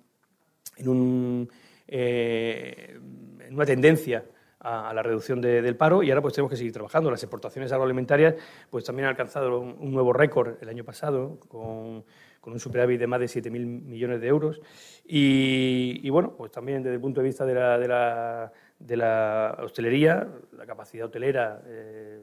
en, 0.79 0.89
un, 0.89 1.49
en 1.87 3.55
una 3.55 3.67
tendencia 3.67 4.25
a, 4.63 4.93
la 4.95 5.03
reducción 5.03 5.41
del 5.41 5.77
paro 5.77 6.03
y 6.03 6.11
ahora 6.11 6.23
pues 6.23 6.35
tenemos 6.35 6.51
que 6.51 6.57
seguir 6.57 6.73
trabajando. 6.73 7.11
Las 7.11 7.23
exportaciones 7.23 7.71
agroalimentarias 7.73 8.35
pues 8.71 8.85
también 8.85 9.07
han 9.07 9.11
alcanzado 9.11 9.61
un 9.61 9.93
nuevo 9.93 10.13
récord 10.13 10.57
el 10.61 10.69
año 10.69 10.85
pasado 10.85 11.39
con 11.49 12.05
con 12.43 12.53
un 12.53 12.59
superávit 12.59 12.99
de 12.99 13.07
más 13.07 13.21
de 13.21 13.27
7.000 13.27 13.51
millones 13.85 14.21
de 14.21 14.27
euros. 14.27 14.61
Y, 15.05 16.11
bueno, 16.11 16.35
pues 16.37 16.51
también 16.51 16.83
desde 16.83 16.97
el 16.97 17.01
punto 17.01 17.21
de 17.21 17.29
vista 17.29 17.47
de 17.47 17.55
la, 17.55 17.79
de 17.79 17.87
la, 17.87 18.53
de 18.81 18.97
la 18.97 19.59
hostelería, 19.63 20.29
la 20.59 20.67
capacidad 20.67 21.07
hotelera, 21.07 21.63
eh, 21.65 22.21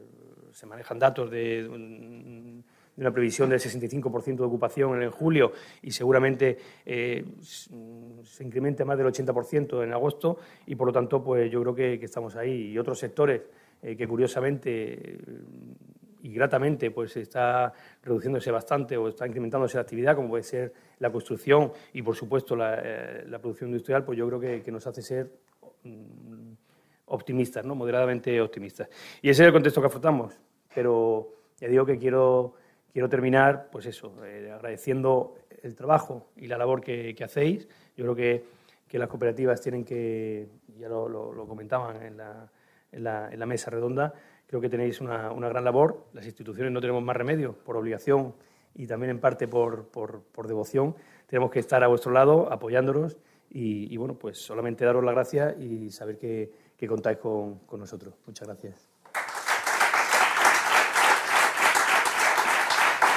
se 0.52 0.66
manejan 0.66 0.98
datos 0.98 1.30
de, 1.30 1.66
una 2.96 3.10
previsión 3.10 3.48
del 3.50 3.58
65% 3.58 4.36
de 4.36 4.44
ocupación 4.44 5.02
en 5.02 5.10
julio 5.10 5.52
y 5.82 5.90
seguramente 5.90 6.58
eh, 6.84 7.24
se 7.40 8.44
incremente 8.44 8.84
más 8.84 8.98
del 8.98 9.06
80% 9.06 9.82
en 9.84 9.92
agosto 9.92 10.38
y 10.66 10.74
por 10.74 10.88
lo 10.88 10.92
tanto 10.92 11.22
pues 11.22 11.50
yo 11.50 11.60
creo 11.62 11.74
que, 11.74 11.94
estamos 12.04 12.36
ahí 12.36 12.72
y 12.72 12.78
otros 12.78 12.98
sectores 12.98 13.42
eh, 13.82 13.96
que 13.96 14.06
curiosamente 14.06 15.18
y 16.22 16.32
gratamente 16.32 16.90
pues 16.90 17.16
está 17.16 17.72
reduciéndose 18.02 18.50
bastante 18.50 18.96
o 18.96 19.08
está 19.08 19.26
incrementándose 19.26 19.76
la 19.76 19.82
actividad, 19.82 20.14
como 20.14 20.28
puede 20.28 20.42
ser 20.42 20.72
la 20.98 21.10
construcción 21.10 21.72
y, 21.92 22.02
por 22.02 22.14
supuesto, 22.14 22.56
la, 22.56 22.80
eh, 22.82 23.38
producción 23.40 23.70
industrial, 23.70 24.04
pues 24.04 24.18
yo 24.18 24.26
creo 24.26 24.40
que, 24.40 24.70
nos 24.70 24.86
hace 24.86 25.02
ser 25.02 25.30
mm, 25.84 26.52
optimistas, 27.06 27.64
¿no? 27.64 27.74
moderadamente 27.74 28.40
optimistas. 28.40 28.88
Y 29.22 29.30
ese 29.30 29.42
es 29.42 29.46
el 29.46 29.52
contexto 29.52 29.80
que 29.80 29.86
afrontamos. 29.86 30.38
Pero 30.74 31.32
ya 31.58 31.68
digo 31.68 31.84
que 31.84 31.98
quiero, 31.98 32.54
quiero 32.92 33.08
terminar, 33.08 33.68
pues 33.70 33.86
eso, 33.86 34.14
eh, 34.24 34.50
agradeciendo 34.52 35.34
el 35.62 35.74
trabajo 35.74 36.28
y 36.36 36.46
la 36.46 36.58
labor 36.58 36.80
que, 36.80 37.16
hacéis. 37.22 37.68
Yo 37.96 38.04
creo 38.04 38.14
que, 38.14 38.44
que, 38.88 38.98
las 38.98 39.08
cooperativas 39.08 39.60
tienen 39.60 39.84
que, 39.84 40.48
ya 40.78 40.88
lo, 40.88 41.46
comentaban 41.48 42.02
en 42.02 42.16
la, 42.16 43.46
mesa 43.46 43.70
redonda, 43.70 44.12
Creo 44.46 44.60
que 44.60 44.68
tenéis 44.68 45.00
una, 45.00 45.28
gran 45.28 45.62
labor. 45.62 46.06
Las 46.12 46.26
instituciones 46.26 46.72
no 46.72 46.80
tenemos 46.80 47.04
más 47.04 47.16
remedio, 47.16 47.52
por 47.52 47.76
obligación 47.76 48.34
y 48.74 48.84
también 48.88 49.10
en 49.10 49.20
parte 49.20 49.46
por, 49.46 49.86
devoción. 50.48 50.96
Tenemos 51.28 51.52
que 51.52 51.60
estar 51.60 51.84
a 51.84 51.86
vuestro 51.86 52.10
lado, 52.10 52.52
apoyándonos 52.52 53.16
y, 53.48 53.96
bueno, 53.96 54.14
pues 54.14 54.38
solamente 54.38 54.84
daros 54.84 55.04
las 55.04 55.14
gracias 55.14 55.56
y 55.60 55.90
saber 55.92 56.18
que, 56.18 56.50
contáis 56.88 57.18
con, 57.18 57.60
con 57.60 57.78
nosotros. 57.78 58.14
Muchas 58.26 58.48
gracias. 58.48 58.89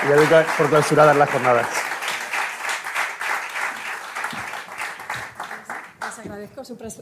Y 0.06 0.30
ya 0.30 0.45
por 0.57 0.69
clausuradas 0.69 1.15
las 1.15 1.30
jornadas. 1.30 1.67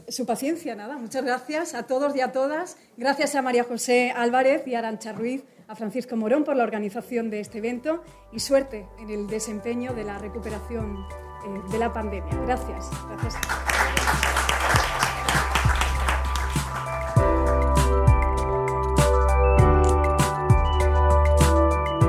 su, 0.08 0.26
paciencia, 0.26 0.74
nada. 0.74 0.96
Muchas 0.96 1.24
gracias 1.24 1.74
a 1.74 1.84
todos 1.84 2.14
y 2.16 2.20
a 2.20 2.32
todas. 2.32 2.76
Gracias 2.96 3.34
a 3.34 3.42
María 3.42 3.64
José 3.64 4.12
Álvarez 4.14 4.66
y 4.66 4.74
a 4.74 4.80
Arancha 4.80 5.12
Ruiz, 5.12 5.44
a 5.68 5.74
Francisco 5.74 6.16
Morón 6.16 6.44
por 6.44 6.56
la 6.56 6.64
organización 6.64 7.30
de 7.30 7.40
este 7.40 7.58
evento 7.58 8.02
y 8.32 8.40
suerte 8.40 8.88
en 8.98 9.10
el 9.10 9.26
desempeño 9.26 9.94
de 9.94 10.04
la 10.04 10.18
recuperación 10.18 10.96
eh, 11.44 11.70
de 11.70 11.78
la 11.78 11.92
pandemia. 11.92 12.34
Gracias. 12.46 12.90
Gracias. 13.08 13.81